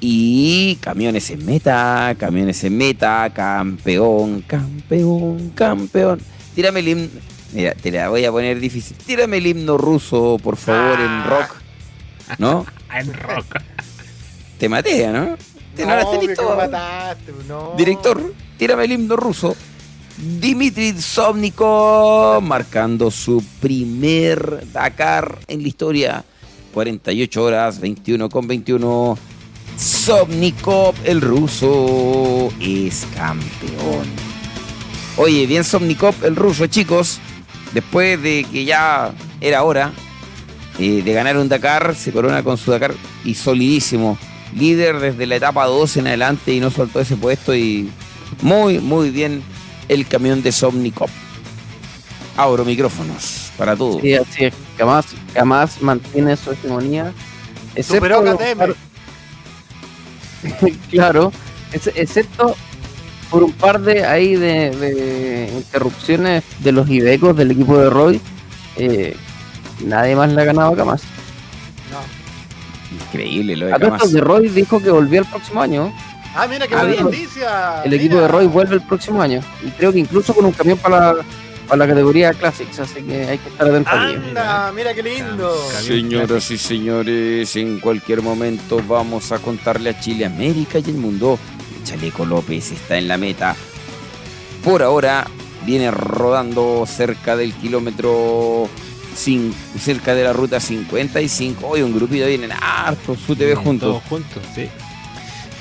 y 0.01 0.75
camiones 0.75 1.29
en 1.31 1.45
meta, 1.45 2.15
camiones 2.17 2.63
en 2.63 2.77
meta, 2.77 3.29
campeón, 3.33 4.43
campeón, 4.47 5.51
campeón. 5.55 6.19
Tírame 6.55 6.79
el 6.79 6.87
himno, 6.87 7.09
mira, 7.53 7.73
te 7.73 7.91
la 7.91 8.09
voy 8.09 8.23
a 8.25 8.31
poner 8.31 8.59
difícil. 8.59 8.95
Tírame 8.97 9.37
el 9.37 9.47
himno 9.47 9.77
ruso, 9.77 10.37
por 10.41 10.55
favor, 10.55 10.99
en 10.99 11.23
rock. 11.25 11.68
¿No? 12.37 12.65
En 12.93 13.13
rock. 13.13 13.61
Te 14.57 14.67
maté, 14.67 15.07
¿no? 15.07 15.37
Te 15.75 15.85
no 15.85 15.95
las 15.95 16.05
No, 16.05 16.19
tenés 16.19 16.39
mataste, 16.39 17.33
no. 17.47 17.73
Director, 17.77 18.33
tírame 18.57 18.85
el 18.85 18.91
himno 18.93 19.15
ruso. 19.15 19.55
Dimitri 20.17 20.99
Sobnikov 20.99 22.41
marcando 22.41 23.09
su 23.09 23.41
primer 23.61 24.67
Dakar 24.73 25.39
en 25.47 25.61
la 25.61 25.67
historia. 25.67 26.25
48 26.73 27.43
horas, 27.43 27.79
21 27.79 28.29
con 28.29 28.47
21. 28.47 29.17
Sobnikov, 29.77 30.93
el 31.05 31.21
ruso, 31.21 32.49
es 32.59 33.07
campeón. 33.15 34.05
Oye, 35.15 35.45
bien 35.45 35.63
Sobnikov, 35.63 36.15
el 36.23 36.35
ruso, 36.35 36.67
chicos. 36.67 37.19
Después 37.73 38.21
de 38.21 38.45
que 38.51 38.65
ya 38.65 39.13
era 39.39 39.63
hora 39.63 39.93
eh, 40.79 41.01
de 41.03 41.13
ganar 41.13 41.37
un 41.37 41.49
Dakar, 41.49 41.95
se 41.95 42.11
corona 42.11 42.41
con 42.43 42.57
su 42.57 42.71
Dakar 42.71 42.93
y 43.25 43.35
solidísimo. 43.35 44.17
Líder 44.55 44.99
desde 44.99 45.27
la 45.27 45.35
etapa 45.35 45.65
2 45.65 45.97
en 45.97 46.07
adelante 46.07 46.53
y 46.53 46.59
no 46.59 46.71
soltó 46.71 46.99
ese 46.99 47.15
puesto 47.17 47.53
y 47.55 47.89
muy, 48.41 48.79
muy 48.79 49.11
bien 49.11 49.43
el 49.87 50.07
camión 50.07 50.41
de 50.41 50.51
Somnicop. 50.51 51.09
Abro 52.37 52.63
micrófonos 52.65 53.51
para 53.57 53.75
todos. 53.75 54.01
Sí, 54.01 54.13
así 54.15 54.45
es. 54.45 54.53
Jamás, 54.77 55.07
jamás 55.35 55.81
mantiene 55.81 56.35
su 56.37 56.51
hegemonía. 56.51 57.13
Superó 57.83 58.23
KTM. 58.23 58.57
par- 58.57 58.75
claro, 60.89 61.31
ex- 61.73 61.91
excepto 61.95 62.55
por 63.29 63.43
un 63.43 63.51
par 63.51 63.79
de 63.81 64.05
ahí 64.05 64.35
de, 64.35 64.71
de 64.71 65.51
interrupciones 65.55 66.43
de 66.59 66.71
los 66.71 66.89
Ibecos 66.89 67.35
del 67.35 67.51
equipo 67.51 67.77
de 67.77 67.89
Roy. 67.89 68.21
eh, 68.77 69.15
nadie 69.83 70.15
más 70.15 70.31
le 70.31 70.41
ha 70.41 70.45
ganado 70.45 70.73
a 70.73 70.75
Camas. 70.75 71.01
Increíble 72.91 73.55
lo 73.55 73.67
de 73.67 73.73
A 73.73 73.77
Camas. 73.79 74.11
de 74.11 74.21
Roy 74.21 74.49
dijo 74.49 74.81
que 74.81 74.89
volvía 74.89 75.19
el 75.19 75.25
próximo 75.25 75.61
año. 75.61 75.93
Ah, 76.35 76.47
mira 76.47 76.67
qué 76.67 76.75
Ah, 76.75 76.79
buena 76.79 76.91
bien. 76.93 77.03
noticia. 77.05 77.83
El 77.83 77.93
equipo 77.93 78.15
mira. 78.15 78.21
de 78.23 78.27
Roy 78.31 78.47
vuelve 78.47 78.75
el 78.75 78.81
próximo 78.81 79.21
año. 79.21 79.41
Y 79.65 79.69
creo 79.71 79.91
que 79.91 79.99
incluso 79.99 80.33
con 80.33 80.45
un 80.45 80.51
camión 80.51 80.77
para 80.77 81.13
la, 81.13 81.15
para 81.67 81.77
la 81.77 81.87
categoría 81.87 82.33
Classics. 82.33 82.79
Así 82.79 83.01
que 83.03 83.27
hay 83.27 83.37
que 83.37 83.49
estar 83.49 83.67
atentos. 83.67 83.93
a 83.93 84.09
ello. 84.09 84.21
Anda, 84.27 84.71
mira 84.75 84.93
qué 84.93 85.03
lindo. 85.03 85.55
Señoras 85.81 86.49
y 86.51 86.57
señores, 86.57 87.55
en 87.55 87.79
cualquier 87.79 88.21
momento 88.21 88.81
vamos 88.87 89.31
a 89.31 89.39
contarle 89.39 89.89
a 89.91 89.99
Chile, 89.99 90.25
América 90.25 90.79
y 90.79 90.89
el 90.89 90.97
mundo. 90.97 91.37
Chaleco 91.83 92.25
López 92.25 92.71
está 92.71 92.97
en 92.97 93.07
la 93.07 93.17
meta. 93.17 93.55
Por 94.63 94.83
ahora 94.83 95.25
viene 95.65 95.89
rodando 95.91 96.85
cerca 96.87 97.35
del 97.35 97.53
kilómetro 97.53 98.67
cerca 99.79 100.15
de 100.15 100.23
la 100.23 100.33
ruta 100.33 100.59
55. 100.59 101.67
Hoy 101.67 101.81
un 101.81 101.93
grupito 101.93 102.25
vienen 102.25 102.51
hartos, 102.51 103.19
su 103.19 103.35
TV 103.35 103.47
Vienen 103.47 103.63
juntos. 103.63 103.89
Todos 103.89 104.03
juntos, 104.03 104.43
sí. 104.55 104.67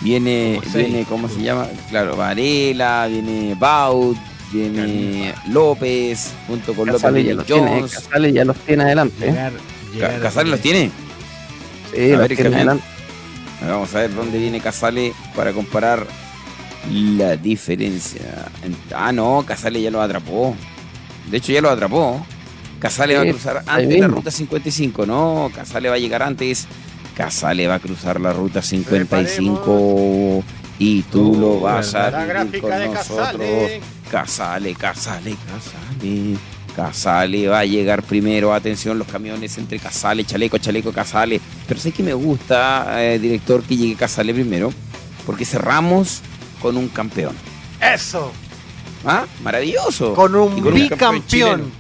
Viene, 0.00 0.60
Como 0.62 0.76
viene, 0.76 1.04
¿cómo 1.08 1.28
se 1.28 1.42
llama? 1.42 1.66
Claro, 1.90 2.16
Varela, 2.16 3.08
viene 3.10 3.56
Baut, 3.58 4.16
viene 4.52 5.34
López, 5.48 6.32
junto 6.46 6.72
con 6.74 6.86
López 6.86 7.02
Casale 7.02 7.18
ya, 7.18 7.24
viene 7.24 7.34
los 7.36 7.46
tiene, 7.46 7.70
Jones. 7.80 7.92
Casale 7.94 8.32
ya 8.32 8.44
los 8.44 8.56
tiene 8.58 8.82
adelante. 8.84 9.26
¿eh? 9.26 9.30
Llegar, 9.32 9.52
llegar 9.92 10.10
Ca- 10.12 10.16
a- 10.16 10.20
¿Casales 10.20 10.50
los 10.52 10.60
tiene? 10.60 10.90
Sí, 11.92 12.00
A 12.00 12.08
los 12.10 12.18
ver, 12.20 12.28
tiene 12.28 12.42
camión. 12.44 12.54
adelante. 12.60 12.84
Vamos 13.68 13.92
a 13.94 13.98
ver 13.98 14.14
dónde 14.14 14.38
viene 14.38 14.60
Casale 14.60 15.12
para 15.34 15.52
comparar 15.52 16.06
la 16.92 17.36
diferencia. 17.36 18.46
En- 18.62 18.76
Ah, 18.94 19.10
no, 19.10 19.42
Casale 19.44 19.82
ya 19.82 19.90
lo 19.90 20.00
atrapó. 20.00 20.54
De 21.28 21.38
hecho, 21.38 21.50
ya 21.52 21.60
lo 21.60 21.70
atrapó. 21.70 22.24
Casale 22.78 23.16
va 23.16 23.22
a 23.22 23.26
cruzar 23.26 23.56
ahí 23.66 23.84
antes 23.84 23.98
la 24.00 24.06
mismo. 24.06 24.16
ruta 24.16 24.30
55. 24.30 25.06
No, 25.06 25.50
Casale 25.54 25.88
va 25.88 25.94
a 25.96 25.98
llegar 25.98 26.22
antes. 26.22 26.66
Casale 27.16 27.66
va 27.66 27.74
a 27.74 27.78
cruzar 27.80 28.20
la 28.20 28.32
ruta 28.32 28.62
55. 28.62 30.44
Y 30.78 31.02
tú 31.02 31.36
lo 31.38 31.58
vas 31.60 31.94
a 31.96 32.10
La 32.10 32.44
vivir 32.44 32.60
con 32.60 32.70
de 32.70 32.86
nosotros. 32.88 33.26
Casale. 34.10 34.74
Casale, 34.74 34.74
Casale, 34.74 36.36
Casale. 36.76 37.48
Va 37.48 37.58
a 37.58 37.64
llegar 37.64 38.02
primero. 38.04 38.54
Atención, 38.54 38.96
los 38.96 39.08
camiones 39.08 39.58
entre 39.58 39.80
Casale, 39.80 40.24
Chaleco, 40.24 40.58
Chaleco, 40.58 40.92
Casale. 40.92 41.40
Pero 41.66 41.80
sé 41.80 41.90
que 41.90 42.04
me 42.04 42.14
gusta, 42.14 43.02
eh, 43.04 43.18
director, 43.18 43.62
que 43.64 43.76
llegue 43.76 43.96
Casale 43.96 44.32
primero. 44.32 44.72
Porque 45.26 45.44
cerramos 45.44 46.20
con 46.62 46.76
un 46.76 46.88
campeón. 46.88 47.34
Eso. 47.80 48.30
¿Ah? 49.04 49.26
Maravilloso. 49.42 50.14
Con 50.14 50.34
un 50.36 50.72
bicampeón. 50.72 51.72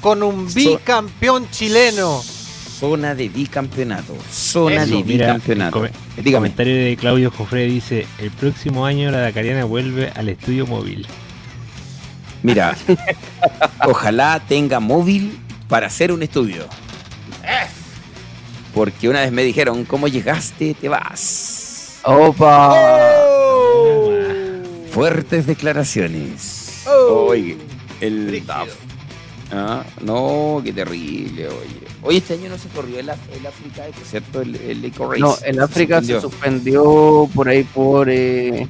Con 0.00 0.22
un 0.22 0.52
bicampeón 0.52 1.50
chileno. 1.50 2.22
Zona 2.22 3.14
de 3.14 3.28
bicampeonato. 3.28 4.16
Zona 4.32 4.84
Eso. 4.84 4.96
de 4.96 5.04
Mira, 5.04 5.26
bicampeonato. 5.26 5.72
come- 5.78 5.90
el 6.16 6.24
Dígame. 6.24 6.48
comentario 6.48 6.74
de 6.74 6.96
Claudio 6.96 7.30
Jofre 7.30 7.66
dice: 7.66 8.06
El 8.18 8.30
próximo 8.30 8.86
año 8.86 9.10
la 9.10 9.18
Dakariana 9.18 9.64
vuelve 9.64 10.10
al 10.14 10.28
estudio 10.30 10.66
móvil. 10.66 11.06
Mira, 12.42 12.74
ojalá 13.86 14.40
tenga 14.48 14.80
móvil 14.80 15.38
para 15.68 15.88
hacer 15.88 16.10
un 16.12 16.22
estudio. 16.22 16.66
Porque 18.74 19.08
una 19.08 19.20
vez 19.20 19.32
me 19.32 19.42
dijeron, 19.42 19.84
¿cómo 19.84 20.06
llegaste? 20.08 20.74
Te 20.74 20.88
vas. 20.88 21.98
Opa. 22.04 22.72
Oh. 23.28 24.10
Fuertes 24.92 25.46
declaraciones. 25.46 26.84
Oh. 26.86 27.26
Oye, 27.30 27.58
el 28.00 28.26
Brígido. 28.28 28.66
Ah, 29.52 29.82
no, 30.02 30.60
qué 30.64 30.72
terrible, 30.72 31.48
oye. 31.48 31.80
Oye, 32.02 32.18
este 32.18 32.34
año 32.34 32.48
no 32.50 32.56
se 32.58 32.68
corrió 32.68 32.98
el, 33.00 33.08
Af- 33.08 33.16
el 33.34 33.44
África, 33.46 33.82
¿cierto? 34.08 34.40
El, 34.42 34.54
el 34.56 34.84
Eco 34.84 35.08
Race. 35.10 35.20
No, 35.20 35.36
en 35.44 35.60
África 35.60 36.00
se 36.02 36.20
suspendió. 36.20 36.82
suspendió 36.84 37.28
por 37.34 37.48
ahí 37.48 37.64
por 37.64 38.08
eh, 38.08 38.66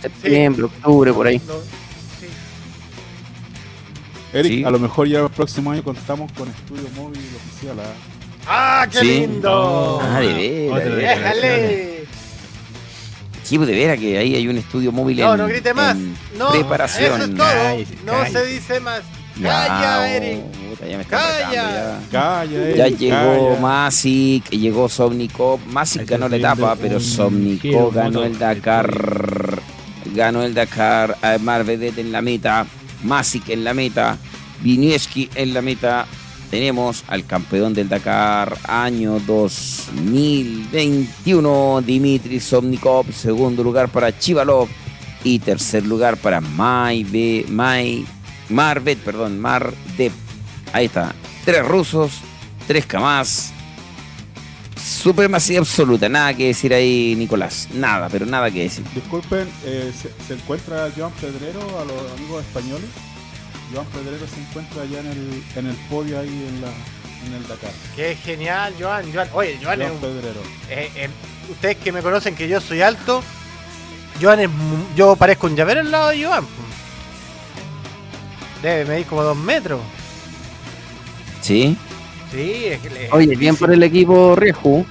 septiembre, 0.00 0.64
octubre, 0.64 1.12
por 1.12 1.26
ahí. 1.26 1.40
No, 1.46 1.54
sí. 1.54 2.26
Eric, 4.32 4.52
Sí. 4.52 4.64
a 4.64 4.70
lo 4.70 4.78
mejor 4.78 5.08
ya 5.08 5.20
el 5.20 5.28
próximo 5.30 5.70
año 5.72 5.82
contamos 5.82 6.32
con 6.32 6.48
estudio 6.48 6.88
móvil 6.96 7.20
oficial. 7.36 7.76
¿ah? 7.80 8.82
¡Ah, 8.82 8.86
qué 8.90 8.98
Sí. 9.00 9.20
lindo! 9.20 10.00
Ah, 10.02 10.20
de 10.20 10.32
veras. 10.32 10.96
¡Déjale! 10.96 11.98
Sí, 13.42 13.56
pues 13.56 13.68
de 13.68 13.74
veras 13.74 13.98
que 13.98 14.18
ahí 14.18 14.34
hay 14.34 14.48
un 14.48 14.56
estudio 14.58 14.90
móvil 14.92 15.18
No, 15.20 15.32
en, 15.34 15.38
no 15.40 15.46
grite 15.48 15.72
más. 15.74 15.96
en 15.96 16.14
No, 16.38 16.50
preparación. 16.50 17.14
eso 17.20 17.24
es 17.30 17.36
todo. 17.36 17.46
Cállese, 17.46 17.94
no 18.04 18.26
se 18.26 18.46
dice 18.46 18.80
más. 18.80 19.02
Ya, 19.40 19.66
Calla, 19.68 20.16
Eric. 20.16 20.40
puta, 20.70 20.86
ya 20.88 20.98
me 20.98 21.04
Calla. 21.04 21.52
ya. 21.52 22.00
Calla, 22.10 22.70
Ya 22.76 22.88
llegó 22.88 23.48
calla. 23.50 23.60
Masic, 23.60 24.48
llegó 24.50 24.88
Somnicop. 24.88 25.60
Masic 25.66 26.06
ganó 26.08 26.28
la 26.28 26.36
etapa, 26.36 26.76
pero 26.80 26.98
Somnicop 26.98 27.94
ganó 27.94 28.24
el 28.24 28.36
Dakar. 28.38 28.90
Ganó 30.14 30.42
el 30.42 30.54
Dakar. 30.54 31.16
Además, 31.22 31.66
Vedette 31.66 32.00
en 32.00 32.10
la 32.12 32.22
meta. 32.22 32.66
Masic 33.04 33.48
en 33.50 33.62
la 33.64 33.74
meta. 33.74 34.16
Vinieski 34.60 35.28
en 35.34 35.52
la 35.54 35.62
meta. 35.62 36.06
Tenemos 36.50 37.04
al 37.08 37.24
campeón 37.26 37.74
del 37.74 37.88
Dakar 37.90 38.56
año 38.66 39.20
2021, 39.20 41.82
Dimitri 41.84 42.40
Somnikov. 42.40 43.12
Segundo 43.12 43.62
lugar 43.62 43.88
para 43.88 44.18
Chivalov. 44.18 44.68
Y 45.24 45.40
tercer 45.40 45.84
lugar 45.84 46.16
para 46.16 46.40
Mai, 46.40 47.04
Mai 47.48 48.06
Marvet, 48.50 48.98
perdón, 48.98 49.38
Mardev. 49.38 50.12
Ahí 50.72 50.86
está. 50.86 51.14
Tres 51.44 51.66
rusos, 51.66 52.12
tres 52.66 52.86
Kamaz. 52.86 53.52
Supremacía 54.76 55.58
absoluta. 55.58 56.08
Nada 56.08 56.34
que 56.34 56.46
decir 56.48 56.72
ahí, 56.72 57.14
Nicolás. 57.16 57.68
Nada, 57.74 58.08
pero 58.08 58.26
nada 58.26 58.50
que 58.50 58.62
decir. 58.62 58.84
Disculpen, 58.94 59.48
eh, 59.64 59.92
¿se, 59.94 60.12
se 60.26 60.34
encuentra 60.34 60.88
Joan 60.96 61.12
Pedrero 61.12 61.60
a 61.78 61.84
los 61.84 62.12
amigos 62.12 62.44
españoles? 62.44 62.88
Joan 63.72 63.86
Pedrero 63.86 64.26
se 64.26 64.40
encuentra 64.40 64.82
allá 64.82 65.00
en 65.00 65.06
el, 65.06 65.42
en 65.56 65.66
el 65.66 65.76
podio 65.90 66.18
ahí 66.18 66.28
en, 66.28 66.60
la, 66.62 66.68
en 66.68 67.34
el 67.34 67.46
Dakar. 67.46 67.70
Qué 67.94 68.16
genial, 68.16 68.74
Joan. 68.80 69.12
Joan. 69.12 69.28
Oye, 69.34 69.58
Joan 69.62 69.82
es 69.82 69.88
Joan 69.88 69.94
un 69.96 70.00
Pedrero. 70.00 70.40
Eh, 70.70 70.90
eh, 70.96 71.10
ustedes 71.50 71.76
que 71.76 71.92
me 71.92 72.00
conocen 72.02 72.34
que 72.34 72.48
yo 72.48 72.60
soy 72.60 72.80
alto, 72.80 73.22
Joan 74.20 74.40
es, 74.40 74.50
yo 74.96 75.16
parezco 75.16 75.46
un 75.48 75.56
llavero 75.56 75.80
al 75.80 75.90
lado 75.90 76.08
de 76.08 76.24
Joan. 76.24 76.46
Debe 78.62 78.84
medir 78.84 79.06
como 79.06 79.22
dos 79.22 79.36
metros. 79.36 79.80
¿Sí? 81.40 81.76
Sí, 82.32 82.64
es 82.66 82.80
que 82.80 82.90
le- 82.90 83.10
Oye, 83.12 83.36
bien 83.36 83.56
por 83.56 83.72
el 83.72 83.82
equipo 83.82 84.34
Rieju. 84.36 84.84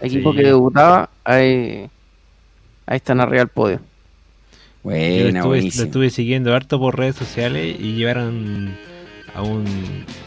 Equipo 0.00 0.32
Sí. 0.32 0.38
que 0.38 0.44
debutaba. 0.44 1.08
Ahí, 1.24 1.88
ahí 2.86 2.96
están 2.96 3.20
arriba 3.20 3.38
del 3.38 3.48
podio. 3.48 3.80
Estuve, 4.84 5.32
lo 5.62 5.68
estuve 5.84 6.10
siguiendo 6.10 6.54
harto 6.54 6.78
por 6.80 6.98
redes 6.98 7.14
sociales 7.16 7.76
y 7.78 7.94
llevaron 7.94 8.76
a 9.34 9.42
un, 9.42 9.64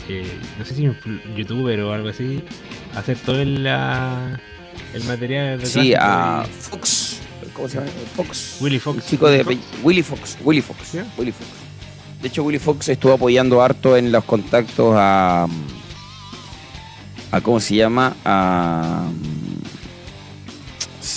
eh, 0.07 0.25
no 0.57 0.63
sé 0.65 0.75
si 0.75 0.83
influ- 0.83 1.35
youtuber 1.35 1.79
o 1.81 1.93
algo 1.93 2.07
así, 2.09 2.41
a 2.95 2.99
hacer 2.99 3.17
todo 3.17 3.41
el, 3.41 3.63
la- 3.65 4.39
el 4.93 5.03
material 5.03 5.59
de 5.59 5.65
Sí, 5.65 5.93
a 5.99 6.45
Fox. 6.59 7.19
¿Cómo 7.53 7.67
se 7.67 7.77
llama? 7.79 7.89
Fox. 8.15 8.57
Willy 8.61 8.75
El 8.75 8.81
Fox. 8.81 9.05
chico 9.07 9.29
de 9.29 9.43
Willy 9.83 10.01
Fox. 10.03 10.37
Willy 10.43 10.61
Fox. 10.61 10.79
¿Sí? 10.89 10.99
Willy 11.17 11.31
Fox. 11.33 11.49
De 12.25 12.29
hecho, 12.29 12.41
Willy 12.43 12.57
Fox 12.57 12.89
estuvo 12.89 13.13
apoyando 13.13 13.61
harto 13.61 13.95
en 13.95 14.11
los 14.11 14.23
contactos 14.23 14.95
a. 14.97 15.45
a 17.31 17.41
¿Cómo 17.41 17.59
se 17.59 17.75
llama? 17.75 18.15
A. 18.25 19.05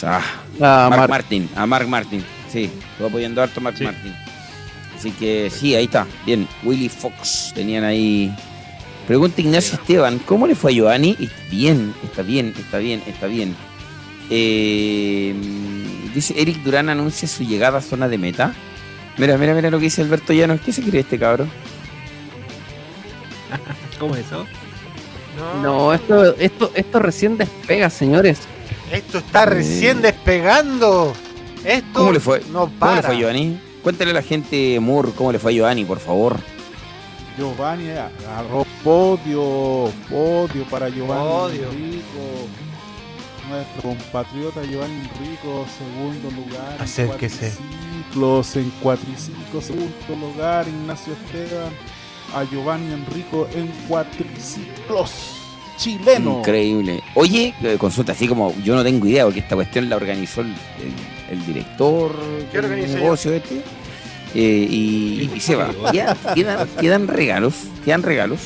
a 0.02 0.20
Mark 0.60 0.90
Mar- 1.00 1.08
Martin. 1.08 1.48
A 1.56 1.64
Mark 1.64 1.88
Martin. 1.88 2.22
Sí, 2.52 2.64
estuvo 2.90 3.08
apoyando 3.08 3.42
harto 3.42 3.58
a 3.58 3.62
Mark 3.62 3.78
Sí. 3.78 3.84
Martin. 3.84 4.14
Así 4.98 5.10
que 5.12 5.48
sí, 5.48 5.74
ahí 5.74 5.84
está. 5.86 6.06
Bien, 6.26 6.46
Willy 6.62 6.90
Fox. 6.90 7.52
Tenían 7.54 7.84
ahí. 7.84 8.30
Pregunta 9.06 9.40
Ignacio 9.40 9.76
Esteban, 9.80 10.18
¿cómo 10.26 10.46
le 10.46 10.54
fue 10.54 10.72
a 10.72 10.74
Giovanni? 10.74 11.16
Bien, 11.50 11.94
está 12.04 12.20
bien, 12.20 12.52
está 12.54 12.76
bien, 12.76 13.02
está 13.06 13.26
bien. 13.28 13.56
Eh, 14.28 15.34
dice 16.14 16.34
Eric 16.36 16.58
Durán 16.62 16.90
anuncia 16.90 17.26
su 17.26 17.44
llegada 17.44 17.78
a 17.78 17.80
zona 17.80 18.08
de 18.08 18.18
meta. 18.18 18.52
Mira, 19.18 19.36
mira, 19.36 19.54
mira 19.54 19.70
lo 19.70 19.78
que 19.78 19.84
dice 19.84 20.02
Alberto 20.02 20.32
Llanos. 20.32 20.60
¿Qué 20.60 20.72
se 20.72 20.82
cree 20.82 21.00
este 21.00 21.18
cabrón? 21.18 21.50
¿Cómo 23.98 24.14
es 24.14 24.26
eso? 24.26 24.46
no, 25.36 25.62
No, 25.62 25.92
esto, 25.92 26.36
esto, 26.36 26.70
esto 26.74 26.98
recién 27.00 27.36
despega, 27.36 27.90
señores. 27.90 28.40
esto 28.92 29.18
está 29.18 29.44
recién 29.46 30.00
despegando. 30.02 31.12
Esto 31.64 31.88
¿Cómo 32.00 32.12
le 32.12 32.20
fue? 32.20 32.40
No 32.52 32.60
¿Cómo 32.60 32.78
para. 32.78 32.96
le 32.96 33.02
fue 33.02 33.14
a 33.14 33.18
Giovanni? 33.18 33.60
Cuéntale 33.82 34.10
a 34.12 34.14
la 34.14 34.22
gente, 34.22 34.78
Moore, 34.80 35.10
cómo 35.16 35.32
le 35.32 35.38
fue 35.38 35.52
a 35.52 35.54
Giovanni, 35.54 35.84
por 35.84 35.98
favor. 35.98 36.36
Giovanni 37.36 37.90
agarró 37.90 38.66
podio, 38.82 39.92
podio 40.10 40.64
para 40.70 40.88
Giovanni 40.88 41.22
Podio. 41.28 41.68
Nuestro 43.48 43.82
compatriota 43.82 44.62
Giovanni 44.64 44.94
Enrico, 45.00 45.66
segundo 45.78 46.30
lugar. 46.30 46.74
en 46.76 46.82
Acérquese. 46.82 47.50
cuatriciclos, 47.52 48.56
en 48.56 48.70
cuatriciclos, 48.82 49.64
segundo 49.64 50.26
lugar, 50.26 50.66
Ignacio 50.68 51.14
Esteban. 51.14 51.72
A 52.34 52.44
Giovanni 52.44 52.92
Enrico 52.92 53.48
en 53.54 53.68
cuatriciclos. 53.88 55.12
Chileno. 55.78 56.40
Increíble. 56.40 57.02
Oye, 57.14 57.54
eh, 57.62 57.76
consulta, 57.78 58.12
así 58.12 58.26
como 58.28 58.54
yo 58.62 58.74
no 58.74 58.82
tengo 58.84 59.06
idea, 59.06 59.24
porque 59.24 59.40
esta 59.40 59.54
cuestión 59.54 59.88
la 59.88 59.96
organizó 59.96 60.40
el, 60.42 60.48
el- 60.48 61.34
el 61.38 61.46
director 61.46 62.14
¿Qué 62.50 62.60
del 62.60 62.86
yo? 62.86 62.94
negocio 62.98 63.32
este. 63.32 63.62
Eh, 64.34 64.66
y, 64.70 65.30
y 65.34 65.40
se 65.40 65.56
va. 65.56 65.70
¿Quedan, 65.92 66.16
quedan, 66.34 66.68
quedan 66.80 67.08
regalos? 67.08 67.54
¿Quedan 67.84 68.02
regalos? 68.02 68.40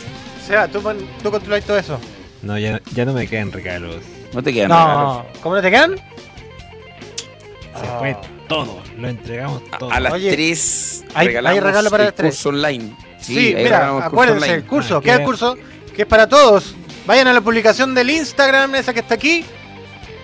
Seba, 0.46 0.68
tú, 0.68 0.80
tú 1.22 1.30
controlas 1.30 1.64
todo 1.64 1.78
eso. 1.78 1.98
No, 2.42 2.58
ya, 2.58 2.80
ya 2.94 3.04
no 3.04 3.12
me 3.14 3.26
quedan 3.26 3.50
regalos. 3.50 3.96
¿No 4.32 4.42
te 4.42 4.52
quedan 4.52 4.70
regalos? 4.70 5.16
No, 5.16 5.26
¿cómo 5.42 5.54
no 5.56 5.62
te 5.62 5.70
quedan? 5.70 5.96
Se 5.96 7.86
Ah. 7.86 7.96
fue 7.98 8.16
todo. 8.48 8.80
Lo 8.98 9.08
entregamos 9.08 9.62
todo. 9.78 9.90
A 9.90 10.00
las 10.00 10.12
Oye, 10.12 10.32
3 10.32 11.04
hay- 11.14 11.26
regalamos 11.28 11.56
hay 11.58 11.60
regalo 11.64 11.90
para 11.90 12.02
el 12.04 12.06
las 12.08 12.14
tres. 12.14 12.34
curso 12.34 12.48
online. 12.50 12.96
Sí, 13.20 13.54
mira, 13.56 13.88
curso 13.90 14.06
acuérdense, 14.06 14.54
el 14.54 14.64
curso, 14.64 14.96
Ah, 14.98 15.02
queda 15.02 15.12
el 15.14 15.18
qué- 15.20 15.24
curso 15.24 15.56
que 15.94 16.02
es 16.02 16.08
para 16.08 16.28
todos. 16.28 16.74
Vayan 17.06 17.28
a 17.28 17.32
la 17.32 17.40
publicación 17.40 17.94
del 17.94 18.10
Instagram, 18.10 18.74
esa 18.74 18.92
que 18.92 19.00
está 19.00 19.14
aquí. 19.14 19.44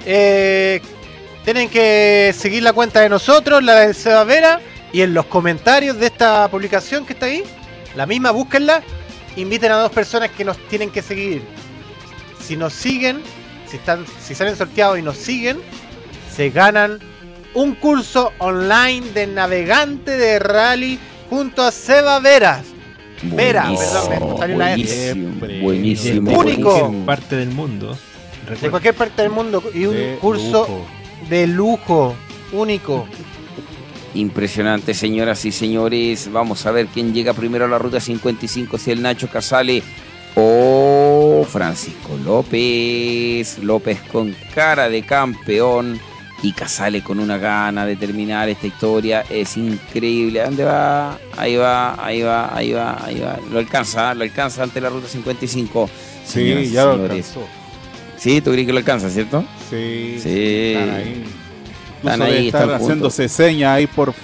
Eh, 0.04 0.80
tienen 1.44 1.68
que 1.68 2.34
seguir 2.36 2.62
la 2.62 2.72
cuenta 2.72 3.00
de 3.00 3.08
nosotros, 3.08 3.62
la 3.62 3.74
de 3.80 3.94
Seba 3.94 4.24
Vera, 4.24 4.60
y 4.92 5.02
en 5.02 5.14
los 5.14 5.26
comentarios 5.26 5.98
de 5.98 6.06
esta 6.06 6.48
publicación 6.48 7.04
que 7.06 7.12
está 7.14 7.26
ahí, 7.26 7.42
la 7.96 8.06
misma, 8.06 8.30
búsquenla. 8.30 8.82
Inviten 9.36 9.72
a 9.72 9.76
dos 9.76 9.92
personas 9.92 10.30
que 10.30 10.44
nos 10.44 10.56
tienen 10.68 10.90
que 10.90 11.02
seguir. 11.02 11.42
Si 12.40 12.56
nos 12.56 12.72
siguen, 12.72 13.22
si, 13.70 13.76
están, 13.76 14.04
si 14.20 14.34
salen 14.34 14.56
sorteados 14.56 14.98
y 14.98 15.02
nos 15.02 15.16
siguen, 15.16 15.58
se 16.34 16.50
ganan 16.50 16.98
un 17.54 17.74
curso 17.74 18.32
online 18.38 19.10
de 19.12 19.26
navegante 19.26 20.16
de 20.16 20.38
rally 20.38 20.98
junto 21.30 21.62
a 21.62 21.70
Seba 21.72 22.20
Veras. 22.20 22.64
Vera, 23.22 23.64
Buenísimo, 23.64 24.08
perdón, 24.08 24.30
me 24.32 24.38
salió 24.38 24.56
una 24.56 24.74
S. 24.74 25.14
buenísimo, 25.14 25.60
buenísimo, 25.62 26.38
Único. 26.38 26.70
buenísimo. 26.70 27.06
parte 27.06 27.36
del 27.36 27.48
mundo. 27.50 27.98
de 28.60 28.70
cualquier 28.70 28.94
parte 28.94 29.22
del 29.22 29.30
mundo 29.32 29.62
y 29.74 29.86
un 29.86 29.94
De 29.94 30.18
curso 30.20 30.60
lujo. 30.68 30.86
de 31.28 31.46
lujo 31.48 32.14
único. 32.52 33.08
Impresionante, 34.14 34.94
señoras 34.94 35.44
y 35.44 35.52
señores. 35.52 36.30
Vamos 36.32 36.64
a 36.66 36.70
ver 36.70 36.86
quién 36.86 37.12
llega 37.12 37.34
primero 37.34 37.64
a 37.64 37.68
la 37.68 37.78
ruta 37.78 38.00
55, 38.00 38.78
si 38.78 38.90
el 38.92 39.02
Nacho 39.02 39.28
Casale 39.28 39.82
o 40.34 41.46
Francisco 41.48 42.16
López. 42.24 43.58
López 43.58 44.00
con 44.12 44.34
cara 44.54 44.88
de 44.88 45.02
campeón 45.02 46.00
y 46.42 46.52
Casale 46.52 47.02
con 47.02 47.18
una 47.18 47.38
gana 47.38 47.84
de 47.86 47.96
terminar 47.96 48.48
esta 48.48 48.66
historia. 48.66 49.24
Es 49.28 49.56
increíble. 49.56 50.40
¿A 50.40 50.44
dónde 50.44 50.64
va? 50.64 51.18
Ahí 51.36 51.56
va, 51.56 52.04
ahí 52.04 52.22
va, 52.22 52.56
ahí 52.56 52.72
va, 52.72 53.04
ahí 53.04 53.20
va. 53.20 53.38
Lo 53.50 53.58
alcanza, 53.58 54.14
lo 54.14 54.22
alcanza 54.22 54.62
ante 54.62 54.80
la 54.80 54.88
ruta 54.88 55.08
55. 55.08 55.90
Señoras 56.24 56.64
Sí, 56.64 56.72
ya 56.72 56.84
lo 56.84 56.92
alcanzó. 56.92 57.46
Sí, 58.16 58.40
tú 58.40 58.50
crees 58.50 58.66
que 58.66 58.72
lo 58.72 58.78
alcanza, 58.78 59.10
¿cierto? 59.10 59.44
Sí. 59.70 60.18
Sí. 60.22 60.74
Están 60.74 60.90
ahí. 60.90 61.24
Están 62.02 62.22
ahí, 62.22 62.46
están 62.46 62.70
haciéndose 62.70 63.28
señas 63.28 63.76
ahí 63.76 63.86
por 63.86 64.14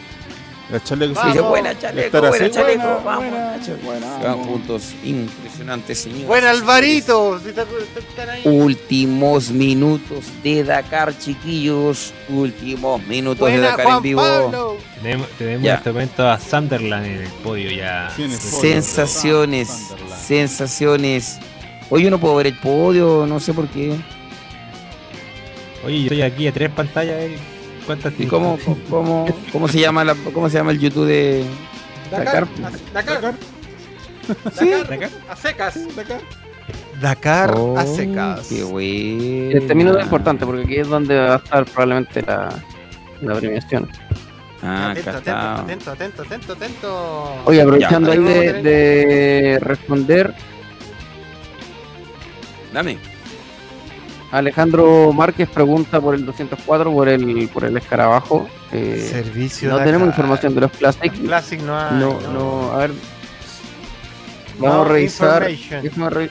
la 0.74 0.84
chaleco. 0.84 1.14
Vamos. 1.14 1.32
Dice, 1.34 1.44
buena 1.46 1.78
chaleco, 1.78 2.20
buena 2.20 2.44
así, 2.46 2.50
chaleco, 2.54 2.78
buena, 2.82 2.94
vamos, 3.04 3.30
buena, 3.30 3.56
Nacho. 3.56 3.76
buena, 3.84 4.00
Se 4.06 4.12
van 4.12 4.22
vamos. 4.22 4.46
juntos, 4.46 4.94
impresionante, 5.04 5.94
señor. 5.94 6.26
Buen 6.26 6.44
Alvarito, 6.44 7.38
si 7.38 7.44
te- 7.46 7.52
te- 7.64 7.98
están 8.00 8.28
ahí. 8.30 8.42
Últimos 8.44 9.50
minutos 9.50 10.24
de 10.42 10.64
Dakar, 10.64 11.16
chiquillos. 11.18 12.12
Últimos 12.28 13.02
minutos 13.06 13.48
de 13.50 13.58
Dakar 13.60 13.86
en 13.96 14.02
vivo. 14.02 14.20
Pablo. 14.22 14.76
tenemos, 15.02 15.28
tenemos 15.38 15.62
Ya. 15.64 15.74
este 15.76 15.92
momento 15.92 16.28
a 16.28 16.38
Sunderland 16.38 17.06
en 17.06 17.12
el 17.22 17.28
podio 17.42 17.70
ya. 17.70 18.10
Sí, 18.14 18.22
en 18.24 18.32
el 18.32 18.38
podio. 18.38 18.60
Sensaciones, 18.60 19.68
Sunderland. 19.68 20.22
sensaciones. 20.22 21.38
Hoy 21.90 22.02
yo 22.04 22.10
no 22.10 22.18
puedo 22.18 22.34
ver 22.36 22.46
el 22.48 22.58
podio, 22.58 23.26
no 23.26 23.38
sé 23.40 23.52
por 23.52 23.68
qué. 23.68 23.94
Oye, 25.86 25.98
yo 25.98 26.02
estoy 26.04 26.22
aquí 26.22 26.46
a 26.48 26.52
tres 26.52 26.70
pantallas. 26.70 27.16
eh. 27.20 27.38
¿Cuántas 27.86 28.12
¿Y 28.18 28.26
cómo, 28.28 28.58
cómo, 28.90 29.26
cómo 29.52 29.68
se 29.68 29.78
llama 29.80 30.04
la, 30.04 30.14
cómo 30.32 30.48
se 30.48 30.56
llama 30.58 30.70
el 30.72 30.78
YouTube 30.80 31.06
de 31.06 31.44
Dakar, 32.10 32.24
Dakar? 32.34 32.44
a- 32.44 32.92
Dakar, 32.92 33.34
Dakar, 34.88 35.10
a 35.28 35.36
secas. 35.36 35.96
Dakar. 35.96 36.20
Dakar 37.00 37.54
Oh, 37.56 37.76
a 37.78 37.84
secas. 37.84 38.46
Qué 38.48 38.62
bueno. 38.62 39.58
Este 39.58 39.74
minuto 39.74 39.98
es 39.98 40.04
importante 40.04 40.46
porque 40.46 40.62
aquí 40.62 40.76
es 40.76 40.88
donde 40.88 41.18
va 41.18 41.34
a 41.34 41.36
estar 41.36 41.64
probablemente 41.66 42.22
la, 42.22 42.48
la 43.20 43.34
premiación. 43.34 43.90
Ah, 44.62 44.92
atento, 44.92 45.10
acá 45.10 45.18
atento, 45.18 45.30
está. 45.30 45.54
atento, 45.60 45.90
atento, 45.90 46.22
atento, 46.22 46.52
atento. 46.54 47.34
Oye, 47.44 47.60
aprovechando 47.60 48.14
Ya. 48.14 48.18
ahí 48.18 48.24
de, 48.24 48.62
de 48.62 49.58
responder, 49.60 50.34
Dame. 52.72 52.96
Alejandro 54.38 55.12
Márquez 55.12 55.48
pregunta 55.48 56.00
por 56.00 56.14
el 56.14 56.26
204, 56.26 56.92
por 56.92 57.08
el, 57.08 57.48
por 57.52 57.64
el 57.64 57.76
escarabajo. 57.76 58.48
Eh, 58.72 59.08
Servicio 59.10 59.70
no 59.70 59.78
tenemos 59.78 60.08
información 60.08 60.54
de 60.54 60.60
los 60.62 60.70
Classic. 60.72 61.12
Classic 61.24 61.60
no 61.62 61.78
hay. 61.78 61.94
No, 61.98 62.20
no, 62.32 62.72
a 62.72 62.78
ver. 62.78 62.90
Vamos 64.58 64.76
No 64.76 64.82
a 64.82 64.88
revisar. 64.88 65.42
re- 65.42 66.30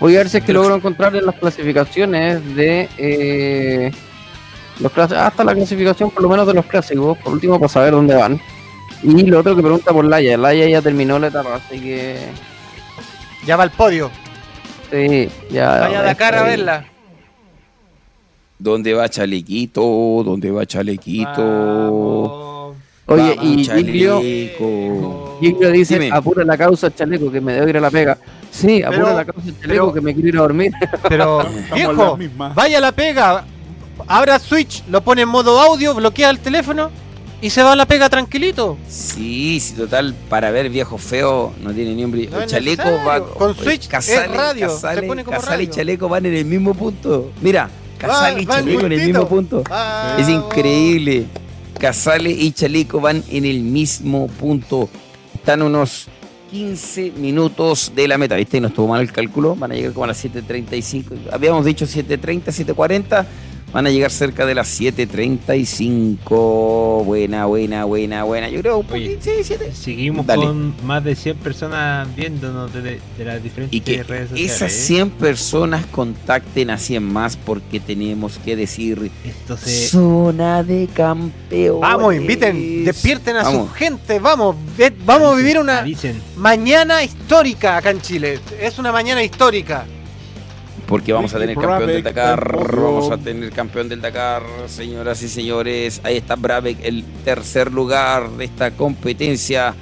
Voy 0.00 0.14
a 0.14 0.18
ver 0.18 0.28
si 0.28 0.38
es 0.38 0.44
que 0.44 0.52
logro 0.52 0.76
encontrar 0.76 1.14
en 1.16 1.26
las 1.26 1.34
clasificaciones 1.34 2.54
de 2.54 2.88
eh, 2.98 3.90
los 4.78 4.92
clas- 4.92 5.10
hasta 5.16 5.42
la 5.42 5.54
clasificación 5.54 6.10
por 6.12 6.22
lo 6.22 6.28
menos 6.28 6.46
de 6.46 6.54
los 6.54 6.66
clásicos, 6.66 7.18
por 7.18 7.32
último 7.32 7.58
para 7.58 7.68
saber 7.68 7.90
dónde 7.92 8.14
van. 8.14 8.40
Y 9.02 9.22
lo 9.26 9.40
otro 9.40 9.56
que 9.56 9.62
pregunta 9.62 9.92
por 9.92 10.04
Laia, 10.04 10.36
Laia 10.36 10.68
ya 10.68 10.82
terminó 10.82 11.18
la 11.18 11.26
etapa, 11.28 11.56
así 11.56 11.80
que 11.80 12.16
Ya 13.46 13.56
va 13.56 13.64
al 13.64 13.70
podio. 13.72 14.10
Sí, 14.90 15.28
ya. 15.50 15.80
Vaya 15.80 16.00
a 16.00 16.02
Dakar 16.02 16.34
a 16.34 16.42
verla. 16.42 16.84
¿Dónde 18.58 18.92
va 18.94 19.08
Chalequito? 19.08 19.82
¿Dónde 20.24 20.50
va 20.50 20.66
Chalequito? 20.66 21.30
Vamos. 21.36 22.76
Oye, 23.06 23.34
Vamos, 23.36 23.44
y 23.44 23.64
Giglio, 23.64 24.16
Chaleco. 24.18 25.38
Giglio 25.40 25.70
dice, 25.70 25.94
Dime. 25.98 26.10
apura 26.14 26.44
la 26.44 26.58
causa 26.58 26.94
chaleco 26.94 27.30
que 27.32 27.40
me 27.40 27.54
debo 27.54 27.68
ir 27.68 27.76
a 27.78 27.80
la 27.80 27.90
pega. 27.90 28.18
Sí, 28.50 28.82
apura 28.82 29.04
Pero- 29.04 29.16
la 29.16 29.24
causa 29.24 29.46
chaleco 29.46 29.62
pero- 29.66 29.92
que 29.94 30.00
me 30.02 30.12
quiero 30.12 30.28
ir 30.28 30.36
a 30.36 30.40
dormir. 30.42 30.72
Pero, 31.08 31.46
viejo, 31.74 32.18
vaya 32.54 32.78
a 32.78 32.80
la 32.82 32.92
pega. 32.92 33.44
Abra 34.06 34.38
Switch, 34.38 34.84
lo 34.88 35.00
pone 35.02 35.22
en 35.22 35.28
modo 35.28 35.58
audio, 35.60 35.94
bloquea 35.94 36.30
el 36.30 36.38
teléfono 36.40 36.90
y 37.40 37.50
se 37.50 37.62
va 37.62 37.72
a 37.72 37.76
la 37.76 37.86
pega 37.86 38.08
tranquilito. 38.08 38.76
Sí, 38.88 39.60
sí, 39.60 39.74
total, 39.74 40.14
para 40.28 40.50
ver 40.50 40.70
viejo 40.70 40.98
feo 40.98 41.52
no 41.62 41.72
tiene 41.72 41.94
ni 41.94 42.04
un 42.04 42.10
brillo. 42.10 42.30
No 42.30 42.40
es 42.40 42.50
Chaleco 42.50 42.88
va 43.06 43.24
Con 43.24 43.54
Switch 43.54 43.88
es 43.92 44.30
radio, 44.30 44.70
se 44.76 45.02
pone 45.02 45.24
como 45.24 45.38
Casale 45.38 45.64
y. 45.64 45.66
Chaleco 45.68 46.08
van 46.08 46.26
en 46.26 46.34
el 46.34 46.44
mismo 46.44 46.74
punto. 46.74 47.30
Mira, 47.40 47.70
Casale 47.98 48.42
y 48.42 48.46
Chaleco 48.46 48.86
en 48.86 48.92
el 48.92 49.06
mismo 49.06 49.28
punto. 49.28 49.62
Es 50.18 50.28
increíble. 50.28 51.26
Casale 51.78 52.30
y 52.30 52.50
Chaleco 52.52 53.00
van 53.00 53.22
en 53.30 53.44
el 53.44 53.60
mismo 53.60 54.26
punto. 54.26 54.88
Están 55.34 55.62
unos 55.62 56.08
15 56.50 57.12
minutos 57.16 57.92
de 57.94 58.08
la 58.08 58.18
meta. 58.18 58.34
¿Viste? 58.34 58.60
No 58.60 58.68
estuvo 58.68 58.88
mal 58.88 59.00
el 59.00 59.12
cálculo. 59.12 59.54
Van 59.54 59.70
a 59.70 59.74
llegar 59.74 59.92
como 59.92 60.04
a 60.04 60.08
las 60.08 60.24
7.35. 60.24 61.30
Habíamos 61.32 61.64
dicho 61.64 61.86
7.30, 61.86 62.46
7.40. 62.74 63.26
Van 63.72 63.86
a 63.86 63.90
llegar 63.90 64.10
cerca 64.10 64.46
de 64.46 64.54
las 64.54 64.80
7.35. 64.80 67.04
Buena, 67.04 67.44
buena, 67.46 67.84
buena, 67.84 68.24
buena. 68.24 68.48
Yo 68.48 68.60
creo 68.60 68.78
un 68.78 68.86
Oye, 68.92 69.16
poquito. 69.16 69.22
Sí, 69.24 69.30
7. 69.44 69.72
Seguimos 69.74 70.26
Dale. 70.26 70.46
con 70.46 70.74
más 70.86 71.04
de 71.04 71.14
100 71.14 71.36
personas 71.36 72.08
viéndonos 72.16 72.72
de, 72.72 72.98
de 73.18 73.24
las 73.24 73.42
diferentes 73.42 73.76
Y 73.76 73.80
que 73.82 74.02
redes 74.02 74.30
sociales. 74.30 74.52
esas 74.54 74.72
¿eh? 74.72 74.86
100 74.86 75.10
personas 75.10 75.84
contacten 75.86 76.70
a 76.70 76.78
100 76.78 77.02
más 77.02 77.36
porque 77.36 77.78
tenemos 77.80 78.38
que 78.44 78.56
decir 78.56 79.10
Esto 79.24 79.56
se... 79.58 79.88
zona 79.88 80.62
de 80.62 80.88
campeones. 80.94 81.80
Vamos, 81.80 82.14
inviten, 82.14 82.84
despierten 82.84 83.36
a 83.36 83.42
Vamos. 83.42 83.68
su 83.68 83.74
gente, 83.74 84.18
vamos, 84.18 84.56
vamos 85.04 85.34
a 85.34 85.36
vivir 85.36 85.58
una 85.58 85.82
Dicen, 85.82 86.20
mañana 86.36 87.02
histórica 87.02 87.76
acá 87.76 87.90
en 87.90 88.00
Chile. 88.00 88.40
Es 88.60 88.78
una 88.78 88.92
mañana 88.92 89.22
histórica. 89.22 89.84
Porque 90.88 91.12
vamos 91.12 91.34
a 91.34 91.38
tener 91.38 91.54
campeón 91.54 91.86
del 91.86 92.02
Dakar, 92.02 92.56
vamos 92.56 93.10
a 93.10 93.18
tener 93.18 93.50
campeón 93.52 93.88
del 93.90 94.00
Dakar, 94.00 94.42
señoras 94.68 95.22
y 95.22 95.28
señores. 95.28 96.00
Ahí 96.02 96.16
está 96.16 96.34
Brabeck, 96.34 96.78
el 96.82 97.04
tercer 97.26 97.70
lugar 97.70 98.30
de 98.30 98.46
esta 98.46 98.70
competencia. 98.70 99.74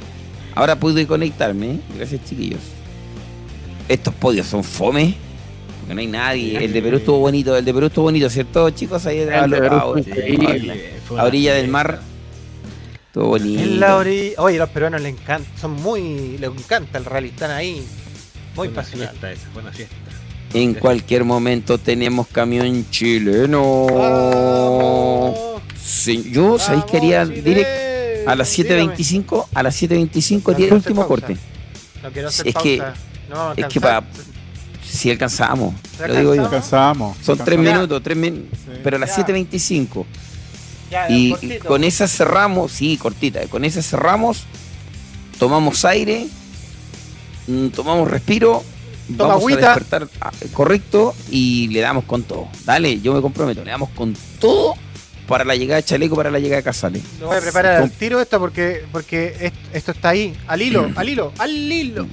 Ahora 0.56 0.74
pude 0.74 1.06
conectarme, 1.06 1.70
¿eh? 1.74 1.80
gracias 1.96 2.24
chiquillos. 2.24 2.60
Estos 3.88 4.12
podios 4.14 4.48
son 4.48 4.64
fome, 4.64 5.14
porque 5.80 5.94
no 5.94 6.00
hay 6.00 6.06
nadie. 6.08 6.64
El 6.64 6.72
de 6.72 6.82
Perú 6.82 6.96
estuvo 6.96 7.18
bonito, 7.20 7.56
el 7.56 7.64
de 7.64 7.72
Perú 7.72 7.86
estuvo 7.86 8.04
bonito, 8.06 8.28
¿cierto 8.28 8.68
chicos? 8.70 9.06
Ahí 9.06 9.20
a, 9.20 9.46
de 9.46 9.48
lo- 9.60 9.72
a- 9.72 11.20
a 11.20 11.24
orilla 11.24 11.54
del 11.54 11.68
mar. 11.68 12.00
Estuvo 13.06 13.28
bonito. 13.28 13.62
En 13.62 13.78
la 13.78 13.96
orilla. 13.96 14.34
Oye, 14.38 14.58
los 14.58 14.68
peruanos 14.70 15.00
les 15.02 15.12
encanta, 15.12 15.48
son 15.60 15.72
muy. 15.74 16.36
les 16.38 16.50
encanta 16.50 16.98
el 16.98 17.04
rally, 17.04 17.28
están 17.28 17.52
ahí. 17.52 17.74
Muy 17.76 17.84
Fue 18.54 18.68
una 18.68 18.74
pasional. 18.74 19.08
fiesta 19.10 19.32
esa, 19.32 19.48
fue 19.52 19.62
una 19.62 19.70
fiesta. 19.70 19.94
En 20.56 20.74
cualquier 20.74 21.24
momento 21.24 21.76
tenemos 21.78 22.26
camión 22.28 22.86
chileno. 22.90 23.86
Vamos. 23.86 25.38
Sí, 25.82 26.30
yo, 26.32 26.58
¿sabéis 26.58 26.84
que 26.84 26.96
haría 26.96 27.20
Vamos, 27.24 27.44
direct 27.44 27.68
Chile. 27.68 28.24
a 28.26 28.34
las 28.34 28.56
Dígame. 28.56 28.86
7.25? 28.96 29.46
A 29.54 29.62
las 29.62 29.82
7.25 29.82 30.42
No 30.48 30.54
haría 30.54 30.66
el 30.68 30.72
último 30.74 30.96
pausa. 31.06 31.08
corte. 31.08 31.36
No 32.02 32.10
quiero 32.10 32.28
hacer 32.28 32.48
Es 32.48 32.54
que- 32.54 32.78
pausa. 32.78 32.94
No 33.28 33.34
vamos 33.36 33.58
a 33.58 33.60
es 33.60 33.66
que. 33.68 33.80
Si 34.88 35.10
alcanzamos, 35.10 35.74
¿Ya 35.98 36.08
lo 36.08 36.14
digo 36.20 36.34
yo. 36.36 36.44
alcanzamos? 36.44 37.10
Alcanzamos. 37.18 37.26
Son 37.38 37.44
tres 37.44 37.58
minutos, 37.58 38.02
tres 38.02 38.16
min- 38.16 38.48
Sí. 38.52 38.70
pero 38.82 38.96
a 38.96 39.00
las 39.00 39.10
Ya. 39.10 39.16
7.25. 39.16 40.06
Ya, 40.90 41.10
Y 41.10 41.30
cortito. 41.32 41.64
con 41.66 41.84
esa 41.84 42.06
cerramos, 42.08 42.72
sí, 42.72 42.96
cortita, 42.96 43.42
con 43.48 43.64
esa 43.64 43.82
cerramos, 43.82 44.44
tomamos 45.38 45.84
aire, 45.84 46.28
mm, 47.48 47.68
tomamos 47.68 48.08
respiro, 48.10 48.62
Toma 49.16 49.28
vamos 49.34 49.42
agüita. 49.42 49.72
a 49.72 49.74
despertar 49.76 50.08
ah, 50.20 50.32
correcto 50.52 51.14
y 51.30 51.68
le 51.68 51.80
damos 51.80 52.04
con 52.04 52.22
todo. 52.24 52.48
Dale, 52.64 53.00
yo 53.00 53.14
me 53.14 53.20
comprometo, 53.20 53.62
le 53.64 53.70
damos 53.70 53.90
con 53.90 54.14
todo 54.40 54.74
para 55.28 55.44
la 55.44 55.54
llegada 55.56 55.76
de 55.80 55.84
Chaleco, 55.84 56.14
para 56.16 56.30
la 56.30 56.38
llegada 56.38 56.56
de 56.58 56.62
Casale. 56.64 57.00
Lo 57.20 57.26
voy 57.28 57.36
a 57.36 57.40
preparar 57.40 57.82
al 57.82 57.90
tiro 57.90 58.20
esto 58.20 58.38
porque, 58.38 58.84
porque 58.92 59.36
est- 59.40 59.54
esto 59.74 59.92
está 59.92 60.10
ahí, 60.10 60.36
al 60.46 60.62
hilo, 60.62 60.90
al 60.96 61.08
hilo, 61.08 61.32
al 61.38 61.50
hilo. 61.72 62.06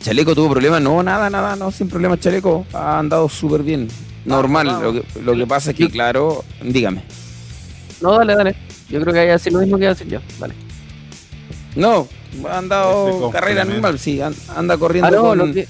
Chaleco 0.00 0.34
tuvo 0.34 0.50
problemas, 0.50 0.80
no, 0.82 1.02
nada, 1.02 1.30
nada, 1.30 1.54
no, 1.56 1.70
sin 1.70 1.88
problemas 1.88 2.18
Chaleco, 2.20 2.66
ha 2.72 2.98
andado 2.98 3.28
súper 3.28 3.62
bien. 3.62 3.88
Normal, 4.24 4.66
vamos. 4.68 4.82
Lo, 4.82 4.92
que, 4.92 5.04
lo 5.22 5.34
que 5.36 5.46
pasa 5.46 5.70
es 5.70 5.76
que, 5.76 5.88
claro, 5.90 6.44
dígame. 6.62 7.02
No, 8.00 8.18
dale, 8.18 8.34
dale. 8.34 8.56
Yo 8.88 9.00
creo 9.00 9.12
que 9.12 9.20
hay 9.20 9.26
que 9.26 9.32
decir 9.32 9.52
lo 9.52 9.60
mismo 9.60 9.76
que 9.78 9.84
iba 9.84 9.92
a 9.92 9.94
decir 9.94 10.08
yo. 10.08 10.20
Dale. 10.38 10.54
No, 11.76 12.06
ha 12.48 12.58
andado 12.58 13.30
carrera 13.30 13.64
normal, 13.64 13.98
sí, 13.98 14.20
an- 14.20 14.34
anda 14.56 14.76
corriendo 14.76 15.08
Ah, 15.08 15.10
no, 15.10 15.22
con- 15.22 15.38
lo 15.38 15.52
que- 15.52 15.66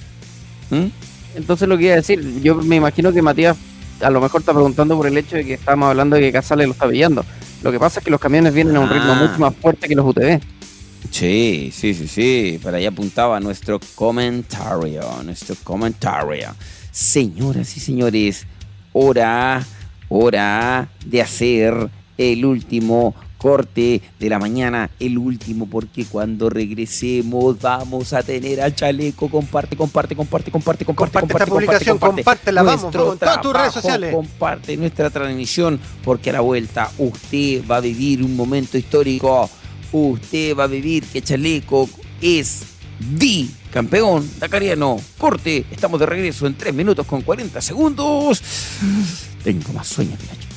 ¿Mm? 0.73 0.87
entonces 1.35 1.69
lo 1.69 1.79
que 1.79 1.85
iba 1.85 1.93
a 1.95 1.97
decir, 1.97 2.41
yo 2.43 2.57
me 2.57 2.77
imagino 2.77 3.13
que 3.13 3.23
Matías 3.23 3.57
a 4.01 4.11
lo 4.11 4.21
mejor 4.21 4.41
está 4.41 4.53
preguntando 4.53 4.97
por 4.97 5.07
el 5.07 5.17
hecho 5.17 5.37
de 5.37 5.45
que 5.45 5.55
estamos 5.55 5.89
hablando 5.89 6.17
de 6.17 6.23
que 6.23 6.33
Casale 6.33 6.67
lo 6.67 6.73
está 6.73 6.89
pillando. 6.89 7.25
Lo 7.63 7.71
que 7.71 7.79
pasa 7.79 8.01
es 8.01 8.05
que 8.05 8.11
los 8.11 8.21
camiones 8.21 8.53
vienen 8.53 8.75
a 8.77 8.81
un 8.81 8.91
ritmo 8.91 9.13
Ah. 9.13 9.27
mucho 9.29 9.39
más 9.39 9.55
fuerte 9.55 9.87
que 9.87 9.95
los 9.95 10.05
UTV. 10.05 10.41
Sí, 11.11 11.71
sí, 11.73 11.95
sí, 11.95 12.09
sí. 12.09 12.61
Para 12.63 12.79
allá 12.79 12.89
apuntaba 12.89 13.39
nuestro 13.39 13.79
comentario, 13.95 15.03
nuestro 15.25 15.55
comentario. 15.63 16.55
Señoras 16.91 17.77
y 17.77 17.81
señores, 17.81 18.47
hora, 18.93 19.65
hora 20.09 20.89
de 21.07 21.23
hacer 21.23 21.89
el 22.19 22.45
último 22.45 23.15
corte 23.43 24.01
de 24.21 24.29
la 24.29 24.39
mañana, 24.39 24.89
el 25.01 25.19
último, 25.19 25.67
porque 25.67 26.05
cuando 26.05 26.49
regresemos 26.49 27.61
vamos 27.61 28.13
a 28.13 28.23
tener 28.23 28.61
al 28.61 28.75
chaleco. 28.75 29.29
Comparte, 29.29 29.77
comparte, 29.77 30.15
comparte, 30.15 30.51
comparte, 30.53 30.85
comparte, 30.85 31.15
Comparte 31.19 31.33
esta 31.33 31.47
publicación, 31.47 31.99
compártela, 31.99 32.63
vamos, 32.63 32.83
Nuestro 32.83 33.01
vamos, 33.01 33.15
en 33.15 33.19
todas 33.19 33.41
tus 33.41 33.53
redes 33.53 33.73
sociales. 33.75 34.15
Comparte 34.15 34.77
nuestra 34.77 35.11
transmisión, 35.11 35.81
porque 36.05 36.31
a 36.31 36.35
la 36.35 36.41
vuelta 36.41 36.89
usted 36.99 37.67
va 37.69 37.79
a 37.79 37.81
vivir 37.81 38.23
un 38.23 38.37
momento 38.37 38.79
histórico. 38.79 39.51
Usted 39.91 40.57
va 40.57 40.65
a 40.65 40.69
vivir 40.69 41.05
que 41.05 41.21
Chaleco 41.21 41.89
es 42.21 42.63
di 43.01 43.51
campeón 43.73 44.31
dakariano. 44.39 44.99
Corte, 45.19 45.67
estamos 45.71 45.99
de 45.99 46.07
regreso 46.07 46.47
en 46.47 46.55
3 46.55 46.73
minutos 46.73 47.05
con 47.07 47.23
40 47.23 47.61
segundos. 47.61 48.41
Tengo 49.43 49.73
más 49.73 49.89
sueño 49.89 50.17
que 50.17 50.52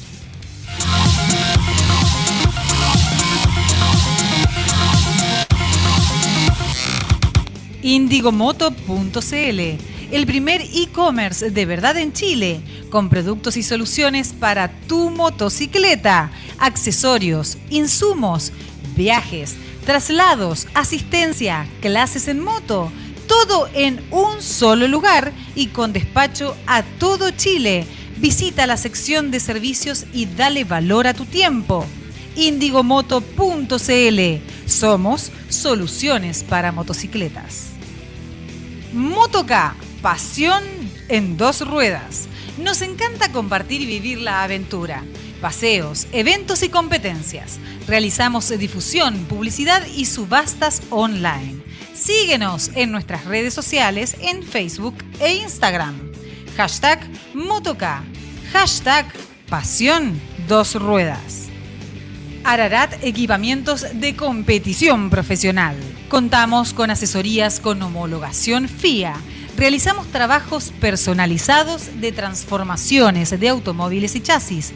Indigomoto.cl, 7.85 9.59
el 10.11 10.25
primer 10.25 10.61
e-commerce 10.61 11.51
de 11.51 11.65
verdad 11.67 11.97
en 11.97 12.13
Chile, 12.13 12.59
con 12.89 13.09
productos 13.09 13.57
y 13.57 13.63
soluciones 13.63 14.33
para 14.33 14.71
tu 14.87 15.11
motocicleta, 15.11 16.31
accesorios, 16.57 17.59
insumos, 17.69 18.51
viajes, 18.95 19.53
traslados, 19.85 20.65
asistencia, 20.73 21.67
clases 21.79 22.27
en 22.27 22.39
moto, 22.39 22.91
todo 23.27 23.69
en 23.75 24.03
un 24.09 24.41
solo 24.41 24.87
lugar 24.87 25.31
y 25.53 25.67
con 25.67 25.93
despacho 25.93 26.57
a 26.65 26.81
todo 26.81 27.29
Chile. 27.29 27.85
Visita 28.17 28.65
la 28.65 28.77
sección 28.77 29.29
de 29.29 29.39
servicios 29.39 30.05
y 30.11 30.25
dale 30.25 30.63
valor 30.63 31.05
a 31.05 31.13
tu 31.13 31.25
tiempo. 31.25 31.85
Indigomoto.cl. 32.35 33.77
Somos 34.65 35.31
soluciones 35.49 36.41
para 36.41 36.71
motocicletas. 36.71 37.74
Motoca, 38.95 39.75
Pasión 40.01 40.63
en 41.09 41.35
dos 41.35 41.67
ruedas. 41.67 42.29
Nos 42.57 42.81
encanta 42.81 43.29
compartir 43.33 43.81
y 43.81 43.85
vivir 43.85 44.21
la 44.21 44.41
aventura. 44.43 45.03
Paseos, 45.41 46.07
eventos 46.13 46.63
y 46.63 46.69
competencias. 46.69 47.59
Realizamos 47.87 48.57
difusión, 48.57 49.25
publicidad 49.25 49.85
y 49.85 50.05
subastas 50.05 50.81
online. 50.91 51.61
Síguenos 51.93 52.71
en 52.75 52.93
nuestras 52.93 53.25
redes 53.25 53.53
sociales 53.53 54.15
en 54.21 54.43
Facebook 54.43 54.95
e 55.19 55.35
Instagram. 55.35 56.13
Hashtag 56.55 57.01
Motoca. 57.33 58.01
Hashtag 58.53 59.07
Pasión 59.49 60.21
Dos 60.47 60.75
Ruedas. 60.75 61.47
Ararat 62.45 63.03
Equipamientos 63.03 63.85
de 63.93 64.15
Competición 64.15 65.09
Profesional. 65.09 65.75
Contamos 66.09 66.73
con 66.73 66.91
asesorías 66.91 67.59
con 67.59 67.81
homologación 67.81 68.69
FIA. 68.69 69.15
Realizamos 69.57 70.05
trabajos 70.07 70.71
personalizados 70.79 71.99
de 71.99 72.11
transformaciones 72.11 73.37
de 73.39 73.49
automóviles 73.49 74.15
y 74.15 74.21
chasis. 74.21 74.71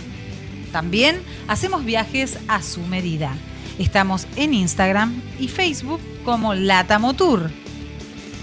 También 0.71 1.19
hacemos 1.47 1.83
viajes 1.83 2.37
a 2.47 2.61
su 2.61 2.81
medida. 2.81 3.35
Estamos 3.79 4.27
en 4.35 4.53
Instagram 4.53 5.23
y 5.39 5.47
Facebook 5.47 5.99
como 6.23 6.53
Latamotour. 6.53 7.49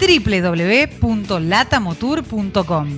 www.latamotour.com 0.01 2.89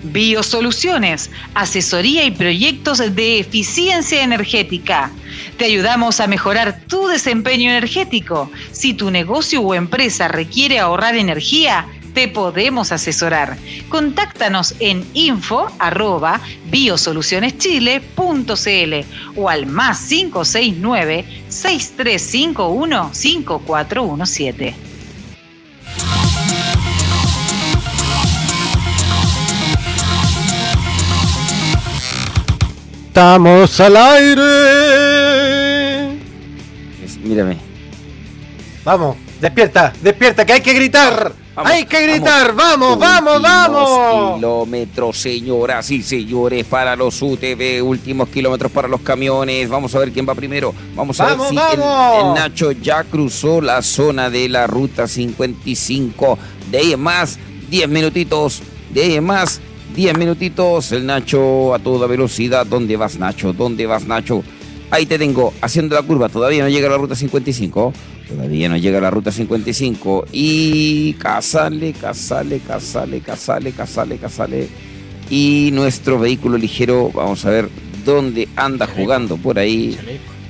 Biosoluciones, 0.04 1.32
asesoría 1.56 2.26
y 2.26 2.32
proyectos 2.32 3.00
de 3.00 3.40
eficiencia 3.40 4.24
energética. 4.24 5.12
Te 5.58 5.66
ayudamos 5.66 6.20
a 6.20 6.28
mejorar 6.28 6.82
tu 6.88 7.08
desempeño 7.08 7.72
energético. 7.72 8.52
Si 8.72 8.94
tu 8.94 9.10
negocio 9.10 9.62
o 9.62 9.74
empresa 9.74 10.28
requiere 10.28 10.78
ahorrar 10.80 11.16
energía, 11.16 11.88
te 12.16 12.28
podemos 12.28 12.92
asesorar. 12.92 13.58
Contáctanos 13.90 14.74
en 14.80 15.06
info 15.14 15.68
arroba 15.78 16.42
biosolucioneschile.cl 16.72 18.94
o 19.36 19.50
al 19.50 19.68
más 19.68 20.00
569 20.08 21.26
6351 21.50 23.10
5417. 23.14 24.76
Estamos 33.08 33.80
al 33.80 33.96
aire. 33.98 34.44
Es- 37.04 37.18
Mírame. 37.24 37.58
Vamos, 38.84 39.16
despierta, 39.40 39.94
despierta, 40.02 40.46
que 40.46 40.54
hay 40.54 40.62
que 40.62 40.74
gritar. 40.74 41.32
Vamos, 41.56 41.72
hay 41.72 41.86
que 41.86 42.02
gritar, 42.02 42.54
vamos, 42.54 43.00
vamos, 43.00 43.36
Últimos 43.38 43.42
vamos. 43.42 44.36
Kilómetros, 44.36 45.18
señoras 45.18 45.90
y 45.90 46.04
señores, 46.04 46.66
para 46.66 46.96
los 46.98 47.22
UTV, 47.22 47.82
últimos 47.82 48.28
kilómetros 48.30 48.72
para 48.74 48.90
los 48.90 49.00
camiones. 49.02 49.70
Vamos 49.70 49.96
a 49.96 50.00
ver 50.00 50.12
quién 50.12 50.28
va 50.28 50.36
primero. 50.36 50.74
Vamos 50.96 51.20
a 51.22 51.26
Vamos, 51.28 51.50
ver 51.56 51.64
si 51.64 51.74
el- 51.76 51.80
vamos. 51.80 52.38
El, 52.38 52.42
Nacho 52.44 52.72
ya 52.74 53.04
cruzó 53.06 53.62
la 53.62 53.82
zona 53.82 54.30
de 54.30 54.50
la 54.50 54.68
ruta 54.68 55.08
55. 55.08 56.38
De 56.70 56.78
ahí 56.80 56.92
en 56.94 57.00
más, 57.00 57.40
10 57.70 57.88
minutitos. 57.88 58.62
De 58.94 59.04
ahí 59.04 59.16
en 59.16 59.24
más, 59.24 59.62
10 59.96 60.18
minutitos. 60.18 60.92
El 60.92 61.06
Nacho 61.06 61.74
a 61.74 61.80
toda 61.80 62.06
velocidad. 62.08 62.66
¿Dónde 62.66 62.98
vas, 62.98 63.18
Nacho? 63.18 63.54
¿Dónde 63.54 63.86
vas, 63.86 64.06
Nacho? 64.06 64.44
Ahí 64.92 65.06
te 65.06 65.18
tengo, 65.18 65.54
haciendo 65.62 65.96
la 65.96 66.02
curva. 66.02 66.28
Todavía 66.30 66.64
no 66.64 66.70
llega 66.70 66.88
a 66.88 66.92
la 66.92 66.98
ruta 66.98 67.16
55. 67.16 67.94
Todavía 68.28 68.70
no 68.70 68.78
llega 68.78 68.98
a 68.98 69.02
la 69.02 69.12
ruta 69.12 69.32
55. 69.32 70.26
Y 70.32 71.14
casale, 71.14 71.94
casale, 71.94 72.60
casale, 72.60 73.22
casale, 73.22 73.72
casale, 73.72 74.18
casale. 74.18 74.68
Y 75.30 75.70
nuestro 75.74 76.20
vehículo 76.20 76.58
ligero, 76.58 77.12
vamos 77.14 77.46
a 77.46 77.50
ver 77.50 77.70
dónde 78.06 78.48
anda 78.56 78.88
jugando 78.88 79.38
por 79.38 79.60
ahí. 79.60 79.98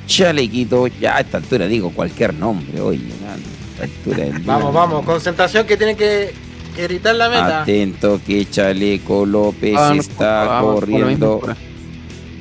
Chalequito, 0.08 0.88
ya 0.88 1.18
a 1.18 1.20
esta 1.22 1.38
altura 1.38 1.68
digo 1.68 1.90
cualquier 1.90 2.34
nombre, 2.34 2.80
oye, 2.80 3.02
a 3.28 3.36
esta 3.36 3.84
altura 3.84 4.18
del 4.26 4.44
día. 4.44 4.46
Vamos, 4.46 4.74
vamos, 4.74 5.06
concentración 5.06 5.66
que 5.66 5.78
tiene 5.78 5.96
que, 5.96 6.32
gritar 6.78 7.16
la 7.16 7.30
meta. 7.30 7.62
Atento 7.64 8.20
que 8.26 8.48
Chaleco 8.50 9.26
López 9.26 9.76
Ah, 9.78 9.94
no, 9.96 10.02
está 10.02 10.46
vamos, 10.46 10.88
mismo, 10.88 11.00
corriendo. 11.00 11.56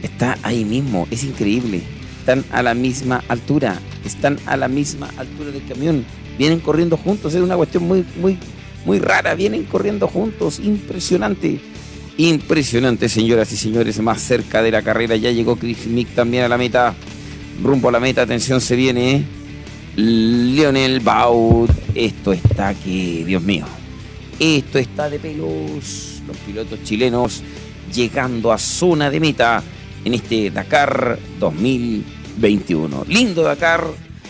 Está 0.02 0.36
ahí 0.42 0.64
mismo, 0.64 1.08
es 1.10 1.24
increíble. 1.24 1.82
Están 2.18 2.44
a 2.50 2.62
la 2.62 2.74
misma 2.74 3.22
altura, 3.28 3.78
están 4.04 4.38
a 4.46 4.56
la 4.56 4.68
misma 4.68 5.10
altura 5.16 5.50
del 5.50 5.64
camión. 5.66 6.04
Vienen 6.38 6.60
corriendo 6.60 6.96
juntos, 6.96 7.34
es 7.34 7.42
una 7.42 7.56
cuestión 7.56 7.86
muy, 7.86 8.04
muy, 8.20 8.38
muy 8.84 8.98
rara. 8.98 9.34
Vienen 9.34 9.64
corriendo 9.64 10.08
juntos, 10.08 10.60
impresionante. 10.60 11.60
Impresionante, 12.16 13.08
señoras 13.08 13.52
y 13.52 13.56
señores. 13.56 14.00
Más 14.00 14.20
cerca 14.20 14.62
de 14.62 14.70
la 14.70 14.82
carrera 14.82 15.16
ya 15.16 15.30
llegó 15.30 15.56
Chris 15.56 15.86
Mick 15.86 16.14
también 16.14 16.44
a 16.44 16.48
la 16.48 16.58
meta. 16.58 16.94
Rumbo 17.62 17.88
a 17.88 17.92
la 17.92 18.00
meta, 18.00 18.22
atención, 18.22 18.60
se 18.60 18.76
viene. 18.76 19.16
¿eh? 19.16 19.24
Lionel 19.96 21.00
Baut. 21.00 21.70
Esto 21.94 22.32
está 22.32 22.74
que, 22.74 23.24
Dios 23.24 23.42
mío. 23.42 23.64
Esto 24.38 24.78
está 24.78 25.08
de 25.08 25.18
pelos. 25.18 26.22
Los 26.26 26.36
pilotos 26.46 26.82
chilenos 26.84 27.42
llegando 27.92 28.52
a 28.52 28.58
zona 28.58 29.10
de 29.10 29.20
meta 29.20 29.62
en 30.04 30.14
este 30.14 30.50
Dakar 30.50 31.18
2021. 32.34 33.04
Lindo 33.08 33.42
Dakar. 33.42 33.84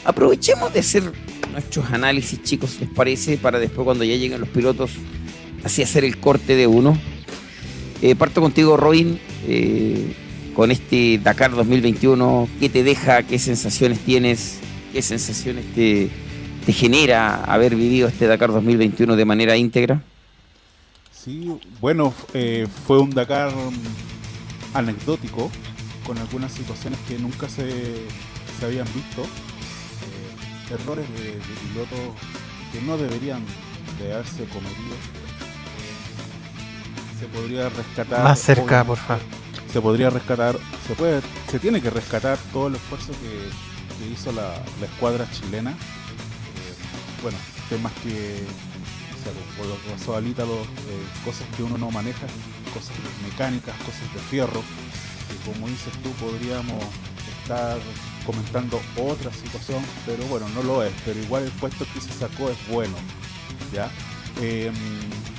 Aprovechemos 0.05 0.73
de 0.73 0.81
hacer 0.81 1.12
nuestros 1.52 1.91
análisis, 1.91 2.42
chicos, 2.42 2.76
¿les 2.81 2.91
parece? 2.91 3.39
Para 3.39 3.58
después, 3.58 3.84
cuando 3.84 4.05
ya 4.05 4.16
lleguen 4.16 4.41
los 4.41 4.49
pilotos, 4.50 4.91
así 5.65 5.83
hacer 5.83 6.05
el 6.05 6.18
corte 6.18 6.57
de 6.57 6.66
uno. 6.66 6.99
Eh, 8.02 8.15
parto 8.15 8.42
contigo, 8.42 8.76
Robin, 8.76 9.18
eh, 9.47 10.15
con 10.55 10.70
este 10.70 11.18
Dakar 11.23 11.52
2021. 11.52 12.49
¿Qué 12.60 12.68
te 12.68 12.83
deja? 12.83 13.23
¿Qué 13.23 13.39
sensaciones 13.39 14.00
tienes? 14.00 14.58
¿Qué 14.92 15.00
sensaciones 15.00 15.65
te, 15.74 16.10
genera 16.66 17.44
haber 17.44 17.76
vivido 17.76 18.08
este 18.08 18.26
Dakar 18.26 18.52
2021 18.52 19.16
de 19.16 19.24
manera 19.24 19.57
íntegra? 19.57 20.02
Sí, 21.12 21.50
bueno, 21.81 22.12
eh, 22.34 22.66
fue 22.86 22.99
un 22.99 23.10
Dakar 23.10 23.52
anecdótico, 24.74 25.50
con 26.07 26.18
algunas 26.18 26.52
situaciones 26.52 26.99
que 27.08 27.18
nunca 27.18 27.49
se, 27.49 28.07
se 28.58 28.65
habían 28.65 28.86
visto. 28.94 29.23
Eh, 29.23 30.74
errores 30.74 31.08
de, 31.10 31.33
de 31.33 31.55
pilotos 31.68 31.99
que 32.73 32.81
no 32.83 32.97
deberían 32.97 33.44
de 33.99 34.12
haberse 34.12 34.44
cometido. 34.44 34.94
Eh, 35.81 37.20
se 37.20 37.26
podría 37.26 37.68
rescatar. 37.68 38.23
Más 38.24 38.39
cerca, 38.41 38.62
obviamente, 38.83 38.89
por 38.89 38.99
favor. 38.99 39.23
Se 39.73 39.81
podría 39.81 40.10
rescatar, 40.10 40.57
se 40.86 40.94
puede, 40.94 41.20
se 41.50 41.58
tiene 41.58 41.81
que 41.81 41.91
rescatar 41.91 42.39
todo 42.52 42.68
el 42.68 42.76
esfuerzo 42.76 43.12
que, 43.12 43.49
que 43.99 44.10
hizo 44.12 44.31
la, 44.31 44.55
la 44.81 44.86
escuadra 44.86 45.28
chilena. 45.33 45.73
Eh, 45.73 45.74
bueno, 47.23 47.36
temas 47.68 47.92
que 48.05 48.44
o 48.44 49.23
sea, 49.24 49.33
por 49.57 49.66
lo 49.66 49.74
que 49.83 49.91
pasó 49.91 50.16
al 50.16 50.26
Ítalo, 50.28 50.62
eh, 50.62 50.66
cosas 51.24 51.47
que 51.57 51.62
uno 51.65 51.76
no 51.76 51.91
maneja, 51.91 52.26
cosas 52.73 52.92
mecánicas, 53.28 53.74
cosas 53.78 54.12
de 54.15 54.20
fierro, 54.31 54.62
que 55.28 55.51
como 55.51 55.69
dices 55.69 55.93
tú 56.03 56.11
podríamos 56.12 56.83
estar 57.43 57.78
comentando 58.27 58.81
otra 58.97 59.33
situación, 59.33 59.83
pero 60.07 60.25
bueno, 60.27 60.49
no 60.55 60.62
lo 60.62 60.83
es, 60.83 60.93
pero 61.05 61.20
igual 61.20 61.44
el 61.44 61.51
puesto 61.53 61.85
que 61.93 62.01
se 62.01 62.12
sacó 62.12 62.49
es 62.51 62.57
bueno, 62.69 62.94
¿ya? 63.73 63.91
Eh, 64.41 64.73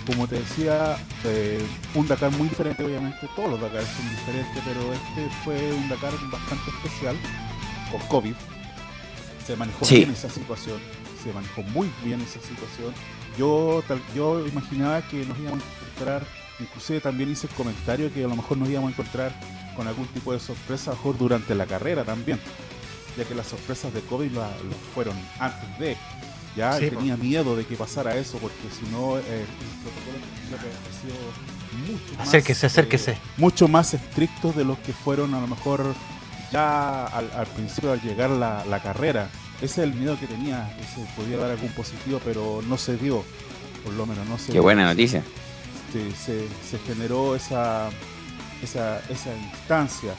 como 0.05 0.27
te 0.27 0.35
decía, 0.39 0.97
eh, 1.23 1.65
un 1.95 2.07
Dakar 2.07 2.31
muy 2.31 2.47
diferente, 2.47 2.83
obviamente, 2.85 3.27
todos 3.35 3.49
los 3.49 3.59
Dakar 3.61 3.83
son 3.83 4.09
diferentes, 4.09 4.63
pero 4.63 4.93
este 4.93 5.29
fue 5.43 5.73
un 5.73 5.89
Dakar 5.89 6.11
bastante 6.31 6.69
especial, 6.77 7.15
con 7.91 8.01
COVID, 8.07 8.35
se 9.45 9.55
manejó 9.55 9.83
Sí. 9.85 9.97
bien 9.97 10.11
esa 10.11 10.29
situación, 10.29 10.79
se 11.23 11.33
manejó 11.33 11.63
muy 11.63 11.89
bien 12.03 12.21
esa 12.21 12.39
situación. 12.39 12.93
Yo, 13.37 13.83
tal, 13.87 13.99
yo 14.15 14.45
imaginaba 14.47 15.01
que 15.07 15.25
nos 15.25 15.37
íbamos 15.39 15.61
a 15.63 15.85
encontrar, 15.89 16.23
inclusive 16.59 17.01
también 17.01 17.31
hice 17.31 17.47
el 17.47 17.53
comentario 17.53 18.13
que 18.13 18.23
a 18.23 18.27
lo 18.27 18.35
mejor 18.35 18.57
nos 18.59 18.69
íbamos 18.69 18.89
a 18.89 18.91
encontrar 18.93 19.33
con 19.75 19.87
algún 19.87 20.07
tipo 20.07 20.33
de 20.33 20.39
sorpresa, 20.39 20.91
mejor 20.91 21.17
durante 21.17 21.53
la 21.55 21.65
carrera 21.65 22.03
también, 22.03 22.39
ya 23.17 23.23
que 23.25 23.35
las 23.35 23.47
sorpresas 23.47 23.93
de 23.93 24.01
COVID 24.01 24.31
la- 24.31 24.49
lo 24.49 24.75
fueron 24.93 25.15
antes 25.39 25.79
de. 25.79 25.97
Ya 26.55 26.77
Sí, 26.79 26.89
tenía 26.89 27.17
miedo 27.17 27.57
de 27.57 27.65
que 27.65 27.75
pasara 27.75 28.15
eso, 28.15 28.37
porque 28.37 28.55
si 28.71 28.89
no, 28.89 29.17
eh, 29.17 29.21
el 29.41 29.45
protocolo 29.83 30.17
haber 30.57 30.71
sido 31.01 31.91
mucho 31.91 32.17
más, 32.17 32.27
Acérquese, 32.29 32.65
eh, 32.65 32.67
acérquese. 32.67 33.17
mucho 33.35 33.67
más 33.67 33.93
estrictos 33.93 34.55
de 34.55 34.63
los 34.63 34.77
que 34.79 34.93
fueron 34.93 35.33
a 35.33 35.41
lo 35.41 35.47
mejor 35.47 35.93
ya 36.53 37.07
al, 37.07 37.29
al 37.35 37.47
principio 37.47 37.91
al 37.91 38.01
llegar 38.01 38.29
la, 38.29 38.63
la 38.65 38.81
carrera. 38.81 39.29
Ese 39.57 39.65
es 39.65 39.77
el 39.79 39.93
miedo 39.95 40.17
que 40.17 40.27
tenía, 40.27 40.73
que 40.77 40.83
se 40.85 41.05
podía 41.15 41.37
dar 41.37 41.51
algún 41.51 41.69
positivo, 41.71 42.21
pero 42.23 42.61
no 42.65 42.77
se 42.77 42.95
dio, 42.95 43.25
por 43.83 43.93
lo 43.93 44.05
menos 44.05 44.25
no 44.27 44.37
se 44.37 44.47
Qué 44.47 44.51
dio. 44.53 44.61
buena 44.63 44.85
noticia. 44.85 45.23
Se, 45.91 46.11
se- 46.15 46.47
se 46.69 46.79
generó 46.87 47.35
esa, 47.35 47.89
esa, 48.61 48.99
esa 49.09 49.35
instancia, 49.35 50.13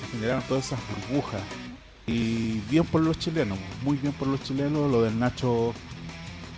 se 0.00 0.06
generaron 0.08 0.42
todas 0.44 0.66
esas 0.66 0.80
burbujas. 0.88 1.40
Y 2.06 2.60
bien 2.70 2.84
por 2.84 3.00
los 3.00 3.18
chilenos, 3.18 3.58
muy 3.82 3.96
bien 3.96 4.12
por 4.12 4.28
los 4.28 4.42
chilenos, 4.42 4.90
lo 4.90 5.02
del 5.02 5.18
Nacho, 5.18 5.72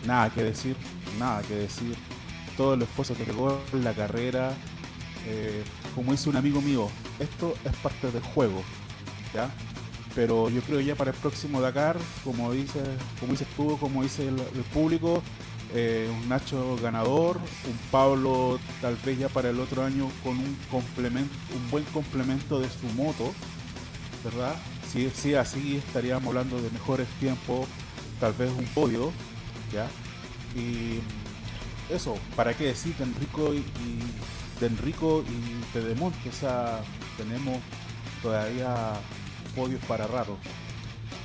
nada 0.07 0.31
que 0.31 0.43
decir, 0.43 0.77
nada 1.19 1.43
que 1.43 1.55
decir. 1.55 1.97
Todo 2.57 2.75
el 2.75 2.83
esfuerzo 2.83 3.15
que 3.15 3.25
pegó 3.25 3.61
en 3.73 3.85
la 3.85 3.93
carrera, 3.93 4.53
eh, 5.27 5.65
como 5.95 6.13
dice 6.13 6.31
un 6.31 6.37
amigo 6.37 6.61
mío, 6.61 6.89
esto 7.19 7.55
es 7.65 7.75
parte 7.77 8.11
del 8.11 8.23
juego, 8.23 8.63
¿ya? 9.35 9.51
Pero 10.15 10.49
yo 10.49 10.63
creo 10.63 10.81
ya 10.81 10.95
para 10.95 11.11
el 11.11 11.17
próximo 11.17 11.61
Dakar, 11.61 11.97
como 12.23 12.53
dice, 12.53 12.81
como 13.19 13.33
dices 13.33 13.49
tú, 13.57 13.77
como 13.79 14.05
dice 14.05 14.29
el 14.29 14.65
público, 14.73 15.23
eh, 15.75 16.09
un 16.11 16.28
Nacho 16.28 16.77
ganador, 16.81 17.36
un 17.36 17.78
Pablo 17.91 18.59
tal 18.81 18.97
vez 19.05 19.19
ya 19.19 19.28
para 19.28 19.51
el 19.51 19.59
otro 19.61 19.85
año 19.85 20.09
con 20.23 20.39
un 20.39 20.57
complemento, 20.70 21.35
un 21.55 21.70
buen 21.70 21.85
complemento 21.85 22.61
de 22.61 22.69
su 22.70 22.86
moto, 22.94 23.33
¿verdad? 24.25 24.55
Si 24.93 25.05
así 25.35 25.77
estaríamos 25.77 26.28
hablando 26.28 26.61
de 26.62 26.70
mejores 26.70 27.09
tiempos, 27.19 27.67
tal 28.20 28.33
vez 28.35 28.51
un 28.57 28.65
podio, 28.67 29.11
¿ya? 29.73 29.89
Y 30.59 31.01
eso, 31.93 32.17
¿para 32.36 32.55
qué 32.55 32.67
decir 32.67 32.94
de 32.97 33.05
Enrico 33.05 33.53
y, 33.53 33.59
y- 33.59 34.61
de 34.61 34.67
y 35.23 35.65
Pedemonte? 35.73 36.28
O 36.28 36.33
sea, 36.33 36.81
tenemos 37.17 37.59
todavía 38.23 38.93
podios 39.57 39.83
para 39.85 40.07
rato. 40.07 40.39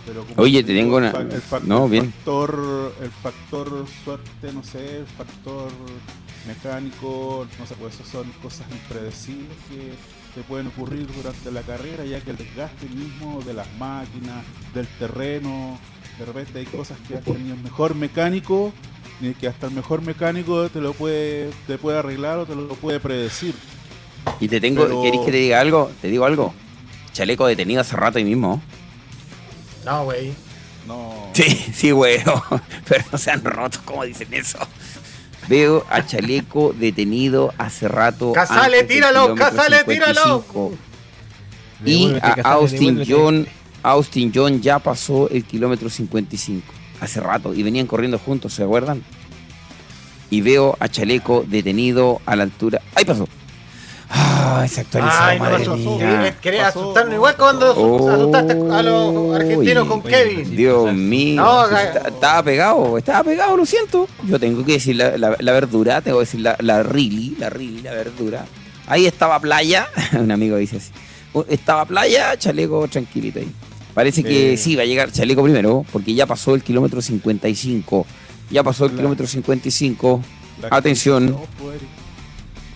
Pero 0.09 0.23
como 0.25 0.41
Oye, 0.41 0.63
te 0.63 0.73
tengo 0.73 0.97
una- 0.97 1.11
el 1.11 1.29
no, 1.67 1.85
el 1.85 1.91
bien. 1.91 2.11
factor, 2.11 2.93
el 2.99 3.11
factor 3.11 3.85
suerte, 4.03 4.51
no 4.53 4.63
sé, 4.63 4.97
el 5.01 5.05
factor 5.05 5.69
mecánico, 6.47 7.45
no 7.59 7.65
sé, 7.67 7.75
pues 7.75 7.93
esas 7.95 8.07
son 8.07 8.31
cosas 8.41 8.65
impredecibles 8.71 9.55
que, 9.69 9.91
que 10.33 10.41
pueden 10.47 10.67
ocurrir 10.67 11.07
durante 11.15 11.51
la 11.51 11.61
carrera, 11.61 12.05
ya 12.05 12.21
que 12.21 12.31
el 12.31 12.37
desgaste 12.37 12.87
mismo 12.87 13.41
de 13.45 13.53
las 13.53 13.67
máquinas, 13.77 14.43
del 14.73 14.87
terreno, 14.87 15.77
de 16.17 16.25
repente 16.25 16.57
hay 16.59 16.65
cosas 16.65 16.97
que 17.07 17.15
hasta 17.15 17.31
ni 17.33 17.51
el 17.51 17.59
mejor 17.61 17.93
mecánico, 17.93 18.73
ni 19.21 19.33
que 19.35 19.47
hasta 19.47 19.67
el 19.67 19.73
mejor 19.73 20.01
mecánico 20.01 20.69
te 20.69 20.81
lo 20.81 20.93
puede, 20.93 21.51
te 21.67 21.77
puede 21.77 21.99
arreglar 21.99 22.39
o 22.39 22.45
te 22.47 22.55
lo 22.55 22.67
puede 22.69 22.99
predecir. 22.99 23.53
Y 24.39 24.47
te 24.47 24.59
tengo, 24.59 24.83
Pero- 24.87 25.01
¿querés 25.03 25.19
que 25.21 25.31
te 25.31 25.37
diga 25.37 25.59
algo? 25.59 25.91
Te 26.01 26.07
digo 26.07 26.25
algo. 26.25 26.53
Chaleco 27.13 27.45
detenido 27.45 27.81
hace 27.81 27.95
rato 27.95 28.17
ahí 28.17 28.23
mismo. 28.25 28.61
No, 29.85 30.05
güey. 30.05 30.33
No. 30.87 31.29
Sí, 31.33 31.45
sí, 31.73 31.91
güey. 31.91 32.19
Pero 32.87 33.03
no 33.11 33.17
se 33.17 33.31
han 33.31 33.43
roto, 33.43 33.79
como 33.85 34.03
dicen 34.03 34.33
eso. 34.33 34.59
Veo 35.47 35.85
a 35.89 36.05
Chaleco 36.05 36.73
detenido 36.73 37.53
hace 37.57 37.87
rato. 37.87 38.33
Casale, 38.33 38.83
tíralo, 38.83 39.33
Casale, 39.35 39.83
tíralo. 39.83 40.43
55. 40.51 40.77
Y 41.85 42.13
a 42.21 42.51
Austin. 42.53 43.03
John, 43.07 43.47
Austin 43.81 44.31
John 44.33 44.61
ya 44.61 44.79
pasó 44.79 45.29
el 45.29 45.43
kilómetro 45.45 45.89
55 45.89 46.73
hace 46.99 47.19
rato 47.21 47.53
y 47.53 47.63
venían 47.63 47.87
corriendo 47.87 48.19
juntos, 48.19 48.53
¿se 48.53 48.63
acuerdan? 48.63 49.03
Y 50.29 50.41
veo 50.41 50.77
a 50.79 50.87
Chaleco 50.89 51.45
detenido 51.47 52.21
a 52.25 52.35
la 52.35 52.43
altura. 52.43 52.81
¡Ahí 52.93 53.05
pasó! 53.05 53.27
¡Ah! 54.09 54.65
Se 54.67 54.81
actualizó, 54.81 55.13
Ay, 55.19 55.37
no 55.37 55.45
me 55.45 55.49
madre 55.51 55.63
asustó. 55.63 55.95
mía. 55.97 56.37
Querés 56.41 56.61
Pasó, 56.61 56.79
asustarnos 56.79 57.09
no, 57.11 57.15
igual 57.17 57.35
cuando 57.37 57.73
Oh, 57.75 58.09
asustaste 58.09 58.53
a 58.53 58.81
los 58.83 59.35
argentinos 59.35 59.87
con 59.87 60.01
Kevin. 60.03 60.55
Dios 60.55 60.93
mío, 60.93 61.41
No, 61.41 61.65
estaba 61.77 62.43
pegado, 62.43 62.97
estaba 62.97 63.23
pegado, 63.23 63.55
lo 63.55 63.65
siento. 63.65 64.07
Yo 64.27 64.39
tengo 64.39 64.65
que 64.65 64.73
decir 64.73 64.95
la, 64.95 65.17
la- 65.17 65.35
la 65.39 65.51
verdura, 65.51 66.01
tengo 66.01 66.17
que 66.17 66.25
decir 66.25 66.41
la, 66.41 66.55
la 66.59 66.81
really, 66.83 67.35
la 67.39 67.49
really, 67.49 67.81
la 67.81 67.91
verdura. 67.91 68.45
Ahí 68.87 69.05
estaba 69.05 69.39
playa, 69.39 69.87
un 70.19 70.31
amigo 70.31 70.57
dice 70.57 70.77
así. 70.77 70.91
"Oh, 71.33 71.45
Estaba 71.47 71.85
playa, 71.85 72.35
chaleco 72.37 72.87
tranquilito 72.87 73.39
ahí. 73.39 73.51
Parece 73.93 74.23
que 74.23 74.53
Eh. 74.53 74.57
sí, 74.57 74.75
va 74.75 74.83
a 74.83 74.85
llegar 74.85 75.11
chaleco 75.11 75.43
primero, 75.43 75.85
porque 75.91 76.13
ya 76.15 76.25
pasó 76.25 76.55
el 76.55 76.63
kilómetro 76.63 77.01
55. 77.01 78.05
Ya 78.49 78.63
pasó 78.63 78.85
el 78.85 78.91
La- 78.91 78.97
kilómetro 78.97 79.27
55. 79.27 80.21
La- 80.61 80.69
Atención. 80.71 81.27
No, 81.31 81.41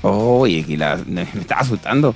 Oye, 0.03 0.65
que 0.65 0.77
la, 0.77 0.99
me 1.07 1.21
estaba 1.21 1.61
asustando. 1.61 2.13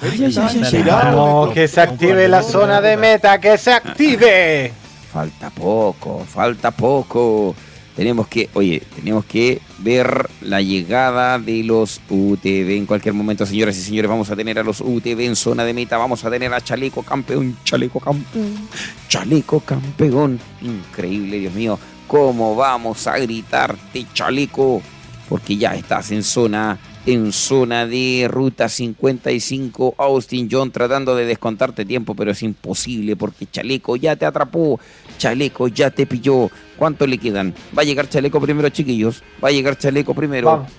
Ay, 0.00 0.24
ay, 0.24 0.34
ay, 0.36 0.60
ay, 0.62 0.74
ay. 0.74 0.82
Vamos, 0.84 1.52
que 1.52 1.66
se 1.66 1.80
active 1.80 2.28
la 2.28 2.42
zona 2.42 2.80
de 2.80 2.96
meta, 2.96 3.40
que 3.40 3.58
se 3.58 3.72
active. 3.72 4.72
Falta 5.12 5.50
poco, 5.50 6.24
falta 6.24 6.70
poco. 6.70 7.54
Tenemos 7.96 8.28
que, 8.28 8.50
oye, 8.52 8.82
tenemos 8.94 9.24
que 9.24 9.62
ver 9.78 10.28
la 10.42 10.60
llegada 10.60 11.38
de 11.38 11.64
los 11.64 12.00
UTV 12.10 12.76
en 12.76 12.86
cualquier 12.86 13.14
momento, 13.14 13.46
señoras 13.46 13.76
y 13.78 13.80
señores. 13.80 14.10
Vamos 14.10 14.30
a 14.30 14.36
tener 14.36 14.58
a 14.58 14.62
los 14.62 14.80
UTV 14.80 15.20
en 15.22 15.34
zona 15.34 15.64
de 15.64 15.72
meta. 15.72 15.96
Vamos 15.96 16.22
a 16.24 16.30
tener 16.30 16.52
a 16.52 16.60
Chaleco 16.60 17.02
campeón, 17.02 17.56
Chaleco 17.64 17.98
campeón, 17.98 18.68
Chaleco 19.08 19.60
campeón. 19.60 20.38
Increíble, 20.60 21.38
Dios 21.38 21.54
mío. 21.54 21.78
¿Cómo 22.06 22.54
vamos 22.54 23.06
a 23.06 23.18
gritarte, 23.18 24.06
Chaleco? 24.12 24.82
Porque 25.28 25.56
ya 25.56 25.74
estás 25.74 26.12
en 26.12 26.22
zona, 26.22 26.78
en 27.04 27.32
zona 27.32 27.86
de 27.86 28.28
ruta 28.30 28.68
55. 28.68 29.94
Austin 29.98 30.48
John 30.50 30.70
tratando 30.70 31.16
de 31.16 31.24
descontarte 31.26 31.84
tiempo, 31.84 32.14
pero 32.14 32.30
es 32.30 32.42
imposible 32.42 33.16
porque 33.16 33.46
Chaleco 33.50 33.96
ya 33.96 34.14
te 34.16 34.24
atrapó. 34.26 34.78
Chaleco 35.18 35.68
ya 35.68 35.90
te 35.90 36.06
pilló. 36.06 36.50
¿Cuánto 36.76 37.06
le 37.06 37.18
quedan? 37.18 37.54
Va 37.76 37.82
a 37.82 37.84
llegar 37.84 38.08
Chaleco 38.08 38.40
primero, 38.40 38.68
chiquillos. 38.68 39.22
Va 39.42 39.48
a 39.48 39.52
llegar 39.52 39.76
Chaleco 39.78 40.14
primero. 40.14 40.46
Vamos. 40.48 40.70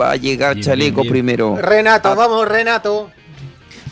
Va 0.00 0.12
a 0.12 0.16
llegar 0.16 0.54
Bien, 0.54 0.64
Chaleco 0.64 1.02
bien, 1.02 1.12
bien. 1.12 1.12
primero. 1.12 1.56
Renato, 1.56 2.08
Ah. 2.08 2.14
vamos, 2.14 2.48
Renato. 2.48 3.10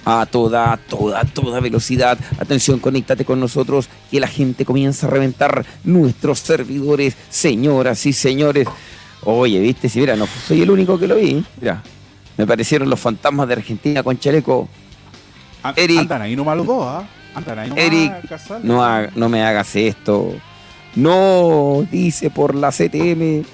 A 0.04 0.24
toda, 0.26 0.78
toda, 0.88 1.22
toda 1.24 1.60
velocidad. 1.60 2.18
Atención, 2.40 2.78
conéctate 2.78 3.24
con 3.26 3.40
nosotros 3.40 3.88
que 4.10 4.20
la 4.20 4.26
gente 4.28 4.64
comienza 4.64 5.06
a 5.06 5.10
reventar 5.10 5.66
nuestros 5.84 6.38
servidores, 6.38 7.14
señoras 7.28 8.06
y 8.06 8.12
señores. 8.14 8.66
Oye, 9.24 9.58
viste, 9.60 9.88
si 9.88 10.00
mira, 10.00 10.16
no 10.16 10.26
soy 10.26 10.62
el 10.62 10.70
único 10.70 10.98
que 10.98 11.06
lo 11.08 11.16
vi. 11.16 11.44
Mira, 11.60 11.82
me 12.36 12.47
parecieron 12.47 12.88
los 12.88 13.00
fantasmas 13.00 13.48
de 13.48 13.55
Argentina 13.55 14.02
con 14.02 14.18
Chaleco. 14.18 14.68
Eric. 15.76 15.98
Andan 16.00 16.22
ahí 16.22 16.36
nomás 16.36 16.56
los 16.56 16.66
dos, 16.66 16.84
¿ah? 16.86 17.02
Andan 17.34 17.58
ahí 17.58 17.68
nomás. 17.68 17.84
Eric. 17.84 18.12
No, 18.62 18.84
ha- 18.84 19.08
no 19.14 19.28
me 19.28 19.42
hagas 19.42 19.74
esto. 19.76 20.32
No, 20.94 21.86
dice 21.90 22.30
por 22.30 22.55
la 22.55 22.70
CTM. 22.70 23.44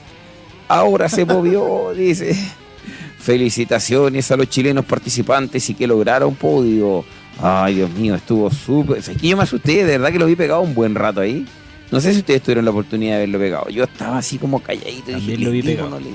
Ahora 0.69 1.09
se 1.09 1.25
movió, 1.25 1.93
dice. 1.97 2.37
Felicitaciones 3.19 4.31
a 4.31 4.37
los 4.37 4.49
chilenos 4.51 4.85
participantes 4.85 5.69
y 5.71 5.75
que 5.75 5.87
lograron 5.87 6.35
podio. 6.35 7.05
Ay, 7.43 7.77
Dios 7.77 7.91
mío, 7.91 8.15
estuvo 8.15 8.51
súper. 8.51 8.99
Es 8.99 9.09
que 9.09 9.29
yo 9.29 9.37
me 9.37 9.43
asusté, 9.45 9.77
de 9.85 9.99
verdad 9.99 10.13
que 10.13 10.19
lo 10.19 10.27
vi 10.27 10.37
pegado 10.37 10.61
un 10.61 10.75
buen 10.75 10.95
rato 10.95 11.21
ahí. 11.21 11.47
No 11.91 12.01
sé 12.01 12.13
si 12.13 12.21
ustedes 12.21 12.43
tuvieron 12.43 12.65
la 12.65 12.71
oportunidad 12.73 13.15
de 13.15 13.21
verlo 13.21 13.39
pegado. 13.39 13.69
Yo 13.69 13.85
estaba 13.85 14.19
así 14.19 14.39
como 14.39 14.61
calladito. 14.61 15.11
y 15.11 15.15
También 15.15 15.39
dije, 15.39 15.45
lo 15.45 15.51
vi 15.53 15.63
¿le 15.63 15.71
digo 15.73 15.85
o 15.85 15.91
pegado. 15.91 16.01
no 16.01 16.07
le 16.07 16.11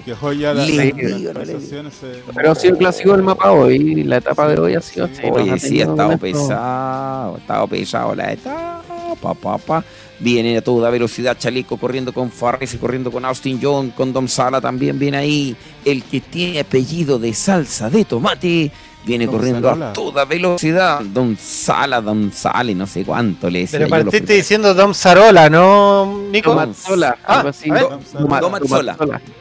la, 0.54 0.66
Le 0.66 1.14
digo, 1.14 1.34
no 1.34 1.92
se- 1.92 2.22
Pero 2.36 2.52
ha 2.52 2.56
sido 2.56 2.78
clásico 2.78 3.16
el 3.16 3.24
mapa 3.24 3.52
hoy. 3.52 4.04
La 4.04 4.18
etapa 4.18 4.48
de 4.50 4.60
hoy 4.60 4.76
ha 4.76 4.82
sido 4.82 5.06
así. 5.06 5.22
nos 5.26 5.38
Oye, 5.38 5.60
sí, 5.60 5.80
ha 5.82 5.86
estado 5.86 6.18
pesado, 6.18 7.36
ha 7.36 7.38
estado 7.38 7.68
pesado 7.68 8.16
la 8.16 8.34
etapa, 8.34 9.34
papá. 9.42 9.84
Viene 10.20 10.58
a 10.58 10.62
toda 10.62 10.90
velocidad 10.90 11.38
Chaleco 11.38 11.78
corriendo 11.78 12.12
con 12.14 12.30
Farris 12.30 12.74
y 12.74 12.78
corriendo 12.78 13.10
con 13.10 13.24
Austin 13.24 13.58
John, 13.62 13.92
con 13.92 14.12
Dom 14.12 14.28
Sala 14.28 14.60
también 14.60 15.00
viene 15.00 15.18
ahí. 15.18 15.56
El 15.86 16.04
que 16.04 16.20
tiene 16.20 16.60
apellido 16.60 17.18
de 17.20 17.34
salsa 17.34 17.90
de 17.90 18.04
tomate 18.04 18.70
viene 19.06 19.26
Don 19.26 19.36
corriendo 19.36 19.68
Salola. 19.70 19.90
a 19.90 19.94
toda 19.94 20.26
velocidad. 20.26 21.00
Don 21.02 21.38
Sala, 21.38 22.02
Don 22.02 22.32
Sale, 22.32 22.76
no 22.76 22.86
sé 22.88 23.04
cuánto 23.06 23.50
le 23.50 23.60
decía. 23.60 23.80
Pero 23.80 23.90
partiste 23.90 24.34
diciendo 24.34 24.74
Dom 24.74 24.94
Sarola, 24.94 25.50
¿no, 25.50 26.06
Nico? 26.32 26.52
Toma. 26.52 26.64
Tomatzola, 26.64 27.18
Ah, 27.26 27.38
algo 27.38 27.50
así. 27.50 27.70
Domatzola. 27.70 28.98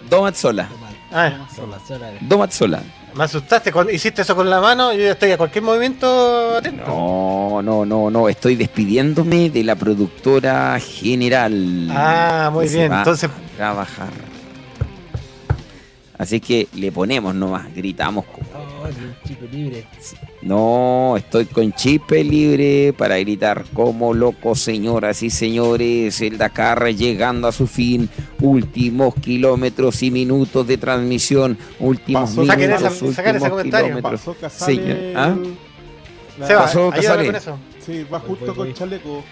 Domatzola, 0.08 0.68
Ah, 1.10 1.32
Domatzola. 2.20 2.82
me 3.14 3.24
asustaste 3.24 3.72
cuando 3.72 3.90
hiciste 3.92 4.22
eso 4.22 4.36
con 4.36 4.48
la 4.48 4.60
mano. 4.60 4.92
Yo 4.92 5.00
ya 5.00 5.12
estoy 5.12 5.30
a 5.32 5.38
cualquier 5.38 5.64
movimiento 5.64 6.56
atento. 6.56 6.84
No, 6.86 7.62
no, 7.62 7.84
no, 7.86 8.10
no, 8.10 8.28
estoy 8.28 8.56
despidiéndome 8.56 9.50
de 9.50 9.64
la 9.64 9.74
productora 9.74 10.78
general. 10.80 11.88
Ah, 11.90 12.50
muy 12.52 12.68
bien. 12.68 12.92
Entonces, 12.92 13.30
trabajar. 13.56 14.08
Así 16.18 16.40
que 16.40 16.66
le 16.74 16.90
ponemos 16.90 17.32
nomás, 17.34 17.72
gritamos. 17.74 18.24
como- 18.24 18.46
No, 20.42 21.16
estoy 21.16 21.46
con 21.46 21.72
chip 21.72 22.10
libre 22.10 22.92
para 22.96 23.18
gritar 23.18 23.64
como 23.72 24.12
loco, 24.14 24.54
señoras 24.54 25.22
y 25.22 25.30
señores. 25.30 26.20
El 26.20 26.38
Dakar 26.38 26.84
llegando 26.94 27.46
a 27.48 27.52
su 27.52 27.66
fin. 27.66 28.08
Últimos 28.40 29.14
kilómetros 29.16 30.02
y 30.02 30.10
minutos 30.10 30.66
de 30.66 30.76
transmisión. 30.78 31.56
Últimos 31.78 32.30
Pasó- 32.30 32.40
minutos, 32.42 32.64
esa- 32.82 33.04
últimos 33.04 33.18
ese 33.18 33.50
comentario. 33.50 33.86
kilómetros. 33.88 34.20
Pasó 34.20 34.34
Casale. 34.34 34.76
Señor, 34.76 35.16
¿ah? 35.16 35.36
la- 36.38 36.46
Seba, 36.46 36.60
pasó, 36.62 36.92
ayúdame 36.92 37.00
Casale. 37.02 37.26
con 37.26 37.36
eso. 37.36 37.58
Sí, 37.84 38.06
va 38.12 38.20
justo 38.20 38.54
con 38.54 38.74
chaleco. 38.74 39.24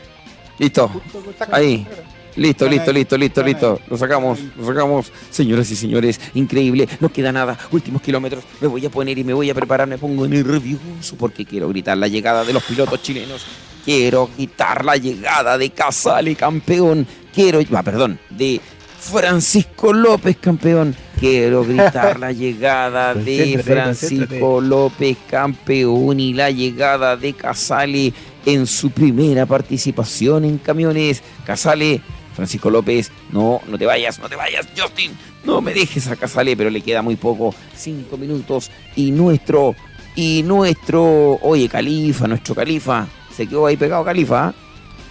Listo. 0.58 0.88
Justo 0.88 1.20
con 1.20 1.34
Saca- 1.34 1.52
chaleco. 1.52 1.90
Listo, 2.36 2.68
listo, 2.68 2.92
listo, 2.92 3.16
listo, 3.16 3.42
listo. 3.42 3.80
Lo 3.88 3.96
sacamos, 3.96 4.38
lo 4.58 4.66
sacamos. 4.66 5.10
Señoras 5.30 5.70
y 5.70 5.76
señores, 5.76 6.20
increíble. 6.34 6.86
No 7.00 7.08
queda 7.08 7.32
nada. 7.32 7.58
Últimos 7.70 8.02
kilómetros. 8.02 8.44
Me 8.60 8.68
voy 8.68 8.84
a 8.84 8.90
poner 8.90 9.18
y 9.18 9.24
me 9.24 9.32
voy 9.32 9.48
a 9.48 9.54
preparar. 9.54 9.88
Me 9.88 9.96
pongo 9.96 10.28
nervioso 10.28 11.16
porque 11.18 11.46
quiero 11.46 11.68
gritar 11.68 11.96
la 11.96 12.08
llegada 12.08 12.44
de 12.44 12.52
los 12.52 12.62
pilotos 12.64 13.02
chilenos. 13.02 13.46
Quiero 13.84 14.28
gritar 14.36 14.84
la 14.84 14.96
llegada 14.96 15.56
de 15.56 15.70
Casale, 15.70 16.34
campeón. 16.34 17.06
Quiero, 17.32 17.60
ah, 17.72 17.82
perdón, 17.82 18.18
de 18.30 18.60
Francisco 18.98 19.92
López, 19.92 20.36
campeón. 20.38 20.94
Quiero 21.18 21.64
gritar 21.64 22.18
la 22.18 22.32
llegada 22.32 23.14
de 23.14 23.62
Francisco 23.64 24.60
López, 24.60 25.16
campeón, 25.30 26.20
y 26.20 26.34
la 26.34 26.50
llegada 26.50 27.16
de 27.16 27.32
Casale 27.32 28.12
en 28.44 28.66
su 28.66 28.90
primera 28.90 29.46
participación 29.46 30.44
en 30.44 30.58
camiones. 30.58 31.22
Casale, 31.44 32.00
Francisco 32.36 32.70
López, 32.70 33.10
no, 33.32 33.60
no 33.66 33.78
te 33.78 33.86
vayas, 33.86 34.18
no 34.18 34.28
te 34.28 34.36
vayas, 34.36 34.68
Justin, 34.76 35.12
no 35.44 35.60
me 35.60 35.72
dejes 35.74 36.06
a 36.08 36.16
Casale, 36.16 36.56
pero 36.56 36.70
le 36.70 36.82
queda 36.82 37.02
muy 37.02 37.16
poco, 37.16 37.54
cinco 37.74 38.16
minutos, 38.16 38.70
y 38.94 39.10
nuestro, 39.10 39.74
y 40.14 40.42
nuestro, 40.44 41.38
oye, 41.42 41.68
Califa, 41.68 42.28
nuestro 42.28 42.54
Califa, 42.54 43.08
se 43.34 43.46
quedó 43.46 43.66
ahí 43.66 43.76
pegado 43.76 44.04
Califa, 44.04 44.48
¿ah? 44.48 44.54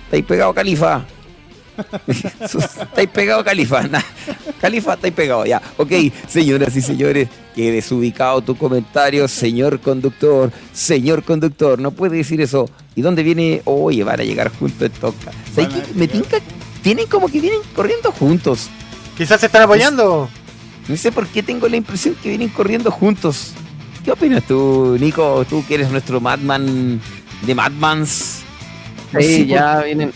está 0.06 0.16
ahí 0.16 0.24
pegado 0.24 0.54
Califa. 0.54 1.06
Estáis 1.78 3.10
pegado, 3.10 3.44
Califa. 3.44 3.84
Nah, 3.90 4.02
Califa, 4.62 4.94
estáis 4.94 5.14
pegado, 5.14 5.46
ya. 5.46 5.62
Ok, 5.78 5.92
señoras 6.28 6.76
y 6.76 6.82
señores, 6.82 7.28
que 7.54 7.72
desubicado 7.72 8.42
tu 8.42 8.56
comentario, 8.56 9.28
señor 9.28 9.80
conductor. 9.80 10.52
Señor 10.74 11.24
conductor, 11.24 11.80
no 11.80 11.92
puede 11.92 12.18
decir 12.18 12.42
eso. 12.42 12.70
¿Y 12.96 13.02
dónde 13.02 13.24
viene? 13.24 13.62
Oye, 13.66 14.04
van 14.04 14.20
a 14.20 14.24
llegar 14.24 14.50
juntos 14.50 14.82
en 14.82 14.92
toca. 14.94 15.32
¿Sabes 15.54 15.74
qué? 15.74 15.84
Me 15.96 16.08
tinca. 16.08 16.38
Tienen 16.86 17.08
como 17.08 17.28
que 17.30 17.42
vienen 17.42 17.62
corriendo 17.76 18.12
juntos. 18.12 18.70
Quizás 19.18 19.40
se 19.40 19.48
están 19.48 19.64
apoyando. 19.64 20.30
No 20.88 20.96
sé 20.96 21.12
por 21.12 21.26
qué 21.26 21.42
tengo 21.42 21.68
la 21.68 21.78
impresión 21.78 22.14
que 22.22 22.30
vienen 22.30 22.50
corriendo 22.50 22.92
juntos. 22.92 23.54
¿Qué 24.04 24.12
opinas 24.12 24.44
tú, 24.44 24.96
Nico? 25.00 25.44
Tú 25.50 25.66
que 25.68 25.74
eres 25.74 25.90
nuestro 25.90 26.22
Madman 26.22 27.02
de 27.42 27.56
Madmans. 27.56 28.42
No 29.12 29.20
Sí, 29.20 29.40
por- 29.46 29.48
ya 29.48 29.82
vienen. 29.82 30.14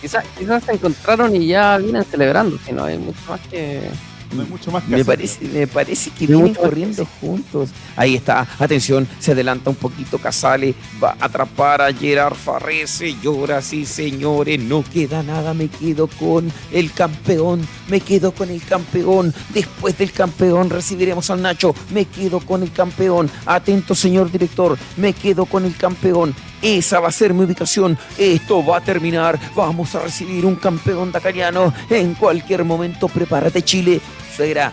Quizás, 0.00 0.24
quizás 0.38 0.64
se 0.64 0.72
encontraron 0.72 1.36
y 1.36 1.48
ya 1.48 1.76
vienen 1.76 2.04
celebrando, 2.06 2.56
si 2.64 2.72
no 2.72 2.84
hay 2.84 2.96
mucho 2.96 3.18
más 3.28 3.40
que. 3.50 3.82
No 4.32 4.42
hay 4.42 4.48
mucho 4.48 4.70
más 4.70 4.82
que 4.82 4.90
Me 4.90 4.96
hacer. 4.96 5.06
parece, 5.06 5.44
me 5.48 5.66
parece 5.66 6.10
que 6.10 6.26
vienen 6.26 6.54
corriendo 6.54 7.06
juntos. 7.20 7.70
Ahí 7.96 8.14
está, 8.14 8.46
atención, 8.58 9.08
se 9.18 9.32
adelanta 9.32 9.70
un 9.70 9.76
poquito 9.76 10.18
Casale, 10.18 10.74
va 11.02 11.16
a 11.18 11.26
atrapar 11.26 11.82
a 11.82 11.92
Gerard 11.92 12.34
Farré, 12.34 12.86
señoras 12.86 13.72
y 13.72 13.86
señores, 13.86 14.60
no 14.60 14.84
queda 14.84 15.22
nada, 15.22 15.54
me 15.54 15.68
quedo 15.68 16.06
con 16.06 16.52
el 16.72 16.92
campeón, 16.92 17.66
me 17.88 18.00
quedo 18.00 18.32
con 18.32 18.50
el 18.50 18.62
campeón, 18.62 19.32
después 19.54 19.96
del 19.96 20.12
campeón 20.12 20.70
recibiremos 20.70 21.30
al 21.30 21.42
Nacho, 21.42 21.74
me 21.90 22.04
quedo 22.04 22.40
con 22.40 22.62
el 22.62 22.72
campeón, 22.72 23.30
atento 23.46 23.94
señor 23.94 24.30
director, 24.30 24.76
me 24.96 25.12
quedo 25.12 25.46
con 25.46 25.64
el 25.64 25.76
campeón, 25.76 26.34
esa 26.62 27.00
va 27.00 27.08
a 27.08 27.12
ser 27.12 27.34
mi 27.34 27.44
ubicación. 27.44 27.98
Esto 28.16 28.64
va 28.64 28.78
a 28.78 28.80
terminar. 28.80 29.38
Vamos 29.54 29.94
a 29.94 30.00
recibir 30.00 30.44
un 30.46 30.56
campeón 30.56 31.12
dacariano 31.12 31.72
en 31.90 32.14
cualquier 32.14 32.64
momento. 32.64 33.08
Prepárate, 33.08 33.62
Chile. 33.62 34.00
Suegra, 34.36 34.72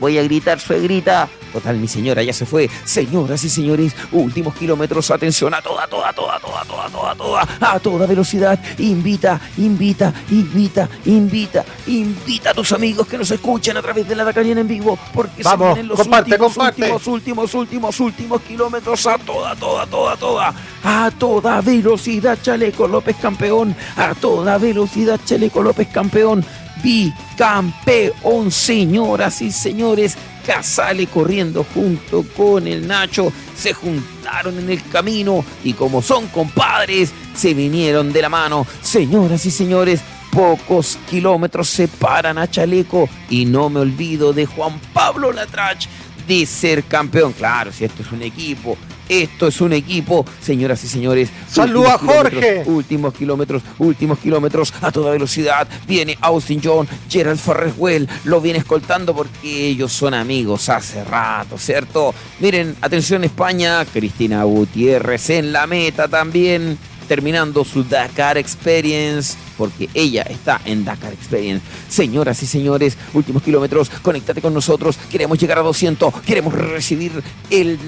voy 0.00 0.18
a 0.18 0.22
gritar, 0.22 0.60
suegrita. 0.60 1.28
Total, 1.54 1.76
mi 1.76 1.86
señora 1.86 2.20
ya 2.20 2.32
se 2.32 2.46
fue. 2.46 2.68
Señoras 2.84 3.44
y 3.44 3.48
señores, 3.48 3.94
últimos 4.10 4.56
kilómetros. 4.56 5.08
Atención 5.12 5.54
a 5.54 5.62
toda, 5.62 5.86
toda, 5.86 6.12
toda, 6.12 6.40
toda, 6.40 6.64
toda, 6.64 6.88
toda, 6.88 7.14
toda. 7.14 7.48
A 7.60 7.78
toda 7.78 8.06
velocidad. 8.08 8.58
Invita, 8.78 9.40
invita, 9.58 10.12
invita, 10.32 10.88
invita, 11.04 11.64
invita 11.86 12.50
a 12.50 12.54
tus 12.54 12.72
amigos 12.72 13.06
que 13.06 13.16
nos 13.16 13.30
escuchen 13.30 13.76
a 13.76 13.82
través 13.82 14.08
de 14.08 14.16
la 14.16 14.24
Dacariana 14.24 14.62
en 14.62 14.66
vivo. 14.66 14.98
Porque 15.12 15.44
Vamos, 15.44 15.68
se 15.68 15.74
vienen 15.74 15.88
los 15.90 15.98
comparte, 16.00 16.30
últimos, 16.32 16.54
comparte. 16.54 16.82
últimos, 16.82 17.06
últimos, 17.06 17.54
últimos, 17.54 18.00
últimos 18.00 18.42
kilómetros 18.42 19.06
a 19.06 19.16
toda, 19.18 19.54
toda, 19.54 19.86
toda, 19.86 20.16
toda, 20.16 20.54
a 20.82 21.10
toda 21.16 21.60
velocidad, 21.60 22.36
Chaleco 22.42 22.88
López 22.88 23.14
campeón, 23.22 23.76
a 23.96 24.12
toda 24.16 24.58
velocidad, 24.58 25.20
Chaleco 25.24 25.62
López 25.62 25.86
campeón, 25.86 26.44
bicampeón, 26.82 28.50
señoras 28.50 29.40
y 29.40 29.52
señores, 29.52 30.18
Casale 30.44 31.06
corriendo 31.06 31.64
junto 31.74 32.24
con 32.36 32.66
el 32.66 32.86
Nacho, 32.86 33.32
se 33.56 33.72
juntaron 33.72 34.58
en 34.58 34.70
el 34.70 34.82
camino 34.88 35.44
y 35.62 35.72
como 35.72 36.02
son 36.02 36.26
compadres, 36.28 37.12
se 37.34 37.54
vinieron 37.54 38.12
de 38.12 38.22
la 38.22 38.28
mano, 38.28 38.66
señoras 38.82 39.46
y 39.46 39.50
señores, 39.50 40.00
pocos 40.30 40.98
kilómetros 41.08 41.68
separan 41.68 42.38
a 42.38 42.50
Chaleco 42.50 43.08
y 43.30 43.44
no 43.44 43.70
me 43.70 43.80
olvido 43.80 44.32
de 44.32 44.46
Juan 44.46 44.80
Pablo 44.92 45.32
Latrach 45.32 45.86
de 46.26 46.44
ser 46.44 46.84
campeón. 46.84 47.32
Claro, 47.32 47.72
si 47.72 47.84
esto 47.84 48.02
es 48.02 48.10
un 48.12 48.22
equipo, 48.22 48.76
esto 49.08 49.46
es 49.46 49.60
un 49.60 49.72
equipo, 49.72 50.24
señoras 50.40 50.82
y 50.84 50.88
señores. 50.88 51.30
¡Salud 51.48 51.86
a 51.86 51.94
últimos 51.94 52.14
Jorge! 52.14 52.62
Últimos 52.66 53.14
kilómetros, 53.14 53.62
últimos 53.78 54.18
kilómetros 54.18 54.72
a 54.80 54.90
toda 54.90 55.10
velocidad. 55.12 55.66
Viene 55.86 56.16
Austin 56.20 56.60
John, 56.62 56.88
Gerald 57.08 57.38
Farreswell, 57.38 58.08
lo 58.24 58.40
viene 58.40 58.58
escoltando 58.58 59.14
porque 59.14 59.68
ellos 59.68 59.92
son 59.92 60.14
amigos 60.14 60.68
hace 60.68 61.04
rato, 61.04 61.58
¿cierto? 61.58 62.14
Miren, 62.40 62.76
atención 62.80 63.24
España, 63.24 63.84
Cristina 63.84 64.44
Gutiérrez 64.44 65.30
en 65.30 65.52
la 65.52 65.66
meta 65.66 66.08
también 66.08 66.78
terminando 67.04 67.64
su 67.64 67.84
Dakar 67.84 68.38
Experience, 68.38 69.36
porque 69.56 69.88
ella 69.94 70.22
está 70.22 70.60
en 70.64 70.84
Dakar 70.84 71.12
Experience. 71.12 71.64
Señoras 71.88 72.42
y 72.42 72.46
señores, 72.46 72.96
últimos 73.12 73.42
kilómetros, 73.42 73.90
conéctate 74.02 74.40
con 74.40 74.52
nosotros, 74.52 74.98
queremos 75.10 75.38
llegar 75.38 75.58
a 75.58 75.62
200, 75.62 76.20
queremos 76.22 76.54
recibir 76.54 77.22
el 77.50 77.78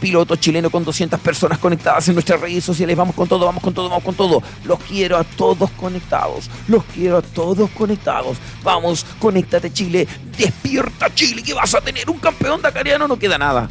piloto 0.00 0.36
chileno 0.36 0.70
con 0.70 0.84
200 0.84 1.18
personas 1.20 1.58
conectadas 1.58 2.08
en 2.08 2.14
nuestras 2.14 2.40
redes 2.40 2.64
sociales, 2.64 2.96
vamos 2.96 3.14
con 3.14 3.28
todo, 3.28 3.46
vamos 3.46 3.62
con 3.62 3.74
todo, 3.74 3.88
vamos 3.88 4.04
con 4.04 4.14
todo. 4.14 4.42
Los 4.64 4.78
quiero 4.80 5.16
a 5.16 5.24
todos 5.24 5.70
conectados, 5.72 6.50
los 6.68 6.84
quiero 6.84 7.18
a 7.18 7.22
todos 7.22 7.70
conectados. 7.70 8.36
Vamos, 8.62 9.06
conéctate 9.18 9.72
Chile, 9.72 10.06
despierta 10.36 11.12
Chile, 11.14 11.42
que 11.42 11.54
vas 11.54 11.74
a 11.74 11.80
tener 11.80 12.08
un 12.10 12.18
campeón 12.18 12.60
dakariano, 12.60 13.06
no 13.08 13.18
queda 13.18 13.38
nada. 13.38 13.68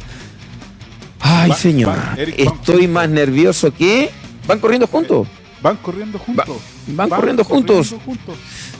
Ay, 1.20 1.52
señor, 1.52 1.96
estoy 2.36 2.88
más 2.88 3.08
nervioso 3.08 3.72
que... 3.74 4.10
¿Van 4.46 4.58
corriendo 4.60 4.86
juntos? 4.86 5.26
Van 5.62 5.76
corriendo 5.76 6.18
juntos. 6.18 6.58
van 6.88 7.08
corriendo 7.08 7.44
juntos. 7.44 7.94
juntos. 8.04 8.36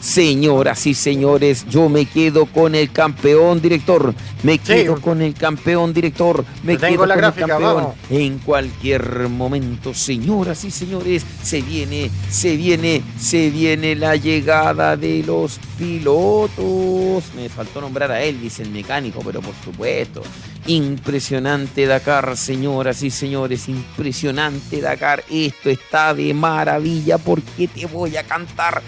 Señoras 0.07 0.87
y 0.87 0.95
señores, 0.95 1.67
yo 1.69 1.89
me 1.89 2.07
quedo 2.07 2.47
con 2.47 2.77
el 2.77 2.93
campeón 2.93 3.61
director. 3.61 4.15
Me 4.45 4.59
quedo 4.59 5.01
con 5.01 5.21
el 5.21 5.35
campeón 5.35 5.93
director. 5.93 6.45
Me 6.63 6.77
tengo 6.77 6.99
quedo 6.99 7.07
la 7.07 7.15
con 7.15 7.21
gráfica, 7.23 7.45
el 7.47 7.51
campeón. 7.51 7.75
vamos. 7.75 7.95
En 8.09 8.39
cualquier 8.39 9.29
momento, 9.29 9.93
señoras 9.93 10.63
y 10.63 10.71
señores, 10.71 11.27
se 11.43 11.61
viene, 11.61 12.09
se 12.31 12.57
viene, 12.57 13.03
se 13.19 13.51
viene 13.51 13.97
la 13.97 14.15
llegada 14.15 14.97
de 14.97 15.25
los 15.27 15.59
pilotos. 15.77 17.25
Me 17.35 17.49
faltó 17.49 17.81
nombrar 17.81 18.13
a 18.13 18.23
Elvis, 18.23 18.61
el 18.61 18.71
mecánico, 18.71 19.23
pero 19.27 19.43
por 19.43 19.55
supuesto. 19.65 20.23
Impresionante 20.69 21.85
Dakar, 21.85 22.37
señoras 22.37 23.03
y 23.03 23.11
señores, 23.11 23.69
impresionante 23.69 24.81
Dakar. 24.81 25.25
Esto 25.29 25.69
está 25.69 26.15
de 26.15 26.33
maravilla 26.33 27.19
porque 27.19 27.67
te 27.67 27.87
voy 27.87 28.17
a 28.17 28.23
cantar 28.23 28.81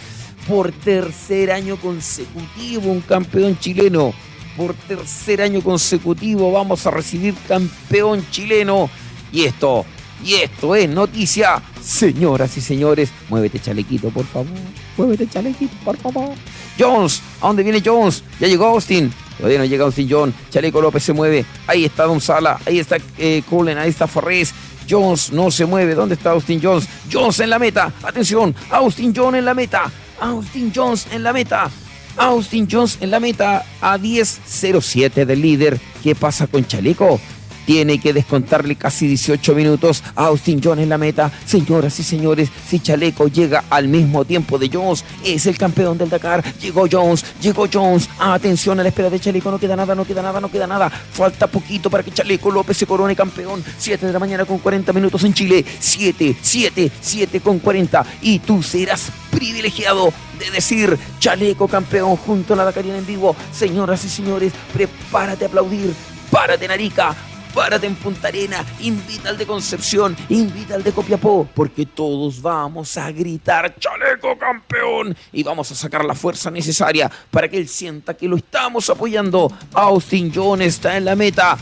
por 0.48 0.72
tercer 0.72 1.52
año 1.52 1.76
consecutivo 1.76 2.90
un 2.90 3.02
campeón 3.02 3.58
chileno. 3.58 4.14
Por 4.56 4.74
tercer 4.74 5.42
año 5.42 5.60
consecutivo 5.60 6.50
vamos 6.50 6.86
a 6.86 6.90
recibir 6.90 7.34
campeón 7.46 8.26
chileno. 8.30 8.88
Y 9.30 9.44
esto, 9.44 9.84
y 10.24 10.34
esto 10.34 10.74
es 10.74 10.88
noticia. 10.88 11.62
Señoras 11.82 12.56
y 12.56 12.62
señores, 12.62 13.10
muévete 13.28 13.60
chalequito, 13.60 14.08
por 14.08 14.24
favor. 14.24 14.48
Muévete 14.96 15.28
chalequito, 15.28 15.76
por 15.84 15.96
favor. 15.98 16.30
Jones, 16.78 17.22
¿a 17.40 17.48
dónde 17.48 17.62
viene 17.62 17.82
Jones? 17.84 18.24
Ya 18.40 18.48
llegó 18.48 18.66
Austin. 18.66 19.12
Todavía 19.36 19.58
no 19.58 19.64
llega 19.66 19.84
Austin 19.84 20.08
John. 20.10 20.34
Chaleco 20.50 20.80
López 20.80 21.04
se 21.04 21.12
mueve. 21.12 21.44
Ahí 21.66 21.84
está 21.84 22.04
Don 22.04 22.20
Sala. 22.20 22.58
Ahí 22.66 22.80
está 22.80 22.96
eh, 23.18 23.42
Cullen. 23.48 23.78
Ahí 23.78 23.90
está 23.90 24.08
Farrés. 24.08 24.52
Jones 24.88 25.30
no 25.32 25.50
se 25.50 25.64
mueve. 25.66 25.94
¿Dónde 25.94 26.16
está 26.16 26.30
Austin 26.30 26.60
Jones? 26.60 26.88
Jones 27.12 27.38
en 27.38 27.50
la 27.50 27.58
meta. 27.60 27.92
Atención. 28.02 28.54
Austin 28.70 29.12
Jones 29.14 29.38
en 29.38 29.44
la 29.44 29.54
meta. 29.54 29.92
Austin 30.20 30.72
Jones 30.74 31.06
en 31.12 31.22
la 31.22 31.32
meta. 31.32 31.70
Austin 32.16 32.66
Jones 32.70 32.98
en 33.00 33.10
la 33.10 33.20
meta 33.20 33.64
a 33.80 33.96
10.07 33.96 35.24
del 35.24 35.40
líder. 35.40 35.80
¿Qué 36.02 36.14
pasa 36.14 36.46
con 36.46 36.66
Chaleco? 36.66 37.20
Tiene 37.68 38.00
que 38.00 38.14
descontarle 38.14 38.76
casi 38.76 39.06
18 39.06 39.54
minutos 39.54 40.02
a 40.16 40.28
Austin 40.28 40.58
Jones 40.64 40.84
en 40.84 40.88
la 40.88 40.96
meta. 40.96 41.30
Señoras 41.44 42.00
y 42.00 42.02
señores, 42.02 42.48
si 42.66 42.80
Chaleco 42.80 43.28
llega 43.28 43.64
al 43.68 43.88
mismo 43.88 44.24
tiempo 44.24 44.58
de 44.58 44.70
Jones, 44.72 45.04
es 45.22 45.44
el 45.44 45.58
campeón 45.58 45.98
del 45.98 46.08
Dakar. 46.08 46.42
Llegó 46.62 46.86
Jones, 46.90 47.26
llegó 47.42 47.66
Jones. 47.70 48.08
Atención 48.18 48.80
a 48.80 48.82
la 48.82 48.88
espera 48.88 49.10
de 49.10 49.20
Chaleco. 49.20 49.50
No 49.50 49.58
queda 49.58 49.76
nada, 49.76 49.94
no 49.94 50.06
queda 50.06 50.22
nada, 50.22 50.40
no 50.40 50.50
queda 50.50 50.66
nada. 50.66 50.88
Falta 50.88 51.46
poquito 51.46 51.90
para 51.90 52.02
que 52.02 52.10
Chaleco 52.10 52.50
López 52.50 52.74
se 52.74 52.86
corone 52.86 53.14
campeón. 53.14 53.62
7 53.76 54.06
de 54.06 54.12
la 54.14 54.18
mañana 54.18 54.46
con 54.46 54.60
40 54.60 54.90
minutos 54.94 55.22
en 55.24 55.34
Chile. 55.34 55.62
7, 55.78 56.36
7, 56.40 56.90
7 57.02 57.40
con 57.40 57.58
40. 57.58 58.02
Y 58.22 58.38
tú 58.38 58.62
serás 58.62 59.12
privilegiado 59.30 60.10
de 60.38 60.50
decir 60.52 60.98
Chaleco 61.18 61.68
campeón 61.68 62.16
junto 62.16 62.54
a 62.54 62.56
la 62.56 62.64
Dakarina 62.64 62.96
en 62.96 63.04
vivo. 63.04 63.36
Señoras 63.52 64.02
y 64.06 64.08
señores, 64.08 64.54
prepárate 64.72 65.44
a 65.44 65.48
aplaudir. 65.48 65.92
Párate 66.30 66.66
en 66.66 66.70
Arica, 66.70 67.16
párate 67.58 67.88
en 67.88 67.96
Punta 67.96 68.28
Arena, 68.28 68.64
invita 68.78 69.30
al 69.30 69.36
de 69.36 69.44
Concepción, 69.44 70.16
invita 70.28 70.76
al 70.76 70.84
de 70.84 70.92
Copiapó, 70.92 71.48
porque 71.52 71.86
todos 71.86 72.40
vamos 72.40 72.96
a 72.96 73.10
gritar 73.10 73.74
Chaleco 73.80 74.38
campeón 74.38 75.16
y 75.32 75.42
vamos 75.42 75.72
a 75.72 75.74
sacar 75.74 76.04
la 76.04 76.14
fuerza 76.14 76.52
necesaria 76.52 77.10
para 77.32 77.48
que 77.48 77.56
él 77.56 77.66
sienta 77.66 78.14
que 78.14 78.28
lo 78.28 78.36
estamos 78.36 78.88
apoyando. 78.90 79.52
Austin 79.74 80.30
Jones 80.32 80.74
está 80.74 80.96
en 80.96 81.04
la 81.04 81.16
meta. 81.16 81.58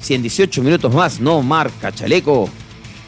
Si 0.00 0.14
en 0.14 0.22
18 0.22 0.62
minutos 0.62 0.94
más 0.94 1.18
no 1.18 1.42
marca 1.42 1.90
Chaleco, 1.90 2.48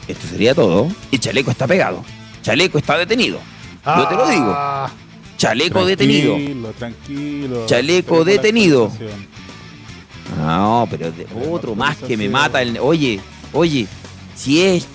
esto 0.09 0.27
sería 0.27 0.53
todo. 0.53 0.89
Y 1.12 1.21
Chaleco 1.21 1.53
está 1.53 1.69
pegado. 1.69 2.05
Chaleco 2.43 2.77
está 2.77 2.99
detenido. 2.99 3.39
Yo 3.87 4.09
te 4.09 4.17
lo 4.17 4.29
digo. 4.29 4.53
Ah, 4.53 4.91
Chaleco 5.37 5.85
detenido. 5.85 6.37
Tranquilo. 6.77 7.67
Chaleco 7.67 8.25
detenido. 8.25 8.91
No, 10.39 10.86
pero 10.91 11.11
de- 11.12 11.27
otro 11.51 11.75
más 11.75 11.97
que 11.99 12.17
me 12.17 12.28
mata. 12.28 12.62
El, 12.62 12.78
oye, 12.78 13.20
oye, 13.52 13.86
si 14.35 14.62
es 14.62 14.86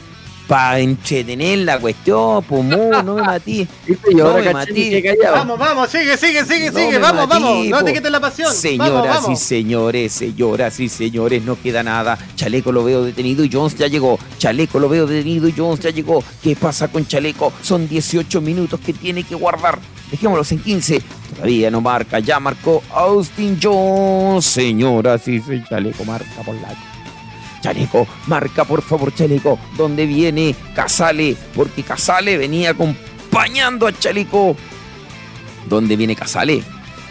para 0.47 0.79
entretener 0.79 1.59
la 1.59 1.79
cuestión, 1.79 2.43
pues 2.43 2.63
mu, 2.63 2.89
no 3.03 3.15
me 3.15 3.21
matí. 3.21 3.67
Viste, 3.85 4.11
yo 4.11 4.23
No 4.23 4.29
ahora 4.31 4.43
me 4.43 4.53
matí. 4.53 5.03
Vamos, 5.23 5.59
vamos, 5.59 5.89
sigue, 5.89 6.17
sigue, 6.17 6.45
sigue, 6.45 6.71
No 6.71 6.79
sigue. 6.79 6.97
Vamos, 6.97 7.27
matí, 7.27 7.43
vamos. 7.43 7.67
No 7.69 7.83
te 7.83 7.93
quites 7.93 8.11
la 8.11 8.19
pasión. 8.19 8.53
Señoras 8.53 8.91
vamos, 8.91 9.23
vamos. 9.23 9.41
y 9.41 9.43
señores, 9.43 10.13
señoras 10.13 10.79
y 10.79 10.89
señores, 10.89 11.43
no 11.43 11.59
queda 11.61 11.83
nada. 11.83 12.17
Chaleco 12.35 12.71
lo 12.71 12.83
veo 12.83 13.03
detenido 13.03 13.43
y 13.43 13.49
Jones 13.51 13.75
ya 13.75 13.87
llegó. 13.87 14.17
Chaleco 14.37 14.79
lo 14.79 14.89
veo 14.89 15.05
detenido 15.05 15.47
y 15.47 15.53
Jones 15.55 15.81
ya 15.81 15.89
llegó. 15.89 16.23
¿Qué 16.41 16.55
pasa 16.55 16.87
con 16.87 17.05
Chaleco? 17.05 17.51
Son 17.61 17.87
18 17.87 18.41
minutos 18.41 18.79
que 18.79 18.93
tiene 18.93 19.23
que 19.23 19.35
guardar. 19.35 19.79
Dejémoslos 20.09 20.51
en 20.53 20.59
15. 20.59 21.01
Todavía 21.35 21.69
no 21.69 21.81
marca. 21.81 22.19
Ya 22.19 22.39
marcó 22.39 22.81
Austin 22.93 23.59
Jones. 23.61 24.45
Señoras 24.45 25.27
y 25.27 25.41
señores, 25.41 25.69
Chaleco 25.69 26.05
marca 26.05 26.41
por 26.45 26.55
la 26.55 26.96
Chaleco, 27.61 28.07
marca 28.27 28.65
por 28.65 28.81
favor 28.81 29.13
Chaleco, 29.13 29.59
donde 29.77 30.05
viene 30.05 30.55
Casale, 30.75 31.35
porque 31.55 31.83
Casale 31.83 32.37
venía 32.37 32.71
acompañando 32.71 33.87
a 33.87 33.97
Chaleco. 33.97 34.55
¿Dónde 35.67 35.95
viene 35.95 36.15
Casale? 36.15 36.63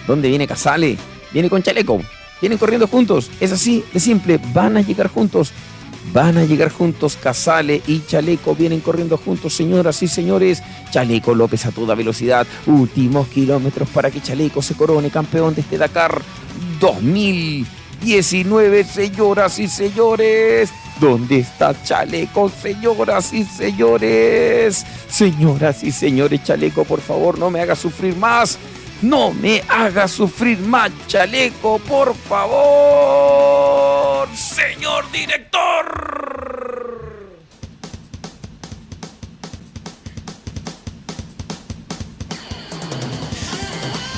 ¿Dónde 0.06 0.28
viene 0.28 0.46
Casale? 0.46 0.96
Viene 1.32 1.50
con 1.50 1.62
Chaleco. 1.62 2.00
Vienen 2.40 2.58
corriendo 2.58 2.86
juntos. 2.86 3.30
Es 3.40 3.52
así 3.52 3.84
de 3.92 4.00
simple. 4.00 4.40
Van 4.52 4.76
a 4.76 4.80
llegar 4.80 5.08
juntos. 5.08 5.52
Van 6.12 6.38
a 6.38 6.44
llegar 6.44 6.70
juntos. 6.70 7.16
Casale 7.16 7.82
y 7.86 8.00
Chaleco 8.06 8.54
vienen 8.54 8.80
corriendo 8.80 9.16
juntos, 9.16 9.54
señoras 9.54 10.02
y 10.02 10.08
señores. 10.08 10.62
Chaleco 10.90 11.34
López 11.34 11.66
a 11.66 11.72
toda 11.72 11.94
velocidad. 11.94 12.46
Últimos 12.66 13.28
kilómetros 13.28 13.88
para 13.88 14.10
que 14.10 14.22
Chaleco 14.22 14.62
se 14.62 14.74
corone 14.74 15.10
campeón 15.10 15.54
de 15.54 15.62
este 15.62 15.78
Dakar 15.78 16.22
2019, 18.00 18.84
señoras 18.84 19.58
y 19.58 19.68
señores. 19.68 20.70
¿Dónde 21.00 21.40
está 21.40 21.74
Chaleco, 21.82 22.48
señoras 22.48 23.32
y 23.32 23.44
señores? 23.44 24.86
Señoras 25.08 25.82
y 25.82 25.92
señores, 25.92 26.42
Chaleco, 26.44 26.84
por 26.84 27.00
favor, 27.00 27.38
no 27.38 27.50
me 27.50 27.60
haga 27.60 27.76
sufrir 27.76 28.16
más. 28.16 28.58
No 29.02 29.32
me 29.32 29.62
haga 29.68 30.08
sufrir 30.08 30.58
más, 30.60 30.90
Chaleco, 31.06 31.78
por 31.80 32.14
favor. 32.14 34.26
Señor 34.34 35.10
director. 35.12 37.15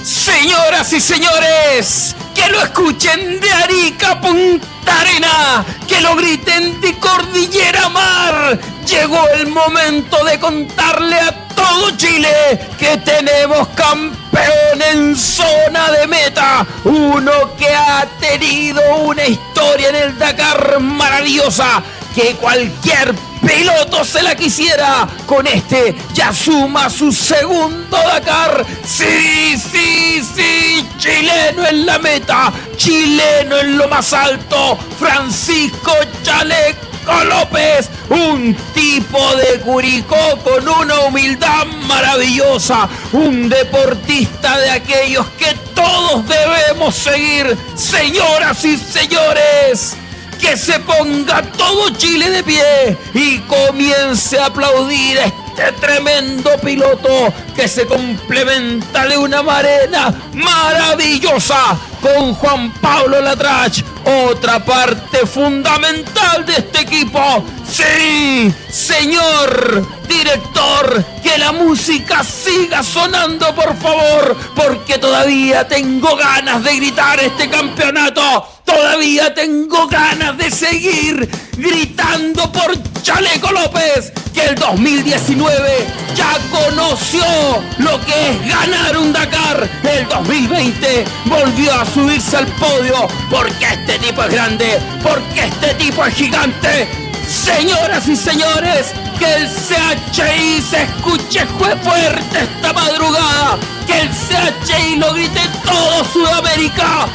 Señoras 0.08 0.90
y 0.94 1.02
señores, 1.02 2.16
que 2.34 2.48
lo 2.48 2.62
escuchen 2.62 3.38
de 3.40 3.52
Arica 3.52 4.18
Punta 4.18 5.00
Arena, 5.00 5.66
que 5.86 6.00
lo 6.00 6.16
griten 6.16 6.80
de 6.80 6.98
Cordillera 6.98 7.90
Mar. 7.90 8.58
Llegó 8.86 9.28
el 9.34 9.48
momento 9.48 10.24
de 10.24 10.40
contarle 10.40 11.20
a 11.20 11.48
todo 11.48 11.90
Chile 11.98 12.30
que 12.78 12.96
tenemos 12.96 13.68
campeón 13.76 14.80
en 14.92 15.14
zona 15.14 15.90
de 15.90 16.06
meta. 16.06 16.66
Uno 16.84 17.54
que 17.58 17.68
ha 17.68 18.06
tenido 18.18 18.80
una 19.00 19.26
historia 19.26 19.90
en 19.90 19.96
el 19.96 20.18
Dakar 20.18 20.80
maravillosa 20.80 21.82
que 22.14 22.34
cualquier 22.36 23.14
piloto 23.48 24.04
se 24.04 24.22
la 24.22 24.34
quisiera. 24.34 25.08
Con 25.26 25.46
este 25.46 25.94
ya 26.12 26.32
suma 26.32 26.90
su 26.90 27.12
segundo 27.12 27.96
Dakar. 27.96 28.64
Sí, 28.84 29.56
sí, 29.56 30.22
sí, 30.34 30.88
chileno 30.98 31.66
en 31.66 31.86
la 31.86 31.98
meta, 31.98 32.52
chileno 32.76 33.58
en 33.58 33.78
lo 33.78 33.88
más 33.88 34.12
alto, 34.12 34.78
Francisco 34.98 35.92
Chaleco 36.22 37.24
López, 37.24 37.88
un 38.10 38.54
tipo 38.74 39.34
de 39.36 39.60
Curicó 39.60 40.38
con 40.44 40.68
una 40.68 41.00
humildad 41.00 41.66
maravillosa, 41.86 42.88
un 43.12 43.48
deportista 43.48 44.58
de 44.58 44.70
aquellos 44.70 45.26
que 45.38 45.54
todos 45.74 46.24
debemos 46.26 46.94
seguir, 46.94 47.56
señoras 47.74 48.62
y 48.64 48.76
señores 48.76 49.96
que 50.40 50.56
se 50.56 50.78
ponga 50.80 51.42
todo 51.42 51.90
Chile 51.90 52.30
de 52.30 52.42
pie 52.42 52.96
y 53.14 53.38
comience 53.40 54.38
a 54.38 54.46
aplaudir 54.46 55.18
a 55.18 55.24
este 55.24 55.72
tremendo 55.80 56.50
piloto 56.62 57.32
que 57.56 57.66
se 57.66 57.86
complementa 57.86 59.06
de 59.06 59.18
una 59.18 59.42
marena 59.42 60.14
maravillosa 60.32 61.76
con 62.00 62.34
Juan 62.34 62.72
Pablo 62.74 63.20
Latrach, 63.20 63.82
otra 64.30 64.64
parte 64.64 65.26
fundamental 65.26 66.46
de 66.46 66.52
este 66.52 66.82
equipo. 66.82 67.44
Sí, 67.68 68.52
señor 68.70 69.84
director, 70.06 71.04
que 71.22 71.38
la 71.38 71.52
música 71.52 72.22
siga 72.22 72.82
sonando, 72.82 73.52
por 73.54 73.76
favor, 73.78 74.36
porque 74.54 74.98
todavía 74.98 75.66
tengo 75.66 76.14
ganas 76.16 76.62
de 76.62 76.76
gritar 76.76 77.18
este 77.20 77.50
campeonato. 77.50 78.57
Todavía 78.78 79.34
tengo 79.34 79.88
ganas 79.88 80.38
de 80.38 80.52
seguir 80.52 81.28
gritando 81.56 82.52
por 82.52 82.80
Chaleco 83.02 83.50
López, 83.50 84.12
que 84.32 84.44
el 84.46 84.54
2019 84.54 85.84
ya 86.14 86.38
conoció 86.48 87.24
lo 87.78 88.00
que 88.02 88.30
es 88.30 88.48
ganar 88.48 88.96
un 88.96 89.12
Dakar. 89.12 89.68
El 89.82 90.06
2020 90.06 91.04
volvió 91.24 91.74
a 91.74 91.84
subirse 91.86 92.36
al 92.36 92.46
podio 92.46 93.08
porque 93.28 93.64
este 93.64 93.98
tipo 93.98 94.22
es 94.22 94.32
grande, 94.32 94.78
porque 95.02 95.46
este 95.46 95.74
tipo 95.74 96.06
es 96.06 96.14
gigante. 96.14 96.88
Señoras 97.26 98.06
y 98.06 98.14
señores, 98.14 98.94
que 99.18 99.34
el 99.34 99.48
CHI 99.48 100.62
se 100.62 100.84
escuche 100.84 101.44
fue 101.58 101.74
fuerte 101.78 102.38
esta 102.38 102.72
madrugada. 102.72 103.58
Que 103.88 104.02
el 104.02 104.08
CHI 104.08 104.96
lo 104.98 105.12
grite 105.14 105.40
todo 105.66 106.04
Sudamérica. 106.12 107.08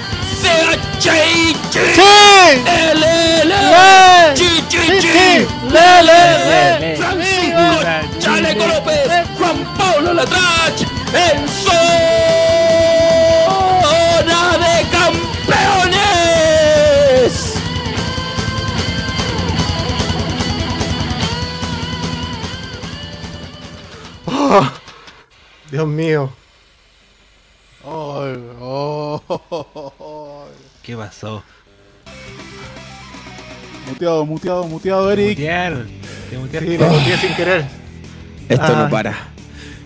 LL, 5.74 6.98
Francisco 6.98 7.66
Chaleco 8.20 8.68
López, 8.68 9.08
Juan 9.38 9.66
Pablo 9.78 10.14
Latrach, 10.14 10.82
en 11.14 11.48
zona 11.48 11.78
de 14.58 14.76
campeones. 14.92 16.14
Oh, 24.26 24.68
Dios 25.72 25.88
mío. 25.88 26.43
Ay, 27.86 28.44
oh, 28.62 30.46
¿Qué 30.82 30.96
pasó? 30.96 31.44
Muteado, 33.88 34.26
muteado, 34.26 34.64
muteado, 34.66 35.12
Eric. 35.12 35.38
Mutear. 35.38 35.86
Te 36.30 36.38
muteaste. 36.38 36.70
Sí, 36.72 36.78
lo 36.78 36.88
boté 36.88 37.18
sin 37.18 37.36
querer. 37.36 37.66
Esto 38.48 38.66
Ah. 38.68 38.84
no 38.84 38.90
para. 38.90 39.28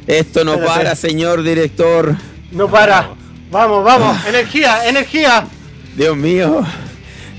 Esto 0.06 0.44
no 0.46 0.54
Espérate. 0.54 0.78
para, 0.78 0.96
señor 0.96 1.42
director. 1.44 2.16
No 2.52 2.70
para. 2.70 3.10
Vamos, 3.52 3.84
vamos. 3.84 4.26
Energía, 4.28 4.88
energía. 4.88 5.48
Dios 5.96 6.16
mío. 6.16 6.64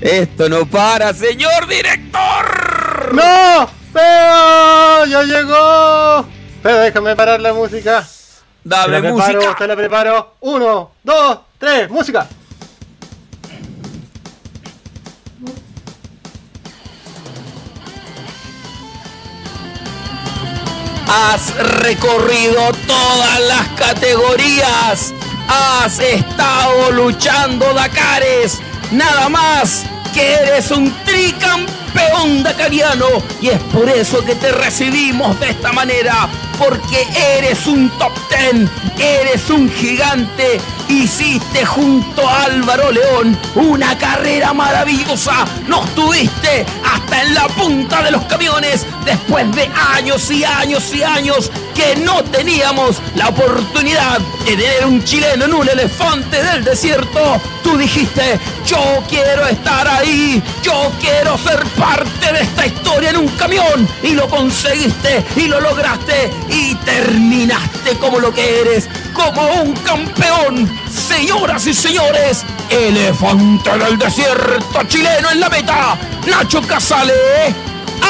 Esto 0.01 0.49
no 0.49 0.65
para, 0.65 1.13
señor 1.13 1.67
director. 1.67 3.13
¡No! 3.13 3.69
¡Pero! 3.93 5.05
¡Ya 5.07 5.23
llegó! 5.23 6.25
Pero 6.61 6.77
déjame 6.79 7.15
parar 7.15 7.39
la 7.41 7.53
música. 7.53 8.05
Te 8.63 8.69
la 8.69 8.87
Dame 8.87 8.99
preparo, 9.01 9.33
música. 9.33 9.55
te 9.57 9.67
la 9.67 9.75
preparo. 9.75 10.35
Uno, 10.41 10.91
dos, 11.03 11.39
tres, 11.57 11.89
música. 11.89 12.27
Has 21.07 21.55
recorrido 21.81 22.71
todas 22.87 23.39
las 23.47 23.67
categorías. 23.69 25.13
Has 25.47 25.99
estado 25.99 26.91
luchando 26.91 27.73
Dakares. 27.73 28.59
Nada 28.91 29.29
más 29.29 29.85
eres 30.19 30.71
un 30.71 30.91
tricampeón 31.03 32.43
dakariano. 32.43 33.07
Y 33.41 33.49
es 33.49 33.59
por 33.73 33.89
eso 33.89 34.23
que 34.23 34.35
te 34.35 34.51
recibimos 34.51 35.39
de 35.39 35.49
esta 35.49 35.71
manera. 35.71 36.29
Porque 36.57 37.07
eres 37.37 37.65
un 37.67 37.89
top 37.97 38.13
ten. 38.29 38.69
Eres 38.97 39.49
un 39.49 39.69
gigante. 39.71 40.59
Hiciste 40.89 41.63
junto 41.67 42.27
a 42.27 42.45
Álvaro 42.45 42.91
León 42.91 43.37
una 43.53 43.95
carrera 43.97 44.53
maravillosa. 44.53 45.45
Nos 45.67 45.87
tuviste 45.93 46.65
hasta 46.83 47.21
en 47.21 47.35
la 47.35 47.47
punta 47.47 48.01
de 48.01 48.09
los 48.09 48.23
camiones 48.25 48.87
después 49.05 49.49
de 49.55 49.69
años 49.95 50.31
y 50.31 50.43
años 50.43 50.91
y 50.93 51.03
años 51.03 51.51
que 51.75 51.95
no 51.97 52.23
teníamos 52.25 52.97
la 53.15 53.29
oportunidad 53.29 54.19
de 54.45 54.57
tener 54.57 54.85
un 54.85 55.03
chileno 55.03 55.45
en 55.45 55.53
un 55.53 55.69
elefante 55.69 56.43
del 56.43 56.63
desierto. 56.63 57.39
Tú 57.63 57.77
dijiste, 57.77 58.39
yo 58.65 59.03
quiero 59.07 59.45
estar 59.45 59.87
ahí, 59.87 60.41
yo 60.63 60.91
quiero 60.99 61.37
ser 61.37 61.63
parte 61.77 62.33
de 62.33 62.41
esta 62.41 62.65
historia 62.65 63.11
en 63.11 63.17
un 63.17 63.27
camión. 63.29 63.87
Y 64.01 64.15
lo 64.15 64.27
conseguiste 64.27 65.23
y 65.35 65.47
lo 65.47 65.61
lograste 65.61 66.31
y 66.49 66.73
terminaste 66.75 67.97
como 67.99 68.19
lo 68.19 68.33
que 68.33 68.61
eres, 68.61 68.89
como 69.13 69.47
un 69.61 69.73
campeón. 69.73 70.78
Señoras 70.89 71.65
y 71.67 71.73
señores, 71.73 72.45
elefante 72.69 73.77
del 73.77 73.97
desierto 73.97 74.83
chileno 74.87 75.31
en 75.31 75.39
la 75.39 75.49
meta, 75.49 75.97
Nacho 76.27 76.61
Casale. 76.61 77.13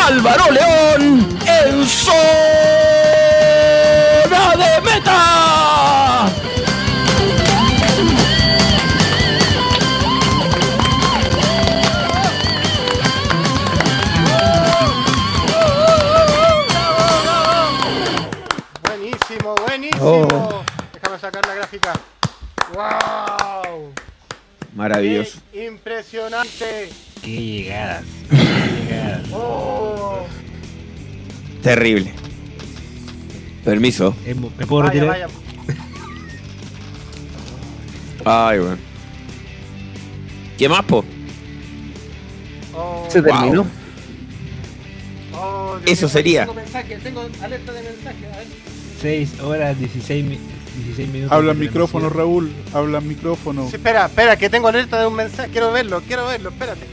Álvaro 0.05 0.51
León 0.51 1.39
en 1.45 1.85
zona 1.87 2.15
de 4.55 4.81
meta. 4.81 6.25
Buenísimo, 18.83 19.55
buenísimo. 19.67 20.27
Oh. 20.31 20.63
Déjame 20.93 21.19
sacar 21.19 21.45
la 21.45 21.55
gráfica. 21.55 21.93
¡Wow! 22.73 23.93
Maravilloso. 24.75 25.39
Qué 25.51 25.65
impresionante. 25.67 26.89
Qué 27.21 27.41
llegadas. 27.41 28.03
Qué 28.29 28.37
llegadas. 28.85 29.27
Oh. 29.33 30.25
Terrible. 31.63 32.13
Permiso. 33.65 34.15
¿Me 34.57 34.65
puedo 34.65 34.83
Vaya, 34.83 34.93
retirar? 34.93 35.07
vaya. 35.09 35.27
Ay, 38.25 38.59
bueno. 38.59 38.77
¿Qué 40.57 40.69
más, 40.69 40.83
po? 40.85 41.03
Oh, 42.75 43.05
Se 43.09 43.21
terminó. 43.21 43.65
oh, 45.33 45.77
Dios 45.79 45.91
Eso 45.91 46.09
sería. 46.09 46.41
Tengo 46.41 46.53
mensaje, 46.53 46.97
tengo 46.97 47.21
alerta 47.41 47.71
de 47.73 47.81
mensaje. 47.81 48.25
A 48.33 48.37
ver. 48.37 48.47
6 49.01 49.39
horas 49.41 49.79
16, 49.79 50.25
mi- 50.25 50.39
16 50.79 51.09
minutos. 51.09 51.31
Habla 51.35 51.53
de 51.53 51.59
micrófono. 51.59 52.09
Raúl. 52.09 52.51
Habla 52.73 53.01
micrófono. 53.01 53.67
Sí, 53.69 53.75
espera, 53.75 54.05
espera, 54.05 54.35
que 54.37 54.49
tengo 54.49 54.67
alerta 54.67 54.99
de 54.99 55.07
un 55.07 55.15
mensaje. 55.15 55.49
Quiero 55.51 55.71
verlo, 55.71 56.01
quiero 56.07 56.25
verlo, 56.27 56.49
espérate. 56.49 56.85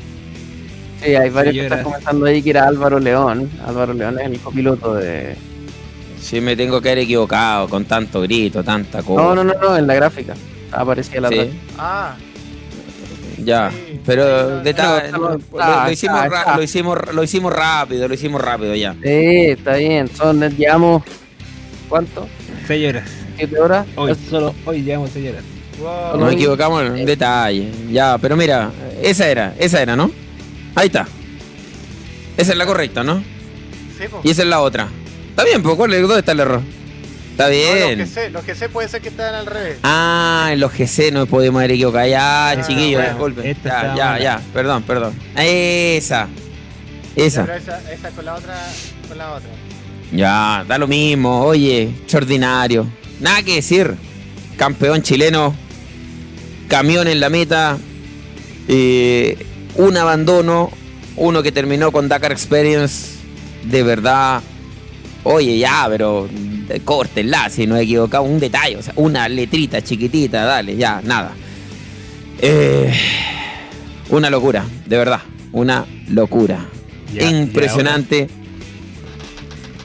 Sí, 1.03 1.15
hay 1.15 1.31
varios 1.31 1.53
que 1.55 1.61
Señoras. 1.61 1.79
están 1.79 1.85
comentando 1.85 2.27
ahí 2.27 2.43
que 2.43 2.51
era 2.51 2.67
Álvaro 2.67 2.99
León. 2.99 3.51
Álvaro 3.67 3.93
León 3.95 4.19
es 4.19 4.27
el 4.27 4.41
copiloto 4.41 4.95
de. 4.95 5.37
Sí, 6.21 6.41
me 6.41 6.57
tengo 6.57 6.81
que 6.81 6.89
haber 6.91 7.05
equivocado 7.05 7.69
con 7.69 7.85
tanto 7.85 8.23
grito, 8.23 8.65
tanta 8.65 9.03
cosa. 9.03 9.23
No, 9.23 9.35
no, 9.35 9.45
no, 9.45 9.55
no, 9.61 9.77
en 9.77 9.87
la 9.87 9.95
gráfica. 9.95 10.35
Aparecía 10.73 11.21
la 11.21 11.29
Sí. 11.29 11.51
Ah, 11.79 12.17
ya. 13.39 13.71
Sí. 13.71 14.01
Pero 14.05 14.61
detalle, 14.63 15.11
Pero 15.11 15.19
lo, 15.19 15.35
estamos- 15.37 15.53
lo- 15.53 15.85
lo 15.85 15.91
hicimos 15.93 16.21
lo 16.57 16.63
hicimos 16.63 16.99
lo 17.15 17.23
hicimos 17.23 17.53
rápido, 17.53 18.09
lo 18.09 18.15
hicimos 18.15 18.41
rápido 18.41 18.75
ya. 18.75 18.93
Sí, 18.95 19.51
está 19.51 19.77
bien. 19.77 20.09
Son, 20.09 20.41
llevamos. 20.57 21.03
¿Cuánto? 21.89 22.27
6 22.67 22.89
horas. 22.89 23.05
¿Siete 23.37 23.59
horas? 23.61 23.87
Hoy, 23.97 24.15
solo 24.31 24.55
hoy 24.65 24.83
llevamos 24.83 25.11
6 25.13 25.31
horas. 25.31 25.45
wow. 25.79 26.21
Nos 26.21 26.33
equivocamos 26.33 26.83
en 26.83 26.93
un 26.93 27.05
detalle. 27.05 27.71
Ya, 27.91 28.17
pero 28.19 28.37
mira, 28.37 28.71
esa 29.03 29.29
era, 29.29 29.55
esa 29.59 29.83
era, 29.83 29.95
¿no? 29.97 30.11
Ahí 30.75 30.87
está. 30.87 31.07
Esa 32.37 32.53
es 32.53 32.59
la 32.59 32.67
correcta, 32.67 33.03
¿no? 33.03 33.23
Sí, 33.99 34.09
po. 34.11 34.21
Y 34.25 34.31
esa 34.31 34.43
es 34.43 34.49
la 34.49 34.61
otra. 34.61 34.89
Está 35.31 35.45
bien, 35.45 35.63
pues 35.63 35.75
¿cuál 35.77 35.93
es- 35.95 36.01
¿dónde 36.03 36.19
está 36.21 36.33
el 36.33 36.41
error? 36.41 36.61
Está 37.31 37.45
No, 37.49 37.51
los 37.55 37.59
que 37.59 37.95
bien. 37.95 38.07
sé, 38.09 38.31
los 38.31 38.45
sé 38.45 38.69
puede 38.71 38.89
ser 38.89 39.03
que 39.03 39.09
están 39.11 39.35
al 39.35 39.45
revés. 39.45 39.79
Ah, 39.83 40.49
en 40.53 40.61
los 40.61 40.73
GC 40.73 41.11
no 41.13 41.27
podemos 41.27 41.59
haber 41.61 41.73
equivocado. 41.73 42.07
Ya, 42.07 42.51
Ah, 42.51 42.61
chiquillos, 42.67 43.01
bueno. 43.03 43.09
disculpen. 43.11 43.47
Esta 43.47 43.95
Ya, 43.95 43.97
ya, 43.97 44.19
ya, 44.19 44.41
perdón, 44.55 44.83
perdón. 44.85 45.13
Esa. 45.37 46.29
Pero 47.15 47.27
Esa. 47.27 47.57
esa, 47.57 47.93
esa 47.93 48.11
con 48.11 48.25
la 48.25 48.35
otra, 48.35 48.55
con 49.09 49.19
la 49.19 49.33
otra. 49.35 49.49
Ya, 50.13 50.65
da 50.67 50.79
lo 50.79 50.87
mismo. 50.87 51.43
Oye, 51.45 51.83
extraordinario. 51.83 52.87
Nada 53.21 53.43
que 53.43 53.57
decir. 53.57 53.95
Campeón 54.57 55.03
chileno. 55.03 55.55
Camión 56.69 57.09
en 57.09 57.21
la 57.21 57.29
meta. 57.29 57.79
eh, 58.69 59.37
un 59.77 59.97
abandono. 59.97 60.71
Uno 61.17 61.43
que 61.43 61.53
terminó 61.53 61.93
con 61.93 62.09
Dakar 62.09 62.33
Experience. 62.33 63.17
De 63.65 63.83
verdad. 63.83 64.43
Oye, 65.25 65.59
ya, 65.59 65.87
pero 65.89 66.29
córtenla 66.85 67.49
si 67.51 67.67
no 67.67 67.77
he 67.77 67.83
equivocado. 67.83 68.23
Un 68.25 68.39
detalle, 68.39 68.77
o 68.77 68.83
sea, 68.83 68.93
una 68.97 69.29
letrita 69.29 69.83
chiquitita, 69.83 70.45
dale, 70.45 70.77
ya, 70.77 71.01
nada. 71.03 71.33
Eh, 72.41 72.93
una 74.11 74.31
locura, 74.31 74.65
de 74.87 74.97
verdad. 74.97 75.21
Una 75.53 75.85
locura. 76.09 76.67
Ya, 77.13 77.29
Impresionante. 77.31 78.29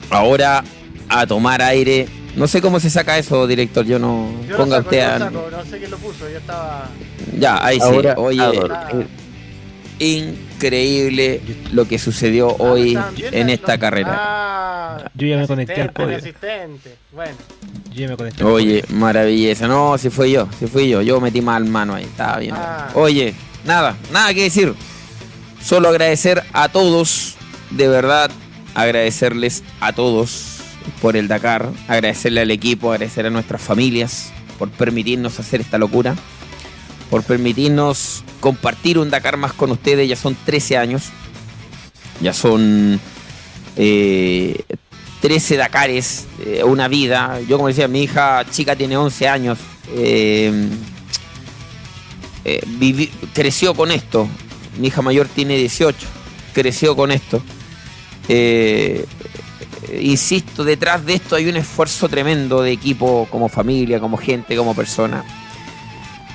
Ahora 0.09 0.63
a 1.09 1.25
tomar 1.25 1.61
aire. 1.61 2.07
No 2.35 2.47
sé 2.47 2.61
cómo 2.61 2.79
se 2.79 2.89
saca 2.89 3.17
eso, 3.17 3.45
director. 3.47 3.85
Yo 3.85 3.99
no. 3.99 4.29
Yo 4.47 4.57
ponga 4.57 4.77
lo 4.77 4.83
saco, 4.83 4.89
usted 4.89 4.99
a- 5.01 5.19
lo 5.19 5.25
saco, 5.25 5.47
no 5.51 5.65
sé 5.65 5.77
quién 5.79 5.91
lo 5.91 5.97
puso, 5.97 6.29
yo 6.29 6.37
estaba. 6.37 6.89
Ya, 7.37 7.65
ahí 7.65 7.77
sí. 7.79 7.85
Oye, 8.17 8.41
a 8.41 8.47
dormir. 8.47 9.07
increíble 9.99 11.41
lo 11.73 11.85
que 11.87 11.99
sucedió 11.99 12.55
hoy 12.57 12.89
estaban 12.89 13.15
viendo 13.15 13.37
en 13.37 13.47
los- 13.47 13.53
esta 13.53 13.77
carrera. 13.77 14.15
Ah, 14.17 15.11
Yo 15.13 15.27
ya 15.27 15.37
me 15.37 15.47
conecté 15.47 15.81
al 15.81 15.91
podio. 15.91 16.17
asistente. 16.17 16.95
Bueno, 17.13 17.35
Yo 17.93 18.01
ya 18.01 18.07
me 18.09 18.17
conecté. 18.17 18.43
al 18.43 18.49
Oye, 18.49 18.83
maravilla. 18.89 19.67
No, 19.67 19.97
si 19.97 20.09
fue 20.09 20.31
yo, 20.31 20.47
si 20.59 20.67
fui 20.67 20.89
yo. 20.89 21.01
Yo 21.01 21.19
metí 21.21 21.41
mal 21.41 21.65
mano 21.65 21.93
ahí, 21.95 22.03
estaba 22.05 22.39
bien. 22.39 22.55
Ah. 22.57 22.89
Oye, 22.95 23.33
nada, 23.65 23.95
nada 24.11 24.33
que 24.33 24.43
decir. 24.43 24.73
Solo 25.63 25.89
agradecer 25.89 26.41
a 26.53 26.69
todos, 26.69 27.35
de 27.69 27.87
verdad, 27.87 28.31
agradecerles 28.73 29.63
a 29.79 29.93
todos 29.93 30.50
por 31.01 31.15
el 31.17 31.27
Dakar, 31.27 31.69
agradecerle 31.87 32.41
al 32.41 32.51
equipo, 32.51 32.91
agradecer 32.91 33.25
a 33.25 33.29
nuestras 33.29 33.61
familias 33.61 34.31
por 34.57 34.69
permitirnos 34.69 35.39
hacer 35.39 35.61
esta 35.61 35.77
locura, 35.77 36.15
por 37.09 37.23
permitirnos 37.23 38.23
compartir 38.39 38.99
un 38.99 39.09
Dakar 39.09 39.37
más 39.37 39.53
con 39.53 39.71
ustedes. 39.71 40.07
Ya 40.07 40.15
son 40.15 40.35
13 40.45 40.77
años, 40.77 41.09
ya 42.21 42.33
son 42.33 42.99
eh, 43.75 44.63
13 45.21 45.57
Dakares, 45.57 46.27
eh, 46.45 46.63
una 46.63 46.87
vida. 46.87 47.39
Yo, 47.47 47.57
como 47.57 47.67
decía, 47.67 47.87
mi 47.87 48.03
hija 48.03 48.43
chica 48.49 48.75
tiene 48.75 48.97
11 48.97 49.27
años. 49.27 49.59
eh, 49.95 50.69
eh, 52.43 53.09
creció 53.33 53.73
con 53.75 53.91
esto. 53.91 54.27
Mi 54.79 54.87
hija 54.87 55.01
mayor 55.01 55.27
tiene 55.27 55.57
18. 55.57 56.07
Creció 56.53 56.95
con 56.95 57.11
esto. 57.11 57.41
Eh, 59.87 59.99
insisto, 60.03 60.63
detrás 60.63 61.05
de 61.05 61.15
esto 61.15 61.35
hay 61.35 61.47
un 61.49 61.57
esfuerzo 61.57 62.07
tremendo 62.09 62.61
de 62.61 62.71
equipo, 62.71 63.27
como 63.31 63.49
familia, 63.49 63.99
como 63.99 64.17
gente, 64.17 64.55
como 64.55 64.75
persona. 64.75 65.23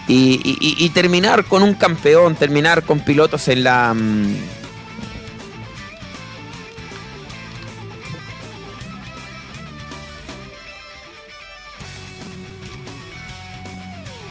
Y, 0.09 0.41
y- 0.45 0.57
y- 0.61 0.85
y 0.85 0.89
terminar 0.91 1.45
con 1.47 1.63
un 1.63 1.75
campeón, 1.75 2.37
terminar 2.37 2.85
con 2.85 3.01
pilotos 3.01 3.49
en 3.49 3.65
la. 3.65 3.93
mm, 3.95 4.35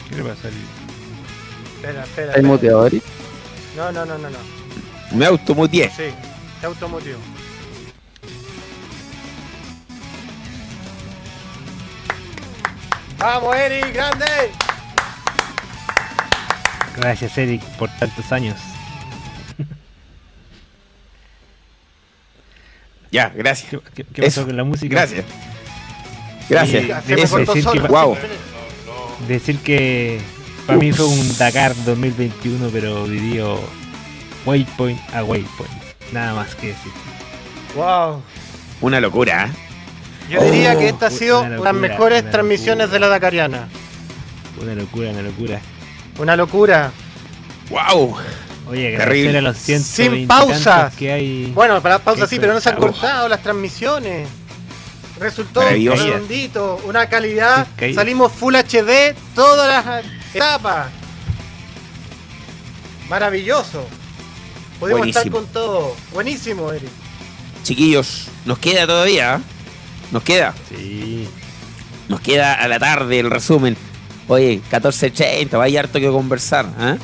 ¿Qué 0.08 0.16
le 0.16 0.22
pasa 0.22 0.48
espera, 0.48 2.04
espera. 2.04 2.26
¿Hay 2.28 2.28
espera. 2.36 2.42
muteado, 2.48 2.86
Eric? 2.86 3.02
No, 3.76 3.92
no, 3.92 4.04
no, 4.06 4.18
no, 4.18 4.30
no. 4.30 4.38
me 5.16 5.26
automuteé. 5.26 5.90
Sí, 5.90 6.04
se 6.60 6.66
automotivo. 6.66 7.18
¡Vamos, 13.18 13.56
Eric! 13.56 13.92
¡Grande! 13.94 14.26
Gracias, 16.96 17.36
Eric, 17.38 17.62
por 17.78 17.90
tantos 17.98 18.30
años. 18.32 18.56
Ya, 23.12 23.28
gracias. 23.30 23.70
¿Qué, 23.70 23.80
qué- 23.94 24.04
qué 24.04 24.22
pasó 24.22 24.40
Eso, 24.40 24.46
con 24.46 24.56
la 24.56 24.64
música? 24.64 24.94
Gracias. 24.96 25.24
Gracias. 26.50 26.84
Y- 27.08 27.12
eso, 27.14 27.38
decir 27.38 27.64
que-. 27.64 27.78
Guau. 27.80 28.16
Decir 29.28 29.58
que 29.60 30.20
para 30.66 30.78
mí 30.78 30.92
fue 30.92 31.06
un 31.06 31.38
Dakar 31.38 31.72
2021, 31.84 32.68
pero 32.70 33.04
vivió 33.04 33.58
waypoint 34.44 35.00
a 35.14 35.22
waypoint. 35.24 35.72
Nada 36.12 36.34
más 36.34 36.54
que 36.56 36.68
decir. 36.68 36.92
¡Wow! 37.74 38.22
Una 38.80 39.00
locura, 39.00 39.46
¿eh? 39.46 39.50
Yo 40.28 40.42
diría 40.42 40.72
Oh, 40.74 40.78
que 40.78 40.88
esta 40.88 41.06
ha 41.06 41.10
sido 41.10 41.42
una 41.42 41.58
las 41.58 41.74
mejores 41.74 42.22
una 42.22 42.30
transmisiones 42.30 42.90
de 42.90 42.98
la 42.98 43.08
Dakariana. 43.08 43.68
Una 44.60 44.74
locura, 44.74 45.10
una 45.10 45.22
locura. 45.22 45.60
Una 46.18 46.36
locura. 46.36 46.92
¡Wow! 47.70 48.16
Oye, 48.68 48.96
Terrible. 48.96 49.38
a 49.38 49.42
los 49.42 49.56
120 49.58 50.16
Sin 50.18 50.26
pausas. 50.28 50.64
tantos 50.64 50.98
que 50.98 51.12
hay. 51.12 51.52
Bueno, 51.54 51.80
para 51.80 51.98
pausa 52.00 52.22
Eso 52.24 52.30
sí, 52.30 52.38
pero 52.40 52.52
no 52.54 52.60
se 52.60 52.68
han 52.70 52.76
cortado 52.76 53.28
las 53.28 53.42
transmisiones. 53.42 54.28
Resultó 55.20 55.62
redondito, 55.62 56.80
una 56.84 57.08
calidad. 57.08 57.66
Salimos 57.94 58.32
Full 58.32 58.54
HD 58.56 59.14
todas 59.34 59.86
las 59.86 60.04
etapas. 60.34 60.88
Maravilloso. 63.08 63.86
Podemos 64.80 64.98
Buenísimo. 65.00 65.20
estar 65.20 65.32
con 65.32 65.46
todo. 65.52 65.96
Buenísimo, 66.12 66.72
Eric. 66.72 66.90
Chiquillos, 67.62 68.26
nos 68.44 68.58
queda 68.58 68.86
todavía. 68.86 69.40
Nos 70.10 70.22
queda. 70.22 70.54
Sí. 70.68 71.28
Nos 72.08 72.20
queda 72.20 72.54
a 72.54 72.68
la 72.68 72.78
tarde 72.78 73.18
el 73.18 73.30
resumen. 73.30 73.76
Oye, 74.28 74.60
14.80, 74.70 75.60
hay 75.62 75.76
harto 75.76 75.98
que 76.00 76.08
conversar. 76.08 76.66
¿eh? 76.80 76.96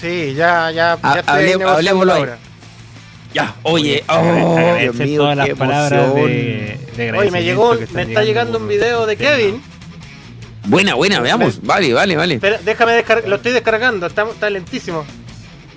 Sí, 0.00 0.34
ya, 0.34 0.70
ya, 0.70 0.98
ya 1.02 1.22
hablemoslo 1.26 2.12
ahora. 2.14 2.38
Ya, 3.34 3.54
oye, 3.62 4.04
oh, 4.08 4.76
Dios 4.78 4.94
mío, 4.96 5.20
todas 5.22 5.36
las 5.38 5.46
qué 5.46 5.56
palabras 5.56 6.02
emoción. 6.02 6.26
de, 6.26 6.78
de 6.96 7.12
Oye, 7.12 7.30
me 7.30 7.42
llegó, 7.42 7.74
me 7.92 8.02
está 8.02 8.22
llegando 8.24 8.58
un 8.58 8.68
video 8.68 9.06
de. 9.06 9.16
Kevin. 9.16 9.62
Buena, 10.66 10.94
buena, 10.94 11.20
veamos. 11.20 11.62
Vale, 11.62 11.94
vale, 11.94 12.14
vale. 12.16 12.34
Espera, 12.34 12.58
déjame 12.62 12.92
descargar, 12.92 13.28
lo 13.28 13.36
estoy 13.36 13.52
descargando, 13.52 14.06
está, 14.06 14.24
está 14.28 14.50
lentísimo. 14.50 15.04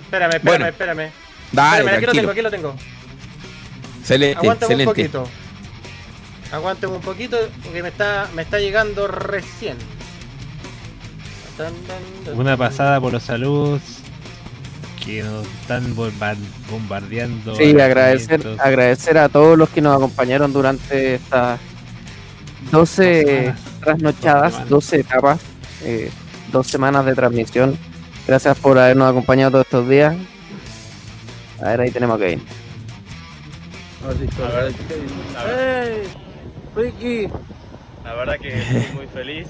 Espérame, 0.04 0.34
espérame, 0.34 0.42
Bueno, 0.44 0.66
espérame. 0.66 1.10
Dale, 1.52 1.78
espérame, 1.78 1.96
aquí 1.96 2.06
lo 2.06 2.12
tengo, 2.12 2.30
aquí 2.32 2.42
lo 2.42 2.50
tengo. 2.50 2.74
Excelente, 4.00 4.38
Aguántame 4.38 4.74
un 4.74 4.80
excelente. 4.82 5.08
poquito. 5.08 5.30
Aguántame 6.52 6.94
un 6.94 7.00
poquito 7.02 7.36
porque 7.62 7.82
me 7.82 7.88
está, 7.88 8.28
me 8.34 8.42
está 8.42 8.58
llegando 8.58 9.06
recién. 9.08 9.76
Una 12.34 12.56
pasada 12.56 13.00
por 13.00 13.12
los 13.12 13.22
saludos 13.22 13.80
que 15.04 15.22
nos 15.22 15.46
están 15.46 15.94
bombar- 15.96 16.36
bombardeando. 16.70 17.54
Sí, 17.56 17.70
agradecer, 17.80 18.42
agradecer 18.58 19.16
a 19.18 19.28
todos 19.28 19.56
los 19.56 19.68
que 19.70 19.80
nos 19.80 19.96
acompañaron 19.96 20.52
durante 20.52 21.14
estas 21.14 21.58
12 22.70 23.22
Dos 23.24 23.28
semanas. 23.30 23.60
trasnochadas, 23.80 24.42
Dos 24.42 24.52
semanas. 24.52 24.68
12 24.68 24.96
etapas, 25.00 25.40
eh, 25.82 26.10
dos 26.52 26.66
semanas 26.66 27.06
de 27.06 27.14
transmisión. 27.14 27.78
Gracias 28.26 28.58
por 28.58 28.78
habernos 28.78 29.10
acompañado 29.10 29.52
todos 29.52 29.64
estos 29.66 29.88
días. 29.88 30.14
A 31.62 31.68
ver, 31.70 31.80
ahí 31.80 31.90
tenemos 31.90 32.18
que 32.18 32.32
ir. 32.32 32.40
Ricky. 36.76 37.26
La 38.04 38.12
verdad 38.14 38.36
que 38.38 38.48
estoy 38.48 38.94
muy 38.94 39.06
feliz. 39.14 39.48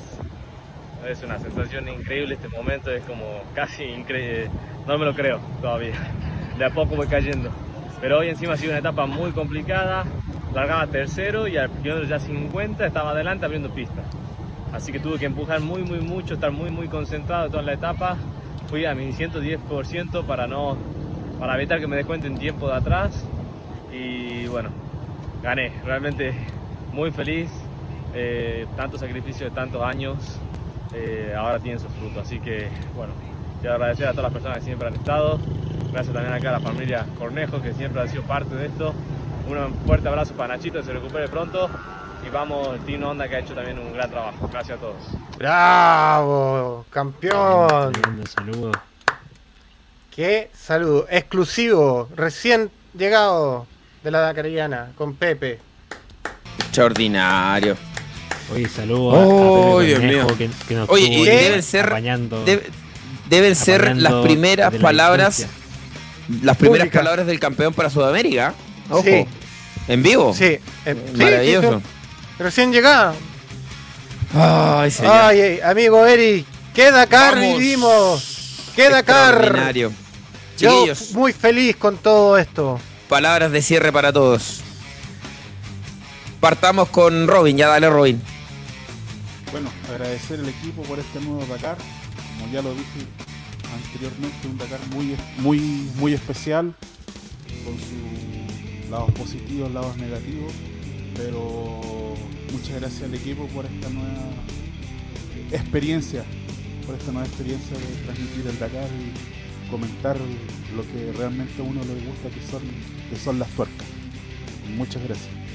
Es 1.08 1.22
una 1.24 1.38
sensación 1.38 1.88
increíble 1.88 2.34
este 2.34 2.48
momento, 2.48 2.90
es 2.90 3.02
como 3.04 3.42
casi 3.54 3.84
increíble. 3.84 4.48
No 4.86 4.96
me 4.96 5.04
lo 5.04 5.14
creo 5.14 5.40
todavía. 5.60 5.94
De 6.56 6.64
a 6.64 6.70
poco 6.70 6.94
voy 6.94 7.08
cayendo. 7.08 7.50
Pero 8.00 8.18
hoy 8.18 8.28
encima 8.28 8.54
ha 8.54 8.56
sido 8.56 8.70
una 8.70 8.78
etapa 8.78 9.06
muy 9.06 9.32
complicada. 9.32 10.04
Largaba 10.54 10.86
tercero 10.86 11.48
y 11.48 11.56
al 11.56 11.68
kilómetro 11.70 12.08
ya 12.08 12.20
50 12.20 12.86
estaba 12.86 13.10
adelante 13.10 13.44
abriendo 13.44 13.70
pista. 13.70 14.02
Así 14.72 14.92
que 14.92 15.00
tuve 15.00 15.18
que 15.18 15.26
empujar 15.26 15.60
muy, 15.60 15.82
muy 15.82 16.00
mucho, 16.00 16.34
estar 16.34 16.52
muy, 16.52 16.70
muy 16.70 16.88
concentrado 16.88 17.50
toda 17.50 17.62
la 17.62 17.72
etapa. 17.72 18.16
Fui 18.68 18.84
a 18.84 18.94
mi 18.94 19.12
110% 19.12 20.24
para 20.24 20.46
no, 20.46 20.76
para 21.40 21.56
evitar 21.56 21.80
que 21.80 21.86
me 21.88 21.96
descuenten 21.96 22.38
tiempo 22.38 22.68
de 22.68 22.74
atrás. 22.74 23.24
Y 23.92 24.46
bueno, 24.46 24.70
gané. 25.42 25.72
Realmente 25.84 26.34
muy 26.96 27.10
feliz. 27.12 27.50
Eh, 28.14 28.66
tanto 28.74 28.96
sacrificio 28.96 29.44
de 29.46 29.54
tantos 29.54 29.82
años, 29.82 30.16
eh, 30.94 31.34
ahora 31.36 31.60
tienen 31.60 31.78
sus 31.78 31.92
frutos. 31.92 32.26
Así 32.26 32.40
que, 32.40 32.68
bueno, 32.96 33.12
quiero 33.60 33.74
agradecer 33.74 34.08
a 34.08 34.12
todas 34.12 34.24
las 34.24 34.32
personas 34.32 34.58
que 34.58 34.64
siempre 34.64 34.88
han 34.88 34.94
estado. 34.94 35.38
Gracias 35.92 36.14
también 36.14 36.34
acá 36.34 36.48
a 36.48 36.52
la 36.52 36.60
familia 36.60 37.06
Cornejo, 37.18 37.60
que 37.60 37.74
siempre 37.74 38.00
ha 38.00 38.08
sido 38.08 38.22
parte 38.22 38.54
de 38.54 38.66
esto. 38.66 38.94
Un 39.46 39.74
fuerte 39.86 40.08
abrazo 40.08 40.34
para 40.34 40.56
Nachito, 40.56 40.78
que 40.78 40.84
se 40.86 40.92
recupere 40.92 41.28
pronto. 41.28 41.68
Y 42.26 42.30
vamos, 42.30 42.74
el 42.74 42.80
Team 42.80 43.04
Honda, 43.04 43.28
que 43.28 43.36
ha 43.36 43.38
hecho 43.40 43.54
también 43.54 43.78
un 43.78 43.92
gran 43.92 44.10
trabajo. 44.10 44.48
Gracias 44.50 44.78
a 44.78 44.80
todos. 44.80 44.96
¡Bravo! 45.36 46.86
¡Campeón! 46.90 47.92
Tremendo 47.92 48.26
saludo. 48.26 48.72
¡Qué 50.10 50.50
saludo! 50.54 51.06
Exclusivo, 51.10 52.08
recién 52.16 52.70
llegado 52.94 53.66
de 54.02 54.10
la 54.10 54.20
Dakariana 54.20 54.92
con 54.96 55.14
Pepe. 55.14 55.65
Extraordinario. 56.58 57.76
Oye, 58.54 58.68
saludo 58.68 59.10
a, 59.10 59.26
Oh, 59.26 59.76
a 59.78 59.80
Pepe 59.80 59.86
Dios 59.88 59.98
Cornejo, 60.00 60.26
mío. 60.28 60.36
Que, 60.38 60.50
que 60.68 60.74
nos 60.74 60.88
Oye, 60.88 61.06
y 61.08 61.24
deben 61.24 61.62
ser- 61.62 61.92
deben 63.28 63.56
ser 63.56 63.96
las 63.96 64.12
primeras 64.24 64.72
la 64.72 64.78
palabras, 64.80 65.38
distancia. 65.38 66.42
las 66.42 66.56
primeras 66.56 66.88
palabras 66.88 67.26
del 67.26 67.40
campeón 67.40 67.74
para 67.74 67.90
Sudamérica. 67.90 68.54
Ojo. 68.90 69.02
Sí. 69.02 69.26
¿En 69.88 70.02
vivo? 70.02 70.32
Sí, 70.34 70.58
eh, 70.84 71.12
Maravilloso. 71.16 71.80
sí, 71.80 71.84
recién 72.42 72.72
llegado. 72.72 73.14
Ay, 74.34 74.90
señor. 74.90 75.12
Ay, 75.14 75.60
amigo 75.64 76.04
Eric, 76.06 76.44
¿qué 76.74 76.90
Dakar 76.90 77.34
Vamos. 77.36 77.58
vivimos? 77.58 78.72
¿Qué 78.74 78.90
Dakar? 78.90 79.34
Extraordinario. 79.34 79.92
Yo 80.58 80.70
Chiquillos, 80.70 81.12
muy 81.12 81.32
feliz 81.32 81.76
con 81.76 81.96
todo 81.98 82.36
esto. 82.38 82.80
palabras 83.08 83.50
de 83.52 83.62
cierre 83.62 83.92
para 83.92 84.12
todos. 84.12 84.62
Partamos 86.46 86.90
con 86.90 87.26
Robin, 87.26 87.56
ya 87.56 87.66
dale 87.66 87.90
Robin. 87.90 88.22
Bueno, 89.50 89.68
agradecer 89.90 90.38
al 90.38 90.48
equipo 90.48 90.82
por 90.82 90.96
este 90.96 91.18
nuevo 91.18 91.44
Dakar. 91.46 91.76
Como 92.38 92.52
ya 92.52 92.62
lo 92.62 92.72
dije 92.72 93.00
anteriormente, 93.74 94.46
un 94.46 94.56
Dakar 94.56 94.78
muy, 94.94 95.16
muy, 95.38 95.58
muy 95.96 96.14
especial, 96.14 96.72
con 97.64 97.74
sus 97.74 98.88
lados 98.88 99.10
positivos, 99.10 99.72
lados 99.72 99.96
negativos, 99.96 100.52
pero 101.16 101.80
muchas 102.52 102.80
gracias 102.80 103.02
al 103.02 103.14
equipo 103.16 103.48
por 103.48 103.64
esta 103.66 103.88
nueva 103.88 104.30
experiencia, 105.50 106.22
por 106.86 106.94
esta 106.94 107.10
nueva 107.10 107.26
experiencia 107.26 107.76
de 107.76 108.04
transmitir 108.04 108.46
el 108.46 108.56
Dakar 108.60 108.88
y 108.92 109.68
comentar 109.68 110.16
lo 110.76 110.82
que 110.82 111.12
realmente 111.18 111.60
a 111.60 111.64
uno 111.64 111.80
le 111.80 112.06
gusta, 112.06 112.28
que 112.28 112.40
son, 112.48 112.62
que 113.10 113.16
son 113.16 113.40
las 113.40 113.48
tuercas. 113.48 113.88
Muchas 114.76 115.02
gracias. 115.02 115.45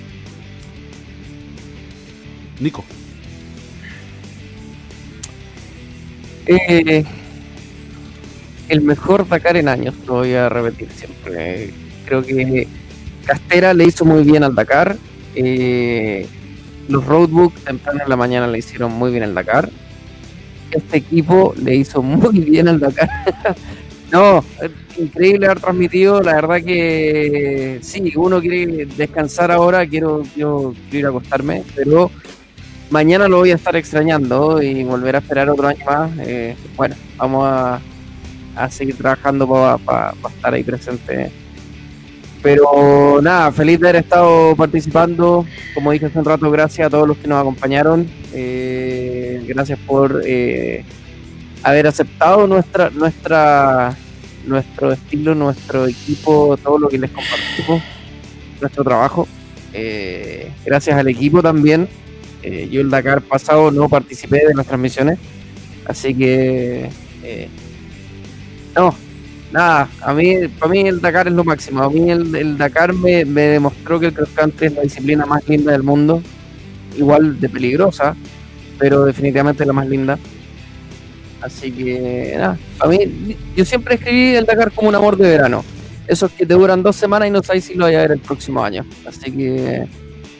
Nico. 2.61 2.85
Eh, 6.45 7.03
el 8.69 8.81
mejor 8.81 9.27
Dakar 9.27 9.57
en 9.57 9.67
años, 9.67 9.95
lo 10.07 10.15
voy 10.15 10.33
a 10.33 10.47
repetir 10.47 10.89
siempre. 10.95 11.71
Creo 12.05 12.23
que 12.23 12.67
Castera 13.25 13.73
le 13.73 13.85
hizo 13.85 14.05
muy 14.05 14.23
bien 14.23 14.43
al 14.43 14.55
Dakar. 14.55 14.97
Eh, 15.35 16.27
los 16.87 17.05
roadbooks 17.05 17.61
temprano 17.63 18.01
en 18.03 18.09
la 18.09 18.15
mañana 18.15 18.47
le 18.47 18.59
hicieron 18.59 18.91
muy 18.93 19.11
bien 19.11 19.23
al 19.23 19.33
Dakar. 19.33 19.69
Este 20.71 20.97
equipo 20.97 21.53
le 21.61 21.75
hizo 21.75 22.01
muy 22.01 22.39
bien 22.39 22.67
al 22.67 22.79
Dakar. 22.79 23.09
no, 24.11 24.43
increíble 24.97 25.47
haber 25.47 25.59
transmitido. 25.59 26.21
La 26.21 26.35
verdad 26.35 26.63
que 26.63 27.79
sí, 27.81 28.13
uno 28.15 28.39
quiere 28.39 28.85
descansar 28.85 29.51
ahora, 29.51 29.85
quiero, 29.85 30.23
quiero 30.33 30.73
ir 30.91 31.05
a 31.05 31.09
acostarme, 31.09 31.63
pero 31.75 32.11
mañana 32.91 33.27
lo 33.27 33.37
voy 33.37 33.51
a 33.51 33.55
estar 33.55 33.75
extrañando 33.75 34.61
y 34.61 34.83
volver 34.83 35.15
a 35.15 35.19
esperar 35.19 35.49
otro 35.49 35.67
año 35.67 35.83
más. 35.85 36.11
Eh, 36.19 36.55
bueno, 36.75 36.95
vamos 37.17 37.47
a, 37.47 37.81
a 38.55 38.69
seguir 38.69 38.97
trabajando 38.97 39.47
para 39.47 40.13
estar 40.29 40.53
ahí 40.53 40.63
presente. 40.63 41.31
Pero 42.43 43.19
nada, 43.21 43.51
feliz 43.51 43.79
de 43.79 43.89
haber 43.89 44.03
estado 44.03 44.55
participando. 44.55 45.45
Como 45.73 45.91
dije 45.91 46.07
hace 46.07 46.19
un 46.19 46.25
rato, 46.25 46.51
gracias 46.51 46.87
a 46.87 46.89
todos 46.89 47.07
los 47.07 47.17
que 47.17 47.27
nos 47.27 47.39
acompañaron. 47.39 48.07
Eh, 48.33 49.43
gracias 49.47 49.79
por 49.79 50.21
eh, 50.25 50.83
haber 51.63 51.87
aceptado 51.87 52.47
nuestra, 52.47 52.89
nuestra, 52.89 53.95
nuestro 54.45 54.91
estilo, 54.91 55.33
nuestro 55.33 55.87
equipo, 55.87 56.57
todo 56.61 56.77
lo 56.79 56.89
que 56.89 56.97
les 56.97 57.11
compartimos, 57.11 57.83
nuestro 58.59 58.83
trabajo. 58.83 59.27
Gracias 60.65 60.97
al 60.97 61.07
equipo 61.07 61.41
también. 61.41 61.87
Eh, 62.43 62.69
yo 62.71 62.81
el 62.81 62.89
Dakar 62.89 63.21
pasado 63.21 63.71
no 63.71 63.87
participé 63.87 64.47
de 64.47 64.55
las 64.55 64.65
transmisiones, 64.65 65.19
así 65.85 66.13
que 66.15 66.89
eh, 67.23 67.49
no, 68.75 68.95
nada, 69.51 69.89
a 70.01 70.13
mí, 70.13 70.47
para 70.59 70.71
mí 70.71 70.81
el 70.81 71.01
Dakar 71.01 71.27
es 71.27 71.33
lo 71.33 71.43
máximo. 71.43 71.83
A 71.83 71.89
mí 71.89 72.09
el, 72.09 72.57
Dakar 72.57 72.93
me, 72.93 73.25
demostró 73.25 73.99
que 73.99 74.07
el 74.07 74.13
cross 74.13 74.29
country 74.33 74.67
es 74.67 74.73
la 74.73 74.81
disciplina 74.81 75.25
más 75.25 75.47
linda 75.47 75.71
del 75.71 75.83
mundo, 75.83 76.21
igual 76.97 77.39
de 77.39 77.49
peligrosa, 77.49 78.15
pero 78.79 79.05
definitivamente 79.05 79.65
la 79.65 79.73
más 79.73 79.87
linda. 79.87 80.17
Así 81.41 81.71
que 81.71 82.33
nada, 82.37 82.57
a 82.79 82.87
mí 82.87 83.37
yo 83.55 83.65
siempre 83.65 83.95
escribí 83.95 84.35
el 84.35 84.45
Dakar 84.45 84.71
como 84.71 84.89
un 84.89 84.95
amor 84.95 85.17
de 85.17 85.29
verano. 85.29 85.63
Esos 86.07 86.31
que 86.31 86.45
te 86.45 86.53
duran 86.53 86.83
dos 86.83 86.95
semanas 86.95 87.27
y 87.27 87.31
no 87.31 87.41
sabes 87.43 87.65
si 87.65 87.75
lo 87.75 87.85
voy 87.85 87.95
a 87.95 87.99
ver 88.01 88.11
el 88.13 88.19
próximo 88.19 88.63
año. 88.63 88.85
Así 89.05 89.31
que 89.31 89.87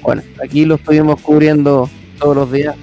bueno, 0.02 0.24
aquí 0.44 0.66
lo 0.66 0.76
estuvimos 0.76 1.22
cubriendo 1.22 1.90
todos 2.20 2.36
los 2.36 2.52
días. 2.52 2.76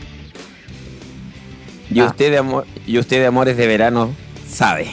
Y, 1.91 2.01
ah. 2.01 2.07
usted, 2.07 2.31
de 2.31 2.39
amor, 2.39 2.67
y 2.87 2.99
usted 2.99 3.21
de 3.21 3.27
Amores 3.27 3.57
de 3.57 3.67
Verano 3.67 4.15
sabe. 4.49 4.89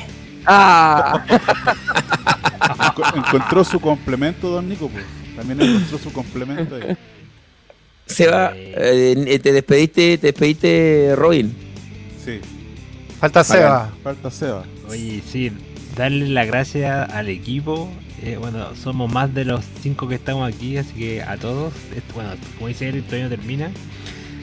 ¡Ah! 0.45 1.25
encontró 3.15 3.63
su 3.63 3.79
complemento, 3.79 4.49
don 4.49 4.69
Nico. 4.69 4.89
Pues. 4.89 5.03
También 5.35 5.61
encontró 5.61 5.97
su 5.97 6.13
complemento. 6.13 6.75
Ahí. 6.75 6.95
Seba, 8.05 8.53
eh, 8.55 9.39
te 9.41 9.51
despediste, 9.51 10.17
te 10.17 10.27
despediste, 10.27 11.13
Robin. 11.15 11.53
Sí. 12.23 12.39
Falta 13.19 13.43
Seba. 13.43 13.91
Falta 14.03 14.29
Seba. 14.29 14.63
Oye, 14.87 15.21
sí, 15.27 15.51
darle 15.95 16.29
las 16.29 16.47
gracias 16.47 17.09
al 17.09 17.29
equipo. 17.29 17.89
Eh, 18.25 18.37
bueno, 18.37 18.75
somos 18.75 19.13
más 19.13 19.31
de 19.35 19.45
los 19.45 19.63
cinco 19.83 20.07
que 20.07 20.15
estamos 20.15 20.51
aquí, 20.51 20.77
así 20.77 20.93
que 20.93 21.21
a 21.21 21.37
todos, 21.37 21.71
bueno, 22.15 22.31
como 22.55 22.69
dice 22.69 22.89
él, 22.89 23.03
el 23.07 23.21
no 23.21 23.29
termina. 23.29 23.69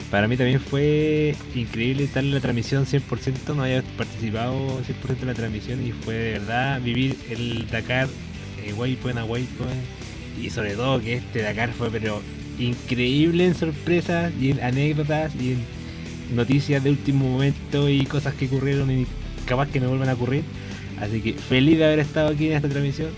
Para 0.09 0.29
mí 0.29 0.37
también 0.37 0.61
fue 0.61 1.35
increíble 1.53 2.05
estar 2.05 2.23
en 2.23 2.33
la 2.33 2.39
transmisión 2.39 2.85
100%, 2.85 3.53
no 3.53 3.63
había 3.63 3.81
participado 3.97 4.79
100% 4.83 5.21
en 5.23 5.27
la 5.27 5.33
transmisión 5.33 5.85
y 5.85 5.91
fue 5.91 6.13
de 6.13 6.31
verdad 6.39 6.79
vivir 6.79 7.17
el 7.29 7.69
Dakar 7.69 8.07
eh, 8.63 8.71
waypoint 8.71 9.17
a 9.17 9.25
waypoint 9.25 9.81
y 10.41 10.49
sobre 10.49 10.75
todo 10.75 11.01
que 11.01 11.15
este 11.15 11.41
Dakar 11.41 11.73
fue 11.73 11.91
pero 11.91 12.21
increíble 12.59 13.47
en 13.47 13.53
sorpresas 13.53 14.31
y 14.39 14.51
en 14.51 14.61
anécdotas 14.61 15.35
y 15.35 15.53
en 15.53 15.65
noticias 16.33 16.81
de 16.85 16.91
último 16.91 17.29
momento 17.29 17.89
y 17.89 18.05
cosas 18.05 18.33
que 18.33 18.45
ocurrieron 18.45 18.89
y 18.91 19.07
capaz 19.45 19.67
que 19.67 19.81
no 19.81 19.89
vuelvan 19.89 20.07
a 20.07 20.13
ocurrir. 20.13 20.45
Así 21.01 21.19
que 21.19 21.33
feliz 21.33 21.79
de 21.79 21.85
haber 21.85 21.99
estado 21.99 22.29
aquí 22.29 22.47
en 22.47 22.53
esta 22.53 22.69
transmisión 22.69 23.09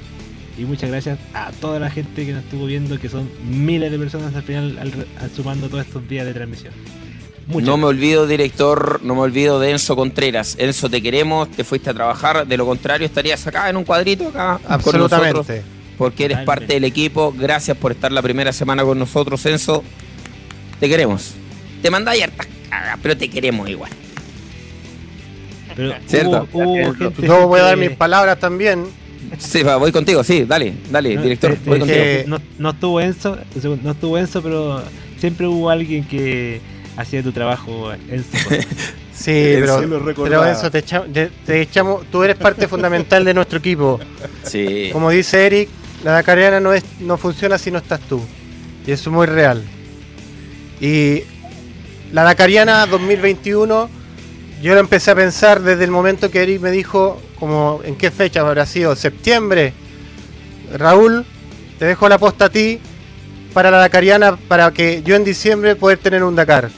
y 0.58 0.64
muchas 0.66 0.90
gracias 0.90 1.20
a 1.34 1.52
toda 1.52 1.80
la 1.80 1.90
gente 1.90 2.26
que 2.26 2.32
nos 2.34 2.44
estuvo 2.44 2.66
viendo, 2.66 3.00
que 3.00 3.10
son 3.10 3.30
miles 3.50 3.92
de 3.92 4.00
personas 4.00 4.34
al 4.36 4.44
final 4.44 4.78
al, 4.80 5.08
al 5.22 5.32
sumando 5.32 5.68
todos 5.70 5.86
estos 5.86 6.08
días 6.08 6.26
de 6.26 6.34
transmisión. 6.34 6.74
Muchas 7.48 7.68
no 7.68 7.78
me 7.78 7.86
olvido, 7.86 8.26
director, 8.26 9.02
no 9.04 9.14
me 9.16 9.22
olvido 9.22 9.60
de 9.60 9.70
Enzo 9.72 9.96
Contreras. 9.96 10.56
Enzo, 10.58 10.90
te 10.90 11.02
queremos, 11.02 11.52
te 11.52 11.64
fuiste 11.64 11.90
a 11.92 11.94
trabajar, 11.94 12.48
de 12.48 12.58
lo 12.58 12.66
contrario 12.66 13.06
estarías 13.06 13.46
acá 13.46 13.70
en 13.70 13.78
un 13.78 13.84
cuadrito 13.84 14.30
acá 14.30 14.60
Absolutamente. 14.68 15.32
con 15.34 15.38
nosotros, 15.42 15.64
porque 15.98 16.26
eres 16.26 16.40
parte 16.40 16.66
del 16.74 16.86
equipo. 16.86 17.34
Gracias 17.38 17.78
por 17.78 17.92
estar 17.92 18.12
la 18.12 18.22
primera 18.24 18.52
semana 18.52 18.84
con 18.84 18.98
nosotros, 18.98 19.46
Enzo. 19.46 19.84
Te 20.80 20.90
queremos. 20.90 21.34
Te 21.84 21.92
mandáis 21.92 22.24
hartas 22.24 22.48
cagas, 22.70 22.98
pero 23.04 23.16
te 23.16 23.30
queremos 23.30 23.70
igual. 23.70 23.92
Pero 25.76 25.94
¿Cierto? 26.08 26.48
hubo- 26.54 26.64
hubo 26.64 26.94
gente- 26.96 27.28
Yo 27.28 27.48
voy 27.48 27.60
a 27.60 27.64
dar 27.64 27.78
mis 27.78 27.92
palabras 27.92 28.40
también. 28.40 28.86
Sí, 29.38 29.64
va, 29.64 29.78
voy 29.78 29.92
contigo, 29.92 30.24
sí, 30.24 30.44
dale, 30.46 30.74
dale, 30.90 31.16
No, 31.16 31.22
director, 31.22 31.52
este, 31.52 31.70
voy 31.70 31.80
contigo. 31.80 32.00
que- 32.00 32.26
No, 32.28 32.40
no 32.60 32.70
estuvo 32.72 33.02
Enzo, 33.02 33.38
no 33.84 33.92
estuvo 33.92 34.18
Enzo, 34.18 34.42
pero 34.42 34.82
siempre 35.20 35.48
hubo 35.48 35.70
alguien 35.70 36.04
que 36.08 36.62
hacía 36.98 37.22
tu 37.24 37.32
trabajo, 37.32 37.92
Enzo. 38.10 38.30
Sí, 39.18 39.32
pero, 39.62 39.82
lo 39.82 40.14
pero 40.14 40.44
eso 40.46 40.70
te, 40.70 40.80
echa- 40.80 41.06
te- 41.12 41.30
te 41.46 41.62
echamos. 41.62 42.06
Tú 42.12 42.22
eres 42.24 42.36
parte 42.36 42.68
fundamental 42.68 43.24
de 43.24 43.34
nuestro 43.34 43.60
equipo. 43.60 43.98
Sí. 44.44 44.90
Como 44.92 45.10
dice 45.10 45.46
Eric, 45.46 45.70
la 46.04 46.12
Dakariana 46.12 46.60
no, 46.60 46.74
es, 46.74 46.84
no 47.00 47.16
funciona 47.18 47.58
si 47.58 47.72
no 47.72 47.78
estás 47.78 48.02
tú. 48.02 48.22
Y 48.86 48.92
eso 48.92 49.10
es 49.10 49.14
muy 49.16 49.26
real. 49.26 49.64
Y 50.82 51.22
la 52.12 52.24
Dakariana 52.24 52.86
2021, 52.88 53.90
yo 54.66 54.74
lo 54.74 54.80
empecé 54.80 55.12
a 55.12 55.16
pensar 55.16 55.62
desde 55.62 55.84
el 55.84 55.92
momento 55.92 56.32
que 56.32 56.42
Eric 56.42 56.60
me 56.60 56.72
dijo, 56.72 57.22
como 57.40 57.82
en 57.84 57.96
qué 57.96 58.10
fecha 58.10 58.40
habrá 58.40 58.66
sido, 58.66 58.96
septiembre. 58.96 59.74
Raúl, 60.74 61.24
te 61.78 61.86
dejo 61.86 62.10
la 62.10 62.18
posta 62.18 62.46
a 62.46 62.50
ti 62.50 62.80
para 63.54 63.70
la 63.70 63.78
Dakariana 63.78 64.38
para 64.38 64.72
que 64.72 65.04
yo 65.04 65.16
en 65.16 65.24
diciembre 65.24 65.76
poder 65.76 66.00
tener 66.00 66.24
un 66.24 66.36
Dakar. 66.36 66.72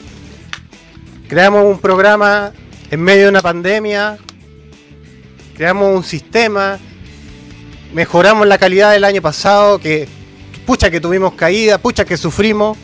Creamos 1.30 1.64
un 1.64 1.80
programa 1.80 2.52
en 2.92 3.02
medio 3.02 3.24
de 3.24 3.30
una 3.30 3.42
pandemia, 3.42 4.18
creamos 5.56 5.96
un 5.96 6.04
sistema, 6.04 6.80
mejoramos 7.94 8.46
la 8.48 8.58
calidad 8.58 8.92
del 8.92 9.06
año 9.06 9.22
pasado, 9.22 9.80
que 9.80 10.10
pucha 10.66 10.92
que 10.92 11.00
tuvimos 11.00 11.36
caída, 11.36 11.78
pucha 11.78 12.04
que 12.04 12.18
sufrimos, 12.18 12.78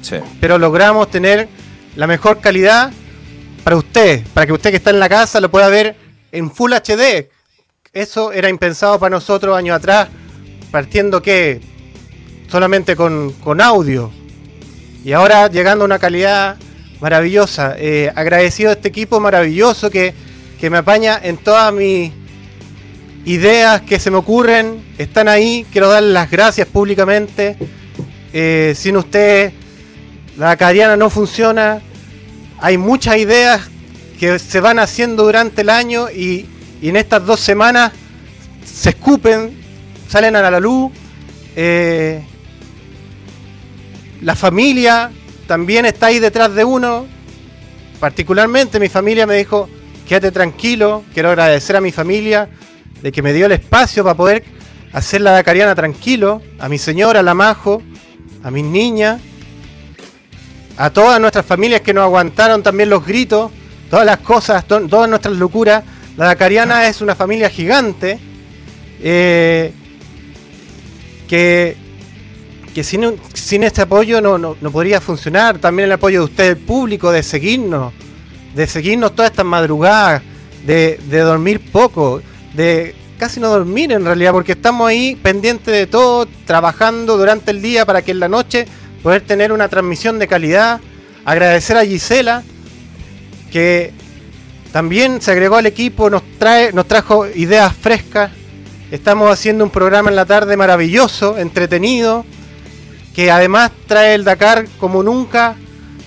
sí. 0.00 0.18
pero 0.40 0.58
logramos 0.58 1.10
tener 1.10 1.48
la 1.96 2.06
mejor 2.06 2.38
calidad 2.40 2.92
para 3.66 3.78
usted, 3.78 4.24
para 4.32 4.46
que 4.46 4.52
usted 4.52 4.70
que 4.70 4.76
está 4.76 4.90
en 4.90 5.00
la 5.00 5.08
casa 5.08 5.40
lo 5.40 5.50
pueda 5.50 5.68
ver 5.68 5.96
en 6.30 6.52
Full 6.52 6.72
HD. 6.72 7.28
Eso 7.92 8.30
era 8.30 8.48
impensado 8.48 8.96
para 9.00 9.10
nosotros 9.10 9.58
años 9.58 9.74
atrás, 9.74 10.06
partiendo 10.70 11.20
que 11.20 11.60
solamente 12.48 12.94
con, 12.94 13.32
con 13.32 13.60
audio. 13.60 14.12
Y 15.04 15.10
ahora 15.10 15.48
llegando 15.48 15.82
a 15.82 15.86
una 15.86 15.98
calidad 15.98 16.56
maravillosa. 17.00 17.74
Eh, 17.76 18.12
agradecido 18.14 18.70
a 18.70 18.74
este 18.74 18.86
equipo 18.86 19.18
maravilloso 19.18 19.90
que, 19.90 20.14
que 20.60 20.70
me 20.70 20.78
apaña 20.78 21.18
en 21.20 21.36
todas 21.36 21.72
mis 21.72 22.12
ideas 23.24 23.80
que 23.80 23.98
se 23.98 24.12
me 24.12 24.18
ocurren. 24.18 24.94
Están 24.96 25.26
ahí. 25.26 25.66
Quiero 25.72 25.88
darles 25.88 26.12
las 26.12 26.30
gracias 26.30 26.68
públicamente. 26.68 27.56
Eh, 28.32 28.74
sin 28.76 28.96
ustedes, 28.96 29.52
la 30.36 30.56
Cariana 30.56 30.96
no 30.96 31.10
funciona. 31.10 31.82
Hay 32.58 32.78
muchas 32.78 33.18
ideas 33.18 33.62
que 34.18 34.38
se 34.38 34.60
van 34.60 34.78
haciendo 34.78 35.24
durante 35.24 35.62
el 35.62 35.68
año 35.68 36.10
y, 36.10 36.46
en 36.82 36.96
estas 36.96 37.24
dos 37.26 37.40
semanas 37.40 37.92
se 38.64 38.90
escupen, 38.90 39.56
salen 40.08 40.36
a 40.36 40.50
la 40.50 40.60
luz. 40.60 40.92
Eh, 41.54 42.22
la 44.22 44.34
familia 44.34 45.10
también 45.46 45.86
está 45.86 46.06
ahí 46.06 46.18
detrás 46.18 46.54
de 46.54 46.64
uno. 46.64 47.06
Particularmente 48.00 48.80
mi 48.80 48.88
familia 48.88 49.26
me 49.26 49.34
dijo, 49.36 49.68
quédate 50.06 50.30
tranquilo, 50.30 51.04
quiero 51.12 51.30
agradecer 51.30 51.76
a 51.76 51.80
mi 51.80 51.92
familia 51.92 52.48
de 53.02 53.12
que 53.12 53.22
me 53.22 53.32
dio 53.32 53.46
el 53.46 53.52
espacio 53.52 54.02
para 54.04 54.16
poder 54.16 54.44
hacer 54.92 55.20
la 55.20 55.32
Dakariana 55.32 55.74
tranquilo, 55.74 56.42
a 56.58 56.68
mi 56.68 56.78
señora, 56.78 57.20
a 57.20 57.22
la 57.22 57.34
Majo, 57.34 57.82
a 58.42 58.50
mis 58.50 58.64
niñas, 58.64 59.20
a 60.76 60.90
todas 60.90 61.20
nuestras 61.20 61.46
familias 61.46 61.80
que 61.80 61.94
nos 61.94 62.04
aguantaron 62.04 62.62
también 62.62 62.90
los 62.90 63.04
gritos, 63.04 63.50
todas 63.90 64.04
las 64.06 64.18
cosas, 64.18 64.66
to- 64.66 64.86
todas 64.88 65.08
nuestras 65.08 65.36
locuras. 65.36 65.82
La 66.16 66.26
Dakariana 66.26 66.86
es 66.88 67.00
una 67.00 67.14
familia 67.14 67.48
gigante 67.50 68.18
eh, 69.02 69.72
que, 71.28 71.76
que 72.74 72.84
sin, 72.84 73.04
un- 73.06 73.20
sin 73.34 73.62
este 73.64 73.82
apoyo 73.82 74.20
no, 74.20 74.38
no- 74.38 74.56
no 74.60 74.70
podría 74.70 75.00
funcionar. 75.00 75.58
También 75.58 75.86
el 75.86 75.92
apoyo 75.92 76.20
de 76.20 76.24
usted, 76.26 76.44
el 76.50 76.56
público, 76.58 77.10
de 77.12 77.22
seguirnos, 77.22 77.92
de 78.54 78.66
seguirnos 78.66 79.14
todas 79.14 79.30
estas 79.30 79.46
madrugadas, 79.46 80.22
de, 80.66 80.98
de 81.08 81.18
dormir 81.20 81.70
poco, 81.70 82.20
de 82.54 82.94
casi 83.18 83.40
no 83.40 83.48
dormir 83.48 83.92
en 83.92 84.04
realidad, 84.04 84.32
porque 84.32 84.52
estamos 84.52 84.88
ahí 84.88 85.16
pendientes 85.16 85.72
de 85.72 85.86
todo, 85.86 86.26
trabajando 86.44 87.16
durante 87.16 87.50
el 87.50 87.62
día 87.62 87.86
para 87.86 88.02
que 88.02 88.10
en 88.10 88.20
la 88.20 88.28
noche 88.28 88.66
poder 89.06 89.22
tener 89.22 89.52
una 89.52 89.68
transmisión 89.68 90.18
de 90.18 90.26
calidad. 90.26 90.80
Agradecer 91.24 91.76
a 91.76 91.84
Gisela, 91.84 92.42
que 93.52 93.92
también 94.72 95.22
se 95.22 95.30
agregó 95.30 95.54
al 95.54 95.66
equipo, 95.66 96.10
nos, 96.10 96.24
trae, 96.40 96.72
nos 96.72 96.88
trajo 96.88 97.24
ideas 97.24 97.72
frescas. 97.72 98.32
Estamos 98.90 99.30
haciendo 99.30 99.62
un 99.62 99.70
programa 99.70 100.10
en 100.10 100.16
la 100.16 100.26
tarde 100.26 100.56
maravilloso, 100.56 101.38
entretenido, 101.38 102.26
que 103.14 103.30
además 103.30 103.70
trae 103.86 104.16
el 104.16 104.24
Dakar 104.24 104.66
como 104.80 105.04
nunca. 105.04 105.54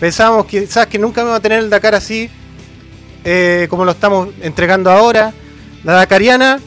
Pensábamos 0.02 0.46
quizás 0.48 0.88
que 0.88 1.00
nunca 1.00 1.24
vamos 1.24 1.40
a 1.40 1.42
tener 1.42 1.60
el 1.60 1.70
Dakar 1.70 1.96
así, 1.96 2.30
eh, 3.24 3.68
como 3.70 3.86
lo 3.86 3.92
estamos 3.92 4.28
entregando 4.42 4.92
ahora. 4.92 5.32
La 5.86 5.94
Dakariana 5.94 6.60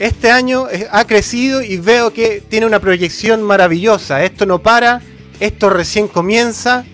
este 0.00 0.32
año 0.32 0.68
eh, 0.72 0.88
ha 0.90 1.04
crecido 1.04 1.62
y 1.62 1.76
veo 1.76 2.12
que 2.12 2.42
tiene 2.48 2.66
una 2.66 2.80
proyección 2.80 3.44
maravillosa. 3.44 4.24
Esto 4.24 4.44
no 4.44 4.58
para, 4.58 5.02
esto 5.40 5.70
recién 5.70 6.08
comienza. 6.08 6.84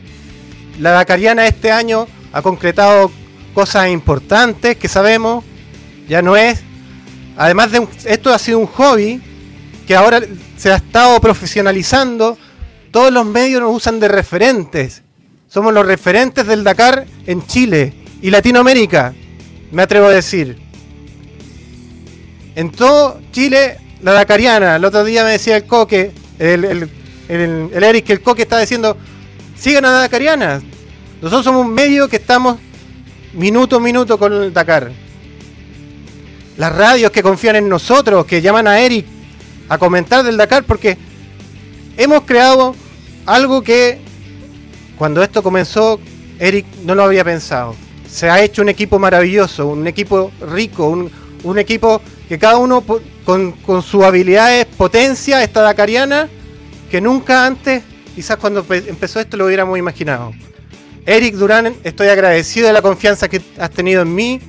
La 0.81 0.91
Dakariana 0.91 1.47
este 1.47 1.71
año 1.71 2.07
ha 2.33 2.43
concretado 2.43 3.11
cosas 3.55 3.89
importantes 3.89 4.77
que 4.77 4.89
sabemos. 4.89 5.45
Ya 6.09 6.23
no 6.23 6.37
es. 6.37 6.61
Además 7.37 7.73
de 7.73 7.87
esto 8.07 8.33
ha 8.33 8.39
sido 8.39 8.59
un 8.59 8.67
hobby 8.67 9.21
que 9.87 9.97
ahora 9.97 10.21
se 10.57 10.71
ha 10.73 10.77
estado 10.77 11.21
profesionalizando. 11.21 12.39
Todos 12.91 13.13
los 13.13 13.27
medios 13.27 13.61
nos 13.61 13.75
usan 13.75 14.01
de 14.01 14.09
referentes. 14.09 15.03
Somos 15.49 15.73
los 15.73 15.87
referentes 15.87 16.47
del 16.47 16.65
Dakar 16.65 17.07
en 17.27 17.47
Chile 17.47 17.93
y 18.21 18.31
Latinoamérica, 18.31 19.15
me 19.71 19.83
atrevo 19.83 20.07
a 20.07 20.11
decir. 20.11 20.59
En 22.55 22.71
todo 22.71 23.21
Chile, 23.33 23.77
la 24.03 24.13
Dakariana. 24.13 24.77
El 24.77 24.85
otro 24.85 25.05
día 25.05 25.25
me 25.25 25.31
decía 25.31 25.57
el 25.57 25.67
Coque, 25.67 26.13
el, 26.39 26.89
el- 27.29 27.71
el 27.73 27.85
Eric, 27.85 28.11
el 28.11 28.21
Coque 28.21 28.43
está 28.43 28.59
diciendo, 28.59 28.97
sigan 29.57 29.85
a 29.85 29.91
Dakariana. 29.91 30.63
Nosotros 31.23 31.45
somos 31.45 31.65
un 31.67 31.73
medio 31.73 32.09
que 32.09 32.17
estamos 32.17 32.59
minuto 33.33 33.77
a 33.77 33.81
minuto 33.81 34.19
con 34.19 34.33
el 34.33 34.53
Dakar. 34.53 34.93
Las 36.57 36.75
radios 36.75 37.11
que 37.11 37.23
confían 37.23 37.57
en 37.57 37.69
nosotros, 37.69 38.27
que 38.27 38.41
llaman 38.41 38.69
a 38.69 38.79
Eric 38.81 39.07
a 39.69 39.79
comentar 39.79 40.25
del 40.25 40.37
Dakar, 40.37 40.65
porque 40.65 40.97
hemos 41.97 42.23
creado 42.23 42.75
algo 43.27 43.63
que 43.63 43.99
cuando 44.97 45.23
esto 45.23 45.43
comenzó, 45.43 45.99
Eric 46.39 46.67
no 46.85 46.95
lo 46.95 47.03
había 47.05 47.25
pensado. 47.25 47.75
Se 48.09 48.31
ha 48.31 48.41
hecho 48.43 48.63
un 48.63 48.69
equipo 48.69 48.99
maravilloso, 48.99 49.67
un 49.67 49.87
equipo 49.87 50.31
rico, 50.53 50.89
un, 51.43 51.59
equipo 51.59 52.01
que 52.29 52.39
cada 52.39 52.59
uno 52.59 52.85
con, 53.25 53.53
con 53.53 53.83
sus 53.83 54.05
habilidades 54.05 54.67
potencia 54.67 55.43
esta 55.43 55.63
Dakariana 55.63 56.29
que 56.95 57.01
nunca 57.01 57.45
antes, 57.45 57.83
quizás 58.15 58.37
cuando 58.37 58.63
pe- 58.63 58.85
empezó 58.87 59.19
esto 59.19 59.37
lo 59.37 59.47
hubiéramos 59.47 59.77
imaginado. 59.77 60.31
Eric 61.05 61.35
Durán, 61.35 61.75
estoy 61.83 62.07
agradecido 62.07 62.69
de 62.69 62.73
la 62.73 62.83
confianza 62.83 63.29
que 63.29 63.43
has 63.59 63.71
tenido 63.73 64.03
en 64.03 64.15
mí. 64.15 64.41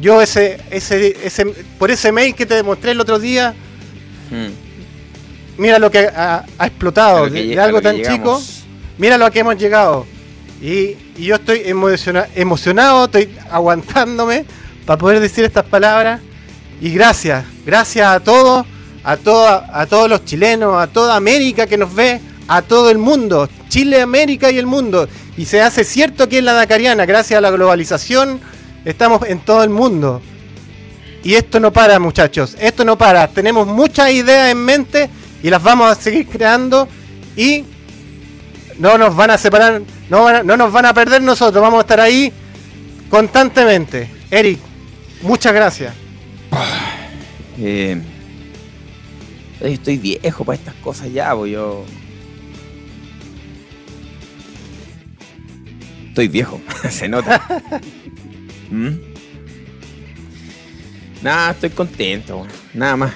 Yo 0.00 0.22
ese, 0.22 0.56
ese, 0.70 1.14
ese, 1.22 1.44
por 1.78 1.90
ese 1.90 2.10
mail 2.10 2.34
que 2.34 2.46
te 2.46 2.54
demostré 2.54 2.92
el 2.92 3.00
otro 3.02 3.18
día, 3.18 3.54
Mm. 4.30 5.60
mira 5.60 5.78
lo 5.78 5.90
que 5.90 6.06
ha, 6.06 6.42
ha 6.58 6.66
explotado 6.66 7.30
que 7.30 7.48
de, 7.48 7.60
algo 7.60 7.82
tan 7.82 8.00
chico. 8.02 8.42
Mira 8.96 9.18
lo 9.18 9.30
que 9.30 9.40
hemos 9.40 9.58
llegado. 9.58 10.06
Y, 10.62 10.96
y 11.18 11.26
yo 11.26 11.34
estoy 11.34 11.64
emociona- 11.66 12.28
emocionado, 12.34 13.04
estoy 13.04 13.28
aguantándome 13.50 14.46
para 14.86 14.96
poder 14.98 15.20
decir 15.20 15.44
estas 15.44 15.66
palabras. 15.66 16.18
Y 16.80 16.92
gracias, 16.94 17.44
gracias 17.66 18.06
a 18.08 18.20
todos, 18.20 18.64
a, 19.06 19.16
toda, 19.16 19.70
a 19.72 19.86
todos 19.86 20.10
los 20.10 20.24
chilenos, 20.24 20.76
a 20.76 20.88
toda 20.88 21.14
América 21.14 21.68
que 21.68 21.78
nos 21.78 21.94
ve, 21.94 22.20
a 22.48 22.60
todo 22.60 22.90
el 22.90 22.98
mundo, 22.98 23.48
Chile, 23.68 24.02
América 24.02 24.50
y 24.50 24.58
el 24.58 24.66
mundo. 24.66 25.08
Y 25.36 25.44
se 25.44 25.62
hace 25.62 25.84
cierto 25.84 26.24
aquí 26.24 26.38
en 26.38 26.44
la 26.44 26.54
Dakariana, 26.54 27.06
gracias 27.06 27.38
a 27.38 27.40
la 27.40 27.52
globalización, 27.52 28.40
estamos 28.84 29.22
en 29.28 29.38
todo 29.38 29.62
el 29.62 29.70
mundo. 29.70 30.20
Y 31.22 31.34
esto 31.34 31.60
no 31.60 31.72
para, 31.72 32.00
muchachos. 32.00 32.56
Esto 32.58 32.84
no 32.84 32.98
para. 32.98 33.28
Tenemos 33.28 33.66
muchas 33.68 34.10
ideas 34.10 34.50
en 34.50 34.58
mente 34.58 35.08
y 35.40 35.50
las 35.50 35.62
vamos 35.62 35.90
a 35.90 35.94
seguir 35.94 36.26
creando. 36.26 36.88
Y 37.36 37.64
no 38.78 38.98
nos 38.98 39.14
van 39.14 39.30
a 39.30 39.38
separar, 39.38 39.82
no, 40.08 40.42
no 40.42 40.56
nos 40.56 40.72
van 40.72 40.86
a 40.86 40.94
perder 40.94 41.22
nosotros. 41.22 41.62
Vamos 41.62 41.78
a 41.78 41.80
estar 41.82 42.00
ahí 42.00 42.32
constantemente. 43.08 44.10
Eric, 44.30 44.58
muchas 45.22 45.52
gracias. 45.52 45.94
Eh, 47.58 48.00
estoy 49.74 49.98
viejo 49.98 50.44
para 50.44 50.58
estas 50.58 50.74
cosas 50.76 51.12
ya, 51.12 51.34
pues 51.34 51.52
yo. 51.52 51.84
Estoy 56.08 56.28
viejo, 56.28 56.60
se 56.90 57.08
nota. 57.08 57.62
¿Mm? 58.70 59.16
Nada, 61.22 61.50
estoy 61.52 61.70
contento, 61.70 62.46
nada 62.74 62.96
más. 62.96 63.14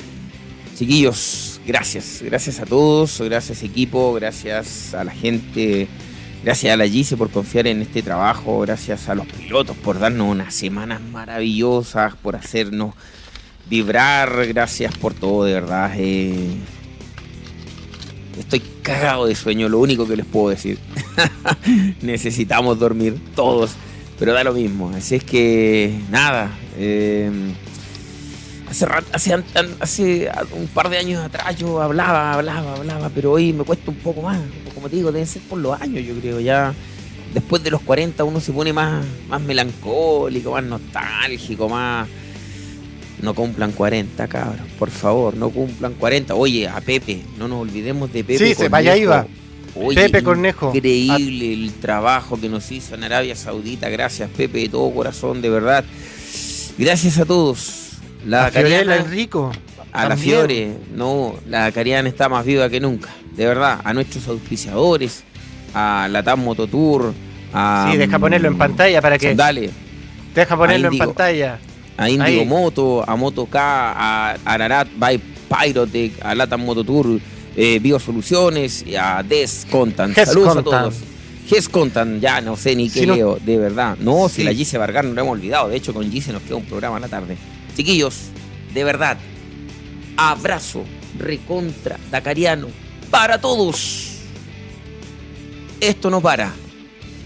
Chiquillos, 0.76 1.60
gracias, 1.66 2.22
gracias 2.22 2.58
a 2.60 2.66
todos, 2.66 3.20
gracias 3.20 3.62
equipo, 3.62 4.14
gracias 4.14 4.94
a 4.94 5.04
la 5.04 5.12
gente, 5.12 5.86
gracias 6.42 6.72
a 6.72 6.76
la 6.76 6.88
Gise 6.88 7.16
por 7.16 7.30
confiar 7.30 7.66
en 7.66 7.82
este 7.82 8.02
trabajo, 8.02 8.60
gracias 8.60 9.08
a 9.08 9.14
los 9.14 9.26
pilotos 9.26 9.76
por 9.76 9.98
darnos 9.98 10.28
unas 10.28 10.54
semanas 10.54 11.00
maravillosas, 11.00 12.16
por 12.16 12.34
hacernos 12.36 12.94
vibrar, 13.70 14.46
gracias 14.48 14.94
por 14.98 15.14
todo, 15.14 15.44
de 15.44 15.54
verdad. 15.54 15.92
eh, 15.96 16.50
estoy 18.38 18.60
cagado 18.82 19.26
de 19.26 19.34
sueño, 19.34 19.68
lo 19.68 19.78
único 19.78 20.06
que 20.06 20.16
les 20.16 20.26
puedo 20.26 20.50
decir. 20.50 20.78
Necesitamos 22.02 22.78
dormir 22.78 23.18
todos, 23.36 23.70
pero 24.18 24.32
da 24.32 24.42
lo 24.42 24.52
mismo. 24.52 24.90
Así 24.94 25.14
es 25.14 25.24
que, 25.24 25.94
nada. 26.10 26.50
eh, 26.76 27.30
hace, 28.68 28.86
hace, 29.12 29.44
hace 29.80 30.30
un 30.52 30.66
par 30.68 30.90
de 30.90 30.98
años 30.98 31.24
atrás 31.24 31.56
yo 31.56 31.80
hablaba, 31.80 32.32
hablaba, 32.32 32.74
hablaba, 32.74 33.08
pero 33.14 33.32
hoy 33.32 33.52
me 33.52 33.62
cuesta 33.64 33.90
un 33.90 33.98
poco 33.98 34.22
más. 34.22 34.40
Como 34.74 34.88
te 34.88 34.96
digo, 34.96 35.12
deben 35.12 35.28
ser 35.28 35.42
por 35.42 35.58
los 35.58 35.80
años, 35.80 36.04
yo 36.04 36.14
creo. 36.14 36.40
Ya 36.40 36.74
después 37.32 37.62
de 37.62 37.70
los 37.70 37.82
40 37.82 38.24
uno 38.24 38.40
se 38.40 38.52
pone 38.52 38.72
más, 38.72 39.04
más 39.28 39.40
melancólico, 39.40 40.52
más 40.52 40.64
nostálgico, 40.64 41.68
más... 41.68 42.08
No 43.22 43.34
cumplan 43.34 43.72
40, 43.72 44.28
cabros. 44.28 44.66
Por 44.78 44.90
favor, 44.90 45.36
no 45.36 45.50
cumplan 45.50 45.94
40. 45.94 46.34
Oye, 46.34 46.66
a 46.68 46.80
Pepe, 46.80 47.20
no 47.38 47.48
nos 47.48 47.60
olvidemos 47.60 48.12
de 48.12 48.24
Pepe. 48.24 48.38
Sí, 48.48 48.54
se 48.54 48.68
vaya 48.68 48.96
iba. 48.96 49.26
Oye, 49.74 49.94
Pepe 49.94 50.22
Cornejo. 50.22 50.72
Increíble 50.74 51.52
el 51.52 51.72
trabajo 51.74 52.40
que 52.40 52.48
nos 52.48 52.70
hizo 52.72 52.94
en 52.94 53.04
Arabia 53.04 53.36
Saudita. 53.36 53.88
Gracias, 53.88 54.30
Pepe, 54.30 54.58
de 54.60 54.68
todo 54.70 54.90
corazón, 54.92 55.42
de 55.42 55.50
verdad. 55.50 55.84
Gracias 56.78 57.18
a 57.18 57.24
todos. 57.26 57.98
La 58.26 58.46
A 58.46 58.50
Fiorella 58.50 58.78
Cariana, 58.84 58.96
Enrico. 59.04 59.52
a 59.92 60.08
la. 60.08 60.16
Fiore, 60.16 60.72
no, 60.94 61.34
la 61.48 61.70
Cariana 61.72 62.08
está 62.08 62.28
más 62.28 62.44
viva 62.44 62.68
que 62.68 62.80
nunca. 62.80 63.10
De 63.36 63.46
verdad, 63.46 63.80
a 63.84 63.92
nuestros 63.92 64.26
auspiciadores, 64.28 65.24
a 65.74 66.08
la 66.10 66.22
TAM 66.22 66.40
Mototour, 66.42 67.12
a. 67.52 67.88
Sí, 67.90 67.96
deja 67.98 68.18
ponerlo 68.18 68.48
en 68.48 68.58
pantalla 68.58 69.00
para 69.00 69.18
que. 69.18 69.34
Dale, 69.34 69.70
Deja 70.34 70.56
ponerlo 70.56 70.88
en 70.88 70.98
pantalla. 70.98 71.58
A 72.00 72.08
Indigo 72.08 72.24
Ahí. 72.40 72.46
Moto, 72.46 73.04
a 73.08 73.14
Moto 73.16 73.46
K, 73.46 73.58
a 73.60 74.36
Ararat 74.44 74.88
by 74.96 75.18
Pyrotech, 75.18 76.12
a 76.22 76.34
Latam 76.34 76.64
Moto 76.64 76.82
Tour, 76.82 77.20
eh, 77.56 77.78
Biosoluciones, 77.78 78.84
a 78.98 79.22
Des 79.22 79.66
Contan. 79.70 80.14
Saludos 80.14 80.54
Contan. 80.54 80.74
a 80.74 80.82
todos. 80.84 80.94
Ges 81.48 81.68
Contan, 81.68 82.20
ya 82.20 82.40
no 82.40 82.56
sé 82.56 82.74
ni 82.76 82.88
qué 82.88 83.00
Si 83.00 83.06
no- 83.06 83.14
leo, 83.16 83.38
de 83.44 83.58
verdad. 83.58 83.96
No, 84.00 84.28
si 84.28 84.44
la 84.44 84.54
Gise 84.54 84.78
Vargas 84.78 85.04
no 85.04 85.12
lo 85.12 85.20
hemos 85.20 85.32
olvidado. 85.32 85.68
De 85.68 85.76
hecho, 85.76 85.92
con 85.92 86.10
Gise 86.10 86.32
nos 86.32 86.42
queda 86.42 86.56
un 86.56 86.64
programa 86.64 86.96
en 86.96 87.02
la 87.02 87.08
tarde. 87.08 87.36
Chiquillos, 87.76 88.14
de 88.72 88.84
verdad, 88.84 89.18
abrazo 90.16 90.84
recontra 91.18 91.98
Dakariano 92.10 92.68
para 93.10 93.40
todos. 93.40 94.20
Esto 95.80 96.08
no 96.10 96.20
para. 96.20 96.52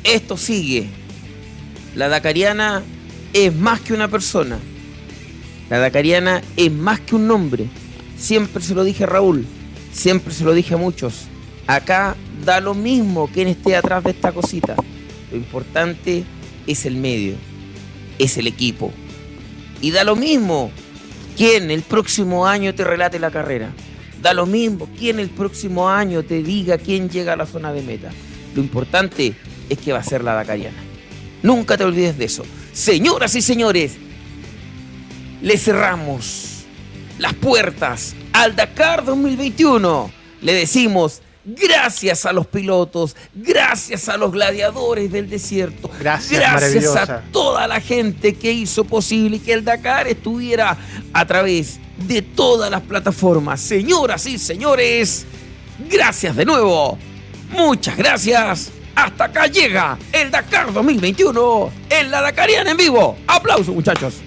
Esto 0.03 0.37
sigue. 0.37 0.89
La 1.95 2.09
Dakariana 2.09 2.83
es 3.35 3.55
más 3.55 3.81
que 3.81 3.93
una 3.93 4.09
persona. 4.09 4.59
La 5.69 5.79
Dakariana 5.79 6.41
es 6.57 6.71
más 6.73 7.01
que 7.01 7.17
un 7.17 7.27
nombre. 7.27 7.67
Siempre 8.17 8.63
se 8.63 8.75
lo 8.75 8.85
dije 8.85 9.05
a 9.05 9.09
Raúl, 9.09 9.45
siempre 9.93 10.33
se 10.33 10.45
lo 10.45 10.55
dije 10.55 10.75
a 10.75 10.79
muchos. 10.79 11.27
Acá 11.67 12.15
da 12.45 12.61
lo 12.61 12.75
mismo 12.75 13.27
quien 13.27 13.49
esté 13.49 13.77
atrás 13.77 14.05
de 14.05 14.11
esta 14.11 14.33
cosita. 14.33 14.77
Lo 15.31 15.37
importante 15.37 16.25
es 16.67 16.87
el 16.87 16.97
medio, 16.97 17.35
es 18.19 18.39
el 18.39 18.47
equipo. 18.47 18.93
Y 19.81 19.91
da 19.91 20.05
lo 20.05 20.15
mismo 20.15 20.71
quién 21.37 21.73
el 21.73 21.83
próximo 21.83 22.47
año 22.47 22.73
te 22.75 22.85
relate 22.85 23.19
la 23.19 23.33
carrera. 23.33 23.71
Da 24.23 24.33
lo 24.33 24.47
mismo 24.47 24.89
quién 24.97 25.19
el 25.19 25.29
próximo 25.29 25.91
año 25.91 26.23
te 26.23 26.43
diga 26.43 26.79
quién 26.79 27.11
llega 27.11 27.33
a 27.33 27.37
la 27.37 27.47
zona 27.47 27.73
de 27.73 27.83
meta. 27.83 28.11
Lo 28.55 28.63
importante 28.63 29.35
es 29.69 29.79
que 29.79 29.93
va 29.93 29.99
a 29.99 30.05
ser 30.05 30.23
la 30.23 30.35
Dakariana. 30.35 30.94
Nunca 31.45 31.77
te 31.77 31.85
olvides 31.85 32.17
de 32.17 32.25
eso. 32.25 32.43
Señoras 32.73 33.35
y 33.35 33.43
señores, 33.43 33.93
le 35.43 35.59
cerramos 35.59 36.65
las 37.19 37.35
puertas 37.35 38.17
al 38.33 38.57
Dakar 38.57 39.05
2021. 39.05 40.11
Le 40.41 40.55
decimos 40.55 41.21
gracias 41.45 42.25
a 42.25 42.33
los 42.33 42.47
pilotos, 42.47 43.15
gracias 43.35 44.09
a 44.09 44.17
los 44.17 44.33
gladiadores 44.33 45.13
del 45.13 45.29
desierto, 45.29 45.91
Gracias, 46.01 46.41
gracias 46.41 46.97
a 46.97 47.21
toda 47.31 47.69
la 47.69 47.79
gente 47.79 48.37
que 48.37 48.51
hizo 48.51 48.85
posible 48.85 49.39
que 49.39 49.53
el 49.53 49.67
Dakar 49.67 50.09
estuviera 50.09 50.79
a 51.13 51.27
través 51.27 51.79
de 51.99 52.23
todas 52.23 52.71
las 52.71 52.81
plataformas. 52.81 53.61
Señoras 53.61 54.25
y 54.25 54.39
señores, 54.39 55.27
gracias 55.91 56.35
de 56.37 56.47
nuevo. 56.47 56.97
Muchas 57.51 57.99
gracias. 57.99 58.73
Hasta 58.95 59.25
acá 59.25 59.47
llega 59.47 59.99
el 60.13 60.31
Dakar 60.31 60.73
2021 60.73 61.71
en 61.91 62.11
la 62.11 62.21
Dakariana 62.21 62.71
en 62.71 62.77
vivo. 62.77 63.17
Aplausos, 63.27 63.75
muchachos. 63.75 64.23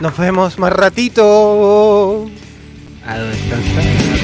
Nos 0.00 0.16
vemos 0.16 0.58
más 0.58 0.72
ratito. 0.72 2.28
A 3.06 3.18
descansar. 3.18 4.23